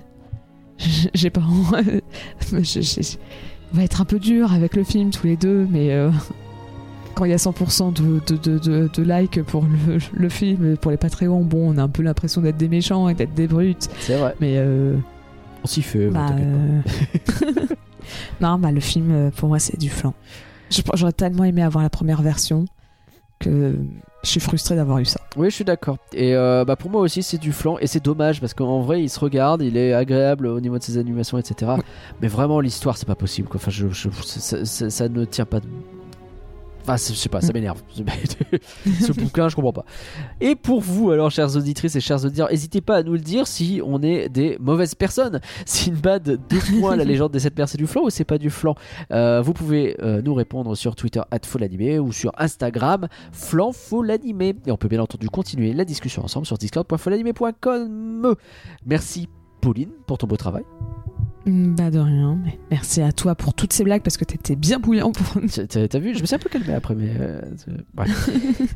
J'ai 1.14 1.30
pas. 1.30 1.42
je- 2.52 2.62
je- 2.62 2.82
je- 2.82 3.18
On 3.74 3.78
va 3.78 3.84
être 3.84 4.02
un 4.02 4.06
peu 4.06 4.20
dur 4.20 4.54
avec 4.54 4.76
le 4.76 4.84
film 4.84 5.10
tous 5.10 5.26
les 5.26 5.36
deux, 5.36 5.68
mais 5.70 5.92
euh, 5.92 6.12
quand 7.16 7.26
il 7.26 7.32
y 7.32 7.34
a 7.34 7.38
100% 7.38 7.94
de, 7.94 8.20
de, 8.28 8.38
de, 8.38 8.60
de, 8.60 8.90
de 8.94 9.04
likes 9.04 9.42
pour 9.44 9.64
le, 9.88 9.98
le 10.14 10.30
film, 10.30 10.78
pour 10.78 10.92
les 10.92 10.98
Patreons, 10.98 11.42
bon, 11.44 11.74
on 11.74 11.78
a 11.78 11.84
un 11.84 11.90
peu 11.90 12.04
l'impression 12.04 12.42
d'être 12.42 12.58
des 12.58 12.68
méchants 12.70 13.10
et 13.10 13.14
d'être 13.16 13.34
des 13.34 13.48
brutes, 13.48 13.90
C'est 14.00 14.18
vrai. 14.18 14.36
mais. 14.40 14.54
euh, 14.58 14.96
On 15.64 15.68
s'y 15.68 15.82
fait. 15.82 16.08
bah, 16.10 16.28
pas. 16.28 16.36
euh, 16.40 16.82
non, 18.42 18.60
bah 18.60 18.72
le 18.72 18.80
film, 18.80 19.32
pour 19.36 19.50
moi, 19.50 19.60
c'est 19.60 19.80
du 19.80 19.90
flan. 19.90 20.14
J'aurais 20.96 21.12
tellement 21.14 21.44
aimé 21.44 21.62
avoir 21.64 21.84
la 21.84 21.90
première 21.90 22.22
version 22.22 22.66
que 23.40 23.76
je 24.24 24.30
suis 24.30 24.40
frustrée 24.40 24.76
d'avoir 24.76 25.00
eu 25.00 25.06
ça. 25.06 25.20
Oui, 25.36 25.50
je 25.50 25.56
suis 25.56 25.66
d'accord. 25.66 25.98
Et 26.14 26.36
euh, 26.36 26.64
bah 26.66 26.76
pour 26.76 26.90
moi 26.90 27.02
aussi, 27.02 27.24
c'est 27.24 27.38
du 27.38 27.52
flan. 27.52 27.78
Et 27.80 27.88
c'est 27.88 28.04
dommage 28.04 28.40
parce 28.40 28.54
qu'en 28.54 28.82
vrai, 28.82 29.02
il 29.04 29.10
se 29.10 29.20
regarde, 29.20 29.62
il 29.62 29.76
est 29.78 29.94
agréable 29.94 30.48
au 30.48 30.60
niveau 30.60 30.78
de 30.78 30.84
ses 30.84 30.98
animations, 30.98 31.38
etc. 31.38 31.74
Mais 32.22 32.28
vraiment, 32.28 32.60
l'histoire, 32.60 32.98
c'est 32.98 33.06
pas 33.08 33.16
possible. 33.16 33.48
Quoi. 33.50 33.58
Enfin, 33.62 33.72
je, 33.72 33.90
je- 33.90 34.10
ça, 34.24 34.66
ça- 34.66 34.90
ça 34.90 35.10
ne 35.10 35.26
tient 35.26 35.46
pas. 35.46 35.60
Enfin, 36.84 36.98
je 36.98 37.14
sais 37.14 37.30
pas, 37.30 37.40
ça 37.40 37.54
m'énerve. 37.54 37.82
Ce 38.86 39.14
bouquin, 39.14 39.48
je 39.48 39.56
comprends 39.56 39.72
pas. 39.72 39.86
Et 40.42 40.56
pour 40.56 40.82
vous, 40.82 41.12
alors, 41.12 41.32
chères 41.32 41.56
auditrices 41.56 41.96
et 41.96 42.02
chers 42.02 42.26
auditeurs, 42.26 42.50
n'hésitez 42.50 42.82
pas 42.82 42.98
à 42.98 43.04
nous 43.04 43.14
le 43.14 43.20
dire 43.20 43.48
si 43.48 43.82
on 43.86 44.02
est 44.02 44.28
des 44.28 44.58
mauvaises 44.60 44.94
personnes. 44.94 45.40
Sinbad, 45.66 46.40
deux 46.50 46.60
points, 46.80 46.98
la 46.98 47.06
légende 47.06 47.32
des 47.32 47.40
sept 47.40 47.58
mers, 47.58 47.68
du 47.74 47.88
flan 47.88 48.04
ou 48.04 48.10
c'est 48.10 48.26
pas 48.26 48.38
du 48.38 48.50
flan 48.50 48.76
Euh, 49.12 49.42
Vous 49.42 49.54
pouvez 49.54 49.96
euh, 50.02 50.22
nous 50.22 50.34
répondre 50.34 50.76
sur 50.76 50.96
Twitter, 50.96 51.22
@folanimé 51.46 52.00
ou 52.00 52.12
sur 52.12 52.32
Instagram, 52.38 53.08
flan 53.32 53.72
folanimé. 53.72 54.56
Et 54.66 54.72
on 54.72 54.78
peut 54.78 54.90
bien 54.90 55.00
entendu 55.00 55.30
continuer 55.30 55.72
la 55.74 55.86
discussion 55.86 56.24
ensemble 56.24 56.46
sur 56.46 56.58
discord.folanimé.com. 56.58 58.36
Merci. 58.86 59.30
Pauline, 59.62 59.92
pour 60.06 60.18
ton 60.18 60.28
beau 60.28 60.36
travail. 60.36 60.64
Mm, 61.46 61.76
Bah 61.76 61.92
de 61.92 62.00
rien, 62.00 62.38
merci 62.72 63.02
à 63.02 63.12
toi 63.12 63.36
pour 63.36 63.54
toutes 63.54 63.74
ces 63.74 63.84
blagues 63.84 64.02
parce 64.02 64.16
que 64.16 64.24
t'étais 64.24 64.56
bien 64.56 64.80
bouillant 64.80 65.12
pour 65.12 65.42
T'as 65.70 66.00
vu, 66.00 66.16
je 66.16 66.22
me 66.22 66.26
suis 66.26 66.36
un 66.36 66.40
peu 66.40 66.50
calmé 66.50 66.74
après, 66.74 66.96
mais. 66.96 67.12
euh. 67.20 67.42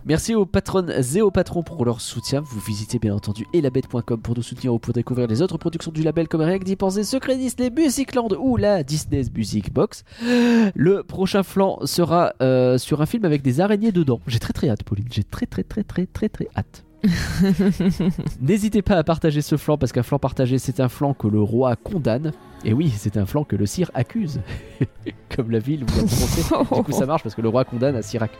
Merci 0.05 0.35
aux 0.35 0.45
patronnes 0.45 0.93
et 1.15 1.21
aux 1.21 1.31
patrons 1.31 1.63
pour 1.63 1.85
leur 1.85 2.01
soutien. 2.01 2.41
Vous 2.41 2.59
visitez 2.59 2.99
bien 2.99 3.15
entendu 3.15 3.45
elabette.com 3.53 4.21
pour 4.21 4.35
nous 4.35 4.41
soutenir 4.41 4.73
ou 4.73 4.79
pour 4.79 4.93
découvrir 4.93 5.27
les 5.27 5.41
autres 5.41 5.57
productions 5.57 5.91
du 5.91 6.03
label 6.03 6.27
comme 6.27 6.41
Rien 6.41 6.59
que 6.59 6.65
d'y 6.65 6.77
Secret 7.05 7.37
Disney, 7.37 7.69
Musicland 7.69 8.33
ou 8.37 8.57
la 8.57 8.83
Disney 8.83 9.23
Music 9.35 9.73
Box. 9.73 10.03
Le 10.21 11.03
prochain 11.03 11.43
flanc 11.43 11.79
sera 11.85 12.33
euh, 12.41 12.77
sur 12.77 13.01
un 13.01 13.05
film 13.05 13.23
avec 13.25 13.41
des 13.43 13.61
araignées 13.61 13.91
dedans. 13.91 14.19
J'ai 14.27 14.39
très 14.39 14.53
très 14.53 14.69
hâte, 14.69 14.83
Pauline. 14.83 15.07
J'ai 15.11 15.23
très 15.23 15.45
très 15.45 15.63
très 15.63 15.83
très 15.83 16.05
très 16.05 16.27
très 16.29 16.47
hâte. 16.55 16.83
N'hésitez 18.41 18.81
pas 18.81 18.95
à 18.95 19.03
partager 19.03 19.41
ce 19.41 19.57
flanc 19.57 19.77
parce 19.77 19.91
qu'un 19.91 20.03
flanc 20.03 20.19
partagé 20.19 20.57
c'est 20.57 20.79
un 20.79 20.89
flanc 20.89 21.13
que 21.13 21.27
le 21.27 21.41
roi 21.41 21.75
condamne. 21.75 22.31
Et 22.65 22.73
oui, 22.73 22.91
c'est 22.95 23.17
un 23.17 23.25
flanc 23.25 23.43
que 23.43 23.55
le 23.55 23.65
sire 23.65 23.91
accuse. 23.93 24.41
Comme 25.35 25.51
la 25.51 25.59
ville 25.59 25.83
où 25.83 25.87
vous 25.87 26.07
prononcé. 26.07 26.75
Du 26.75 26.83
coup, 26.83 26.91
ça 26.91 27.05
marche 27.05 27.23
parce 27.23 27.35
que 27.35 27.41
le 27.41 27.49
roi 27.49 27.65
condamne 27.65 27.95
à 27.95 28.01
Sirac. 28.01 28.31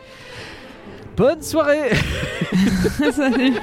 Bonne 1.16 1.42
soirée 1.42 1.90
Salut 3.12 3.54